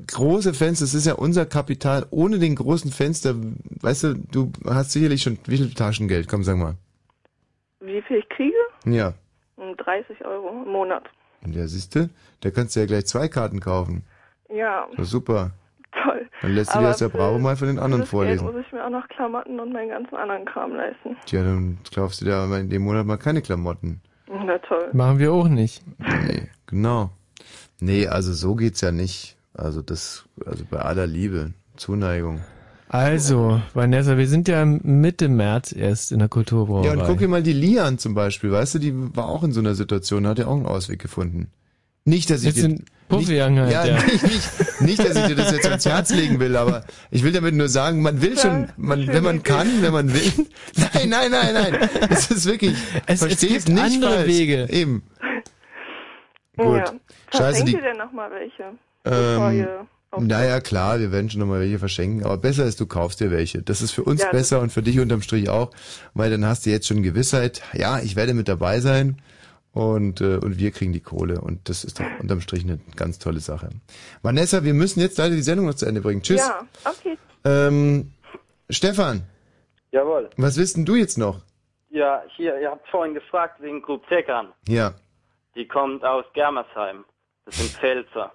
große 0.09 0.55
Fans, 0.55 0.81
das 0.81 0.95
ist 0.95 1.07
ja 1.07 1.15
unser 1.15 1.47
Kapital. 1.47 2.07
Ohne 2.11 2.39
den 2.41 2.57
großen 2.57 2.91
Fans, 2.91 3.21
da, 3.21 3.35
weißt 3.83 4.05
du, 4.05 4.15
du 4.15 4.53
hast 4.65 4.91
sicherlich 4.93 5.23
schon 5.23 5.39
wie 5.47 5.57
viel 5.59 5.73
Taschengeld? 5.73 6.27
Komm, 6.29 6.43
sag 6.43 6.57
mal. 6.57 6.75
Wie 7.81 8.03
viel 8.03 8.17
ich 8.19 8.29
kriege? 8.29 8.57
Ja. 8.93 9.15
Um 9.57 9.77
30 9.77 10.25
Euro 10.25 10.51
im 10.65 10.71
Monat. 10.73 11.05
Ja, 11.47 11.67
siehst 11.67 11.95
du, 11.95 12.09
da 12.41 12.51
kannst 12.51 12.75
du 12.77 12.81
ja 12.81 12.87
gleich 12.87 13.07
zwei 13.07 13.29
Karten 13.29 13.61
kaufen. 13.61 14.05
Ja, 14.49 14.87
Ja, 14.97 15.05
super. 15.05 15.51
toll. 16.05 16.27
Dann 16.43 16.55
lässt 16.55 16.75
du 16.75 16.79
dir 16.79 16.89
aus 16.91 16.99
der 16.99 17.11
für 17.11 17.19
Bravo 17.19 17.39
mal 17.39 17.57
von 17.57 17.69
den 17.69 17.79
anderen 17.79 18.03
Geld 18.03 18.11
vorlesen. 18.11 18.45
muss 18.47 18.55
ich 18.65 18.73
mir 18.73 18.85
auch 18.85 18.91
noch 18.91 19.07
Klamotten 19.09 19.59
und 19.61 19.73
meinen 19.73 19.89
ganzen 19.91 20.15
anderen 20.17 20.45
Kram 20.45 20.75
leisten. 20.75 21.17
Tja, 21.27 21.43
dann 21.43 21.79
kaufst 21.95 22.21
du 22.21 22.25
dir 22.27 22.37
aber 22.37 22.59
in 22.59 22.71
dem 22.71 22.83
Monat 22.83 23.07
mal 23.07 23.17
keine 23.19 23.43
Klamotten. 23.43 24.01
Na 24.29 24.59
toll. 24.59 24.91
Machen 24.93 25.19
wir 25.19 25.33
auch 25.33 25.49
nicht. 25.49 25.83
Nee, 25.99 26.49
genau. 26.67 27.11
Nee, 27.81 28.07
also 28.07 28.33
so 28.33 28.55
geht's 28.55 28.81
ja 28.81 28.93
nicht. 28.93 29.37
Also 29.55 29.83
das, 29.83 30.27
also 30.47 30.65
bei 30.71 30.79
aller 30.79 31.07
Liebe, 31.07 31.53
Zuneigung. 31.77 32.41
Also, 32.89 33.61
Vanessa, 33.75 34.17
wir 34.17 34.27
sind 34.27 34.49
ja 34.49 34.65
Mitte 34.65 35.29
März 35.29 35.73
erst 35.73 36.11
in 36.13 36.21
der 36.21 36.29
Kulturbrauerei. 36.29 36.87
Ja, 36.87 36.93
und 36.95 37.05
guck 37.05 37.19
dir 37.19 37.29
mal 37.29 37.43
die 37.43 37.53
Lian 37.53 37.99
zum 37.99 38.15
Beispiel, 38.15 38.51
weißt 38.51 38.77
du, 38.77 38.79
die 38.79 38.93
war 39.17 39.29
auch 39.29 39.43
in 39.43 39.53
so 39.53 39.61
einer 39.61 39.75
Situation, 39.75 40.27
hat 40.27 40.39
ja 40.39 40.47
auch 40.47 40.57
einen 40.57 40.67
Ausweg 40.67 40.99
gefunden. 40.99 41.51
Nicht, 42.05 42.31
dass 42.31 42.41
ich 42.41 42.47
Jetzt 42.47 42.61
sind 42.61 42.85
Puffjang 43.11 43.59
halt, 43.59 43.73
ja, 43.73 43.85
ja. 43.85 43.97
Nicht, 44.03 44.23
nicht, 44.23 44.81
nicht, 44.81 44.99
dass 45.01 45.17
ich 45.17 45.25
dir 45.27 45.35
das 45.35 45.53
jetzt 45.53 45.67
ans 45.67 45.85
Herz 45.85 46.11
legen 46.15 46.41
will, 46.41 46.57
aber 46.57 46.85
ich 47.11 47.23
will 47.23 47.33
damit 47.33 47.55
nur 47.55 47.69
sagen, 47.69 48.01
man 48.01 48.23
will 48.23 48.39
schon, 48.39 48.69
man, 48.79 49.07
wenn 49.07 49.23
man 49.23 49.43
kann, 49.43 49.83
wenn 49.83 49.93
man 49.93 50.13
will. 50.15 50.33
Nein, 50.77 51.09
nein, 51.11 51.31
nein, 51.31 51.53
nein. 51.53 51.89
Es 52.11 52.31
ist 52.31 52.47
wirklich, 52.47 52.75
Es- 53.07 53.21
es 53.23 53.41
gibt 53.41 53.69
nicht 53.69 53.79
andere 53.83 54.15
falsch. 54.15 54.27
Wege. 54.29 54.67
Eben. 54.71 55.03
Gut. 56.57 56.77
Ja. 56.79 56.93
Scheiße, 57.37 57.65
die, 57.65 57.73
ihr 57.75 57.83
denn 57.83 57.97
nochmal 57.99 58.31
welche? 58.31 58.73
Bevor 59.05 59.51
ähm, 59.51 59.67
ihr 60.17 60.21
naja, 60.23 60.61
klar, 60.61 60.99
wir 61.01 61.13
werden 61.13 61.29
schon 61.31 61.41
nochmal 61.41 61.61
welche 61.61 61.79
verschenken, 61.79 62.25
aber 62.25 62.39
besser 62.39 62.65
ist, 62.65 62.81
du 62.81 62.87
kaufst 62.87 63.21
dir 63.21 63.31
welche. 63.31 63.63
Das 63.63 63.83
ist 63.83 63.93
für 63.93 64.05
uns 64.05 64.23
Ja, 64.23 64.31
besser 64.31 64.61
und 64.61 64.73
für 64.73 64.83
dich 64.83 64.99
unterm 65.01 65.23
Strich 65.23 65.49
auch, 65.49 65.71
weil 66.15 66.31
dann 66.31 66.45
hast 66.47 66.67
du 66.67 66.71
jetzt 66.71 66.87
schon 66.87 67.03
Gewissheit, 67.03 67.63
ja, 67.75 68.01
ich 68.01 68.17
werde 68.17 68.35
mit 68.35 68.49
dabei 68.49 68.81
sein 68.81 69.21
und, 69.73 70.21
äh, 70.21 70.37
und 70.37 70.59
wir 70.59 70.71
kriegen 70.71 70.93
die 70.93 71.01
Kohle 71.01 71.41
und 71.41 71.69
das 71.69 71.85
ist 71.85 72.01
doch 72.01 72.07
unterm 72.21 72.41
Strich 72.41 72.65
eine 72.65 72.79
ganz 72.97 73.19
tolle 73.19 73.41
Sache. 73.41 73.69
Vanessa, 74.23 74.65
wir 74.65 74.75
müssen 74.75 75.01
jetzt 75.01 75.19
leider 75.19 75.35
die 75.37 75.43
Sendung 75.43 75.67
noch 75.67 75.75
zu 75.75 75.87
Ende 75.87 76.01
bringen. 76.01 76.23
Tschüss. 76.23 76.41
Ja, 76.41 76.67
okay. 76.85 77.19
Ähm, 77.45 78.13
Stefan, 78.71 79.23
Jawohl. 79.93 80.31
was 80.37 80.57
willst 80.57 80.77
denn 80.77 80.85
du 80.85 80.97
jetzt 80.97 81.19
noch? 81.19 81.41
Ja, 81.91 82.23
hier, 82.37 82.59
ihr 82.61 82.71
habt 82.71 82.87
vorhin 82.89 83.15
gefragt 83.15 83.61
wegen 83.63 83.81
Group 83.83 84.07
Teckern. 84.09 84.53
Ja. 84.69 84.95
Die 85.55 85.67
kommt 85.67 86.05
aus 86.05 86.25
Germersheim. 86.35 87.05
Das 87.47 87.57
sind 87.57 87.71
Pfälzer. 87.71 88.33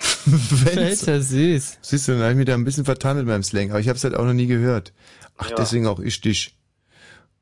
Pfälzer, 0.00 1.20
süß. 1.20 1.78
Siehst 1.82 2.08
du, 2.08 2.12
dann 2.12 2.22
habe 2.22 2.30
ich 2.32 2.36
mich 2.38 2.46
da 2.46 2.54
ein 2.54 2.64
bisschen 2.64 2.84
vertan 2.84 3.16
mit 3.18 3.26
meinem 3.26 3.42
Slang, 3.42 3.70
aber 3.70 3.80
ich 3.80 3.88
habe 3.88 3.96
es 3.96 4.04
halt 4.04 4.14
auch 4.14 4.24
noch 4.24 4.32
nie 4.32 4.46
gehört. 4.46 4.92
Ach, 5.36 5.50
Ja. 5.50 5.56
deswegen 5.56 5.86
auch 5.86 6.00
ich 6.00 6.20
dich. 6.20 6.56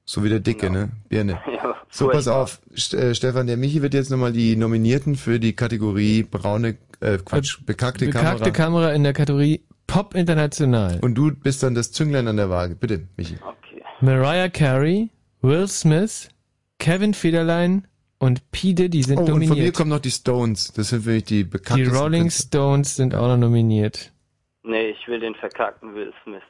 So 0.04 0.24
wie 0.24 0.28
der 0.28 0.40
Dicke, 0.40 0.70
ne? 0.70 0.90
Birne. 1.08 1.38
Ja, 1.52 1.74
So, 1.90 2.08
pass 2.08 2.28
auf, 2.28 2.60
St 2.76 2.94
äh, 2.94 3.14
Stefan, 3.14 3.46
der 3.46 3.56
Michi 3.56 3.82
wird 3.82 3.94
jetzt 3.94 4.10
nochmal 4.10 4.32
die 4.32 4.56
Nominierten 4.56 5.16
für 5.16 5.38
die 5.40 5.54
Kategorie 5.54 6.22
braune, 6.22 6.76
äh, 7.00 7.18
Quatsch, 7.18 7.58
bekackte, 7.64 8.06
Bekackte 8.06 8.38
Kamera. 8.38 8.50
Kamera 8.50 8.92
in 8.92 9.02
der 9.04 9.12
Kategorie 9.12 9.62
Pop 9.86 10.14
International. 10.14 10.98
Und 11.00 11.14
du 11.14 11.30
bist 11.32 11.62
dann 11.62 11.74
das 11.74 11.92
Zünglein 11.92 12.28
an 12.28 12.36
der 12.36 12.50
Waage. 12.50 12.74
Bitte, 12.74 13.08
Michi. 13.16 13.36
Mariah 14.00 14.48
Carey, 14.48 15.10
Will 15.42 15.66
Smith, 15.68 16.28
Kevin 16.78 17.14
Federline 17.14 17.82
und 18.18 18.50
P. 18.50 18.72
Diddy 18.74 19.02
sind 19.02 19.18
Oh, 19.18 19.22
und 19.22 19.28
von 19.30 19.38
mir 19.40 19.46
nominiert. 19.48 19.74
kommen 19.76 19.90
noch 19.90 20.00
die 20.00 20.10
Stones. 20.10 20.72
Das 20.74 20.88
sind 20.90 21.04
wirklich 21.04 21.24
die 21.24 21.36
Die 21.38 21.44
bekanntesten. 21.44 21.96
Rolling 21.96 22.22
Künstler. 22.22 22.46
Stones 22.60 22.96
sind 22.96 23.14
auch 23.14 23.28
noch 23.28 23.36
nominiert. 23.36 24.12
Nee, 24.64 24.90
ich 24.90 25.06
will 25.08 25.20
den 25.20 25.34
verkackten 25.34 25.94
Will 25.94 26.12
Smith. 26.24 26.42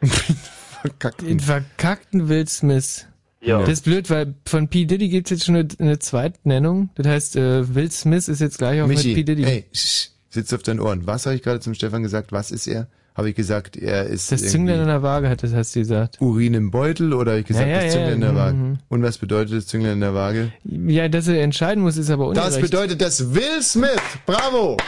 Den 1.20 1.40
verkackten 1.40 2.28
Will 2.28 2.48
Smith. 2.48 3.06
Ja. 3.42 3.60
Das 3.60 3.68
ist 3.70 3.84
blöd, 3.84 4.08
weil 4.10 4.34
von 4.46 4.68
P. 4.68 4.84
Diddy 4.86 5.08
gibt's 5.08 5.30
jetzt 5.30 5.44
schon 5.44 5.56
eine, 5.56 5.68
eine 5.78 5.98
Zweitnennung. 5.98 6.90
Das 6.94 7.06
heißt, 7.06 7.36
äh, 7.36 7.74
Will 7.74 7.90
Smith 7.90 8.28
ist 8.28 8.40
jetzt 8.40 8.58
gleich 8.58 8.80
auch 8.80 8.86
Michi, 8.86 9.08
mit 9.08 9.16
P. 9.16 9.22
Diddy. 9.24 9.44
ey, 9.44 9.64
sch, 9.74 10.08
sitzt 10.30 10.54
auf 10.54 10.62
deinen 10.62 10.80
Ohren. 10.80 11.06
Was 11.06 11.26
habe 11.26 11.36
ich 11.36 11.42
gerade 11.42 11.60
zum 11.60 11.74
Stefan 11.74 12.02
gesagt? 12.02 12.32
Was 12.32 12.50
ist 12.50 12.66
er? 12.66 12.88
Habe 13.20 13.28
ich 13.28 13.36
gesagt, 13.36 13.76
er 13.76 14.06
ist 14.06 14.32
das 14.32 14.40
Zünglein 14.48 14.80
an 14.80 14.86
der 14.86 15.02
Waage 15.02 15.28
hat 15.28 15.42
das, 15.42 15.52
hast 15.52 15.76
du 15.76 15.80
gesagt. 15.80 16.16
Urin 16.22 16.54
im 16.54 16.70
Beutel 16.70 17.12
oder 17.12 17.32
habe 17.32 17.40
ich 17.40 17.46
gesagt, 17.46 17.68
Ja, 17.68 17.74
ja, 17.74 17.82
das 17.82 17.92
Zünglein 17.92 18.08
ja, 18.08 18.14
in 18.14 18.20
der 18.22 18.34
Waage? 18.34 18.56
mhm. 18.56 18.78
Und 18.88 19.02
was 19.02 19.18
bedeutet 19.18 19.58
das 19.58 19.66
Zünglein 19.66 19.92
in 19.92 20.00
der 20.00 20.14
Waage? 20.14 20.52
Ja, 20.64 21.06
dass 21.06 21.28
er 21.28 21.42
entscheiden 21.42 21.82
muss, 21.82 21.98
ist 21.98 22.08
aber 22.08 22.28
ungerecht. 22.28 22.48
Das 22.50 22.58
bedeutet, 22.62 23.02
dass 23.02 23.34
Will 23.34 23.60
Smith, 23.60 24.00
bravo, 24.24 24.78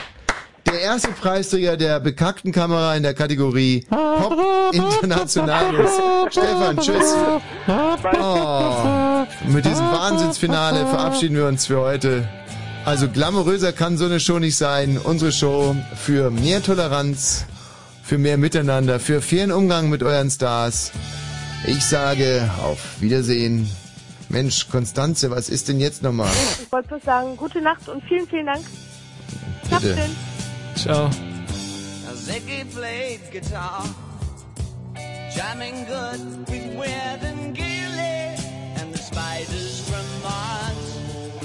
der 0.66 0.80
erste 0.80 1.08
Preisträger 1.08 1.76
der 1.76 2.00
bekackten 2.00 2.52
Kamera 2.52 2.96
in 2.96 3.02
der 3.02 3.12
Kategorie 3.12 3.84
Pop 3.90 4.34
International 4.72 5.74
ist. 5.74 6.00
Stefan, 6.30 6.78
tschüss. 6.78 7.14
Oh, 7.68 9.24
mit 9.48 9.66
diesem 9.66 9.84
Wahnsinnsfinale 9.84 10.86
verabschieden 10.86 11.36
wir 11.36 11.48
uns 11.48 11.66
für 11.66 11.80
heute. 11.80 12.26
Also 12.86 13.08
glamouröser 13.08 13.72
kann 13.72 13.98
so 13.98 14.06
eine 14.06 14.18
Show 14.20 14.38
nicht 14.38 14.56
sein. 14.56 14.98
Unsere 15.04 15.32
Show 15.32 15.76
für 15.94 16.30
mehr 16.30 16.62
Toleranz, 16.62 17.44
für 18.12 18.18
mehr 18.18 18.36
Miteinander, 18.36 19.00
für 19.00 19.22
fairen 19.22 19.50
Umgang 19.50 19.88
mit 19.88 20.02
euren 20.02 20.30
Stars. 20.30 20.92
Ich 21.66 21.82
sage 21.82 22.50
auf 22.62 23.00
Wiedersehen. 23.00 23.70
Mensch, 24.28 24.68
Konstanze, 24.68 25.30
was 25.30 25.48
ist 25.48 25.68
denn 25.68 25.80
jetzt 25.80 26.02
nochmal? 26.02 26.30
Ich 26.62 26.70
wollte 26.70 26.88
bloß 26.88 27.04
sagen, 27.04 27.38
gute 27.38 27.62
Nacht 27.62 27.88
und 27.88 28.04
vielen, 28.04 28.28
vielen 28.28 28.44
Dank. 28.44 28.66
Bitte. 29.70 29.96
Ciao. 30.74 31.08
Ziggy 32.14 32.66
played 32.74 33.32
guitar, 33.32 33.82
jamming 35.34 35.86
good 35.86 36.50
with 36.50 36.76
Weird 36.76 37.22
and 37.24 37.54
Gilly, 37.54 37.81